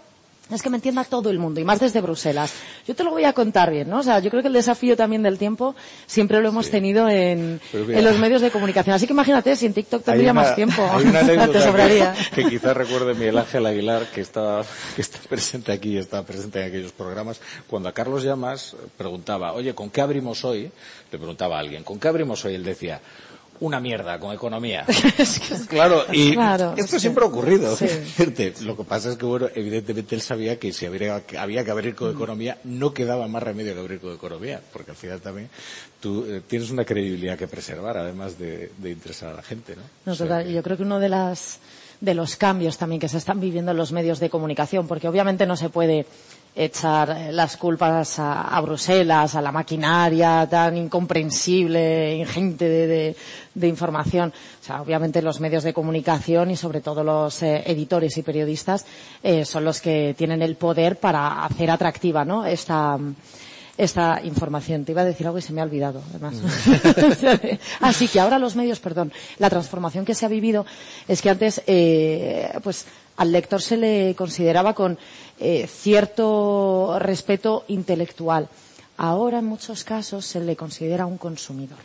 es 0.56 0.62
que 0.62 0.70
me 0.70 0.76
entienda 0.76 1.04
todo 1.04 1.30
el 1.30 1.38
mundo 1.38 1.60
y 1.60 1.64
más 1.64 1.80
desde 1.80 2.00
Bruselas. 2.00 2.54
Yo 2.86 2.94
te 2.94 3.04
lo 3.04 3.10
voy 3.10 3.24
a 3.24 3.32
contar 3.32 3.70
bien, 3.70 3.88
¿no? 3.88 3.98
O 3.98 4.02
sea, 4.02 4.18
yo 4.20 4.30
creo 4.30 4.42
que 4.42 4.48
el 4.48 4.54
desafío 4.54 4.96
también 4.96 5.22
del 5.22 5.38
tiempo 5.38 5.74
siempre 6.06 6.40
lo 6.40 6.48
hemos 6.48 6.70
tenido 6.70 7.08
en, 7.08 7.60
los 7.72 8.18
medios 8.18 8.40
de 8.40 8.50
comunicación. 8.50 8.94
Así 8.94 9.06
que 9.06 9.12
imagínate 9.12 9.54
si 9.56 9.66
en 9.66 9.74
TikTok 9.74 10.02
tendría 10.02 10.32
más 10.32 10.54
tiempo. 10.54 10.88
Hay 10.90 11.04
una 11.04 11.20
anécdota 11.20 11.60
sobraría. 11.60 12.14
Que, 12.34 12.44
que, 12.44 12.50
quizás 12.50 12.76
recuerde 12.76 13.14
Miguel 13.14 13.38
Ángel 13.38 13.66
Aguilar, 13.66 14.06
que 14.06 14.20
está, 14.20 14.62
que 14.94 15.02
está 15.02 15.18
presente 15.28 15.72
aquí, 15.72 15.96
está 15.98 16.24
presente 16.24 16.60
en 16.60 16.68
aquellos 16.68 16.92
programas, 16.92 17.40
cuando 17.66 17.88
a 17.88 17.92
Carlos 17.92 18.22
Llamas 18.22 18.76
preguntaba, 18.96 19.52
oye, 19.52 19.74
¿con 19.74 19.90
qué 19.90 20.00
abrimos 20.00 20.44
hoy? 20.44 20.70
Le 21.10 21.18
preguntaba 21.18 21.56
a 21.56 21.60
alguien, 21.60 21.84
¿con 21.84 21.98
qué 21.98 22.08
abrimos 22.08 22.44
hoy? 22.44 22.54
Él 22.54 22.64
decía, 22.64 23.00
una 23.60 23.80
mierda 23.80 24.18
con 24.18 24.34
economía. 24.34 24.84
claro, 25.68 26.04
y 26.12 26.36
esto 26.76 26.98
siempre 26.98 27.24
ha 27.24 27.28
ocurrido. 27.28 27.76
Lo 28.62 28.76
que 28.76 28.84
pasa 28.84 29.10
es 29.10 29.16
que, 29.16 29.26
bueno, 29.26 29.48
evidentemente 29.54 30.14
él 30.14 30.20
sabía 30.20 30.58
que 30.58 30.72
si 30.72 30.86
había, 30.86 31.22
había 31.38 31.64
que 31.64 31.70
abrir 31.70 31.94
con 31.94 32.10
economía, 32.10 32.58
no 32.64 32.92
quedaba 32.92 33.26
más 33.28 33.42
remedio 33.42 33.74
que 33.74 33.80
abrir 33.80 34.00
con 34.00 34.14
economía, 34.14 34.60
porque 34.72 34.92
al 34.92 34.96
final 34.96 35.20
también 35.20 35.48
tú 36.00 36.24
eh, 36.26 36.42
tienes 36.46 36.70
una 36.70 36.84
credibilidad 36.84 37.38
que 37.38 37.48
preservar, 37.48 37.98
además 37.98 38.38
de, 38.38 38.70
interesar 38.84 39.30
a 39.30 39.34
la 39.34 39.42
gente, 39.42 39.74
¿no? 39.76 40.14
Yo 40.14 40.62
creo 40.62 40.76
que 40.76 40.82
uno 40.82 40.98
de 40.98 41.08
las 41.08 41.60
de 42.00 42.14
los 42.14 42.36
cambios 42.36 42.78
también 42.78 43.00
que 43.00 43.08
se 43.08 43.18
están 43.18 43.40
viviendo 43.40 43.72
en 43.72 43.76
los 43.76 43.92
medios 43.92 44.20
de 44.20 44.30
comunicación, 44.30 44.86
porque 44.86 45.08
obviamente 45.08 45.46
no 45.46 45.56
se 45.56 45.68
puede 45.68 46.06
echar 46.58 47.28
las 47.30 47.56
culpas 47.56 48.18
a, 48.18 48.60
Bruselas, 48.60 49.36
a 49.36 49.40
la 49.40 49.52
maquinaria 49.52 50.46
tan 50.50 50.76
incomprensible, 50.76 52.16
ingente 52.16 52.68
de, 52.68 53.16
de, 53.54 53.68
información. 53.68 54.32
O 54.60 54.64
sea, 54.64 54.82
obviamente 54.82 55.22
los 55.22 55.38
medios 55.38 55.62
de 55.62 55.72
comunicación 55.72 56.50
y 56.50 56.56
sobre 56.56 56.80
todo 56.80 57.04
los 57.04 57.42
eh, 57.44 57.62
editores 57.64 58.16
y 58.18 58.22
periodistas 58.22 58.84
eh, 59.22 59.44
son 59.44 59.64
los 59.64 59.80
que 59.80 60.16
tienen 60.18 60.42
el 60.42 60.56
poder 60.56 60.96
para 60.98 61.44
hacer 61.44 61.70
atractiva, 61.70 62.24
¿no? 62.24 62.44
Esta, 62.44 62.98
esta 63.76 64.20
información. 64.24 64.84
Te 64.84 64.90
iba 64.90 65.02
a 65.02 65.04
decir 65.04 65.28
algo 65.28 65.38
y 65.38 65.42
se 65.42 65.52
me 65.52 65.60
ha 65.60 65.64
olvidado, 65.64 66.02
además. 66.10 66.34
Así 67.80 68.08
que 68.08 68.18
ahora 68.18 68.40
los 68.40 68.56
medios, 68.56 68.80
perdón, 68.80 69.12
la 69.38 69.48
transformación 69.48 70.04
que 70.04 70.16
se 70.16 70.26
ha 70.26 70.28
vivido 70.28 70.66
es 71.06 71.22
que 71.22 71.30
antes, 71.30 71.62
eh, 71.68 72.50
pues, 72.64 72.84
al 73.18 73.32
lector 73.32 73.60
se 73.60 73.76
le 73.76 74.14
consideraba 74.16 74.74
con 74.74 74.96
eh, 75.38 75.66
cierto 75.66 76.96
respeto 77.00 77.64
intelectual. 77.68 78.48
Ahora, 78.96 79.40
en 79.40 79.44
muchos 79.44 79.84
casos, 79.84 80.24
se 80.24 80.40
le 80.40 80.56
considera 80.56 81.04
un 81.04 81.18
consumidor. 81.18 81.78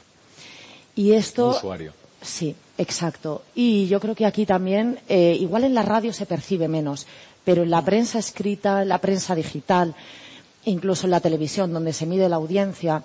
Y 0.96 1.14
esto. 1.14 1.50
usuario. 1.50 1.94
Sí, 2.22 2.56
exacto. 2.78 3.42
Y 3.56 3.88
yo 3.88 4.00
creo 4.00 4.16
que 4.16 4.26
aquí 4.28 4.46
también, 4.46 5.00
eh, 5.10 5.36
igual 5.40 5.64
en 5.66 5.74
la 5.74 5.82
radio 5.82 6.14
se 6.14 6.26
percibe 6.28 6.68
menos, 6.68 7.06
pero 7.44 7.64
en 7.64 7.72
la 7.72 7.84
prensa 7.84 8.20
escrita, 8.20 8.84
en 8.84 8.90
la 8.90 9.00
prensa 9.00 9.36
digital, 9.36 9.96
incluso 10.66 11.08
en 11.08 11.12
la 11.12 11.20
televisión, 11.20 11.74
donde 11.74 11.94
se 11.94 12.06
mide 12.06 12.30
la 12.30 12.38
audiencia 12.38 13.04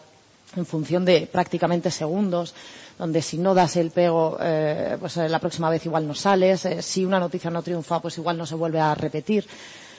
en 0.55 0.67
función 0.67 1.05
de 1.05 1.27
prácticamente 1.27 1.91
segundos, 1.91 2.55
donde 2.99 3.23
si 3.23 3.39
no 3.39 3.55
das 3.55 3.77
el 3.77 3.91
pego, 3.91 4.37
eh, 4.41 4.97
pues 4.99 5.17
eh, 5.17 5.29
la 5.29 5.39
próxima 5.39 5.71
vez 5.71 5.87
igual 5.87 6.07
no 6.07 6.15
sales, 6.15 6.65
eh, 6.65 6.83
si 6.83 7.05
una 7.05 7.21
noticia 7.21 7.51
no 7.51 7.63
triunfa, 7.63 8.01
pues 8.01 8.19
igual 8.19 8.37
no 8.37 8.45
se 8.45 8.57
vuelve 8.57 8.81
a 8.81 8.95
repetir. 8.95 9.47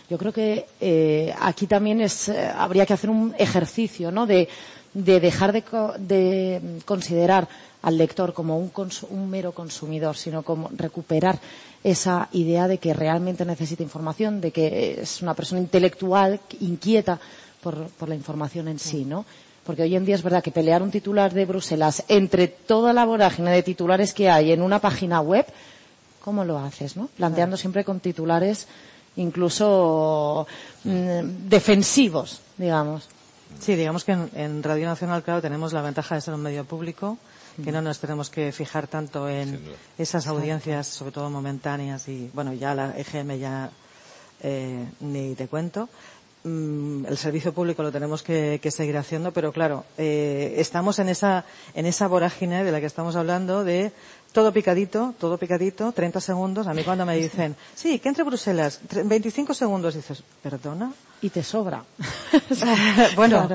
Yo 0.10 0.18
creo 0.18 0.34
que 0.34 1.36
aquí 1.40 1.68
también 1.68 2.04
habría 2.58 2.84
que 2.88 2.94
hacer 2.94 3.12
un 3.12 3.36
ejercicio, 3.38 4.12
¿no? 4.12 4.26
De, 4.26 4.50
dejar 4.92 5.54
de, 5.54 6.82
considerar 6.84 7.48
al 7.84 7.96
lector 7.96 8.34
como 8.34 8.58
un, 8.58 8.72
un 9.12 9.30
mero 9.30 9.52
consumidor, 9.52 10.18
sino 10.18 10.42
como 10.42 10.72
recuperar 10.76 11.40
esa 11.84 12.28
idea 12.32 12.68
de 12.68 12.80
que 12.80 12.96
realmente 12.96 13.46
necesita 13.46 13.84
información, 13.84 14.42
de 14.42 14.50
que 14.52 15.02
es 15.02 15.22
una 15.22 15.36
persona 15.36 15.62
intelectual, 15.62 16.40
inquieta 16.60 17.20
por, 17.62 17.90
la 18.08 18.16
información 18.16 18.68
en 18.68 18.80
sí, 18.80 19.06
¿no? 19.06 19.26
Porque 19.70 19.84
hoy 19.84 19.96
en 19.96 20.04
día 20.04 20.16
es 20.16 20.24
verdad 20.24 20.42
que 20.42 20.50
pelear 20.50 20.82
un 20.82 20.90
titular 20.90 21.32
de 21.32 21.46
Bruselas 21.46 22.04
entre 22.08 22.48
toda 22.48 22.92
la 22.92 23.06
vorágine 23.06 23.52
de 23.52 23.62
titulares 23.62 24.16
que 24.16 24.28
hay 24.28 24.52
en 24.52 24.64
una 24.64 24.80
página 24.80 25.22
web, 25.22 25.46
¿cómo 26.24 26.44
lo 26.44 26.58
haces, 26.58 26.98
no? 26.98 27.08
Planteando 27.16 27.56
siempre 27.56 27.84
con 27.84 28.00
titulares 28.00 28.68
incluso 29.16 30.48
mm, 30.86 31.48
defensivos, 31.48 32.42
digamos. 32.58 33.10
Sí, 33.60 33.76
digamos 33.76 34.06
que 34.06 34.14
en, 34.14 34.64
Radio 34.64 34.88
Nacional, 34.88 35.22
claro, 35.22 35.40
tenemos 35.40 35.72
la 35.72 35.84
ventaja 35.84 36.16
de 36.16 36.22
ser 36.22 36.34
un 36.34 36.42
medio 36.42 36.66
público, 36.66 37.20
que 37.64 37.72
no 37.72 37.80
nos 37.84 38.00
tenemos 38.00 38.32
que 38.32 38.52
fijar 38.52 38.88
tanto 38.88 39.30
en 39.30 39.62
esas 40.00 40.26
audiencias, 40.26 40.88
sobre 40.88 41.12
todo 41.12 41.30
momentáneas, 41.30 42.08
y 42.08 42.32
bueno, 42.34 42.54
ya 42.54 42.74
la 42.74 42.98
EGM 42.98 43.38
ya 43.38 43.70
eh, 44.42 44.84
ni 45.02 45.36
te 45.36 45.48
cuento. 45.48 45.90
Mm, 46.42 47.06
el 47.06 47.18
servicio 47.18 47.54
público 47.54 47.84
lo 47.84 47.92
tenemos 47.92 48.24
que, 48.24 48.62
seguir 48.72 48.98
haciendo, 48.98 49.34
pero 49.34 49.52
claro, 49.52 49.84
eh, 49.98 50.54
estamos 50.58 50.98
en 51.00 51.10
esa, 51.10 51.44
en 51.74 51.86
esa 51.86 52.08
vorágine 52.08 52.64
de 52.64 52.72
la 52.72 52.80
que 52.80 52.86
estamos 52.86 53.18
hablando 53.18 53.66
de 53.66 53.92
todo 54.32 54.54
picadito, 54.54 55.14
todo 55.20 55.38
picadito, 55.38 55.92
30 55.92 56.22
segundos. 56.22 56.68
A 56.68 56.74
mí 56.74 56.84
cuando 56.84 57.06
me 57.06 57.18
dicen, 57.18 57.58
sí, 57.76 58.00
que 58.00 58.08
entre 58.08 58.24
Bruselas, 58.24 58.80
25 59.04 59.54
segundos, 59.54 59.96
dices, 59.96 60.24
¿perdona? 60.42 60.94
Y 61.22 61.30
te 61.30 61.44
sobra. 61.44 61.84
bueno, 63.18 63.50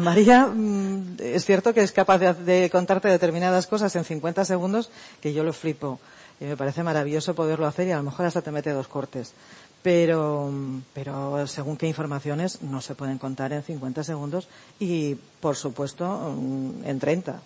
María 0.00 0.46
mm, 0.46 1.18
es 1.20 1.44
cierto 1.44 1.72
que 1.72 1.82
es 1.82 1.92
capaz 1.92 2.18
de, 2.18 2.34
de, 2.34 2.70
contarte 2.70 3.06
determinadas 3.06 3.68
cosas 3.68 3.94
en 3.94 4.04
50 4.04 4.44
segundos 4.44 4.90
que 5.20 5.32
yo 5.32 5.44
lo 5.44 5.52
flipo. 5.52 6.00
Y 6.40 6.44
me 6.44 6.56
parece 6.56 6.82
maravilloso 6.82 7.34
poderlo 7.34 7.66
hacer 7.66 7.86
y 7.86 7.92
a 7.92 7.96
lo 7.96 8.02
mejor 8.02 8.26
hasta 8.26 8.42
te 8.42 8.50
mete 8.50 8.70
dos 8.70 8.88
cortes 8.88 9.32
pero, 9.82 10.50
pero 10.92 11.46
según 11.46 11.76
qué 11.76 11.86
informaciones 11.86 12.62
no 12.62 12.80
se 12.80 12.94
pueden 12.94 13.18
contar 13.18 13.52
en 13.52 13.62
50 13.62 14.02
segundos 14.04 14.48
y, 14.78 15.14
por 15.40 15.56
supuesto, 15.56 16.34
mm, 16.36 16.84
en 16.84 16.98
30. 16.98 17.40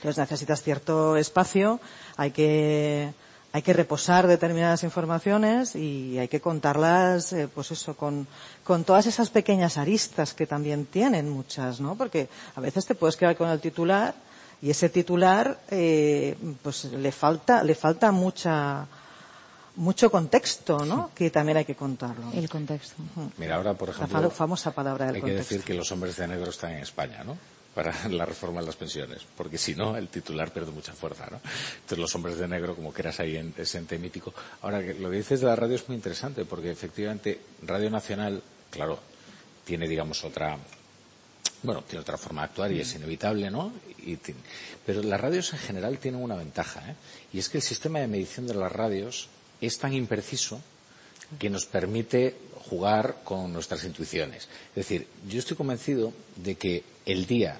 Entonces 0.00 0.16
necesitas 0.16 0.62
cierto 0.62 1.16
espacio, 1.18 1.78
hay 2.16 2.30
que, 2.30 3.12
hay 3.52 3.60
que 3.60 3.74
reposar 3.74 4.26
determinadas 4.26 4.82
informaciones 4.82 5.76
y 5.76 6.18
hay 6.18 6.26
que 6.28 6.40
contarlas, 6.40 7.34
eh, 7.34 7.48
pues 7.54 7.70
eso, 7.72 7.94
con, 7.94 8.26
con 8.64 8.84
todas 8.84 9.04
esas 9.04 9.28
pequeñas 9.28 9.76
aristas 9.76 10.32
que 10.32 10.46
también 10.46 10.86
tienen 10.86 11.28
muchas, 11.28 11.80
¿no? 11.82 11.96
Porque 11.96 12.30
a 12.56 12.62
veces 12.62 12.86
te 12.86 12.94
puedes 12.94 13.18
quedar 13.18 13.36
con 13.36 13.50
el 13.50 13.60
titular 13.60 14.14
y 14.62 14.70
ese 14.70 14.88
titular, 14.88 15.58
eh, 15.70 16.34
pues 16.62 16.84
le 16.84 17.12
falta, 17.12 17.62
le 17.62 17.74
falta 17.74 18.10
mucha, 18.10 18.86
mucho 19.80 20.10
contexto, 20.10 20.84
¿no? 20.84 21.10
Que 21.14 21.30
también 21.30 21.56
hay 21.56 21.64
que 21.64 21.74
contarlo. 21.74 22.30
El 22.34 22.48
contexto. 22.48 23.02
Mira, 23.38 23.56
ahora, 23.56 23.72
por 23.72 23.88
ejemplo. 23.88 24.20
La 24.20 24.30
famosa 24.30 24.72
palabra 24.72 25.06
del 25.06 25.16
Hay 25.16 25.22
que 25.22 25.32
decir 25.32 25.62
que 25.62 25.72
los 25.72 25.90
hombres 25.90 26.16
de 26.16 26.28
negro 26.28 26.50
están 26.50 26.72
en 26.72 26.80
España, 26.80 27.24
¿no? 27.24 27.36
Para 27.74 27.94
la 28.10 28.26
reforma 28.26 28.60
de 28.60 28.66
las 28.66 28.76
pensiones, 28.76 29.22
porque 29.36 29.56
si 29.56 29.74
no, 29.74 29.96
el 29.96 30.08
titular 30.08 30.52
pierde 30.52 30.70
mucha 30.70 30.92
fuerza, 30.92 31.28
¿no? 31.30 31.40
Entonces, 31.76 31.98
los 31.98 32.14
hombres 32.14 32.36
de 32.36 32.46
negro, 32.46 32.76
como 32.76 32.92
que 32.92 33.00
eras 33.00 33.20
ahí 33.20 33.36
en 33.36 33.54
ese 33.56 33.78
ente 33.78 33.98
mítico. 33.98 34.34
Ahora, 34.60 34.80
lo 34.80 35.10
que 35.10 35.16
dices 35.16 35.40
de 35.40 35.46
la 35.46 35.56
radio 35.56 35.76
es 35.76 35.88
muy 35.88 35.96
interesante, 35.96 36.44
porque 36.44 36.70
efectivamente, 36.70 37.40
Radio 37.62 37.88
Nacional, 37.88 38.42
claro, 38.70 38.98
tiene, 39.64 39.88
digamos, 39.88 40.22
otra, 40.24 40.58
bueno, 41.62 41.82
tiene 41.84 42.02
otra 42.02 42.18
forma 42.18 42.42
de 42.42 42.48
actuar 42.48 42.72
y 42.72 42.80
es 42.80 42.94
inevitable, 42.94 43.50
¿no? 43.50 43.72
Y 44.04 44.18
pero 44.84 45.02
las 45.02 45.20
radios 45.20 45.54
en 45.54 45.58
general 45.58 45.98
tienen 45.98 46.22
una 46.22 46.34
ventaja, 46.34 46.82
¿eh? 46.90 46.96
Y 47.32 47.38
es 47.38 47.48
que 47.48 47.58
el 47.58 47.62
sistema 47.62 48.00
de 48.00 48.08
medición 48.08 48.46
de 48.46 48.54
las 48.54 48.72
radios 48.72 49.28
es 49.60 49.78
tan 49.78 49.92
impreciso 49.92 50.60
que 51.38 51.50
nos 51.50 51.66
permite 51.66 52.36
jugar 52.68 53.18
con 53.24 53.52
nuestras 53.52 53.84
intuiciones. 53.84 54.48
Es 54.70 54.74
decir, 54.74 55.06
yo 55.28 55.38
estoy 55.38 55.56
convencido 55.56 56.12
de 56.36 56.56
que 56.56 56.84
el 57.06 57.26
día 57.26 57.58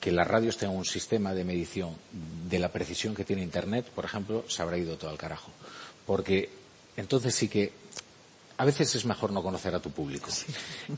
que 0.00 0.12
las 0.12 0.28
radios 0.28 0.56
tengan 0.56 0.76
un 0.76 0.84
sistema 0.84 1.34
de 1.34 1.44
medición 1.44 1.96
de 2.48 2.58
la 2.58 2.70
precisión 2.70 3.14
que 3.14 3.24
tiene 3.24 3.42
Internet, 3.42 3.86
por 3.94 4.04
ejemplo, 4.04 4.44
se 4.48 4.62
habrá 4.62 4.78
ido 4.78 4.96
todo 4.96 5.10
al 5.10 5.18
carajo. 5.18 5.50
Porque 6.06 6.50
entonces 6.96 7.34
sí 7.34 7.48
que 7.48 7.72
a 8.56 8.64
veces 8.64 8.94
es 8.94 9.04
mejor 9.04 9.32
no 9.32 9.42
conocer 9.42 9.74
a 9.74 9.80
tu 9.80 9.90
público. 9.90 10.28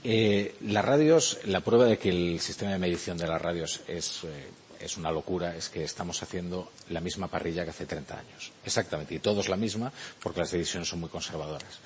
Eh, 0.04 0.54
las 0.62 0.84
radios, 0.84 1.38
la 1.44 1.60
prueba 1.60 1.84
de 1.84 1.98
que 1.98 2.08
el 2.08 2.40
sistema 2.40 2.72
de 2.72 2.78
medición 2.78 3.18
de 3.18 3.26
las 3.26 3.40
radios 3.40 3.82
es, 3.86 4.24
eh, 4.24 4.48
es, 4.80 4.96
una 4.96 5.10
locura 5.10 5.56
es 5.56 5.68
que 5.68 5.84
estamos 5.84 6.22
haciendo 6.22 6.72
la 6.88 7.00
misma 7.00 7.28
parrilla 7.28 7.64
que 7.64 7.70
hace 7.70 7.86
30 7.86 8.18
años. 8.18 8.52
Exactamente. 8.64 9.14
Y 9.14 9.18
todos 9.18 9.48
la 9.48 9.56
misma 9.56 9.92
porque 10.22 10.40
las 10.40 10.50
decisiones 10.50 10.88
son 10.88 11.00
muy 11.00 11.08
conservadoras. 11.08 11.78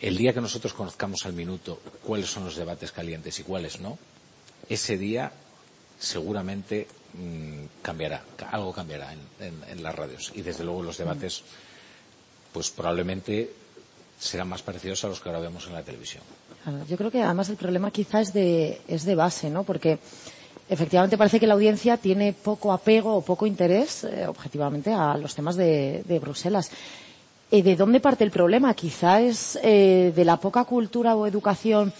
El 0.00 0.16
día 0.16 0.32
que 0.32 0.40
nosotros 0.40 0.72
conozcamos 0.72 1.24
al 1.26 1.32
minuto 1.32 1.80
cuáles 2.04 2.28
son 2.28 2.44
los 2.44 2.56
debates 2.56 2.90
calientes 2.90 3.38
y 3.38 3.44
cuáles 3.44 3.80
no, 3.80 3.98
ese 4.68 4.98
día 4.98 5.32
seguramente 5.98 6.88
mmm, 7.14 7.66
cambiará, 7.82 8.24
algo 8.50 8.72
cambiará 8.72 9.12
en, 9.12 9.82
las 9.82 9.94
radios. 9.94 10.32
Y 10.34 10.42
desde 10.42 10.64
luego 10.64 10.82
los 10.82 10.98
debates, 10.98 11.42
pues 12.52 12.70
probablemente 12.70 13.52
serán 14.18 14.48
más 14.48 14.62
parecidos 14.62 15.04
a 15.04 15.08
los 15.08 15.20
que 15.20 15.28
ahora 15.28 15.40
vemos 15.40 15.66
en 15.66 15.74
la 15.74 15.82
televisión. 15.82 16.22
Yo 16.88 16.96
creo 16.96 17.10
que 17.10 17.22
además 17.22 17.48
el 17.48 17.56
problema 17.56 17.90
quizá 17.90 18.20
es 18.20 18.32
de, 18.32 18.80
es 18.86 19.04
de 19.04 19.14
base, 19.16 19.50
¿no? 19.50 19.64
Porque 19.64 19.98
efectivamente 20.68 21.18
parece 21.18 21.40
que 21.40 21.46
la 21.46 21.54
audiencia 21.54 21.96
tiene 21.96 22.32
poco 22.32 22.72
apego 22.72 23.14
o 23.16 23.22
poco 23.22 23.46
interés, 23.46 24.04
eh, 24.04 24.26
objetivamente, 24.26 24.92
a 24.92 25.16
los 25.16 25.34
temas 25.34 25.56
de, 25.56 26.02
Bruselas. 26.20 26.70
Eh, 27.50 27.62
¿De 27.62 27.76
dónde 27.76 28.00
parte 28.00 28.24
el 28.24 28.30
problema? 28.30 28.74
Quizá 28.74 29.20
es 29.20 29.58
eh, 29.62 30.12
de 30.14 30.24
la 30.24 30.38
poca 30.38 30.64
cultura 30.64 31.14
o 31.16 31.26
educación 31.26 31.92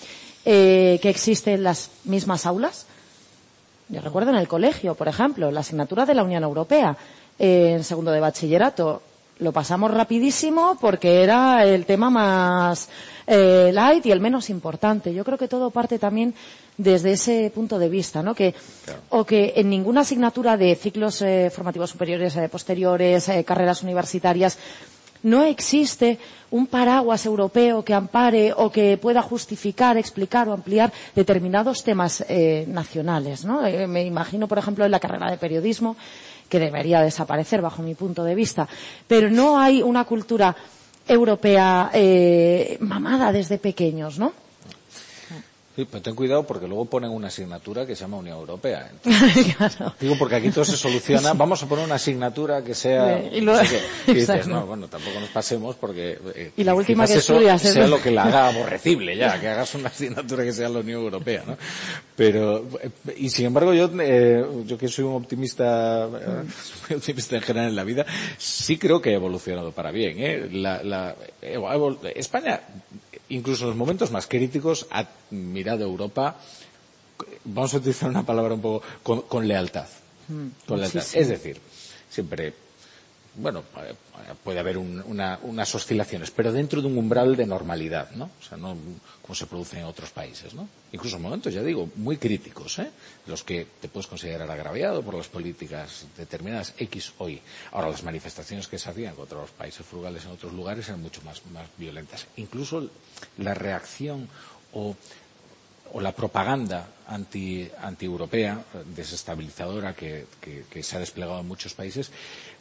eh, 0.44 0.98
que 1.02 1.10
existe 1.10 1.52
en 1.54 1.62
las 1.64 1.90
mismas 2.04 2.46
aulas. 2.46 2.86
Yo 3.88 4.00
recuerdo 4.00 4.30
en 4.30 4.36
el 4.38 4.48
colegio, 4.48 4.94
por 4.94 5.08
ejemplo, 5.08 5.50
la 5.50 5.60
asignatura 5.60 6.06
de 6.06 6.14
la 6.14 6.22
Unión 6.24 6.42
Europea, 6.42 6.96
en 7.38 7.84
segundo 7.84 8.10
de 8.12 8.20
bachillerato 8.20 9.02
lo 9.42 9.52
pasamos 9.52 9.90
rapidísimo 9.90 10.78
porque 10.80 11.22
era 11.22 11.64
el 11.64 11.84
tema 11.84 12.10
más 12.10 12.88
eh, 13.26 13.70
light 13.72 14.06
y 14.06 14.12
el 14.12 14.20
menos 14.20 14.50
importante. 14.50 15.12
Yo 15.12 15.24
creo 15.24 15.36
que 15.36 15.48
todo 15.48 15.70
parte 15.70 15.98
también 15.98 16.34
desde 16.76 17.12
ese 17.12 17.52
punto 17.54 17.78
de 17.78 17.88
vista, 17.88 18.22
¿no? 18.22 18.34
Que, 18.34 18.54
claro. 18.84 19.00
O 19.10 19.24
que 19.24 19.52
en 19.56 19.68
ninguna 19.68 20.02
asignatura 20.02 20.56
de 20.56 20.74
ciclos 20.74 21.20
eh, 21.22 21.50
formativos 21.54 21.90
superiores, 21.90 22.36
eh, 22.36 22.48
posteriores, 22.48 23.30
carreras 23.44 23.82
universitarias, 23.82 24.58
no 25.22 25.44
existe 25.44 26.18
un 26.50 26.66
paraguas 26.66 27.24
europeo 27.24 27.84
que 27.84 27.94
ampare 27.94 28.52
o 28.52 28.70
que 28.70 28.98
pueda 28.98 29.22
justificar, 29.22 29.96
explicar 29.96 30.48
o 30.48 30.52
ampliar 30.52 30.92
determinados 31.14 31.84
temas 31.84 32.24
eh, 32.28 32.64
nacionales, 32.68 33.44
¿no? 33.44 33.64
Eh, 33.64 33.86
me 33.86 34.04
imagino, 34.04 34.48
por 34.48 34.58
ejemplo, 34.58 34.84
en 34.84 34.90
la 34.90 35.00
carrera 35.00 35.30
de 35.30 35.38
periodismo, 35.38 35.96
que 36.52 36.58
debería 36.60 37.00
desaparecer 37.00 37.62
bajo 37.62 37.80
mi 37.82 37.94
punto 37.94 38.24
de 38.24 38.34
vista. 38.34 38.68
Pero 39.08 39.30
no 39.30 39.58
hay 39.58 39.80
una 39.80 40.04
cultura 40.04 40.54
europea 41.08 41.90
eh, 41.94 42.76
mamada 42.80 43.32
desde 43.32 43.56
pequeños, 43.56 44.18
¿no? 44.18 44.34
Sí, 45.74 45.86
pero 45.90 46.02
ten 46.02 46.14
cuidado 46.14 46.42
porque 46.42 46.68
luego 46.68 46.84
ponen 46.84 47.10
una 47.10 47.28
asignatura 47.28 47.86
que 47.86 47.96
se 47.96 48.02
llama 48.02 48.18
Unión 48.18 48.36
Europea. 48.36 48.90
Entonces, 49.04 49.54
claro. 49.56 49.94
Digo, 49.98 50.16
porque 50.18 50.36
aquí 50.36 50.50
todo 50.50 50.66
se 50.66 50.76
soluciona. 50.76 51.32
Vamos 51.32 51.62
a 51.62 51.66
poner 51.66 51.86
una 51.86 51.94
asignatura 51.94 52.62
que 52.62 52.74
sea. 52.74 53.22
Y, 53.32 53.40
luego, 53.40 53.62
y 54.06 54.12
dices, 54.12 54.46
no, 54.46 54.66
bueno, 54.66 54.88
tampoco 54.88 55.18
nos 55.18 55.30
pasemos 55.30 55.76
porque. 55.76 56.18
Eh, 56.34 56.52
y 56.58 56.64
la 56.64 56.74
última 56.74 57.06
que 57.06 57.14
eso 57.14 57.34
estudias 57.34 57.62
sea 57.62 57.86
lo 57.86 58.02
que 58.02 58.10
la 58.10 58.24
haga 58.24 58.48
aborrecible 58.48 59.16
ya, 59.16 59.40
que 59.40 59.48
hagas 59.48 59.74
una 59.74 59.88
asignatura 59.88 60.44
que 60.44 60.52
sea 60.52 60.68
la 60.68 60.80
Unión 60.80 61.02
Europea, 61.02 61.42
¿no? 61.46 61.56
Pero, 62.16 62.68
y 63.16 63.30
sin 63.30 63.46
embargo, 63.46 63.72
yo, 63.72 63.90
eh, 63.98 64.44
yo 64.66 64.76
que 64.76 64.88
soy 64.88 65.06
un 65.06 65.14
optimista, 65.14 66.04
eh, 66.04 66.94
optimista 66.94 67.36
en 67.36 67.42
general 67.42 67.70
en 67.70 67.76
la 67.76 67.84
vida, 67.84 68.04
sí 68.36 68.76
creo 68.76 69.00
que 69.00 69.10
ha 69.10 69.14
evolucionado 69.14 69.72
para 69.72 69.90
bien, 69.90 70.16
¿eh? 70.18 70.48
La, 70.52 70.82
la, 70.82 71.16
España 72.14 72.60
incluso 73.32 73.64
en 73.64 73.68
los 73.70 73.76
momentos 73.76 74.10
más 74.10 74.26
críticos, 74.26 74.86
ha 74.90 75.06
mirado 75.30 75.84
a 75.84 75.88
Europa, 75.88 76.36
vamos 77.44 77.74
a 77.74 77.78
utilizar 77.78 78.08
una 78.10 78.24
palabra 78.24 78.54
un 78.54 78.60
poco, 78.60 78.84
con, 79.02 79.22
con 79.22 79.46
lealtad. 79.48 79.86
Mm, 80.28 80.48
con 80.66 80.80
lealtad. 80.80 81.04
Es 81.14 81.28
decir, 81.28 81.58
siempre, 82.10 82.54
bueno, 83.34 83.62
puede 84.44 84.60
haber 84.60 84.76
un, 84.76 85.02
una, 85.06 85.38
unas 85.42 85.74
oscilaciones, 85.74 86.30
pero 86.30 86.52
dentro 86.52 86.82
de 86.82 86.86
un 86.88 86.98
umbral 86.98 87.34
de 87.34 87.46
normalidad, 87.46 88.10
¿no? 88.12 88.30
O 88.38 88.42
sea, 88.42 88.58
no 88.58 88.76
como 89.22 89.34
se 89.34 89.46
produce 89.46 89.78
en 89.78 89.84
otros 89.84 90.10
países, 90.10 90.52
¿no? 90.52 90.68
Incluso 90.92 91.16
en 91.16 91.22
momentos, 91.22 91.52
ya 91.54 91.62
digo, 91.62 91.88
muy 91.96 92.18
críticos, 92.18 92.78
¿eh? 92.80 92.90
Los 93.26 93.42
que 93.42 93.66
te 93.80 93.88
puedes 93.88 94.06
considerar 94.06 94.50
agraviado 94.50 95.02
por 95.02 95.14
las 95.14 95.28
políticas 95.28 96.06
determinadas 96.16 96.74
X 96.76 97.14
o 97.18 97.28
Y. 97.28 97.40
Ahora, 97.72 97.90
las 97.90 98.02
manifestaciones 98.02 98.68
que 98.68 98.78
se 98.78 98.90
hacían 98.90 99.14
contra 99.14 99.38
los 99.38 99.50
países 99.50 99.86
frugales 99.86 100.24
en 100.24 100.32
otros 100.32 100.52
lugares 100.52 100.88
eran 100.88 101.00
mucho 101.00 101.22
más, 101.22 101.40
violentas. 101.78 102.26
Incluso 102.36 102.90
la 103.38 103.54
reacción 103.54 104.28
o 104.74 104.94
la 106.00 106.12
propaganda 106.12 106.88
anti, 107.06 107.68
anti-europea, 107.80 108.64
desestabilizadora, 108.96 109.94
que, 109.94 110.26
que, 110.40 110.64
que, 110.70 110.82
se 110.82 110.96
ha 110.96 111.00
desplegado 111.00 111.40
en 111.40 111.48
muchos 111.48 111.74
países, 111.74 112.10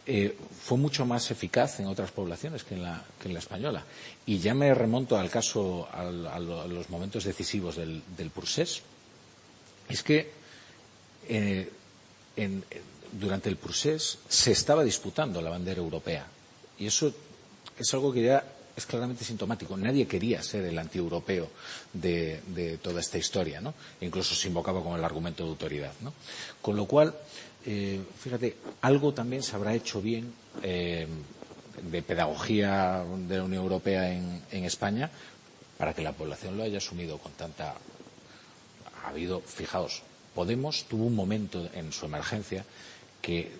eh, 0.06 0.36
fue 0.64 0.78
mucho 0.78 1.06
más 1.06 1.30
eficaz 1.32 1.80
en 1.80 1.88
otras 1.88 2.12
poblaciones 2.12 2.64
que 2.64 2.76
en, 2.76 2.84
la, 2.84 3.04
que 3.20 3.28
en 3.28 3.34
la 3.34 3.40
española. 3.40 3.84
Y 4.26 4.40
ya 4.40 4.54
me 4.54 4.74
remonto 4.74 5.18
al 5.18 5.30
caso, 5.30 5.88
al, 5.92 6.26
a, 6.28 6.40
los 6.40 6.90
momentos 6.90 7.24
decisivos 7.24 7.76
del, 7.76 8.02
del 8.18 8.30
Pursés. 8.30 8.82
Es 9.90 10.04
que 10.04 10.32
eh, 11.28 11.70
durante 13.12 13.50
el 13.50 13.58
Pursés 13.58 14.18
se 14.28 14.52
estaba 14.52 14.84
disputando 14.84 15.42
la 15.42 15.50
bandera 15.50 15.80
europea. 15.82 16.26
Y 16.80 16.88
eso 16.88 17.14
es 17.78 17.94
algo 17.94 18.12
que 18.12 18.24
ya 18.24 18.44
es 18.76 18.86
claramente 18.86 19.24
sintomático. 19.24 19.76
Nadie 19.78 20.08
quería 20.08 20.42
ser 20.42 20.66
el 20.66 20.78
antieuropeo 20.78 21.50
de, 21.94 22.42
de 22.48 22.78
toda 22.78 23.02
esta 23.02 23.18
historia, 23.18 23.62
¿no? 23.62 23.74
Incluso 24.02 24.34
se 24.34 24.48
invocaba 24.48 24.82
con 24.82 24.98
el 24.98 25.04
argumento 25.04 25.44
de 25.44 25.50
autoridad, 25.50 25.94
¿no? 26.02 26.14
Con 26.62 26.76
lo 26.76 26.86
cual, 26.86 27.14
eh, 27.66 28.02
fíjate, 28.20 28.58
algo 28.82 29.14
también 29.14 29.44
se 29.44 29.56
habrá 29.56 29.74
hecho 29.74 30.02
bien 30.02 30.34
eh, 30.64 31.08
de 31.82 32.02
pedagogía 32.02 33.04
de 33.28 33.38
la 33.38 33.44
Unión 33.44 33.64
Europea 33.64 34.12
en, 34.12 34.42
en 34.52 34.66
España 34.66 35.10
para 35.78 35.94
que 35.94 36.02
la 36.02 36.14
población 36.14 36.58
lo 36.58 36.64
haya 36.64 36.78
asumido 36.78 37.18
con 37.18 37.32
tanta. 37.34 37.76
Ha 39.04 39.10
habido, 39.10 39.42
fijaos, 39.42 40.04
Podemos 40.34 40.86
tuvo 40.86 41.06
un 41.06 41.16
momento 41.16 41.70
en 41.74 41.92
su 41.92 42.06
emergencia 42.06 42.64
que 43.22 43.52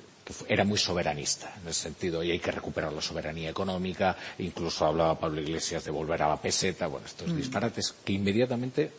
era 0.48 0.64
muy 0.64 0.78
soberanista 0.78 1.54
en 1.62 1.68
ese 1.68 1.82
sentido 1.82 2.24
y 2.24 2.32
hay 2.32 2.40
que 2.40 2.52
recuperar 2.52 2.94
la 2.94 3.02
soberanía 3.02 3.50
económica 3.50 4.16
incluso 4.38 4.86
hablaba 4.86 5.20
Pablo 5.20 5.42
Iglesias 5.42 5.84
de 5.84 5.92
volver 5.92 6.22
a 6.22 6.30
la 6.30 6.42
peseta 6.42 6.88
bueno 6.88 7.06
estos 7.06 7.28
mm. 7.28 7.36
disparates 7.36 7.94
que 8.06 8.14
inmediatamente 8.14 8.92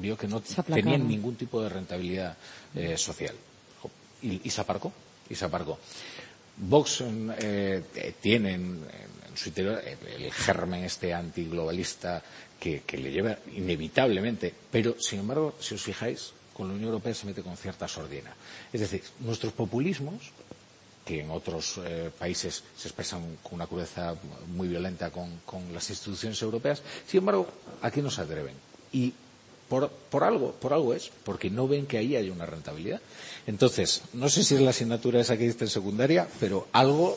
vio 0.00 0.16
que 0.16 0.28
no 0.28 0.40
tenían 0.40 1.06
ningún 1.06 1.36
tipo 1.36 1.60
de 1.60 1.68
rentabilidad 1.68 2.36
eh, 2.74 2.96
social 2.96 3.34
y, 4.26 4.40
y, 4.44 4.50
se 4.50 4.60
aparcó 4.60 4.92
y 5.28 5.34
se 5.34 5.44
aparcó 5.44 5.78
Vox 6.58 7.02
eh, 7.38 7.82
tiene 8.20 8.54
en, 8.54 8.62
en, 9.30 9.36
su 9.36 9.50
interior 9.50 9.82
el 9.84 10.32
germen 10.32 10.84
este 10.84 11.12
antiglobalista 11.12 12.22
que, 12.58 12.82
que 12.86 12.96
le 12.96 13.10
lleva 13.12 13.36
inevitablemente 13.54 14.52
pero 14.70 14.96
sin 14.98 15.20
embargo 15.20 15.54
si 15.60 15.74
os 15.74 15.82
fijáis 15.82 16.32
con 16.56 16.68
la 16.68 16.74
Unión 16.74 16.88
Europea 16.88 17.12
se 17.12 17.26
mete 17.26 17.42
con 17.42 17.54
cierta 17.56 17.86
sordina. 17.86 18.34
Es 18.72 18.80
decir, 18.80 19.02
nuestros 19.20 19.52
populismos, 19.52 20.32
que 21.04 21.20
en 21.20 21.30
otros 21.30 21.78
eh, 21.84 22.10
países 22.18 22.64
se 22.74 22.88
expresan 22.88 23.36
con 23.42 23.54
una 23.56 23.66
crudeza 23.66 24.14
muy 24.48 24.66
violenta 24.66 25.10
con, 25.10 25.40
con, 25.44 25.70
las 25.74 25.90
instituciones 25.90 26.40
europeas, 26.40 26.82
sin 27.06 27.18
embargo, 27.18 27.46
aquí 27.82 28.00
no 28.00 28.10
se 28.10 28.22
atreven. 28.22 28.54
Y 28.90 29.12
por, 29.68 29.88
por, 29.90 30.24
algo, 30.24 30.52
por 30.52 30.72
algo 30.72 30.94
es, 30.94 31.10
porque 31.24 31.50
no 31.50 31.66
ven 31.68 31.86
que 31.86 31.98
ahí 31.98 32.16
hay 32.16 32.30
una 32.30 32.46
rentabilidad. 32.46 33.00
Entonces, 33.46 34.02
no 34.12 34.28
sé 34.28 34.42
si 34.42 34.54
es 34.54 34.60
la 34.60 34.70
asignatura 34.70 35.20
esa 35.20 35.36
que 35.36 35.44
diste 35.44 35.64
en 35.64 35.70
secundaria, 35.70 36.28
pero 36.40 36.66
algo 36.72 37.16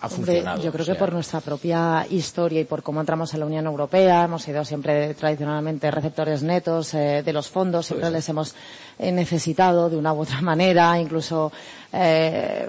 ha 0.00 0.08
funcionado. 0.08 0.56
Hombre, 0.56 0.64
yo 0.64 0.72
creo 0.72 0.82
o 0.82 0.86
sea, 0.86 0.94
que 0.94 0.98
por 0.98 1.12
nuestra 1.12 1.40
propia 1.40 2.06
historia 2.10 2.60
y 2.60 2.64
por 2.64 2.82
cómo 2.82 3.00
entramos 3.00 3.34
en 3.34 3.40
la 3.40 3.46
Unión 3.46 3.66
Europea, 3.66 4.24
hemos 4.24 4.42
sido 4.42 4.64
siempre 4.64 5.14
tradicionalmente 5.14 5.90
receptores 5.90 6.42
netos 6.42 6.94
eh, 6.94 7.22
de 7.24 7.32
los 7.32 7.48
fondos, 7.48 7.86
siempre 7.86 8.06
pues, 8.06 8.14
les 8.14 8.28
hemos 8.28 8.54
eh, 8.98 9.12
necesitado 9.12 9.90
de 9.90 9.96
una 9.96 10.12
u 10.12 10.20
otra 10.20 10.40
manera, 10.42 10.98
incluso, 10.98 11.52
eh, 11.92 12.68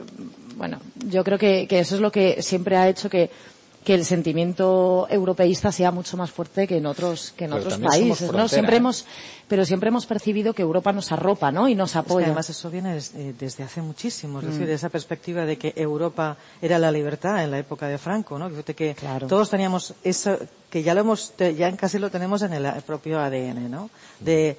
bueno, 0.58 0.80
yo 1.08 1.24
creo 1.24 1.38
que, 1.38 1.68
que, 1.68 1.80
eso 1.80 1.96
es 1.96 2.02
lo 2.02 2.12
que 2.12 2.42
siempre 2.42 2.76
ha 2.76 2.90
hecho 2.90 3.10
que 3.10 3.30
que 3.84 3.96
el 3.96 4.06
sentimiento 4.06 5.08
europeísta 5.10 5.72
sea 5.72 5.92
mucho 5.92 6.16
más 6.16 6.32
fuerte 6.32 6.68
que 6.68 6.78
en 6.78 6.86
otros 6.86 7.34
que 7.36 7.46
en 7.46 7.54
otros 7.54 7.78
países, 7.80 8.32
¿no? 8.32 8.48
Siempre 8.48 8.76
¿eh? 8.76 8.78
hemos 8.78 9.06
pero 9.48 9.66
siempre 9.66 9.90
hemos 9.90 10.06
percibido 10.06 10.54
que 10.54 10.62
Europa 10.62 10.94
nos 10.94 11.12
arropa, 11.12 11.52
¿no? 11.52 11.68
Y 11.68 11.76
nos 11.76 11.96
apoya. 11.96 12.28
además 12.28 12.50
eso 12.50 12.70
viene 12.70 12.98
eh, 12.98 13.34
desde 13.38 13.64
hace 13.64 13.82
muchísimo, 13.82 14.40
es 14.40 14.46
decir, 14.46 14.68
mm. 14.68 14.72
esa 14.72 14.90
perspectiva 14.90 15.46
de 15.46 15.58
que 15.58 15.74
Europa 15.76 16.38
era 16.62 16.80
la 16.80 16.92
libertad 16.92 17.44
en 17.44 17.52
la 17.52 17.60
época 17.60 17.88
de 17.88 17.98
Franco, 17.98 18.40
¿no? 18.40 18.50
Fíjate 18.50 18.76
que 18.76 18.96
todos 19.28 19.50
teníamos 19.50 19.94
eso 20.04 20.38
que 20.70 20.84
ya 20.84 20.94
lo 20.94 21.02
hemos 21.02 21.34
ya 21.38 21.76
casi 21.76 22.00
lo 22.00 22.10
tenemos 22.10 22.44
en 22.44 22.54
el 22.54 22.82
propio 22.84 23.20
ADN, 23.20 23.70
¿no? 23.70 23.90
De 24.20 24.58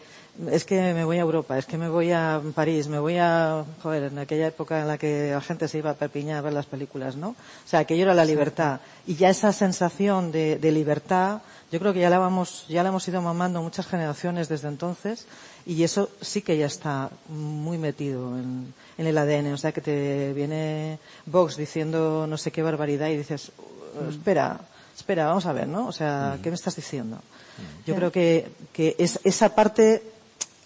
es 0.50 0.64
que 0.64 0.94
me 0.94 1.04
voy 1.04 1.18
a 1.18 1.20
Europa, 1.20 1.58
es 1.58 1.66
que 1.66 1.76
me 1.76 1.88
voy 1.90 2.10
a 2.10 2.40
París, 2.54 2.88
me 2.88 2.98
voy 2.98 3.18
a, 3.18 3.64
joder, 3.82 4.04
en 4.04 4.18
aquella 4.18 4.46
época 4.46 4.80
en 4.80 4.88
la 4.88 4.96
que 4.96 5.32
la 5.32 5.40
gente 5.42 5.68
se 5.68 5.78
iba 5.78 5.90
a 5.90 5.94
Perpiñán 5.94 6.38
a 6.38 6.40
ver 6.40 6.54
las 6.54 6.64
películas, 6.64 7.16
¿no? 7.16 7.30
O 7.30 7.66
sea, 7.68 7.80
aquello 7.80 8.04
era 8.04 8.14
la 8.14 8.24
libertad. 8.24 8.80
Y 9.06 9.16
ya 9.16 9.28
esa 9.28 9.52
sensación 9.52 10.32
de, 10.32 10.58
libertad, 10.72 11.42
yo 11.70 11.78
creo 11.78 11.92
que 11.92 12.00
ya 12.00 12.08
la 12.08 12.18
vamos, 12.18 12.64
ya 12.68 12.82
la 12.82 12.88
hemos 12.88 13.06
ido 13.06 13.20
mamando 13.20 13.62
muchas 13.62 13.86
generaciones 13.86 14.48
desde 14.48 14.68
entonces, 14.68 15.26
y 15.66 15.82
eso 15.82 16.08
sí 16.22 16.40
que 16.40 16.56
ya 16.56 16.66
está 16.66 17.10
muy 17.28 17.76
metido 17.76 18.38
en, 18.38 18.72
el 18.96 19.18
ADN. 19.18 19.52
O 19.52 19.58
sea, 19.58 19.72
que 19.72 19.82
te 19.82 20.32
viene 20.32 20.98
Vox 21.26 21.56
diciendo 21.56 22.26
no 22.26 22.38
sé 22.38 22.50
qué 22.50 22.62
barbaridad 22.62 23.08
y 23.08 23.18
dices, 23.18 23.52
mm. 24.00 24.08
espera, 24.08 24.60
espera, 24.96 25.26
vamos 25.26 25.44
a 25.44 25.52
ver, 25.52 25.68
¿no? 25.68 25.88
O 25.88 25.92
sea, 25.92 26.36
mm. 26.38 26.42
¿qué 26.42 26.48
me 26.48 26.56
estás 26.56 26.76
diciendo? 26.76 27.16
Mm. 27.16 27.86
Yo 27.86 27.94
creo 27.96 28.10
que, 28.10 28.50
que 28.72 28.96
es, 28.98 29.20
esa 29.24 29.54
parte 29.54 30.11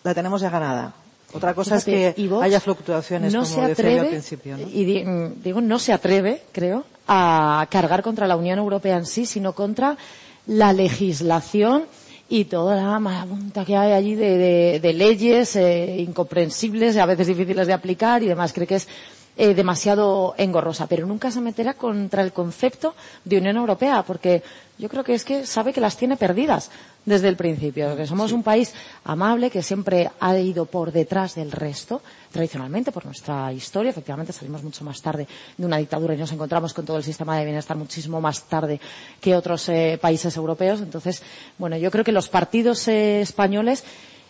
la 0.07 0.15
tenemos 0.15 0.41
ya 0.41 0.51
ganada. 0.51 0.95
Otra 1.33 1.53
cosa 1.53 1.77
es 1.77 1.85
que 1.85 2.15
haya 2.41 2.61
fluctuaciones, 2.61 3.33
como 3.35 3.45
se 3.45 3.61
atreve, 3.61 4.01
al 4.01 4.09
principio. 4.09 4.57
Y 4.73 5.05
mm, 5.05 5.43
digo, 5.43 5.61
no 5.61 5.79
se 5.81 5.93
atreve, 5.93 6.43
creo, 6.53 6.85
a 7.09 7.67
cargar 7.69 8.03
contra 8.03 8.29
la 8.29 8.37
Unión 8.37 8.59
Europea 8.59 8.97
en 8.99 9.05
sí, 9.07 9.27
sino 9.27 9.53
contra 9.53 9.97
la 10.47 10.73
legislación 10.73 11.85
y 12.29 12.45
toda 12.45 12.77
la 12.77 12.99
marabunta 13.01 13.65
que 13.65 13.77
hay 13.77 13.93
allí 13.93 14.15
de, 14.15 14.93
leyes 14.95 15.57
eh, 15.57 15.97
incomprensibles, 15.99 16.97
a 16.97 17.07
veces 17.07 17.27
difíciles 17.27 17.67
de 17.67 17.73
aplicar 17.73 18.23
y 18.23 18.27
demás. 18.29 18.53
Creo 18.53 18.69
que 18.69 18.77
es 18.77 18.87
eh, 19.37 19.55
demasiado 19.55 20.35
engorrosa, 20.39 20.87
pero 20.87 21.07
nunca 21.07 21.31
se 21.31 21.41
meterá 21.41 21.75
contra 21.75 22.23
el 22.23 22.33
concepto 22.33 22.95
de 23.25 23.39
Unión 23.39 23.57
Europea, 23.57 24.03
porque 24.03 24.43
yo 24.79 24.89
creo 24.89 25.05
que 25.05 25.15
es 25.15 25.25
que 25.25 25.47
sabe 25.47 25.73
que 25.73 25.81
las 25.81 25.97
tiene 25.97 26.17
perdidas 26.17 26.71
desde 27.05 27.29
el 27.29 27.37
principio, 27.37 27.97
que 27.97 28.07
somos 28.07 28.33
un 28.33 28.43
país 28.43 28.75
amable 29.05 29.49
que 29.51 29.63
siempre 29.63 30.11
ha 30.21 30.37
ido 30.39 30.67
por 30.67 30.91
detrás 30.91 31.35
del 31.37 31.53
resto, 31.53 32.03
tradicionalmente 32.33 32.91
por 32.93 33.05
nuestra 33.07 33.53
historia, 33.53 33.91
efectivamente 33.91 34.33
salimos 34.33 34.63
mucho 34.63 34.85
más 34.85 35.01
tarde 35.01 35.27
de 35.57 35.67
una 35.67 35.77
dictadura 35.79 36.15
y 36.15 36.19
nos 36.19 36.33
encontramos 36.33 36.75
con 36.75 36.85
todo 36.85 36.97
el 36.97 37.05
sistema 37.05 37.39
de 37.39 37.45
bienestar 37.45 37.77
muchísimo 37.77 38.21
más 38.21 38.43
tarde 38.45 38.81
que 39.21 39.37
otros 39.37 39.69
eh, 39.69 39.99
países 40.01 40.37
europeos. 40.37 40.81
Entonces, 40.81 41.23
bueno, 41.59 41.77
yo 41.77 41.91
creo 41.91 42.05
que 42.05 42.13
los 42.13 42.29
partidos 42.29 42.89
eh, 42.89 43.21
españoles 43.21 43.85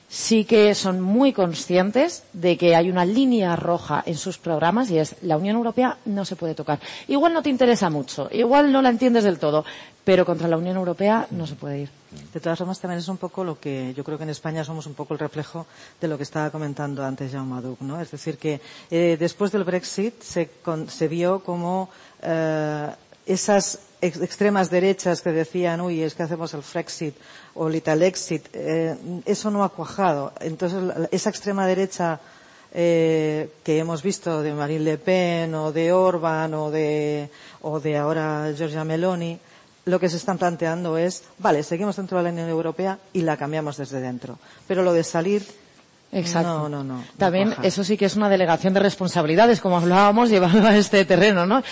sí 0.08 0.44
que 0.44 0.74
son 0.74 1.00
muy 1.00 1.32
conscientes 1.32 2.22
de 2.32 2.56
que 2.56 2.76
hay 2.76 2.90
una 2.90 3.04
línea 3.04 3.56
roja 3.56 4.02
en 4.06 4.16
sus 4.16 4.38
programas 4.38 4.90
y 4.90 4.98
es 4.98 5.16
la 5.22 5.36
Unión 5.36 5.56
Europea 5.56 5.98
no 6.04 6.24
se 6.24 6.36
puede 6.36 6.54
tocar. 6.54 6.78
Igual 7.08 7.32
no 7.34 7.42
te 7.42 7.50
interesa 7.50 7.90
mucho, 7.90 8.28
igual 8.32 8.72
no 8.72 8.82
la 8.82 8.90
entiendes 8.90 9.24
del 9.24 9.38
todo, 9.38 9.64
pero 10.04 10.24
contra 10.24 10.48
la 10.48 10.56
Unión 10.56 10.76
Europea 10.76 11.26
no 11.32 11.46
se 11.46 11.56
puede 11.56 11.80
ir. 11.80 11.90
De 12.32 12.40
todas 12.40 12.58
formas, 12.58 12.80
también 12.80 13.00
es 13.00 13.08
un 13.08 13.16
poco 13.18 13.42
lo 13.44 13.58
que 13.58 13.92
yo 13.94 14.04
creo 14.04 14.16
que 14.16 14.24
en 14.24 14.30
España 14.30 14.64
somos 14.64 14.86
un 14.86 14.94
poco 14.94 15.12
el 15.14 15.18
reflejo 15.20 15.66
de 16.00 16.08
lo 16.08 16.16
que 16.16 16.22
estaba 16.22 16.50
comentando 16.50 17.04
antes 17.04 17.32
Jaume 17.32 17.60
Duc, 17.60 17.80
¿no? 17.80 18.00
Es 18.00 18.10
decir, 18.10 18.38
que 18.38 18.60
eh, 18.90 19.16
después 19.18 19.50
del 19.52 19.64
Brexit 19.64 20.22
se, 20.22 20.48
vio 21.08 21.40
como 21.40 21.90
eh, 22.22 22.88
esas 23.26 23.80
extremas 24.00 24.70
derechas 24.70 25.22
que 25.22 25.32
decían, 25.32 25.80
uy, 25.80 26.02
es 26.02 26.14
que 26.14 26.22
hacemos 26.22 26.52
el 26.54 26.62
Frexit 26.62 27.14
o 27.54 27.68
el 27.68 27.76
Italexit, 27.76 28.48
eh, 28.52 28.96
eso 29.24 29.50
no 29.50 29.64
ha 29.64 29.70
cuajado. 29.70 30.32
Entonces, 30.40 31.08
esa 31.10 31.30
extrema 31.30 31.66
derecha 31.66 32.20
eh, 32.72 33.50
que 33.64 33.78
hemos 33.78 34.02
visto 34.02 34.42
de 34.42 34.52
Marine 34.52 34.84
Le 34.84 34.98
Pen 34.98 35.54
o 35.54 35.72
de 35.72 35.92
Orban 35.92 36.52
o 36.54 36.70
de, 36.70 37.30
o 37.62 37.80
de 37.80 37.96
ahora 37.96 38.52
Giorgia 38.56 38.84
Meloni, 38.84 39.38
lo 39.86 40.00
que 40.00 40.08
se 40.08 40.16
están 40.16 40.36
planteando 40.36 40.98
es, 40.98 41.22
vale, 41.38 41.62
seguimos 41.62 41.96
dentro 41.96 42.18
de 42.18 42.24
la 42.24 42.30
Unión 42.30 42.48
Europea 42.48 42.98
y 43.12 43.22
la 43.22 43.36
cambiamos 43.36 43.76
desde 43.76 44.00
dentro. 44.00 44.38
Pero 44.66 44.82
lo 44.82 44.92
de 44.92 45.04
salir 45.04 45.46
Exacto. 46.18 46.68
No, 46.68 46.68
no, 46.68 46.84
no. 46.84 47.04
También 47.18 47.54
eso 47.62 47.84
sí 47.84 47.96
que 47.96 48.06
es 48.06 48.16
una 48.16 48.28
delegación 48.28 48.74
de 48.74 48.80
responsabilidades, 48.80 49.60
como 49.60 49.76
hablábamos, 49.76 50.30
llevando 50.30 50.66
a 50.66 50.76
este 50.76 51.04
terreno, 51.04 51.46
¿no? 51.46 51.62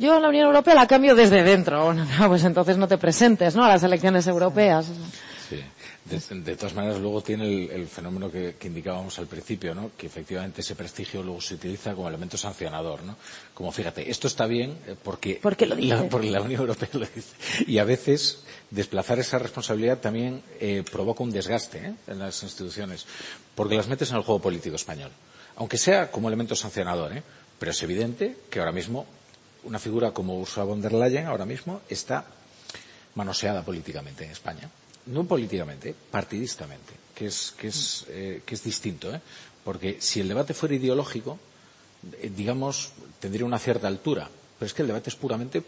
yo 0.00 0.18
la 0.18 0.30
Unión 0.30 0.46
Europea 0.46 0.74
la 0.74 0.86
cambio 0.86 1.14
desde 1.14 1.42
dentro. 1.42 1.84
Bueno, 1.84 2.06
pues 2.28 2.42
entonces 2.44 2.78
no 2.78 2.88
te 2.88 2.98
presentes, 2.98 3.54
¿no? 3.54 3.64
A 3.64 3.68
las 3.68 3.82
elecciones 3.82 4.26
europeas. 4.26 4.86
Sí. 5.48 5.60
De, 6.30 6.56
todas 6.56 6.74
maneras, 6.74 6.98
luego 6.98 7.20
tiene 7.20 7.66
el, 7.66 7.86
fenómeno 7.86 8.30
que, 8.32 8.56
indicábamos 8.64 9.18
al 9.18 9.26
principio, 9.26 9.74
¿no? 9.74 9.90
Que 9.96 10.06
efectivamente 10.06 10.62
ese 10.62 10.74
prestigio 10.74 11.22
luego 11.22 11.40
se 11.40 11.54
utiliza 11.54 11.94
como 11.94 12.08
elemento 12.08 12.36
sancionador, 12.36 13.04
¿no? 13.04 13.16
Como 13.54 13.70
fíjate, 13.70 14.10
esto 14.10 14.26
está 14.26 14.46
bien 14.46 14.76
eh, 14.86 14.96
porque, 15.00 15.38
lo 15.66 15.76
la, 15.76 16.08
porque 16.08 16.30
la 16.30 16.40
Unión 16.40 16.62
Europea 16.62 16.88
lo 16.94 17.06
dice. 17.06 17.34
Y 17.66 17.78
a 17.78 17.84
veces 17.84 18.42
desplazar 18.70 19.18
esa 19.18 19.38
responsabilidad 19.38 19.98
también 19.98 20.42
eh, 20.60 20.84
provoca 20.90 21.22
un 21.22 21.30
desgaste 21.30 21.78
¿eh? 21.78 21.94
en 22.06 22.18
las 22.18 22.42
instituciones, 22.42 23.06
porque 23.54 23.76
las 23.76 23.88
metes 23.88 24.10
en 24.10 24.16
el 24.16 24.22
juego 24.22 24.40
político 24.40 24.76
español. 24.76 25.10
Aunque 25.56 25.78
sea 25.78 26.10
como 26.10 26.28
elemento 26.28 26.54
sancionador, 26.54 27.12
¿eh? 27.16 27.22
Pero 27.58 27.72
es 27.72 27.82
evidente 27.82 28.36
que 28.48 28.58
ahora 28.58 28.72
mismo 28.72 29.06
una 29.64 29.78
figura 29.78 30.12
como 30.12 30.40
Ursula 30.40 30.64
von 30.64 30.80
der 30.80 30.94
Leyen 30.94 31.26
ahora 31.26 31.44
mismo 31.44 31.82
está 31.88 32.24
manoseada 33.14 33.62
políticamente 33.62 34.24
en 34.24 34.30
España. 34.30 34.70
No 35.06 35.24
políticamente, 35.24 35.94
partidistamente, 36.10 36.94
que 37.14 37.26
es, 37.26 37.52
que 37.52 37.68
es, 37.68 38.06
eh, 38.08 38.42
que 38.46 38.54
es 38.54 38.62
distinto. 38.62 39.14
¿eh? 39.14 39.20
Porque 39.64 40.00
si 40.00 40.20
el 40.20 40.28
debate 40.28 40.54
fuera 40.54 40.74
ideológico, 40.74 41.38
digamos, 42.34 42.92
tendría 43.18 43.44
una 43.44 43.58
cierta 43.58 43.88
altura. 43.88 44.30
Pero 44.58 44.66
es 44.66 44.72
que 44.72 44.82
el 44.82 44.88
debate 44.88 45.10
es 45.10 45.16
puramente 45.16 45.62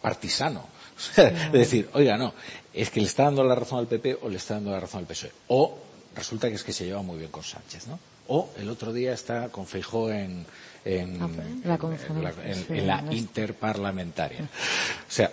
partisano. 0.00 0.66
es 1.16 1.52
decir, 1.52 1.88
oiga, 1.92 2.16
no, 2.16 2.34
es 2.72 2.90
que 2.90 3.00
le 3.00 3.06
está 3.06 3.24
dando 3.24 3.44
la 3.44 3.54
razón 3.54 3.78
al 3.78 3.86
PP 3.86 4.18
o 4.22 4.28
le 4.28 4.36
está 4.36 4.54
dando 4.54 4.70
la 4.70 4.80
razón 4.80 5.00
al 5.00 5.06
PSOE. 5.06 5.32
O 5.48 5.78
resulta 6.14 6.48
que 6.48 6.54
es 6.54 6.64
que 6.64 6.72
se 6.72 6.84
lleva 6.84 7.02
muy 7.02 7.18
bien 7.18 7.30
con 7.30 7.42
Sánchez, 7.42 7.86
¿no? 7.86 7.98
O 8.28 8.50
el 8.58 8.68
otro 8.68 8.92
día 8.92 9.12
está 9.12 9.50
con 9.50 9.66
Feijó 9.66 10.10
en, 10.10 10.44
en, 10.84 11.18
la, 12.86 13.04
interparlamentaria. 13.10 14.42
O 14.42 15.12
sea, 15.12 15.30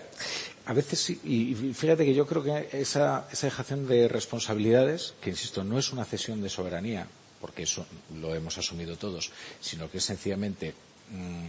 a 0.66 0.74
veces 0.74 1.00
sí, 1.00 1.20
y 1.24 1.74
fíjate 1.74 2.06
que 2.06 2.14
yo 2.14 2.28
creo 2.28 2.44
que 2.44 2.70
esa, 2.74 3.28
esa 3.32 3.48
dejación 3.48 3.88
de 3.88 4.08
responsabilidades, 4.08 5.16
que 5.22 5.32
insisto, 5.32 5.64
no 5.64 5.80
es 5.80 5.92
una 5.92 6.06
cesión 6.06 6.42
de 6.42 6.50
soberanía, 6.50 7.08
porque 7.42 7.64
eso 7.64 7.86
lo 8.22 8.36
hemos 8.36 8.58
asumido 8.58 8.96
todos, 8.96 9.32
sino 9.60 9.90
que 9.90 9.98
es 9.98 10.04
sencillamente 10.06 10.74
mm, 11.12 11.48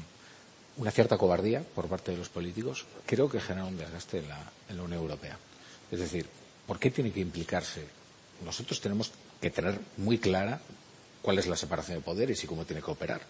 una 0.76 0.90
cierta 0.90 1.18
cobardía 1.18 1.62
por 1.62 1.86
parte 1.86 2.12
de 2.12 2.18
los 2.18 2.28
políticos, 2.28 2.84
creo 3.06 3.28
que 3.28 3.40
genera 3.40 3.66
un 3.66 3.76
desgaste 3.76 4.18
en 4.18 4.28
la, 4.28 4.38
en 4.68 4.76
la 4.76 4.82
Unión 4.82 5.00
Europea. 5.00 5.38
Es 5.90 6.00
decir, 6.00 6.26
¿por 6.66 6.78
qué 6.78 6.90
tiene 6.90 7.12
que 7.12 7.20
implicarse? 7.20 7.84
Nosotros 8.44 8.80
tenemos 8.80 9.12
que 9.40 9.50
tener 9.50 9.78
muy 9.96 10.18
clara 10.18 10.60
cuál 11.22 11.38
es 11.38 11.46
la 11.46 11.56
separación 11.56 11.98
de 11.98 12.04
poderes 12.04 12.42
y 12.42 12.46
cómo 12.46 12.64
tiene 12.64 12.82
que 12.82 12.90
operar 12.90 13.20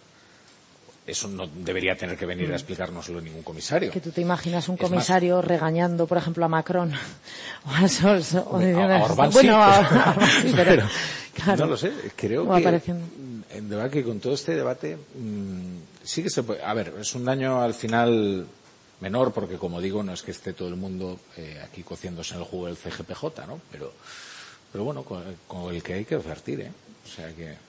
eso 1.07 1.27
no 1.27 1.47
debería 1.47 1.95
tener 1.95 2.17
que 2.17 2.25
venir 2.25 2.47
a 2.47 2.51
mm. 2.51 2.55
explicárnoslo 2.55 3.21
ningún 3.21 3.43
comisario. 3.43 3.91
Que 3.91 4.01
tú 4.01 4.11
te 4.11 4.21
imaginas 4.21 4.67
un 4.69 4.77
comisario 4.77 5.41
regañando, 5.41 6.07
por 6.07 6.17
ejemplo, 6.17 6.45
a 6.45 6.47
Macron 6.47 6.91
o 7.65 7.69
a 7.69 7.87
Scholz. 7.87 8.33
O 8.35 8.57
a, 8.57 9.03
Orbán 9.03 9.29
bueno, 9.31 9.61
sí, 10.41 10.51
pero, 10.55 10.83
no 11.57 11.65
lo 11.67 11.77
sé. 11.77 11.91
Creo 12.15 12.49
que, 12.55 12.93
en 13.51 13.69
verdad 13.69 13.89
que 13.89 14.03
con 14.03 14.19
todo 14.19 14.33
este 14.33 14.55
debate 14.55 14.97
mm, 14.97 15.74
sí 16.05 16.23
que 16.23 16.29
se 16.29 16.43
puede. 16.43 16.63
A 16.63 16.73
ver, 16.73 16.93
es 16.99 17.13
un 17.15 17.25
daño 17.25 17.61
al 17.61 17.73
final 17.73 18.45
menor 19.01 19.33
porque, 19.33 19.57
como 19.57 19.81
digo, 19.81 20.03
no 20.03 20.13
es 20.13 20.21
que 20.21 20.31
esté 20.31 20.53
todo 20.53 20.69
el 20.69 20.75
mundo 20.75 21.19
eh, 21.37 21.61
aquí 21.63 21.83
cociéndose 21.83 22.35
en 22.35 22.41
el 22.41 22.45
jugo 22.45 22.67
del 22.67 22.77
CGPJ, 22.77 23.23
¿no? 23.47 23.59
Pero, 23.71 23.91
pero 24.71 24.83
bueno, 24.83 25.03
con, 25.03 25.73
el 25.73 25.83
que 25.83 25.93
hay 25.93 26.05
que 26.05 26.15
advertir, 26.15 26.61
¿eh? 26.61 26.71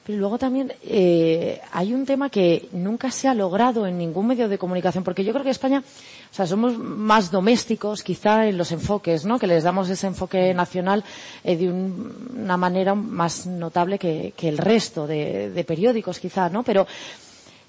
Pero 0.05 0.18
luego 0.18 0.39
también 0.39 0.73
eh, 0.82 1.60
hay 1.73 1.92
un 1.92 2.06
tema 2.06 2.31
que 2.31 2.68
nunca 2.73 3.10
se 3.10 3.28
ha 3.28 3.34
logrado 3.34 3.86
en 3.86 3.98
ningún 3.98 4.26
medio 4.26 4.48
de 4.48 4.56
comunicación, 4.56 5.05
porque 5.05 5.24
yo 5.24 5.32
creo 5.32 5.44
que 5.44 5.50
España, 5.50 5.82
o 6.31 6.34
sea, 6.34 6.47
somos 6.47 6.78
más 6.78 7.31
domésticos 7.31 8.02
quizá 8.02 8.47
en 8.48 8.56
los 8.56 8.73
enfoques, 8.73 9.24
¿no? 9.26 9.39
Que 9.39 9.47
les 9.47 9.62
damos 9.62 9.90
ese 9.90 10.06
enfoque 10.06 10.55
nacional 10.55 11.05
eh, 11.44 11.56
de 11.56 11.70
una 11.70 12.56
manera 12.56 12.94
más 12.94 13.47
notable 13.47 13.98
que, 13.98 14.32
el 14.40 14.58
resto 14.58 15.06
de, 15.06 15.65
periódicos 15.66 16.18
quizá, 16.18 16.48
¿no? 16.48 16.62
Pero 16.62 16.86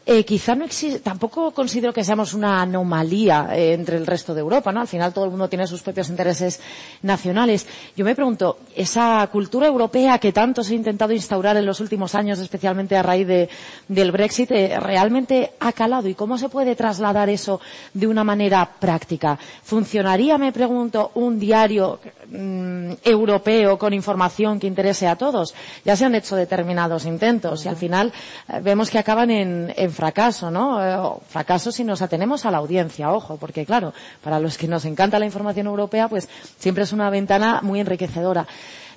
eh, 0.09 0.23
quizá 0.23 0.55
no 0.55 0.63
existe, 0.63 0.99
tampoco 0.99 1.51
considero 1.51 1.91
que 1.91 2.01
seamos 2.03 2.33
una 2.33 2.61
anomalía 2.61 3.49
eh, 3.51 3.73
entre 3.73 3.97
el 3.97 4.05
resto 4.07 4.33
de 4.33 4.39
Europa, 4.39 4.71
¿no? 4.71 4.79
Al 4.79 4.87
final 4.87 5.13
todo 5.13 5.25
el 5.25 5.31
mundo 5.31 5.49
tiene 5.49 5.67
sus 5.67 5.81
propios 5.83 6.07
intereses 6.07 6.61
nacionales. 7.01 7.67
Yo 7.93 8.05
me 8.05 8.15
pregunto, 8.15 8.59
esa 8.73 9.27
cultura 9.29 9.67
europea 9.67 10.17
que 10.17 10.31
tanto 10.31 10.63
se 10.63 10.73
ha 10.73 10.77
intentado 10.77 11.11
instaurar 11.11 11.57
en 11.57 11.65
los 11.65 11.81
últimos 11.81 12.15
años, 12.15 12.39
especialmente 12.39 12.95
a 12.95 13.03
raíz 13.03 13.27
de, 13.27 13.49
del 13.89 14.13
Brexit, 14.13 14.49
eh, 14.51 14.79
¿realmente 14.79 15.51
ha 15.59 15.73
calado? 15.73 16.07
¿Y 16.07 16.13
cómo 16.15 16.37
se 16.37 16.47
puede 16.47 16.77
trasladar 16.77 17.29
eso 17.29 17.59
de 17.93 18.07
una 18.07 18.23
manera 18.23 18.65
práctica? 18.79 19.37
¿Funcionaría, 19.61 20.37
me 20.37 20.53
pregunto, 20.53 21.11
un 21.15 21.37
diario 21.37 21.99
mm, 22.29 22.91
europeo 23.03 23.77
con 23.77 23.93
información 23.93 24.59
que 24.59 24.67
interese 24.67 25.07
a 25.07 25.15
todos? 25.15 25.53
Ya 25.85 25.95
se 25.95 26.05
han 26.05 26.15
hecho 26.15 26.35
determinados 26.35 27.05
intentos 27.05 27.65
y 27.65 27.69
al 27.69 27.75
final 27.75 28.11
eh, 28.49 28.59
vemos 28.61 28.89
que 28.89 28.99
acaban 28.99 29.31
en, 29.31 29.73
en 29.75 29.91
fracaso, 29.91 30.51
¿no? 30.51 30.81
Eh, 30.83 31.19
fracaso 31.29 31.71
si 31.71 31.83
nos 31.83 32.01
atenemos 32.01 32.45
a 32.45 32.51
la 32.51 32.57
audiencia, 32.57 33.11
ojo, 33.11 33.37
porque 33.37 33.65
claro, 33.65 33.93
para 34.23 34.39
los 34.39 34.57
que 34.57 34.67
nos 34.67 34.85
encanta 34.85 35.19
la 35.19 35.25
información 35.25 35.67
europea, 35.67 36.07
pues 36.07 36.27
siempre 36.57 36.83
es 36.83 36.93
una 36.93 37.09
ventana 37.09 37.59
muy 37.63 37.79
enriquecedora 37.79 38.47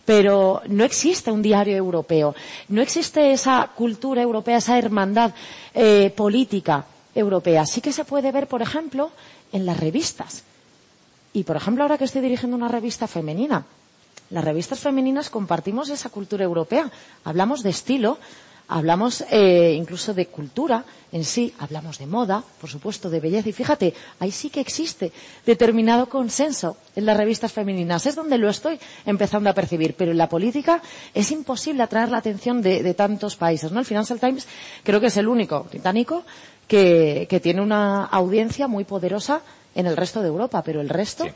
pero 0.04 0.62
no 0.66 0.82
existe 0.82 1.30
un 1.30 1.40
diario 1.42 1.76
europeo, 1.76 2.34
no 2.68 2.82
existe 2.82 3.30
esa 3.32 3.70
cultura 3.76 4.22
europea, 4.22 4.56
esa 4.56 4.76
hermandad 4.76 5.32
eh, 5.72 6.12
política 6.16 6.84
europea. 7.14 7.64
Sí 7.66 7.80
que 7.80 7.92
se 7.92 8.04
puede 8.04 8.32
ver, 8.32 8.46
por 8.48 8.62
ejemplo, 8.62 9.10
en 9.52 9.66
las 9.66 9.78
revistas. 9.78 10.44
Y, 11.32 11.44
por 11.44 11.56
ejemplo, 11.56 11.82
ahora 11.84 11.98
que 11.98 12.04
estoy 12.04 12.22
dirigiendo 12.22 12.56
una 12.56 12.68
revista 12.68 13.06
femenina, 13.06 13.64
las 14.30 14.44
revistas 14.44 14.78
femeninas 14.80 15.30
compartimos 15.30 15.90
esa 15.90 16.08
cultura 16.08 16.44
europea. 16.44 16.90
Hablamos 17.24 17.62
de 17.62 17.70
estilo, 17.70 18.18
hablamos 18.68 19.24
eh, 19.30 19.74
incluso 19.76 20.14
de 20.14 20.26
cultura 20.26 20.84
en 21.12 21.24
sí, 21.24 21.52
hablamos 21.58 21.98
de 21.98 22.06
moda, 22.06 22.42
por 22.60 22.70
supuesto, 22.70 23.10
de 23.10 23.18
belleza. 23.18 23.48
Y 23.48 23.52
fíjate, 23.52 23.94
ahí 24.20 24.30
sí 24.30 24.48
que 24.48 24.60
existe 24.60 25.10
determinado 25.44 26.08
consenso 26.08 26.76
en 26.94 27.06
las 27.06 27.16
revistas 27.16 27.52
femeninas. 27.52 28.06
Es 28.06 28.14
donde 28.14 28.38
lo 28.38 28.48
estoy 28.48 28.78
empezando 29.06 29.50
a 29.50 29.54
percibir. 29.54 29.94
Pero 29.96 30.12
en 30.12 30.18
la 30.18 30.28
política 30.28 30.80
es 31.12 31.32
imposible 31.32 31.82
atraer 31.82 32.10
la 32.10 32.18
atención 32.18 32.62
de, 32.62 32.94
tantos 32.94 33.34
países. 33.34 33.72
¿no? 33.72 33.80
El 33.80 33.86
Financial 33.86 34.20
Times 34.20 34.46
creo 34.84 35.00
que 35.00 35.08
es 35.08 35.16
el 35.16 35.26
único 35.26 35.64
británico 35.64 36.24
que, 36.68 37.40
tiene 37.42 37.60
una 37.60 38.04
audiencia 38.04 38.68
muy 38.68 38.84
poderosa 38.84 39.42
en 39.80 39.86
el 39.86 39.96
resto 39.96 40.22
de 40.22 40.28
Europa, 40.28 40.62
pero 40.62 40.80
el 40.80 40.88
resto. 40.88 41.26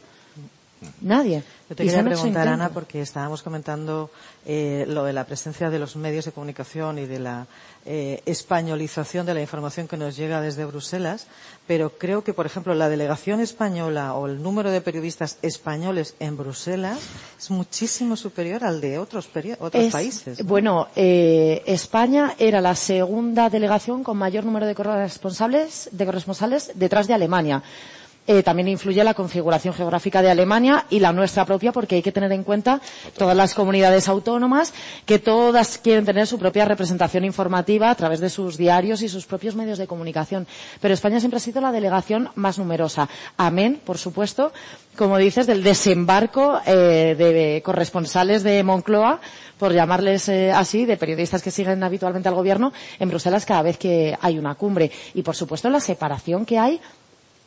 Nadie. 1.00 1.42
Yo 1.68 1.76
te 1.76 1.84
quería 1.84 2.04
preguntar, 2.04 2.46
Ana, 2.48 2.68
porque 2.68 3.00
estábamos 3.00 3.42
comentando 3.42 4.10
eh, 4.44 4.84
lo 4.86 5.04
de 5.04 5.12
la 5.12 5.24
presencia 5.24 5.70
de 5.70 5.78
los 5.78 5.96
medios 5.96 6.26
de 6.26 6.32
comunicación 6.32 6.98
y 6.98 7.06
de 7.06 7.18
la 7.18 7.46
eh, 7.86 8.22
españolización 8.26 9.24
de 9.24 9.34
la 9.34 9.40
información 9.40 9.88
que 9.88 9.96
nos 9.96 10.16
llega 10.16 10.42
desde 10.42 10.66
Bruselas, 10.66 11.26
pero 11.66 11.90
creo 11.96 12.22
que, 12.22 12.34
por 12.34 12.44
ejemplo, 12.44 12.74
la 12.74 12.88
delegación 12.90 13.40
española 13.40 14.14
o 14.14 14.26
el 14.26 14.42
número 14.42 14.70
de 14.70 14.82
periodistas 14.82 15.38
españoles 15.40 16.14
en 16.20 16.36
Bruselas 16.36 16.98
es 17.38 17.50
muchísimo 17.50 18.16
superior 18.16 18.64
al 18.64 18.80
de 18.80 18.98
otros, 18.98 19.26
países. 19.26 20.44
Bueno, 20.44 20.88
eh, 20.94 21.62
España 21.66 22.34
era 22.38 22.60
la 22.60 22.74
segunda 22.74 23.48
delegación 23.48 24.04
con 24.04 24.18
mayor 24.18 24.44
número 24.44 24.66
de 24.66 24.74
corresponsales, 24.74 25.88
de 25.92 26.04
corresponsales 26.04 26.72
detrás 26.74 27.06
de 27.06 27.14
Alemania. 27.14 27.62
Eh, 28.26 28.42
también 28.42 28.68
influye 28.68 29.04
la 29.04 29.12
configuración 29.12 29.74
geográfica 29.74 30.22
de 30.22 30.30
Alemania 30.30 30.86
y 30.88 31.00
la 31.00 31.12
nuestra 31.12 31.44
propia, 31.44 31.72
porque 31.72 31.96
hay 31.96 32.02
que 32.02 32.12
tener 32.12 32.32
en 32.32 32.42
cuenta 32.42 32.80
todas 33.18 33.36
las 33.36 33.54
comunidades 33.54 34.08
autónomas, 34.08 34.72
que 35.04 35.18
todas 35.18 35.76
quieren 35.76 36.06
tener 36.06 36.26
su 36.26 36.38
propia 36.38 36.64
representación 36.64 37.26
informativa 37.26 37.90
a 37.90 37.94
través 37.94 38.20
de 38.20 38.30
sus 38.30 38.56
diarios 38.56 39.02
y 39.02 39.10
sus 39.10 39.26
propios 39.26 39.56
medios 39.56 39.76
de 39.76 39.86
comunicación. 39.86 40.46
Pero 40.80 40.94
España 40.94 41.20
siempre 41.20 41.36
ha 41.36 41.40
sido 41.40 41.60
la 41.60 41.70
delegación 41.70 42.30
más 42.34 42.58
numerosa. 42.58 43.10
Amén, 43.36 43.80
por 43.84 43.98
supuesto, 43.98 44.52
como 44.96 45.18
dices, 45.18 45.46
del 45.46 45.62
desembarco 45.62 46.60
eh, 46.64 47.14
de 47.18 47.62
corresponsales 47.62 48.42
de 48.42 48.62
Moncloa 48.62 49.20
por 49.58 49.72
llamarles 49.72 50.28
eh, 50.28 50.50
así, 50.50 50.86
de 50.86 50.96
periodistas 50.96 51.42
que 51.42 51.50
siguen 51.50 51.82
habitualmente 51.82 52.28
al 52.28 52.34
gobierno 52.34 52.72
en 52.98 53.08
Bruselas 53.08 53.44
cada 53.44 53.62
vez 53.62 53.76
que 53.76 54.16
hay 54.20 54.38
una 54.38 54.54
cumbre. 54.54 54.90
Y, 55.14 55.22
por 55.22 55.36
supuesto, 55.36 55.68
la 55.68 55.80
separación 55.80 56.46
que 56.46 56.58
hay 56.58 56.80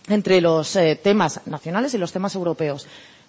entre 0.07 0.41
los 0.41 0.75
eh, 0.75 0.99
temas 1.01 1.41
nacionales 1.45 1.93
y 1.93 1.97
los 1.97 2.11
temas 2.11 2.35
europeos. 2.35 2.87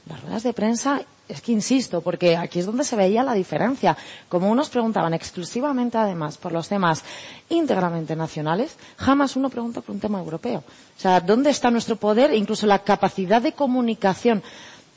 Las 0.08 0.22
ruedas 0.22 0.42
de 0.42 0.52
prensa, 0.54 1.02
es 1.28 1.42
que 1.42 1.52
insisto, 1.52 2.00
porque 2.00 2.36
aquí 2.36 2.60
es 2.60 2.66
donde 2.66 2.84
se 2.84 2.96
veía 2.96 3.22
la 3.22 3.34
diferencia. 3.34 3.96
Como 4.28 4.50
unos 4.50 4.70
preguntaban 4.70 5.12
exclusivamente, 5.12 5.98
además, 5.98 6.38
por 6.38 6.52
los 6.52 6.68
temas 6.68 7.04
íntegramente 7.50 8.16
nacionales, 8.16 8.76
jamás 8.96 9.36
uno 9.36 9.50
pregunta 9.50 9.82
por 9.82 9.94
un 9.94 10.00
tema 10.00 10.18
europeo. 10.18 10.60
O 10.96 11.00
sea, 11.00 11.20
¿dónde 11.20 11.50
está 11.50 11.70
nuestro 11.70 11.96
poder 11.96 12.30
e 12.30 12.36
incluso 12.36 12.66
la 12.66 12.78
capacidad 12.78 13.42
de 13.42 13.52
comunicación 13.52 14.42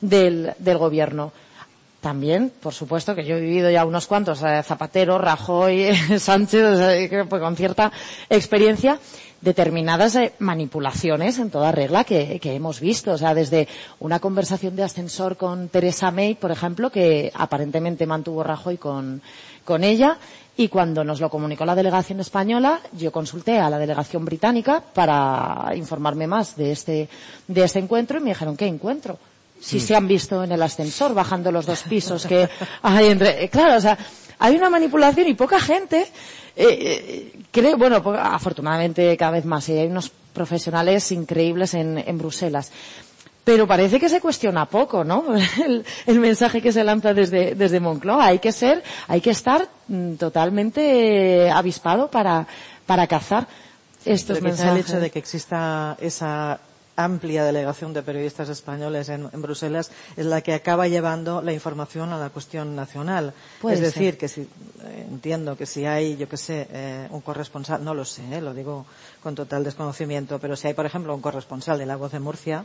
del, 0.00 0.54
gobierno? 0.78 1.32
También, 2.02 2.50
por 2.60 2.74
supuesto, 2.74 3.14
que 3.14 3.24
yo 3.24 3.36
he 3.36 3.40
vivido 3.40 3.70
ya 3.70 3.84
unos 3.84 4.08
cuantos, 4.08 4.42
eh, 4.42 4.60
Zapatero, 4.64 5.18
Rajoy, 5.18 5.94
Sánchez, 6.18 7.08
con 7.30 7.54
cierta 7.54 7.92
experiencia, 8.28 8.98
determinadas 9.40 10.16
eh, 10.16 10.32
manipulaciones 10.40 11.38
en 11.38 11.50
toda 11.50 11.70
regla 11.70 12.02
que, 12.02 12.40
hemos 12.42 12.80
visto. 12.80 13.12
O 13.12 13.18
sea, 13.18 13.34
desde 13.34 13.68
una 14.00 14.18
conversación 14.18 14.74
de 14.74 14.82
ascensor 14.82 15.36
con 15.36 15.68
Teresa 15.68 16.10
May, 16.10 16.34
por 16.34 16.50
ejemplo, 16.50 16.90
que 16.90 17.30
aparentemente 17.36 18.04
mantuvo 18.04 18.42
Rajoy 18.42 18.78
con, 18.78 19.22
con 19.64 19.84
ella, 19.84 20.18
y 20.56 20.66
cuando 20.66 21.04
nos 21.04 21.20
lo 21.20 21.30
comunicó 21.30 21.64
la 21.64 21.76
delegación 21.76 22.18
española, 22.18 22.80
yo 22.98 23.12
consulté 23.12 23.60
a 23.60 23.70
la 23.70 23.78
delegación 23.78 24.24
británica 24.24 24.82
para 24.92 25.70
informarme 25.76 26.26
más 26.26 26.56
de 26.56 26.72
este, 26.72 27.08
de 27.46 27.62
este 27.62 27.78
encuentro 27.78 28.18
y 28.18 28.22
me 28.22 28.30
dijeron, 28.30 28.56
¿qué 28.56 28.66
encuentro? 28.66 29.18
Si 29.62 29.76
mm. 29.76 29.80
se 29.80 29.94
han 29.94 30.08
visto 30.08 30.42
en 30.42 30.52
el 30.52 30.62
ascensor 30.62 31.14
bajando 31.14 31.52
los 31.52 31.64
dos 31.64 31.82
pisos 31.84 32.26
que 32.26 32.48
hay 32.82 33.06
entre, 33.06 33.48
claro, 33.48 33.76
o 33.76 33.80
sea, 33.80 33.96
hay 34.38 34.56
una 34.56 34.68
manipulación 34.68 35.28
y 35.28 35.34
poca 35.34 35.60
gente 35.60 36.08
eh, 36.54 36.66
eh, 36.70 37.42
creo, 37.50 37.76
bueno, 37.76 37.96
afortunadamente 38.18 39.16
cada 39.16 39.32
vez 39.32 39.44
más, 39.44 39.68
y 39.68 39.78
hay 39.78 39.86
unos 39.86 40.10
profesionales 40.32 41.10
increíbles 41.12 41.74
en, 41.74 42.18
Bruselas. 42.18 42.70
Pero 43.44 43.66
parece 43.66 43.98
que 43.98 44.08
se 44.08 44.20
cuestiona 44.20 44.66
poco, 44.66 45.02
¿no? 45.02 45.24
El, 46.06 46.20
mensaje 46.20 46.62
que 46.62 46.72
se 46.72 46.84
lanza 46.84 47.12
desde, 47.12 47.54
desde 47.54 47.80
Moncloa. 47.80 48.26
Hay 48.26 48.38
que 48.38 48.52
ser, 48.52 48.82
hay 49.08 49.20
que 49.20 49.30
estar 49.30 49.68
mm, 49.88 50.14
totalmente 50.14 51.50
avispado 51.50 52.08
para, 52.08 52.46
para 52.86 53.06
cazar 53.06 53.48
estos 54.04 54.40
mensajes. 54.40 54.72
El 54.72 54.80
hecho 54.80 55.00
de 55.00 55.10
que 55.10 55.18
exista 55.18 55.96
esa 56.00 56.60
amplia 56.96 57.44
delegación 57.44 57.92
de 57.92 58.02
periodistas 58.02 58.48
españoles 58.48 59.08
en, 59.08 59.30
Bruselas 59.40 59.90
es 60.16 60.26
la 60.26 60.40
que 60.40 60.54
acaba 60.54 60.88
llevando 60.88 61.42
la 61.42 61.52
información 61.52 62.12
a 62.12 62.18
la 62.18 62.30
cuestión 62.30 62.76
nacional. 62.76 63.32
es 63.68 63.80
decir, 63.80 64.18
que 64.18 64.28
si 64.28 64.42
eh, 64.42 65.06
entiendo 65.10 65.56
que 65.56 65.66
si 65.66 65.86
hay, 65.86 66.16
yo 66.16 66.28
qué 66.28 66.36
sé, 66.36 66.68
eh, 66.70 67.08
un 67.10 67.20
corresponsal, 67.20 67.84
no 67.84 67.94
lo 67.94 68.04
sé, 68.04 68.22
eh, 68.36 68.40
lo 68.40 68.52
digo 68.52 68.86
con 69.22 69.34
total 69.34 69.64
desconocimiento, 69.64 70.38
pero 70.38 70.56
si 70.56 70.68
hay, 70.68 70.74
por 70.74 70.86
ejemplo, 70.86 71.14
un 71.14 71.20
corresponsal 71.20 71.78
de 71.78 71.86
La 71.86 71.96
Voz 71.96 72.12
de 72.12 72.20
Murcia, 72.20 72.64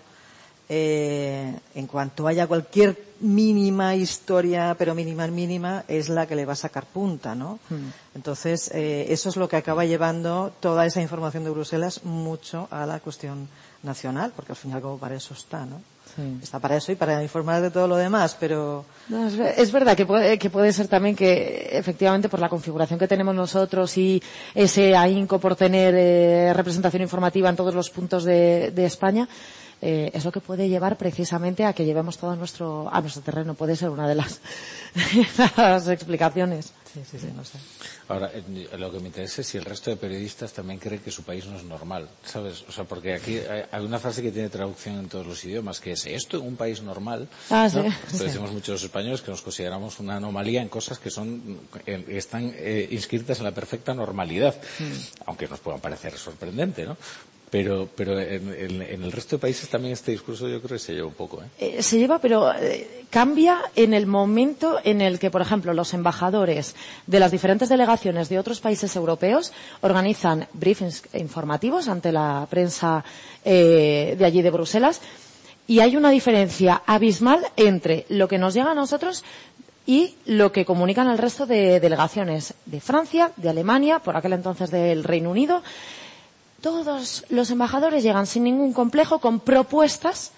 en 0.70 1.88
cuanto 1.90 2.28
haya 2.28 2.46
cualquier 2.46 3.02
mínima 3.22 3.96
historia, 3.96 4.76
pero 4.78 4.94
mínima 4.94 5.26
mínima, 5.28 5.86
es 5.88 6.10
la 6.10 6.28
que 6.28 6.36
le 6.36 6.46
va 6.46 6.54
a 6.54 6.58
sacar 6.58 6.86
punta, 6.86 7.36
¿no? 7.36 7.58
Hmm. 7.70 7.88
Entonces, 8.16 8.70
eso 8.74 9.30
es 9.30 9.38
lo 9.38 9.48
que 9.48 9.56
acaba 9.56 9.86
llevando 9.86 10.52
toda 10.60 10.86
esa 10.86 11.02
información 11.02 11.46
de 11.46 11.52
Bruselas 11.52 12.04
mucho 12.04 12.68
a 12.70 12.86
la 12.86 13.00
cuestión 13.00 13.48
nacional, 13.48 13.67
porque 14.35 14.51
al 14.51 14.57
final 14.57 14.82
como 14.82 14.98
para 14.98 15.16
eso 15.16 15.33
está, 15.33 15.66
¿no? 15.66 15.82
Está 16.41 16.59
para 16.59 16.77
eso 16.77 16.91
y 16.91 16.95
para 16.95 17.22
informar 17.22 17.61
de 17.61 17.69
todo 17.69 17.88
lo 17.88 17.95
demás, 17.95 18.35
pero... 18.40 18.85
es, 19.56 19.72
verdad 19.72 19.95
que 19.95 20.06
puede, 20.06 20.40
que 20.40 20.49
puede 20.49 20.74
ser 20.74 20.88
también 20.88 21.16
que 21.16 21.69
efectivamente 21.74 22.27
por 22.27 22.40
la 22.40 22.49
configuración 22.49 22.98
que 22.98 23.07
tenemos 23.07 23.35
nosotros 23.35 23.95
y 23.98 24.22
ese 24.56 24.95
ahínco 24.95 25.40
por 25.40 25.56
tener 25.56 25.93
eh, 25.95 26.53
representación 26.56 27.03
informativa 27.03 27.49
en 27.49 27.56
todos 27.56 27.75
los 27.75 27.91
puntos 27.91 28.24
de, 28.24 28.74
España, 28.77 29.27
eh, 29.82 30.10
es 30.14 30.26
lo 30.26 30.32
que 30.32 30.40
puede 30.40 30.70
llevar 30.70 30.98
precisamente 30.98 31.66
a 31.66 31.74
que 31.74 31.86
llevemos 31.86 32.18
todo 32.18 32.32
a 32.32 32.36
nuestro, 32.36 32.90
a 32.92 33.00
nuestro 33.02 33.22
terreno. 33.22 33.54
Puede 33.54 33.76
ser 33.76 33.90
una 33.90 34.08
de 34.08 34.16
las, 34.16 34.42
las 35.58 35.88
explicaciones. 35.88 36.74
Sí, 36.94 37.02
sí, 37.12 37.20
sí, 37.20 37.28
no 37.36 37.44
sé. 37.44 37.60
Ahora, 38.08 38.32
lo 38.78 38.92
que 38.92 39.00
me 39.00 39.08
interesa 39.08 39.42
es 39.42 39.48
si 39.48 39.58
el 39.58 39.66
resto 39.66 39.92
de 39.92 39.98
periodistas 39.98 40.54
también 40.54 40.80
cree 40.80 41.00
que 41.00 41.12
su 41.12 41.24
país 41.24 41.46
no 41.46 41.58
es 41.58 41.64
normal, 41.64 42.10
¿sabes? 42.24 42.64
O 42.68 42.72
sea, 42.72 42.86
porque 42.86 43.14
aquí 43.14 43.40
hay 43.72 43.86
una 43.86 44.00
frase 44.00 44.24
que 44.24 44.32
tiene 44.32 44.50
traducción 44.50 44.98
en 44.98 45.10
todos 45.10 45.28
los 45.28 45.44
idiomas, 45.46 45.80
que 45.80 45.92
es 45.92 46.06
esto 46.08 46.38
en 46.38 46.48
un 46.48 46.56
país 46.56 46.82
normal. 46.82 47.28
Ah, 47.50 47.70
sí. 47.70 47.80
Esto 48.12 48.24
decimos 48.24 48.52
muchos 48.52 48.82
españoles 48.82 49.22
que 49.22 49.30
nos 49.30 49.42
consideramos 49.42 50.00
una 50.00 50.16
anomalía 50.16 50.62
en 50.62 50.70
cosas 50.70 50.98
que 50.98 51.12
son, 51.12 51.60
están 51.86 52.52
eh, 52.56 52.88
inscritas 52.92 53.38
en 53.40 53.44
la 53.44 53.54
perfecta 53.54 53.94
normalidad, 53.94 54.56
mm. 54.80 55.26
aunque 55.28 55.48
nos 55.48 55.60
puedan 55.60 55.82
parecer 55.82 56.18
sorprendente, 56.18 56.86
¿no? 56.86 56.98
Pero, 57.50 57.88
pero 57.95 58.19
en, 58.19 58.82
el 58.82 59.11
resto 59.11 59.38
de 59.38 59.42
países 59.42 59.69
también 59.69 59.93
este 59.93 60.11
discurso 60.11 60.50
yo 60.50 60.59
creo 60.61 60.77
que 60.77 60.84
se 60.84 60.93
lleva 60.93 61.08
un 61.08 61.14
poco. 61.14 61.42
¿eh? 61.42 61.77
Eh, 61.77 61.84
se 61.84 61.98
lleva, 61.98 62.19
pero 62.19 62.51
eh, 62.53 63.06
cambia 63.09 63.61
en 63.76 63.93
el 63.93 64.06
momento 64.06 64.80
en 64.84 65.00
el 65.00 65.17
que, 65.17 65.32
por 65.32 65.42
ejemplo, 65.42 65.74
los 65.74 65.93
embajadores 65.93 66.76
de 67.06 67.19
las 67.22 67.32
diferentes 67.32 67.69
delegaciones 67.69 68.27
de 68.27 68.38
otros 68.40 68.59
países 68.59 68.93
europeos 68.98 69.53
organizan 69.80 70.48
briefings 70.53 71.03
informativos 71.14 71.88
ante 71.88 72.11
la 72.11 72.45
prensa 72.50 73.06
de 73.45 74.17
allí 74.26 74.42
de 74.42 74.50
Bruselas 74.50 75.00
y 75.67 75.80
hay 75.80 75.95
una 75.95 76.09
diferencia 76.09 76.82
abismal 76.85 77.45
entre 77.56 78.06
lo 78.09 78.27
que 78.27 78.38
nos 78.38 78.53
llega 78.53 78.72
a 78.72 78.76
nosotros 78.76 79.24
y 79.85 80.16
lo 80.26 80.51
que 80.51 80.66
comunican 80.66 81.08
al 81.08 81.17
resto 81.17 81.45
de 81.45 81.80
delegaciones 81.80 82.53
de 82.66 82.82
Francia, 82.82 83.32
de 83.38 83.50
Alemania, 83.50 84.00
por 84.00 84.17
aquel 84.17 84.34
entonces 84.34 84.69
del 84.69 85.03
Reino 85.06 85.32
Unido. 85.32 85.64
Todos 86.68 87.24
los 87.30 87.50
embajadores 87.50 88.04
llegan 88.04 88.28
sin 88.28 88.44
ningún 88.44 88.74
complejo 88.74 89.20
con 89.20 89.40
propuestas 89.40 90.32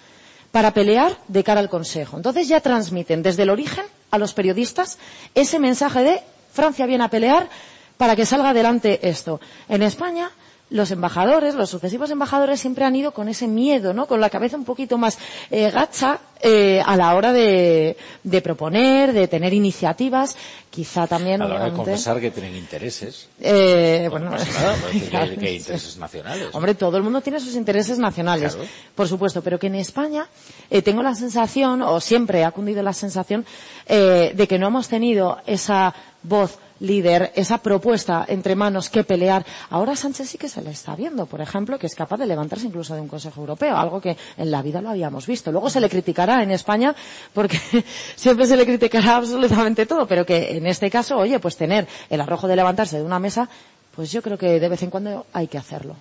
para 0.52 0.76
pelear 0.76 1.18
de 1.28 1.44
cara 1.44 1.60
al 1.60 1.70
Consejo. 1.72 2.18
Entonces 2.18 2.48
ya 2.48 2.62
transmiten 2.62 3.24
desde 3.24 3.42
el 3.42 3.50
origen 3.50 3.84
a 4.12 4.20
los 4.20 4.36
periodistas 4.36 5.00
ese 5.34 5.58
mensaje 5.58 6.04
de 6.04 6.22
Francia 6.54 6.86
viene 6.86 7.04
a 7.04 7.08
pelear 7.10 7.50
para 7.98 8.16
que 8.16 8.28
salga 8.28 8.50
adelante 8.52 9.10
esto. 9.10 9.42
En 9.70 9.82
España 9.82 10.30
los 10.70 10.92
embajadores, 10.92 11.56
los 11.56 11.70
sucesivos 11.70 12.12
embajadores 12.12 12.60
siempre 12.60 12.86
han 12.86 12.96
ido 12.96 13.12
con 13.12 13.28
ese 13.28 13.48
miedo, 13.48 13.94
¿no? 13.94 14.06
Con 14.06 14.22
la 14.22 14.30
cabeza 14.30 14.58
un 14.58 14.66
poquito 14.66 14.98
más 14.98 15.18
eh, 15.50 15.72
gacha 15.72 16.20
eh, 16.42 16.82
a 16.86 16.96
la 16.96 17.16
hora 17.16 17.34
de, 17.34 17.98
de, 18.24 18.42
proponer, 18.42 19.12
de 19.12 19.28
tener 19.28 19.54
iniciativas, 19.54 20.38
quizá 20.70 21.08
también. 21.08 21.42
A 21.42 21.48
la 21.48 21.56
hora 21.56 21.66
de 21.66 21.72
confesar 21.72 22.20
que 22.20 22.32
tienen 22.32 22.56
intereses. 22.56 23.28
Eh, 23.42 24.08
bueno, 24.10 24.32
que, 25.10 25.18
hay 25.18 25.56
intereses 25.58 25.98
nacionales. 25.98 26.50
Hombre, 26.54 26.76
todo 26.76 26.98
el 26.98 27.04
mundo 27.04 27.22
tiene 27.22 27.40
sus 27.40 27.56
intereses 27.56 28.00
nacionales, 28.00 28.56
claro. 28.56 28.70
por 28.96 29.08
supuesto, 29.08 29.42
pero 29.42 29.60
que 29.60 29.68
en 29.68 29.76
España 29.76 30.28
eh, 30.70 30.82
tengo 30.82 31.02
la 31.04 31.16
sensación, 31.16 31.82
o 31.82 32.00
siempre 32.00 32.46
ha 32.46 32.52
cundido 32.52 32.84
la 32.84 32.94
sensación, 32.94 33.46
eh, 33.88 34.32
de 34.36 34.48
que 34.48 34.60
no 34.60 34.68
hemos 34.68 34.88
tenido 34.88 35.40
esa 35.46 35.94
voz 36.24 36.60
líder, 36.80 37.32
esa 37.36 37.60
propuesta 37.60 38.26
entre 38.28 38.56
manos 38.56 38.90
que 38.90 39.04
pelear. 39.04 39.46
Ahora 39.70 39.96
Sánchez 39.96 40.30
sí 40.30 40.38
que 40.38 40.50
se 40.50 40.62
le 40.62 40.72
está 40.72 40.96
viendo, 40.96 41.26
por 41.26 41.42
ejemplo, 41.42 41.78
que 41.78 41.88
es 41.88 41.96
capaz 41.96 42.18
de 42.18 42.26
levantarse 42.28 42.66
incluso 42.68 42.96
de 42.96 43.02
un 43.02 43.08
Consejo 43.08 43.42
Europeo, 43.42 43.76
algo 43.78 44.02
que 44.02 44.18
en 44.38 44.52
la 44.52 44.62
vida 44.62 44.82
lo 44.82 44.90
habíamos 44.90 45.28
visto. 45.28 45.52
Luego 45.52 45.70
se 45.70 45.80
le 45.80 45.90
criticará 45.90 46.44
en 46.44 46.52
España 46.52 46.96
porque 47.34 47.60
siempre 48.16 48.48
se 48.48 48.58
le 48.58 48.66
criticará 48.66 49.18
absolutamente 49.18 49.86
todo, 49.86 50.08
pero 50.08 50.26
que 50.26 50.58
en 50.58 50.68
este 50.68 50.90
caso, 50.90 51.18
oye, 51.18 51.40
pues 51.40 51.58
tener 51.58 51.88
el 52.10 52.22
arrojo 52.22 52.48
de 52.48 52.56
levantarse 52.56 52.98
de 52.98 53.04
una 53.04 53.20
mesa, 53.20 53.50
pues 53.96 54.12
yo 54.12 54.22
creo 54.22 54.38
que 54.38 54.60
de 54.60 54.70
vez 54.70 54.82
en 54.84 54.90
cuando 54.90 55.26
hay 55.34 55.48
que 55.48 55.58
hacerlo. 55.58 55.96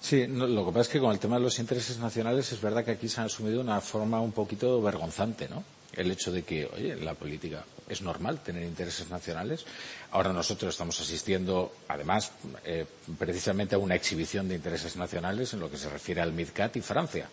Sí, 0.00 0.26
no, 0.28 0.46
lo 0.46 0.66
que 0.66 0.72
pasa 0.72 0.82
es 0.82 0.88
que 0.88 1.00
con 1.00 1.12
el 1.12 1.18
tema 1.18 1.36
de 1.36 1.42
los 1.42 1.58
intereses 1.58 1.98
nacionales 1.98 2.52
es 2.52 2.60
verdad 2.60 2.84
que 2.84 2.90
aquí 2.90 3.08
se 3.08 3.22
ha 3.22 3.24
asumido 3.24 3.60
una 3.60 3.80
forma 3.80 4.20
un 4.20 4.32
poquito 4.32 4.80
vergonzante, 4.82 5.48
¿no? 5.48 5.64
El 5.94 6.10
hecho 6.10 6.30
de 6.30 6.42
que, 6.42 6.66
oye, 6.66 6.96
la 6.96 7.14
política 7.14 7.64
es 7.88 8.02
normal 8.02 8.40
tener 8.42 8.62
intereses 8.64 9.10
nacionales. 9.10 9.64
Ahora 10.10 10.32
nosotros 10.32 10.74
estamos 10.74 11.00
asistiendo, 11.00 11.72
además, 11.88 12.32
eh, 12.64 12.86
precisamente 13.18 13.74
a 13.74 13.78
una 13.78 13.94
exhibición 13.94 14.48
de 14.48 14.56
intereses 14.56 14.96
nacionales 14.96 15.52
en 15.52 15.60
lo 15.60 15.70
que 15.70 15.76
se 15.76 15.90
refiere 15.90 16.20
al 16.20 16.32
MidCat 16.32 16.76
y 16.76 16.80
Francia. 16.80 17.28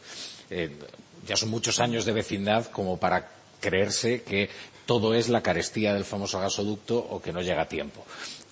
Eh, 0.49 0.75
ya 1.25 1.35
son 1.35 1.49
muchos 1.49 1.79
años 1.79 2.05
de 2.05 2.13
vecindad 2.13 2.65
como 2.67 2.97
para 2.97 3.29
creerse 3.59 4.23
que 4.23 4.49
todo 4.85 5.13
es 5.13 5.29
la 5.29 5.41
carestía 5.43 5.93
del 5.93 6.05
famoso 6.05 6.39
gasoducto 6.39 6.97
o 6.97 7.21
que 7.21 7.31
no 7.31 7.41
llega 7.41 7.61
a 7.61 7.69
tiempo. 7.69 8.05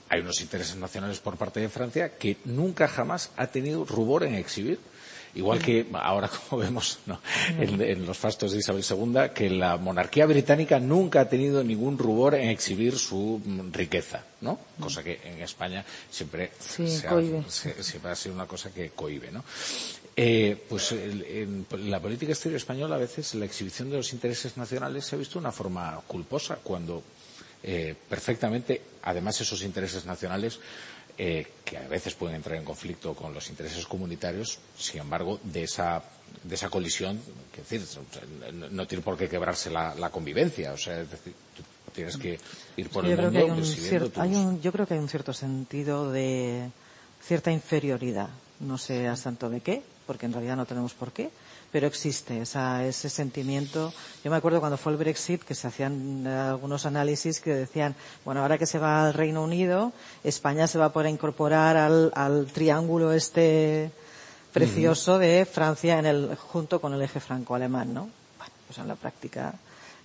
Hay 0.10 0.22
unos 0.22 0.42
intereses 0.42 0.76
nacionales 0.76 1.20
por 1.20 1.38
parte 1.38 1.60
de 1.60 1.70
Francia 1.70 2.18
que 2.18 2.38
nunca 2.46 2.88
jamás 2.88 3.32
ha 3.38 3.48
tenido 3.48 3.86
rubor 3.86 4.24
en 4.24 4.36
exhibir 4.36 4.80
Igual 5.36 5.60
que 5.60 5.86
ahora, 5.94 6.30
como 6.50 6.62
vemos 6.62 7.00
¿no? 7.06 7.20
en, 7.60 7.82
en, 7.82 8.06
los 8.06 8.18
fastos 8.18 8.52
de 8.52 8.60
Isabel 8.60 8.84
II, 8.88 9.32
que 9.34 9.50
la 9.50 9.78
monarquía 9.78 10.26
británica 10.26 10.80
nunca 10.80 11.22
ha 11.22 11.30
tenido 11.30 11.64
ningún 11.64 11.98
rubor 11.98 12.36
en 12.36 12.50
exhibir 12.50 12.98
su 12.98 13.42
riqueza, 13.72 14.24
¿no? 14.42 14.60
Cosa 14.80 15.04
que 15.04 15.20
en 15.24 15.42
España 15.42 15.86
siempre, 16.10 16.52
sí, 16.60 16.88
se 16.88 17.08
ha, 17.08 17.20
se, 17.48 17.84
siempre 17.84 18.12
ha 18.12 18.16
sido 18.16 18.36
una 18.36 18.48
cosa 18.48 18.72
que 18.72 18.90
cohibe, 18.92 19.32
¿no? 19.32 19.44
Eh, 20.16 20.58
pues 20.68 20.92
en 20.92 21.66
la 21.86 22.02
política 22.02 22.34
exterior 22.34 22.58
española 22.58 22.96
a 22.96 23.00
veces 23.00 23.36
la 23.36 23.46
exhibición 23.46 23.90
de 23.90 23.98
los 23.98 24.12
intereses 24.12 24.58
nacionales 24.58 25.06
se 25.06 25.16
ha 25.16 25.18
visto 25.20 25.36
de 25.36 25.40
una 25.40 25.52
forma 25.54 26.02
culposa 26.08 26.58
cuando 26.62 27.02
eh, 27.64 27.96
perfectamente, 28.08 28.82
además 29.04 29.40
esos 29.42 29.62
intereses 29.64 30.06
nacionales 30.06 30.60
eh, 31.22 31.46
que 31.66 31.78
a 31.78 31.86
veces 31.90 32.16
pueden 32.16 32.38
entrar 32.38 32.56
en 32.56 32.64
conflicto 32.64 33.14
con 33.14 33.34
los 33.34 33.50
intereses 33.50 33.86
comunitarios, 33.86 34.58
sin 34.78 35.02
embargo, 35.02 35.38
de 35.44 35.64
esa, 35.64 36.02
de 36.42 36.56
esa 36.56 36.70
colisión, 36.70 37.20
que 37.54 37.62
decir, 37.62 37.86
no 38.72 38.88
tiene 38.88 39.04
por 39.04 39.18
qué 39.18 39.28
quebrarse 39.28 39.70
la, 39.70 39.94
la 39.96 40.12
convivencia, 40.12 40.72
o 40.72 40.78
sea, 40.78 41.02
es 41.02 41.12
decir, 41.12 41.34
tú 41.58 41.62
tienes 41.92 42.16
que 42.16 42.40
ir 42.78 42.90
por 42.90 43.06
el 43.06 43.18
mundo 43.18 43.32
que 43.32 43.38
hay 43.38 43.50
un, 43.50 43.58
persiguiendo 43.58 44.10
cier 44.10 44.24
hay 44.24 44.34
un, 44.34 44.62
Yo 44.62 44.72
creo 44.72 44.88
que 44.88 44.94
hay 44.94 45.02
un 45.02 45.10
cierto 45.10 45.34
sentido 45.34 46.10
de 46.10 46.70
cierta 47.22 47.52
inferioridad, 47.52 48.30
no 48.62 48.78
sé 48.78 49.10
hasta 49.10 49.26
tanto 49.26 49.50
de 49.50 49.60
qué, 49.60 49.84
porque 50.08 50.26
en 50.26 50.32
realidad 50.32 50.56
no 50.56 50.66
tenemos 50.66 50.94
por 50.94 51.12
qué, 51.12 51.32
pero 51.72 51.88
existe 51.88 52.42
esa, 52.42 52.86
ese 52.86 53.10
sentimiento. 53.10 53.94
Yo 54.24 54.32
me 54.32 54.38
acuerdo 54.38 54.60
cuando 54.60 54.78
fue 54.78 54.92
el 54.92 54.98
Brexit 54.98 55.44
que 55.44 55.56
se 55.56 55.68
hacían 55.68 56.26
eh, 56.26 56.30
algunos 56.30 56.86
análisis 56.86 57.40
que 57.40 57.54
decían, 57.54 57.96
bueno, 58.26 58.42
ahora 58.42 58.58
que 58.58 58.66
se 58.66 58.80
va 58.80 59.06
al 59.06 59.14
Reino 59.14 59.44
Unido, 59.44 59.94
España 60.24 60.68
se 60.68 60.80
va 60.80 60.86
a 60.86 60.94
poder 60.94 61.10
incorporar 61.12 61.78
al, 61.78 62.12
al 62.16 62.48
triángulo 62.48 63.14
este 63.14 63.92
precioso 64.54 65.14
uh 65.14 65.16
-huh. 65.16 65.20
de 65.20 65.46
Francia 65.46 66.00
en 66.00 66.06
el, 66.06 66.36
junto 66.36 66.82
con 66.82 66.94
el 66.94 67.02
eje 67.02 67.20
franco-alemán, 67.20 67.94
¿no? 67.94 68.10
Bueno, 68.38 68.54
pues 68.68 68.80
en 68.80 68.88
la 68.88 68.96
práctica 68.96 69.54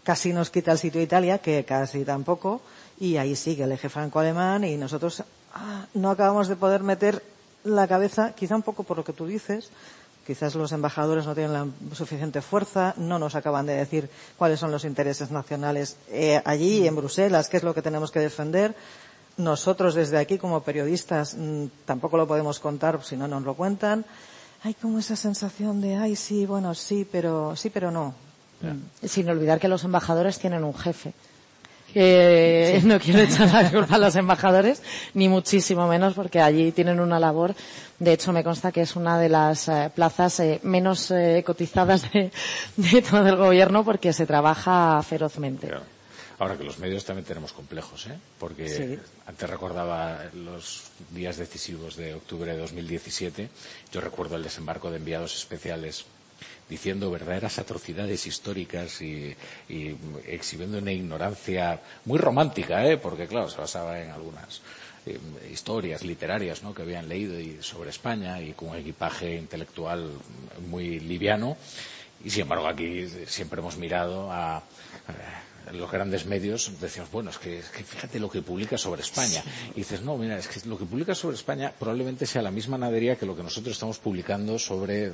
casi 0.04 0.32
nos 0.32 0.50
quita 0.50 0.72
el 0.72 0.78
sitio 0.78 1.00
Italia, 1.00 1.38
que 1.38 1.64
casi 1.64 2.04
tampoco, 2.04 2.60
y 3.00 3.16
ahí 3.16 3.34
sigue 3.34 3.64
el 3.64 3.72
eje 3.72 3.88
franco-alemán 3.88 4.64
y 4.64 4.76
nosotros 4.76 5.24
ah, 5.54 5.86
no 5.94 6.10
acabamos 6.10 6.46
de 6.48 6.56
poder 6.56 6.82
meter 6.82 7.22
la 7.64 7.88
cabeza, 7.88 8.34
quizá 8.34 8.54
un 8.54 8.62
poco 8.62 8.84
por 8.84 8.98
lo 8.98 9.04
que 9.04 9.14
tú 9.14 9.26
dices, 9.26 9.70
Quizás 10.26 10.54
los 10.54 10.72
embajadores 10.72 11.26
no 11.26 11.34
tienen 11.34 11.52
la 11.52 11.66
suficiente 11.94 12.40
fuerza, 12.40 12.94
no 12.96 13.18
nos 13.18 13.34
acaban 13.34 13.66
de 13.66 13.74
decir 13.74 14.08
cuáles 14.38 14.58
son 14.58 14.70
los 14.70 14.84
intereses 14.84 15.30
nacionales 15.30 15.96
eh, 16.08 16.40
allí, 16.44 16.86
en 16.86 16.96
Bruselas, 16.96 17.48
qué 17.48 17.58
es 17.58 17.62
lo 17.62 17.74
que 17.74 17.82
tenemos 17.82 18.10
que 18.10 18.20
defender. 18.20 18.74
Nosotros 19.36 19.94
desde 19.94 20.18
aquí 20.18 20.38
como 20.38 20.62
periodistas 20.62 21.34
mmm, 21.34 21.66
tampoco 21.84 22.16
lo 22.16 22.26
podemos 22.26 22.58
contar 22.58 23.02
si 23.04 23.16
no 23.16 23.28
nos 23.28 23.42
lo 23.42 23.54
cuentan. 23.54 24.04
Hay 24.62 24.72
como 24.74 24.98
esa 24.98 25.16
sensación 25.16 25.82
de, 25.82 25.96
ay, 25.96 26.16
sí, 26.16 26.46
bueno, 26.46 26.74
sí, 26.74 27.06
pero, 27.10 27.54
sí, 27.54 27.68
pero 27.68 27.90
no. 27.90 28.14
Yeah. 28.62 28.76
Sin 29.06 29.28
olvidar 29.28 29.60
que 29.60 29.68
los 29.68 29.84
embajadores 29.84 30.38
tienen 30.38 30.64
un 30.64 30.74
jefe. 30.74 31.12
Que 31.94 32.78
sí. 32.81 32.86
no 32.86 33.00
quiero 33.00 33.20
echar 33.20 33.50
la 33.50 33.70
culpa 33.70 33.94
a 33.94 33.98
los 33.98 34.16
embajadores, 34.16 34.82
ni 35.14 35.28
muchísimo 35.28 35.89
menos, 35.89 36.12
porque 36.14 36.40
allí 36.40 36.73
tienen 36.73 37.00
una 37.00 37.18
labor 37.18 37.55
de 37.98 38.12
hecho, 38.12 38.32
me 38.32 38.42
consta 38.42 38.73
que 38.73 38.82
es 38.82 38.97
una 38.97 39.18
de 39.18 39.28
las 39.28 39.68
eh, 39.68 39.90
plazas 39.94 40.40
eh, 40.40 40.60
menos 40.62 41.10
eh, 41.10 41.42
cotizadas 41.47 42.10
de, 42.12 42.31
de, 42.76 43.02
todo 43.02 43.26
el 43.26 43.36
gobierno 43.36 43.84
porque 43.84 44.12
se 44.12 44.26
trabaja 44.26 45.00
ferozmente. 45.02 45.68
Claro. 45.68 45.84
Ahora 46.39 46.58
que 46.58 46.64
los 46.64 46.81
medios 46.81 47.05
también 47.05 47.24
tenemos 47.24 47.52
complejos, 47.52 48.08
¿eh? 48.08 48.18
porque 48.39 48.68
sí. 48.68 48.98
antes 49.26 49.48
recordaba 49.48 50.24
los 50.34 50.90
días 51.10 51.36
decisivos 51.36 51.94
de 51.94 52.14
octubre 52.14 52.52
de 52.52 52.58
2017, 52.58 53.48
yo 53.92 54.00
recuerdo 54.00 54.34
el 54.34 54.42
desembarco 54.42 54.90
de 54.90 54.97
enviados 54.97 55.36
especiales 55.36 56.05
diciendo 56.74 57.10
verdaderas 57.10 57.58
atrocidades 57.58 58.26
históricas 58.26 59.00
y, 59.00 59.34
y 59.68 59.96
exhibiendo 60.26 60.78
una 60.78 60.92
ignorancia 60.92 61.80
muy 62.04 62.18
romántica, 62.18 62.84
¿eh? 62.86 62.96
porque 62.96 63.26
claro, 63.26 63.48
se 63.48 63.58
basaba 63.58 64.00
en 64.00 64.10
algunas 64.10 64.60
eh, 65.06 65.18
historias 65.52 66.02
literarias 66.02 66.62
¿no? 66.64 66.74
que 66.74 66.82
habían 66.82 67.08
leído 67.08 67.38
y 67.38 67.62
sobre 67.62 67.90
España 67.90 68.40
y 68.40 68.52
con 68.54 68.70
un 68.70 68.76
equipaje 68.76 69.36
intelectual 69.36 70.10
muy 70.68 70.98
liviano. 70.98 71.56
Y 72.24 72.30
sin 72.30 72.42
embargo 72.42 72.66
aquí 72.66 73.06
siempre 73.26 73.60
hemos 73.60 73.76
mirado 73.76 74.32
a, 74.32 74.56
a 74.56 74.62
los 75.72 75.90
grandes 75.90 76.26
medios 76.26 76.70
decíamos, 76.80 77.10
bueno, 77.12 77.30
es 77.30 77.38
que, 77.38 77.58
es 77.58 77.68
que, 77.68 77.84
fíjate 77.84 78.18
lo 78.18 78.30
que 78.30 78.42
publica 78.42 78.76
sobre 78.76 79.02
España. 79.02 79.42
Y 79.74 79.78
dices, 79.78 80.02
no, 80.02 80.16
mira, 80.16 80.38
es 80.38 80.48
que 80.48 80.66
lo 80.68 80.76
que 80.76 80.84
publica 80.84 81.14
sobre 81.14 81.36
España 81.36 81.72
probablemente 81.78 82.26
sea 82.26 82.42
la 82.42 82.50
misma 82.50 82.78
nadería 82.78 83.16
que 83.16 83.26
lo 83.26 83.36
que 83.36 83.42
nosotros 83.42 83.74
estamos 83.74 83.98
publicando 83.98 84.58
sobre 84.58 85.12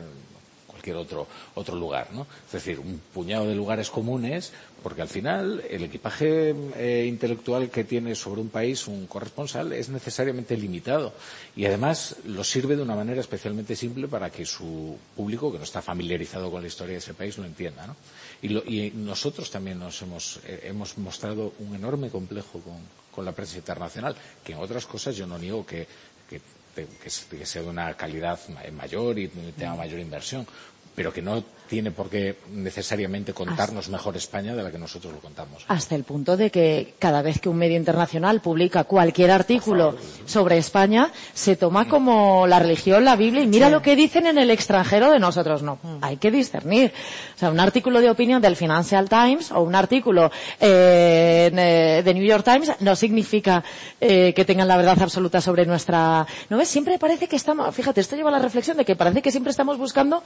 cualquier 0.80 0.96
otro, 0.96 1.26
otro 1.54 1.76
lugar, 1.76 2.08
¿no? 2.12 2.26
Es 2.46 2.52
decir, 2.52 2.78
un 2.78 3.00
puñado 3.12 3.46
de 3.46 3.54
lugares 3.54 3.90
comunes, 3.90 4.52
porque 4.82 5.02
al 5.02 5.08
final 5.08 5.62
el 5.68 5.84
equipaje 5.84 6.54
eh, 6.74 7.04
intelectual 7.06 7.68
que 7.68 7.84
tiene 7.84 8.14
sobre 8.14 8.40
un 8.40 8.48
país 8.48 8.86
un 8.88 9.06
corresponsal 9.06 9.74
es 9.74 9.90
necesariamente 9.90 10.56
limitado 10.56 11.12
y 11.54 11.66
además 11.66 12.16
lo 12.24 12.42
sirve 12.44 12.76
de 12.76 12.82
una 12.82 12.94
manera 12.94 13.20
especialmente 13.20 13.76
simple 13.76 14.08
para 14.08 14.30
que 14.30 14.46
su 14.46 14.96
público, 15.14 15.52
que 15.52 15.58
no 15.58 15.64
está 15.64 15.82
familiarizado 15.82 16.50
con 16.50 16.62
la 16.62 16.68
historia 16.68 16.92
de 16.92 17.00
ese 17.00 17.12
país, 17.12 17.36
lo 17.36 17.44
entienda, 17.44 17.86
¿no? 17.86 17.96
Y, 18.40 18.48
lo, 18.48 18.64
y 18.64 18.90
nosotros 18.92 19.50
también 19.50 19.78
nos 19.78 20.00
hemos, 20.00 20.40
eh, 20.46 20.60
hemos 20.64 20.96
mostrado 20.96 21.52
un 21.58 21.74
enorme 21.74 22.08
complejo 22.08 22.60
con, 22.60 22.78
con 23.14 23.26
la 23.26 23.32
prensa 23.32 23.58
internacional, 23.58 24.16
que 24.42 24.52
en 24.52 24.58
otras 24.58 24.86
cosas 24.86 25.14
yo 25.14 25.26
no 25.26 25.36
niego 25.38 25.66
que, 25.66 25.86
que 26.28 26.40
que, 26.74 27.46
sea 27.46 27.62
de 27.62 27.68
una 27.68 27.94
calidad 27.94 28.38
mayor 28.72 29.18
y 29.18 29.28
tenga 29.28 29.74
mayor 29.74 30.00
inversión 30.00 30.46
pero 30.94 31.12
que 31.12 31.22
no 31.22 31.44
tiene 31.70 31.92
por 31.92 32.10
qué 32.10 32.34
necesariamente 32.52 33.32
contarnos 33.32 33.88
mejor 33.88 34.16
España 34.16 34.56
de 34.56 34.62
la 34.64 34.72
que 34.72 34.78
nosotros 34.78 35.14
lo 35.14 35.20
contamos. 35.20 35.64
Hasta 35.68 35.94
el 35.94 36.02
punto 36.02 36.36
de 36.36 36.50
que 36.50 36.94
cada 36.98 37.22
vez 37.22 37.38
que 37.38 37.48
un 37.48 37.58
medio 37.58 37.76
internacional 37.76 38.40
publica 38.40 38.82
cualquier 38.82 39.30
artículo 39.30 39.94
sobre 40.26 40.58
España, 40.58 41.12
se 41.32 41.54
toma 41.54 41.86
como 41.86 42.48
la 42.48 42.58
religión, 42.58 43.04
la 43.04 43.14
Biblia, 43.14 43.44
y 43.44 43.46
mira 43.46 43.70
lo 43.70 43.82
que 43.82 43.94
dicen 43.94 44.26
en 44.26 44.38
el 44.38 44.50
extranjero 44.50 45.12
de 45.12 45.20
nosotros. 45.20 45.62
No, 45.62 45.78
mm. 45.80 45.98
hay 46.02 46.16
que 46.16 46.32
discernir. 46.32 46.92
O 47.36 47.38
sea, 47.38 47.50
un 47.50 47.60
artículo 47.60 48.00
de 48.00 48.10
opinión 48.10 48.42
del 48.42 48.56
Financial 48.56 49.08
Times 49.08 49.52
o 49.52 49.60
un 49.60 49.76
artículo 49.76 50.32
eh, 50.58 51.52
eh, 51.54 52.02
de 52.04 52.14
New 52.14 52.24
York 52.24 52.44
Times 52.44 52.72
no 52.80 52.96
significa 52.96 53.62
eh, 54.00 54.32
que 54.34 54.44
tengan 54.44 54.66
la 54.66 54.76
verdad 54.76 55.00
absoluta 55.00 55.40
sobre 55.40 55.66
nuestra... 55.66 56.26
¿No 56.48 56.56
ves? 56.56 56.68
Siempre 56.68 56.98
parece 56.98 57.28
que 57.28 57.36
estamos... 57.36 57.72
Fíjate, 57.72 58.00
esto 58.00 58.16
lleva 58.16 58.30
a 58.30 58.32
la 58.32 58.40
reflexión 58.40 58.76
de 58.76 58.84
que 58.84 58.96
parece 58.96 59.22
que 59.22 59.30
siempre 59.30 59.52
estamos 59.52 59.78
buscando 59.78 60.20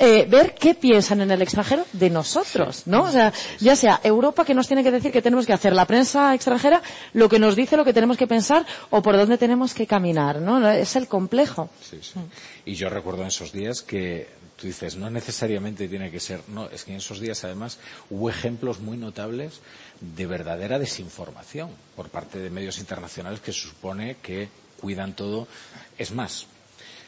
ver 0.00 0.54
qué 0.54 0.69
piensan 0.74 1.20
en 1.20 1.30
el 1.30 1.42
extranjero 1.42 1.84
de 1.92 2.10
nosotros, 2.10 2.82
¿no? 2.86 3.04
O 3.04 3.10
sea, 3.10 3.32
ya 3.58 3.76
sea 3.76 4.00
Europa 4.02 4.44
que 4.44 4.54
nos 4.54 4.66
tiene 4.66 4.82
que 4.82 4.90
decir 4.90 5.12
que 5.12 5.22
tenemos 5.22 5.46
que 5.46 5.52
hacer, 5.52 5.72
la 5.72 5.86
prensa 5.86 6.34
extranjera 6.34 6.82
lo 7.12 7.28
que 7.28 7.38
nos 7.38 7.56
dice 7.56 7.76
lo 7.76 7.84
que 7.84 7.92
tenemos 7.92 8.16
que 8.16 8.26
pensar 8.26 8.66
o 8.90 9.02
por 9.02 9.16
dónde 9.16 9.38
tenemos 9.38 9.74
que 9.74 9.86
caminar, 9.86 10.40
¿no? 10.40 10.68
Es 10.70 10.96
el 10.96 11.08
complejo. 11.08 11.70
Sí, 11.82 11.98
sí. 12.02 12.20
Y 12.64 12.74
yo 12.74 12.88
recuerdo 12.90 13.22
en 13.22 13.28
esos 13.28 13.52
días 13.52 13.82
que 13.82 14.28
tú 14.60 14.66
dices, 14.66 14.96
no 14.96 15.08
necesariamente 15.10 15.88
tiene 15.88 16.10
que 16.10 16.20
ser, 16.20 16.42
no, 16.48 16.68
es 16.68 16.84
que 16.84 16.92
en 16.92 16.98
esos 16.98 17.18
días 17.18 17.42
además 17.44 17.78
hubo 18.10 18.28
ejemplos 18.28 18.80
muy 18.80 18.98
notables 18.98 19.60
de 20.00 20.26
verdadera 20.26 20.78
desinformación 20.78 21.70
por 21.96 22.10
parte 22.10 22.38
de 22.38 22.50
medios 22.50 22.78
internacionales 22.78 23.40
que 23.40 23.52
se 23.52 23.60
supone 23.60 24.16
que 24.22 24.48
cuidan 24.80 25.14
todo. 25.14 25.48
Es 25.96 26.12
más, 26.12 26.46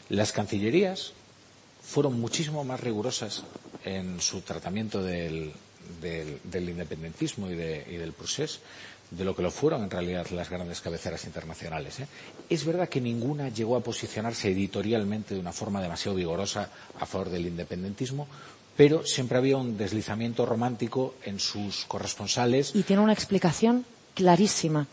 las 0.08 0.32
cancillerías 0.32 1.12
fueron 1.92 2.18
muchísimo 2.18 2.64
más 2.64 2.80
rigurosas 2.80 3.42
en 3.84 4.18
su 4.18 4.40
tratamiento 4.40 5.02
del, 5.02 5.52
independentismo 6.54 7.50
y, 7.50 7.54
del 7.54 8.12
procés 8.14 8.60
de 9.10 9.26
lo 9.26 9.36
que 9.36 9.42
lo 9.42 9.50
fueron 9.50 9.82
en 9.84 9.90
realidad 9.90 10.26
las 10.30 10.48
grandes 10.48 10.80
cabeceras 10.80 11.26
internacionales. 11.26 12.00
¿eh? 12.00 12.06
Es 12.48 12.64
verdad 12.64 12.88
que 12.88 13.02
ninguna 13.02 13.50
llegó 13.50 13.76
a 13.76 13.82
posicionarse 13.82 14.50
editorialmente 14.50 15.34
de 15.34 15.40
una 15.40 15.52
forma 15.52 15.82
demasiado 15.82 16.16
vigorosa 16.16 16.70
a 16.98 17.04
favor 17.04 17.28
del 17.28 17.46
independentismo, 17.46 18.26
pero 18.74 19.04
siempre 19.04 19.36
había 19.36 19.58
un 19.58 19.76
deslizamiento 19.76 20.46
romántico 20.46 21.16
en 21.24 21.38
sus 21.38 21.84
corresponsales. 21.84 22.74
Y 22.74 22.84
tiene 22.84 23.02
una 23.02 23.12
explicación 23.12 23.84
clarísima. 24.14 24.86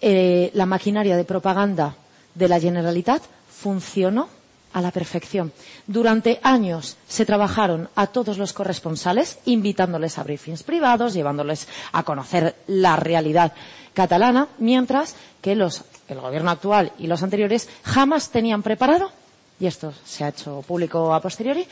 Eh, 0.00 0.52
la 0.54 0.66
maquinaria 0.66 1.16
de 1.16 1.24
propaganda 1.24 1.96
de 2.36 2.46
la 2.46 2.60
Generalitat 2.60 3.22
funcionó 3.50 4.28
a 4.72 4.80
la 4.80 4.90
perfección. 4.90 5.52
Durante 5.86 6.38
años 6.42 6.96
se 7.08 7.24
trabajaron 7.24 7.88
a 7.94 8.08
todos 8.08 8.38
los 8.38 8.52
corresponsales, 8.52 9.38
invitándoles 9.46 10.18
a 10.18 10.22
briefings 10.24 10.62
privados, 10.62 11.14
llevándoles 11.14 11.66
a 11.92 12.02
conocer 12.02 12.54
la 12.66 12.96
realidad 12.96 13.52
catalana, 13.94 14.48
mientras 14.58 15.14
que 15.40 15.54
los, 15.54 15.84
el 16.08 16.20
gobierno 16.20 16.50
actual 16.50 16.92
y 16.98 17.06
los 17.06 17.22
anteriores 17.22 17.68
jamás 17.82 18.30
tenían 18.30 18.62
preparado, 18.62 19.10
y 19.58 19.66
esto 19.66 19.92
se 20.04 20.24
ha 20.24 20.28
hecho 20.28 20.62
público 20.66 21.14
a 21.14 21.20
posteriori, 21.22 21.66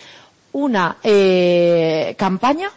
una 0.52 0.96
eh, 1.02 2.14
campaña 2.16 2.70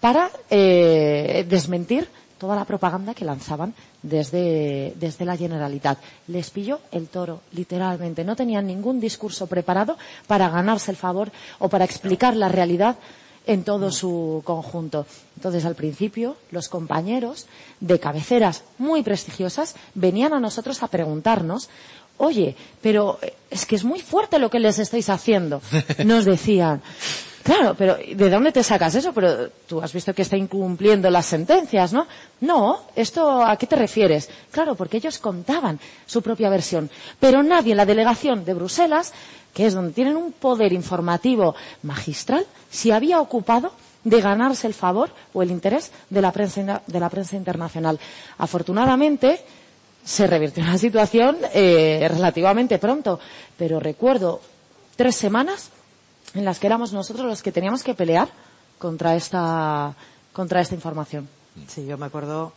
para 0.00 0.30
eh, 0.48 1.44
desmentir 1.48 2.08
toda 2.44 2.56
la 2.56 2.66
propaganda 2.66 3.14
que 3.14 3.24
lanzaban 3.24 3.72
desde, 4.02 4.92
la 5.20 5.36
Generalitat. 5.36 5.98
Les 6.28 6.50
pilló 6.50 6.80
el 6.92 7.08
toro, 7.08 7.40
literalmente. 7.52 8.22
No 8.22 8.36
tenían 8.36 8.66
ningún 8.66 9.00
discurso 9.00 9.46
preparado 9.46 9.96
para 10.26 10.50
ganarse 10.50 10.90
el 10.90 10.98
favor 10.98 11.32
o 11.58 11.70
para 11.70 11.86
explicar 11.86 12.36
la 12.36 12.50
realidad 12.50 12.96
en 13.46 13.64
todo 13.64 13.90
su 13.90 14.42
conjunto. 14.44 15.06
Entonces, 15.36 15.64
al 15.64 15.74
principio, 15.74 16.36
los 16.50 16.68
compañeros 16.68 17.46
de 17.80 17.98
cabeceras 17.98 18.62
muy 18.76 19.02
prestigiosas 19.02 19.74
venían 19.94 20.34
a 20.34 20.40
nosotros 20.40 20.82
a 20.82 20.88
preguntarnos 20.88 21.70
oye, 22.18 22.54
pero 22.82 23.18
es 23.50 23.64
que 23.64 23.74
es 23.74 23.84
muy 23.84 24.00
fuerte 24.00 24.38
lo 24.38 24.50
que 24.50 24.60
les 24.60 24.78
estáis 24.78 25.08
haciendo. 25.08 25.62
Nos 26.04 26.26
decían, 26.26 26.82
Claro, 27.44 27.74
pero 27.76 27.96
¿de 27.96 28.30
dónde 28.30 28.52
te 28.52 28.62
sacas 28.62 28.94
eso? 28.94 29.12
Pero 29.12 29.50
tú 29.68 29.82
has 29.82 29.92
visto 29.92 30.14
que 30.14 30.22
está 30.22 30.34
incumpliendo 30.34 31.10
las 31.10 31.26
sentencias, 31.26 31.92
¿no? 31.92 32.06
No, 32.40 32.84
¿esto 32.96 33.44
a 33.44 33.54
qué 33.58 33.66
te 33.66 33.76
refieres? 33.76 34.30
Claro, 34.50 34.74
porque 34.74 34.96
ellos 34.96 35.18
contaban 35.18 35.78
su 36.06 36.22
propia 36.22 36.48
versión. 36.48 36.88
Pero 37.20 37.42
nadie 37.42 37.72
en 37.72 37.76
la 37.76 37.84
delegación 37.84 38.46
de 38.46 38.54
Bruselas, 38.54 39.12
que 39.52 39.66
es 39.66 39.74
donde 39.74 39.92
tienen 39.92 40.16
un 40.16 40.32
poder 40.32 40.72
informativo 40.72 41.54
magistral, 41.82 42.46
se 42.70 42.94
había 42.94 43.20
ocupado 43.20 43.72
de 44.04 44.22
ganarse 44.22 44.66
el 44.66 44.72
favor 44.72 45.10
o 45.34 45.42
el 45.42 45.50
interés 45.50 45.92
de 46.08 46.22
la 46.22 46.32
prensa, 46.32 46.80
de 46.86 47.00
la 47.00 47.10
prensa 47.10 47.36
internacional. 47.36 48.00
Afortunadamente, 48.38 49.38
se 50.02 50.26
revirtió 50.26 50.64
la 50.64 50.78
situación 50.78 51.36
eh, 51.52 52.08
relativamente 52.10 52.78
pronto, 52.78 53.20
pero 53.58 53.80
recuerdo 53.80 54.40
tres 54.96 55.14
semanas 55.16 55.70
en 56.34 56.44
las 56.44 56.58
que 56.58 56.66
éramos 56.66 56.92
nosotros 56.92 57.26
los 57.26 57.42
que 57.42 57.52
teníamos 57.52 57.82
que 57.82 57.94
pelear 57.94 58.28
contra 58.78 59.14
esta, 59.14 59.94
contra 60.32 60.60
esta 60.60 60.74
información. 60.74 61.28
Sí, 61.68 61.86
yo 61.86 61.96
me 61.96 62.06
acuerdo, 62.06 62.52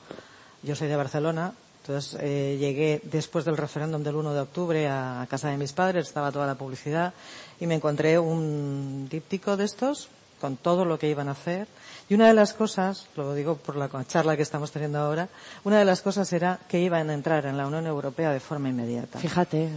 yo 0.64 0.76
soy 0.76 0.88
de 0.88 0.96
Barcelona, 0.96 1.54
entonces 1.82 2.20
eh, 2.22 2.58
llegué 2.60 3.02
después 3.04 3.46
del 3.46 3.56
referéndum 3.56 4.04
del 4.04 4.16
1 4.16 4.34
de 4.34 4.40
octubre 4.42 4.88
a, 4.88 5.26
casa 5.30 5.50
de 5.50 5.58
mis 5.58 5.74
padres, 5.74 6.08
estaba 6.08 6.32
toda 6.32 6.48
la 6.48 6.56
publicidad 6.56 7.14
y 7.60 7.68
me 7.68 7.76
encontré 7.76 8.20
un 8.20 9.08
díptico 9.10 9.56
de 9.56 9.66
estos 9.66 10.10
con 10.42 10.58
todo 10.58 10.84
lo 10.84 11.00
que 11.00 11.10
iban 11.10 11.30
a 11.30 11.32
hacer 11.32 11.68
y 12.10 12.14
una 12.14 12.28
de 12.28 12.34
las 12.34 12.54
cosas, 12.54 13.08
lo 13.18 13.34
digo 13.34 13.58
por 13.58 13.76
la 13.76 13.90
charla 14.06 14.38
que 14.38 14.42
estamos 14.42 14.72
teniendo 14.72 14.98
ahora, 15.00 15.28
una 15.66 15.80
de 15.80 15.84
las 15.84 16.02
cosas 16.02 16.32
era 16.32 16.58
que 16.70 16.80
iban 16.80 17.10
a 17.10 17.14
entrar 17.14 17.46
en 17.46 17.58
la 17.58 17.68
Unión 17.68 17.86
Europea 17.86 18.32
de 18.32 18.40
forma 18.40 18.70
inmediata. 18.70 19.20
Fíjate. 19.20 19.70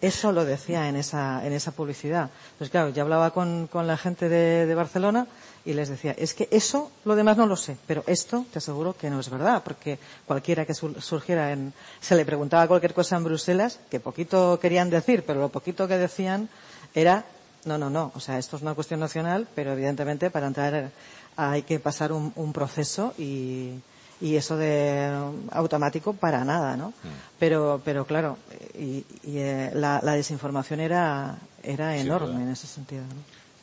Eso 0.00 0.32
lo 0.32 0.44
decía 0.44 0.88
en 0.88 0.96
esa, 0.96 1.46
en 1.46 1.52
esa 1.52 1.70
publicidad. 1.70 2.30
Pues 2.58 2.70
claro, 2.70 2.88
yo 2.88 3.02
hablaba 3.02 3.30
con, 3.30 3.68
con 3.68 3.86
la 3.86 3.96
gente 3.96 4.28
de, 4.28 4.66
de, 4.66 4.74
Barcelona 4.74 5.28
y 5.64 5.74
les 5.74 5.88
decía, 5.88 6.16
es 6.18 6.34
que 6.34 6.48
eso, 6.50 6.90
lo 7.04 7.14
demás 7.14 7.36
no 7.36 7.46
lo 7.46 7.54
sé, 7.54 7.76
pero 7.86 8.02
esto 8.08 8.44
te 8.52 8.58
aseguro 8.58 8.96
que 8.96 9.08
no 9.08 9.20
es 9.20 9.30
verdad, 9.30 9.62
porque 9.62 10.00
cualquiera 10.26 10.66
que 10.66 10.74
surgiera 10.74 11.52
en, 11.52 11.72
se 12.00 12.16
le 12.16 12.24
preguntaba 12.24 12.66
cualquier 12.66 12.94
cosa 12.94 13.16
en 13.16 13.24
Bruselas, 13.24 13.78
que 13.88 14.00
poquito 14.00 14.58
querían 14.60 14.90
decir, 14.90 15.22
pero 15.24 15.40
lo 15.40 15.48
poquito 15.50 15.86
que 15.86 15.98
decían 15.98 16.48
era 16.92 17.24
no, 17.64 17.76
no, 17.76 17.90
no. 17.90 18.12
O 18.14 18.20
sea, 18.20 18.38
esto 18.38 18.56
es 18.56 18.62
una 18.62 18.74
cuestión 18.74 19.00
nacional, 19.00 19.46
pero 19.54 19.72
evidentemente 19.72 20.30
para 20.30 20.46
entrar 20.46 20.90
hay 21.38 21.62
que 21.62 21.78
pasar 21.78 22.10
un, 22.12 22.52
proceso 22.52 23.14
y, 23.16 23.80
eso 24.20 24.56
de 24.56 25.08
automático 25.52 26.12
para 26.12 26.44
nada, 26.44 26.76
¿no? 26.76 26.88
Mm. 26.88 27.38
Pero, 27.38 27.80
pero 27.84 28.04
claro, 28.04 28.36
y, 28.76 29.04
eh, 29.24 29.70
la, 29.72 30.00
desinformación 30.00 30.80
era, 30.80 31.38
era 31.62 31.96
enorme 31.96 32.42
en 32.42 32.48
ese 32.50 32.66
sentido. 32.66 33.04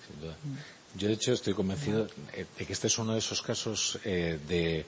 Sin 0.07 0.21
duda. 0.21 0.35
Yo, 0.95 1.09
de 1.09 1.15
hecho, 1.15 1.33
estoy 1.33 1.53
convencido 1.53 2.07
de 2.57 2.65
que 2.65 2.71
este 2.71 2.87
es 2.87 2.97
uno 2.97 3.11
de 3.11 3.19
esos 3.19 3.41
casos 3.41 3.99
eh, 4.05 4.39
de 4.47 4.85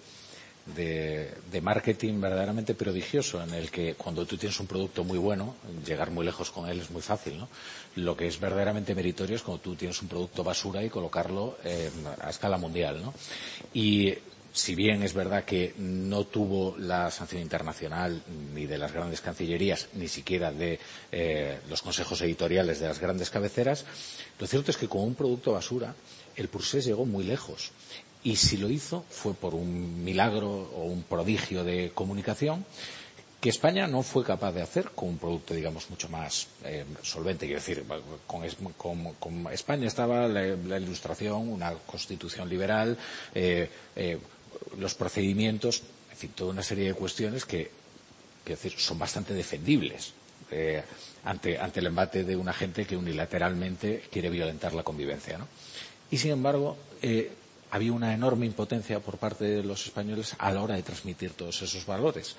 de, 0.75 1.61
marketing 1.61 2.19
verdaderamente 2.19 2.75
prodigioso, 2.75 3.41
en 3.41 3.53
el 3.53 3.71
que 3.71 3.95
cuando 3.95 4.25
tú 4.25 4.37
tienes 4.37 4.59
un 4.59 4.67
producto 4.67 5.03
muy 5.03 5.17
bueno, 5.17 5.55
llegar 5.85 6.11
muy 6.11 6.25
lejos 6.25 6.51
con 6.51 6.69
él 6.69 6.79
es 6.79 6.91
muy 6.91 7.01
fácil, 7.01 7.37
¿no? 7.37 7.49
Lo 7.95 8.15
que 8.15 8.27
es 8.27 8.39
verdaderamente 8.39 8.93
meritorio 8.93 9.35
es 9.35 9.41
cuando 9.41 9.61
tú 9.61 9.75
tienes 9.75 10.01
un 10.01 10.07
producto 10.07 10.43
basura 10.43 10.83
y 10.83 10.89
colocarlo 10.89 11.57
a 12.21 12.29
escala 12.29 12.57
mundial, 12.57 13.01
¿no? 13.01 13.13
Y 13.73 14.13
si 14.57 14.73
bien 14.73 15.03
es 15.03 15.13
verdad 15.13 15.45
que 15.45 15.73
no 15.77 16.25
tuvo 16.25 16.75
la 16.77 17.11
sanción 17.11 17.41
internacional 17.41 18.23
ni 18.53 18.65
de 18.65 18.77
las 18.77 18.91
grandes 18.91 19.21
cancillerías, 19.21 19.89
ni 19.93 20.07
siquiera 20.07 20.51
de 20.51 20.79
eh, 21.11 21.59
los 21.69 21.83
consejos 21.83 22.21
editoriales 22.21 22.79
de 22.79 22.87
las 22.87 22.99
grandes 22.99 23.29
cabeceras, 23.29 23.85
lo 24.39 24.47
cierto 24.47 24.71
es 24.71 24.77
que 24.77 24.87
con 24.87 25.01
un 25.01 25.15
producto 25.15 25.53
basura 25.53 25.93
el 26.35 26.47
Pursés 26.47 26.85
llegó 26.85 27.05
muy 27.05 27.23
lejos 27.23 27.71
y 28.27 28.35
si 28.35 28.57
lo 28.57 28.69
hizo 28.69 29.05
fue 29.09 29.33
por 29.33 29.55
un 29.55 30.03
milagro 30.03 30.49
o 30.49 30.83
un 30.83 31.03
prodigio 31.03 31.63
de 31.63 31.91
comunicación 31.95 32.65
que 33.39 33.47
España 33.47 33.87
no 33.87 34.03
fue 34.03 34.25
capaz 34.25 34.51
de 34.51 34.61
hacer 34.61 34.91
con 34.93 35.07
un 35.07 35.17
producto, 35.17 35.53
digamos, 35.53 35.89
mucho 35.89 36.09
más 36.09 36.47
eh, 36.65 36.83
solvente. 37.03 37.45
Quiero 37.45 37.61
decir, 37.61 37.85
con, 38.27 38.43
España 39.53 39.87
estaba 39.87 40.27
la, 40.27 40.77
ilustración, 40.77 41.47
una 41.47 41.71
constitución 41.71 42.49
liberal, 42.49 42.97
eh, 43.33 43.69
eh, 43.95 44.17
los 44.77 44.93
procedimientos, 44.95 45.83
en 46.11 46.17
fin, 46.17 46.31
toda 46.35 46.51
una 46.51 46.63
serie 46.63 46.89
de 46.89 46.95
cuestiones 46.95 47.45
que, 47.45 47.71
decir, 48.45 48.73
son 48.75 48.99
bastante 48.99 49.33
defendibles 49.33 50.11
ante, 51.23 51.57
ante 51.59 51.79
el 51.79 51.85
embate 51.85 52.25
de 52.25 52.35
una 52.35 52.51
gente 52.51 52.85
que 52.85 52.97
unilateralmente 52.97 54.03
quiere 54.11 54.29
violentar 54.29 54.73
la 54.73 54.83
convivencia. 54.83 55.37
¿no? 55.37 55.47
Y, 56.11 56.17
sin 56.17 56.31
embargo, 56.31 56.75
había 57.71 57.93
una 57.93 58.13
enorme 58.13 58.45
impotencia 58.45 58.99
por 58.99 59.17
parte 59.17 59.45
de 59.45 59.63
los 59.63 59.85
españoles 59.85 60.35
a 60.37 60.51
la 60.51 60.61
hora 60.61 60.75
de 60.75 60.83
transmitir 60.83 61.31
todos 61.31 61.61
esos 61.61 61.85
valores. 61.85 62.35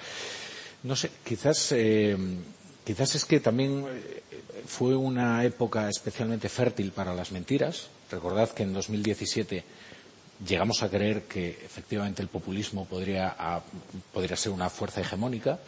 No 0.83 0.97
sé, 0.97 1.11
quizás, 1.25 1.73
eh, 1.73 2.17
quizás 2.85 3.15
es 3.15 3.25
que 3.25 3.41
también 3.41 3.85
eh, 3.89 4.23
fue 4.67 4.95
una 4.97 5.45
época 5.45 5.89
especialmente 5.89 6.49
fértil 6.49 6.93
para 6.93 7.15
las 7.15 7.33
mentiras. 7.33 7.89
Recordad 8.11 8.51
que 8.51 8.63
en 8.63 8.73
2017 8.73 9.65
llegamos 10.47 10.83
a 10.83 10.89
creer 10.89 11.23
que 11.23 11.51
efectivamente 11.51 12.23
el 12.23 12.29
populismo 12.29 12.85
podría, 12.87 13.63
podría 14.13 14.37
ser 14.37 14.53
una 14.53 14.71
fuerza 14.71 15.01
hegemónica 15.01 15.59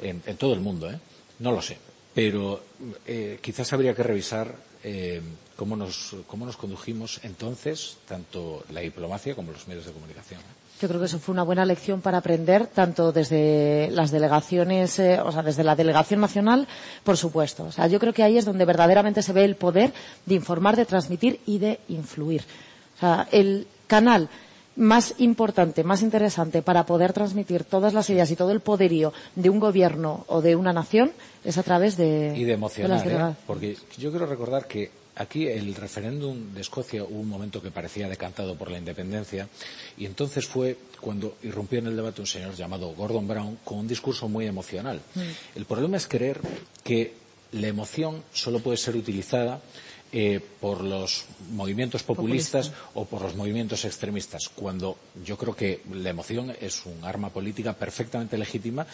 en, 0.00 0.20
todo 0.36 0.54
el 0.54 0.60
mundo. 0.60 0.90
¿eh? 0.90 0.98
No 1.38 1.52
lo 1.52 1.62
sé. 1.62 1.78
Pero 2.14 2.62
eh, 3.06 3.38
quizás 3.40 3.72
habría 3.72 3.94
que 3.94 4.02
revisar 4.02 4.54
eh, 4.82 5.20
cómo, 5.58 5.74
nos, 5.74 6.14
cómo 6.28 6.46
nos 6.46 6.56
condujimos 6.56 7.18
entonces, 7.24 7.96
tanto 8.06 8.62
la 8.72 8.78
diplomacia 8.80 9.34
como 9.34 9.50
los 9.50 9.66
medios 9.66 9.86
de 9.86 9.92
comunicación. 9.92 10.40
Yo 10.80 10.86
creo 10.86 11.00
que 11.00 11.06
eso 11.06 11.18
fue 11.18 11.32
una 11.32 11.42
buena 11.42 11.64
lección 11.64 12.00
para 12.00 12.18
aprender, 12.18 12.68
tanto 12.68 13.10
desde 13.10 13.90
las 13.90 14.12
delegaciones, 14.12 15.00
eh, 15.00 15.20
o 15.20 15.32
sea, 15.32 15.42
desde 15.42 15.64
la 15.64 15.74
delegación 15.74 16.20
nacional, 16.20 16.68
por 17.02 17.16
supuesto. 17.16 17.64
O 17.64 17.72
sea, 17.72 17.88
yo 17.88 17.98
creo 17.98 18.12
que 18.12 18.22
ahí 18.22 18.38
es 18.38 18.44
donde 18.44 18.64
verdaderamente 18.64 19.20
se 19.20 19.32
ve 19.32 19.44
el 19.44 19.56
poder 19.56 19.92
de 20.26 20.36
informar, 20.36 20.76
de 20.76 20.86
transmitir 20.86 21.40
y 21.44 21.58
de 21.58 21.80
influir. 21.88 22.44
O 22.96 23.00
sea, 23.00 23.26
el 23.32 23.66
canal 23.88 24.28
más 24.76 25.16
importante, 25.18 25.82
más 25.82 26.02
interesante 26.02 26.62
para 26.62 26.86
poder 26.86 27.12
transmitir 27.12 27.64
todas 27.64 27.94
las 27.94 28.08
ideas 28.10 28.30
y 28.30 28.36
todo 28.36 28.52
el 28.52 28.60
poderío 28.60 29.12
de 29.34 29.50
un 29.50 29.58
gobierno 29.58 30.24
o 30.28 30.40
de 30.40 30.54
una 30.54 30.72
nación 30.72 31.10
es 31.44 31.58
a 31.58 31.64
través 31.64 31.96
de. 31.96 32.32
Y 32.36 32.44
de 32.44 32.52
emocionar, 32.52 33.04
¿eh? 33.04 33.34
porque 33.44 33.76
yo 33.98 34.10
quiero 34.10 34.26
recordar 34.26 34.68
que 34.68 34.92
aquí 35.18 35.46
el 35.46 35.74
referéndum 35.74 36.54
de 36.54 36.60
Escocia 36.60 37.04
hubo 37.04 37.20
un 37.20 37.28
momento 37.28 37.60
que 37.60 37.70
parecía 37.70 38.08
decantado 38.08 38.56
por 38.56 38.70
la 38.70 38.78
independencia 38.78 39.48
y 39.96 40.06
entonces 40.06 40.46
fue 40.46 40.78
cuando 41.00 41.36
irrumpió 41.42 41.80
en 41.80 41.88
el 41.88 41.96
debate 41.96 42.20
un 42.20 42.26
señor 42.26 42.54
llamado 42.54 42.94
Gordon 42.94 43.26
Brown 43.26 43.58
con 43.64 43.78
un 43.78 43.88
discurso 43.88 44.28
muy 44.28 44.46
emocional. 44.46 45.00
Mm. 45.14 45.20
El 45.56 45.64
problema 45.64 45.96
es 45.96 46.06
creer 46.06 46.40
que 46.84 47.12
la 47.52 47.66
emoción 47.66 48.22
solo 48.32 48.60
puede 48.60 48.76
ser 48.76 48.96
utilizada 48.96 49.60
eh, 50.10 50.40
por 50.60 50.82
los 50.82 51.26
movimientos 51.50 52.02
populistas 52.02 52.72
o 52.94 53.04
por 53.04 53.20
los 53.20 53.36
movimientos 53.36 53.84
extremistas, 53.84 54.48
cuando 54.48 54.96
yo 55.22 55.36
creo 55.36 55.54
que 55.54 55.82
la 55.92 56.08
emoción 56.08 56.54
es 56.62 56.86
un 56.86 57.04
arma 57.04 57.28
política 57.28 57.74
perfectamente 57.74 58.38
legítima 58.38 58.86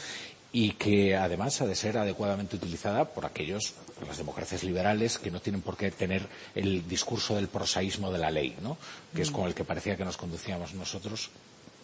y 0.55 0.71
que 0.71 1.17
además 1.17 1.61
ha 1.61 1.67
de 1.67 1.75
ser 1.75 1.99
adecuadamente 1.99 2.55
utilizada 2.55 3.07
por 3.07 3.27
aquellos, 3.27 3.75
por 3.99 4.07
las 4.07 4.19
democracias 4.19 4.63
liberales, 4.63 5.19
que 5.19 5.33
no 5.33 5.41
tienen 5.41 5.63
por 5.63 5.77
qué 5.77 5.91
tener 5.91 6.29
el 6.55 6.87
discurso 6.87 7.35
del 7.35 7.49
prosaísmo 7.49 8.13
de 8.13 8.19
la 8.21 8.31
ley, 8.31 8.57
¿no? 8.63 8.79
que 9.13 9.23
es 9.23 9.33
mm. 9.33 9.35
con 9.35 9.47
el 9.49 9.55
que 9.55 9.65
parecía 9.65 9.97
que 9.97 10.05
nos 10.05 10.17
conducíamos 10.17 10.73
nosotros, 10.75 11.31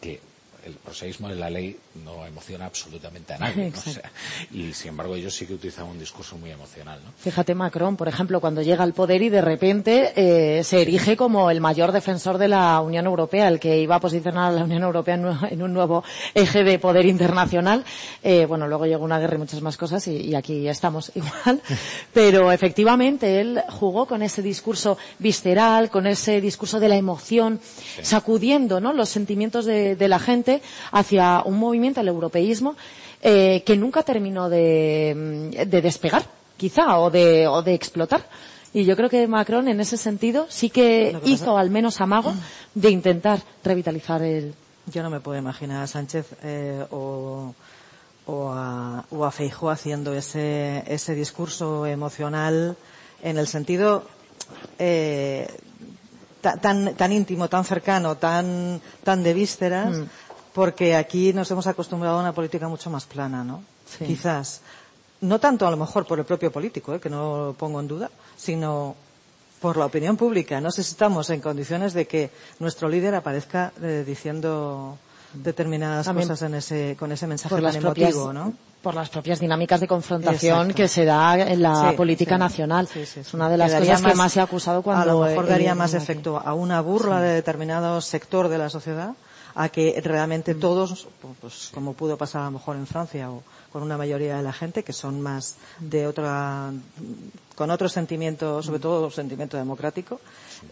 que 0.00 0.20
el 0.64 0.74
proseísmo 0.74 1.28
de 1.28 1.36
la 1.36 1.50
ley 1.50 1.76
no 2.04 2.26
emociona 2.26 2.66
absolutamente 2.66 3.34
a 3.34 3.38
nadie. 3.38 3.72
y 4.52 4.72
sin 4.72 4.90
embargo 4.90 5.16
ellos 5.16 5.34
sí 5.34 5.46
que 5.46 5.54
utilizan 5.54 5.86
un 5.86 5.98
discurso 5.98 6.36
muy 6.36 6.50
emocional. 6.50 7.00
¿no? 7.04 7.12
Fíjate 7.16 7.54
Macron, 7.54 7.96
por 7.96 8.08
ejemplo, 8.08 8.40
cuando 8.40 8.62
llega 8.62 8.82
al 8.82 8.92
poder 8.92 9.22
y 9.22 9.28
de 9.28 9.40
repente 9.40 10.12
eh, 10.16 10.64
se 10.64 10.82
erige 10.82 11.16
como 11.16 11.50
el 11.50 11.60
mayor 11.60 11.92
defensor 11.92 12.38
de 12.38 12.48
la 12.48 12.80
Unión 12.80 13.06
Europea, 13.06 13.48
el 13.48 13.60
que 13.60 13.78
iba 13.78 13.96
a 13.96 14.00
posicionar 14.00 14.50
a 14.50 14.56
la 14.56 14.64
Unión 14.64 14.82
Europea 14.82 15.14
en, 15.14 15.62
un 15.62 15.72
nuevo 15.72 16.04
eje 16.34 16.64
de 16.64 16.78
poder 16.78 17.06
internacional. 17.06 17.84
Eh, 18.22 18.46
bueno, 18.46 18.66
luego 18.66 18.86
llegó 18.86 19.04
una 19.04 19.18
guerra 19.18 19.36
y 19.36 19.38
muchas 19.38 19.62
más 19.62 19.76
cosas 19.76 20.06
y, 20.08 20.34
aquí 20.34 20.68
estamos 20.68 21.12
igual. 21.14 21.60
Pero 22.12 22.52
efectivamente 22.52 23.40
él 23.40 23.62
jugó 23.68 24.06
con 24.06 24.22
ese 24.22 24.42
discurso 24.42 24.98
visceral, 25.18 25.90
con 25.90 26.06
ese 26.06 26.40
discurso 26.40 26.80
de 26.80 26.88
la 26.88 26.96
emoción, 26.96 27.60
sacudiendo 28.02 28.80
¿no? 28.80 28.92
los 28.92 29.08
sentimientos 29.08 29.64
de 29.64 30.08
la 30.08 30.18
gente 30.18 30.49
hacia 30.92 31.42
un 31.44 31.58
movimiento, 31.58 32.00
el 32.00 32.08
europeísmo, 32.08 32.76
eh, 33.22 33.62
que 33.66 33.76
nunca 33.76 34.02
terminó 34.02 34.48
de, 34.48 35.50
despegar, 35.68 36.24
quizá, 36.56 36.98
o 36.98 37.10
de, 37.10 37.46
o 37.46 37.62
de 37.62 37.74
explotar. 37.74 38.26
Y 38.72 38.84
yo 38.84 38.96
creo 38.96 39.10
que 39.10 39.26
Macron, 39.26 39.68
en 39.68 39.80
ese 39.80 39.96
sentido, 39.96 40.46
sí 40.48 40.70
que 40.70 41.18
hizo 41.24 41.58
al 41.58 41.70
menos 41.70 42.00
amago 42.00 42.32
de 42.74 42.90
intentar 42.90 43.42
revitalizar 43.64 44.22
el. 44.22 44.54
Yo 44.86 45.02
no 45.02 45.10
me 45.10 45.20
puedo 45.20 45.38
imaginar 45.38 45.82
a 45.82 45.86
Sánchez 45.86 46.26
eh, 46.42 46.84
o, 46.90 47.54
o, 48.26 48.52
a, 48.52 49.04
o 49.10 49.24
a 49.24 49.30
Feijóo 49.30 49.70
haciendo 49.70 50.14
ese, 50.14 50.82
ese 50.86 51.14
discurso 51.14 51.84
emocional 51.84 52.76
en 53.22 53.38
el 53.38 53.46
sentido 53.46 54.04
eh, 54.78 55.46
tan, 56.40 56.94
tan 56.94 57.12
íntimo, 57.12 57.48
tan 57.48 57.64
cercano, 57.64 58.16
tan, 58.16 58.80
tan 59.04 59.22
de 59.22 59.34
vísceras. 59.34 59.98
Mm 59.98 60.04
porque 60.52 60.96
aquí 60.96 61.32
nos 61.32 61.50
hemos 61.50 61.66
acostumbrado 61.66 62.18
a 62.18 62.20
una 62.20 62.32
política 62.32 62.68
mucho 62.68 62.90
más 62.90 63.04
plana, 63.06 63.44
¿no? 63.44 63.62
Quizás. 63.98 64.60
No 65.20 65.38
tanto 65.38 65.66
a 65.66 65.70
lo 65.70 65.76
mejor 65.76 66.06
por 66.06 66.18
el 66.18 66.24
propio 66.24 66.50
político, 66.50 66.94
¿eh? 66.94 67.00
que 67.00 67.10
no 67.10 67.46
lo 67.46 67.52
pongo 67.52 67.80
en 67.80 67.88
duda, 67.88 68.10
sino 68.36 68.96
por 69.60 69.76
la 69.76 69.86
opinión 69.86 70.16
pública. 70.16 70.60
No 70.60 70.70
sé 70.70 70.82
si 70.82 70.92
estamos 70.92 71.28
en 71.30 71.40
condiciones 71.40 71.92
de 71.92 72.06
que 72.06 72.30
nuestro 72.58 72.88
líder 72.88 73.14
aparezca 73.14 73.72
eh, 73.82 74.02
diciendo 74.06 74.96
determinadas 75.34 76.08
cosas 76.08 76.42
en 76.42 76.54
ese, 76.54 76.96
con 76.98 77.12
ese 77.12 77.26
mensaje 77.26 77.60
tan 77.60 77.76
emotivo, 77.76 78.32
¿no? 78.32 78.54
por 78.82 78.94
las 78.94 79.10
propias 79.10 79.40
dinámicas 79.40 79.80
de 79.80 79.86
confrontación 79.86 80.72
que 80.72 80.88
se 80.88 81.04
da 81.04 81.38
en 81.38 81.62
la 81.62 81.92
política 81.96 82.38
nacional. 82.38 82.88
es 82.94 83.34
una 83.34 83.48
de 83.48 83.58
las 83.58 83.74
cosas 83.74 84.02
que 84.02 84.14
más 84.14 84.32
se 84.32 84.40
ha 84.40 84.44
acusado 84.44 84.82
cuando... 84.82 85.02
A 85.02 85.06
lo 85.06 85.20
mejor 85.20 85.46
daría 85.46 85.74
más 85.74 85.94
efecto 85.94 86.40
a 86.42 86.54
una 86.54 86.80
burla 86.80 87.20
de 87.20 87.34
determinado 87.34 88.00
sector 88.00 88.48
de 88.48 88.58
la 88.58 88.70
sociedad 88.70 89.14
a 89.54 89.68
que 89.68 90.00
realmente 90.04 90.54
todos, 90.54 91.08
pues 91.40 91.70
como 91.72 91.94
pudo 91.94 92.16
pasar 92.16 92.42
a 92.42 92.44
lo 92.46 92.52
mejor 92.52 92.76
en 92.76 92.86
Francia 92.86 93.30
o 93.30 93.42
con 93.72 93.82
una 93.82 93.96
mayoría 93.96 94.36
de 94.36 94.42
la 94.42 94.52
gente 94.52 94.82
que 94.82 94.92
son 94.92 95.20
más 95.20 95.56
de 95.78 96.06
otra, 96.06 96.72
con 97.54 97.70
otro 97.70 97.88
sentimiento, 97.88 98.62
sobre 98.62 98.80
todo 98.80 99.10
sentimiento 99.10 99.56
democrático, 99.56 100.20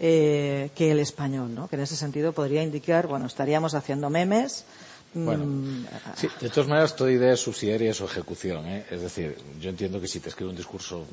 eh, 0.00 0.70
que 0.74 0.90
el 0.90 0.98
español, 0.98 1.54
¿no? 1.54 1.68
Que 1.68 1.76
en 1.76 1.82
ese 1.82 1.96
sentido 1.96 2.32
podría 2.32 2.62
indicar, 2.62 3.06
bueno, 3.06 3.26
estaríamos 3.26 3.74
haciendo 3.74 4.10
memes, 4.10 4.64
bueno, 5.14 5.46
mm, 5.46 5.86
sí, 6.16 6.28
de 6.40 6.50
todas 6.50 6.68
maneras, 6.68 6.94
toda 6.94 7.10
idea 7.10 7.32
es 7.32 7.40
subsidiaria 7.40 7.94
su 7.94 8.04
ejecución. 8.04 8.66
¿eh? 8.66 8.84
Es 8.90 9.00
decir, 9.00 9.36
yo 9.60 9.70
entiendo 9.70 10.00
que 10.00 10.06
si 10.06 10.20
te 10.20 10.28
escribe 10.28 10.50
un 10.50 10.56
discurso 10.56 11.06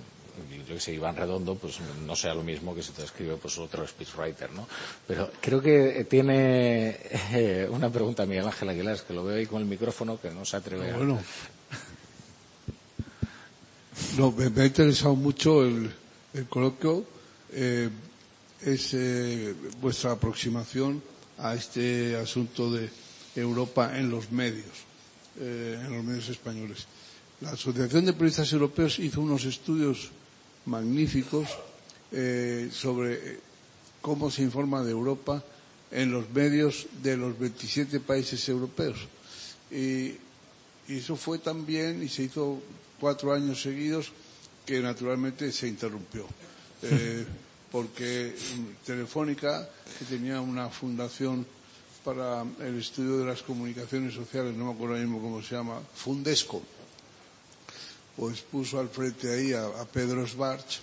yo 0.67 0.75
que 0.75 0.81
sé, 0.81 0.93
Iván 0.93 1.15
Redondo, 1.15 1.55
pues 1.55 1.79
no 2.05 2.15
sea 2.15 2.33
lo 2.33 2.43
mismo 2.43 2.73
que 2.73 2.81
si 2.81 2.91
te 2.91 3.03
escribe 3.03 3.37
pues 3.37 3.57
otro 3.57 3.87
speechwriter, 3.87 4.51
¿no? 4.51 4.67
Pero 5.07 5.31
creo 5.39 5.61
que 5.61 6.05
tiene 6.09 6.97
eh, 7.31 7.67
una 7.69 7.89
pregunta 7.89 8.25
Miguel 8.25 8.45
Ángel 8.45 8.69
Aguilar, 8.69 8.99
que 9.01 9.13
lo 9.13 9.23
veo 9.23 9.37
ahí 9.37 9.45
con 9.45 9.61
el 9.61 9.67
micrófono, 9.67 10.19
que 10.19 10.31
no 10.31 10.43
se 10.45 10.57
atreve 10.57 10.91
a... 10.91 10.97
Bueno. 10.97 11.19
No, 14.17 14.31
me, 14.31 14.61
ha 14.61 14.65
interesado 14.65 15.15
mucho 15.15 15.63
el, 15.63 15.89
coloquio. 16.49 17.05
Eh, 17.51 17.89
es 18.61 18.93
eh, 18.93 19.55
vuestra 19.79 20.11
aproximación 20.11 21.01
a 21.37 21.53
este 21.53 22.15
asunto 22.17 22.71
de 22.71 22.89
Europa 23.35 23.97
en 23.97 24.09
los 24.09 24.31
medios, 24.31 24.83
en 25.39 25.93
los 25.93 26.03
medios 26.03 26.27
españoles. 26.29 26.87
La 27.41 27.51
Asociación 27.51 28.05
de 28.05 28.13
Periodistas 28.13 28.51
Europeos 28.53 28.99
hizo 28.99 29.21
unos 29.21 29.43
estudios 29.43 30.11
magníficos 30.65 31.47
eh, 32.11 32.69
sobre 32.71 33.39
cómo 34.01 34.29
se 34.31 34.43
informa 34.43 34.83
de 34.83 34.91
Europa 34.91 35.43
en 35.91 36.11
los 36.11 36.29
medios 36.29 36.87
de 37.01 37.17
los 37.17 37.37
27 37.37 37.99
países 37.99 38.47
europeos. 38.49 38.97
Y, 39.71 40.15
eso 40.87 41.15
fue 41.15 41.39
también, 41.39 42.03
y 42.03 42.09
se 42.09 42.21
hizo 42.23 42.61
cuatro 42.99 43.33
años 43.33 43.59
seguidos, 43.59 44.11
que 44.65 44.79
naturalmente 44.81 45.51
se 45.51 45.67
interrumpió. 45.67 46.25
Eh, 46.87 47.25
porque 47.71 48.35
Telefónica, 48.85 49.67
que 49.97 50.05
tenía 50.05 50.39
una 50.39 50.69
fundación 50.69 51.45
para 52.03 52.45
el 52.59 52.77
estudio 52.77 53.17
de 53.17 53.25
las 53.25 53.41
comunicaciones 53.41 54.13
sociales, 54.13 54.55
no 54.55 54.65
me 54.65 54.73
acuerdo 54.73 54.95
mismo 54.95 55.19
cómo 55.19 55.41
se 55.41 55.55
llama, 55.55 55.81
Fundesco, 55.95 56.61
pues 58.17 58.41
puso 58.41 58.79
al 58.79 58.89
frente 58.89 59.33
ahí 59.33 59.53
a, 59.53 59.85
Pedro 59.85 60.25
Schwartz 60.27 60.79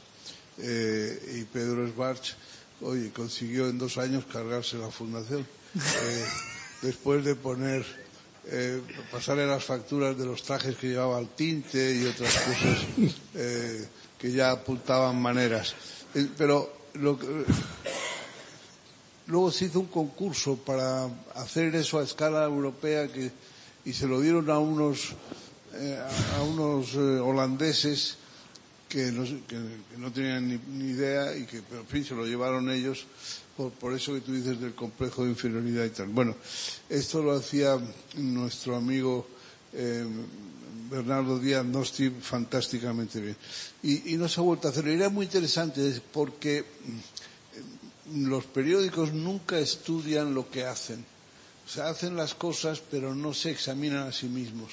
eh, 0.58 1.38
y 1.40 1.44
Pedro 1.44 1.86
Schwartz, 1.88 2.34
oye, 2.82 3.10
consiguió 3.10 3.68
en 3.68 3.78
dos 3.78 3.96
años 3.98 4.24
cargarse 4.30 4.78
la 4.78 4.90
fundación. 4.90 5.46
Eh, 5.74 6.24
después 6.82 7.24
de 7.24 7.34
poner, 7.34 7.86
eh, 8.46 8.82
pasarle 9.10 9.46
las 9.46 9.64
facturas 9.64 10.18
de 10.18 10.26
los 10.26 10.42
trajes 10.42 10.76
que 10.76 10.88
llevaba 10.88 11.16
al 11.16 11.30
tinte 11.30 11.94
y 11.94 12.04
otras 12.04 12.34
cosas 12.40 12.78
que 14.18 14.32
ya 14.32 14.50
apuntaban 14.50 15.16
maneras. 15.22 15.74
pero 16.36 16.70
luego 19.26 19.50
se 19.50 19.64
hizo 19.66 19.80
un 19.80 19.86
concurso 19.86 20.56
para 20.56 21.08
hacer 21.36 21.74
eso 21.74 21.98
a 21.98 22.02
escala 22.02 22.44
europea 22.44 23.08
que, 23.08 23.30
y 23.84 23.92
se 23.94 24.06
lo 24.06 24.20
dieron 24.20 24.50
a 24.50 24.58
unos 24.58 25.14
eh, 25.74 25.98
a 26.36 26.42
unos 26.42 26.94
eh, 26.94 26.98
holandeses 26.98 28.16
que 28.88 29.10
no, 29.10 29.24
que, 29.24 29.56
no 29.96 30.12
tenían 30.12 30.48
ni, 30.48 30.90
idea 30.90 31.34
y 31.34 31.46
que, 31.46 31.58
en 31.58 31.86
fin, 31.86 32.04
se 32.04 32.14
lo 32.14 32.26
llevaron 32.26 32.70
ellos 32.70 33.06
por, 33.56 33.94
eso 33.94 34.14
que 34.14 34.20
tú 34.20 34.34
dices 34.34 34.60
del 34.60 34.74
complejo 34.74 35.24
de 35.24 35.30
inferioridad 35.30 35.84
y 35.84 35.90
tal. 35.90 36.08
Bueno, 36.08 36.36
esto 36.88 37.22
lo 37.22 37.32
hacía 37.32 37.78
nuestro 38.16 38.76
amigo 38.76 39.26
eh, 39.72 40.04
Bernardo 40.90 41.38
Díaz 41.38 41.64
Nosti 41.64 42.10
fantásticamente 42.10 43.20
bien. 43.20 43.36
Y, 43.82 44.14
y 44.14 44.16
no 44.16 44.28
se 44.28 44.40
ha 44.40 44.42
vuelto 44.42 44.68
a 44.68 44.70
hacerlo. 44.70 44.92
Y 44.92 44.96
era 44.96 45.08
muy 45.08 45.24
interesante 45.26 46.00
porque 46.12 46.64
mm, 48.06 48.26
los 48.26 48.44
periódicos 48.44 49.12
nunca 49.12 49.58
estudian 49.58 50.34
lo 50.34 50.50
que 50.50 50.64
hacen. 50.64 51.04
O 51.64 51.68
sea, 51.68 51.88
hacen 51.88 52.16
las 52.16 52.34
cosas 52.34 52.82
pero 52.90 53.14
no 53.14 53.32
se 53.32 53.50
examinan 53.50 54.06
a 54.06 54.12
sí 54.12 54.26
mismos. 54.26 54.72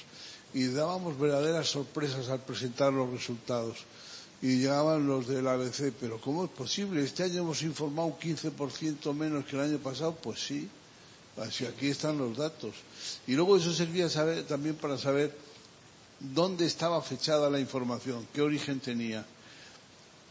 Y 0.53 0.67
dábamos 0.67 1.19
verdaderas 1.19 1.67
sorpresas 1.69 2.29
al 2.29 2.39
presentar 2.41 2.91
los 2.91 3.09
resultados. 3.09 3.77
Y 4.41 4.57
llegaban 4.59 5.05
los 5.05 5.27
del 5.27 5.47
ABC, 5.47 5.93
pero 5.99 6.19
¿cómo 6.19 6.45
es 6.45 6.49
posible? 6.49 7.03
Este 7.03 7.23
año 7.23 7.41
hemos 7.41 7.61
informado 7.61 8.07
un 8.07 8.17
15% 8.17 9.13
menos 9.13 9.45
que 9.45 9.55
el 9.55 9.63
año 9.63 9.77
pasado. 9.79 10.15
Pues 10.15 10.39
sí, 10.39 10.67
así 11.37 11.65
aquí 11.65 11.87
están 11.89 12.17
los 12.17 12.37
datos. 12.37 12.73
Y 13.27 13.33
luego 13.33 13.57
eso 13.57 13.73
servía 13.73 14.09
saber, 14.09 14.43
también 14.47 14.75
para 14.75 14.97
saber 14.97 15.35
dónde 16.19 16.65
estaba 16.65 17.01
fechada 17.01 17.49
la 17.49 17.59
información, 17.59 18.27
qué 18.33 18.41
origen 18.41 18.79
tenía, 18.79 19.25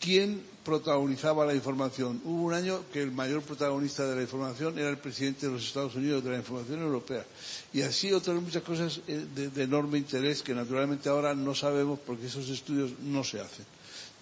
quién 0.01 0.43
protagonizaba 0.65 1.47
la 1.47 1.55
información. 1.55 2.21
Hubo 2.25 2.43
un 2.43 2.53
año 2.55 2.83
que 2.93 3.01
el 3.03 3.11
mayor 3.11 3.43
protagonista 3.43 4.07
de 4.07 4.17
la 4.17 4.23
información 4.23 4.79
era 4.79 4.91
el 4.91 4.99
presidente 4.99 5.47
de 5.47 5.53
los 5.53 5.67
Estados 5.67 5.95
Unidos 5.95 6.23
de 6.23 6.31
la 6.33 6.37
información 6.37 6.81
europea. 6.83 7.25
Y 7.73 7.81
así 7.83 8.13
otras 8.13 8.41
muchas 8.41 8.63
cosas 8.63 9.01
eh, 9.09 9.25
de, 9.35 9.63
enorme 9.63 9.97
interés 9.99 10.43
que 10.43 10.55
naturalmente 10.55 11.09
ahora 11.09 11.35
no 11.35 11.55
sabemos 11.55 11.99
porque 12.07 12.27
esos 12.27 12.49
estudios 12.51 12.93
no 13.01 13.25
se 13.25 13.41
hacen. 13.41 13.65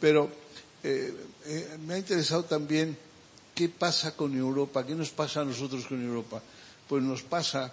Pero 0.00 0.30
eh, 0.84 1.12
eh, 1.46 1.78
me 1.84 1.94
ha 1.94 1.98
interesado 1.98 2.44
también 2.44 2.96
qué 3.54 3.68
pasa 3.68 4.14
con 4.14 4.36
Europa, 4.36 4.86
qué 4.86 4.94
nos 4.94 5.10
pasa 5.10 5.40
a 5.40 5.44
nosotros 5.44 5.84
con 5.86 6.00
Europa. 6.00 6.40
Pues 6.88 7.02
nos 7.02 7.22
pasa 7.22 7.72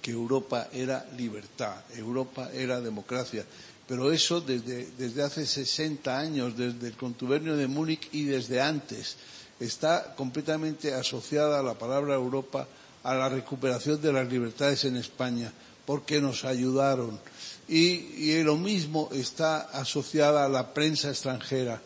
que 0.00 0.12
Europa 0.12 0.68
era 0.72 1.04
libertad, 1.16 1.74
Europa 1.96 2.50
era 2.52 2.80
democracia. 2.80 3.44
Pero 3.86 4.10
eso 4.12 4.40
desde, 4.40 4.88
desde 4.96 5.22
hace 5.22 5.46
60 5.46 6.18
años, 6.18 6.56
desde 6.56 6.86
el 6.88 6.96
contubernio 6.96 7.56
de 7.56 7.66
Múnich 7.66 8.08
y 8.12 8.24
desde 8.24 8.60
antes, 8.60 9.16
está 9.60 10.14
completamente 10.16 10.94
asociada 10.94 11.62
la 11.62 11.74
palabra 11.74 12.14
Europa 12.14 12.66
a 13.02 13.14
la 13.14 13.28
recuperación 13.28 14.00
de 14.00 14.12
las 14.12 14.26
libertades 14.28 14.84
en 14.84 14.96
España, 14.96 15.52
porque 15.84 16.20
nos 16.20 16.44
ayudaron. 16.44 17.20
Y, 17.68 18.30
y 18.30 18.42
lo 18.42 18.56
mismo 18.56 19.10
está 19.12 19.60
asociada 19.60 20.44
a 20.46 20.48
la 20.48 20.72
prensa 20.72 21.10
extranjera. 21.10 21.80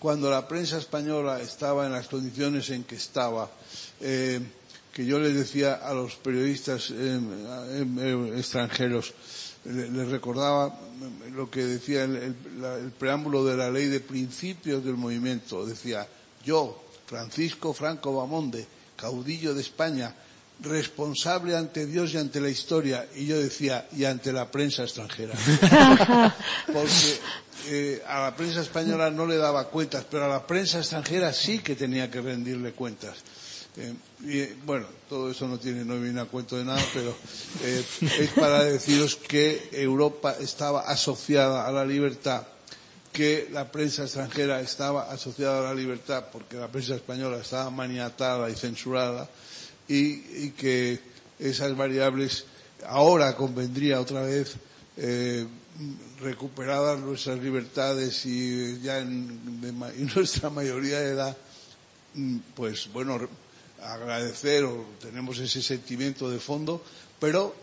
Cuando 0.00 0.30
la 0.30 0.46
prensa 0.46 0.78
española 0.78 1.40
estaba 1.40 1.86
en 1.86 1.92
las 1.92 2.08
condiciones 2.08 2.68
en 2.70 2.84
que 2.84 2.96
estaba, 2.96 3.48
eh, 4.00 4.40
que 4.92 5.06
yo 5.06 5.18
les 5.18 5.34
decía 5.34 5.74
a 5.74 5.94
los 5.94 6.16
periodistas 6.16 6.90
eh, 6.90 7.20
extranjeros, 8.36 9.14
les 9.64 10.08
recordaba 10.08 10.78
lo 11.32 11.50
que 11.50 11.64
decía 11.64 12.04
el, 12.04 12.16
el, 12.16 12.92
preámbulo 12.98 13.44
de 13.44 13.56
la 13.56 13.70
ley 13.70 13.86
de 13.86 14.00
principios 14.00 14.84
del 14.84 14.96
movimiento. 14.96 15.64
Decía, 15.64 16.06
yo, 16.44 16.82
Francisco 17.06 17.72
Franco 17.72 18.14
Bamonde, 18.14 18.66
caudillo 18.96 19.54
de 19.54 19.62
España, 19.62 20.14
responsable 20.60 21.56
ante 21.56 21.86
Dios 21.86 22.14
y 22.14 22.18
ante 22.18 22.40
la 22.40 22.48
historia. 22.48 23.06
Y 23.16 23.26
yo 23.26 23.38
decía, 23.38 23.86
y 23.96 24.04
ante 24.04 24.32
la 24.32 24.50
prensa 24.50 24.82
extranjera. 24.82 25.34
Porque 26.66 27.20
eh, 27.68 28.02
a 28.06 28.22
la 28.22 28.36
prensa 28.36 28.60
española 28.60 29.10
no 29.10 29.26
le 29.26 29.36
daba 29.36 29.68
cuentas, 29.68 30.04
pero 30.10 30.26
a 30.26 30.28
la 30.28 30.46
prensa 30.46 30.78
extranjera 30.78 31.32
sí 31.32 31.60
que 31.60 31.74
tenía 31.74 32.10
que 32.10 32.20
rendirle 32.20 32.72
cuentas. 32.72 33.16
Eh, 33.76 34.56
bueno, 34.64 34.86
todo 35.08 35.30
eso 35.30 35.48
no 35.48 35.58
tiene, 35.58 35.84
no 35.84 35.98
viene 35.98 36.20
a 36.20 36.26
cuento 36.26 36.56
de 36.56 36.64
nada, 36.64 36.82
pero 36.94 37.12
eh, 37.62 37.84
es 38.02 38.30
para 38.30 38.62
deciros 38.62 39.16
que 39.16 39.68
Europa 39.72 40.36
estaba 40.38 40.82
asociada 40.82 41.66
a 41.66 41.72
la 41.72 41.84
libertad, 41.84 42.46
que 43.12 43.48
la 43.50 43.72
prensa 43.72 44.04
extranjera 44.04 44.60
estaba 44.60 45.10
asociada 45.10 45.58
a 45.58 45.74
la 45.74 45.74
libertad 45.74 46.26
porque 46.32 46.56
la 46.56 46.68
prensa 46.68 46.94
española 46.94 47.38
estaba 47.38 47.68
maniatada 47.70 48.48
y 48.48 48.54
censurada 48.54 49.28
y, 49.88 50.50
que 50.50 51.00
esas 51.40 51.76
variables 51.76 52.44
ahora 52.86 53.34
convendría 53.34 54.00
otra 54.00 54.22
vez 54.22 54.54
eh, 54.96 55.46
recuperadas 56.20 57.00
nuestras 57.00 57.40
libertades 57.40 58.24
y 58.24 58.80
ya 58.80 59.00
en 59.00 59.60
nuestra 60.14 60.48
mayoría 60.48 61.00
de 61.00 61.10
edad, 61.10 61.36
mm, 62.14 62.38
pues 62.54 62.88
bueno, 62.92 63.18
agradecer 63.84 64.64
o 64.64 64.84
tenemos 65.00 65.38
ese 65.38 65.62
sentimiento 65.62 66.30
de 66.30 66.40
fondo, 66.40 66.82
pero 67.20 67.54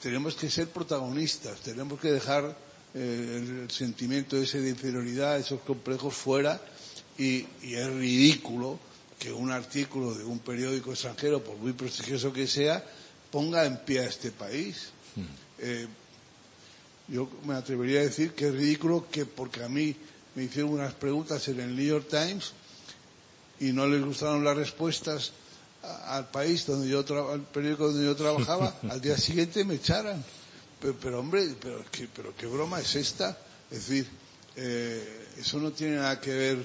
tenemos 0.00 0.34
que 0.34 0.50
ser 0.50 0.68
protagonistas, 0.68 1.60
tenemos 1.60 2.00
que 2.00 2.12
dejar 2.12 2.56
eh, 2.94 3.60
el 3.64 3.70
sentimiento 3.70 4.36
ese 4.36 4.60
de 4.60 4.70
inferioridad, 4.70 5.38
esos 5.38 5.60
complejos 5.60 6.14
fuera 6.14 6.60
y, 7.18 7.46
y, 7.62 7.74
es 7.74 7.92
ridículo 7.92 8.78
que 9.18 9.32
un 9.32 9.50
artículo 9.50 10.14
de 10.14 10.24
un 10.24 10.38
periódico 10.38 10.90
extranjero, 10.92 11.42
por 11.42 11.56
muy 11.56 11.72
prestigioso 11.72 12.32
que 12.32 12.46
sea, 12.46 12.84
ponga 13.30 13.64
en 13.64 13.78
pie 13.78 14.00
a 14.00 14.04
este 14.04 14.30
país. 14.30 14.90
Hmm. 15.14 15.24
Eh, 15.58 15.86
yo 17.08 17.28
me 17.44 17.54
atrevería 17.54 18.00
a 18.00 18.04
decir 18.04 18.32
que 18.32 18.48
es 18.48 18.54
ridículo 18.54 19.06
que 19.10 19.26
porque 19.26 19.62
a 19.62 19.68
mí 19.68 19.94
me 20.34 20.44
hicieron 20.44 20.72
unas 20.72 20.94
preguntas 20.94 21.46
en 21.48 21.60
el 21.60 21.76
New 21.76 21.84
York 21.84 22.08
Times 22.08 22.52
y 23.62 23.72
no 23.72 23.86
les 23.86 24.04
gustaron 24.04 24.44
las 24.44 24.56
respuestas 24.56 25.32
al 26.06 26.28
país 26.30 26.66
donde 26.66 26.88
yo 26.88 27.04
al 27.30 27.42
periódico 27.42 27.88
donde 27.88 28.04
yo 28.04 28.16
trabajaba, 28.16 28.74
al 28.90 29.00
día 29.00 29.16
siguiente 29.16 29.64
me 29.64 29.74
echaran. 29.74 30.22
Pero, 30.80 30.96
pero 31.00 31.20
hombre, 31.20 31.54
pero 31.60 31.84
qué, 31.92 32.08
pero 32.12 32.34
qué 32.36 32.46
broma 32.46 32.80
es 32.80 32.96
esta. 32.96 33.38
Es 33.70 33.86
decir, 33.86 34.08
eh, 34.56 35.26
eso 35.38 35.58
no 35.58 35.70
tiene 35.70 35.96
nada 35.96 36.20
que 36.20 36.32
ver. 36.32 36.58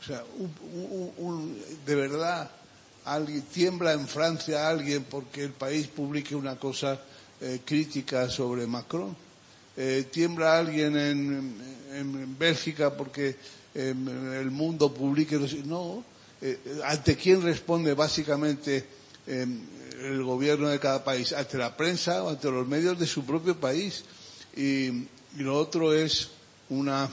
O 0.00 0.04
sea, 0.04 0.24
un, 0.36 1.12
un, 1.18 1.62
de 1.86 1.94
verdad, 1.94 2.50
alguien 3.04 3.42
tiembla 3.42 3.92
en 3.92 4.08
Francia 4.08 4.68
alguien 4.68 5.04
porque 5.04 5.44
el 5.44 5.52
país 5.52 5.86
publique 5.86 6.34
una 6.34 6.56
cosa 6.56 7.00
eh, 7.40 7.60
crítica 7.64 8.28
sobre 8.28 8.66
Macron. 8.66 9.16
Eh, 9.76 10.08
tiembla 10.10 10.58
alguien 10.58 10.96
en, 10.96 11.56
en, 11.92 12.36
Bélgica 12.36 12.94
porque 12.96 13.36
eh, 13.74 13.94
el 14.40 14.50
mundo 14.50 14.92
publique. 14.92 15.38
No, 15.64 16.04
eh, 16.42 16.58
¿ante 16.84 17.16
quién 17.16 17.40
responde 17.42 17.94
básicamente 17.94 18.84
eh, 19.26 19.46
el 20.00 20.22
gobierno 20.24 20.68
de 20.68 20.78
cada 20.80 21.04
país? 21.04 21.32
¿Ante 21.32 21.56
la 21.56 21.76
prensa 21.76 22.22
o 22.24 22.30
ante 22.30 22.50
los 22.50 22.66
medios 22.66 22.98
de 22.98 23.06
su 23.06 23.24
propio 23.24 23.58
país? 23.58 24.04
Y, 24.56 24.86
y 24.88 25.38
lo 25.38 25.56
otro 25.56 25.94
es 25.94 26.30
una, 26.68 27.08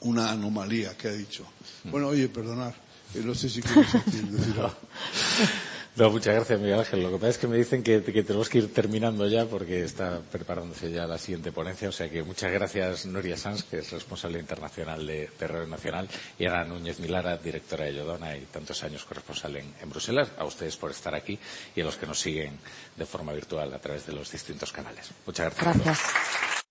una 0.00 0.30
anomalía 0.30 0.96
que 0.96 1.08
ha 1.08 1.12
dicho. 1.12 1.44
Bueno, 1.84 2.08
oye, 2.08 2.28
perdonar, 2.28 2.74
eh, 3.14 3.22
no 3.24 3.34
sé 3.34 3.48
si 3.48 3.60
quieres 3.60 3.92
decir 4.06 4.54
algo. 4.56 4.74
No, 5.94 6.08
muchas 6.08 6.34
gracias, 6.34 6.58
Miguel 6.58 6.78
Ángel. 6.78 7.02
Lo 7.02 7.10
que 7.10 7.16
pasa 7.16 7.28
es 7.28 7.38
que 7.38 7.46
me 7.46 7.56
dicen 7.58 7.82
que, 7.82 8.00
tenemos 8.00 8.48
que 8.48 8.58
ir 8.58 8.72
terminando 8.72 9.28
ya 9.28 9.44
porque 9.44 9.84
está 9.84 10.20
preparándose 10.20 10.90
ya 10.90 11.06
la 11.06 11.18
siguiente 11.18 11.52
ponencia. 11.52 11.90
O 11.90 11.92
sea 11.92 12.08
que 12.08 12.22
muchas 12.22 12.50
gracias, 12.50 13.04
Noria 13.04 13.36
Sanz, 13.36 13.64
que 13.64 13.78
es 13.80 13.90
responsable 13.90 14.38
internacional 14.38 15.06
de, 15.06 15.28
de 15.38 15.66
Nacional, 15.66 16.08
y 16.38 16.46
Ana 16.46 16.64
Núñez 16.64 16.98
Milara, 16.98 17.36
directora 17.36 17.84
de 17.84 17.94
Yodona 17.94 18.34
y 18.36 18.40
tantos 18.46 18.82
años 18.84 19.04
corresponsal 19.04 19.54
en, 19.56 19.74
en 19.82 19.90
Bruselas. 19.90 20.30
A 20.38 20.44
ustedes 20.44 20.78
por 20.78 20.90
estar 20.90 21.14
aquí 21.14 21.38
y 21.76 21.82
a 21.82 21.84
los 21.84 21.96
que 21.96 22.06
nos 22.06 22.18
siguen 22.18 22.58
de 22.96 23.04
forma 23.04 23.34
virtual 23.34 23.74
a 23.74 23.78
través 23.78 24.06
de 24.06 24.14
los 24.14 24.32
distintos 24.32 24.72
canales. 24.72 25.10
Muchas 25.26 25.54
gracias. 25.54 25.84
Gracias. 25.84 26.61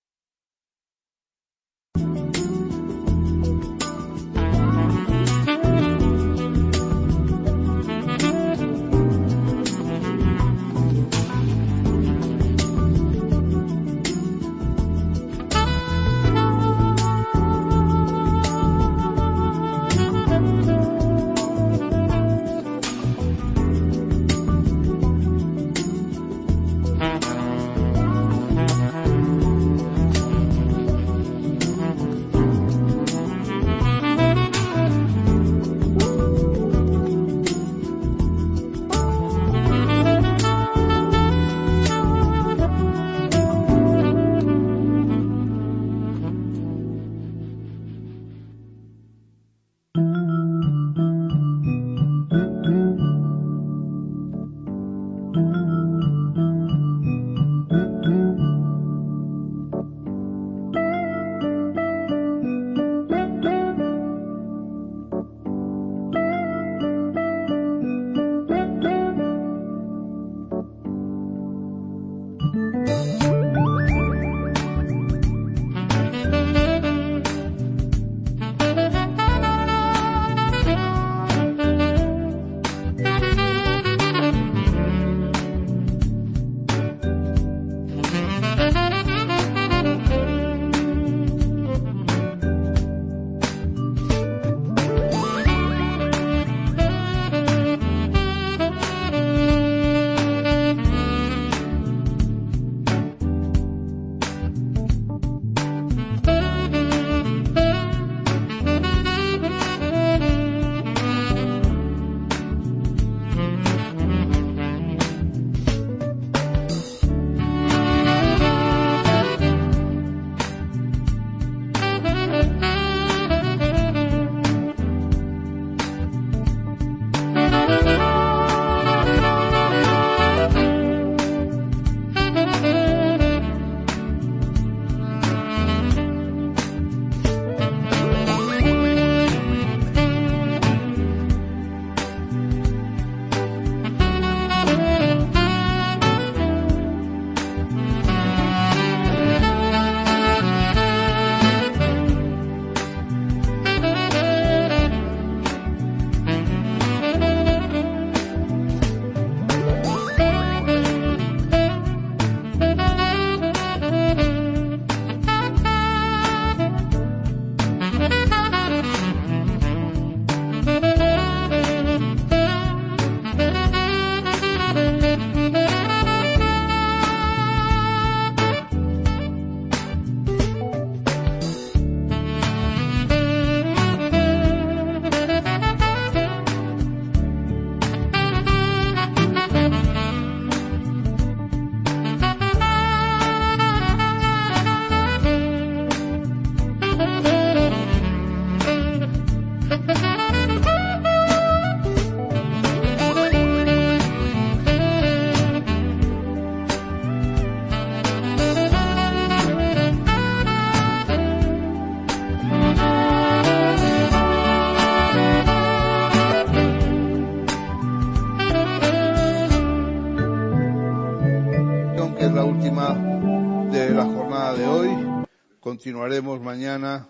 Continuaremos 225.81 226.39
mañana 226.39 227.07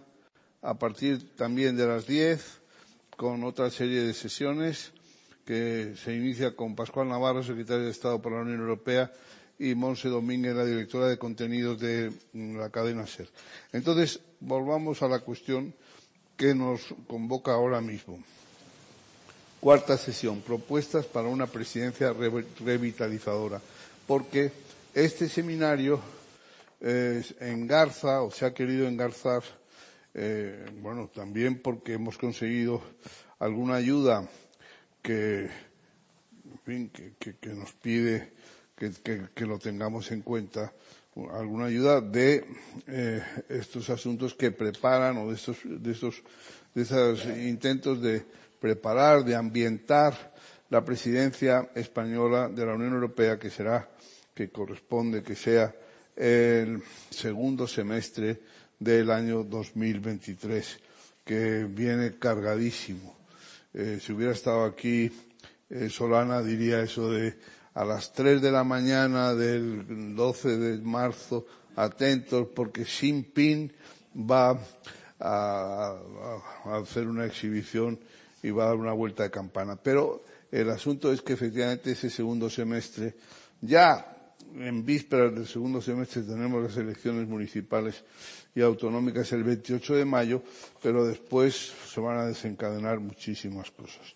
a 0.61 0.75
partir 0.75 1.35
también 1.35 1.75
de 1.75 1.85
las 1.85 2.07
10 2.07 2.41
con 3.17 3.43
otra 3.43 3.69
serie 3.69 3.99
de 3.99 4.13
sesiones 4.13 4.93
que 5.45 5.95
se 6.01 6.15
inicia 6.15 6.55
con 6.55 6.73
Pascual 6.73 7.09
Navarro, 7.09 7.43
secretario 7.43 7.83
de 7.83 7.91
Estado 7.91 8.21
para 8.21 8.37
la 8.37 8.43
Unión 8.43 8.61
Europea, 8.61 9.11
y 9.59 9.75
Monse 9.75 10.07
Domínguez, 10.07 10.55
la 10.55 10.63
directora 10.63 11.07
de 11.09 11.17
contenidos 11.17 11.81
de 11.81 12.13
la 12.31 12.69
cadena 12.69 13.05
SER. 13.05 13.27
Entonces, 13.73 14.21
volvamos 14.39 15.01
a 15.01 15.09
la 15.09 15.19
cuestión 15.19 15.75
que 16.37 16.55
nos 16.55 16.79
convoca 17.07 17.51
ahora 17.51 17.81
mismo. 17.81 18.23
Cuarta 19.59 19.97
sesión, 19.97 20.39
propuestas 20.39 21.05
para 21.07 21.27
una 21.27 21.45
presidencia 21.45 22.13
revitalizadora. 22.13 23.59
Porque 24.07 24.53
este 24.93 25.27
seminario 25.27 25.99
eh, 26.81 27.23
engarza, 27.39 28.21
o 28.21 28.31
se 28.31 28.45
ha 28.45 28.53
querido 28.53 28.87
engarzar, 28.87 29.43
eh, 30.13 30.65
bueno, 30.81 31.09
también 31.13 31.61
porque 31.61 31.93
hemos 31.93 32.17
conseguido 32.17 32.81
alguna 33.39 33.75
ayuda 33.75 34.27
que, 35.01 35.43
en 35.45 36.59
fin, 36.65 36.89
que, 36.89 37.13
que 37.37 37.49
nos 37.53 37.71
pide 37.73 38.33
que, 39.35 39.45
lo 39.45 39.59
tengamos 39.59 40.11
en 40.11 40.21
cuenta, 40.21 40.73
alguna 41.33 41.65
ayuda 41.65 42.01
de 42.01 42.45
eh, 42.87 43.21
estos 43.49 43.89
asuntos 43.89 44.33
que 44.33 44.51
preparan 44.51 45.17
o 45.17 45.29
de 45.29 45.35
estos, 45.35 45.57
de 45.63 45.91
estos, 45.91 46.23
de 46.73 46.81
esos 46.81 47.25
intentos 47.25 48.01
de 48.01 48.25
preparar, 48.59 49.23
de 49.23 49.35
ambientar 49.35 50.33
la 50.69 50.83
presidencia 50.83 51.69
española 51.75 52.49
de 52.49 52.65
la 52.65 52.73
Unión 52.73 52.93
Europea 52.93 53.37
que 53.37 53.49
será, 53.49 53.87
que 54.33 54.49
corresponde 54.49 55.21
que 55.21 55.35
sea 55.35 55.75
el 56.21 56.83
segundo 57.09 57.65
semestre 57.65 58.39
del 58.77 59.09
año 59.09 59.43
2023, 59.43 60.79
que 61.25 61.65
viene 61.67 62.19
cargadísimo. 62.19 63.15
Eh, 63.73 63.99
si 63.99 64.13
hubiera 64.13 64.33
estado 64.33 64.65
aquí 64.65 65.11
eh, 65.69 65.89
Solana 65.89 66.43
diría 66.43 66.81
eso 66.81 67.09
de 67.09 67.35
a 67.73 67.83
las 67.85 68.13
3 68.13 68.39
de 68.39 68.51
la 68.51 68.63
mañana 68.63 69.33
del 69.33 70.15
12 70.15 70.57
de 70.57 70.77
marzo, 70.79 71.47
atentos 71.75 72.49
porque 72.53 72.83
Xi 72.83 73.07
Jinping 73.07 73.71
va 74.15 74.59
a, 75.19 75.95
hacer 76.65 77.07
una 77.07 77.25
exhibición 77.25 77.97
y 78.43 78.51
va 78.51 78.65
a 78.65 78.67
dar 78.67 78.75
una 78.75 78.93
vuelta 78.93 79.23
de 79.23 79.31
campana. 79.31 79.75
Pero 79.75 80.23
el 80.51 80.69
asunto 80.69 81.11
es 81.11 81.21
que 81.21 81.33
efectivamente 81.33 81.91
ese 81.91 82.11
segundo 82.11 82.47
semestre, 82.49 83.15
ya 83.61 84.10
en 84.59 84.85
vísperas 84.85 85.33
del 85.33 85.47
segundo 85.47 85.81
semestre 85.81 86.23
tenemos 86.23 86.63
las 86.63 86.77
elecciones 86.77 87.27
municipales 87.27 88.03
y 88.53 88.61
autonómicas 88.61 89.31
el 89.31 89.43
28 89.43 89.95
de 89.95 90.05
mayo, 90.05 90.43
pero 90.81 91.05
después 91.05 91.73
se 91.87 91.99
van 91.99 92.17
a 92.17 92.25
desencadenar 92.25 92.99
muchísimas 92.99 93.71
cosas. 93.71 94.15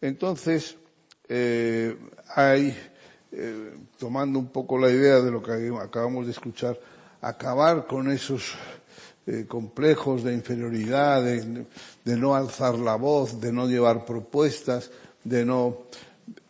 Entonces, 0.00 0.76
eh, 1.28 1.96
hay 2.34 2.76
eh, 3.32 3.74
tomando 3.98 4.38
un 4.38 4.48
poco 4.48 4.78
la 4.78 4.90
idea 4.90 5.20
de 5.20 5.30
lo 5.30 5.42
que 5.42 5.72
acabamos 5.80 6.26
de 6.26 6.32
escuchar, 6.32 6.78
acabar 7.20 7.86
con 7.86 8.10
esos 8.10 8.54
eh, 9.26 9.46
complejos 9.48 10.24
de 10.24 10.34
inferioridad, 10.34 11.22
de, 11.22 12.16
no 12.16 12.34
alzar 12.34 12.78
la 12.78 12.96
voz, 12.96 13.40
de 13.40 13.52
no 13.52 13.66
llevar 13.68 14.04
propuestas, 14.04 14.90
de 15.24 15.44
no, 15.44 15.84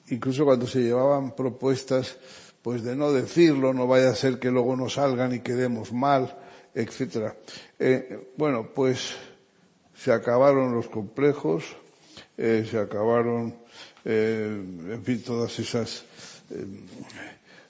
incluso 0.09 0.45
cuando 0.45 0.67
se 0.67 0.81
llevaban 0.81 1.37
propuestas, 1.37 2.17
pues 2.63 2.83
de 2.83 2.97
no 2.97 3.13
decirlo, 3.13 3.75
no 3.75 3.87
vaya 3.87 4.11
a 4.11 4.15
ser 4.15 4.39
que 4.39 4.51
luego 4.51 4.77
nos 4.77 4.95
salgan 4.95 5.35
y 5.35 5.41
quedemos 5.41 5.93
mal, 5.93 6.39
etcétera. 6.75 7.37
Eh, 7.79 8.33
bueno, 8.37 8.71
pues 8.75 9.15
se 9.95 10.13
acabaron 10.13 10.75
los 10.75 10.89
complejos, 10.89 11.65
se 12.37 12.79
acabaron, 12.79 13.55
en 14.05 15.03
fin, 15.05 15.23
todas 15.23 15.59
esas 15.59 16.05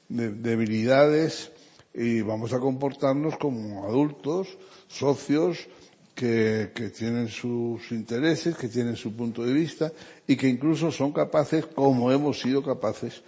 debilidades 0.09 1.53
y 1.95 2.23
vamos 2.23 2.53
a 2.53 2.61
comportarnos 2.61 3.37
como 3.37 3.85
adultos, 3.85 4.57
socios, 4.89 5.69
que, 6.15 6.93
tienen 6.97 7.29
sus 7.29 7.91
intereses, 7.91 8.57
que 8.57 8.69
tienen 8.69 8.97
su 8.97 9.15
punto 9.15 9.45
de 9.45 9.53
vista 9.53 9.93
y 10.27 10.37
que 10.37 10.49
incluso 10.49 10.93
son 10.93 11.12
capaces, 11.12 11.67
como 11.67 12.12
hemos 12.12 12.41
sido 12.41 12.62
capaces, 12.62 13.23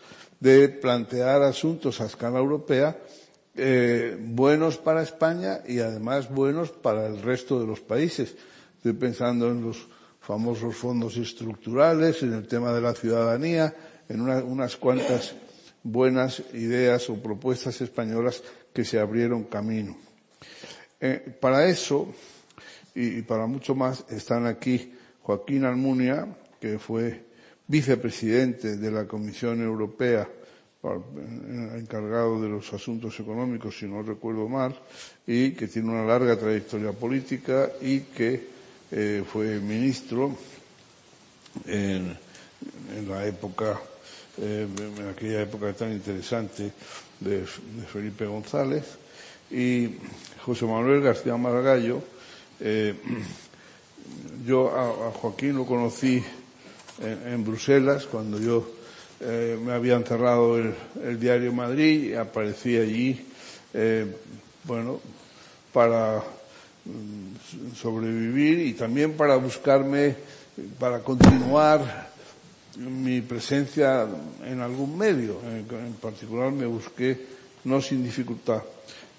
de 0.44 0.68
plantear 0.68 1.40
asuntos 1.40 2.02
a 2.02 2.04
escala 2.04 2.36
europea 2.38 3.00
eh, 3.56 4.18
buenos 4.20 4.76
para 4.76 5.00
España 5.00 5.62
y 5.66 5.78
además 5.80 6.28
buenos 6.28 6.68
para 6.68 7.06
el 7.06 7.22
resto 7.22 7.58
de 7.58 7.66
los 7.66 7.80
países. 7.80 8.36
Estoy 8.76 8.92
pensando 8.92 9.48
en 9.48 9.64
los 9.64 9.88
famosos 10.20 10.76
fondos 10.76 11.16
estructurales, 11.16 12.22
en 12.22 12.34
el 12.34 12.46
tema 12.46 12.74
de 12.74 12.82
la 12.82 12.92
ciudadanía, 12.92 13.74
en 14.06 14.20
unas 14.20 14.76
cuantas 14.76 15.34
buenas 15.82 16.42
ideas 16.52 17.08
o 17.08 17.16
propuestas 17.16 17.80
españolas 17.80 18.42
que 18.70 18.84
se 18.84 19.00
abrieron 19.00 19.44
camino. 19.44 19.96
Eh, 21.00 21.34
para 21.40 21.66
eso, 21.66 22.12
y, 22.94 23.22
para 23.22 23.46
mucho 23.46 23.74
más, 23.74 24.04
están 24.10 24.44
aquí 24.44 24.92
Joaquín 25.22 25.64
Almunia, 25.64 26.28
que 26.60 26.78
fue 26.78 27.32
vicepresidente 27.66 28.76
de 28.76 28.90
la 28.90 29.06
Comisión 29.06 29.62
Europea, 29.62 30.28
encargado 31.76 32.40
de 32.42 32.48
los 32.48 32.72
asuntos 32.72 33.18
económicos, 33.18 33.78
si 33.78 33.86
no 33.86 34.02
recuerdo 34.02 34.48
mal, 34.48 34.78
y 35.26 35.52
que 35.52 35.68
tiene 35.68 35.90
una 35.90 36.04
larga 36.04 36.36
trayectoria 36.36 36.92
política 36.92 37.70
y 37.80 38.00
que 38.00 38.48
eh, 38.90 39.24
fue 39.26 39.58
ministro 39.60 40.36
en 41.66 42.16
la 43.08 43.26
época 43.26 43.80
eh, 44.40 44.66
en 44.98 45.08
aquella 45.08 45.42
época 45.42 45.72
tan 45.74 45.92
interesante 45.92 46.72
de, 47.20 47.46
Felipe 47.46 48.26
González, 48.26 48.82
y 49.50 49.94
José 50.44 50.66
Manuel 50.66 51.02
García 51.02 51.36
Margallo. 51.36 52.02
Eh, 52.58 52.94
yo 54.44 54.76
a, 54.76 55.12
Joaquín 55.12 55.56
lo 55.56 55.64
conocí 55.64 56.22
en, 57.00 57.44
Bruselas 57.44 58.06
cuando 58.06 58.38
yo 58.38 58.66
eh, 59.20 59.58
me 59.62 59.72
había 59.72 59.96
encerrado 59.96 60.58
el, 60.58 61.18
diario 61.18 61.52
Madrid 61.52 62.10
y 62.10 62.14
aparecí 62.14 62.76
allí, 62.76 63.26
bueno, 64.64 65.00
para 65.72 66.22
mm, 66.84 67.74
sobrevivir 67.74 68.60
y 68.60 68.72
también 68.74 69.14
para 69.14 69.36
buscarme, 69.36 70.14
para 70.78 71.00
continuar 71.00 72.10
mi 72.76 73.20
presencia 73.20 74.06
en 74.44 74.60
algún 74.60 74.96
medio. 74.96 75.40
En, 75.42 75.94
particular 75.94 76.52
me 76.52 76.66
busqué, 76.66 77.26
no 77.64 77.80
sin 77.82 78.04
dificultad, 78.04 78.62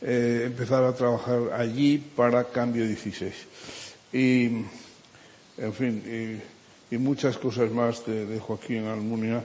eh, 0.02 0.44
empezar 0.46 0.84
a 0.86 0.94
trabajar 0.94 1.52
allí 1.54 1.98
para 1.98 2.46
Cambio 2.46 2.88
16. 2.88 3.34
Y, 4.14 4.46
en 5.58 5.74
fin, 5.74 6.42
muchas 6.98 7.38
cosas 7.38 7.72
más 7.72 8.06
de, 8.06 8.40
Joaquín 8.40 8.86
Almunia 8.86 9.44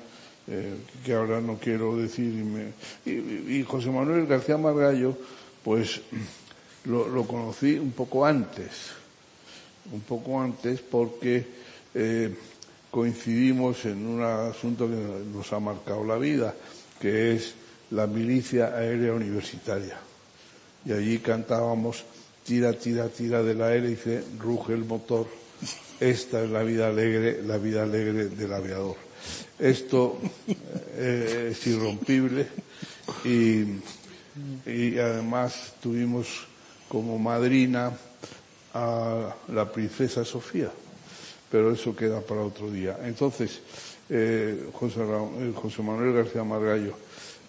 eh, 0.48 0.74
que 1.04 1.14
ahora 1.14 1.40
no 1.40 1.58
quiero 1.58 1.96
decir. 1.96 2.72
Y, 3.06 3.62
José 3.64 3.90
Manuel 3.90 4.26
García 4.26 4.58
Margallo, 4.58 5.16
pues 5.62 6.00
lo, 6.84 7.26
conocí 7.26 7.78
un 7.78 7.92
poco 7.92 8.26
antes, 8.26 8.90
un 9.92 10.00
poco 10.00 10.40
antes 10.40 10.80
porque 10.80 11.46
eh, 11.94 12.34
coincidimos 12.90 13.84
en 13.84 14.06
un 14.06 14.22
asunto 14.22 14.88
que 14.88 14.96
nos 15.32 15.52
ha 15.52 15.60
marcado 15.60 16.04
la 16.04 16.16
vida, 16.16 16.54
que 17.00 17.34
es 17.34 17.54
la 17.90 18.06
milicia 18.06 18.74
aérea 18.76 19.12
universitaria. 19.12 19.98
Y 20.84 20.92
allí 20.92 21.18
cantábamos 21.18 22.04
tira, 22.44 22.72
tira, 22.72 23.08
tira 23.08 23.42
de 23.42 23.54
la 23.54 23.74
hélice, 23.74 24.24
ruge 24.38 24.72
el 24.72 24.84
motor. 24.84 25.26
Esta 25.98 26.42
es 26.42 26.50
la 26.50 26.62
vida 26.62 26.88
alegre, 26.88 27.42
la 27.42 27.58
vida 27.58 27.82
alegre 27.82 28.28
del 28.28 28.52
aviador. 28.52 28.96
Esto 29.58 30.18
eh, 30.96 31.48
es 31.52 31.66
irrompible 31.66 32.46
y, 33.24 33.78
además 34.98 35.74
tuvimos 35.82 36.46
como 36.88 37.18
madrina 37.18 37.92
a 38.72 39.34
la 39.48 39.70
princesa 39.70 40.24
Sofía 40.24 40.70
pero 41.50 41.72
eso 41.72 41.94
queda 41.96 42.20
para 42.20 42.42
otro 42.42 42.70
día. 42.70 42.98
Entonces, 43.02 43.60
eh, 44.08 44.70
José, 44.72 45.00
eh, 45.02 45.52
José, 45.54 45.82
Manuel 45.82 46.12
García 46.12 46.44
Margallo 46.44 46.94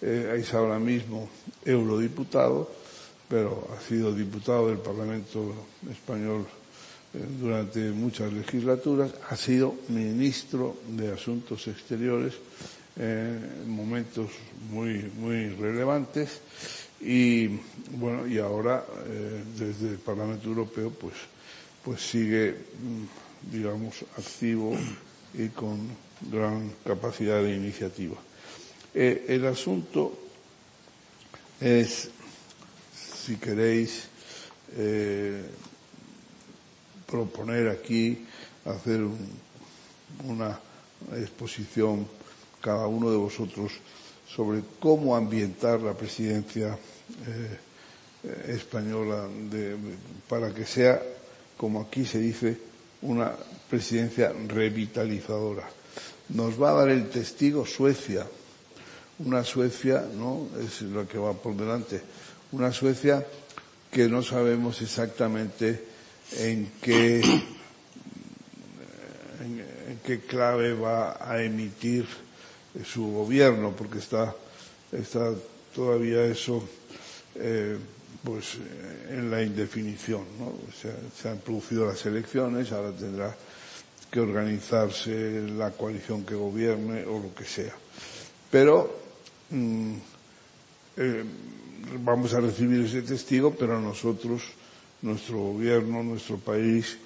eh, 0.00 0.36
es 0.38 0.52
ahora 0.52 0.78
mismo 0.78 1.28
eurodiputado, 1.64 2.68
pero 3.28 3.68
ha 3.72 3.80
sido 3.88 4.12
diputado 4.12 4.68
del 4.68 4.78
Parlamento 4.78 5.54
español 5.90 6.46
durante 7.40 7.90
muchas 7.90 8.32
legislaturas, 8.32 9.12
ha 9.28 9.36
sido 9.36 9.74
ministro 9.88 10.76
de 10.88 11.12
Asuntos 11.12 11.68
Exteriores 11.68 12.34
en 12.96 13.68
momentos 13.70 14.30
muy, 14.70 15.10
muy 15.18 15.48
relevantes 15.50 16.40
Y 17.04 17.48
bueno, 17.96 18.26
y 18.28 18.38
ahora 18.38 18.84
eh, 19.06 19.42
desde 19.58 19.88
el 19.90 19.96
Parlamento 19.98 20.48
Europeo 20.48 20.90
pues, 20.90 21.14
pues 21.84 22.00
sigue, 22.00 22.52
mm, 22.52 23.50
digamos, 23.52 24.02
activo 24.16 24.76
y 25.34 25.48
con 25.48 25.80
gran 26.30 26.70
capacidad 26.86 27.42
de 27.42 27.56
iniciativa. 27.56 28.14
Eh, 28.94 29.24
el 29.28 29.44
asunto 29.46 30.16
es, 31.60 32.08
si 33.24 33.34
queréis, 33.36 34.04
eh, 34.76 35.42
proponer 37.12 37.68
aquí, 37.68 38.24
hacer 38.64 39.02
una 40.24 40.58
exposición 41.14 42.08
cada 42.62 42.86
uno 42.86 43.10
de 43.10 43.18
vosotros 43.18 43.72
sobre 44.26 44.62
cómo 44.80 45.14
ambientar 45.14 45.80
la 45.80 45.92
presidencia 45.92 46.78
eh, 47.26 47.58
española 48.48 49.28
para 50.26 50.54
que 50.54 50.64
sea, 50.64 51.02
como 51.58 51.82
aquí 51.82 52.06
se 52.06 52.18
dice, 52.18 52.56
una 53.02 53.32
presidencia 53.68 54.32
revitalizadora. 54.48 55.68
Nos 56.30 56.60
va 56.60 56.70
a 56.70 56.74
dar 56.74 56.88
el 56.88 57.10
testigo 57.10 57.66
Suecia, 57.66 58.26
una 59.18 59.44
Suecia, 59.44 60.02
¿no? 60.16 60.48
Es 60.64 60.80
lo 60.80 61.06
que 61.06 61.18
va 61.18 61.34
por 61.34 61.54
delante, 61.54 62.00
una 62.52 62.72
Suecia 62.72 63.26
que 63.90 64.08
no 64.08 64.22
sabemos 64.22 64.80
exactamente 64.80 65.91
en 66.38 66.70
qué, 66.80 67.20
en, 69.40 70.00
qué 70.04 70.20
clave 70.20 70.74
va 70.74 71.16
a 71.20 71.42
emitir 71.42 72.06
su 72.84 73.12
gobierno, 73.12 73.74
porque 73.76 73.98
está, 73.98 74.34
está 74.90 75.34
todavía 75.74 76.24
eso 76.24 76.66
eh, 77.34 77.76
pues 78.22 78.58
en 79.10 79.30
la 79.30 79.42
indefinición. 79.42 80.24
¿no? 80.38 80.52
se 81.20 81.28
han 81.28 81.38
producido 81.38 81.86
las 81.86 82.04
elecciones, 82.06 82.72
ahora 82.72 82.92
tendrá 82.92 83.36
que 84.12 84.20
organizarse 84.20 85.40
la 85.56 85.70
coalición 85.70 86.24
que 86.26 86.34
gobierne 86.34 87.04
o 87.06 87.18
lo 87.18 87.34
que 87.34 87.44
sea. 87.44 87.72
Pero 88.50 88.94
mm, 89.48 89.94
eh, 90.98 91.24
vamos 92.04 92.34
a 92.34 92.40
recibir 92.40 92.84
ese 92.84 93.00
testigo, 93.00 93.56
pero 93.58 93.80
nosotros, 93.80 94.42
nuestro 95.02 95.38
gobierno, 95.38 96.02
nuestro 96.02 96.38
país, 96.38 96.96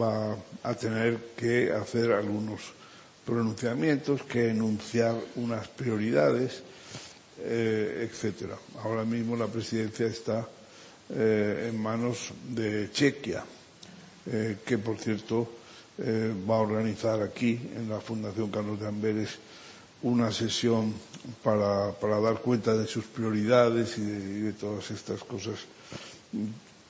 va 0.00 0.36
a 0.62 0.74
tener 0.74 1.18
que 1.36 1.72
hacer 1.72 2.12
algunos 2.12 2.60
pronunciamientos, 3.24 4.22
que 4.22 4.50
enunciar 4.50 5.16
unas 5.36 5.68
prioridades, 5.68 6.62
eh, 7.40 8.08
etcétera. 8.08 8.56
Ahora 8.82 9.04
mismo 9.04 9.36
la 9.36 9.46
presidencia 9.46 10.06
está 10.06 10.48
eh, 11.10 11.70
en 11.70 11.80
manos 11.80 12.32
de 12.48 12.90
Chequia, 12.92 13.44
eh, 14.26 14.58
que 14.64 14.78
por 14.78 14.98
cierto 14.98 15.52
va 15.98 16.56
a 16.56 16.60
organizar 16.60 17.22
aquí 17.22 17.58
en 17.74 17.88
la 17.88 18.00
Fundación 18.02 18.50
Carlos 18.50 18.78
de 18.78 18.86
Amberes 18.86 19.38
una 20.02 20.30
sesión 20.30 20.92
para, 21.42 21.92
para 21.92 22.20
dar 22.20 22.42
cuenta 22.42 22.76
de 22.76 22.86
sus 22.86 23.06
prioridades 23.06 23.96
y 23.96 24.02
de, 24.02 24.52
todas 24.52 24.90
estas 24.90 25.24
cosas 25.24 25.60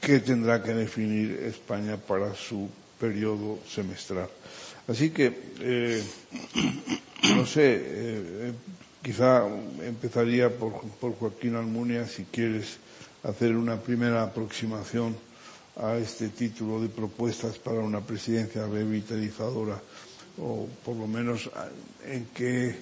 que 0.07 0.21
tendrá 0.21 0.63
que 0.63 0.71
definir 0.71 1.43
España 1.43 1.97
para 1.99 2.31
su 2.39 2.71
periodo 2.95 3.59
semestral. 3.67 4.31
Así 4.87 5.11
que, 5.11 5.35
eh, 5.59 5.99
no 7.35 7.45
sé, 7.45 7.75
eh, 7.75 8.53
quizá 9.03 9.43
empezaría 9.83 10.47
por, 10.47 10.79
por 11.03 11.19
Joaquín 11.19 11.57
Almunia, 11.57 12.07
si 12.07 12.23
quieres 12.23 12.79
hacer 13.25 13.57
una 13.57 13.83
primera 13.83 14.23
aproximación 14.23 15.17
a 15.75 15.97
este 15.97 16.29
título 16.29 16.81
de 16.81 16.89
propuestas 16.89 17.59
para 17.59 17.81
una 17.81 18.01
presidencia 18.01 18.65
revitalizadora, 18.65 19.83
o 20.39 20.69
por 20.85 20.95
lo 20.95 21.09
menos 21.09 21.51
en 22.07 22.27
qué 22.33 22.79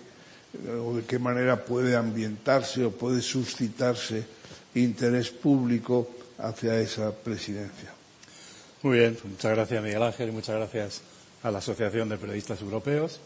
o 0.69 0.97
de 0.97 1.05
qué 1.09 1.19
manera 1.19 1.65
puede 1.65 1.97
ambientarse 1.97 2.85
o 2.85 2.93
puede 2.93 3.23
suscitarse 3.23 4.27
interés 4.75 5.31
público 5.31 6.07
hacia 6.39 6.79
esa 6.81 7.13
presidencia. 7.13 7.93
Muy 8.83 8.99
bien, 8.99 9.19
muchas 9.25 9.53
gracias 9.53 9.83
Miguel 9.83 10.03
Ángel 10.03 10.29
y 10.29 10.33
muchas 10.33 10.57
gracias 10.57 11.01
a 11.43 11.51
la 11.51 11.59
Asociación 11.59 12.09
de 12.09 12.19
Periodistas 12.19 12.61
Europeos 12.61 13.21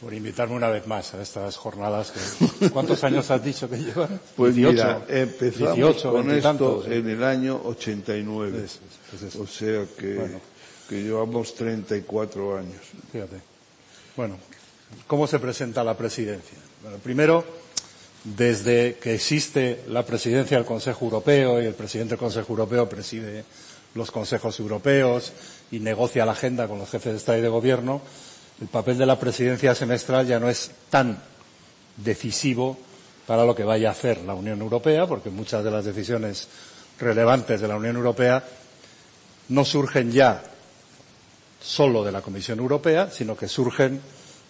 por 0.00 0.14
invitarme 0.14 0.54
una 0.54 0.68
vez 0.68 0.86
más 0.86 1.12
a 1.14 1.20
estas 1.20 1.56
jornadas. 1.56 2.12
¿Cuántos 2.72 3.04
años 3.04 3.30
has 3.30 3.44
dicho 3.44 3.68
que 3.68 3.76
llevan? 3.76 4.20
Pues 4.36 4.54
18, 4.54 4.72
mira, 4.72 5.04
empezamos 5.08 5.76
18, 5.76 6.12
con 6.12 6.30
esto 6.30 6.84
en 6.86 7.08
el 7.08 7.22
año 7.24 7.60
89. 7.64 8.66
Pues 9.10 9.36
o 9.36 9.46
sea 9.46 9.84
que, 9.98 10.38
que 10.88 11.02
llevamos 11.02 11.54
34 11.54 12.58
años. 12.58 12.80
Fíjate. 13.12 13.36
Bueno, 14.16 14.38
¿Cómo 15.06 15.26
se 15.26 15.38
presenta 15.38 15.84
la 15.84 15.96
presidencia? 15.96 16.58
Bueno, 16.82 16.98
primero, 16.98 17.44
desde 18.24 18.96
que 18.96 19.14
existe 19.14 19.82
la 19.88 20.04
presidencia 20.04 20.56
del 20.56 20.66
Consejo 20.66 21.04
Europeo 21.06 21.60
y 21.62 21.66
el 21.66 21.74
presidente 21.74 22.10
del 22.10 22.18
Consejo 22.18 22.52
Europeo 22.52 22.88
preside 22.88 23.44
los 23.94 24.10
consejos 24.10 24.58
europeos 24.60 25.32
y 25.70 25.80
negocia 25.80 26.26
la 26.26 26.32
agenda 26.32 26.68
con 26.68 26.78
los 26.78 26.90
jefes 26.90 27.12
de 27.12 27.18
Estado 27.18 27.38
y 27.38 27.42
de 27.42 27.48
Gobierno, 27.48 28.00
el 28.60 28.68
papel 28.68 28.98
de 28.98 29.06
la 29.06 29.18
presidencia 29.18 29.74
semestral 29.74 30.26
ya 30.26 30.38
no 30.38 30.48
es 30.50 30.70
tan 30.90 31.20
decisivo 31.96 32.78
para 33.26 33.44
lo 33.44 33.54
que 33.54 33.64
vaya 33.64 33.88
a 33.88 33.92
hacer 33.92 34.18
la 34.22 34.34
Unión 34.34 34.60
Europea, 34.60 35.06
porque 35.06 35.30
muchas 35.30 35.64
de 35.64 35.70
las 35.70 35.84
decisiones 35.84 36.48
relevantes 36.98 37.60
de 37.60 37.68
la 37.68 37.76
Unión 37.76 37.96
Europea 37.96 38.44
no 39.48 39.64
surgen 39.64 40.12
ya 40.12 40.42
solo 41.60 42.04
de 42.04 42.12
la 42.12 42.22
Comisión 42.22 42.58
Europea, 42.58 43.10
sino 43.10 43.36
que 43.36 43.48
surgen 43.48 44.00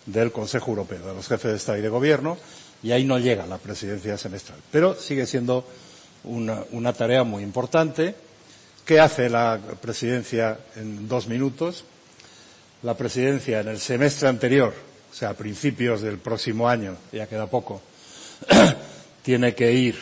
del 0.06 0.32
Consejo 0.32 0.70
Europeo, 0.70 1.06
de 1.06 1.14
los 1.14 1.28
jefes 1.28 1.50
de 1.50 1.56
Estado 1.56 1.78
y 1.78 1.82
de 1.82 1.88
Gobierno, 1.88 2.36
y 2.82 2.92
ahí 2.92 3.04
no 3.04 3.18
llega 3.18 3.46
la 3.46 3.58
presidencia 3.58 4.16
semestral. 4.16 4.58
Pero 4.70 4.94
sigue 4.94 5.26
siendo 5.26 5.66
una, 6.24 6.92
tarea 6.92 7.24
muy 7.24 7.42
importante. 7.42 8.14
¿Qué 8.84 9.00
hace 9.00 9.28
la 9.28 9.58
presidencia 9.80 10.58
en 10.76 11.08
dos 11.08 11.28
minutos? 11.28 11.84
La 12.82 12.96
presidencia 12.96 13.60
en 13.60 13.68
el 13.68 13.78
semestre 13.78 14.28
anterior, 14.28 14.72
o 15.10 15.14
sea, 15.14 15.30
a 15.30 15.34
principios 15.34 16.00
del 16.00 16.18
próximo 16.18 16.68
año, 16.68 16.96
ya 17.12 17.26
queda 17.26 17.46
poco, 17.46 17.82
tiene 19.22 19.54
que 19.54 19.72
ir 19.72 19.96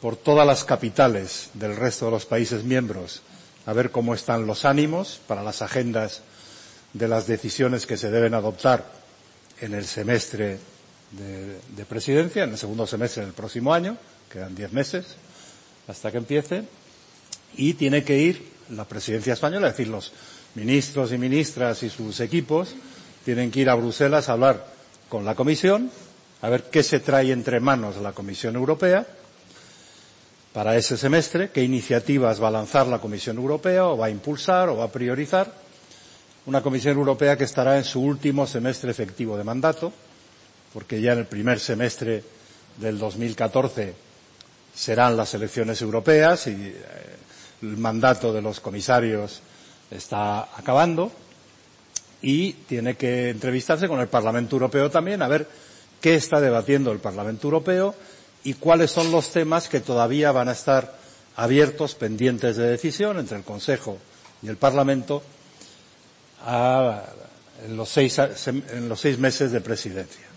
por 0.00 0.16
todas 0.16 0.46
las 0.46 0.64
capitales 0.64 1.50
del 1.54 1.74
resto 1.74 2.04
de 2.06 2.10
los 2.12 2.26
países 2.26 2.62
miembros 2.62 3.22
a 3.66 3.72
ver 3.72 3.90
cómo 3.90 4.14
están 4.14 4.46
los 4.46 4.64
ánimos 4.64 5.20
para 5.26 5.42
las 5.42 5.60
agendas 5.60 6.22
de 6.92 7.08
las 7.08 7.26
decisiones 7.26 7.84
que 7.84 7.96
se 7.96 8.10
deben 8.10 8.32
adoptar 8.32 8.86
en 9.60 9.74
el 9.74 9.84
semestre 9.84 10.58
de, 11.12 11.84
presidencia, 11.84 12.44
en 12.44 12.50
el 12.50 12.58
segundo 12.58 12.86
semestre 12.86 13.24
del 13.24 13.32
próximo 13.34 13.72
año, 13.72 13.96
quedan 14.30 14.54
diez 14.54 14.72
meses 14.72 15.06
hasta 15.86 16.10
que 16.10 16.18
empiece, 16.18 16.64
y 17.56 17.74
tiene 17.74 18.04
que 18.04 18.18
ir 18.18 18.46
la 18.70 18.84
presidencia 18.84 19.32
española, 19.32 19.68
es 19.68 19.72
decir, 19.74 19.88
los 19.88 20.12
ministros 20.54 21.12
y 21.12 21.18
ministras 21.18 21.82
y 21.82 21.88
sus 21.88 22.20
equipos 22.20 22.74
tienen 23.24 23.50
que 23.50 23.60
ir 23.60 23.70
a 23.70 23.74
Bruselas 23.74 24.28
a 24.28 24.32
hablar 24.32 24.66
con 25.08 25.24
la 25.24 25.34
Comisión, 25.34 25.90
a 26.42 26.48
ver 26.50 26.64
qué 26.64 26.82
se 26.82 27.00
trae 27.00 27.32
entre 27.32 27.60
manos 27.60 27.96
la 27.96 28.12
Comisión 28.12 28.54
Europea 28.56 29.06
para 30.52 30.76
ese 30.76 30.96
semestre, 30.96 31.50
qué 31.50 31.62
iniciativas 31.62 32.42
va 32.42 32.48
a 32.48 32.52
lanzar 32.52 32.86
la 32.86 32.98
Comisión 33.00 33.36
Europea 33.38 33.86
o 33.86 33.96
va 33.96 34.06
a 34.06 34.10
impulsar 34.10 34.68
o 34.68 34.76
va 34.76 34.84
a 34.84 34.92
priorizar 34.92 35.52
una 36.46 36.62
Comisión 36.62 36.96
Europea 36.96 37.36
que 37.36 37.44
estará 37.44 37.76
en 37.78 37.84
su 37.84 38.00
último 38.02 38.46
semestre 38.46 38.90
efectivo 38.90 39.36
de 39.36 39.44
mandato, 39.44 39.92
porque 40.72 41.00
ya 41.00 41.12
en 41.12 41.20
el 41.20 41.26
primer 41.26 41.60
semestre 41.60 42.22
del 42.76 42.98
2014 42.98 43.94
serán 44.74 45.16
las 45.16 45.34
elecciones 45.34 45.80
europeas 45.82 46.46
y 46.46 46.50
eh, 46.52 46.74
el 47.62 47.76
mandato 47.76 48.32
de 48.32 48.42
los 48.42 48.60
comisarios 48.60 49.40
está 49.90 50.42
acabando 50.56 51.10
y 52.22 52.52
tiene 52.52 52.96
que 52.96 53.30
entrevistarse 53.30 53.88
con 53.88 54.00
el 54.00 54.08
Parlamento 54.08 54.56
Europeo 54.56 54.90
también 54.90 55.22
a 55.22 55.28
ver 55.28 55.48
qué 56.00 56.14
está 56.14 56.40
debatiendo 56.40 56.92
el 56.92 56.98
Parlamento 57.00 57.46
Europeo 57.48 57.94
y 58.44 58.54
cuáles 58.54 58.90
son 58.90 59.10
los 59.10 59.30
temas 59.32 59.68
que 59.68 59.80
todavía 59.80 60.30
van 60.32 60.48
a 60.48 60.52
estar 60.52 60.96
abiertos, 61.36 61.94
pendientes 61.94 62.56
de 62.56 62.66
decisión 62.68 63.18
entre 63.18 63.36
el 63.38 63.44
Consejo 63.44 63.98
y 64.42 64.48
el 64.48 64.56
Parlamento 64.56 65.22
en, 66.46 67.76
los 67.76 67.88
seis, 67.88 68.18
en 68.18 68.88
los 68.88 69.00
seis 69.00 69.18
meses 69.18 69.50
de 69.52 69.60
presidencia. 69.60 70.27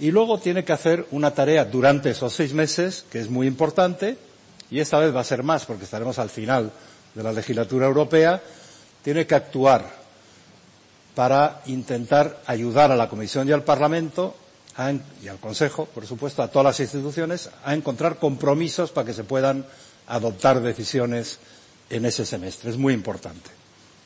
Y 0.00 0.10
luego 0.10 0.38
tiene 0.38 0.64
que 0.64 0.72
hacer 0.72 1.06
una 1.10 1.32
tarea 1.34 1.64
durante 1.64 2.10
esos 2.10 2.32
seis 2.32 2.52
meses, 2.54 3.04
que 3.10 3.18
es 3.20 3.28
muy 3.28 3.46
importante, 3.46 4.16
y 4.70 4.80
esta 4.80 4.98
vez 4.98 5.14
va 5.14 5.20
a 5.20 5.24
ser 5.24 5.42
más 5.42 5.64
porque 5.64 5.84
estaremos 5.84 6.18
al 6.18 6.30
final 6.30 6.70
de 7.14 7.22
la 7.22 7.32
legislatura 7.32 7.86
europea, 7.86 8.40
tiene 9.02 9.26
que 9.26 9.34
actuar 9.34 9.84
para 11.14 11.62
intentar 11.66 12.38
ayudar 12.46 12.92
a 12.92 12.96
la 12.96 13.08
Comisión 13.08 13.48
y 13.48 13.52
al 13.52 13.64
Parlamento 13.64 14.36
y 15.20 15.26
al 15.26 15.38
Consejo, 15.40 15.86
por 15.86 16.06
supuesto, 16.06 16.42
a 16.42 16.48
todas 16.48 16.66
las 16.66 16.80
instituciones, 16.80 17.50
a 17.64 17.74
encontrar 17.74 18.18
compromisos 18.18 18.92
para 18.92 19.06
que 19.06 19.14
se 19.14 19.24
puedan 19.24 19.66
adoptar 20.06 20.60
decisiones 20.60 21.40
en 21.90 22.04
ese 22.06 22.24
semestre. 22.24 22.70
Es 22.70 22.76
muy 22.76 22.94
importante 22.94 23.50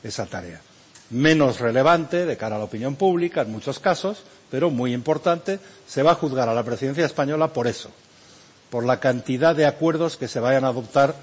esa 0.03 0.25
tarea. 0.25 0.59
Menos 1.11 1.59
relevante 1.59 2.25
de 2.25 2.37
cara 2.37 2.55
a 2.55 2.59
la 2.59 2.65
opinión 2.65 2.95
pública 2.95 3.41
en 3.41 3.51
muchos 3.51 3.77
casos, 3.77 4.23
pero 4.53 4.69
muy 4.69 4.93
importante. 4.93 5.59
Se 5.87 6.03
va 6.03 6.11
a 6.11 6.15
juzgar 6.15 6.47
a 6.47 6.53
la 6.53 6.61
presidencia 6.61 7.07
española 7.07 7.51
por 7.53 7.65
eso, 7.65 7.89
por 8.69 8.85
la 8.85 8.99
cantidad 8.99 9.55
de 9.55 9.65
acuerdos 9.65 10.15
que 10.15 10.27
se 10.27 10.39
vayan 10.39 10.63
a 10.63 10.67
adoptar 10.67 11.15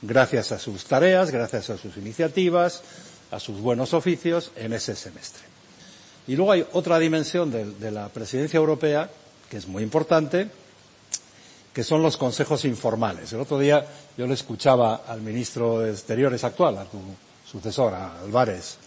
gracias 0.00 0.52
a 0.52 0.58
sus 0.58 0.86
tareas, 0.86 1.30
gracias 1.30 1.68
a 1.68 1.76
sus 1.76 1.98
iniciativas, 1.98 2.82
a 3.30 3.40
sus 3.40 3.60
buenos 3.60 3.92
oficios 3.92 4.52
en 4.56 4.72
ese 4.72 4.96
semestre. 4.96 5.42
Y 6.28 6.36
luego 6.36 6.52
hay 6.52 6.66
otra 6.72 6.98
dimensión 6.98 7.50
de, 7.50 7.90
la 7.90 8.08
presidencia 8.08 8.56
europea 8.56 9.10
que 9.50 9.58
es 9.58 9.68
muy 9.68 9.82
importante, 9.82 10.48
que 11.74 11.84
son 11.84 12.02
los 12.02 12.16
consejos 12.16 12.64
informales. 12.64 13.30
El 13.34 13.40
otro 13.40 13.58
día 13.58 13.84
yo 14.16 14.26
le 14.26 14.32
escuchaba 14.32 15.02
al 15.06 15.20
ministro 15.20 15.80
de 15.80 15.90
Exteriores 15.90 16.42
actual, 16.42 16.78
a 16.78 16.84
tu 16.86 16.98
sucesor, 17.50 17.92
a 17.92 18.20
Álvarez, 18.20 18.78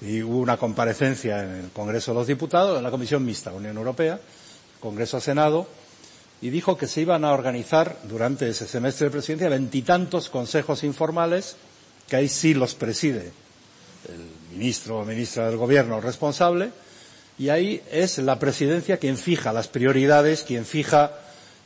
y 0.00 0.22
hubo 0.22 0.38
una 0.38 0.56
comparecencia 0.56 1.42
en 1.42 1.50
el 1.64 1.70
Congreso 1.70 2.12
de 2.12 2.18
los 2.18 2.26
Diputados, 2.26 2.76
en 2.76 2.84
la 2.84 2.90
Comisión 2.90 3.24
Mixta 3.24 3.52
Unión 3.52 3.76
Europea, 3.76 4.20
Congreso-Senado, 4.80 5.66
y 6.42 6.50
dijo 6.50 6.76
que 6.76 6.86
se 6.86 7.00
iban 7.00 7.24
a 7.24 7.32
organizar 7.32 7.96
durante 8.04 8.48
ese 8.48 8.66
semestre 8.66 9.06
de 9.06 9.10
presidencia 9.10 9.48
veintitantos 9.48 10.28
consejos 10.28 10.84
informales, 10.84 11.56
que 12.08 12.16
ahí 12.16 12.28
sí 12.28 12.54
los 12.54 12.74
preside 12.74 13.32
el 14.08 14.56
ministro 14.56 14.98
o 15.00 15.04
ministra 15.04 15.46
del 15.48 15.56
Gobierno 15.56 16.00
responsable, 16.00 16.70
y 17.38 17.48
ahí 17.48 17.82
es 17.90 18.18
la 18.18 18.38
presidencia 18.38 18.98
quien 18.98 19.16
fija 19.16 19.52
las 19.52 19.68
prioridades, 19.68 20.42
quien 20.42 20.64
fija 20.64 21.12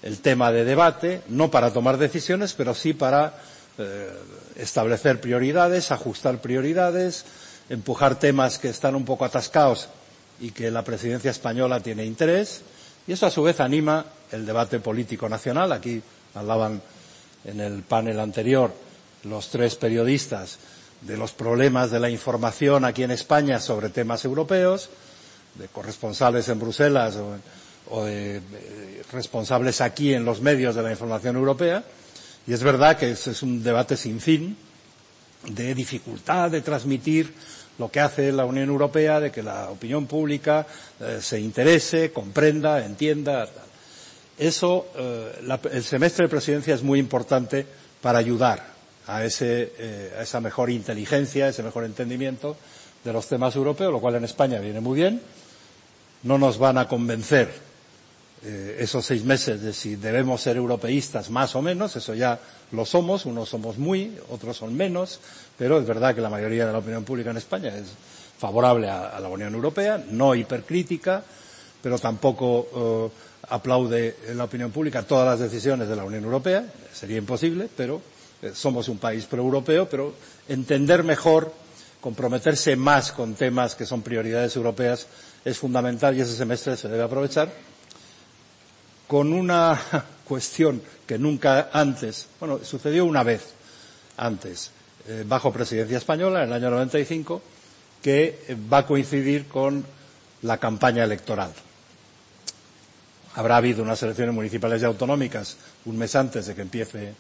el 0.03 0.21
tema 0.21 0.51
de 0.53 0.65
debate, 0.65 1.23
no 1.29 1.51
para 1.51 1.73
tomar 1.73 1.99
decisiones, 1.99 2.55
pero 2.55 2.75
sí 2.75 2.93
para 2.93 3.35
eh, 3.79 4.09
establecer 4.57 5.21
prioridades, 5.21 5.91
ajustar 5.93 6.41
prioridades, 6.41 7.25
empujar 7.71 8.19
temas 8.19 8.59
que 8.59 8.69
están 8.69 8.95
un 8.95 9.05
poco 9.07 9.25
atascados 9.25 9.89
y 10.41 10.51
que 10.51 10.71
la 10.71 10.85
presidencia 10.85 11.31
española 11.31 11.81
tiene 11.81 12.05
interés, 12.05 12.63
y 13.07 13.13
eso 13.13 13.27
a 13.27 13.31
su 13.31 13.43
vez 13.43 13.61
anima 13.61 14.05
el 14.33 14.45
debate 14.45 14.81
político 14.81 15.29
nacional. 15.29 15.73
Aquí 15.73 16.03
hablaban 16.35 16.83
en 17.45 17.61
el 17.61 17.83
panel 17.83 18.21
anterior 18.21 18.73
los 19.25 19.49
tres 19.49 19.77
periodistas 19.77 20.59
de 21.01 21.17
los 21.17 21.33
problemas 21.33 21.91
de 21.91 22.01
la 22.01 22.11
información 22.11 22.85
aquí 22.85 23.03
en 23.03 23.11
España 23.11 23.59
sobre 23.61 23.89
temas 23.89 24.25
europeos, 24.25 24.91
de 25.55 25.69
corresponsales 25.69 26.49
en 26.49 26.59
Bruselas 26.61 27.17
o, 27.89 28.05
de, 28.05 28.41
responsables 29.13 29.81
aquí 29.81 30.13
en 30.15 30.25
los 30.25 30.41
medios 30.41 30.75
de 30.75 30.83
la 30.83 30.91
información 30.91 31.37
europea. 31.37 31.83
Y 32.47 32.53
es 32.53 32.63
verdad 32.63 32.97
que 32.97 33.11
es 33.11 33.43
un 33.43 33.63
debate 33.63 33.97
sin 33.97 34.21
fin 34.21 34.57
de 35.49 35.75
dificultad 35.75 36.51
de 36.51 36.61
transmitir 36.61 37.33
lo 37.81 37.91
que 37.91 37.99
hace 38.01 38.31
la 38.31 38.45
Unión 38.45 38.69
Europea, 38.69 39.19
de 39.21 39.33
que 39.33 39.43
la 39.43 39.71
opinión 39.71 40.07
pública 40.07 40.67
eh, 41.01 41.19
se 41.23 41.41
interese, 41.41 42.13
comprenda, 42.13 42.85
entienda. 42.85 43.49
Eso, 44.39 44.89
eh, 44.97 45.41
la, 45.45 45.59
el 45.73 45.83
semestre 45.83 46.27
de 46.27 46.29
presidencia 46.29 46.75
es 46.75 46.83
muy 46.83 46.99
importante 46.99 47.65
para 48.03 48.19
ayudar 48.19 48.63
a, 49.07 49.25
ese, 49.25 49.73
eh, 49.79 50.15
a 50.19 50.23
esa 50.23 50.41
mejor 50.41 50.69
inteligencia, 50.69 51.49
ese 51.49 51.63
mejor 51.63 51.85
entendimiento 51.85 52.55
de 53.03 53.15
los 53.15 53.27
temas 53.29 53.57
europeos, 53.57 53.91
lo 53.91 53.99
cual 54.01 54.17
en 54.17 54.25
España 54.25 54.61
viene 54.61 54.81
muy 54.81 54.97
bien. 55.01 55.23
No 56.23 56.37
nos 56.37 56.59
van 56.59 56.77
a 56.77 56.87
convencer 56.87 57.71
esos 58.43 59.05
seis 59.05 59.23
meses 59.23 59.61
de 59.61 59.75
si 59.75 59.97
debemos 59.97 60.41
ser 60.41 60.57
europeístas 60.57 61.29
más 61.29 61.55
o 61.57 61.61
menos, 61.61 61.95
eso 61.97 62.15
ya 62.15 62.41
lo 62.73 62.87
somos, 62.87 63.27
unos 63.27 63.51
somos 63.51 63.77
muy, 63.77 64.17
otros 64.31 64.57
son 64.57 64.75
menos, 64.75 65.21
pero 65.61 65.79
es 65.79 65.87
verdad 65.87 66.15
que 66.15 66.23
la 66.23 66.31
mayoría 66.31 66.65
de 66.65 66.73
la 66.73 66.79
opinión 66.79 67.05
pública 67.05 67.29
en 67.33 67.37
España 67.37 67.69
es 67.77 67.89
favorable 68.39 68.89
a, 68.89 69.21
la 69.21 69.29
Unión 69.29 69.53
Europea, 69.53 70.03
no 70.09 70.35
hipercrítica, 70.35 71.23
pero 71.83 71.99
tampoco 71.99 73.11
eh, 73.13 73.45
aplaude 73.51 74.17
en 74.29 74.39
la 74.39 74.45
opinión 74.45 74.71
pública 74.71 75.03
todas 75.03 75.27
las 75.39 75.39
decisiones 75.51 75.87
de 75.87 75.97
la 75.97 76.05
Unión 76.05 76.25
Europea, 76.25 76.65
sería 76.95 77.19
imposible, 77.19 77.69
pero 77.77 78.01
eh, 78.41 78.53
somos 78.55 78.89
un 78.89 78.97
país 78.97 79.27
proeuropeo, 79.27 79.87
pero 79.87 80.15
entender 80.49 81.05
mejor, 81.05 81.53
comprometerse 82.01 82.75
más 82.75 83.13
con 83.13 83.35
temas 83.35 83.75
que 83.75 83.85
son 83.85 84.01
prioridades 84.01 84.57
europeas 84.57 85.09
es 85.45 85.59
fundamental 85.59 86.17
y 86.17 86.23
ese 86.23 86.35
semestre 86.37 86.75
se 86.79 86.89
debe 86.89 87.03
aprovechar 87.03 87.53
con 89.07 89.31
una 89.35 89.79
cuestión 90.25 90.81
que 91.07 91.19
nunca 91.19 91.69
antes, 91.71 92.29
bueno, 92.41 92.61
sucedió 92.65 93.05
una 93.05 93.23
vez 93.25 93.43
antes, 94.17 94.71
eh, 95.11 95.25
bajo 95.27 95.53
presidencia 95.53 95.99
española, 95.99 96.45
en 96.45 96.51
el 96.51 96.53
año 96.53 96.71
95, 96.71 97.43
que 98.01 98.45
eh, 98.47 98.57
va 98.73 98.79
a 98.79 98.87
coincidir 98.87 99.49
con 99.49 99.85
la 100.43 100.59
campaña 100.59 101.03
electoral. 101.03 101.51
Habrá 103.35 103.57
habido 103.57 103.83
unas 103.83 104.01
elecciones 104.05 104.33
municipales 104.33 104.81
y 104.81 104.85
autonómicas 104.85 105.57
un 105.87 105.99
mes 105.99 106.15
antes 106.15 106.47
de 106.47 106.55
que 106.55 106.63
empiece 106.63 107.13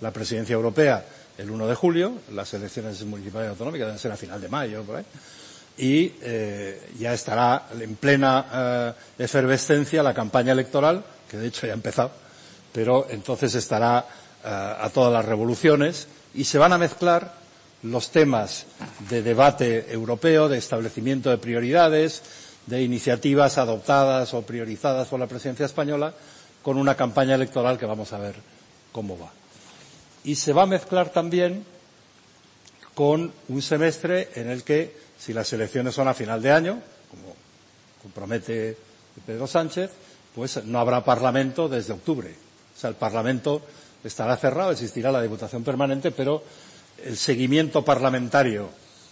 la 0.00 0.10
presidencia 0.10 0.54
europea, 0.54 1.04
el 1.36 1.50
1 1.50 1.66
de 1.66 1.74
julio, 1.74 2.12
las 2.32 2.54
elecciones 2.54 3.04
municipales 3.04 3.48
y 3.48 3.50
autonómicas 3.50 3.88
deben 3.88 3.98
ser 3.98 4.12
a 4.12 4.16
final 4.16 4.40
de 4.40 4.48
mayo, 4.48 4.82
y 5.76 6.14
eh, 6.22 6.92
ya 6.98 7.12
estará 7.12 7.66
en 7.78 7.96
plena 7.96 8.94
efervescencia 9.18 10.02
la 10.02 10.14
campaña 10.14 10.52
electoral, 10.52 11.04
que 11.30 11.36
de 11.36 11.48
hecho 11.48 11.66
ya 11.66 11.74
ha 11.74 11.76
empezado, 11.76 12.10
pero 12.72 13.06
entonces 13.10 13.54
estará 13.54 14.06
a 14.44 14.90
todas 14.94 15.12
las 15.12 15.24
revoluciones 15.26 16.06
y 16.34 16.44
se 16.44 16.58
van 16.58 16.72
a 16.72 16.78
mezclar 16.78 17.32
los 17.82 18.10
temas 18.10 18.66
de 19.10 19.22
debate 19.22 19.92
europeo, 19.92 20.48
de 20.48 20.58
establecimiento 20.58 21.30
de 21.30 21.38
prioridades, 21.38 22.22
de 22.66 22.82
iniciativas 22.82 23.58
adoptadas 23.58 24.32
o 24.34 24.42
priorizadas 24.42 25.08
por 25.08 25.20
la 25.20 25.26
presidencia 25.26 25.66
española, 25.66 26.14
con 26.62 26.78
una 26.78 26.96
campaña 26.96 27.34
electoral 27.34 27.78
que 27.78 27.84
vamos 27.86 28.12
a 28.12 28.18
ver 28.18 28.36
cómo 28.90 29.18
va. 29.18 29.30
Y 30.24 30.36
se 30.36 30.54
va 30.54 30.62
a 30.62 30.66
mezclar 30.66 31.10
también 31.10 31.64
con 32.94 33.32
un 33.48 33.62
semestre 33.62 34.30
en 34.34 34.48
el 34.50 34.62
que, 34.64 34.96
si 35.18 35.32
las 35.34 35.52
elecciones 35.52 35.94
son 35.94 36.08
a 36.08 36.14
final 36.14 36.40
de 36.40 36.52
año, 36.52 36.80
como 37.10 37.34
compromete 38.02 38.76
Pedro 39.26 39.46
Sánchez, 39.46 39.90
pues 40.34 40.64
no 40.64 40.78
habrá 40.78 41.04
Parlamento 41.04 41.68
desde 41.68 41.92
octubre. 41.92 42.34
O 42.76 42.80
sea, 42.80 42.88
el 42.90 42.96
Parlamento 42.96 43.60
estará 44.04 44.36
cerrado, 44.36 44.70
existirá 44.70 45.10
la 45.10 45.22
Diputación 45.22 45.64
Permanente, 45.64 46.10
pero 46.10 46.42
el 47.04 47.16
seguimiento 47.16 47.82
parlamentario 47.84 48.68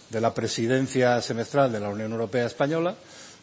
de 0.09 0.21
la 0.21 0.33
presidencia 0.33 1.21
semestral 1.21 1.71
de 1.71 1.79
la 1.79 1.89
Unión 1.89 2.11
Europea 2.11 2.45
Española 2.45 2.95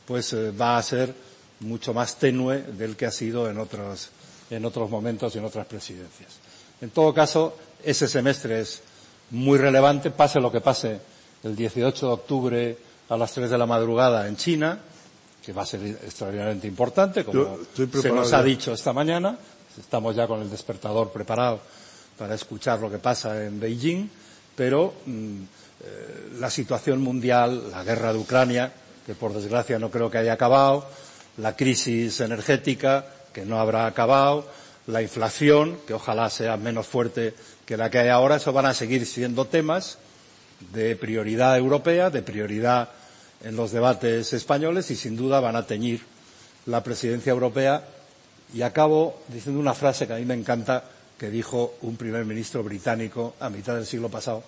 pues 0.06 0.32
eh, 0.32 0.50
va 0.50 0.76
a 0.76 0.82
ser 0.82 1.14
mucho 1.60 1.92
más 1.94 2.16
tenue 2.16 2.62
del 2.62 2.96
que 2.96 3.06
ha 3.06 3.10
sido 3.12 3.48
en 3.50 3.58
otros, 3.58 4.10
en 4.50 4.64
otros 4.64 4.90
momentos 4.90 5.34
y 5.34 5.38
en 5.38 5.44
otras 5.44 5.66
presidencias. 5.66 6.38
En 6.80 6.90
todo 6.90 7.12
caso, 7.14 7.56
ese 7.84 8.08
semestre 8.08 8.60
es 8.60 8.82
muy 9.30 9.58
relevante, 9.58 10.10
pase 10.10 10.40
lo 10.40 10.50
que 10.50 10.60
pase 10.60 10.98
el 11.44 11.54
18 11.54 12.06
de 12.06 12.12
octubre 12.12 12.78
a 13.08 13.16
las 13.16 13.32
3 13.32 13.50
de 13.50 13.58
la 13.58 13.66
madrugada 13.66 14.26
en 14.26 14.36
China, 14.36 14.80
que 15.44 15.52
va 15.52 15.62
a 15.62 15.66
ser 15.66 15.84
extraordinariamente 15.86 16.66
importante, 16.66 17.24
como 17.24 17.58
se 17.74 18.10
nos 18.10 18.32
ha 18.32 18.42
dicho 18.42 18.72
esta 18.72 18.92
mañana. 18.92 19.36
Estamos 19.78 20.16
ya 20.16 20.26
con 20.26 20.40
el 20.42 20.50
despertador 20.50 21.10
preparado 21.12 21.60
para 22.18 22.34
escuchar 22.34 22.80
lo 22.80 22.90
que 22.90 22.98
pasa 22.98 23.44
en 23.44 23.60
Beijing, 23.60 24.08
pero 24.56 24.94
mmm, 25.06 25.42
eh, 25.82 26.28
la 26.38 26.50
situación 26.50 27.00
mundial, 27.00 27.70
la 27.70 27.82
guerra 27.84 28.12
de 28.12 28.18
Ucrania, 28.18 28.72
que 29.06 29.14
por 29.14 29.32
desgracia 29.32 29.78
no 29.78 29.90
creo 29.90 30.10
que 30.10 30.18
haya 30.18 30.34
acabado, 30.34 30.86
la 31.38 31.56
crisis 31.56 32.20
energética, 32.20 33.06
que 33.32 33.44
no 33.46 33.58
habrá 33.58 33.86
acabado, 33.86 34.46
la 34.86 35.02
inflación, 35.02 35.78
que 35.86 35.94
ojalá 35.94 36.28
sea 36.30 36.56
menos 36.56 36.86
fuerte 36.86 37.34
que 37.64 37.76
la 37.76 37.90
que 37.90 37.98
hay 37.98 38.08
ahora, 38.08 38.36
eso 38.36 38.52
van 38.52 38.66
a 38.66 38.74
seguir 38.74 39.06
siendo 39.06 39.46
temas 39.46 39.98
de 40.72 40.96
prioridad 40.96 41.56
europea, 41.56 42.10
de 42.10 42.22
prioridad 42.22 42.90
en 43.42 43.56
los 43.56 43.70
debates 43.72 44.32
españoles 44.32 44.90
y 44.90 44.96
sin 44.96 45.16
duda 45.16 45.40
van 45.40 45.56
a 45.56 45.66
teñir 45.66 46.02
la 46.66 46.82
presidencia 46.82 47.30
europea. 47.30 47.82
Y 48.54 48.62
acabo 48.62 49.22
diciendo 49.28 49.60
una 49.60 49.74
frase 49.74 50.06
que 50.06 50.14
a 50.14 50.16
mí 50.16 50.24
me 50.24 50.34
encanta 50.34 50.84
que 51.18 51.30
dijo 51.30 51.74
un 51.82 51.96
primer 51.96 52.24
ministro 52.24 52.62
británico 52.62 53.34
a 53.40 53.50
mitad 53.50 53.74
del 53.74 53.86
siglo 53.86 54.08
pasado, 54.08 54.42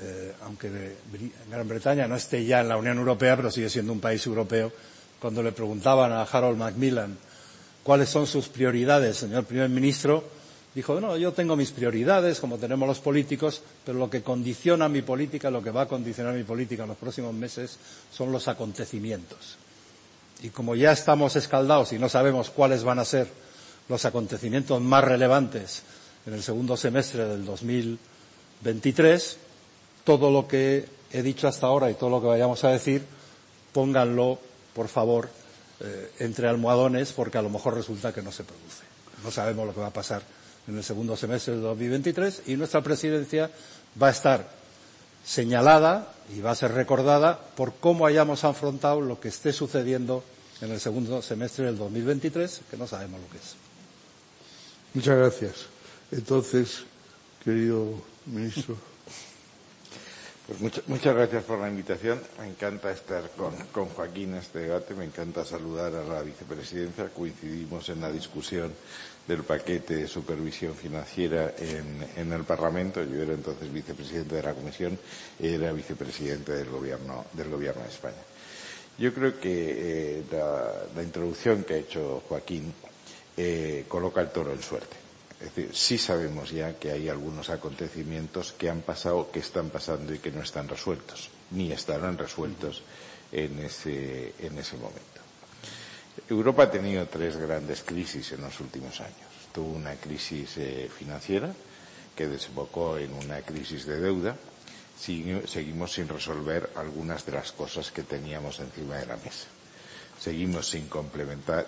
eh, 0.00 0.32
aunque 0.44 0.70
Gran 1.50 1.68
Bretaña 1.68 2.06
no 2.06 2.16
esté 2.16 2.44
ya 2.44 2.60
en 2.60 2.68
la 2.68 2.76
Unión 2.76 2.98
Europea, 2.98 3.36
pero 3.36 3.50
sigue 3.50 3.68
siendo 3.68 3.92
un 3.92 4.00
país 4.00 4.24
europeo, 4.26 4.72
cuando 5.20 5.42
le 5.42 5.52
preguntaban 5.52 6.12
a 6.12 6.22
Harold 6.22 6.56
Macmillan 6.58 7.16
cuáles 7.82 8.08
son 8.08 8.26
sus 8.26 8.48
prioridades, 8.48 9.16
señor 9.18 9.44
primer 9.44 9.68
ministro, 9.68 10.24
dijo, 10.74 11.00
no, 11.00 11.16
yo 11.16 11.32
tengo 11.32 11.56
mis 11.56 11.72
prioridades, 11.72 12.40
como 12.40 12.58
tenemos 12.58 12.88
los 12.88 13.00
políticos, 13.00 13.62
pero 13.84 13.98
lo 13.98 14.08
que 14.08 14.22
condiciona 14.22 14.88
mi 14.88 15.02
política, 15.02 15.50
lo 15.50 15.62
que 15.62 15.70
va 15.70 15.82
a 15.82 15.88
condicionar 15.88 16.34
mi 16.34 16.44
política 16.44 16.84
en 16.84 16.90
los 16.90 16.98
próximos 16.98 17.34
meses, 17.34 17.76
son 18.12 18.32
los 18.32 18.48
acontecimientos. 18.48 19.58
Y 20.42 20.50
como 20.50 20.74
ya 20.74 20.92
estamos 20.92 21.36
escaldados 21.36 21.92
y 21.92 21.98
no 21.98 22.08
sabemos 22.08 22.50
cuáles 22.50 22.82
van 22.82 22.98
a 22.98 23.04
ser 23.04 23.28
los 23.88 24.04
acontecimientos 24.04 24.80
más 24.80 25.04
relevantes 25.04 25.82
en 26.26 26.34
el 26.34 26.42
segundo 26.42 26.76
semestre 26.76 27.26
del 27.26 27.44
2023, 27.44 29.36
todo 30.04 30.30
lo 30.30 30.48
que 30.48 30.86
he 31.12 31.22
dicho 31.22 31.46
hasta 31.46 31.66
ahora 31.68 31.90
y 31.90 31.94
todo 31.94 32.10
lo 32.10 32.20
que 32.20 32.26
vayamos 32.26 32.64
a 32.64 32.70
decir, 32.70 33.04
pónganlo, 33.72 34.38
por 34.74 34.88
favor, 34.88 35.28
eh, 35.80 36.12
entre 36.18 36.48
almohadones, 36.48 37.12
porque 37.12 37.38
a 37.38 37.42
lo 37.42 37.50
mejor 37.50 37.74
resulta 37.74 38.12
que 38.12 38.22
no 38.22 38.32
se 38.32 38.44
produce. 38.44 38.84
No 39.22 39.30
sabemos 39.30 39.66
lo 39.66 39.74
que 39.74 39.80
va 39.80 39.88
a 39.88 39.92
pasar 39.92 40.22
en 40.66 40.76
el 40.76 40.84
segundo 40.84 41.16
semestre 41.16 41.54
del 41.54 41.62
2023 41.62 42.42
y 42.46 42.56
nuestra 42.56 42.82
presidencia 42.82 43.50
va 44.00 44.08
a 44.08 44.10
estar 44.10 44.61
señalada 45.24 46.12
y 46.34 46.40
va 46.40 46.52
a 46.52 46.54
ser 46.54 46.72
recordada 46.72 47.38
por 47.56 47.74
cómo 47.74 48.06
hayamos 48.06 48.44
afrontado 48.44 49.00
lo 49.00 49.20
que 49.20 49.28
esté 49.28 49.52
sucediendo 49.52 50.24
en 50.60 50.70
el 50.70 50.80
segundo 50.80 51.20
semestre 51.22 51.66
del 51.66 51.76
2023, 51.76 52.62
que 52.70 52.76
no 52.76 52.86
sabemos 52.86 53.20
lo 53.20 53.28
que 53.28 53.38
es. 53.38 53.56
Muchas 54.94 55.16
gracias. 55.16 55.66
Entonces, 56.10 56.84
querido 57.44 57.94
ministro. 58.26 58.76
Pues 60.44 60.60
muchas, 60.60 60.88
muchas 60.88 61.14
gracias 61.14 61.44
por 61.44 61.60
la 61.60 61.68
invitación. 61.68 62.20
Me 62.40 62.48
encanta 62.48 62.90
estar 62.90 63.30
con, 63.30 63.54
con 63.68 63.86
Joaquín 63.86 64.30
en 64.30 64.40
este 64.40 64.58
debate. 64.58 64.92
Me 64.92 65.04
encanta 65.04 65.44
saludar 65.44 65.94
a 65.94 66.02
la 66.02 66.20
vicepresidencia. 66.20 67.08
Coincidimos 67.10 67.88
en 67.88 68.00
la 68.00 68.10
discusión 68.10 68.72
del 69.26 69.44
paquete 69.44 69.96
de 69.96 70.08
supervisión 70.08 70.74
financiera 70.74 71.54
en, 71.58 72.06
en, 72.16 72.32
el 72.32 72.44
Parlamento. 72.44 73.02
Yo 73.04 73.22
era 73.22 73.34
entonces 73.34 73.72
vicepresidente 73.72 74.34
de 74.36 74.42
la 74.42 74.54
Comisión 74.54 74.98
era 75.38 75.72
vicepresidente 75.72 76.52
del 76.52 76.68
Gobierno, 76.70 77.26
del 77.32 77.48
gobierno 77.50 77.82
de 77.82 77.88
España. 77.88 78.22
Yo 78.98 79.14
creo 79.14 79.38
que 79.40 80.18
eh, 80.18 80.22
la, 80.30 80.72
la, 80.94 81.02
introducción 81.02 81.64
que 81.64 81.74
ha 81.74 81.78
hecho 81.78 82.22
Joaquín 82.28 82.72
eh, 83.36 83.84
coloca 83.88 84.20
el 84.20 84.30
toro 84.30 84.52
en 84.52 84.62
suerte. 84.62 84.96
Es 85.40 85.54
decir, 85.54 85.74
sí 85.74 85.98
sabemos 85.98 86.50
ya 86.50 86.78
que 86.78 86.92
hay 86.92 87.08
algunos 87.08 87.50
acontecimientos 87.50 88.52
que 88.52 88.70
han 88.70 88.82
pasado, 88.82 89.30
que 89.32 89.40
están 89.40 89.70
pasando 89.70 90.14
y 90.14 90.18
que 90.18 90.30
no 90.30 90.40
están 90.42 90.68
resueltos, 90.68 91.30
ni 91.50 91.72
estarán 91.72 92.16
resueltos 92.16 92.82
en 93.32 93.58
ese, 93.58 94.34
en 94.38 94.58
ese 94.58 94.76
momento. 94.76 95.11
Europa 96.28 96.64
ha 96.64 96.70
tenido 96.70 97.06
tres 97.06 97.36
grandes 97.36 97.82
crisis 97.82 98.32
en 98.32 98.42
los 98.42 98.60
últimos 98.60 99.00
años. 99.00 99.32
Tuvo 99.52 99.72
una 99.72 99.94
crisis 99.96 100.56
eh, 100.58 100.90
financiera 100.94 101.52
que 102.16 102.28
desembocó 102.28 102.98
en 102.98 103.12
una 103.14 103.40
crisis 103.40 103.86
de 103.86 104.00
deuda. 104.00 104.36
seguimos 104.96 105.92
sin 105.92 106.08
resolver 106.08 106.70
algunas 106.76 107.24
de 107.24 107.32
las 107.32 107.52
cosas 107.52 107.90
que 107.90 108.02
teníamos 108.02 108.60
encima 108.60 108.96
de 108.96 109.06
la 109.06 109.16
mesa. 109.16 109.46
Seguimos 110.20 110.68
sin, 110.68 110.88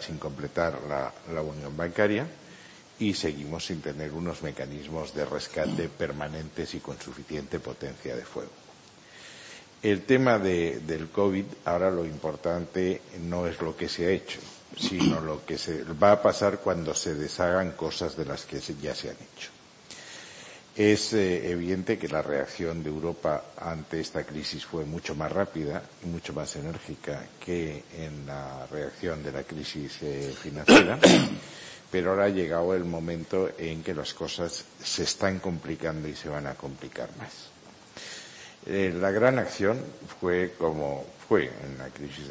sin 0.00 0.18
completar 0.18 0.78
la, 0.89 1.12
la 1.32 1.42
unión 1.42 1.76
bancaria 1.76 2.26
y 2.98 3.14
seguimos 3.14 3.66
sin 3.66 3.81
tener 3.81 4.12
unos 4.12 4.42
mecanismos 4.42 5.14
de 5.14 5.24
rescate 5.24 5.89
permanentes 5.89 6.74
y 6.74 6.81
con 6.81 7.00
suficiente 7.00 7.58
potencia 7.58 8.14
de 8.14 8.24
fuego. 8.24 8.64
El 9.84 10.00
tema 10.04 10.38
de, 10.38 10.80
del 10.80 11.10
COVID, 11.10 11.44
ahora 11.66 11.90
lo 11.90 12.06
importante 12.06 13.02
no 13.20 13.46
es 13.46 13.60
lo 13.60 13.76
que 13.76 13.86
se 13.86 14.06
ha 14.06 14.10
hecho, 14.10 14.40
sino 14.78 15.20
lo 15.20 15.44
que 15.44 15.58
se 15.58 15.84
va 15.84 16.12
a 16.12 16.22
pasar 16.22 16.60
cuando 16.60 16.94
se 16.94 17.14
deshagan 17.14 17.72
cosas 17.72 18.16
de 18.16 18.24
las 18.24 18.46
que 18.46 18.60
ya 18.60 18.94
se 18.94 19.10
han 19.10 19.16
hecho. 19.16 19.50
Es 20.74 21.12
eh, 21.12 21.50
evidente 21.50 21.98
que 21.98 22.08
la 22.08 22.22
reacción 22.22 22.82
de 22.82 22.88
Europa 22.88 23.44
ante 23.60 24.00
esta 24.00 24.24
crisis 24.24 24.64
fue 24.64 24.86
mucho 24.86 25.14
más 25.14 25.30
rápida 25.30 25.82
y 26.02 26.06
mucho 26.06 26.32
más 26.32 26.56
enérgica 26.56 27.22
que 27.38 27.84
en 27.98 28.24
la 28.26 28.66
reacción 28.68 29.22
de 29.22 29.32
la 29.32 29.42
crisis 29.42 29.98
eh, 30.00 30.34
financiera 30.42 30.98
pero 31.94 32.10
ahora 32.10 32.24
ha 32.24 32.28
llegado 32.28 32.74
el 32.74 32.84
momento 32.84 33.50
en 33.56 33.84
que 33.84 33.94
las 33.94 34.14
cosas 34.14 34.64
se 34.82 35.04
están 35.04 35.38
complicando 35.38 36.08
y 36.08 36.16
se 36.16 36.28
van 36.28 36.48
a 36.48 36.54
complicar 36.54 37.08
más. 37.18 37.53
Eh, 38.67 38.94
la 38.99 39.10
gran 39.10 39.39
acción 39.39 39.78
fue 40.20 40.55
como 40.57 41.05
fue 41.28 41.44
en 41.44 41.78
la 41.78 41.89
crisis 41.89 42.26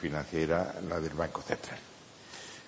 financiera 0.00 0.74
la 0.88 1.00
del 1.00 1.14
Banco 1.14 1.42
Central. 1.42 1.78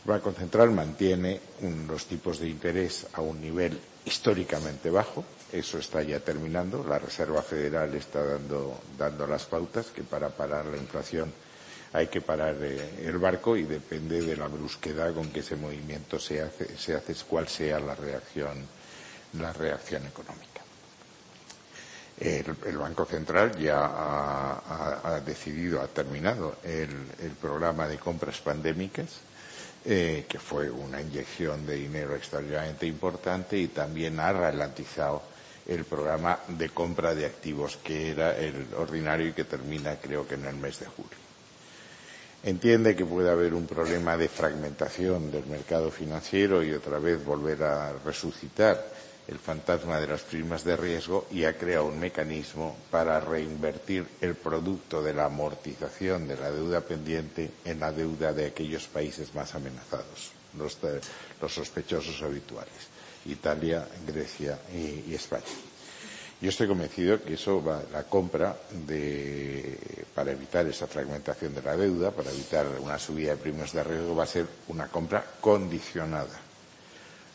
El 0.04 0.10
Banco 0.10 0.32
Central 0.32 0.70
mantiene 0.70 1.40
los 1.86 2.06
tipos 2.06 2.38
de 2.38 2.48
interés 2.48 3.06
a 3.12 3.20
un 3.20 3.40
nivel 3.40 3.78
históricamente 4.04 4.90
bajo. 4.90 5.24
Eso 5.52 5.78
está 5.78 6.02
ya 6.02 6.20
terminando. 6.20 6.84
La 6.84 6.98
Reserva 6.98 7.42
Federal 7.42 7.94
está 7.94 8.24
dando, 8.24 8.80
dando 8.96 9.26
las 9.26 9.44
pautas 9.46 9.86
que 9.86 10.02
para 10.02 10.28
parar 10.28 10.66
la 10.66 10.76
inflación 10.76 11.32
hay 11.92 12.08
que 12.08 12.20
parar 12.20 12.56
eh, 12.60 13.04
el 13.04 13.18
barco 13.18 13.56
y 13.56 13.64
depende 13.64 14.20
de 14.20 14.36
la 14.36 14.46
brusquedad 14.46 15.14
con 15.14 15.30
que 15.30 15.40
ese 15.40 15.56
movimiento 15.56 16.18
se 16.18 16.42
hace, 16.42 16.76
se 16.76 16.94
hace 16.94 17.14
cuál 17.26 17.48
sea 17.48 17.80
la 17.80 17.94
reacción, 17.94 18.66
la 19.38 19.52
reacción 19.52 20.06
económica. 20.06 20.47
El, 22.20 22.78
Banco 22.78 23.04
Central 23.04 23.56
ya 23.58 23.84
ha, 23.84 25.20
decidido, 25.24 25.80
ha 25.80 25.86
terminado 25.86 26.56
el, 26.64 26.90
el 27.20 27.30
programa 27.40 27.86
de 27.86 27.98
compras 27.98 28.38
pandémicas, 28.38 29.20
eh, 29.84 30.26
que 30.28 30.38
fue 30.38 30.68
una 30.68 31.00
inyección 31.00 31.64
de 31.64 31.76
dinero 31.76 32.16
extraordinariamente 32.16 32.86
importante 32.86 33.56
y 33.56 33.68
también 33.68 34.18
ha 34.18 34.32
ralentizado 34.32 35.22
el 35.66 35.84
programa 35.84 36.40
de 36.48 36.70
compra 36.70 37.14
de 37.14 37.26
activos 37.26 37.78
que 37.84 38.10
era 38.10 38.36
el 38.36 38.66
ordinario 38.76 39.28
y 39.28 39.32
que 39.32 39.44
termina 39.44 39.96
creo 39.96 40.26
que 40.26 40.34
en 40.34 40.46
el 40.46 40.56
mes 40.56 40.80
de 40.80 40.86
julio. 40.86 41.16
Entiende 42.42 42.96
que 42.96 43.04
puede 43.04 43.30
haber 43.30 43.54
un 43.54 43.66
problema 43.66 44.16
de 44.16 44.28
fragmentación 44.28 45.30
del 45.30 45.46
mercado 45.46 45.90
financiero 45.90 46.62
y 46.62 46.72
otra 46.72 46.98
vez 46.98 47.24
volver 47.24 47.62
a 47.62 47.92
resucitar 48.04 48.84
el 49.28 49.38
fantasma 49.38 50.00
de 50.00 50.06
las 50.06 50.22
primas 50.22 50.64
de 50.64 50.76
riesgo 50.76 51.26
y 51.30 51.44
ha 51.44 51.56
creado 51.56 51.84
un 51.84 52.00
mecanismo 52.00 52.76
para 52.90 53.20
reinvertir 53.20 54.06
el 54.22 54.34
producto 54.34 55.02
de 55.02 55.12
la 55.12 55.26
amortización 55.26 56.26
de 56.26 56.36
la 56.36 56.50
deuda 56.50 56.80
pendiente 56.80 57.50
en 57.64 57.78
la 57.78 57.92
deuda 57.92 58.32
de 58.32 58.46
aquellos 58.46 58.86
países 58.86 59.34
más 59.34 59.54
amenazados, 59.54 60.32
los, 60.56 60.78
sospechosos 61.52 62.22
habituales, 62.22 62.88
Italia, 63.26 63.86
Grecia 64.06 64.58
y, 64.74 65.14
España. 65.14 65.44
Yo 66.40 66.48
estoy 66.48 66.68
convencido 66.68 67.22
que 67.22 67.34
eso 67.34 67.62
va, 67.62 67.82
la 67.92 68.04
compra 68.04 68.56
de, 68.86 69.76
para 70.14 70.30
evitar 70.30 70.66
esa 70.66 70.86
fragmentación 70.86 71.54
de 71.54 71.62
la 71.62 71.76
deuda, 71.76 72.12
para 72.12 72.30
evitar 72.30 72.66
una 72.80 72.98
subida 72.98 73.32
de 73.32 73.36
primos 73.36 73.72
de 73.72 73.84
riesgo, 73.84 74.16
va 74.16 74.22
a 74.22 74.26
ser 74.26 74.46
una 74.68 74.86
compra 74.86 75.22
condicionada. 75.40 76.47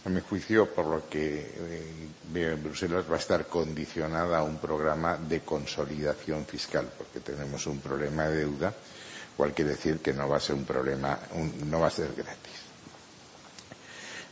A 0.06 0.09
mi 0.09 0.19
juicio, 0.19 0.69
por 0.69 0.85
lo 0.85 1.07
que 1.07 1.40
eh, 1.40 2.09
veo 2.32 2.51
en 2.51 2.64
Bruselas, 2.64 3.06
va 3.09 3.15
a 3.15 3.19
estar 3.19 3.48
condicionada 3.48 4.40
a 4.40 4.43
un 4.43 4.57
programa 4.57 5.17
de 5.17 5.41
consolidación 5.41 6.45
fiscal, 6.45 6.90
porque 6.98 7.22
tenemos 7.22 7.65
un 7.67 7.80
problema 7.80 8.27
de 8.27 8.40
deuda, 8.40 8.73
cual 9.38 9.53
quiere 9.53 9.72
decir 9.72 9.99
que 9.99 10.11
no 10.11 10.27
va 10.27 10.38
a 10.38 10.40
ser 10.41 10.56
un 10.56 10.65
problema, 10.65 11.17
no 11.65 11.80
va 11.80 11.88
a 11.88 11.91
ser 11.91 12.14
gratis. 12.14 12.64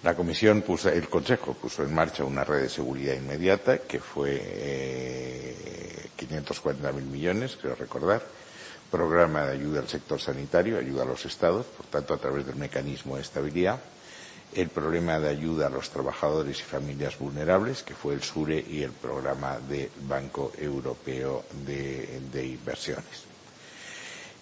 La 0.04 0.16
Comisión 0.16 0.64
puso, 0.64 0.90
el 0.90 1.08
Consejo 1.08 1.54
puso 1.54 1.84
en 1.84 1.94
marcha 1.94 2.26
una 2.26 2.44
red 2.44 2.64
de 2.64 2.70
seguridad 2.70 3.14
inmediata 3.14 3.78
que 3.78 4.00
fue 4.00 4.42
eh, 4.42 6.10
540.000 6.18 6.94
millones, 7.04 7.58
creo 7.62 7.76
recordar, 7.76 8.22
programa 8.90 9.46
de 9.46 9.54
ayuda 9.54 9.80
al 9.80 9.88
sector 9.88 10.20
sanitario, 10.20 10.78
ayuda 10.80 11.04
a 11.04 11.06
los 11.06 11.26
Estados, 11.26 11.66
por 11.68 11.86
tanto 11.86 12.14
a 12.14 12.18
través 12.18 12.46
del 12.46 12.56
mecanismo 12.56 13.16
de 13.16 13.22
estabilidad, 13.22 13.80
el 14.54 14.70
programa 14.70 15.20
de 15.20 15.30
ayuda 15.30 15.68
a 15.68 15.70
los 15.70 15.90
trabajadores 15.90 16.60
y 16.60 16.64
familias 16.64 17.18
vulnerables, 17.18 17.84
que 17.84 17.94
fue 17.96 18.14
el 18.14 18.22
SURE, 18.24 18.64
y 18.70 18.82
el 18.84 18.92
programa 18.92 19.58
del 19.60 19.90
Banco 20.08 20.52
Europeo 20.58 21.44
de, 21.66 22.20
de 22.32 22.46
Inversiones. 22.46 23.32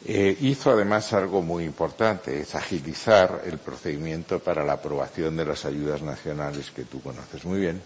Eh, 0.06 0.38
hizo 0.42 0.72
además 0.72 1.12
algo 1.14 1.42
muy 1.42 1.66
importante, 1.66 2.40
es 2.40 2.56
agilizar 2.56 3.42
el 3.46 3.58
procedimiento 3.58 4.40
para 4.40 4.64
la 4.64 4.74
aprobación 4.74 5.36
de 5.36 5.46
las 5.46 5.66
ayudas 5.66 6.02
nacionales 6.02 6.72
que 6.72 6.86
tú 6.86 7.02
conoces 7.02 7.44
muy 7.44 7.60
bien 7.60 7.82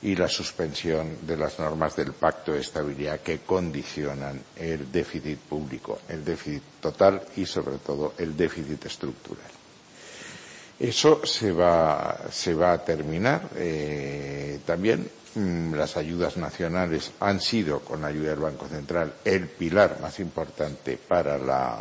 y 0.00 0.16
la 0.16 0.28
suspensión 0.28 1.18
de 1.26 1.36
las 1.36 1.58
normas 1.58 1.94
del 1.94 2.12
Pacto 2.12 2.52
de 2.52 2.60
Estabilidad 2.60 3.20
que 3.20 3.40
condicionan 3.40 4.40
el 4.56 4.90
déficit 4.90 5.38
público, 5.38 6.00
el 6.08 6.24
déficit 6.24 6.62
total 6.80 7.22
y 7.36 7.46
sobre 7.46 7.76
todo 7.78 8.14
el 8.18 8.36
déficit 8.36 8.84
estructural. 8.86 9.61
Eso 10.82 11.24
se 11.24 11.52
va, 11.52 12.10
a 12.72 12.84
terminar 12.84 13.48
eh, 13.56 14.58
también 14.66 15.08
Mm, 15.34 15.74
las 15.74 15.96
ayudas 15.96 16.36
nacionales 16.36 17.12
han 17.20 17.40
sido, 17.40 17.80
con 17.80 18.02
la 18.02 18.08
ayuda 18.08 18.30
del 18.30 18.40
Banco 18.40 18.68
Central, 18.68 19.14
el 19.24 19.48
pilar 19.48 19.98
más 20.00 20.20
importante 20.20 20.98
para 20.98 21.38
la, 21.38 21.80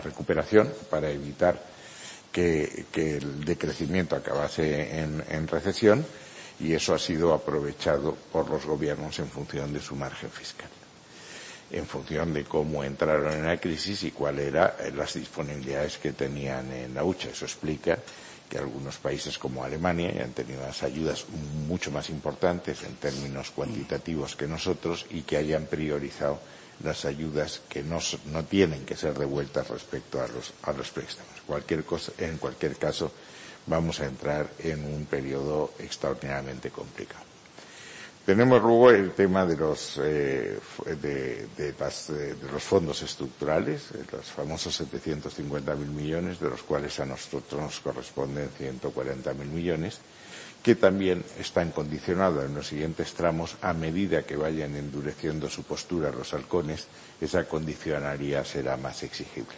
recuperación, 0.00 0.72
para 0.90 1.10
evitar 1.10 1.62
que, 2.32 2.86
el 2.92 3.44
decrecimiento 3.44 4.16
acabase 4.16 5.00
en 5.00 5.46
recesión, 5.46 6.04
y 6.58 6.72
eso 6.72 6.92
ha 6.92 6.98
sido 6.98 7.32
aprovechado 7.32 8.16
por 8.32 8.50
los 8.50 8.66
gobiernos 8.66 9.18
en 9.20 9.28
función 9.28 9.72
de 9.72 9.80
su 9.80 9.94
margen 9.94 10.30
fiscal. 10.30 10.71
En 11.72 11.86
función 11.86 12.34
de 12.34 12.44
cómo 12.44 12.84
entraron 12.84 13.32
en 13.32 13.46
la 13.46 13.56
crisis 13.58 14.04
y 14.04 14.10
cuáles 14.10 14.48
eran 14.48 14.72
las 14.94 15.14
disponibilidades 15.14 15.98
que 15.98 16.12
tenían 16.12 16.70
en 16.72 16.94
la 16.94 17.02
hucha. 17.02 17.30
Eso 17.30 17.46
explica 17.46 17.98
que 18.48 18.58
algunos 18.58 18.98
países 18.98 19.38
como 19.38 19.64
Alemania 19.64 20.22
han 20.22 20.32
tenido 20.32 20.62
unas 20.62 20.82
ayudas 20.82 21.24
mucho 21.66 21.90
más 21.90 22.10
importantes 22.10 22.82
en 22.82 22.94
términos 22.96 23.50
cuantitativos 23.50 24.36
que 24.36 24.46
nosotros 24.46 25.06
y 25.08 25.22
que 25.22 25.38
hayan 25.38 25.64
priorizado 25.64 26.38
las 26.84 27.06
ayudas 27.06 27.62
que 27.68 27.82
no, 27.82 27.98
no 28.26 28.44
tienen 28.44 28.84
que 28.84 28.96
ser 28.96 29.18
devueltas 29.18 29.68
respecto 29.68 30.20
a 30.20 30.28
los, 30.28 30.52
a 30.64 30.72
los 30.72 30.90
préstamos. 30.90 31.32
Cualquier 31.46 31.84
cosa, 31.84 32.12
en 32.18 32.36
cualquier 32.36 32.76
caso, 32.76 33.10
vamos 33.66 34.00
a 34.00 34.06
entrar 34.06 34.50
en 34.58 34.84
un 34.84 35.06
periodo 35.06 35.72
extraordinariamente 35.78 36.70
complicado. 36.70 37.31
Tenemos 38.24 38.62
luego 38.62 38.92
el 38.92 39.10
tema 39.12 39.44
de 39.44 39.56
los, 39.56 39.98
eh, 40.00 40.56
de, 40.86 41.46
de, 41.56 41.74
las, 41.76 42.06
de, 42.06 42.36
los 42.52 42.62
fondos 42.62 43.02
estructurales, 43.02 43.88
los 44.12 44.26
famosos 44.26 44.80
750.000 44.80 45.76
millones, 45.76 46.38
de 46.38 46.48
los 46.48 46.62
cuales 46.62 47.00
a 47.00 47.06
nosotros 47.06 47.60
nos 47.60 47.80
corresponden 47.80 48.48
140.000 48.60 49.34
millones, 49.46 49.98
que 50.62 50.76
también 50.76 51.24
están 51.40 51.72
condicionados 51.72 52.44
en 52.44 52.54
los 52.54 52.68
siguientes 52.68 53.12
tramos 53.14 53.56
a 53.60 53.72
medida 53.72 54.22
que 54.22 54.36
vayan 54.36 54.76
endureciendo 54.76 55.50
su 55.50 55.64
postura 55.64 56.12
los 56.12 56.32
halcones, 56.32 56.86
esa 57.20 57.48
condicionalidad 57.48 58.44
será 58.44 58.76
más 58.76 59.02
exigible. 59.02 59.56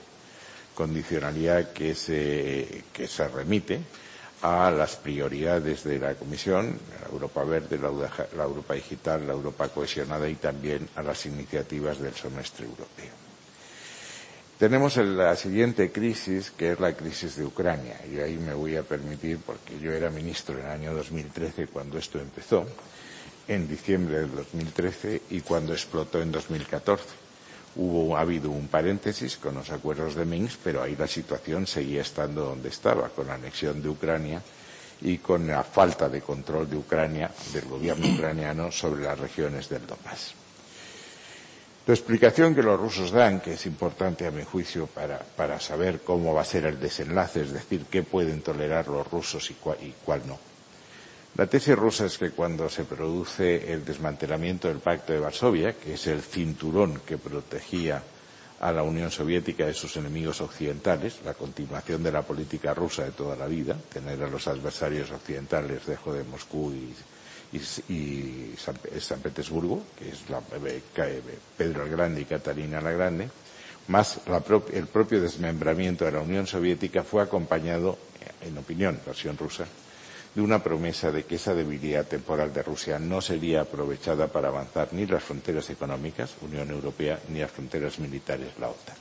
Condicionalidad 0.74 1.72
que 1.72 1.94
se, 1.94 2.84
que 2.94 3.06
se 3.06 3.28
remite 3.28 3.82
a 4.44 4.70
las 4.70 4.96
prioridades 4.96 5.84
de 5.84 5.98
la 5.98 6.14
Comisión, 6.16 6.78
la 7.00 7.08
Europa 7.10 7.42
Verde, 7.44 7.78
la, 7.78 7.88
Europa 8.44 8.74
Digital, 8.74 9.26
la 9.26 9.32
Europa 9.32 9.70
Cohesionada 9.70 10.28
y 10.28 10.34
también 10.34 10.86
a 10.96 11.02
las 11.02 11.24
iniciativas 11.24 11.98
del 11.98 12.12
semestre 12.12 12.66
europeo. 12.66 13.10
Tenemos 14.58 14.98
la 14.98 15.34
siguiente 15.34 15.90
crisis, 15.90 16.50
que 16.50 16.72
es 16.72 16.78
la 16.80 16.92
crisis 16.94 17.36
de 17.36 17.46
Ucrania, 17.46 17.98
y 18.06 18.18
ahí 18.18 18.36
me 18.36 18.52
voy 18.52 18.76
a 18.76 18.82
permitir, 18.82 19.38
porque 19.38 19.78
yo 19.80 19.90
era 19.92 20.10
ministro 20.10 20.58
en 20.58 20.66
el 20.66 20.70
año 20.72 20.94
2013 20.94 21.68
cuando 21.68 21.96
esto 21.96 22.18
empezó, 22.20 22.66
en 23.48 23.66
diciembre 23.66 24.18
del 24.20 24.34
2013 24.34 25.22
y 25.30 25.40
cuando 25.40 25.72
explotó 25.72 26.20
en 26.20 26.30
2014 26.32 27.23
Ha 27.76 28.20
habido 28.20 28.50
un 28.50 28.68
paréntesis 28.68 29.36
con 29.36 29.56
los 29.56 29.70
acuerdos 29.70 30.14
de 30.14 30.24
Minsk, 30.24 30.60
pero 30.62 30.82
ahí 30.82 30.94
la 30.94 31.08
situación 31.08 31.66
seguía 31.66 32.02
estando 32.02 32.44
donde 32.44 32.68
estaba, 32.68 33.08
con 33.08 33.26
la 33.26 33.34
anexión 33.34 33.82
de 33.82 33.88
Ucrania 33.88 34.40
y 35.00 35.18
con 35.18 35.48
la 35.48 35.64
falta 35.64 36.08
de 36.08 36.20
control 36.20 36.70
de 36.70 36.76
Ucrania, 36.76 37.30
del 37.52 37.64
gobierno 37.64 38.06
ucraniano, 38.14 38.70
sobre 38.70 39.02
las 39.02 39.18
regiones 39.18 39.68
del 39.68 39.86
Donbass. 39.86 40.34
La 41.86 41.94
explicación 41.94 42.54
que 42.54 42.62
los 42.62 42.80
rusos 42.80 43.10
dan, 43.10 43.40
que 43.40 43.54
es 43.54 43.66
importante 43.66 44.26
a 44.26 44.30
mi 44.30 44.44
juicio 44.44 44.86
para, 44.86 45.18
para 45.18 45.58
saber 45.60 46.00
cómo 46.00 46.32
va 46.32 46.42
a 46.42 46.46
ser 46.46 46.64
el 46.66 46.80
desenlace, 46.80 47.42
es 47.42 47.52
decir, 47.52 47.86
qué 47.90 48.02
pueden 48.02 48.40
tolerar 48.40 48.86
los 48.88 49.10
rusos 49.10 49.50
y 49.50 49.54
cuál 49.54 50.22
no, 50.26 50.38
la 51.36 51.46
tesis 51.46 51.74
rusa 51.74 52.06
es 52.06 52.16
que 52.16 52.30
cuando 52.30 52.68
se 52.68 52.84
produce 52.84 53.72
el 53.72 53.84
desmantelamiento 53.84 54.68
del 54.68 54.78
Pacto 54.78 55.12
de 55.12 55.18
Varsovia, 55.18 55.72
que 55.72 55.94
es 55.94 56.06
el 56.06 56.22
cinturón 56.22 57.00
que 57.04 57.18
protegía 57.18 58.02
a 58.60 58.70
la 58.70 58.84
Unión 58.84 59.10
Soviética 59.10 59.66
de 59.66 59.74
sus 59.74 59.96
enemigos 59.96 60.40
occidentales, 60.40 61.18
la 61.24 61.34
continuación 61.34 62.04
de 62.04 62.12
la 62.12 62.22
política 62.22 62.72
rusa 62.72 63.04
de 63.04 63.10
toda 63.10 63.34
la 63.34 63.46
vida, 63.46 63.76
tener 63.92 64.22
a 64.22 64.28
los 64.28 64.46
adversarios 64.46 65.10
occidentales 65.10 65.86
lejos 65.88 66.14
de 66.14 66.22
Moscú 66.24 66.72
y, 67.52 68.54
San, 68.56 69.20
Petersburgo, 69.20 69.82
que 69.98 70.10
es 70.10 70.30
la, 70.30 70.40
Pedro 70.40 71.84
el 71.84 71.90
Grande 71.90 72.20
y 72.20 72.24
Catalina 72.24 72.80
la 72.80 72.92
Grande, 72.92 73.28
más 73.88 74.20
la 74.28 74.42
el 74.72 74.86
propio 74.86 75.20
desmembramiento 75.20 76.04
de 76.04 76.12
la 76.12 76.20
Unión 76.20 76.46
Soviética 76.46 77.02
fue 77.02 77.22
acompañado, 77.22 77.98
en 78.40 78.56
opinión, 78.56 79.00
versión 79.04 79.36
rusa, 79.36 79.66
de 80.34 80.42
una 80.42 80.62
promesa 80.62 81.12
de 81.12 81.24
que 81.24 81.36
esa 81.36 81.54
debilidad 81.54 82.06
temporal 82.06 82.52
de 82.52 82.62
Rusia 82.62 82.98
no 82.98 83.20
sería 83.20 83.60
aprovechada 83.62 84.26
para 84.28 84.48
avanzar 84.48 84.88
ni 84.92 85.06
las 85.06 85.22
fronteras 85.22 85.70
económicas, 85.70 86.34
Unión 86.42 86.70
Europea, 86.70 87.20
ni 87.28 87.38
las 87.40 87.50
fronteras 87.52 87.98
militares, 87.98 88.48
la 88.58 88.68
OTAN. 88.68 88.96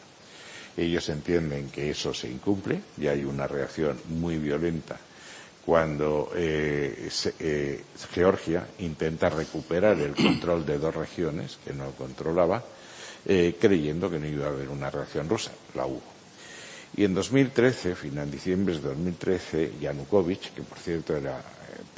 Ellos 0.78 1.10
entienden 1.10 1.70
que 1.70 1.90
eso 1.90 2.14
se 2.14 2.30
incumple 2.30 2.82
y 2.98 3.08
hay 3.08 3.24
una 3.24 3.48
reacción 3.48 4.00
muy 4.10 4.38
violenta 4.38 4.98
cuando 5.66 6.32
eh, 6.36 7.10
eh, 7.40 7.84
Georgia 8.14 8.68
intenta 8.80 9.30
recuperar 9.30 10.00
el 10.00 10.14
control 10.16 10.66
de 10.66 10.78
dos 10.78 10.94
regiones 10.94 11.58
que 11.64 11.74
no 11.74 11.92
controlaba, 11.92 12.62
eh, 13.26 13.56
creyendo 13.60 14.10
que 14.10 14.20
no 14.20 14.28
iba 14.28 14.48
a 14.48 14.50
haber 14.50 14.68
una 14.70 14.90
reacción 14.90 15.30
rusa. 15.30 15.52
La 15.76 15.86
hubo. 15.86 16.13
Y 16.96 17.06
en 17.06 17.14
2013, 17.16 17.96
final 17.96 18.30
de 18.30 18.38
diciembre 18.38 18.76
de 18.76 18.82
2013, 18.82 19.74
Yanukovych, 19.82 20.54
que 20.54 20.62
por 20.62 20.78
cierto 20.78 21.16
era 21.16 21.42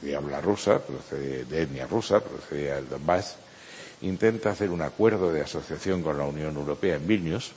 de 0.02 0.16
habla 0.16 0.40
rusa, 0.40 0.80
procede 0.80 1.44
de 1.46 1.62
etnia 1.64 1.88
rusa, 1.88 2.22
procedía 2.22 2.76
del 2.76 2.88
Donbass, 2.90 3.36
intenta 4.02 4.52
hacer 4.52 4.70
un 4.70 4.82
acuerdo 4.82 5.32
de 5.34 5.42
asociación 5.42 6.02
con 6.02 6.18
la 6.18 6.24
Unión 6.26 6.56
Europea 6.56 6.96
en 6.96 7.08
Vilnius. 7.08 7.52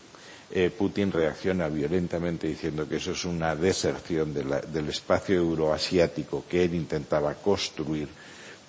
Eh, 0.51 0.71
Putin 0.77 1.13
reacciona 1.13 1.69
violentamente 1.69 2.47
diciendo 2.47 2.89
que 2.89 2.97
eso 2.97 3.13
es 3.13 3.25
una 3.27 3.55
deserción 3.55 4.33
de 4.33 4.43
del 4.73 4.89
espacio 4.89 5.37
euroasiático 5.37 6.45
que 6.49 6.65
él 6.65 6.75
intentaba 6.75 7.35
construir 7.35 8.09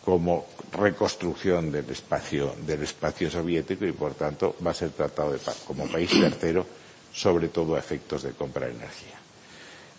como 0.04 0.46
reconstrucción 0.74 1.72
del 1.72 1.90
espacio, 1.90 2.54
del 2.68 2.84
espacio 2.84 3.32
soviético 3.32 3.86
y 3.86 3.94
por 3.94 4.14
tanto 4.16 4.56
va 4.66 4.72
a 4.72 4.74
ser 4.74 4.90
tratado 4.90 5.32
de 5.32 5.40
como 5.66 5.88
país 5.88 6.10
tercero 6.12 6.66
sobre 7.14 7.50
todo 7.50 7.76
a 7.76 7.80
efectos 7.80 8.24
de 8.24 8.32
compra 8.32 8.68
de 8.68 8.74
energía. 8.74 9.20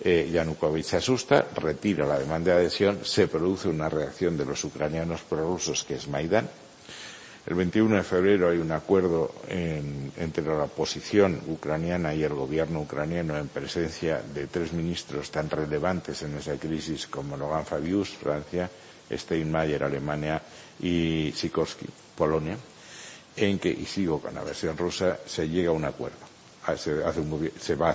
Eh, 0.02 0.30
Yanukovych 0.32 0.86
se 0.86 0.96
asusta, 0.96 1.46
retira 1.56 2.06
la 2.06 2.18
demanda 2.18 2.54
de 2.54 2.60
adhesión, 2.60 3.04
se 3.04 3.28
produce 3.28 3.68
una 3.68 3.88
reacción 3.88 4.36
de 4.36 4.46
los 4.46 4.64
ucranianos 4.64 5.20
prorrusos 5.22 5.84
que 5.84 5.94
es 5.94 6.08
Maidán. 6.08 6.48
El 7.46 7.54
21 7.54 7.96
de 7.96 8.02
febrero 8.02 8.48
hay 8.48 8.58
un 8.58 8.72
acuerdo 8.72 9.34
en, 9.48 10.12
entre 10.16 10.44
la 10.44 10.64
oposición 10.64 11.40
ucraniana 11.48 12.14
y 12.14 12.22
el 12.22 12.32
gobierno 12.32 12.80
ucraniano 12.80 13.36
en 13.36 13.48
presencia 13.48 14.22
de 14.22 14.46
tres 14.46 14.72
ministros 14.72 15.30
tan 15.30 15.50
relevantes 15.50 16.22
en 16.22 16.36
esa 16.36 16.56
crisis 16.56 17.06
como 17.06 17.36
Logan 17.36 17.66
Fabius, 17.66 18.10
Francia, 18.10 18.70
Steinmeier, 19.10 19.84
Alemania 19.84 20.40
y 20.80 21.32
Sikorsky, 21.34 21.86
Polonia, 22.16 22.56
en 23.36 23.58
que, 23.58 23.70
y 23.70 23.84
sigo 23.84 24.20
con 24.20 24.34
la 24.34 24.44
versión 24.44 24.76
rusa, 24.76 25.18
se 25.26 25.48
llega 25.48 25.70
a 25.70 25.72
un 25.72 25.84
acuerdo 25.84 26.29
se, 26.76 27.04
hace 27.04 27.20
un, 27.20 27.50
se 27.58 27.74
va, 27.74 27.94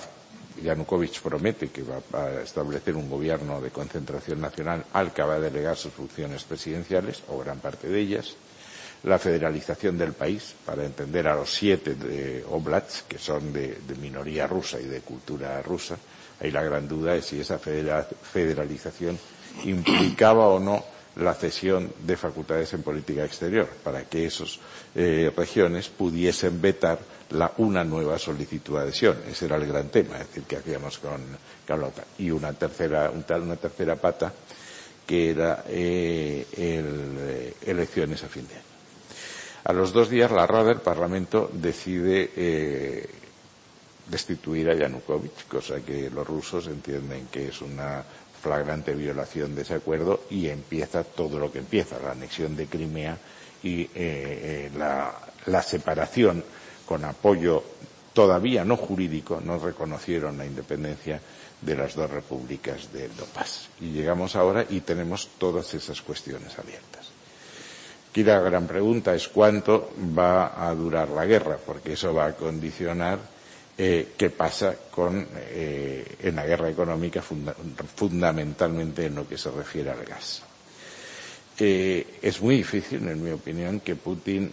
Yanukovych 0.64 1.22
promete 1.22 1.70
que 1.70 1.84
va 1.84 2.00
a 2.14 2.42
establecer 2.42 2.96
un 2.96 3.10
gobierno 3.10 3.60
de 3.62 3.72
concentración 3.72 4.40
nacional 4.42 4.86
al 4.94 5.12
que 5.14 5.22
va 5.24 5.36
a 5.36 5.40
delegar 5.40 5.76
sus 5.76 5.94
funciones 5.94 6.44
presidenciales, 6.44 7.24
o 7.28 7.40
gran 7.40 7.60
parte 7.60 7.88
de 7.88 8.00
ellas, 8.00 8.36
la 9.04 9.20
federalización 9.20 9.98
del 9.98 10.14
país, 10.14 10.56
para 10.66 10.86
entender 10.86 11.28
a 11.28 11.36
los 11.36 11.54
siete 11.54 11.96
de 11.96 12.44
oblats, 12.50 13.04
que 13.08 13.18
son 13.20 13.54
de, 13.54 13.78
minoría 14.02 14.48
rusa 14.48 14.80
y 14.80 14.86
de 14.86 15.02
cultura 15.02 15.62
rusa. 15.62 15.98
Ahí 16.40 16.52
la 16.52 16.64
gran 16.64 16.88
duda 16.88 17.16
es 17.16 17.26
si 17.26 17.40
esa 17.40 17.60
federalización 17.60 19.18
implicaba 19.64 20.48
o 20.48 20.60
no 20.60 20.84
la 21.18 21.34
cesión 21.34 21.94
de 22.04 22.18
facultades 22.18 22.74
en 22.74 22.84
política 22.84 23.24
exterior, 23.24 23.68
para 23.84 24.04
que 24.04 24.26
esas 24.26 24.60
eh, 24.96 25.32
regiones 25.36 25.88
pudiesen 25.88 26.60
vetar 26.62 27.00
la, 27.32 27.52
una 27.58 27.84
nueva 27.84 28.18
solicitud 28.20 28.76
de 28.76 28.82
adhesión. 28.82 29.18
Ese 29.30 29.46
era 29.46 29.56
el 29.58 29.68
gran 29.68 29.90
tema, 29.90 30.18
es 30.20 30.28
decir, 30.28 30.44
que 30.44 30.58
hacíamos 30.58 31.00
con, 31.00 31.22
OTAN. 31.68 32.06
Y 32.20 32.32
una 32.32 32.54
tercera, 32.54 33.12
una 33.12 33.56
tercera 33.56 33.96
pata, 33.96 34.32
que 35.06 35.32
era 35.32 35.64
eh, 35.68 36.46
el, 36.58 37.18
eh, 37.20 37.54
elecciones 37.66 38.24
a 38.24 38.28
fin 38.28 38.48
de 38.48 38.56
año. 38.56 38.64
A 39.66 39.74
los 39.74 39.94
dos 39.94 40.10
días, 40.10 40.32
la 40.32 40.46
Rada 40.46 40.66
del 40.66 40.80
Parlamento 40.82 41.50
decide 41.52 42.32
eh, 42.36 43.10
destituir 44.08 44.70
a 44.70 44.76
Yanukovych, 44.76 45.48
cosa 45.48 45.82
que 45.82 46.10
los 46.10 46.26
rusos 46.28 46.68
entienden 46.68 47.28
que 47.32 47.48
es 47.48 47.62
una 47.62 48.04
flagrante 48.42 48.94
violación 48.94 49.56
de 49.56 49.64
ese 49.64 49.74
acuerdo 49.74 50.22
y 50.30 50.50
empieza 50.50 51.04
todo 51.04 51.40
lo 51.40 51.52
que 51.52 51.58
empieza, 51.60 51.98
la 52.00 52.12
anexión 52.12 52.56
de 52.56 52.68
Crimea 52.68 53.18
y 53.64 53.82
eh, 53.82 53.90
eh, 53.96 54.72
la, 54.78 55.12
la 55.48 55.64
separación 55.64 56.44
con 56.86 57.04
apoyo 57.06 57.64
todavía 58.14 58.64
no 58.64 58.78
jurídico, 58.78 59.42
no 59.44 59.60
reconocieron 59.60 60.38
la 60.38 60.46
independencia 60.46 61.20
de 61.62 61.76
las 61.76 61.96
dos 61.96 62.10
repúblicas 62.10 62.92
del 62.94 63.16
Donbass. 63.16 63.68
Y 63.82 63.92
llegamos 63.92 64.36
ahora 64.36 64.66
y 64.70 64.82
tenemos 64.82 65.30
todas 65.38 65.74
esas 65.74 66.02
cuestiones 66.02 66.58
abiertas. 66.58 67.10
Aquí 68.10 68.24
la 68.24 68.40
gran 68.40 68.66
pregunta 68.66 69.14
es 69.14 69.28
cuánto 69.28 69.92
va 70.18 70.66
a 70.66 70.74
durar 70.74 71.10
la 71.10 71.26
guerra, 71.26 71.58
porque 71.64 71.94
eso 71.94 72.14
va 72.14 72.28
a 72.28 72.34
condicionar 72.34 73.20
eh, 73.78 74.14
qué 74.18 74.30
pasa 74.30 74.74
con, 74.90 75.28
eh, 75.36 76.16
en 76.22 76.36
la 76.38 76.46
guerra 76.46 76.70
económica 76.70 77.22
funda 77.22 77.54
fundamentalmente 77.96 79.08
en 79.08 79.16
lo 79.16 79.28
que 79.28 79.38
se 79.38 79.52
refiere 79.52 79.92
al 79.92 80.06
gas. 80.06 80.44
eh, 81.60 82.20
es 82.22 82.42
muy 82.42 82.56
difícil, 82.56 83.06
en 83.06 83.22
mi 83.22 83.32
opinión, 83.32 83.82
que 83.82 83.98
Putin 83.98 84.50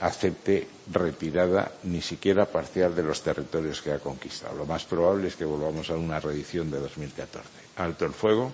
acepte 0.00 0.68
retirada 0.92 1.72
ni 1.84 2.02
siquiera 2.02 2.46
parcial 2.46 2.94
de 2.94 3.02
los 3.02 3.22
territorios 3.22 3.80
que 3.80 3.92
ha 3.92 3.98
conquistado. 3.98 4.56
Lo 4.56 4.66
más 4.66 4.84
probable 4.84 5.28
es 5.28 5.36
que 5.36 5.44
volvamos 5.44 5.90
a 5.90 5.96
una 5.96 6.20
reedición 6.20 6.70
de 6.70 6.80
2014. 6.80 7.48
Alto 7.76 8.04
el 8.04 8.12
fuego, 8.12 8.52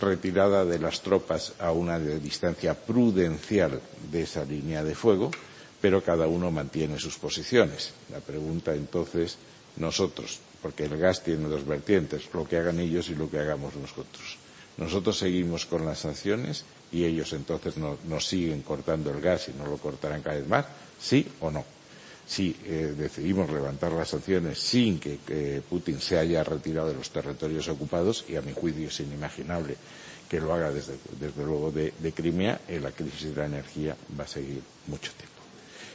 retirada 0.00 0.64
de 0.64 0.78
las 0.78 1.02
tropas 1.02 1.54
a 1.58 1.72
una 1.72 1.98
distancia 1.98 2.74
prudencial 2.74 3.80
de 4.10 4.22
esa 4.22 4.44
línea 4.44 4.84
de 4.84 4.94
fuego, 4.94 5.30
pero 5.80 6.02
cada 6.02 6.26
uno 6.26 6.50
mantiene 6.50 6.98
sus 6.98 7.18
posiciones. 7.18 7.92
La 8.10 8.20
pregunta 8.20 8.74
entonces, 8.74 9.36
nosotros, 9.76 10.38
porque 10.60 10.84
el 10.84 10.96
gas 10.96 11.24
tiene 11.24 11.48
dos 11.48 11.66
vertientes, 11.66 12.28
lo 12.32 12.46
que 12.46 12.56
hagan 12.56 12.78
ellos 12.78 13.08
y 13.08 13.16
lo 13.16 13.28
que 13.28 13.38
hagamos 13.38 13.74
nosotros. 13.74 14.38
Nosotros 14.76 15.18
seguimos 15.18 15.66
con 15.66 15.84
las 15.84 15.98
sanciones 16.00 16.64
y 16.92 17.04
ellos 17.04 17.32
entonces 17.32 17.76
no, 17.76 17.98
nos 18.08 18.26
siguen 18.26 18.62
cortando 18.62 19.10
el 19.10 19.20
gas 19.20 19.48
y 19.48 19.52
no 19.52 19.66
lo 19.66 19.76
cortarán 19.76 20.22
cada 20.22 20.36
vez 20.36 20.48
más, 20.48 20.66
sí 21.02 21.26
o 21.40 21.50
no. 21.50 21.64
Si 22.26 22.56
eh, 22.64 22.94
decidimos 22.96 23.50
levantar 23.50 23.92
las 23.92 24.08
sanciones 24.08 24.58
sin 24.58 25.00
que, 25.00 25.60
Putin 25.68 26.00
se 26.00 26.18
haya 26.18 26.44
retirado 26.44 26.88
de 26.88 26.94
los 26.94 27.10
territorios 27.10 27.68
ocupados, 27.68 28.24
y 28.28 28.36
a 28.36 28.42
mi 28.42 28.52
juicio 28.52 28.88
es 28.88 29.00
inimaginable 29.00 29.76
que 30.30 30.40
lo 30.40 30.54
haga 30.54 30.70
desde, 30.70 30.94
luego 31.36 31.70
de, 31.70 31.92
de 31.98 32.12
Crimea, 32.12 32.60
eh, 32.68 32.80
la 32.80 32.92
crisis 32.92 33.34
de 33.34 33.36
la 33.36 33.46
energía 33.46 33.96
va 34.18 34.24
a 34.24 34.28
seguir 34.28 34.62
mucho 34.86 35.12
tiempo. 35.12 35.32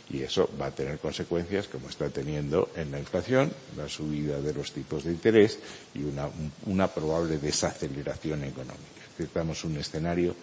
Y 0.09 0.21
eso 0.21 0.49
va 0.61 0.67
a 0.67 0.71
tener 0.71 0.99
consecuencias 0.99 1.67
como 1.67 1.89
está 1.89 2.09
teniendo 2.09 2.69
en 2.75 2.91
la 2.91 2.99
inflación, 2.99 3.51
la 3.75 3.89
subida 3.89 4.39
de 4.39 4.53
los 4.53 4.71
tipos 4.71 5.03
de 5.03 5.11
interés 5.11 5.59
y 5.95 6.03
una, 6.03 6.29
una 6.65 6.87
probable 6.87 7.39
desaceleración 7.39 8.43
económica. 8.43 9.01
Estamos 9.19 9.63
un 9.63 9.77
escenario 9.77 10.35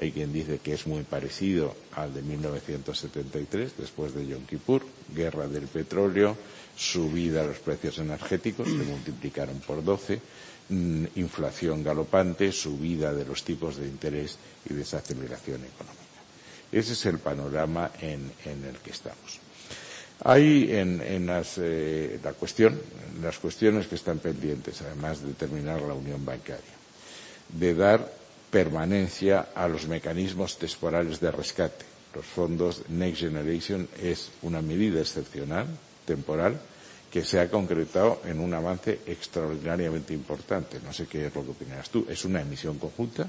hay 0.00 0.10
quien 0.10 0.32
dice 0.32 0.58
que 0.58 0.74
es 0.74 0.86
muy 0.86 1.02
parecido 1.04 1.74
al 1.92 2.12
de 2.12 2.22
1973, 2.22 3.72
después 3.78 4.14
de 4.14 4.26
Yom 4.26 4.44
Kippur, 4.44 4.82
guerra 5.14 5.46
del 5.46 5.68
petróleo, 5.68 6.36
subida 6.76 7.42
de 7.42 7.48
los 7.48 7.58
precios 7.58 7.98
energéticos, 7.98 8.66
se 8.66 8.74
multiplicaron 8.74 9.60
por 9.60 9.84
12, 9.84 10.20
mmm, 10.70 11.04
inflación 11.14 11.84
galopante, 11.84 12.50
subida 12.50 13.12
de 13.12 13.24
los 13.24 13.44
tipos 13.44 13.76
de 13.76 13.86
interés 13.86 14.36
y 14.68 14.74
desaceleración 14.74 15.64
económica. 15.64 16.02
Ese 16.72 16.94
es 16.94 17.06
el 17.06 17.18
panorama 17.18 17.92
en, 18.00 18.32
en 18.44 18.64
el 18.64 18.76
que 18.78 18.90
estamos. 18.90 19.38
Hay 20.24 20.72
en, 20.72 21.00
en 21.00 21.26
las, 21.26 21.58
eh, 21.58 22.18
la 22.22 22.32
cuestión, 22.32 22.80
las 23.22 23.38
cuestiones 23.38 23.86
que 23.86 23.94
están 23.94 24.18
pendientes, 24.18 24.82
además 24.82 25.22
de 25.22 25.34
terminar 25.34 25.82
la 25.82 25.94
unión 25.94 26.24
bancaria, 26.24 26.74
de 27.48 27.74
dar 27.74 28.23
permanencia 28.54 29.48
a 29.52 29.66
los 29.66 29.88
mecanismos 29.88 30.56
temporales 30.58 31.18
de 31.18 31.32
rescate. 31.32 31.84
Los 32.14 32.24
fondos 32.24 32.88
Next 32.88 33.22
Generation 33.22 33.88
es 34.00 34.30
una 34.42 34.62
medida 34.62 35.00
excepcional, 35.00 35.66
temporal, 36.06 36.60
que 37.10 37.24
se 37.24 37.40
ha 37.40 37.50
concretado 37.50 38.22
en 38.24 38.38
un 38.38 38.54
avance 38.54 39.00
extraordinariamente 39.06 40.14
importante. 40.14 40.78
No 40.84 40.92
sé 40.92 41.08
qué 41.08 41.26
es 41.26 41.34
lo 41.34 41.42
que 41.42 41.50
opinarás 41.50 41.90
tú. 41.90 42.06
Es 42.08 42.24
una 42.24 42.42
emisión 42.42 42.78
conjunta 42.78 43.28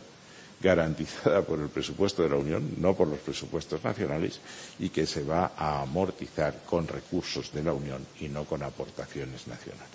garantizada 0.62 1.42
por 1.42 1.60
el 1.60 1.70
presupuesto 1.70 2.22
de 2.22 2.30
la 2.30 2.36
Unión, 2.36 2.76
no 2.78 2.94
por 2.94 3.08
los 3.08 3.20
presupuestos 3.20 3.84
nacionales, 3.84 4.40
y 4.78 4.90
que 4.90 5.08
se 5.08 5.24
va 5.24 5.54
a 5.58 5.82
amortizar 5.82 6.62
con 6.70 6.88
recursos 6.88 7.52
de 7.52 7.64
la 7.64 7.74
Unión 7.74 8.06
y 8.20 8.30
no 8.30 8.46
con 8.46 8.62
aportaciones 8.62 9.48
nacionales. 9.48 9.95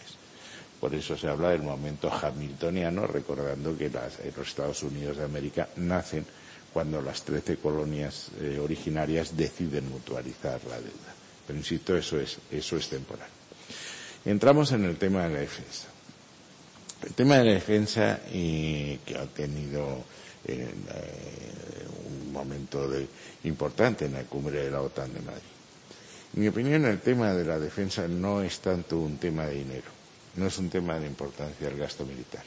Por 0.80 0.94
eso 0.94 1.16
se 1.16 1.28
habla 1.28 1.50
del 1.50 1.62
momento 1.62 2.10
hamiltoniano, 2.10 3.06
recordando 3.06 3.76
que 3.76 3.86
eh, 3.86 4.32
los 4.34 4.48
Estados 4.48 4.82
Unidos 4.82 5.18
de 5.18 5.24
América 5.24 5.68
nacen 5.76 6.24
cuando 6.72 7.02
las 7.02 7.22
trece 7.22 7.58
colonias 7.58 8.28
eh, 8.40 8.58
originarias 8.58 9.36
deciden 9.36 9.90
mutualizar 9.90 10.58
la 10.64 10.76
deuda. 10.76 11.12
Pero 11.46 11.58
insisto, 11.58 11.94
eso 11.94 12.18
es, 12.18 12.38
eso 12.50 12.78
es 12.78 12.88
temporal. 12.88 13.28
Entramos 14.24 14.72
en 14.72 14.84
el 14.86 14.96
tema 14.96 15.24
de 15.24 15.34
la 15.34 15.40
defensa. 15.40 15.88
El 17.02 17.12
tema 17.12 17.36
de 17.38 17.44
la 17.44 17.52
defensa, 17.52 18.20
y 18.32 18.96
que 18.98 19.18
ha 19.18 19.26
tenido 19.26 20.02
eh, 20.46 20.66
un 22.08 22.32
momento 22.32 22.88
de, 22.88 23.06
importante 23.44 24.06
en 24.06 24.14
la 24.14 24.22
cumbre 24.22 24.64
de 24.64 24.70
la 24.70 24.80
OTAN 24.80 25.12
de 25.12 25.20
Madrid. 25.20 25.42
En 26.34 26.40
mi 26.40 26.48
opinión, 26.48 26.86
el 26.86 27.00
tema 27.00 27.34
de 27.34 27.44
la 27.44 27.58
defensa 27.58 28.08
no 28.08 28.40
es 28.42 28.60
tanto 28.60 28.98
un 28.98 29.18
tema 29.18 29.44
de 29.44 29.54
dinero 29.56 29.99
no 30.36 30.46
es 30.46 30.58
un 30.58 30.68
tema 30.70 30.98
de 30.98 31.06
importancia 31.06 31.68
del 31.68 31.78
gasto 31.78 32.04
militar. 32.04 32.44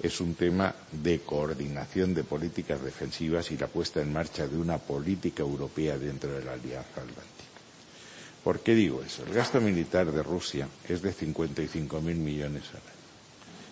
Es 0.00 0.20
un 0.20 0.34
tema 0.34 0.72
de 0.92 1.20
coordinación 1.20 2.14
de 2.14 2.22
políticas 2.22 2.82
defensivas 2.82 3.50
y 3.50 3.56
la 3.56 3.66
puesta 3.66 4.00
en 4.00 4.12
marcha 4.12 4.46
de 4.46 4.56
una 4.56 4.78
política 4.78 5.42
europea 5.42 5.98
dentro 5.98 6.30
de 6.32 6.44
la 6.44 6.52
Alianza 6.52 7.00
Atlántica. 7.00 7.24
¿Por 8.44 8.60
qué 8.60 8.74
digo 8.76 9.02
eso? 9.02 9.24
El 9.24 9.34
gasto 9.34 9.60
militar 9.60 10.12
de 10.12 10.22
Rusia 10.22 10.68
es 10.88 11.02
de 11.02 11.12
55.000 11.12 12.00
millones 12.00 12.62
al 12.70 12.76
año. 12.76 12.98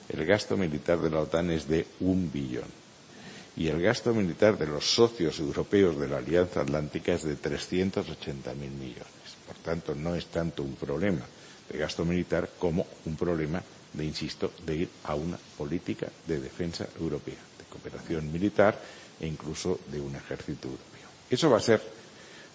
El 0.09 0.27
gasto 0.27 0.57
militar 0.57 1.01
de 1.01 1.11
la 1.11 1.21
OTAN 1.21 1.51
es 1.51 1.69
de 1.69 1.87
un 2.01 2.31
billón. 2.33 2.69
Y 3.57 3.69
el 3.69 3.81
gasto 3.81 4.13
militar 4.13 4.59
de 4.59 4.67
los 4.67 4.85
socios 4.85 5.39
europeos 5.39 5.99
de 5.99 6.09
la 6.09 6.19
Alianza 6.19 6.61
Atlántica 6.61 7.15
es 7.15 7.23
de 7.23 7.37
380.000 7.39 8.55
millones. 8.55 9.07
Por 9.47 9.57
tanto, 9.65 9.95
no 9.95 10.15
es 10.17 10.27
tanto 10.27 10.63
un 10.65 10.75
problema 10.75 11.23
de 11.69 11.79
gasto 11.79 12.05
militar 12.05 12.51
como 12.59 12.87
un 13.05 13.17
problema 13.17 13.63
de, 13.93 14.05
insisto, 14.05 14.53
de 14.65 14.77
ir 14.77 14.89
a 15.05 15.15
una 15.15 15.39
política 15.57 16.09
de 16.27 16.41
defensa 16.41 16.87
europea, 17.01 17.39
de 17.59 17.65
cooperación 17.65 18.31
militar 18.31 18.79
e 19.21 19.27
incluso 19.27 19.81
de 19.91 20.01
un 20.01 20.15
ejército 20.15 20.69
europeo. 20.69 21.09
Eso 21.31 21.51
va 21.51 21.59
a 21.59 21.65
ser 21.65 21.81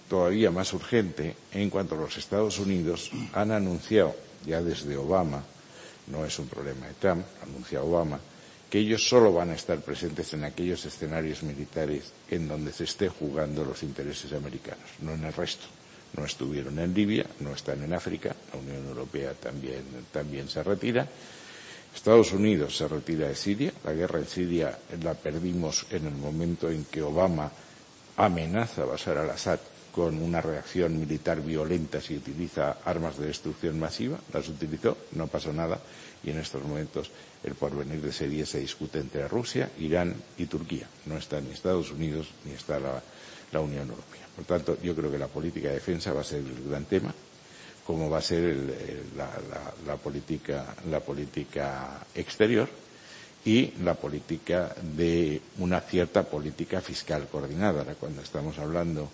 todavía 0.07 0.51
más 0.51 0.72
urgente 0.73 1.35
en 1.51 1.69
cuanto 1.69 1.95
los 1.95 2.17
Estados 2.17 2.59
Unidos 2.59 3.11
han 3.33 3.51
anunciado, 3.51 4.15
ya 4.45 4.61
desde 4.61 4.95
Obama, 4.98 5.43
no 6.07 6.25
es 6.25 6.38
un 6.40 6.48
problema 6.48 6.88
de 6.88 6.93
Trump, 6.95 7.25
anuncia 7.41 7.81
Obama, 7.81 8.19
que 8.69 8.80
ellos 8.80 9.07
solo 9.07 9.33
van 9.33 9.49
a 9.49 9.56
estar 9.56 9.80
presentes 9.81 10.33
en 10.33 10.45
aquellos 10.45 10.85
escenarios 10.85 11.43
militares 11.43 12.14
en 12.30 12.48
donde 12.48 12.72
se 12.72 12.85
esté 12.85 13.09
jugando 13.09 13.65
los 13.65 13.83
intereses 13.83 14.31
americanos, 14.33 14.88
no 15.01 15.14
en 15.14 15.25
el 15.25 15.33
resto 15.33 15.67
no 16.17 16.25
estuvieron 16.25 16.77
en 16.80 16.93
Libia, 16.93 17.25
no 17.40 17.53
están 17.53 17.83
en 17.83 17.93
África, 17.93 18.35
la 18.53 18.59
Unión 18.59 18.88
Europea 18.88 19.33
también, 19.33 19.83
también 20.11 20.49
se 20.49 20.64
retira. 20.64 21.07
Estados 21.93 22.31
Unidos 22.31 22.77
se 22.77 22.88
retira 22.88 23.27
de 23.27 23.35
Siria. 23.35 23.73
La 23.83 23.93
guerra 23.93 24.19
en 24.19 24.27
Siria 24.27 24.77
la 25.03 25.14
perdimos 25.14 25.85
en 25.91 26.07
el 26.07 26.14
momento 26.14 26.69
en 26.69 26.85
que 26.85 27.01
Obama 27.01 27.51
amenaza 28.17 28.83
a 28.83 28.85
Bashar 28.85 29.17
al-Assad 29.17 29.59
con 29.91 30.22
una 30.22 30.40
reacción 30.40 30.98
militar 30.98 31.41
violenta 31.41 31.99
si 31.99 32.15
utiliza 32.15 32.77
armas 32.85 33.17
de 33.17 33.27
destrucción 33.27 33.77
masiva. 33.77 34.17
Las 34.33 34.48
utilizó, 34.48 34.98
no 35.14 35.27
pasó 35.27 35.51
nada. 35.51 35.80
Y 36.23 36.30
en 36.30 36.40
estos 36.40 36.64
momentos 36.64 37.11
el 37.43 37.56
porvenir 37.56 38.01
de 38.01 38.14
Siria 38.14 38.45
se 38.45 38.59
discute 38.59 38.99
entre 38.99 39.27
Rusia, 39.27 39.69
Irán 39.80 40.15
y 40.38 40.45
Turquía. 40.45 40.88
No 41.06 41.17
está 41.17 41.41
ni 41.41 41.51
Estados 41.51 41.91
Unidos 41.91 42.27
ni 42.45 42.53
está 42.53 42.80
la, 42.80 43.01
la 43.51 43.59
Unión 43.59 43.89
Europea. 43.89 44.21
Por 44.35 44.45
tanto, 44.45 44.77
yo 44.81 44.95
creo 44.95 45.11
que 45.11 45.17
la 45.17 45.27
política 45.27 45.67
de 45.69 45.75
defensa 45.75 46.13
va 46.13 46.21
a 46.21 46.25
ser 46.25 46.39
el 46.39 46.69
gran 46.69 46.85
tema, 46.85 47.13
como 47.85 48.09
va 48.09 48.19
a 48.19 48.21
ser 48.21 48.55
la, 49.85 49.97
política, 49.97 50.75
la 50.89 50.99
política 50.99 52.05
exterior 52.15 52.69
y 53.43 53.71
la 53.83 53.95
política 53.95 54.73
de 54.95 55.41
una 55.59 55.81
cierta 55.81 56.23
política 56.23 56.80
fiscal 56.81 57.27
coordinada. 57.30 57.83
Cuando 57.95 58.21
estamos 58.21 58.57
hablando 58.59 59.09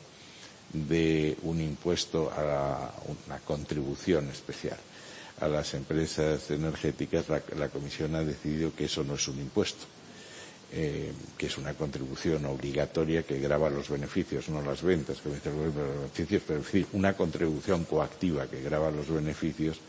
de 0.73 1.37
un 1.43 1.61
impuesto 1.61 2.31
a 2.31 2.41
la, 2.43 2.91
una 3.27 3.39
contribución 3.39 4.29
especial 4.29 4.77
a 5.39 5.47
las 5.47 5.73
empresas 5.75 6.49
energéticas, 6.49 7.25
la 7.29 7.69
Comisión 7.69 8.15
ha 8.15 8.23
decidido 8.23 8.73
que 8.75 8.85
eso 8.85 9.03
no 9.03 9.15
es 9.15 9.27
un 9.27 9.37
impuesto 9.39 9.85
eh, 10.71 11.13
que 11.37 11.45
es 11.47 11.57
una 11.57 11.73
contribución 11.73 12.45
obligatoria 12.45 13.23
que 13.23 13.39
grava 13.39 13.69
los 13.69 13.89
beneficios, 13.89 14.49
no 14.49 14.61
las 14.61 14.81
ventas, 14.81 15.21
que 15.21 15.29
los 15.29 15.39
beneficios, 15.73 16.43
pero 16.45 16.59
decir, 16.59 16.87
una 16.93 17.13
contribución 17.13 17.85
coactiva 17.85 18.47
que 18.47 18.61
grava 18.61 18.91
los 18.91 19.09
beneficios, 19.09 19.79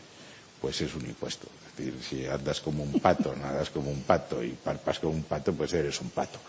pues 0.61 0.81
es 0.81 0.95
un 0.95 1.05
impuesto. 1.05 1.47
Es 1.67 1.77
decir, 1.77 1.93
si 2.01 2.25
andas 2.27 2.61
como 2.61 2.83
un 2.83 2.99
pato, 2.99 3.35
nadas 3.41 3.69
como 3.69 3.91
un 3.91 4.01
pato 4.03 4.43
y 4.43 4.49
parpas 4.49 4.99
como 4.99 5.13
un 5.13 5.23
pato, 5.23 5.53
pues 5.53 5.73
eres 5.73 5.99
un 6.01 6.09
pato. 6.09 6.39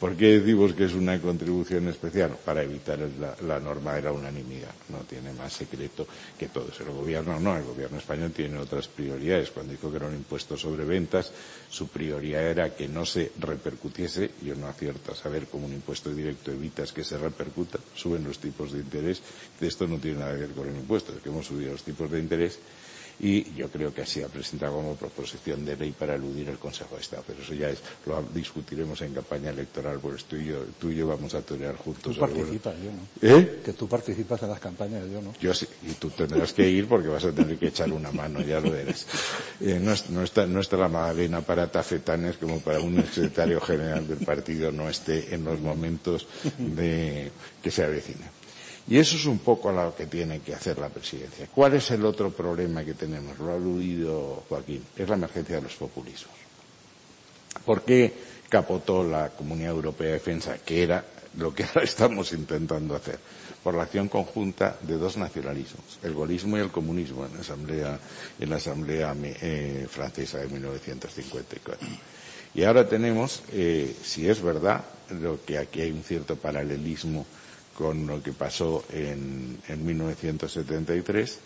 ¿Por 0.00 0.16
qué 0.16 0.40
decimos 0.40 0.72
que 0.72 0.86
es 0.86 0.94
una 0.94 1.20
contribución 1.20 1.86
especial? 1.88 2.34
Para 2.42 2.62
evitar 2.62 2.98
la, 3.42 3.60
norma 3.60 3.92
de 3.92 4.00
la 4.00 4.12
unanimidad. 4.12 4.72
No 4.88 5.00
tiene 5.00 5.30
más 5.34 5.52
secreto 5.52 6.06
que 6.38 6.48
todo 6.48 6.68
eso. 6.72 6.84
El 6.84 6.92
gobierno 6.92 7.38
no, 7.38 7.54
el 7.54 7.64
gobierno 7.64 7.98
español 7.98 8.32
tiene 8.32 8.56
otras 8.56 8.88
prioridades. 8.88 9.50
Cuando 9.50 9.72
dijo 9.72 9.90
que 9.90 9.98
era 9.98 10.06
un 10.06 10.14
impuesto 10.14 10.56
sobre 10.56 10.86
ventas, 10.86 11.30
su 11.68 11.88
prioridad 11.88 12.42
era 12.44 12.74
que 12.74 12.88
no 12.88 13.04
se 13.04 13.32
repercutiese. 13.38 14.30
Yo 14.42 14.54
no 14.54 14.68
acierto 14.68 15.12
a 15.12 15.14
saber 15.14 15.48
cómo 15.48 15.66
un 15.66 15.74
impuesto 15.74 16.14
directo 16.14 16.50
evitas 16.50 16.94
que 16.94 17.04
se 17.04 17.18
repercuta. 17.18 17.78
Suben 17.94 18.24
los 18.24 18.38
tipos 18.38 18.72
de 18.72 18.78
interés. 18.78 19.20
Esto 19.60 19.86
no 19.86 19.98
tiene 19.98 20.20
nada 20.20 20.32
que 20.32 20.46
ver 20.46 20.52
con 20.52 20.66
el 20.66 20.76
impuesto, 20.76 21.12
es 21.12 21.20
que 21.20 21.28
hemos 21.28 21.44
subido 21.44 21.72
los 21.72 21.82
tipos 21.82 22.10
de 22.10 22.20
interés 22.20 22.58
y 23.20 23.54
yo 23.54 23.68
creo 23.68 23.92
que 23.92 24.02
así 24.02 24.22
ha 24.22 24.28
presentado 24.28 24.74
como 24.74 24.94
proposición 24.94 25.64
de 25.64 25.76
ley 25.76 25.92
para 25.92 26.14
eludir 26.14 26.48
el 26.48 26.58
Consejo 26.58 26.94
de 26.96 27.02
Estado. 27.02 27.22
Pero 27.26 27.42
eso 27.42 27.54
ya 27.54 27.68
es, 27.68 27.78
lo 28.06 28.22
discutiremos 28.34 29.00
en 29.02 29.14
campaña 29.14 29.50
electoral, 29.50 29.98
pues 30.00 30.24
tú 30.24 30.36
y 30.36 30.46
yo, 30.46 30.64
tú 30.78 30.90
y 30.90 30.96
yo 30.96 31.06
vamos 31.06 31.34
a 31.34 31.42
torear 31.42 31.76
juntos. 31.76 32.14
Tú 32.14 32.20
participas, 32.20 32.74
yo 32.82 32.90
no. 32.90 33.38
¿Eh? 33.38 33.60
Que 33.64 33.72
tú 33.74 33.88
participas 33.88 34.42
en 34.42 34.48
las 34.48 34.60
campañas, 34.60 35.04
yo 35.10 35.20
no. 35.20 35.34
Yo 35.40 35.52
sí, 35.52 35.66
y 35.86 35.92
tú 35.92 36.10
tendrás 36.10 36.52
que 36.52 36.68
ir 36.68 36.88
porque 36.88 37.08
vas 37.08 37.24
a 37.24 37.32
tener 37.32 37.58
que 37.58 37.68
echar 37.68 37.92
una 37.92 38.10
mano, 38.10 38.40
ya 38.40 38.60
lo 38.60 38.74
eres. 38.74 39.06
Eh, 39.60 39.78
no, 39.78 39.92
es, 39.92 40.08
no, 40.08 40.22
está, 40.22 40.46
no 40.46 40.60
está 40.60 40.78
la 40.78 40.88
magdalena 40.88 41.42
para 41.42 41.70
tafetanes 41.70 42.38
como 42.38 42.60
para 42.60 42.80
un 42.80 43.04
secretario 43.04 43.60
general 43.60 44.08
del 44.08 44.24
partido 44.24 44.72
no 44.72 44.88
esté 44.88 45.34
en 45.34 45.44
los 45.44 45.60
momentos 45.60 46.26
de 46.58 47.30
que 47.62 47.70
se 47.70 47.84
avecina. 47.84 48.30
Y 48.90 48.98
eso 48.98 49.14
es 49.16 49.24
un 49.26 49.38
poco 49.38 49.70
lo 49.70 49.94
que 49.94 50.06
tiene 50.06 50.40
que 50.40 50.52
hacer 50.52 50.76
la 50.78 50.88
presidencia. 50.88 51.46
¿Cuál 51.54 51.74
es 51.74 51.92
el 51.92 52.04
otro 52.04 52.30
problema 52.32 52.84
que 52.84 52.94
tenemos? 52.94 53.38
Lo 53.38 53.52
ha 53.52 53.54
aludido 53.54 54.42
Joaquín. 54.48 54.84
Es 54.96 55.08
la 55.08 55.14
emergencia 55.14 55.54
de 55.56 55.62
los 55.62 55.74
populismos. 55.76 56.34
¿Por 57.64 57.82
qué 57.82 58.12
capotó 58.48 59.04
la 59.04 59.28
Comunidad 59.30 59.70
Europea 59.70 60.08
de 60.08 60.12
Defensa, 60.14 60.58
que 60.58 60.82
era 60.82 61.04
lo 61.38 61.54
que 61.54 61.62
ahora 61.62 61.82
estamos 61.84 62.32
intentando 62.32 62.96
hacer? 62.96 63.20
Por 63.62 63.74
la 63.74 63.84
acción 63.84 64.08
conjunta 64.08 64.76
de 64.82 64.96
dos 64.96 65.16
nacionalismos, 65.16 66.00
el 66.02 66.14
gaullismo 66.14 66.56
y 66.58 66.60
el 66.60 66.72
comunismo, 66.72 67.24
en 67.26 67.34
la 67.34 67.40
Asamblea, 67.42 67.98
en 68.40 68.50
la 68.50 68.56
asamblea 68.56 69.14
eh, 69.22 69.86
Francesa 69.88 70.38
de 70.38 70.48
1954. 70.48 71.86
Y 72.54 72.64
ahora 72.64 72.88
tenemos, 72.88 73.42
eh, 73.52 73.94
si 74.02 74.28
es 74.28 74.42
verdad, 74.42 74.82
lo 75.10 75.44
que 75.44 75.58
aquí 75.58 75.82
hay 75.82 75.92
un 75.92 76.02
cierto 76.02 76.34
paralelismo 76.34 77.24
con 77.80 78.06
lo 78.06 78.22
que 78.22 78.32
pasó 78.32 78.84
en, 78.92 79.56
en 79.66 79.86
1973, 79.86 81.38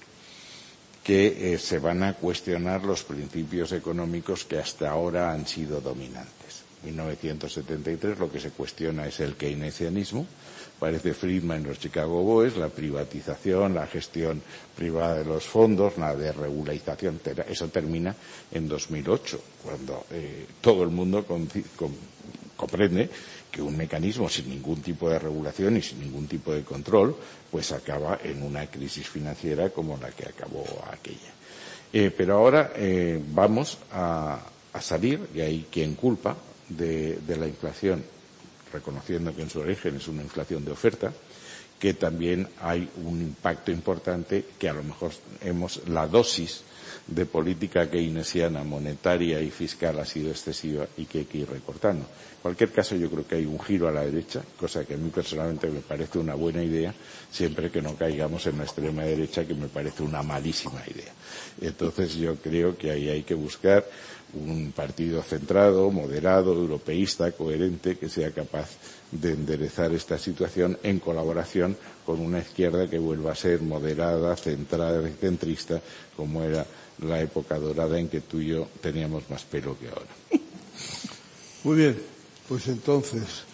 que 1.05 1.55
eh, 1.55 1.59
se 1.61 1.79
van 1.79 2.03
a 2.03 2.15
cuestionar 2.15 2.83
los 2.83 3.05
principios 3.05 3.71
económicos 3.71 4.45
que 4.45 4.59
hasta 4.59 4.91
ahora 4.91 5.31
han 5.33 5.47
sido 5.47 5.81
dominantes. 5.81 6.65
En 6.83 6.91
1973 6.91 8.19
lo 8.19 8.33
que 8.33 8.41
se 8.41 8.51
cuestiona 8.51 9.07
es 9.07 9.21
el 9.21 9.37
keynesianismo, 9.37 10.27
parece 10.81 11.15
Friedman 11.15 11.59
en 11.59 11.69
los 11.69 11.79
Chicago 11.79 12.25
Boys, 12.25 12.57
la 12.57 12.69
privatización, 12.69 13.73
la 13.73 13.87
gestión 13.87 14.43
privada 14.75 15.19
de 15.19 15.25
los 15.27 15.45
fondos, 15.45 15.97
la 15.99 16.17
desregularización, 16.17 17.21
eso 17.49 17.69
termina 17.69 18.13
en 18.51 18.67
2008, 18.67 19.41
cuando 19.63 20.05
eh, 20.11 20.47
todo 20.61 20.83
el 20.83 20.91
mundo 20.91 21.25
comprende 22.57 23.09
que 23.55 23.63
un 23.63 23.77
mecanismo 23.77 24.29
sin 24.29 24.51
ningún 24.51 24.83
tipo 24.83 25.09
de 25.09 25.17
regulación 25.17 25.77
y 25.77 25.83
sin 25.83 26.01
ningún 26.01 26.27
tipo 26.27 26.53
de 26.53 26.65
control, 26.65 27.15
pues 27.53 27.71
acaba 27.71 28.19
en 28.25 28.43
una 28.43 28.67
crisis 28.67 29.09
financiera 29.09 29.71
como 29.71 29.97
la 29.97 30.11
que 30.11 30.27
acabó 30.27 30.65
aquella. 30.91 31.33
Eh, 31.93 32.11
pero 32.11 32.35
ahora 32.35 32.73
eh, 32.75 33.23
vamos 33.33 33.79
a, 33.93 34.41
salir, 34.81 35.29
y 35.33 35.41
ahí 35.41 35.67
quien 35.71 35.95
culpa, 35.95 36.37
de, 36.69 37.21
de 37.25 37.37
la 37.37 37.47
inflación, 37.47 38.03
reconociendo 38.73 39.33
que 39.37 39.43
en 39.43 39.51
su 39.51 39.61
origen 39.61 39.99
es 39.99 40.09
una 40.09 40.23
inflación 40.23 40.65
de 40.65 40.73
oferta, 40.73 41.13
que 41.79 41.95
también 41.95 42.49
hay 42.61 42.89
un 43.05 43.21
impacto 43.21 43.71
importante 43.71 44.47
que 44.59 44.69
a 44.69 44.73
lo 44.73 44.83
mejor 44.83 45.13
hemos 45.43 45.87
la 45.87 46.09
dosis 46.09 46.65
de 47.07 47.27
política 47.27 47.89
keynesiana 47.89 48.65
monetaria 48.65 49.41
y 49.41 49.51
fiscal 49.51 49.99
ha 50.01 50.07
sido 50.07 50.31
excesiva 50.31 50.87
y 50.97 51.05
que 51.05 51.19
hay 51.19 51.25
que 51.27 51.39
ir 51.39 51.51
recortando. 51.51 52.07
En 52.45 52.49
cualquier 52.53 52.73
caso, 52.73 52.95
yo 52.95 53.09
creo 53.09 53.27
que 53.27 53.37
hay 53.37 53.47
un 53.47 53.59
giro 53.59 53.89
a 53.89 53.91
la 53.91 54.05
derecha, 54.05 54.43
cosa 54.61 54.85
que 54.85 54.93
a 54.93 54.97
mí 54.99 55.09
personalmente 55.09 55.67
me 55.71 55.81
parece 55.81 56.19
una 56.19 56.35
buena 56.35 56.63
idea, 56.63 56.95
siempre 57.31 57.71
que 57.71 57.81
no 57.81 57.95
caigamos 57.97 58.47
en 58.47 58.59
la 58.59 58.65
extrema 58.65 59.03
derecha, 59.03 59.47
que 59.47 59.55
me 59.55 59.69
parece 59.69 60.03
una 60.03 60.23
malísima 60.23 60.83
idea. 60.87 61.11
Entonces, 61.63 62.15
yo 62.17 62.37
creo 62.37 62.77
que 62.77 62.91
ahí 62.91 63.09
hay 63.09 63.23
que 63.23 63.33
buscar 63.33 63.87
un 64.35 64.73
partido 64.77 65.23
centrado, 65.23 65.91
moderado, 65.91 66.53
europeísta, 66.53 67.33
coherente, 67.33 67.97
que 67.97 68.11
sea 68.11 68.31
capaz 68.31 68.69
de 69.11 69.33
enderezar 69.33 69.95
esta 69.95 70.19
situación 70.19 70.77
en 70.83 70.99
colaboración 70.99 71.75
con 72.05 72.21
una 72.21 72.41
izquierda 72.41 72.91
que 72.91 72.99
vuelva 72.99 73.33
a 73.33 73.37
ser 73.37 73.63
moderada, 73.63 74.37
centrada 74.37 75.01
centrista, 75.19 75.81
como 76.15 76.43
era 76.43 76.67
la 77.07 77.23
época 77.23 77.59
dorada 77.59 77.99
en 77.99 78.11
que 78.11 78.21
tú 78.21 78.39
y 78.39 78.49
yo 78.49 78.69
teníamos 78.83 79.31
más 79.31 79.45
pelo 79.45 79.79
que 79.79 79.89
ahora. 79.89 80.43
Muy 81.65 81.77
bien, 81.79 82.14
pues 82.49 82.67
entonces. 82.69 83.45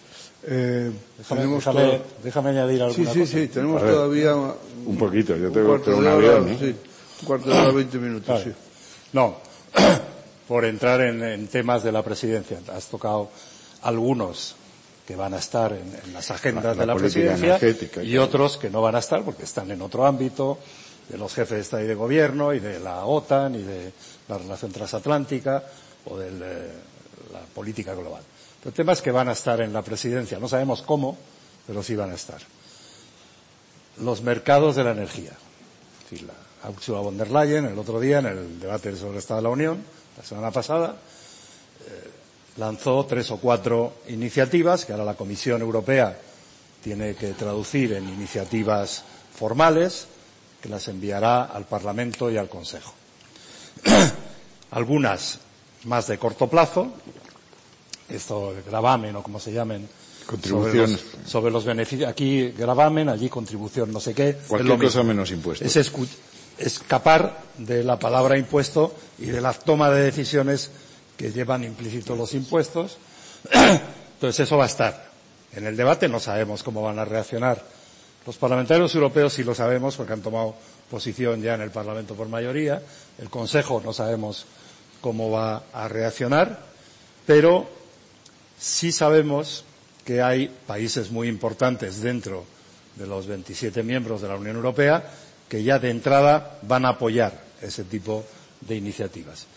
Eh, 0.43 0.91
déjame, 1.19 1.41
tenemos 1.41 1.65
déjame, 1.65 1.85
todo... 1.85 2.05
déjame, 2.23 2.49
añadir 2.49 2.81
alguna 2.81 3.13
sí, 3.13 3.13
sí, 3.13 3.19
cosa. 3.19 3.31
Sí, 3.31 3.47
tenemos 3.47 3.81
todavía. 3.81 4.35
Un 4.35 4.97
poquito, 4.97 5.35
yo 5.35 5.51
tengo, 5.51 5.73
un, 5.73 5.93
un 5.93 6.07
hora, 6.07 6.13
avión. 6.13 6.49
¿eh? 6.49 6.57
sí, 6.59 6.75
un 7.21 7.27
cuarto 7.27 7.49
de 7.49 7.57
hora, 7.59 7.71
veinte 7.73 7.97
minutos, 7.99 8.27
vale. 8.27 8.43
sí. 8.45 8.51
No, 9.13 9.37
por 10.47 10.65
entrar 10.65 11.01
en, 11.01 11.21
en, 11.23 11.47
temas 11.47 11.83
de 11.83 11.91
la 11.91 12.03
presidencia, 12.03 12.59
has 12.73 12.87
tocado 12.87 13.29
algunos 13.83 14.55
que 15.05 15.15
van 15.15 15.33
a 15.33 15.37
estar 15.37 15.73
en, 15.73 15.95
en 16.05 16.13
las 16.13 16.31
agendas 16.31 16.63
la, 16.63 16.71
de 16.71 16.85
la, 16.87 16.93
la 16.93 16.95
presidencia 16.95 17.59
y 18.03 18.17
otros 18.17 18.57
que 18.57 18.69
no 18.69 18.81
van 18.81 18.95
a 18.95 18.99
estar 18.99 19.23
porque 19.23 19.43
están 19.43 19.69
en 19.71 19.81
otro 19.81 20.05
ámbito, 20.05 20.57
de 21.09 21.17
los 21.17 21.33
jefes 21.33 21.55
de 21.57 21.59
Estado 21.61 21.83
y 21.83 21.87
de 21.87 21.95
Gobierno 21.95 22.53
y 22.53 22.59
de 22.59 22.79
la 22.79 23.05
OTAN 23.05 23.55
y 23.55 23.63
de 23.63 23.91
la 24.29 24.37
relación 24.37 24.71
transatlántica 24.71 25.63
o 26.05 26.17
de 26.17 26.31
la 26.31 27.39
política 27.53 27.93
global. 27.93 28.23
Pero 28.61 28.73
temas 28.73 29.01
que 29.01 29.11
van 29.11 29.29
a 29.29 29.33
estar 29.33 29.59
en 29.61 29.73
la 29.73 29.81
presidencia, 29.81 30.39
no 30.39 30.47
sabemos 30.47 30.81
cómo, 30.83 31.17
pero 31.65 31.81
sí 31.81 31.95
van 31.95 32.11
a 32.11 32.15
estar. 32.15 32.39
Los 33.97 34.21
mercados 34.21 34.75
de 34.75 34.83
la 34.83 34.91
energía. 34.91 35.31
Decir, 36.09 36.27
la 36.27 36.69
Ursula 36.69 36.99
von 36.99 37.17
der 37.17 37.31
Leyen 37.31 37.65
el 37.65 37.77
otro 37.77 37.99
día 37.99 38.19
en 38.19 38.27
el 38.27 38.59
debate 38.59 38.95
sobre 38.95 39.13
el 39.13 39.17
Estado 39.19 39.39
de 39.39 39.43
la 39.43 39.49
Unión, 39.49 39.83
la 40.17 40.23
semana 40.23 40.51
pasada, 40.51 40.95
eh, 41.87 42.11
lanzó 42.57 43.05
tres 43.05 43.31
o 43.31 43.37
cuatro 43.37 43.93
iniciativas 44.09 44.85
que 44.85 44.91
ahora 44.91 45.05
la 45.05 45.15
Comisión 45.15 45.61
Europea 45.61 46.17
tiene 46.83 47.15
que 47.15 47.33
traducir 47.33 47.93
en 47.93 48.07
iniciativas 48.09 49.03
formales 49.33 50.07
que 50.61 50.69
las 50.69 50.87
enviará 50.87 51.45
al 51.45 51.65
Parlamento 51.65 52.29
y 52.29 52.37
al 52.37 52.49
Consejo. 52.49 52.93
Algunas 54.71 55.39
más 55.85 56.07
de 56.07 56.17
corto 56.19 56.47
plazo, 56.47 56.93
esto 58.11 58.53
gravamen 58.67 59.15
o 59.15 59.23
como 59.23 59.39
se 59.39 59.51
llamen, 59.51 59.87
Contribución. 60.25 60.87
Sobre 60.87 61.01
los, 61.23 61.29
sobre 61.29 61.51
los, 61.51 61.65
beneficios. 61.65 62.09
Aquí 62.09 62.51
gravamen, 62.51 63.09
allí 63.09 63.27
contribución, 63.27 63.91
no 63.91 63.99
sé 63.99 64.13
qué. 64.13 64.37
Cualquier 64.47 64.77
cosa 64.77 65.03
menos 65.03 65.31
impuestos. 65.31 65.75
Es 65.75 65.91
escapar 66.59 67.41
de 67.57 67.83
la 67.83 67.97
palabra 67.97 68.37
impuesto 68.37 68.93
y 69.17 69.25
de 69.25 69.41
la 69.41 69.51
toma 69.53 69.89
de 69.89 70.03
decisiones 70.03 70.69
que 71.17 71.31
llevan 71.31 71.63
implícitos 71.63 72.17
los 72.17 72.33
impuestos. 72.33 72.97
Entonces 73.51 74.39
eso 74.47 74.57
va 74.57 74.65
a 74.65 74.67
estar. 74.67 75.11
En 75.53 75.65
el 75.65 75.75
debate 75.75 76.07
no 76.07 76.19
sabemos 76.19 76.61
cómo 76.63 76.81
van 76.83 76.99
a 76.99 77.05
reaccionar 77.05 77.61
los 78.25 78.37
parlamentarios 78.37 78.93
europeos 78.93 79.33
sí 79.33 79.43
lo 79.43 79.55
sabemos 79.55 79.95
porque 79.95 80.13
han 80.13 80.21
tomado 80.21 80.53
posición 80.89 81.41
ya 81.41 81.55
en 81.55 81.61
el 81.61 81.71
Parlamento 81.71 82.13
por 82.13 82.27
mayoría. 82.27 82.81
El 83.17 83.29
Consejo 83.29 83.81
no 83.83 83.93
sabemos 83.93 84.45
cómo 85.01 85.31
va 85.31 85.63
a 85.73 85.87
reaccionar, 85.87 86.59
pero 87.25 87.67
sí 88.61 88.91
sabemos 88.91 89.65
que 90.05 90.21
hay 90.21 90.47
países 90.67 91.09
muy 91.11 91.27
importantes 91.27 92.01
dentro 92.01 92.45
de 92.95 93.07
los 93.07 93.25
27 93.25 93.81
miembros 93.83 94.21
de 94.21 94.27
la 94.27 94.35
Unión 94.35 94.55
Europea 94.55 95.03
que 95.49 95.63
ya 95.63 95.79
de 95.79 95.89
entrada 95.89 96.59
van 96.61 96.85
a 96.85 96.89
apoyar 96.89 97.33
ese 97.61 97.83
tipo 97.83 98.23
de 98.61 98.75
iniciativas. 98.75 99.47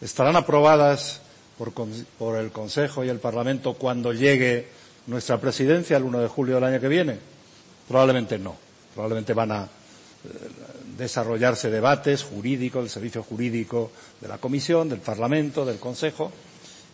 ¿Estarán 0.00 0.36
aprobadas 0.36 1.20
por, 2.18 2.36
el 2.36 2.50
Consejo 2.50 3.04
y 3.04 3.08
el 3.08 3.20
Parlamento 3.20 3.74
cuando 3.74 4.12
llegue 4.12 4.68
nuestra 5.06 5.40
presidencia 5.40 5.96
el 5.96 6.02
1 6.02 6.20
de 6.20 6.28
julio 6.28 6.56
del 6.56 6.64
año 6.64 6.80
que 6.80 6.88
viene? 6.88 7.18
Probablemente 7.88 8.38
no. 8.38 8.56
Probablemente 8.94 9.32
van 9.32 9.52
a 9.52 9.68
desarrollarse 10.98 11.70
debates 11.70 12.24
jurídicos, 12.24 12.82
del 12.82 12.90
servicio 12.90 13.22
jurídico 13.22 13.90
de 14.20 14.28
la 14.28 14.38
Comisión, 14.38 14.88
del 14.88 15.00
Parlamento, 15.00 15.64
del 15.64 15.78
Consejo, 15.78 16.30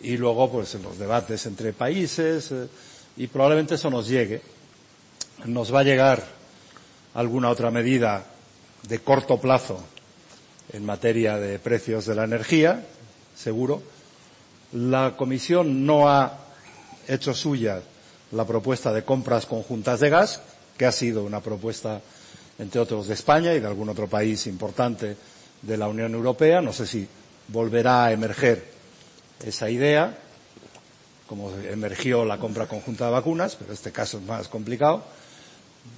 y 0.00 0.16
luego, 0.16 0.50
pues, 0.50 0.75
en 0.75 0.83
los 0.83 0.99
debates 0.99 1.47
entre 1.47 1.73
países, 1.73 2.52
eh, 2.52 2.68
y 3.16 3.26
probablemente 3.28 3.76
eso 3.76 3.91
nos 3.91 4.08
llegue. 4.08 4.42
Nos 5.44 5.75
va 5.75 5.81
a 5.81 5.84
llegar 5.84 6.25
alguna 7.15 7.50
otra 7.50 7.70
medida 7.70 8.25
de 8.89 8.99
corto 9.00 9.41
plazo 9.41 9.81
en 10.73 10.84
materia 10.84 11.39
de 11.39 11.58
precios 11.58 12.07
de 12.07 12.15
la 12.15 12.25
energía, 12.25 12.84
seguro. 13.34 13.83
La 14.73 15.15
Comisión 15.16 15.86
no 15.86 16.08
ha 16.08 16.39
hecho 17.08 17.33
suya 17.34 17.81
la 18.33 18.44
propuesta 18.44 18.92
de 18.92 19.05
compras 19.05 19.47
conjuntas 19.47 20.00
de 20.00 20.10
gas, 20.10 20.42
que 20.76 20.86
ha 20.86 20.92
sido 20.92 21.25
una 21.25 21.41
propuesta, 21.41 22.00
entre 22.58 22.81
otros, 22.81 23.07
de 23.08 23.15
España 23.15 23.55
y 23.55 23.60
de 23.60 23.66
algún 23.66 23.89
otro 23.89 24.08
país 24.08 24.47
importante 24.47 25.16
de 25.62 25.76
la 25.76 25.89
Unión 25.89 26.12
Europea. 26.15 26.60
No 26.60 26.73
sé 26.73 26.86
si 26.86 27.07
volverá 27.49 28.07
a 28.07 28.12
emerger 28.12 28.75
esa 29.44 29.70
idea, 29.70 30.16
como 31.26 31.50
emergió 31.52 32.24
la 32.24 32.39
compra 32.39 32.66
conjunta 32.66 33.06
de 33.06 33.12
vacunas, 33.12 33.56
pero 33.56 33.73
este 33.73 33.92
caso 33.92 34.18
es 34.18 34.24
más 34.24 34.48
complicado. 34.48 35.05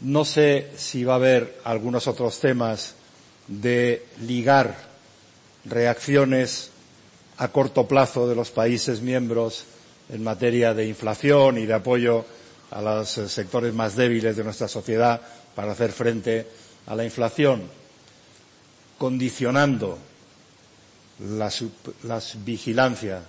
No 0.02 0.25
sé 0.25 0.70
si 0.76 1.05
va 1.05 1.15
a 1.15 1.17
haber 1.17 1.60
algunos 1.65 2.07
otros 2.07 2.41
temas 2.41 2.94
de 3.47 4.07
ligar 4.20 4.76
reacciones 5.65 6.70
a 7.39 7.49
corto 7.49 7.86
plazo 7.86 8.28
de 8.28 8.34
los 8.34 8.50
países 8.50 9.00
miembros 9.00 9.65
en 10.10 10.23
materia 10.25 10.75
de 10.75 10.86
inflación 10.86 11.58
y 11.58 11.67
de 11.67 11.75
apoyo 11.75 12.25
a 12.70 12.83
los 12.83 13.18
eh, 13.18 13.28
sectores 13.28 13.73
más 13.73 13.97
débiles 13.97 14.36
de 14.36 14.44
nuestra 14.44 14.68
sociedad 14.68 15.20
para 15.55 15.73
hacer 15.73 15.92
frente 15.92 16.47
a 16.86 16.94
la 16.94 17.05
inflación, 17.05 17.62
condicionando 18.99 19.99
la, 21.20 21.50
la 22.05 22.20
vigilancia 22.44 23.22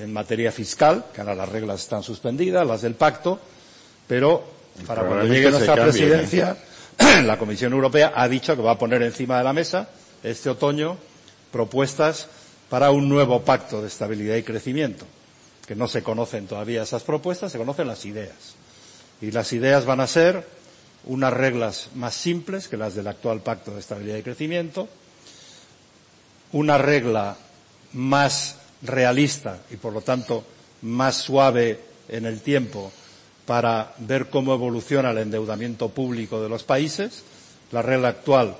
en 0.00 0.12
materia 0.12 0.50
fiscal, 0.50 1.06
que 1.14 1.20
ahora 1.20 1.34
las 1.34 1.48
reglas 1.48 1.80
están 1.82 2.02
suspendidas, 2.02 2.66
las 2.66 2.82
del 2.82 2.94
pacto, 2.94 3.38
pero 4.06 4.44
para 4.86 5.04
cuando 5.04 5.26
llegue 5.26 5.50
nuestra 5.50 5.74
presidencia, 5.74 6.56
la 7.24 7.38
Comisión 7.38 7.72
Europea 7.72 8.12
ha 8.14 8.28
dicho 8.28 8.56
que 8.56 8.62
va 8.62 8.72
a 8.72 8.78
poner 8.78 9.02
encima 9.02 9.38
de 9.38 9.44
la 9.44 9.52
mesa 9.52 9.88
este 10.22 10.50
otoño 10.50 10.96
propuestas 11.52 12.28
para 12.68 12.90
un 12.90 13.08
nuevo 13.08 13.42
pacto 13.42 13.80
de 13.80 13.88
estabilidad 13.88 14.36
y 14.36 14.42
crecimiento, 14.42 15.04
que 15.66 15.76
no 15.76 15.86
se 15.88 16.02
conocen 16.02 16.46
todavía 16.46 16.82
esas 16.82 17.04
propuestas, 17.04 17.52
se 17.52 17.58
conocen 17.58 17.86
las 17.86 18.04
ideas. 18.04 18.56
Y 19.20 19.30
las 19.30 19.52
ideas 19.52 19.84
van 19.86 20.00
a 20.00 20.06
ser 20.06 20.44
unas 21.04 21.32
reglas 21.32 21.88
más 21.94 22.14
simples 22.14 22.68
que 22.68 22.76
las 22.76 22.94
del 22.94 23.06
actual 23.06 23.40
pacto 23.40 23.70
de 23.72 23.80
estabilidad 23.80 24.16
y 24.18 24.22
crecimiento, 24.22 24.88
una 26.52 26.78
regla 26.78 27.36
más 27.92 28.56
realista 28.82 29.58
y 29.70 29.76
por 29.76 29.92
lo 29.92 30.00
tanto 30.00 30.44
más 30.82 31.16
suave 31.16 31.80
en 32.08 32.26
el 32.26 32.40
tiempo 32.40 32.92
para 33.46 33.94
ver 33.98 34.28
cómo 34.28 34.52
evoluciona 34.54 35.10
el 35.10 35.18
endeudamiento 35.18 35.88
público 35.88 36.42
de 36.42 36.48
los 36.48 36.64
países. 36.64 37.22
La 37.72 37.82
regla 37.82 38.08
actual, 38.08 38.56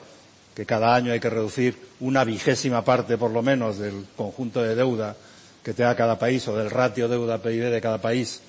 que 0.54 0.66
cada 0.66 0.94
año 0.94 1.12
hay 1.12 1.20
que 1.20 1.30
reducir 1.30 1.76
una 2.00 2.24
vigésima 2.24 2.84
parte 2.84 3.18
por 3.18 3.30
lo 3.30 3.42
menos 3.42 3.78
del 3.78 4.06
conjunto 4.16 4.62
de 4.62 4.74
deuda 4.74 5.16
que 5.62 5.74
tenga 5.74 5.96
cada 5.96 6.18
país 6.18 6.46
o 6.46 6.56
del 6.56 6.70
ratio 6.70 7.08
deuda 7.08 7.42
PIB 7.42 7.70
de 7.70 7.80
cada 7.80 8.00
país, 8.00 8.40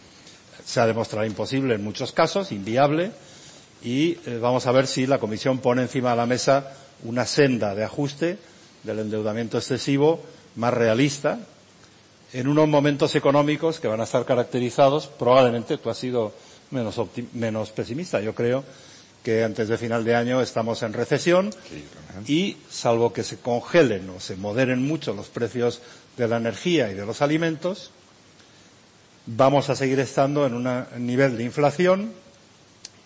se 0.64 0.80
ha 0.80 0.86
demostrado 0.86 1.26
imposible 1.26 1.74
en 1.76 1.84
muchos 1.84 2.12
casos, 2.12 2.52
inviable, 2.52 3.12
y 3.82 4.18
eh, 4.26 4.38
vamos 4.40 4.68
a 4.68 4.72
ver 4.72 4.86
si 4.86 5.08
la 5.08 5.18
Comisión 5.18 5.60
pone 5.60 5.82
encima 5.82 6.12
de 6.12 6.18
la 6.18 6.26
mesa 6.26 6.74
una 7.04 7.26
senda 7.26 7.74
de 7.74 7.84
ajuste 7.84 8.38
del 8.84 9.00
endeudamiento 9.00 9.58
excesivo 9.58 10.22
más 10.56 10.74
realista, 10.74 11.40
en 12.34 12.48
unos 12.48 12.68
momentos 12.68 13.16
económicos 13.16 13.80
que 13.80 13.88
van 13.88 14.02
a 14.02 14.04
estar 14.04 14.26
caracterizados, 14.26 15.08
probablemente 15.08 15.78
tú 15.78 15.90
has 15.90 15.98
sido 15.98 16.34
menos, 16.72 17.00
menos 17.34 17.72
pesimista, 17.72 18.20
yo 18.20 18.36
creo 18.36 18.64
que 19.24 19.44
antes 19.44 19.68
de 19.68 19.78
final 19.78 20.04
de 20.04 20.16
año 20.16 20.42
estamos 20.42 20.84
en 20.84 20.94
recesión 20.94 21.50
y 22.28 22.58
salvo 22.70 23.14
que 23.14 23.24
se 23.24 23.38
congelen 23.38 24.10
o 24.10 24.20
se 24.20 24.36
moderen 24.36 24.86
mucho 24.86 25.14
los 25.14 25.28
precios 25.28 25.82
de 26.18 26.28
la 26.28 26.38
energía 26.38 26.90
y 26.92 26.94
de 26.94 27.06
los 27.06 27.22
alimentos, 27.22 27.92
vamos 29.26 29.70
a 29.70 29.76
seguir 29.76 30.00
estando 30.00 30.46
en 30.46 30.54
un 30.54 30.86
nivel 31.06 31.38
de 31.38 31.44
inflación 31.44 32.14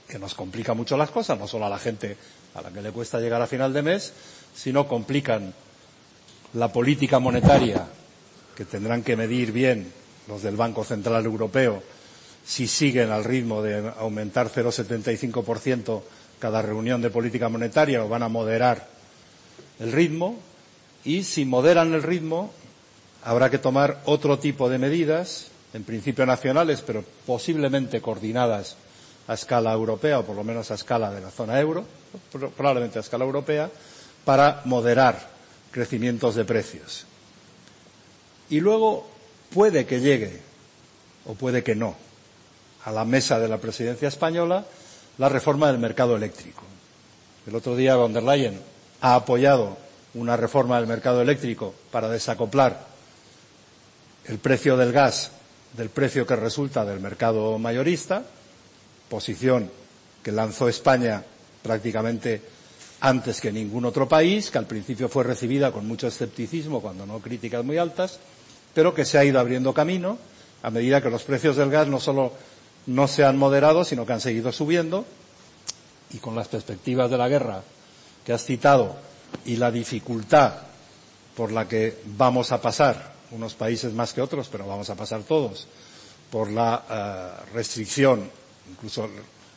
que 0.08 0.19
nos 0.19 0.35
complica 0.35 0.74
mucho 0.74 0.98
las 0.98 1.09
cosas, 1.09 1.40
no 1.40 1.48
solo 1.48 1.66
a 1.66 1.69
la 1.69 1.80
gente 1.80 2.17
a 2.53 2.61
la 2.61 2.69
que 2.69 2.82
le 2.82 2.91
cuesta 2.91 3.19
llegar 3.19 3.41
a 3.41 3.48
final 3.48 3.74
de 3.74 3.82
mes, 3.82 4.14
sino 4.55 4.88
complican 4.88 5.53
la 6.53 6.71
política 6.71 7.19
monetaria 7.19 7.88
que 8.55 8.65
tendrán 8.65 9.03
que 9.03 9.15
medir 9.15 9.51
bien 9.51 9.91
los 10.27 10.41
del 10.43 10.55
Banco 10.55 10.83
Central 10.83 11.25
Europeo 11.25 11.81
si 12.45 12.67
siguen 12.67 13.11
al 13.11 13.23
ritmo 13.23 13.61
de 13.61 13.91
aumentar 13.99 14.49
0,75% 14.49 16.01
cada 16.39 16.61
reunión 16.61 17.01
de 17.01 17.09
política 17.09 17.49
monetaria 17.49 18.03
o 18.03 18.09
van 18.09 18.23
a 18.23 18.27
moderar 18.30 18.88
el 19.80 19.91
ritmo 19.91 20.38
y 21.03 21.23
si 21.23 21.45
moderan 21.45 21.93
el 21.93 22.03
ritmo 22.03 22.51
habrá 23.23 23.49
que 23.49 23.59
tomar 23.59 24.01
otro 24.05 24.39
tipo 24.39 24.69
de 24.69 24.80
medidas, 24.80 25.47
en 25.73 25.83
principio 25.83 26.25
nacionales, 26.25 26.81
pero 26.81 27.03
posiblemente 27.25 28.01
coordinadas 28.01 28.75
a 29.27 29.33
escala 29.35 29.71
europea 29.73 30.19
o 30.19 30.25
por 30.25 30.35
lo 30.35 30.43
menos 30.43 30.71
a 30.71 30.75
escala 30.75 31.11
de 31.11 31.21
la 31.21 31.30
zona 31.30 31.59
euro, 31.59 31.85
probablemente 32.57 32.97
a 32.97 33.01
escala 33.05 33.23
europea, 33.25 33.69
para 34.25 34.61
moderar 34.66 35.30
crecimientos 35.72 36.35
de 36.35 36.45
precios. 36.45 37.06
Y 38.50 38.59
luego 38.59 39.09
puede 39.53 39.85
que 39.85 40.01
llegue, 40.01 40.41
o 41.25 41.33
puede 41.33 41.64
que 41.64 41.75
no, 41.75 41.95
a 42.83 42.91
la 42.91 43.06
mesa 43.06 43.40
de 43.40 43.48
la 43.48 43.58
presidencia 43.59 44.08
española 44.08 44.66
la 45.17 45.30
reforma 45.30 45.67
del 45.67 45.77
mercado 45.77 46.16
eléctrico. 46.16 46.64
El 47.48 47.56
otro 47.56 47.75
día 47.75 47.95
von 47.95 48.14
der 48.14 48.24
Leyen 48.24 48.59
ha 49.01 49.16
apoyado 49.16 49.77
una 50.14 50.35
reforma 50.38 50.77
del 50.77 50.88
mercado 50.88 51.22
eléctrico 51.22 51.74
para 51.91 52.09
desacoplar 52.09 52.85
el 54.25 54.38
precio 54.40 54.77
del 54.77 54.91
gas 54.91 55.32
del 55.74 55.90
precio 55.90 56.25
que 56.27 56.35
resulta 56.35 56.85
del 56.85 57.00
mercado 57.00 57.58
mayorista, 57.58 58.24
posición 59.09 59.72
que 60.24 60.32
lanzó 60.32 60.67
España 60.67 61.24
prácticamente 61.64 62.41
antes 63.01 63.41
que 63.41 63.51
ningún 63.51 63.85
otro 63.85 64.07
país, 64.07 64.51
que 64.51 64.59
al 64.59 64.67
principio 64.67 65.09
fue 65.09 65.23
recibida 65.23 65.71
con 65.71 65.88
mucho 65.88 66.07
escepticismo, 66.07 66.81
cuando 66.81 67.05
no 67.05 67.19
críticas 67.19 67.65
muy 67.65 67.77
altas, 67.77 68.19
pero 68.73 68.93
que 68.93 69.05
se 69.05 69.17
ha 69.17 69.25
ido 69.25 69.39
abriendo 69.39 69.73
camino 69.73 70.17
a 70.63 70.69
medida 70.69 71.01
que 71.01 71.09
los 71.09 71.23
precios 71.23 71.55
del 71.57 71.71
gas 71.71 71.88
no 71.88 71.99
solo 71.99 72.31
no 72.85 73.07
se 73.07 73.23
han 73.25 73.38
moderado, 73.38 73.83
sino 73.83 74.05
que 74.05 74.13
han 74.13 74.21
seguido 74.21 74.51
subiendo. 74.51 75.05
Y 76.13 76.17
con 76.17 76.35
las 76.35 76.47
perspectivas 76.47 77.09
de 77.09 77.17
la 77.17 77.27
guerra 77.27 77.63
que 78.25 78.33
has 78.33 78.43
citado 78.45 78.95
y 79.45 79.55
la 79.55 79.71
dificultad 79.71 80.53
por 81.35 81.51
la 81.51 81.67
que 81.67 81.97
vamos 82.17 82.51
a 82.51 82.61
pasar, 82.61 83.13
unos 83.31 83.55
países 83.55 83.93
más 83.93 84.13
que 84.13 84.21
otros, 84.21 84.49
pero 84.51 84.67
vamos 84.67 84.89
a 84.89 84.95
pasar 84.95 85.23
todos, 85.23 85.67
por 86.30 86.51
la 86.51 87.39
uh, 87.49 87.55
restricción, 87.55 88.30
incluso 88.69 89.09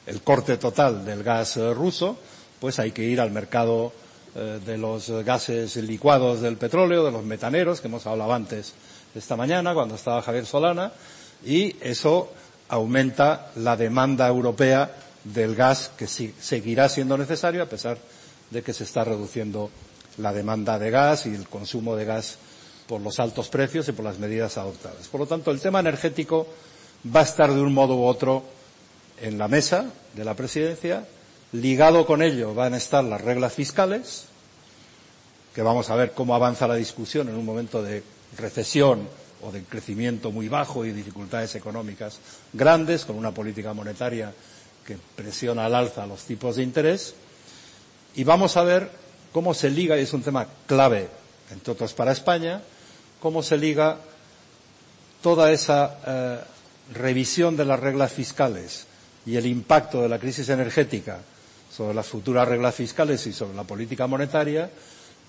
el 0.07 0.23
corte 0.23 0.57
total 0.57 1.05
del 1.05 1.23
gas 1.23 1.57
uh, 1.57 1.75
ruso, 1.75 2.17
pues 2.65 2.79
hay 2.79 2.93
que 2.93 3.03
ir 3.03 3.21
al 3.21 3.31
mercado 3.31 3.93
uh, 4.37 4.39
de 4.65 4.79
los 4.79 5.11
gases 5.23 5.77
licuados 5.77 6.41
del 6.41 6.57
petróleo, 6.57 7.05
de 7.05 7.13
los 7.13 7.23
metaneros, 7.23 7.83
que 7.83 7.89
hemos 7.89 8.07
hablado 8.07 8.33
antes 8.33 8.73
esta 9.15 9.37
mañana 9.37 9.75
cuando 9.75 9.97
estaba 9.97 10.23
Javier 10.23 10.47
Solana 10.47 10.91
y 11.45 11.77
eso 11.83 12.33
aumenta 12.71 13.51
la 13.57 13.77
demanda 13.77 14.27
europea 14.29 14.91
del 15.25 15.55
gas 15.55 15.91
que 15.95 16.07
seguirá 16.07 16.89
siendo 16.89 17.19
necesario 17.19 17.63
a 17.63 17.67
pesar 17.69 17.99
de 18.51 18.63
que 18.63 18.73
se 18.73 18.85
está 18.85 19.05
reduciendo 19.05 19.69
la 20.17 20.33
demanda 20.33 20.79
de 20.79 20.91
gas 20.91 21.27
y 21.27 21.35
el 21.35 21.47
consumo 21.47 21.97
de 21.97 22.07
gas 22.07 22.39
por 22.87 23.03
los 23.03 23.21
altos 23.21 23.51
precios 23.51 23.87
y 23.89 23.93
por 23.93 24.07
las 24.07 24.19
medidas 24.19 24.57
adoptadas. 24.57 25.07
Por 25.09 25.21
lo 25.21 25.27
tanto, 25.27 25.51
el 25.51 25.61
tema 25.61 25.81
energético 25.81 26.47
va 27.15 27.21
a 27.21 27.25
estar 27.25 27.53
de 27.53 27.61
un 27.61 27.75
modo 27.75 27.95
u 27.97 28.05
otro 28.07 28.43
en 29.21 29.37
la 29.37 29.49
mesa 29.49 29.85
de 30.15 30.25
la 30.25 30.33
presidencia. 30.35 31.05
Ligado 31.55 32.05
con 32.05 32.21
ello 32.21 32.53
van 32.53 32.75
a 32.75 32.79
estar 32.79 33.05
las 33.05 33.21
reglas 33.21 33.53
fiscales, 33.53 34.25
que 35.55 35.63
vamos 35.63 35.89
a 35.89 35.95
ver 35.95 36.11
cómo 36.11 36.35
avanza 36.35 36.67
la 36.67 36.75
discusión 36.75 37.29
en 37.29 37.37
un 37.37 37.45
momento 37.45 37.81
de 37.81 38.03
recesión 38.37 39.07
o 39.41 39.53
de 39.53 39.63
crecimiento 39.63 40.33
muy 40.33 40.49
bajo 40.49 40.85
y 40.85 40.91
dificultades 40.91 41.55
económicas 41.55 42.19
grandes, 42.53 43.05
con 43.05 43.17
una 43.17 43.31
política 43.31 43.73
monetaria 43.73 44.33
que 44.85 44.99
presiona 45.15 45.67
al 45.67 45.77
alza 45.77 46.07
los 46.07 46.25
tipos 46.25 46.57
de 46.57 46.65
interés. 46.65 47.15
Y 48.17 48.25
vamos 48.25 48.57
a 48.57 48.65
ver 48.65 48.91
cómo 49.31 49.55
se 49.55 49.71
liga, 49.71 49.97
y 49.97 50.03
es 50.03 50.13
un 50.13 50.25
tema 50.25 50.49
clave, 50.67 51.09
entre 51.53 51.73
otros 51.73 51.95
para 51.95 52.11
España, 52.11 52.63
cómo 53.21 53.45
se 53.45 53.59
liga 53.59 53.99
toda 55.23 55.53
esa 55.53 55.99
eh, 56.05 56.41
revisión 56.95 57.57
de 57.57 57.65
las 57.65 57.79
reglas 57.79 58.13
fiscales 58.13 58.89
y 59.25 59.37
el 59.37 59.47
impacto 59.47 60.03
de 60.03 60.09
la 60.09 60.19
crisis 60.19 60.49
energética 60.49 61.21
sobre 61.77 61.95
las 61.95 62.07
futuras 62.07 62.47
reglas 62.47 62.75
fiscales 62.75 63.27
y 63.27 63.33
sobre 63.33 63.57
la 63.57 63.65
política 63.65 64.07
monetaria 64.07 64.71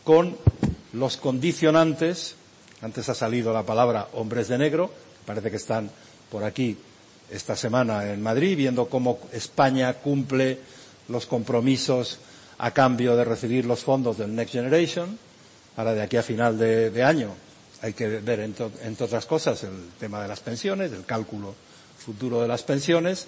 con 0.04 0.38
los 0.94 1.18
condicionantes 1.18 2.36
antes 2.82 3.10
ha 3.10 3.16
salido 3.16 3.52
la 3.54 3.64
palabra 3.64 4.10
hombres 4.14 4.48
de 4.50 4.58
negro, 4.58 4.92
parece 5.26 5.50
que 5.50 5.58
están 5.58 5.90
por 6.30 6.44
aquí 6.44 6.78
esta 7.32 7.56
semana 7.56 8.12
en 8.12 8.22
Madrid, 8.22 8.56
viendo 8.56 8.88
cómo 8.88 9.18
España 9.32 9.94
cumple 9.96 10.60
los 11.08 11.26
compromisos 11.26 12.20
a 12.60 12.72
cambio 12.72 13.16
de 13.16 13.24
recibir 13.26 13.66
los 13.66 13.80
fondos 13.80 14.18
del 14.18 14.36
Next 14.36 14.54
Generation. 14.54 15.18
Ahora, 15.78 15.94
de 15.94 16.04
aquí 16.04 16.18
a 16.18 16.24
final 16.24 16.60
de, 16.60 17.04
año, 17.04 17.30
hay 17.82 17.94
que 17.94 18.08
ver, 18.20 18.42
entre 18.42 19.06
otras 19.06 19.26
cosas, 19.26 19.64
el 19.64 19.90
tema 20.00 20.22
de 20.22 20.28
las 20.28 20.42
pensiones, 20.42 20.92
el 20.92 21.06
cálculo 21.06 21.56
futuro 21.98 22.42
de 22.42 22.48
las 22.48 22.62
pensiones, 22.64 23.28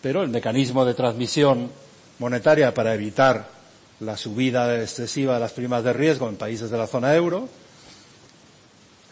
pero 0.00 0.22
el 0.22 0.28
mecanismo 0.28 0.84
de 0.84 0.94
transmisión 0.94 1.68
monetaria 2.18 2.72
para 2.74 2.94
evitar 2.94 3.48
la 4.00 4.16
subida 4.16 4.80
excesiva 4.80 5.34
de 5.34 5.40
las 5.40 5.52
primas 5.52 5.84
de 5.84 5.92
riesgo 5.92 6.28
en 6.28 6.36
países 6.36 6.70
de 6.70 6.78
la 6.78 6.86
zona 6.86 7.14
euro, 7.14 7.48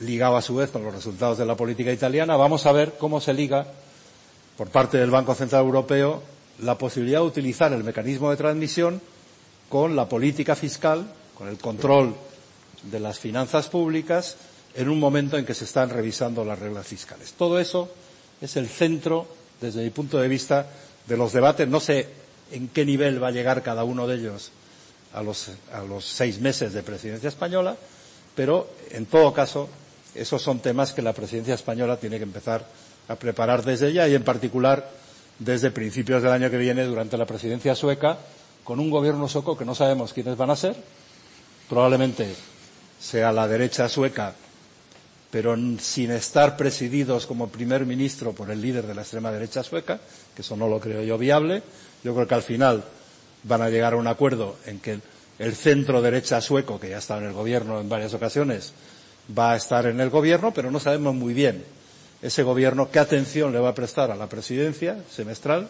ligado 0.01 0.37
a 0.37 0.43
su 0.43 0.57
vez 0.57 0.71
con 0.71 0.83
los 0.85 0.95
resultados 0.95 1.39
de 1.39 1.47
la 1.47 1.57
política 1.57 1.93
italiana, 1.93 2.37
vamos 2.37 2.67
a 2.67 2.73
ver 2.73 2.95
cómo 2.99 3.21
se 3.21 3.33
liga 3.35 3.67
por 4.57 4.69
parte 4.69 4.99
del 4.99 5.11
Banco 5.11 5.35
Central 5.35 5.65
Europeo 5.65 6.23
la 6.61 6.77
posibilidad 6.77 7.21
de 7.21 7.27
utilizar 7.27 7.73
el 7.73 7.85
mecanismo 7.85 8.31
de 8.31 8.37
transmisión 8.37 9.01
con 9.69 9.97
la 9.97 10.09
política 10.09 10.55
fiscal, 10.55 11.07
con 11.37 11.49
el 11.49 11.59
control 11.59 12.15
de 12.91 13.01
las 13.01 13.19
finanzas 13.19 13.69
públicas 13.69 14.37
en 14.75 14.89
un 14.89 14.99
momento 14.99 15.39
en 15.39 15.45
que 15.47 15.55
se 15.55 15.65
están 15.65 15.91
revisando 15.91 16.45
las 16.45 16.59
reglas 16.59 16.87
fiscales. 16.87 17.33
Todo 17.33 17.59
eso 17.59 17.89
es 18.41 18.57
el 18.57 18.69
centro, 18.69 19.27
desde 19.61 19.83
mi 19.83 19.91
punto 19.91 20.19
de 20.19 20.29
vista, 20.29 20.67
de 21.07 21.17
los 21.17 21.33
debates. 21.33 21.69
No 21.69 21.81
sé 21.81 22.09
en 22.53 22.69
qué 22.69 22.85
nivel 22.85 23.23
va 23.23 23.29
a 23.29 23.33
llegar 23.33 23.63
cada 23.63 23.85
uno 23.85 24.07
de 24.07 24.17
ellos 24.17 24.53
a 25.13 25.23
los, 25.23 25.51
a 25.73 25.83
los 25.83 26.05
seis 26.05 26.41
meses 26.41 26.73
de 26.73 26.83
presidencia 26.83 27.29
española, 27.29 27.77
pero 28.35 28.71
en 28.91 29.07
todo 29.07 29.33
caso 29.33 29.69
esos 30.15 30.43
son 30.43 30.61
temas 30.61 30.93
que 30.93 31.03
la 31.03 31.13
presidencia 31.13 31.55
española 31.55 31.97
tiene 31.97 32.19
que 32.19 32.25
empezar 32.25 32.67
a 33.09 33.17
preparar 33.17 33.65
desde 33.65 33.93
ya 33.93 34.09
y 34.09 34.15
en 34.15 34.25
particular 34.25 34.89
desde 35.39 35.71
principios 35.71 36.23
del 36.23 36.33
año 36.33 36.51
que 36.51 36.59
viene 36.59 36.85
durante 36.85 37.17
la 37.17 37.27
presidencia 37.27 37.75
sueca 37.75 38.19
con 38.65 38.79
un 38.79 38.91
gobierno 38.91 39.29
sueco 39.29 39.57
que 39.57 39.65
no 39.65 39.75
sabemos 39.75 40.13
quiénes 40.13 40.37
van 40.37 40.51
a 40.51 40.57
ser, 40.57 40.77
probablemente 41.69 42.35
sea 43.01 43.33
la 43.33 43.49
derecha 43.49 43.89
sueca, 43.89 44.35
pero 45.31 45.57
sin 45.81 46.11
estar 46.13 46.57
presididos 46.57 47.27
como 47.27 47.49
primer 47.49 47.87
ministro 47.87 48.33
por 48.33 48.51
el 48.51 48.61
líder 48.61 48.87
de 48.87 48.95
la 48.95 49.03
extrema 49.03 49.33
derecha 49.33 49.63
sueca, 49.63 49.99
que 50.35 50.43
eso 50.43 50.57
no 50.57 50.69
lo 50.69 50.79
creo 50.79 51.03
yo 51.03 51.19
viable. 51.19 51.63
Yo 52.05 52.15
creo 52.15 52.27
que 52.27 52.35
al 52.35 52.43
final 52.43 52.85
van 53.45 53.63
a 53.63 53.71
llegar 53.71 53.95
a 53.95 53.97
un 53.97 54.07
acuerdo 54.07 54.57
en 54.67 54.81
que 54.81 55.01
el 55.39 55.55
centro 55.55 56.03
derecha 56.03 56.41
sueco, 56.41 56.79
que 56.79 56.91
ya 56.91 56.99
está 56.99 57.19
en 57.19 57.25
el 57.25 57.33
gobierno 57.33 57.81
en 57.81 57.89
varias 57.89 58.15
ocasiones, 58.15 58.73
va 59.37 59.53
a 59.53 59.57
estar 59.57 59.87
en 59.87 60.01
el 60.01 60.11
gobierno, 60.11 60.53
pero 60.53 60.71
no 60.71 60.81
sabemos 60.81 61.15
muy 61.15 61.35
bien 61.35 61.65
ese 62.23 62.45
gobierno 62.45 62.91
qué 62.91 63.01
atención 63.01 63.53
le 63.53 63.59
va 63.59 63.71
a 63.71 63.75
prestar 63.75 64.11
a 64.11 64.17
la 64.17 64.29
presidencia 64.29 64.99
semestral 65.11 65.69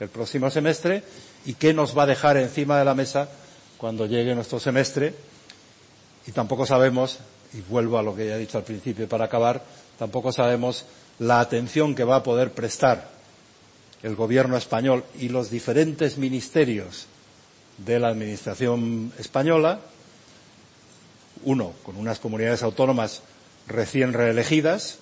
el 0.00 0.08
próximo 0.08 0.50
semestre 0.50 1.02
y 1.46 1.54
qué 1.54 1.72
nos 1.72 1.96
va 1.96 2.02
a 2.02 2.06
dejar 2.06 2.36
encima 2.36 2.78
de 2.78 2.84
la 2.84 2.94
mesa 2.94 3.28
cuando 3.78 4.06
llegue 4.06 4.34
nuestro 4.34 4.60
semestre. 4.60 5.14
Y 6.26 6.32
tampoco 6.32 6.66
sabemos, 6.66 7.18
y 7.52 7.60
vuelvo 7.62 7.98
a 7.98 8.02
lo 8.02 8.14
que 8.14 8.26
ya 8.26 8.36
he 8.36 8.38
dicho 8.38 8.58
al 8.58 8.64
principio 8.64 9.08
para 9.08 9.26
acabar, 9.26 9.62
tampoco 9.98 10.32
sabemos 10.32 10.84
la 11.18 11.40
atención 11.40 11.94
que 11.94 12.04
va 12.04 12.16
a 12.16 12.22
poder 12.22 12.52
prestar 12.52 13.13
el 14.04 14.16
gobierno 14.16 14.58
español 14.58 15.02
y 15.18 15.30
los 15.30 15.50
diferentes 15.50 16.18
ministerios 16.18 17.06
de 17.78 17.98
la 17.98 18.08
administración 18.08 19.12
española, 19.18 19.80
uno 21.44 21.72
con 21.82 21.96
unas 21.96 22.20
comunidades 22.20 22.62
autónomas 22.62 23.22
recién 23.66 24.12
reelegidas 24.12 24.98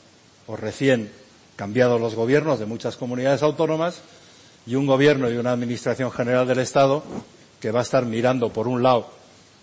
o 0.47 0.57
recién 0.57 1.11
cambiados 1.57 2.01
los 2.01 2.15
gobiernos 2.15 2.61
de 2.61 2.67
muchas 2.67 2.97
comunidades 2.97 3.43
autónomas 3.43 4.01
y 4.67 4.77
un 4.77 4.87
gobierno 4.87 5.29
y 5.29 5.37
una 5.37 5.51
administración 5.51 6.13
general 6.13 6.47
del 6.47 6.61
Estado 6.61 7.03
que 7.61 7.73
va 7.73 7.81
a 7.81 7.83
estar 7.83 8.07
mirando 8.07 8.53
por 8.53 8.69
un 8.69 8.85
lado 8.85 9.09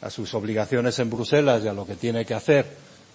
a 0.02 0.10
sus 0.10 0.34
obligaciones 0.34 1.00
en 1.00 1.10
Bruselas 1.10 1.64
y 1.64 1.70
a 1.70 1.74
lo 1.74 1.86
que 1.86 1.96
tiene 1.96 2.26
que 2.26 2.34
hacer 2.34 2.66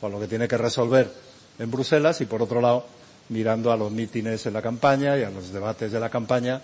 o 0.01 0.07
a 0.07 0.09
lo 0.09 0.19
que 0.19 0.27
tiene 0.27 0.49
que 0.49 0.57
resolver 0.57 1.12
en 1.59 1.70
Bruselas 1.70 2.23
y 2.23 2.25
por 2.25 2.41
otro 2.41 2.62
lado 2.62 2.86
mirando 3.28 3.73
a 3.73 3.77
los 3.77 3.91
mítines 3.93 4.44
en 4.47 4.53
la 4.53 4.62
campaña 4.62 5.19
y 5.19 5.23
a 5.23 5.31
los 5.31 5.53
debates 5.53 5.91
de 5.93 6.01
la 6.01 6.11
campaña 6.11 6.61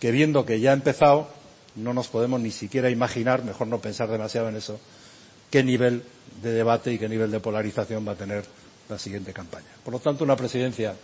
que 0.00 0.10
viendo 0.12 0.44
que 0.46 0.60
ya 0.60 0.70
ha 0.70 0.74
empezado 0.74 1.28
no 1.76 1.92
nos 1.92 2.08
podemos 2.08 2.40
ni 2.40 2.50
siquiera 2.50 2.90
imaginar, 2.90 3.44
mejor 3.44 3.66
no 3.68 3.80
pensar 3.80 4.08
demasiado 4.08 4.48
en 4.48 4.56
eso, 4.56 4.78
qué 5.50 5.62
nivel 5.62 6.02
de 6.42 6.52
debate 6.52 6.92
y 6.92 6.98
qué 6.98 7.08
nivel 7.08 7.30
de 7.30 7.40
polarización 7.40 8.06
va 8.06 8.12
a 8.12 8.16
tener 8.16 8.44
la 8.88 8.98
siguiente 8.98 9.32
campaña. 9.32 9.66
Por 9.84 9.92
lo 9.94 10.00
tanto, 10.00 10.24
una 10.24 10.36
presidencia 10.36 10.94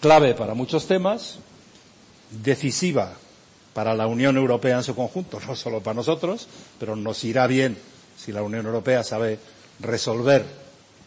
clave 0.00 0.34
para 0.34 0.54
muchos 0.54 0.86
temas, 0.86 1.38
decisiva 2.42 3.14
para 3.74 3.94
la 3.94 4.06
Unión 4.06 4.36
Europea 4.36 4.76
en 4.78 4.84
su 4.84 4.94
conjunto, 4.94 5.38
no 5.46 5.54
solo 5.54 5.82
para 5.82 5.94
nosotros, 5.94 6.48
pero 6.78 6.96
nos 6.96 7.22
irá 7.24 7.46
bien 7.46 7.76
si 8.16 8.32
la 8.32 8.42
Unión 8.42 8.66
Europea 8.66 9.04
sabe 9.04 9.38
resolver 9.80 10.44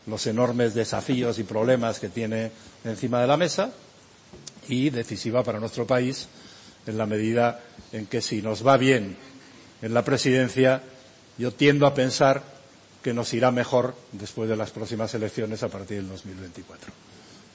los 0.07 0.25
enormes 0.27 0.73
desafíos 0.73 1.39
y 1.39 1.43
problemas 1.43 1.99
que 1.99 2.09
tiene 2.09 2.51
encima 2.83 3.21
de 3.21 3.27
la 3.27 3.37
mesa 3.37 3.71
y 4.67 4.89
decisiva 4.89 5.43
para 5.43 5.59
nuestro 5.59 5.85
país 5.85 6.27
en 6.87 6.97
la 6.97 7.05
medida 7.05 7.59
en 7.91 8.05
que 8.05 8.21
si 8.21 8.41
nos 8.41 8.65
va 8.65 8.77
bien 8.77 9.17
en 9.81 9.93
la 9.93 10.03
presidencia, 10.03 10.81
yo 11.37 11.51
tiendo 11.53 11.85
a 11.87 11.93
pensar 11.93 12.43
que 13.03 13.13
nos 13.13 13.33
irá 13.33 13.51
mejor 13.51 13.95
después 14.11 14.49
de 14.49 14.55
las 14.55 14.71
próximas 14.71 15.13
elecciones 15.13 15.63
a 15.63 15.69
partir 15.69 15.97
del 15.97 16.09
2024. 16.09 16.91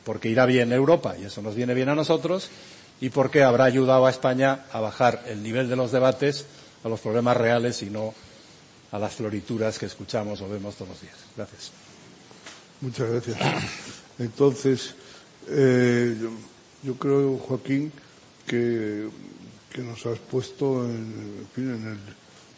Porque 0.05 0.29
irá 0.29 0.47
bien 0.47 0.73
Europa, 0.73 1.17
y 1.19 1.25
eso 1.25 1.43
nos 1.43 1.55
viene 1.55 1.75
bien 1.75 1.89
a 1.89 1.95
nosotros, 1.95 2.49
y 3.01 3.11
porque 3.11 3.43
habrá 3.43 3.65
ayudado 3.65 4.07
a 4.07 4.11
España 4.11 4.65
a 4.73 4.81
bajar 4.81 5.23
el 5.27 5.43
nivel 5.43 5.69
de 5.69 5.77
los 5.77 5.93
debates 5.93 6.47
a 6.85 6.89
los 6.89 7.01
problemas 7.01 7.37
reales 7.37 7.83
y 7.83 7.91
no 7.91 8.15
a 8.93 8.99
las 8.99 9.15
florituras 9.15 9.79
que 9.79 9.87
escuchamos 9.87 10.41
o 10.41 10.49
vemos 10.49 10.75
todos 10.77 10.91
los 10.91 11.01
días. 11.01 11.17
Gracias. 11.37 11.86
Muchas 12.81 13.11
gracias. 13.11 13.39
Entonces, 14.19 14.95
eh, 15.49 16.17
yo, 16.21 16.31
yo, 16.83 16.95
creo, 16.99 17.37
Joaquín, 17.39 17.93
que, 18.47 19.09
que, 19.73 19.83
nos 19.83 20.05
has 20.07 20.19
puesto 20.19 20.85
en, 20.85 20.91
en, 21.41 21.47
fin, 21.55 21.71
en 21.75 21.87
el, 21.93 21.99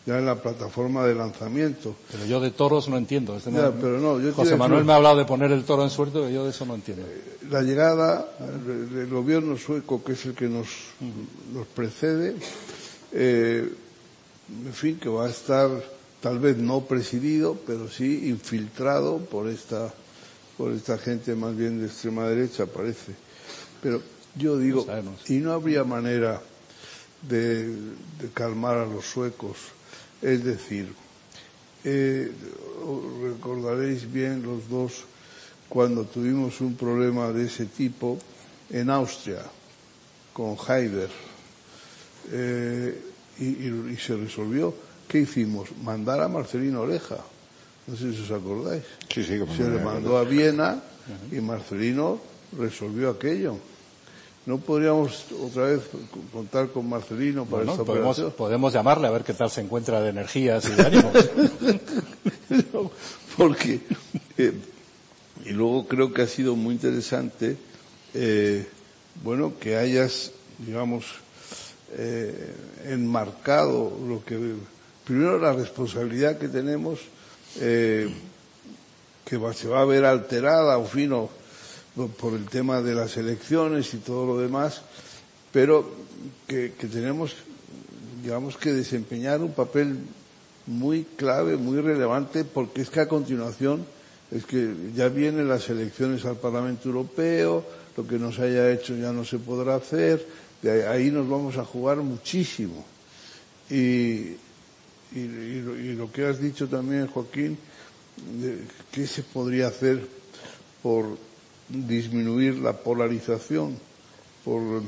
ya 0.09 0.19
en 0.19 0.27
la 0.27 0.37
plataforma 0.37 1.05
de 1.07 1.15
lanzamiento. 1.15 1.95
Pero 2.11 2.25
yo 2.25 2.41
de 2.41 2.51
toros 2.51 2.89
no 2.89 2.97
entiendo. 2.97 3.37
Este 3.37 3.53
ya, 3.53 3.71
pero 3.73 3.99
no, 3.99 4.19
yo 4.19 4.33
José 4.33 4.57
Manuel 4.57 4.85
me 4.85 4.93
ha 4.93 4.97
hablado 4.97 5.19
de 5.19 5.27
poner 5.27 5.53
el 5.53 5.65
toro 5.65 5.85
en 5.85 5.91
suerte, 5.91 6.15
pero 6.15 6.31
yo 6.31 6.45
de 6.45 6.51
eso 6.51 6.65
no 6.65 6.75
entiendo. 6.75 7.05
La 7.51 7.63
llegada 7.63 8.27
del 8.67 9.09
gobierno 9.09 9.57
sueco, 9.59 10.03
que 10.03 10.13
es 10.13 10.25
el 10.25 10.35
que 10.35 10.49
nos, 10.49 10.69
nos 11.53 11.67
precede, 11.67 12.37
eh, 13.13 13.71
en 14.65 14.73
fin, 14.73 14.99
que 14.99 15.11
va 15.11 15.27
a 15.27 15.31
estar 15.31 15.71
tal 16.21 16.39
vez 16.39 16.57
no 16.57 16.81
presidido, 16.81 17.57
pero 17.67 17.89
sí 17.89 18.29
infiltrado 18.29 19.19
por 19.19 19.49
esta, 19.49 19.93
por 20.59 20.73
esta 20.73 20.99
gente 20.99 21.35
más 21.35 21.57
bien 21.57 21.81
de 21.81 21.87
extrema 21.87 22.29
derecha, 22.29 22.67
parece. 22.67 23.13
Pero 23.83 24.03
yo 24.35 24.59
digo, 24.59 24.85
y 25.29 25.39
no 25.39 25.53
habría 25.53 25.85
manera 25.85 26.43
de, 27.23 27.69
de 27.69 28.29
calmar 28.35 28.77
a 28.77 28.87
los 28.87 29.07
suecos 29.07 29.57
es 30.21 30.45
decir, 30.45 30.93
eh, 31.85 32.33
recordaréis 33.23 34.11
bien 34.11 34.43
los 34.43 34.69
dos 34.69 35.05
cuando 35.69 36.05
tuvimos 36.05 36.61
un 36.61 36.75
problema 36.75 37.31
de 37.31 37.47
ese 37.47 37.67
tipo 37.67 38.19
en 38.71 38.91
Austria 38.91 39.43
con 40.33 40.57
Haider 40.67 41.11
eh, 42.33 43.01
y, 43.39 43.45
y, 43.45 43.91
y, 43.93 43.97
se 43.97 44.17
resolvió. 44.17 44.75
¿Qué 45.07 45.21
hicimos? 45.21 45.69
Mandar 45.83 46.21
a 46.21 46.29
Marcelino 46.29 46.83
Oreja. 46.83 47.19
No 47.89 47.97
sé 47.97 48.13
si 48.13 48.21
os 48.23 48.31
acordáis. 48.31 48.83
Sí, 49.09 49.25
sí, 49.25 49.41
se 49.57 49.71
le 49.71 49.81
mandó 49.81 50.19
a 50.19 50.25
Viena 50.25 50.79
y 51.33 51.41
Marcelino 51.41 52.21
resolvió 52.59 53.09
aquello. 53.09 53.57
¿No 54.45 54.59
podríamos 54.59 55.25
otra 55.43 55.65
vez 55.65 55.83
contar 56.33 56.69
con 56.69 56.89
Marcelino 56.89 57.45
para 57.45 57.65
bueno, 57.65 57.73
esta 57.73 57.85
podemos, 57.85 58.19
operación? 58.19 58.37
podemos 58.37 58.73
llamarle 58.73 59.09
a 59.09 59.11
ver 59.11 59.25
qué 59.25 59.33
tal 59.33 59.51
se 59.51 59.63
encuentra 59.63 60.03
de 60.03 60.11
energías 60.11 60.67
y 60.69 60.73
de 60.73 60.87
ánimos. 60.87 61.13
no, 62.73 62.91
porque, 63.37 63.81
eh, 64.37 64.53
y 65.47 65.51
luego 65.51 65.87
creo 65.87 66.13
que 66.13 66.23
ha 66.23 66.27
sido 66.27 66.57
muy 66.57 66.75
interesante, 66.75 67.57
eh, 68.15 68.67
bueno, 69.23 69.55
que 69.59 69.77
hayas, 69.77 70.33
digamos, 70.59 71.05
eh, 71.93 72.55
enmarcado 72.87 73.93
lo 74.07 74.25
que, 74.25 74.55
primero 75.05 75.39
la 75.39 75.53
responsabilidad 75.53 76.39
que 76.39 76.49
tenemos, 76.49 77.01
que 77.55 79.37
va, 79.37 79.53
se 79.53 79.69
va 79.69 79.81
a 79.83 79.85
ver 79.85 80.05
alterada, 80.05 80.79
o 80.79 80.87
fin, 80.87 81.13
o, 81.13 81.29
por 82.19 82.35
el 82.35 82.47
tema 82.49 82.81
de 82.81 82.95
las 82.95 83.17
elecciones 83.17 83.93
y 83.95 83.99
todo 83.99 84.27
lo 84.27 84.39
demás, 84.39 84.83
pero 85.53 85.91
que, 86.47 86.73
que, 86.79 86.87
tenemos, 86.87 87.35
digamos, 88.23 88.57
que 88.57 88.73
desempeñar 88.73 89.41
un 89.41 89.53
papel 89.53 89.99
muy 90.67 91.05
clave, 91.17 91.57
muy 91.57 91.81
relevante, 91.81 92.45
porque 92.45 92.83
es 92.83 92.91
que 92.91 93.01
a 93.01 93.09
continuación 93.09 93.85
es 94.31 94.45
que 94.45 94.75
ya 94.95 95.09
vienen 95.09 95.49
las 95.49 95.69
elecciones 95.71 96.25
al 96.25 96.37
Parlamento 96.37 96.89
Europeo, 96.89 97.65
lo 97.97 98.07
que 98.07 98.19
no 98.19 98.31
se 98.33 98.43
haya 98.43 98.71
hecho 98.71 98.95
ya 98.95 99.13
no 99.13 99.25
se 99.25 99.39
podrá 99.39 99.75
hacer, 99.77 100.25
de 100.63 100.87
ahí 100.87 101.11
nos 101.11 101.29
vamos 101.29 101.57
a 101.57 101.65
jugar 101.65 101.97
muchísimo. 101.99 102.85
Y, 103.71 104.37
y, 105.15 105.21
y, 105.21 105.61
lo, 105.63 105.77
y 105.77 105.93
lo 105.95 106.11
que 106.13 106.27
has 106.27 106.41
dicho 106.41 106.69
también, 106.69 107.07
Joaquín, 107.07 107.59
de, 108.41 108.65
¿qué 108.93 109.07
se 109.07 109.23
podría 109.23 109.69
hacer 109.69 110.07
por 110.83 111.17
disminuir 111.69 112.57
la 112.59 112.73
polarización, 112.73 113.79
por 114.45 114.83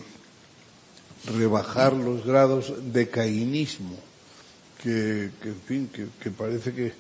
rebajar 1.27 1.93
los 1.93 2.25
grados 2.25 2.73
de 2.93 3.09
cainismo, 3.09 3.97
que, 4.83 5.31
que 5.43 5.49
en 5.49 5.61
fin, 5.61 5.89
que, 5.89 6.31
parece 6.31 6.73
que, 6.73 6.93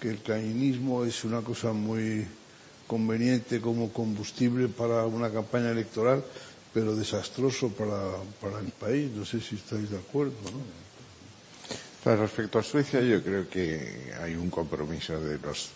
que, 0.00 0.10
el 0.10 0.22
cainismo 0.22 1.04
es 1.04 1.24
una 1.24 1.40
cosa 1.40 1.72
muy 1.72 2.26
conveniente 2.86 3.60
como 3.60 3.92
combustible 3.92 4.68
para 4.68 5.06
una 5.06 5.32
campaña 5.32 5.70
electoral, 5.70 6.24
pero 6.72 6.94
desastroso 6.94 7.70
para, 7.70 8.12
para 8.40 8.60
el 8.60 8.70
país. 8.72 9.10
No 9.12 9.24
sé 9.24 9.40
si 9.40 9.56
estáis 9.56 9.90
de 9.90 9.98
acuerdo, 9.98 10.34
¿no? 10.44 10.83
Respecto 12.04 12.58
a 12.58 12.62
Suecia, 12.62 13.00
yo 13.00 13.22
creo 13.22 13.48
que 13.48 14.12
hay 14.20 14.34
un 14.34 14.50
compromiso 14.50 15.18
de 15.18 15.38
los 15.38 15.70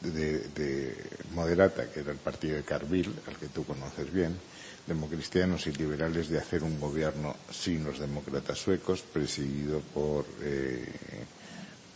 de, 0.00 0.94
Moderata, 1.34 1.90
que 1.90 2.00
era 2.00 2.12
el 2.12 2.18
partido 2.18 2.54
de 2.56 2.62
Carville, 2.62 3.10
al 3.26 3.36
que 3.36 3.48
tú 3.48 3.64
conoces 3.64 4.12
bien, 4.12 4.38
democristianos 4.86 5.66
y 5.66 5.72
liberales 5.72 6.28
de 6.28 6.38
hacer 6.38 6.62
un 6.62 6.78
gobierno 6.78 7.34
sin 7.50 7.82
los 7.82 7.98
demócratas 7.98 8.56
suecos, 8.56 9.02
presidido 9.02 9.80
por, 9.80 10.26
eh, 10.42 10.86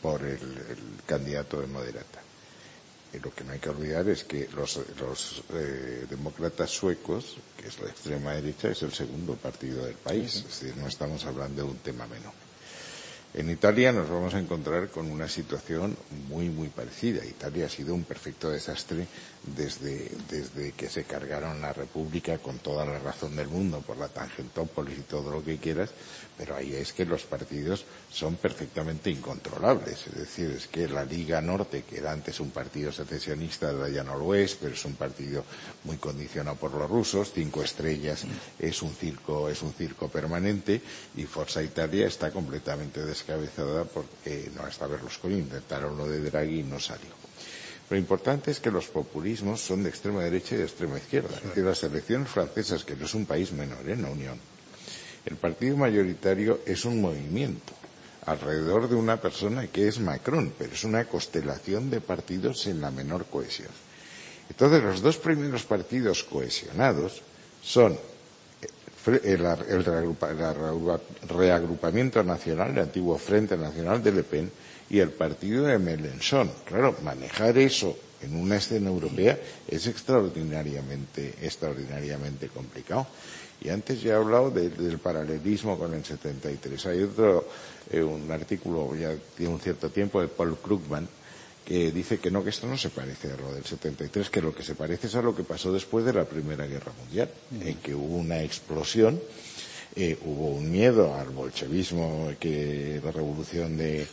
por 0.02 0.24
el, 0.24 0.40
candidato 1.06 1.60
de 1.60 1.68
Moderata. 1.68 2.20
Y 3.14 3.20
lo 3.20 3.32
que 3.32 3.44
no 3.44 3.52
hay 3.52 3.60
que 3.60 3.70
olvidar 3.70 4.08
es 4.08 4.24
que 4.24 4.48
los, 4.56 4.80
eh, 5.52 6.06
demócratas 6.10 6.70
suecos, 6.70 7.36
que 7.56 7.68
es 7.68 7.78
la 7.78 7.90
extrema 7.90 8.32
derecha, 8.32 8.70
es 8.70 8.82
el 8.82 8.92
segundo 8.92 9.36
partido 9.36 9.84
del 9.84 9.94
país. 9.94 10.36
Es 10.36 10.60
decir, 10.60 10.76
no 10.78 10.88
estamos 10.88 11.24
hablando 11.26 11.62
de 11.62 11.68
un 11.68 11.78
tema 11.78 12.08
menor. 12.08 12.41
En 13.34 13.48
Italia 13.48 13.92
nos 13.92 14.10
vamos 14.10 14.34
a 14.34 14.38
encontrar 14.38 14.88
con 14.88 15.10
una 15.10 15.26
situación 15.26 15.96
muy, 16.28 16.50
muy 16.50 16.68
parecida. 16.68 17.24
Italia 17.24 17.64
ha 17.64 17.68
sido 17.70 17.94
un 17.94 18.04
perfecto 18.04 18.50
desastre 18.50 19.06
desde, 19.44 20.10
desde 20.30 20.72
que 20.72 20.88
se 20.88 21.04
cargaron 21.04 21.60
la 21.60 21.72
República 21.72 22.38
con 22.38 22.58
toda 22.58 22.84
la 22.84 22.98
razón 22.98 23.34
del 23.34 23.48
mundo 23.48 23.80
por 23.80 23.96
la 23.96 24.08
tangentópolis 24.08 24.98
y 24.98 25.02
todo 25.02 25.30
lo 25.30 25.44
que 25.44 25.58
quieras, 25.58 25.90
pero 26.38 26.56
ahí 26.56 26.74
es 26.74 26.92
que 26.92 27.04
los 27.04 27.24
partidos 27.24 27.84
son 28.10 28.36
perfectamente 28.36 29.10
incontrolables. 29.10 30.06
Es 30.06 30.14
decir, 30.14 30.50
es 30.50 30.66
que 30.68 30.88
la 30.88 31.04
Liga 31.04 31.40
Norte, 31.40 31.82
que 31.82 31.98
era 31.98 32.12
antes 32.12 32.40
un 32.40 32.50
partido 32.50 32.92
secesionista 32.92 33.72
de 33.72 33.90
la 33.90 34.04
Noroeste, 34.04 34.58
pero 34.62 34.74
es 34.74 34.84
un 34.84 34.94
partido 34.94 35.44
muy 35.84 35.96
condicionado 35.96 36.56
por 36.56 36.72
los 36.74 36.88
rusos, 36.88 37.32
cinco 37.34 37.62
estrellas 37.62 38.24
es 38.58 38.82
un 38.82 38.94
circo, 38.94 39.48
es 39.48 39.62
un 39.62 39.72
circo 39.72 40.08
permanente, 40.08 40.80
y 41.16 41.24
Forza 41.24 41.62
Italia 41.62 42.06
está 42.06 42.30
completamente 42.30 43.04
descabezada 43.04 43.84
porque 43.84 44.50
no 44.54 44.62
hasta 44.62 44.86
Berlusconi 44.86 45.38
intentaron 45.38 45.96
lo 45.96 46.08
de 46.08 46.20
Draghi 46.20 46.60
y 46.60 46.62
no 46.62 46.78
salió. 46.78 47.21
Lo 47.92 47.98
importante 47.98 48.50
es 48.50 48.58
que 48.58 48.70
los 48.70 48.86
populismos 48.86 49.60
son 49.60 49.82
de 49.82 49.90
extrema 49.90 50.22
derecha 50.22 50.54
y 50.54 50.58
de 50.58 50.64
extrema 50.64 50.96
izquierda. 50.96 51.36
Es 51.36 51.42
decir, 51.42 51.62
las 51.62 51.82
elecciones 51.82 52.30
francesas, 52.30 52.84
que 52.84 52.96
no 52.96 53.04
es 53.04 53.12
un 53.12 53.26
país 53.26 53.52
menor 53.52 53.86
en 53.86 54.00
la 54.00 54.08
Unión, 54.08 54.40
el 55.26 55.36
partido 55.36 55.76
mayoritario 55.76 56.60
es 56.64 56.86
un 56.86 57.02
movimiento 57.02 57.74
alrededor 58.24 58.88
de 58.88 58.94
una 58.94 59.18
persona 59.20 59.66
que 59.66 59.88
es 59.88 60.00
Macron, 60.00 60.54
pero 60.58 60.72
es 60.72 60.84
una 60.84 61.04
constelación 61.04 61.90
de 61.90 62.00
partidos 62.00 62.66
en 62.66 62.80
la 62.80 62.90
menor 62.90 63.26
cohesión. 63.26 63.68
Entonces, 64.48 64.82
los 64.82 65.02
dos 65.02 65.18
primeros 65.18 65.64
partidos 65.64 66.24
cohesionados 66.24 67.20
son 67.62 67.98
el, 69.04 69.84
reagrupamiento 71.28 72.24
nacional, 72.24 72.70
el 72.70 72.78
antiguo 72.78 73.18
Frente 73.18 73.58
Nacional 73.58 74.02
de 74.02 74.12
Le 74.12 74.22
Pen, 74.22 74.50
y 74.92 75.00
el 75.00 75.10
partido 75.10 75.64
de 75.64 75.78
Mélenchon. 75.78 76.50
Claro, 76.66 76.94
manejar 77.02 77.56
eso 77.56 77.96
en 78.20 78.36
una 78.36 78.56
escena 78.56 78.90
europea 78.90 79.38
es 79.66 79.86
extraordinariamente, 79.86 81.34
extraordinariamente 81.40 82.48
complicado. 82.48 83.06
Y 83.62 83.70
antes 83.70 84.02
ya 84.02 84.12
he 84.12 84.16
hablado 84.16 84.50
del 84.50 84.98
paralelismo 84.98 85.78
con 85.78 85.94
el 85.94 86.04
73. 86.04 86.86
Hay 86.86 87.02
otro, 87.04 87.48
eh, 87.90 88.02
un 88.02 88.30
artículo 88.30 88.94
ya 88.94 89.14
tiene 89.34 89.54
un 89.54 89.60
cierto 89.60 89.88
tiempo 89.88 90.20
de 90.20 90.28
Paul 90.28 90.58
Krugman 90.58 91.08
que 91.64 91.90
dice 91.90 92.18
que 92.18 92.30
no, 92.30 92.44
que 92.44 92.50
esto 92.50 92.66
no 92.66 92.76
se 92.76 92.90
parece 92.90 93.32
a 93.32 93.36
lo 93.36 93.54
del 93.54 93.64
73, 93.64 94.28
que 94.28 94.42
lo 94.42 94.54
que 94.54 94.62
se 94.62 94.74
parece 94.74 95.06
es 95.06 95.14
a 95.14 95.22
lo 95.22 95.34
que 95.34 95.44
pasó 95.44 95.72
después 95.72 96.04
de 96.04 96.12
la 96.12 96.24
Primera 96.24 96.66
Guerra 96.66 96.92
Mundial, 96.98 97.30
mm. 97.50 97.62
en 97.62 97.76
que 97.76 97.94
hubo 97.94 98.16
una 98.16 98.42
explosión, 98.42 99.18
eh, 99.94 100.18
hubo 100.22 100.48
un 100.48 100.70
miedo 100.70 101.14
al 101.14 101.30
bolchevismo, 101.30 102.32
que 102.40 103.00
la 103.02 103.12
revolución 103.12 103.76
de, 103.76 104.06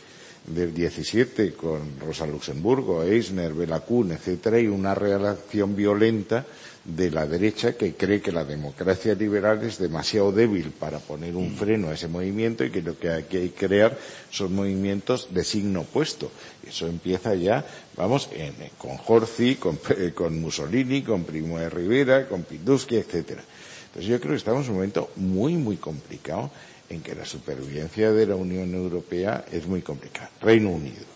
del 0.46 0.74
17 0.74 1.52
con 1.52 2.00
Rosa 2.00 2.26
Luxemburgo, 2.26 3.02
Eisner, 3.02 3.52
Belacún, 3.52 4.12
etcétera, 4.12 4.58
y 4.58 4.66
una 4.66 4.94
reacción 4.94 5.76
violenta 5.76 6.44
de 6.84 7.10
la 7.10 7.26
derecha 7.26 7.74
que 7.76 7.94
cree 7.94 8.22
que 8.22 8.32
la 8.32 8.44
democracia 8.44 9.14
liberal 9.14 9.62
es 9.62 9.78
demasiado 9.78 10.32
débil 10.32 10.70
para 10.70 10.98
poner 10.98 11.36
un 11.36 11.52
mm. 11.52 11.56
freno 11.56 11.88
a 11.88 11.94
ese 11.94 12.08
movimiento 12.08 12.64
y 12.64 12.70
que 12.70 12.80
lo 12.82 12.98
que 12.98 13.10
hay 13.10 13.22
que 13.24 13.50
crear 13.52 13.98
son 14.30 14.54
movimientos 14.54 15.28
de 15.30 15.44
signo 15.44 15.82
opuesto. 15.82 16.30
Eso 16.66 16.86
empieza 16.86 17.34
ya, 17.34 17.64
vamos, 17.96 18.30
con 18.78 18.96
Jorci, 18.96 19.58
eh, 19.98 20.12
con, 20.14 20.40
Mussolini, 20.40 21.02
con 21.02 21.24
Primo 21.24 21.58
de 21.58 21.68
Rivera, 21.68 22.26
con 22.26 22.44
Pinduski, 22.44 22.96
etcétera. 22.96 23.42
Entonces 23.88 24.10
yo 24.10 24.20
creo 24.20 24.32
que 24.32 24.38
estamos 24.38 24.64
en 24.64 24.70
un 24.70 24.76
momento 24.76 25.10
muy, 25.16 25.54
muy 25.54 25.76
complicado 25.76 26.50
en 26.90 27.00
que 27.00 27.14
la 27.14 27.24
supervivencia 27.24 28.12
de 28.12 28.26
la 28.26 28.34
Unión 28.34 28.74
Europea 28.74 29.44
es 29.50 29.66
muy 29.66 29.80
complicada. 29.80 30.30
Reino 30.42 30.70
Unido, 30.70 31.06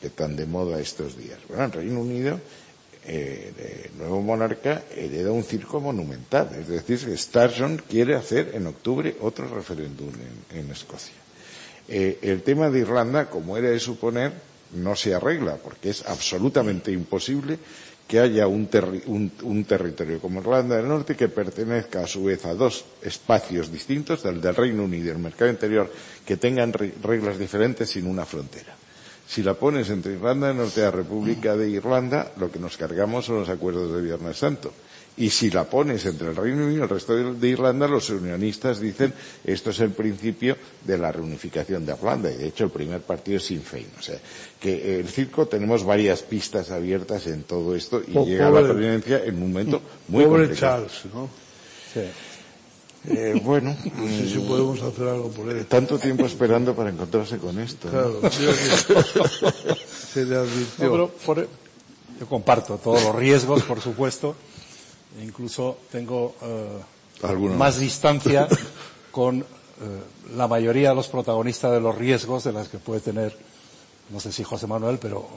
que 0.00 0.10
tan 0.10 0.36
de 0.36 0.46
moda 0.46 0.80
estos 0.80 1.16
días. 1.16 1.38
Bueno, 1.48 1.64
el 1.64 1.72
Reino 1.72 2.00
Unido 2.00 2.40
eh, 3.08 3.88
el 3.92 3.98
nuevo 3.98 4.20
monarca 4.20 4.82
hereda 4.96 5.30
un 5.30 5.44
circo 5.44 5.80
monumental. 5.80 6.50
Es 6.58 6.66
decir, 6.66 6.98
que 6.98 7.16
Sturgeon 7.16 7.80
quiere 7.88 8.16
hacer 8.16 8.50
en 8.54 8.66
octubre 8.66 9.16
otro 9.20 9.46
referéndum 9.46 10.10
en, 10.52 10.70
Escocia. 10.72 11.14
Eh, 11.88 12.18
el 12.22 12.42
tema 12.42 12.68
de 12.68 12.80
Irlanda, 12.80 13.30
como 13.30 13.56
era 13.56 13.70
de 13.70 13.78
suponer, 13.78 14.32
no 14.74 14.96
se 14.96 15.14
arregla, 15.14 15.54
porque 15.54 15.90
es 15.90 16.04
absolutamente 16.04 16.90
imposible 16.90 17.58
que 18.06 18.20
haya 18.20 18.46
un, 18.46 18.66
territorio 18.68 20.20
como 20.20 20.40
Irlanda 20.40 20.76
del 20.76 20.86
Norte 20.86 21.16
que 21.16 21.28
pertenezca 21.28 22.04
a 22.04 22.06
su 22.06 22.24
vez 22.24 22.44
a 22.44 22.54
dos 22.54 22.84
espacios 23.02 23.72
distintos, 23.72 24.24
el 24.24 24.40
del 24.40 24.54
Reino 24.54 24.84
Unido 24.84 25.06
y 25.06 25.10
el 25.10 25.18
mercado 25.18 25.50
interior, 25.50 25.92
que 26.24 26.36
tengan 26.36 26.72
reglas 26.72 27.38
diferentes 27.38 27.90
sin 27.90 28.06
una 28.06 28.24
frontera. 28.24 28.74
Si 29.26 29.42
la 29.42 29.54
pones 29.54 29.90
entre 29.90 30.12
Irlanda 30.12 30.48
del 30.48 30.58
Norte 30.58 30.80
y 30.80 30.84
la 30.84 30.92
República 30.92 31.56
de 31.56 31.68
Irlanda, 31.68 32.32
lo 32.36 32.50
que 32.50 32.60
nos 32.60 32.76
cargamos 32.76 33.24
son 33.24 33.40
los 33.40 33.48
acuerdos 33.48 33.92
de 33.92 34.02
Viernes 34.02 34.36
Santo. 34.36 34.72
Y 35.18 35.30
si 35.30 35.50
la 35.50 35.64
pones 35.64 36.04
entre 36.04 36.28
el 36.28 36.36
Reino 36.36 36.64
Unido 36.64 36.80
y 36.80 36.82
el 36.82 36.88
resto 36.88 37.16
de 37.16 37.48
Irlanda, 37.48 37.88
los 37.88 38.10
unionistas 38.10 38.80
dicen 38.80 39.14
esto 39.44 39.70
es 39.70 39.80
el 39.80 39.90
principio 39.90 40.56
de 40.84 40.98
la 40.98 41.10
reunificación 41.10 41.86
de 41.86 41.92
Irlanda. 41.92 42.30
Y 42.30 42.36
de 42.36 42.48
hecho 42.48 42.64
el 42.64 42.70
primer 42.70 43.00
partido 43.00 43.38
es 43.38 43.44
Sinn 43.44 43.62
Féin. 43.62 43.88
O 43.98 44.02
sea, 44.02 44.18
que 44.60 45.00
el 45.00 45.08
circo 45.08 45.46
tenemos 45.46 45.84
varias 45.84 46.22
pistas 46.22 46.70
abiertas 46.70 47.26
en 47.28 47.44
todo 47.44 47.74
esto 47.74 48.02
y 48.06 48.12
llega 48.26 48.48
a 48.48 48.50
la 48.50 48.62
presidencia 48.62 49.24
en 49.24 49.36
un 49.36 49.52
momento 49.52 49.80
muy 50.08 50.24
pobre 50.24 50.44
complicado. 50.44 50.86
Charles, 50.86 51.14
¿no? 51.14 51.30
Sí. 51.94 52.00
Eh, 53.08 53.40
bueno, 53.42 53.76
no 53.96 54.08
sé 54.08 54.28
si 54.28 54.38
podemos 54.40 54.82
hacer 54.82 55.06
algo 55.06 55.30
por 55.30 55.48
él. 55.48 55.64
Tanto 55.66 55.98
tiempo 55.98 56.26
esperando 56.26 56.74
para 56.74 56.90
encontrarse 56.90 57.38
con 57.38 57.58
esto. 57.60 57.88
Claro, 57.88 58.20
se 60.12 60.24
le 60.24 60.36
advirtió. 60.36 61.10
yo 62.20 62.26
comparto 62.28 62.78
todos 62.78 63.02
los 63.04 63.14
riesgos, 63.14 63.62
por 63.62 63.80
supuesto. 63.80 64.34
E 65.18 65.24
incluso 65.24 65.78
tengo 65.90 66.34
eh, 66.42 66.82
más 67.56 67.78
distancia 67.78 68.48
con 69.10 69.40
eh, 69.40 69.44
la 70.36 70.48
mayoría 70.48 70.90
de 70.90 70.94
los 70.94 71.08
protagonistas 71.08 71.72
de 71.72 71.80
los 71.80 71.94
riesgos 71.94 72.44
de 72.44 72.52
las 72.52 72.68
que 72.68 72.78
puede 72.78 73.00
tener, 73.00 73.36
no 74.10 74.20
sé 74.20 74.32
si 74.32 74.42
José 74.42 74.66
Manuel, 74.66 74.98
pero 74.98 75.28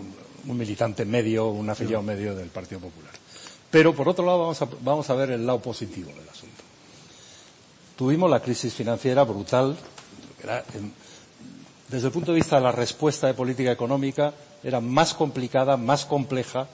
un, 0.45 0.57
militante 0.57 1.05
medio, 1.05 1.47
un 1.47 1.69
afiliado 1.69 2.03
medio 2.03 2.35
del 2.35 2.49
Partido 2.49 2.81
Popular. 2.81 3.13
Pero 3.69 3.93
por 3.93 4.09
otro 4.09 4.25
lado 4.25 4.39
vamos 4.39 4.61
a, 4.61 4.67
vamos 4.81 5.09
a 5.09 5.15
ver 5.15 5.31
el 5.31 5.45
lado 5.45 5.61
positivo 5.61 6.09
del 6.09 6.27
asunto. 6.27 6.63
Tuvimos 7.95 8.29
la 8.29 8.41
crisis 8.41 8.73
financiera 8.73 9.23
brutal. 9.23 9.77
desde 11.89 12.07
el 12.07 12.13
punto 12.13 12.31
de 12.31 12.37
vista 12.37 12.55
de 12.55 12.63
la 12.63 12.71
respuesta 12.71 13.27
de 13.27 13.33
política 13.33 13.71
económica, 13.71 14.33
era 14.63 14.81
más 14.81 15.13
complicada, 15.13 15.77
más 15.77 16.05
compleja 16.05 16.67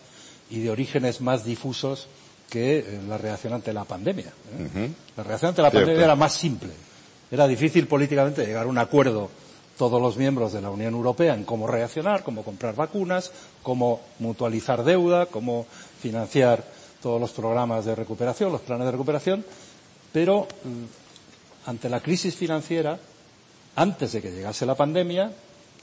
y 0.50 0.60
de 0.60 0.70
orígenes 0.70 1.22
más 1.22 1.44
difusos 1.44 2.08
que 2.50 3.00
la 3.08 3.18
reacción 3.18 3.54
ante 3.54 3.74
la 3.74 3.84
pandemia. 3.84 4.32
¿eh? 4.76 4.90
La 5.18 5.24
reacción 5.24 5.50
ante 5.50 5.62
la 5.62 5.72
pandemia 5.72 6.04
era 6.06 6.16
más 6.16 6.34
simple. 6.34 6.70
Era 7.32 7.48
difícil 7.48 7.88
políticamente 7.88 8.46
llegar 8.46 8.66
a 8.66 8.70
un 8.70 8.78
acuerdo 8.78 9.30
todos 9.78 10.02
los 10.02 10.16
miembros 10.18 10.54
de 10.54 10.62
la 10.62 10.70
Unión 10.70 10.94
Europea 10.94 11.34
en 11.34 11.44
cómo 11.44 11.68
reaccionar, 11.68 12.24
cómo 12.24 12.44
comprar 12.44 12.76
vacunas, 12.76 13.32
cómo 13.62 14.02
mutualizar 14.20 14.84
deuda, 14.84 15.26
cómo 15.26 15.66
financiar 16.00 16.64
todos 17.02 17.20
los 17.20 17.32
programas 17.32 17.86
de 17.86 17.94
recuperación, 17.96 18.52
los 18.52 18.62
planes 18.62 18.86
de 18.86 18.92
recuperación, 18.92 19.46
pero 20.14 20.48
mm, 20.64 21.70
ante 21.70 21.90
la 21.90 22.00
crisis 22.00 22.36
financiera, 22.36 22.98
antes 23.76 24.14
de 24.14 24.22
que 24.22 24.32
llegase 24.32 24.66
la 24.66 24.76
pandemia, 24.76 25.32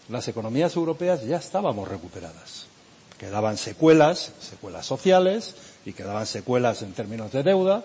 las 0.09 0.27
economías 0.29 0.75
europeas 0.75 1.25
ya 1.25 1.37
estábamos 1.37 1.89
recuperadas. 1.89 2.67
Quedaban 3.19 3.57
secuelas, 3.57 4.33
secuelas 4.41 4.87
sociales, 4.87 5.55
y 5.85 5.93
quedaban 5.93 6.27
secuelas 6.27 6.83
en 6.83 6.93
términos 6.93 7.33
de 7.33 7.43
deuda, 7.43 7.85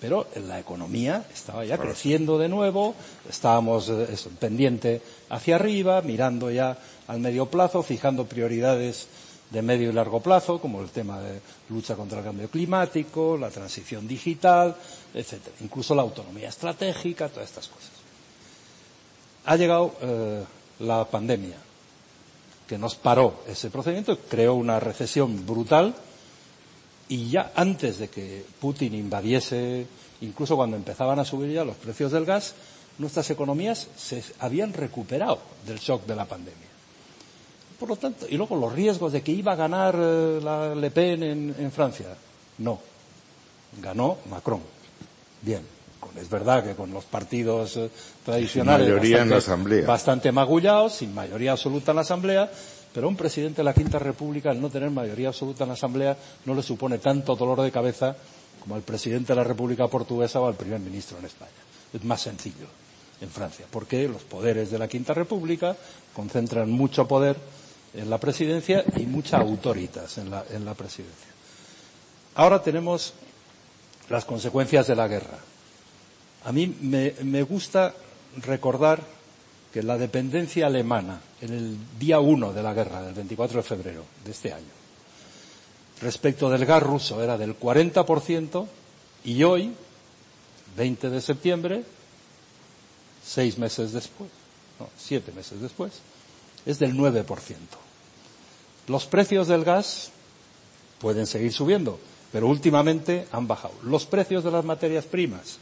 pero 0.00 0.26
la 0.46 0.58
economía 0.58 1.24
estaba 1.32 1.64
ya 1.64 1.76
creciendo 1.76 2.38
de 2.38 2.48
nuevo, 2.48 2.94
estábamos 3.28 3.88
eh, 3.88 4.06
pendiente 4.38 5.02
hacia 5.28 5.56
arriba, 5.56 6.02
mirando 6.02 6.50
ya 6.50 6.78
al 7.08 7.20
medio 7.20 7.46
plazo, 7.46 7.82
fijando 7.82 8.26
prioridades 8.26 9.08
de 9.50 9.62
medio 9.62 9.90
y 9.90 9.92
largo 9.92 10.20
plazo, 10.20 10.60
como 10.60 10.82
el 10.82 10.90
tema 10.90 11.20
de 11.20 11.40
lucha 11.70 11.96
contra 11.96 12.18
el 12.18 12.24
cambio 12.24 12.48
climático, 12.48 13.36
la 13.36 13.50
transición 13.50 14.06
digital, 14.06 14.76
etcétera, 15.14 15.56
incluso 15.60 15.94
la 15.94 16.02
autonomía 16.02 16.48
estratégica, 16.48 17.28
todas 17.28 17.48
estas 17.48 17.68
cosas. 17.68 17.90
Ha 19.46 19.56
llegado 19.56 19.94
eh, 20.02 20.44
la 20.80 21.04
pandemia 21.06 21.56
que 22.68 22.76
nos 22.76 22.94
paró 22.94 23.40
ese 23.48 23.70
procedimiento, 23.70 24.18
creó 24.28 24.54
una 24.54 24.78
recesión 24.78 25.46
brutal 25.46 25.94
y 27.08 27.30
ya 27.30 27.52
antes 27.54 27.98
de 27.98 28.08
que 28.08 28.44
Putin 28.60 28.94
invadiese, 28.94 29.86
incluso 30.20 30.56
cuando 30.56 30.76
empezaban 30.76 31.18
a 31.18 31.24
subir 31.24 31.52
ya 31.52 31.64
los 31.64 31.76
precios 31.76 32.12
del 32.12 32.24
gas, 32.24 32.54
nuestras 32.98 33.30
economías 33.30 33.88
se 33.96 34.22
habían 34.40 34.72
recuperado 34.72 35.38
del 35.66 35.78
shock 35.78 36.04
de 36.06 36.16
la 36.16 36.26
pandemia. 36.26 36.68
Por 37.78 37.88
lo 37.88 37.96
tanto, 37.96 38.26
y 38.28 38.36
luego 38.36 38.56
los 38.56 38.72
riesgos 38.72 39.12
de 39.12 39.22
que 39.22 39.32
iba 39.32 39.52
a 39.52 39.56
ganar 39.56 39.94
eh, 39.96 40.40
la 40.42 40.74
Le 40.74 40.90
Pen 40.90 41.22
en, 41.22 41.72
Francia. 41.72 42.06
No. 42.58 42.80
Ganó 43.80 44.18
Macron. 44.28 44.60
Bien. 45.42 45.62
Es 46.18 46.28
verdad 46.28 46.64
que 46.64 46.74
con 46.74 46.90
los 46.90 47.04
partidos 47.04 47.76
eh, 47.76 47.90
tradicionales 48.24 49.28
bastante, 49.30 49.82
bastante 49.82 50.32
magullados, 50.32 50.94
sin 50.94 51.14
mayoría 51.14 51.52
absoluta 51.52 51.92
en 51.92 51.96
la 51.96 52.02
Asamblea, 52.02 52.50
pero 52.98 53.06
un 53.06 53.14
presidente 53.14 53.58
de 53.58 53.62
la 53.62 53.72
Quinta 53.74 54.00
República, 54.00 54.50
al 54.50 54.60
no 54.60 54.70
tener 54.70 54.90
mayoría 54.90 55.28
absoluta 55.28 55.62
en 55.62 55.68
la 55.68 55.74
Asamblea, 55.74 56.16
no 56.44 56.52
le 56.52 56.64
supone 56.64 56.98
tanto 56.98 57.36
dolor 57.36 57.62
de 57.62 57.70
cabeza 57.70 58.16
como 58.58 58.74
al 58.74 58.82
presidente 58.82 59.28
de 59.28 59.36
la 59.36 59.44
República 59.44 59.86
Portuguesa 59.86 60.40
o 60.40 60.48
al 60.48 60.56
primer 60.56 60.80
ministro 60.80 61.16
en 61.16 61.26
España. 61.26 61.52
Es 61.92 62.02
más 62.02 62.22
sencillo 62.22 62.66
en 63.20 63.30
Francia, 63.30 63.66
porque 63.70 64.08
los 64.08 64.22
poderes 64.22 64.72
de 64.72 64.80
la 64.80 64.88
Quinta 64.88 65.14
República 65.14 65.76
concentran 66.12 66.72
mucho 66.72 67.06
poder 67.06 67.36
en 67.94 68.10
la 68.10 68.18
presidencia 68.18 68.84
y 68.96 69.06
mucha 69.06 69.38
autoritas 69.38 70.18
en 70.18 70.30
la, 70.30 70.44
en 70.50 70.64
la 70.64 70.74
presidencia. 70.74 71.30
Ahora 72.34 72.60
tenemos 72.60 73.14
las 74.08 74.24
consecuencias 74.24 74.88
de 74.88 74.96
la 74.96 75.06
guerra. 75.06 75.38
A 76.46 76.50
mí 76.50 76.66
me 76.66 77.42
gusta 77.44 77.94
recordar 78.38 79.17
que 79.72 79.82
la 79.82 79.98
dependencia 79.98 80.66
alemana 80.66 81.20
en 81.40 81.52
el 81.52 81.76
día 81.98 82.20
uno 82.20 82.52
de 82.52 82.62
la 82.62 82.74
guerra, 82.74 83.02
del 83.02 83.14
24 83.14 83.58
de 83.58 83.62
febrero 83.62 84.04
de 84.24 84.30
este 84.30 84.52
año, 84.52 84.64
respecto 86.00 86.48
del 86.48 86.64
gas 86.64 86.82
ruso 86.82 87.22
era 87.22 87.36
del 87.36 87.58
40% 87.58 88.66
y 89.24 89.42
hoy, 89.42 89.72
20 90.76 91.10
de 91.10 91.20
septiembre, 91.20 91.84
seis 93.24 93.58
meses 93.58 93.92
después, 93.92 94.30
no, 94.80 94.88
siete 94.96 95.32
meses 95.32 95.60
después, 95.60 95.92
es 96.64 96.78
del 96.78 96.94
9%. 96.94 97.24
Los 98.86 99.06
precios 99.06 99.48
del 99.48 99.64
gas 99.64 100.10
pueden 100.98 101.26
seguir 101.26 101.52
subiendo, 101.52 101.98
pero 102.32 102.46
últimamente 102.46 103.26
han 103.32 103.46
bajado. 103.46 103.74
Los 103.82 104.06
precios 104.06 104.44
de 104.44 104.50
las 104.50 104.64
materias 104.64 105.04
primas, 105.04 105.58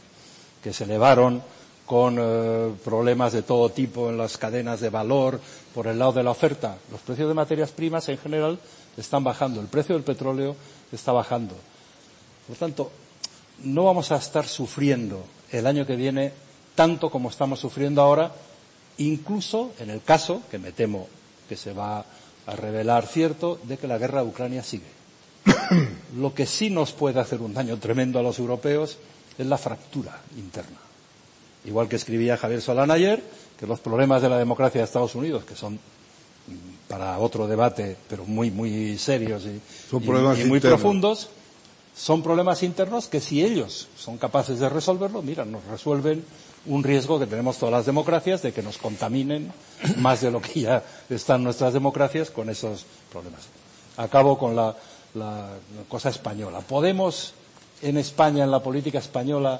que 0.63 0.73
se 0.73 0.85
elevaron 0.85 1.41
con 1.87 2.17
eh, 2.19 2.73
problemas 2.83 3.31
de 3.31 3.41
todo 3.41 3.69
tipo 3.69 4.09
en 4.09 4.17
las 4.17 4.37
cadenas 4.37 4.81
de 4.81 4.89
valor 4.89 5.39
por 5.73 5.87
el 5.87 5.97
lado 5.97 6.11
de 6.11 6.23
la 6.23 6.31
oferta, 6.31 6.77
los 6.91 6.99
precios 6.99 7.29
de 7.29 7.33
materias 7.33 7.71
primas 7.71 8.09
en 8.09 8.17
general 8.17 8.59
están 8.97 9.23
bajando. 9.23 9.61
El 9.61 9.67
precio 9.67 9.95
del 9.95 10.03
petróleo 10.03 10.55
está 10.91 11.13
bajando. 11.13 11.55
Por 12.45 12.57
tanto, 12.57 12.91
no 13.63 13.85
vamos 13.85 14.11
a 14.11 14.17
estar 14.17 14.45
sufriendo 14.45 15.23
el 15.51 15.65
año 15.65 15.85
que 15.85 15.95
viene 15.95 16.33
tanto 16.75 17.09
como 17.09 17.29
estamos 17.29 17.59
sufriendo 17.59 18.01
ahora, 18.01 18.33
incluso 18.97 19.71
en 19.79 19.89
el 19.89 20.03
caso, 20.03 20.41
que 20.51 20.59
me 20.59 20.73
temo 20.73 21.07
que 21.47 21.55
se 21.55 21.71
va 21.71 22.05
a 22.45 22.55
revelar 22.55 23.07
cierto, 23.07 23.59
de 23.63 23.77
que 23.77 23.87
la 23.87 23.97
guerra 23.97 24.23
de 24.23 24.27
Ucrania 24.27 24.61
sigue. 24.61 24.91
Lo 26.17 26.33
que 26.33 26.45
sí 26.45 26.69
nos 26.69 26.91
puede 26.91 27.21
hacer 27.21 27.41
un 27.41 27.53
daño 27.53 27.77
tremendo 27.77 28.19
a 28.19 28.23
los 28.23 28.39
europeos 28.39 28.97
es 29.37 29.47
la 29.47 29.57
fractura 29.57 30.19
interna. 30.37 30.86
Igual 31.67 31.89
que 31.89 31.97
escribía 31.97 32.37
Javier 32.37 32.61
Solán 32.61 32.91
ayer, 32.91 33.21
que 33.59 33.67
los 33.67 33.81
problemas 33.81 34.21
de 34.21 34.29
la 34.29 34.37
democracia 34.37 34.79
de 34.79 34.85
Estados 34.85 35.15
Unidos, 35.15 35.43
que 35.43 35.55
son 35.55 35.77
para 36.87 37.19
otro 37.19 37.45
debate, 37.45 37.97
pero 38.09 38.23
muy, 38.23 38.49
muy 38.51 38.97
serios 38.97 39.43
y, 39.45 39.61
muy 40.45 40.61
profundos, 40.61 41.29
son 41.95 42.23
problemas 42.23 42.63
internos 42.63 43.07
que 43.07 43.19
si 43.19 43.43
ellos 43.43 43.89
son 43.97 44.17
capaces 44.17 44.59
de 44.59 44.69
resolverlo, 44.69 45.21
mira, 45.21 45.43
nos 45.43 45.65
resuelven 45.65 46.23
un 46.67 46.83
riesgo 46.83 47.19
que 47.19 47.25
tenemos 47.25 47.57
todas 47.57 47.73
las 47.73 47.85
democracias 47.85 48.41
de 48.41 48.53
que 48.53 48.63
nos 48.63 48.77
contaminen 48.77 49.51
más 49.97 50.21
de 50.21 50.31
lo 50.31 50.41
que 50.41 50.61
ya 50.61 50.83
están 51.09 51.43
nuestras 51.43 51.73
democracias 51.73 52.31
con 52.31 52.49
esos 52.49 52.85
problemas. 53.11 53.41
Acabo 53.97 54.37
con 54.37 54.55
la, 54.55 54.73
la 55.15 55.49
cosa 55.89 56.09
española. 56.09 56.61
¿Podemos 56.61 57.33
en 57.81 57.97
España, 57.97 58.43
en 58.43 58.51
la 58.51 58.63
política 58.63 58.99
española, 58.99 59.59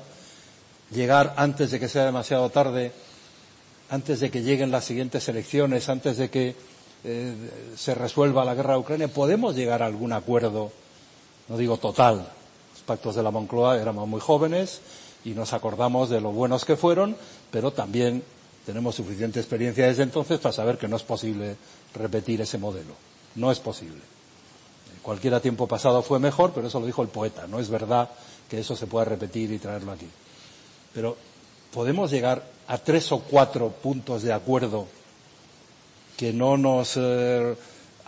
llegar 0.91 1.33
antes 1.37 1.71
de 1.71 1.79
que 1.79 1.89
sea 1.89 2.05
demasiado 2.05 2.49
tarde, 2.49 2.91
antes 3.89 4.19
de 4.19 4.31
que 4.31 4.41
lleguen 4.41 4.71
las 4.71 4.85
siguientes 4.85 5.27
elecciones, 5.27 5.89
antes 5.89 6.17
de 6.17 6.29
que 6.29 6.55
eh, 7.03 7.33
se 7.75 7.95
resuelva 7.95 8.45
la 8.45 8.55
guerra 8.55 8.73
de 8.73 8.79
Ucrania? 8.79 9.07
¿Podemos 9.07 9.55
llegar 9.55 9.81
a 9.83 9.85
algún 9.85 10.13
acuerdo, 10.13 10.71
no 11.47 11.57
digo 11.57 11.77
total? 11.77 12.27
Los 12.73 12.83
pactos 12.85 13.15
de 13.15 13.23
la 13.23 13.31
Moncloa 13.31 13.79
éramos 13.79 14.07
muy 14.07 14.19
jóvenes, 14.19 14.81
y 15.27 15.31
nos 15.31 15.51
acordamos 15.51 16.09
de 16.09 16.21
lo 16.21 16.31
buenos 16.31 16.63
que 16.63 16.77
fueron, 16.77 17.17
pero 17.51 17.71
también 17.71 18.23
tenemos 18.65 18.95
suficiente 18.95 19.41
experiencia 19.41 19.85
desde 19.85 20.03
entonces 20.03 20.39
para 20.39 20.53
saber 20.53 20.77
que 20.77 20.87
no 20.87 20.95
es 20.95 21.03
posible 21.03 21.57
repetir 21.93 22.39
ese 22.39 22.57
modelo. 22.57 22.93
No 23.35 23.51
es 23.51 23.59
posible. 23.59 24.01
Cualquiera 25.01 25.41
tiempo 25.41 25.67
pasado 25.67 26.01
fue 26.01 26.19
mejor, 26.19 26.51
pero 26.53 26.67
eso 26.67 26.79
lo 26.79 26.85
dijo 26.85 27.01
el 27.01 27.09
poeta. 27.09 27.45
No 27.45 27.59
es 27.59 27.69
verdad 27.69 28.09
que 28.49 28.59
eso 28.59 28.75
se 28.77 28.87
pueda 28.87 29.03
repetir 29.03 29.51
y 29.51 29.59
traerlo 29.59 29.91
aquí. 29.91 30.07
Pero 30.97 31.15
podemos 31.71 32.09
llegar 32.09 32.41
a 32.67 32.79
tres 32.79 33.11
o 33.11 33.19
cuatro 33.19 33.69
puntos 33.69 34.23
de 34.23 34.33
acuerdo 34.33 34.87
que 36.17 36.33
no 36.33 36.57
nos 36.57 36.93
eh, 36.95 37.55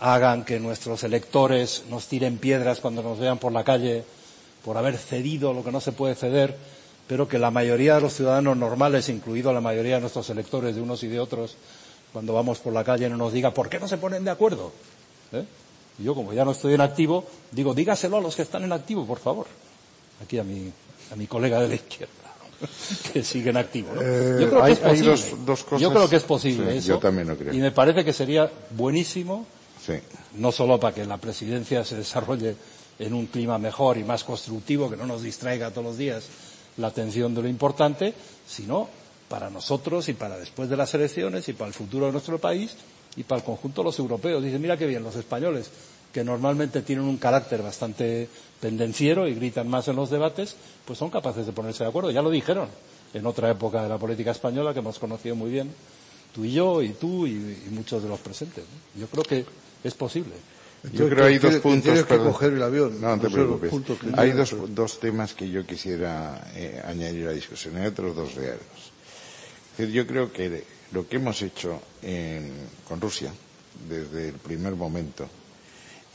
hagan 0.00 0.44
que 0.44 0.58
nuestros 0.58 1.04
electores 1.04 1.84
nos 1.88 2.08
tiren 2.08 2.38
piedras 2.38 2.80
cuando 2.80 3.00
nos 3.00 3.20
vean 3.20 3.38
por 3.38 3.52
la 3.52 3.62
calle 3.62 4.02
por 4.64 4.76
haber 4.76 4.98
cedido 4.98 5.52
lo 5.52 5.62
que 5.62 5.70
no 5.70 5.80
se 5.80 5.92
puede 5.92 6.16
ceder 6.16 6.56
pero 7.06 7.28
que 7.28 7.38
la 7.38 7.52
mayoría 7.52 7.94
de 7.94 8.00
los 8.00 8.14
ciudadanos 8.14 8.56
normales, 8.56 9.08
incluido 9.08 9.52
la 9.52 9.60
mayoría 9.60 9.94
de 9.94 10.00
nuestros 10.00 10.28
electores 10.30 10.74
de 10.74 10.82
unos 10.82 11.04
y 11.04 11.06
de 11.06 11.20
otros, 11.20 11.56
cuando 12.12 12.34
vamos 12.34 12.58
por 12.58 12.72
la 12.72 12.82
calle 12.82 13.08
no 13.08 13.16
nos 13.16 13.32
diga 13.32 13.54
por 13.54 13.68
qué 13.68 13.78
no 13.78 13.86
se 13.86 13.98
ponen 13.98 14.24
de 14.24 14.32
acuerdo. 14.32 14.72
¿Eh? 15.30 15.44
Y 16.00 16.04
yo, 16.04 16.16
como 16.16 16.32
ya 16.32 16.44
no 16.44 16.50
estoy 16.50 16.74
en 16.74 16.80
activo, 16.80 17.24
digo, 17.52 17.72
dígaselo 17.72 18.16
a 18.16 18.20
los 18.20 18.34
que 18.34 18.42
están 18.42 18.64
en 18.64 18.72
activo, 18.72 19.06
por 19.06 19.20
favor. 19.20 19.46
Aquí 20.24 20.38
a 20.38 20.44
mi, 20.44 20.72
a 21.12 21.16
mi 21.16 21.28
colega 21.28 21.60
de 21.60 21.68
la 21.68 21.74
izquierda, 21.76 22.19
que 23.12 23.22
sigue 23.22 23.50
en 23.50 23.56
activo. 23.56 23.88
Eh, 24.00 24.38
yo 24.40 24.50
creo 24.50 24.64
que 24.64 24.72
es 24.72 24.78
posible. 24.78 25.16
Dos, 25.44 25.64
cosas... 25.64 25.80
Yo 25.80 25.90
creo 25.90 26.08
que 26.08 26.16
es 26.16 26.22
posible 26.22 26.76
eso. 26.76 26.88
Yo 26.88 26.98
también 26.98 27.28
lo 27.28 27.36
creo. 27.36 27.52
Y 27.52 27.58
me 27.58 27.70
parece 27.70 28.04
que 28.04 28.12
sería 28.12 28.50
buenísimo, 28.70 29.46
no 30.36 30.52
solo 30.52 30.78
para 30.78 30.94
que 30.94 31.04
la 31.04 31.16
presidencia 31.16 31.84
se 31.84 31.96
desarrolle 31.96 32.54
en 32.98 33.14
un 33.14 33.26
clima 33.26 33.58
mejor 33.58 33.96
y 33.96 34.04
más 34.04 34.24
constructivo, 34.24 34.90
que 34.90 34.96
no 34.96 35.06
nos 35.06 35.22
distraiga 35.22 35.70
todos 35.70 35.84
los 35.84 35.98
días, 35.98 36.26
la 36.76 36.88
atención 36.88 37.34
de 37.34 37.42
lo 37.42 37.48
importante, 37.48 38.14
sino 38.46 38.88
para 39.28 39.48
nosotros 39.48 40.08
y 40.08 40.12
para 40.14 40.38
después 40.38 40.68
de 40.68 40.76
las 40.76 40.92
elecciones 40.94 41.48
y 41.48 41.52
para 41.54 41.68
el 41.68 41.74
futuro 41.74 42.06
de 42.06 42.12
nuestro 42.12 42.38
país 42.38 42.76
y 43.16 43.22
para 43.22 43.38
el 43.40 43.44
conjunto 43.44 43.80
de 43.80 43.86
los 43.86 43.98
europeos. 43.98 44.42
Dice, 44.42 44.58
mira 44.58 44.76
qué 44.76 44.86
bien, 44.86 45.02
los 45.02 45.16
españoles, 45.16 45.70
que 46.12 46.24
normalmente 46.24 46.82
tienen 46.82 47.04
un 47.04 47.16
carácter 47.18 47.62
bastante 47.62 48.28
pendenciero 48.60 49.28
y 49.28 49.34
gritan 49.34 49.68
más 49.68 49.88
en 49.88 49.96
los 49.96 50.10
debates, 50.10 50.56
pues 50.84 50.98
son 50.98 51.10
capaces 51.10 51.46
de 51.46 51.52
ponerse 51.52 51.84
de 51.84 51.90
acuerdo. 51.90 52.10
Ya 52.10 52.22
lo 52.22 52.30
dijeron 52.30 52.68
en 53.14 53.26
otra 53.26 53.50
época 53.50 53.82
de 53.82 53.88
la 53.88 53.98
política 53.98 54.30
española 54.30 54.72
que 54.72 54.80
hemos 54.80 54.98
conocido 54.98 55.34
muy 55.36 55.50
bien, 55.50 55.72
tú 56.34 56.44
y 56.44 56.52
yo, 56.52 56.82
y 56.82 56.90
tú 56.90 57.26
y, 57.26 57.56
muchos 57.70 58.02
de 58.02 58.08
los 58.08 58.20
presentes. 58.20 58.64
Yo 58.96 59.06
creo 59.06 59.22
que 59.22 59.44
es 59.82 59.94
posible. 59.94 60.32
Yo 60.92 61.08
creo 61.08 61.26
que 61.26 61.32
hay 61.32 61.38
dos 61.38 61.56
puntos. 61.56 62.04
que 62.04 62.16
coger 62.16 62.54
el 62.54 62.62
avión. 62.62 63.00
No, 63.00 63.14
no 63.14 63.22
te 63.22 63.28
preocupes. 63.28 63.72
Hay 64.16 64.32
dos, 64.32 64.54
dos, 64.68 64.98
temas 64.98 65.34
que 65.34 65.50
yo 65.50 65.66
quisiera 65.66 66.50
eh, 66.54 66.80
añadir 66.84 67.24
a 67.24 67.26
la 67.26 67.32
discusión. 67.32 67.76
Hay 67.76 67.86
otros 67.86 68.16
dos 68.16 68.34
reales. 68.34 68.62
Yo 69.78 70.06
creo 70.06 70.32
que 70.32 70.64
lo 70.92 71.06
que 71.06 71.16
hemos 71.16 71.40
hecho 71.42 71.80
en, 72.02 72.50
con 72.88 73.00
Rusia 73.00 73.30
desde 73.88 74.28
el 74.28 74.34
primer 74.34 74.74
momento 74.74 75.28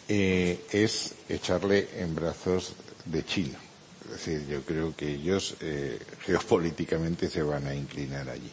eh, 0.07 0.65
es 0.71 1.13
echarle 1.29 1.87
en 1.97 2.15
brazos 2.15 2.73
de 3.05 3.25
China. 3.25 3.57
Es 4.05 4.11
decir, 4.11 4.47
yo 4.47 4.61
creo 4.61 4.95
que 4.95 5.09
ellos 5.09 5.55
eh, 5.61 5.99
geopolíticamente 6.21 7.29
se 7.29 7.41
van 7.41 7.65
a 7.67 7.73
inclinar 7.73 8.29
allí. 8.29 8.51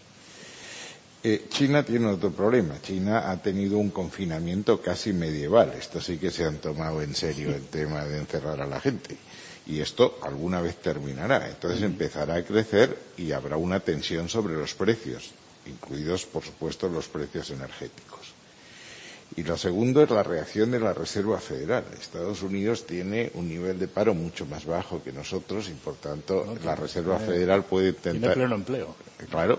Eh, 1.25 1.47
China 1.49 1.85
tiene 1.85 2.07
otro 2.09 2.33
problema. 2.33 2.81
China 2.83 3.31
ha 3.31 3.41
tenido 3.41 3.79
un 3.79 3.91
confinamiento 3.91 4.81
casi 4.81 5.13
medieval. 5.13 5.73
Esto 5.79 6.01
sí 6.01 6.19
que 6.19 6.31
se 6.31 6.45
han 6.45 6.57
tomado 6.57 7.01
en 7.01 7.15
serio 7.15 7.55
el 7.55 7.67
tema 7.67 8.05
de 8.05 8.19
encerrar 8.19 8.61
a 8.61 8.67
la 8.67 8.81
gente. 8.81 9.17
Y 9.67 9.81
esto 9.81 10.19
alguna 10.23 10.61
vez 10.61 10.77
terminará. 10.77 11.49
Entonces 11.49 11.83
empezará 11.83 12.37
a 12.37 12.45
crecer 12.45 12.99
y 13.17 13.31
habrá 13.31 13.57
una 13.57 13.79
tensión 13.79 14.29
sobre 14.29 14.55
los 14.55 14.75
precios, 14.75 15.31
incluidos, 15.67 16.27
por 16.27 16.43
supuesto, 16.43 16.89
los 16.89 17.07
precios 17.07 17.51
energéticos. 17.51 18.22
Y 19.35 19.45
lo 19.45 19.57
segundo 19.57 20.03
es 20.03 20.11
la 20.11 20.23
reacción 20.23 20.71
de 20.71 20.81
la 20.81 20.93
Reserva 20.93 21.39
Federal. 21.39 21.85
Estados 21.99 22.43
Unidos 22.43 22.87
tiene 22.87 23.31
un 23.35 23.49
nivel 23.49 23.79
de 23.79 23.89
paro 23.89 24.15
mucho 24.15 24.45
más 24.45 24.67
bajo 24.67 25.03
que 25.03 25.13
nosotros 25.13 25.69
y, 25.69 25.73
por 25.73 25.95
tanto, 25.95 26.55
la 26.65 26.75
Reserva 26.75 27.19
Federal 27.19 27.65
puede 27.65 27.89
intentar. 27.89 28.21
Tiene 28.21 28.35
pleno 28.35 28.55
empleo. 28.55 28.95
Claro, 29.31 29.59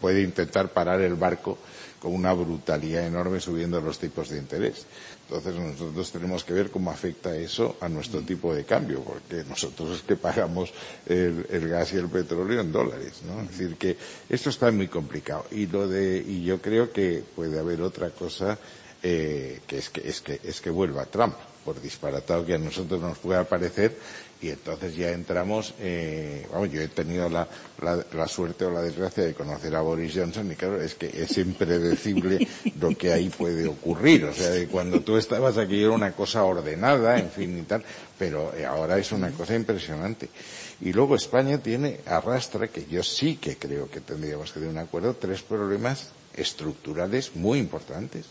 puede 0.00 0.22
intentar 0.22 0.70
parar 0.70 1.00
el 1.00 1.14
barco 1.14 1.58
con 2.00 2.12
una 2.12 2.34
brutalidad 2.34 3.06
enorme 3.06 3.40
subiendo 3.40 3.80
los 3.80 3.98
tipos 3.98 4.28
de 4.28 4.38
interés. 4.38 4.84
Entonces 5.26 5.54
nosotros 5.54 6.12
tenemos 6.12 6.44
que 6.44 6.52
ver 6.52 6.70
cómo 6.70 6.90
afecta 6.90 7.34
eso 7.34 7.78
a 7.80 7.88
nuestro 7.88 8.20
mm. 8.20 8.26
tipo 8.26 8.54
de 8.54 8.64
cambio, 8.64 9.00
porque 9.00 9.42
nosotros 9.48 9.96
es 9.96 10.02
que 10.02 10.16
pagamos 10.16 10.70
el, 11.06 11.46
el 11.48 11.68
gas 11.68 11.94
y 11.94 11.96
el 11.96 12.08
petróleo 12.08 12.60
en 12.60 12.70
dólares, 12.70 13.22
¿no? 13.26 13.40
Es 13.40 13.56
decir 13.56 13.76
que 13.76 13.96
esto 14.28 14.50
está 14.50 14.70
muy 14.70 14.88
complicado 14.88 15.46
y 15.50 15.66
lo 15.66 15.88
de 15.88 16.18
y 16.18 16.44
yo 16.44 16.60
creo 16.60 16.92
que 16.92 17.22
puede 17.34 17.58
haber 17.58 17.80
otra 17.80 18.10
cosa 18.10 18.58
eh, 19.06 19.60
que 19.66 19.78
es 19.78 19.90
que 19.90 20.08
es 20.08 20.22
que 20.22 20.40
es 20.42 20.60
que 20.62 20.70
vuelva 20.70 21.04
Trump 21.04 21.34
por 21.62 21.80
disparatado 21.80 22.44
que 22.44 22.54
a 22.54 22.58
nosotros 22.58 23.00
nos 23.00 23.18
pueda 23.18 23.44
parecer 23.44 23.96
y 24.40 24.50
entonces 24.50 24.94
ya 24.96 25.10
entramos, 25.10 25.74
eh, 25.78 26.46
vamos, 26.52 26.70
yo 26.70 26.82
he 26.82 26.88
tenido 26.88 27.28
la, 27.30 27.48
la, 27.80 28.04
la, 28.12 28.28
suerte 28.28 28.66
o 28.66 28.70
la 28.70 28.82
desgracia 28.82 29.24
de 29.24 29.32
conocer 29.32 29.74
a 29.74 29.80
Boris 29.80 30.12
Johnson 30.14 30.50
y 30.52 30.54
claro, 30.54 30.82
es 30.82 30.94
que 30.94 31.06
es 31.06 31.38
impredecible 31.38 32.46
lo 32.80 32.90
que 32.90 33.12
ahí 33.12 33.30
puede 33.30 33.66
ocurrir. 33.66 34.24
O 34.26 34.34
sea, 34.34 34.50
de 34.50 34.66
cuando 34.66 35.00
tú 35.00 35.16
estabas 35.16 35.56
aquí 35.56 35.82
era 35.82 35.92
una 35.92 36.12
cosa 36.12 36.44
ordenada, 36.44 37.18
en 37.18 37.30
fin 37.30 37.58
y 37.58 37.62
tal, 37.62 37.82
pero 38.18 38.52
ahora 38.68 38.98
es 38.98 39.12
una 39.12 39.30
cosa 39.30 39.54
impresionante. 39.54 40.28
Y 40.82 40.92
luego 40.92 41.16
España 41.16 41.56
tiene, 41.58 42.00
arrastra, 42.04 42.68
que 42.68 42.84
yo 42.84 43.02
sí 43.02 43.36
que 43.36 43.56
creo 43.56 43.88
que 43.88 44.00
tendríamos 44.00 44.52
que 44.52 44.60
tener 44.60 44.74
un 44.74 44.78
acuerdo, 44.78 45.14
tres 45.14 45.40
problemas 45.40 46.10
estructurales 46.36 47.34
muy 47.34 47.58
importantes. 47.58 48.26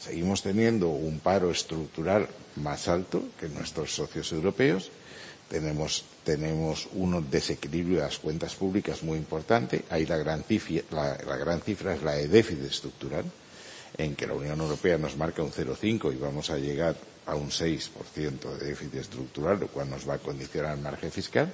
Seguimos 0.00 0.42
teniendo 0.42 0.88
un 0.88 1.18
paro 1.20 1.50
estructural 1.50 2.28
más 2.56 2.88
alto 2.88 3.22
que 3.40 3.48
nuestros 3.48 3.92
socios 3.94 4.30
europeos 4.32 4.90
tenemos, 5.48 6.04
tenemos 6.24 6.88
un 6.92 7.28
desequilibrio 7.30 7.96
de 7.98 8.02
las 8.04 8.18
cuentas 8.18 8.54
públicas 8.54 9.02
muy 9.02 9.18
importante. 9.18 9.84
Ahí 9.90 10.06
la 10.06 10.16
gran, 10.18 10.42
cifra, 10.44 10.82
la, 10.90 11.36
gran 11.36 11.60
cifra 11.60 11.94
es 11.94 12.02
la 12.02 12.12
de 12.12 12.28
déficit 12.28 12.64
estructural, 12.64 13.24
en 13.96 14.14
que 14.14 14.26
la 14.26 14.34
Unión 14.34 14.60
Europea 14.60 14.98
nos 14.98 15.16
marca 15.16 15.42
un 15.42 15.50
0,5 15.52 16.12
y 16.14 16.16
vamos 16.18 16.50
a 16.50 16.58
llegar 16.58 16.96
a 17.26 17.34
un 17.34 17.50
6% 17.50 18.58
de 18.58 18.66
déficit 18.66 18.94
estructural, 18.96 19.58
lo 19.60 19.68
cual 19.68 19.90
nos 19.90 20.08
va 20.08 20.14
a 20.14 20.18
condicionar 20.18 20.76
el 20.76 20.82
margen 20.82 21.10
fiscal. 21.10 21.50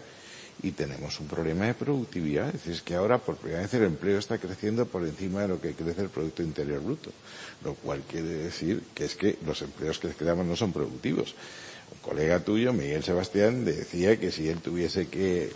Y 0.62 0.70
tenemos 0.70 1.18
un 1.18 1.26
problema 1.26 1.66
de 1.66 1.74
productividad. 1.74 2.46
Es 2.54 2.64
decir, 2.64 2.82
que 2.82 2.94
ahora 2.94 3.18
por 3.18 3.36
primera 3.36 3.62
vez 3.62 3.74
el 3.74 3.82
empleo 3.84 4.18
está 4.18 4.38
creciendo 4.38 4.86
por 4.86 5.02
encima 5.04 5.42
de 5.42 5.48
lo 5.48 5.60
que 5.60 5.74
crece 5.74 6.02
el 6.02 6.10
Producto 6.10 6.44
Interior 6.44 6.80
Bruto. 6.80 7.10
Lo 7.64 7.74
cual 7.74 8.02
quiere 8.02 8.28
decir 8.28 8.82
que 8.94 9.06
es 9.06 9.14
que 9.14 9.38
los 9.46 9.62
empleos 9.62 9.98
que 9.98 10.08
creamos 10.08 10.46
no 10.46 10.54
son 10.54 10.72
productivos 10.72 11.34
un 11.92 11.98
colega 11.98 12.40
tuyo, 12.40 12.72
Miguel 12.72 13.02
Sebastián, 13.02 13.64
decía 13.64 14.18
que 14.18 14.30
si 14.30 14.48
él 14.48 14.58
tuviese 14.58 15.08
que 15.08 15.50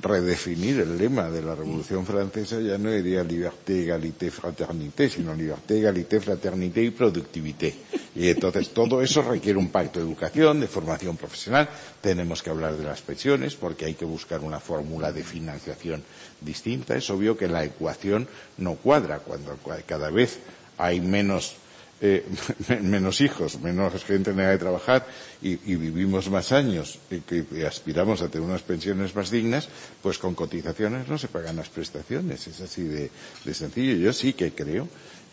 redefinir 0.00 0.80
el 0.80 0.98
lema 0.98 1.30
de 1.30 1.42
la 1.42 1.54
Revolución 1.54 2.06
Francesa 2.06 2.60
ya 2.60 2.78
no 2.78 2.90
diría 2.90 3.22
liberté, 3.22 3.82
égalité, 3.82 4.30
fraternité, 4.30 5.08
sino 5.08 5.34
liberté, 5.34 5.78
égalité, 5.78 6.20
fraternité 6.20 6.82
y 6.82 6.90
productivité. 6.90 7.74
Y 8.16 8.28
entonces 8.28 8.70
todo 8.70 9.02
eso 9.02 9.22
requiere 9.22 9.58
un 9.58 9.70
pacto 9.70 9.98
de 9.98 10.06
educación, 10.06 10.60
de 10.60 10.68
formación 10.68 11.16
profesional. 11.16 11.68
Tenemos 12.00 12.42
que 12.42 12.50
hablar 12.50 12.76
de 12.76 12.84
las 12.84 13.02
pensiones 13.02 13.56
porque 13.56 13.86
hay 13.86 13.94
que 13.94 14.04
buscar 14.04 14.40
una 14.40 14.60
fórmula 14.60 15.12
de 15.12 15.22
financiación 15.22 16.02
distinta. 16.40 16.96
Es 16.96 17.10
obvio 17.10 17.36
que 17.36 17.48
la 17.48 17.64
ecuación 17.64 18.28
no 18.58 18.76
cuadra 18.76 19.18
cuando 19.18 19.58
cada 19.86 20.10
vez 20.10 20.38
hay 20.78 21.00
menos 21.00 21.56
eh, 22.00 22.24
menos 22.82 23.20
hijos, 23.20 23.60
menos 23.60 24.04
gente 24.04 24.30
en 24.30 24.40
edad 24.40 24.50
de 24.50 24.58
trabajar 24.58 25.06
y, 25.40 25.56
vivimos 25.56 26.28
más 26.28 26.52
años 26.52 26.98
y 27.10 27.62
aspiramos 27.62 28.20
a 28.20 28.28
tener 28.28 28.46
unas 28.46 28.62
pensiones 28.62 29.14
más 29.14 29.30
dignas, 29.30 29.68
pues 30.02 30.18
con 30.18 30.34
cotizaciones 30.34 31.08
no 31.08 31.16
se 31.18 31.28
pagan 31.28 31.56
las 31.56 31.68
prestaciones. 31.68 32.46
Es 32.46 32.60
así 32.60 32.82
de, 32.82 33.10
de 33.44 33.54
sencillo. 33.54 33.96
Yo 33.96 34.12
sí 34.12 34.32
que 34.32 34.52
creo 34.52 34.88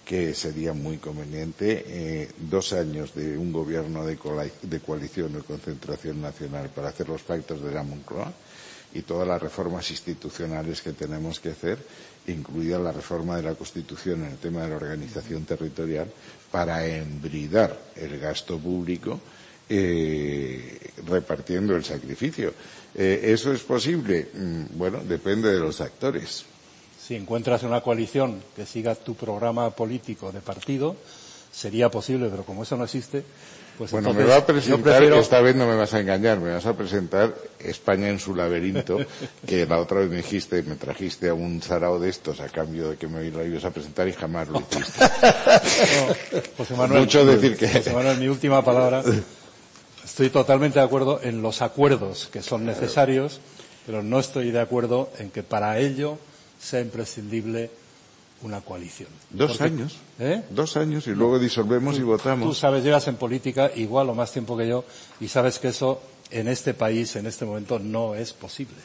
que 0.05 0.33
sería 0.33 0.73
muy 0.73 0.97
conveniente 0.97 1.83
eh, 1.87 2.29
dos 2.37 2.73
años 2.73 3.13
de 3.15 3.37
un 3.37 3.51
gobierno 3.51 4.05
de, 4.05 4.17
de 4.61 4.79
coalición 4.79 5.35
o 5.35 5.43
concentración 5.43 6.21
nacional 6.21 6.69
para 6.69 6.89
hacer 6.89 7.07
los 7.09 7.21
pactos 7.21 7.61
de 7.61 7.71
la 7.71 7.83
Moncloa 7.83 8.33
y 8.93 9.03
todas 9.03 9.27
las 9.27 9.41
reformas 9.41 9.89
institucionales 9.89 10.81
que 10.81 10.91
tenemos 10.91 11.39
que 11.39 11.49
hacer, 11.51 11.77
incluida 12.31 12.79
la 12.79 12.91
reforma 12.91 13.37
de 13.37 13.43
la 13.43 13.55
Constitución 13.55 14.23
en 14.23 14.31
el 14.31 14.37
tema 14.37 14.63
de 14.63 14.69
la 14.69 14.75
organización 14.75 15.45
territorial, 15.45 16.07
para 16.51 16.85
embridar 16.85 17.79
el 17.95 18.19
gasto 18.19 18.57
público 18.57 19.19
eh, 19.69 20.91
repartiendo 21.07 21.75
el 21.75 21.83
sacrificio. 21.83 22.53
Eh, 22.93 23.21
¿Eso 23.23 23.53
es 23.53 23.61
posible? 23.61 24.29
Mm, 24.33 24.77
bueno, 24.77 24.99
depende 25.07 25.51
de 25.51 25.59
los 25.59 25.79
actores. 25.79 26.45
Si 26.99 27.15
encuentras 27.15 27.63
una 27.63 27.81
coalición 27.81 28.41
que 28.55 28.65
siga 28.65 28.95
tu 28.95 29.15
programa 29.15 29.69
político 29.71 30.31
de 30.31 30.41
partido, 30.41 30.95
sería 31.51 31.89
posible, 31.89 32.27
pero 32.29 32.43
como 32.43 32.63
eso 32.63 32.75
no 32.77 32.83
existe, 32.83 33.23
pues 33.81 33.93
bueno, 33.93 34.13
me 34.13 34.25
va 34.25 34.37
a 34.37 34.45
presentar, 34.45 35.01
esta 35.01 35.41
vez 35.41 35.55
no 35.55 35.65
me 35.65 35.75
vas 35.75 35.91
a 35.95 35.99
engañar, 35.99 36.39
me 36.39 36.53
vas 36.53 36.67
a 36.67 36.77
presentar 36.77 37.33
España 37.57 38.09
en 38.09 38.19
su 38.19 38.35
laberinto, 38.35 38.99
que 39.47 39.65
la 39.65 39.79
otra 39.79 40.01
vez 40.01 40.09
me 40.11 40.17
dijiste, 40.17 40.61
me 40.61 40.75
trajiste 40.75 41.29
a 41.29 41.33
un 41.33 41.63
sarao 41.63 41.99
de 41.99 42.09
estos 42.09 42.41
a 42.41 42.49
cambio 42.49 42.91
de 42.91 42.97
que 42.97 43.07
me 43.07 43.25
ibas 43.25 43.65
a 43.65 43.71
presentar 43.71 44.07
y 44.07 44.13
jamás 44.13 44.49
lo 44.49 44.59
hiciste. 44.59 45.03
No, 45.03 46.41
José 46.57 46.75
Manuel, 46.75 46.99
Mucho 46.99 47.25
decir 47.25 47.57
que... 47.57 47.69
José 47.69 47.91
Manuel, 47.91 48.19
mi 48.19 48.27
última 48.27 48.63
palabra. 48.63 49.01
Estoy 50.05 50.29
totalmente 50.29 50.77
de 50.77 50.85
acuerdo 50.85 51.19
en 51.23 51.41
los 51.41 51.63
acuerdos 51.63 52.29
que 52.31 52.43
son 52.43 52.67
necesarios, 52.67 53.41
pero 53.87 54.03
no 54.03 54.19
estoy 54.19 54.51
de 54.51 54.59
acuerdo 54.61 55.09
en 55.17 55.31
que 55.31 55.41
para 55.41 55.79
ello 55.79 56.19
sea 56.59 56.81
imprescindible 56.81 57.71
una 58.43 58.61
coalición. 58.61 59.09
Dos 59.29 59.61
años. 59.61 59.97
¿eh? 60.19 60.43
Dos 60.49 60.77
años 60.77 61.07
y 61.07 61.11
luego 61.11 61.39
disolvemos 61.39 61.97
y 61.97 62.01
votamos. 62.01 62.47
Tú 62.47 62.53
sabes, 62.53 62.83
llevas 62.83 63.07
en 63.07 63.15
política 63.15 63.71
igual 63.75 64.09
o 64.09 64.15
más 64.15 64.31
tiempo 64.31 64.57
que 64.57 64.67
yo 64.67 64.83
y 65.19 65.27
sabes 65.27 65.59
que 65.59 65.69
eso 65.69 66.01
en 66.29 66.47
este 66.47 66.73
país, 66.73 67.15
en 67.15 67.27
este 67.27 67.45
momento, 67.45 67.79
no 67.79 68.15
es 68.15 68.33
posible. 68.33 68.77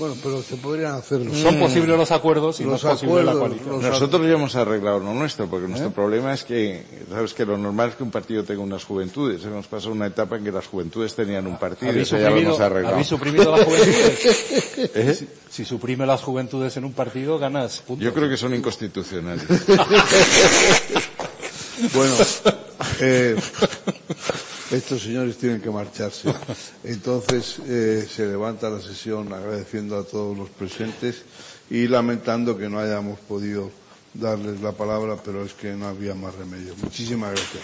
Bueno, 0.00 0.16
pero 0.22 0.42
se 0.42 0.56
podrían 0.56 0.94
hacer. 0.94 1.20
Son 1.34 1.58
posibles 1.58 1.98
los 1.98 2.10
acuerdos 2.10 2.58
y 2.60 2.64
no 2.64 2.76
es 2.76 2.82
posible 2.82 3.22
la 3.22 3.34
coalición. 3.34 3.82
Nosotros 3.82 4.26
ya 4.26 4.32
hemos 4.32 4.56
arreglado 4.56 4.98
lo 4.98 5.12
nuestro, 5.12 5.46
porque 5.46 5.68
nuestro 5.68 5.90
¿Eh? 5.90 5.92
problema 5.94 6.32
es 6.32 6.42
que, 6.42 6.86
sabes 7.10 7.34
que 7.34 7.44
lo 7.44 7.58
normal 7.58 7.90
es 7.90 7.96
que 7.96 8.02
un 8.02 8.10
partido 8.10 8.42
tenga 8.42 8.62
unas 8.62 8.82
juventudes. 8.82 9.44
Hemos 9.44 9.66
pasado 9.66 9.92
una 9.92 10.06
etapa 10.06 10.38
en 10.38 10.44
que 10.44 10.52
las 10.52 10.66
juventudes 10.66 11.14
tenían 11.14 11.46
un 11.46 11.58
partido 11.58 11.92
y 11.92 11.98
eso 11.98 12.16
ya 12.16 12.30
lo 12.30 12.38
hemos 12.38 12.58
arreglado. 12.60 12.94
¿Habéis 12.94 13.08
suprimido 13.08 13.54
las 13.54 13.66
juventudes? 13.66 14.90
¿Eh? 14.94 15.28
Si, 15.50 15.60
si, 15.64 15.64
suprime 15.64 16.06
las 16.06 16.22
juventudes 16.22 16.76
en 16.76 16.84
un 16.84 16.92
partido, 16.94 17.38
ganas 17.38 17.82
puntos. 17.86 18.04
Yo 18.04 18.14
creo 18.14 18.28
que 18.28 18.36
son 18.36 18.54
inconstitucionales. 18.54 19.44
bueno, 21.92 22.14
eh, 23.00 23.36
estos 24.70 25.02
señores 25.02 25.36
tienen 25.36 25.60
que 25.60 25.70
marcharse. 25.70 26.32
Entonces 26.84 27.58
eh, 27.66 28.06
se 28.08 28.26
levanta 28.26 28.70
la 28.70 28.80
sesión 28.80 29.32
agradeciendo 29.32 29.98
a 29.98 30.04
todos 30.04 30.36
los 30.36 30.48
presentes 30.50 31.22
y 31.68 31.86
lamentando 31.88 32.56
que 32.56 32.68
no 32.68 32.78
hayamos 32.78 33.18
podido 33.20 33.70
darles 34.14 34.60
la 34.60 34.72
palabra, 34.72 35.16
pero 35.24 35.44
es 35.44 35.52
que 35.54 35.72
no 35.72 35.86
había 35.88 36.14
más 36.14 36.34
remedio. 36.34 36.74
Muchísimas 36.82 37.30
gracias. 37.32 37.62